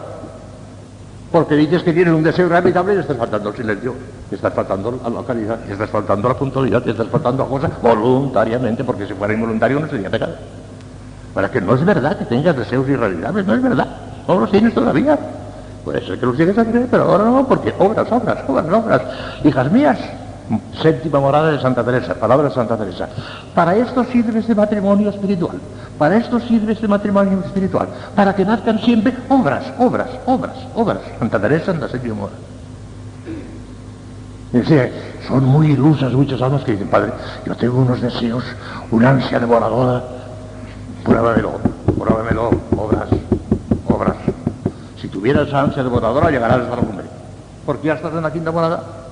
Porque 1.31 1.55
dices 1.55 1.83
que 1.83 1.93
tienes 1.93 2.15
un 2.15 2.23
deseo 2.23 2.47
irrealizable 2.47 2.95
y 2.95 2.99
estás 2.99 3.17
faltando 3.17 3.51
el 3.51 3.57
silencio, 3.57 3.95
estás 4.31 4.55
faltando 4.55 4.99
la 5.03 5.11
localidad, 5.11 5.59
y 5.69 5.73
estás 5.73 5.91
faltando 5.91 6.29
la 6.29 6.35
puntualidad, 6.35 6.89
estás 6.89 7.09
faltando 7.09 7.43
a 7.43 7.49
cosas 7.49 7.71
voluntariamente, 7.83 8.85
porque 8.85 9.07
si 9.07 9.13
fuera 9.13 9.35
involuntario 9.35 9.81
no 9.81 9.89
sería 9.89 10.09
pecado. 10.09 10.35
Para 11.35 11.51
que 11.51 11.61
no 11.61 11.75
es 11.75 11.85
verdad 11.85 12.17
que 12.17 12.25
tengas 12.25 12.57
deseos 12.57 12.89
irrealizables, 12.89 13.45
no 13.45 13.55
es 13.55 13.63
verdad. 13.63 13.89
No 14.27 14.41
los 14.41 14.51
tienes 14.51 14.73
todavía. 14.73 15.19
Puede 15.85 16.07
ser 16.07 16.19
que 16.19 16.25
los 16.25 16.37
tienes 16.37 16.57
a 16.57 16.65
creer, 16.65 16.87
pero 16.91 17.03
ahora 17.03 17.25
no, 17.25 17.47
porque 17.47 17.75
obras, 17.79 18.11
obras, 18.11 18.39
obras, 18.49 18.73
obras. 18.73 19.03
Hijas 19.45 19.71
mías, 19.71 19.99
séptima 20.83 21.21
morada 21.21 21.51
de 21.51 21.61
Santa 21.61 21.85
Teresa, 21.85 22.15
palabra 22.15 22.49
de 22.49 22.55
Santa 22.55 22.77
Teresa. 22.77 23.09
Para 23.55 23.77
esto 23.77 24.05
sirve 24.05 24.41
este 24.41 24.55
matrimonio 24.55 25.11
espiritual. 25.11 25.59
Para 25.99 26.17
esto 26.17 26.41
sirve 26.41 26.73
este 26.73 26.89
matrimonio 26.89 27.41
espiritual. 27.41 27.89
Para 28.15 28.35
que 28.35 28.45
nazcan 28.45 28.79
siempre 28.81 29.15
obras, 29.29 29.65
obras, 29.79 30.09
obras, 30.27 30.57
obras. 30.75 30.99
Santa 31.19 31.41
Teresa 31.41 31.71
en 31.71 31.81
la 31.81 31.89
séptima 31.89 32.15
morada. 32.15 32.39
son 35.29 35.45
muy 35.45 35.73
ilusas 35.73 36.13
muchas 36.13 36.41
almas 36.43 36.63
que 36.65 36.73
dicen, 36.73 36.89
Padre, 36.89 37.13
yo 37.47 37.55
tengo 37.57 37.79
unos 37.79 38.01
deseos, 38.01 38.45
una 38.91 39.11
ansia 39.11 39.41
devoradora 39.41 40.03
Pruébamelo, 41.05 41.61
pruébamelo, 41.99 42.51
obras, 42.79 43.09
obras. 43.87 44.17
Si 44.99 45.09
tuvieras 45.09 45.53
ansia 45.53 45.83
devoradora, 45.83 46.31
llegarás 46.31 46.61
hasta 46.61 46.77
la 46.77 46.83
cumbre. 46.83 47.05
Porque 47.67 47.89
ya 47.89 47.95
estás 47.95 48.15
en 48.15 48.23
la 48.23 48.33
quinta 48.33 48.51
morada. 48.51 49.04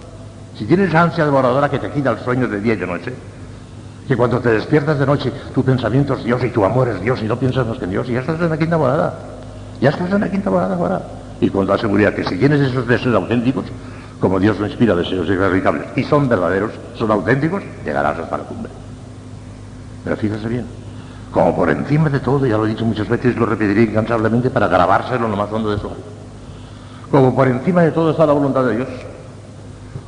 Si 0.57 0.65
tienes 0.67 0.95
ansia 0.95 1.25
devoradora 1.25 1.69
que 1.71 1.79
te 1.79 1.91
quita 1.91 2.11
el 2.11 2.19
sueño 2.19 2.49
de 2.49 2.61
día 2.61 2.75
y 2.75 2.77
de 2.77 2.87
noche, 2.87 3.13
que 4.07 4.17
cuando 4.17 4.41
te 4.41 4.51
despiertas 4.51 4.99
de 4.99 5.07
noche 5.07 5.33
tu 5.55 5.65
pensamiento 5.65 6.15
es 6.15 6.25
Dios 6.25 6.43
y 6.45 6.51
tu 6.51 6.65
amor 6.65 6.89
es 6.89 7.01
Dios 7.01 7.23
y 7.23 7.27
no 7.27 7.39
piensas 7.39 7.67
más 7.67 7.79
que 7.79 7.85
en 7.85 7.91
Dios, 7.91 8.09
y 8.09 8.13
ya 8.13 8.21
estás 8.21 8.41
en 8.41 8.51
la 8.51 8.59
quinta 8.59 8.77
morada. 8.77 9.15
Ya 9.81 9.91
estás 9.91 10.11
en 10.11 10.21
la 10.21 10.31
quinta 10.31 10.51
morada 10.51 10.75
ahora. 10.75 11.03
Y 11.41 11.51
con 11.51 11.67
la 11.67 11.79
seguridad 11.79 12.15
que 12.15 12.25
si 12.25 12.37
tienes 12.37 12.61
esos 12.61 12.87
deseos 12.87 13.15
auténticos, 13.15 13.65
como 14.21 14.39
Dios 14.39 14.59
lo 14.61 14.67
inspira 14.67 14.95
deseos 14.95 15.29
irrealizables, 15.29 15.87
y 15.97 16.05
son 16.05 16.29
verdaderos, 16.29 16.71
son 16.95 17.11
auténticos, 17.11 17.63
llegarás 17.85 18.19
hasta 18.19 18.39
la 18.39 18.45
cumbre. 18.45 18.71
Pero 20.05 20.17
fíjese 20.17 20.49
bien 20.49 20.83
como 21.33 21.57
por 21.57 21.71
encima 21.71 22.11
de 22.11 22.21
todo, 22.21 22.47
ya 22.47 22.59
lo 22.59 22.67
he 22.67 22.69
dicho 22.69 22.85
muchas 22.85 23.09
veces 23.09 23.35
y 23.35 23.39
lo 23.39 23.47
repetiré 23.47 23.83
incansablemente 23.83 24.51
para 24.51 24.69
grabárselo 24.69 25.29
lo 25.29 25.37
más 25.37 25.51
hondo 25.51 25.71
de 25.71 25.79
su 25.79 25.87
alma. 25.87 25.99
Como 27.11 27.35
por 27.35 27.49
encima 27.49 27.83
de 27.83 27.91
todo 27.91 28.11
está 28.11 28.27
la 28.27 28.35
voluntad 28.35 28.65
de 28.65 28.77
Dios. 28.77 28.89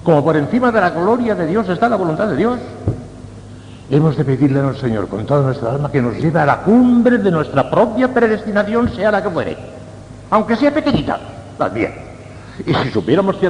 Como 0.04 0.22
por 0.22 0.36
encima 0.36 0.70
de 0.70 0.80
la 0.82 0.90
gloria 0.90 1.34
de 1.34 1.46
Dios 1.46 1.66
está 1.68 1.88
la 1.88 1.96
voluntad 1.96 2.28
de 2.28 2.36
Dios. 2.36 2.58
Hemos 3.90 4.16
de 4.16 4.24
pedirle 4.24 4.60
al 4.60 4.76
Señor 4.76 5.08
con 5.08 5.24
toda 5.24 5.42
nuestra 5.42 5.72
alma 5.72 5.90
que 5.90 6.02
nos 6.02 6.16
lleve 6.18 6.38
a 6.40 6.46
la 6.46 6.58
cumbre 6.58 7.16
de 7.16 7.30
nuestra 7.30 7.70
propia 7.70 8.12
predestinación, 8.12 8.94
sea 8.94 9.10
la 9.10 9.22
que 9.22 9.30
fuere. 9.30 9.56
Aunque 10.30 10.56
sea 10.56 10.72
pequeñita, 10.72 11.18
también. 11.56 11.94
Y 12.66 12.74
si 12.74 12.90
supiéramos 12.90 13.38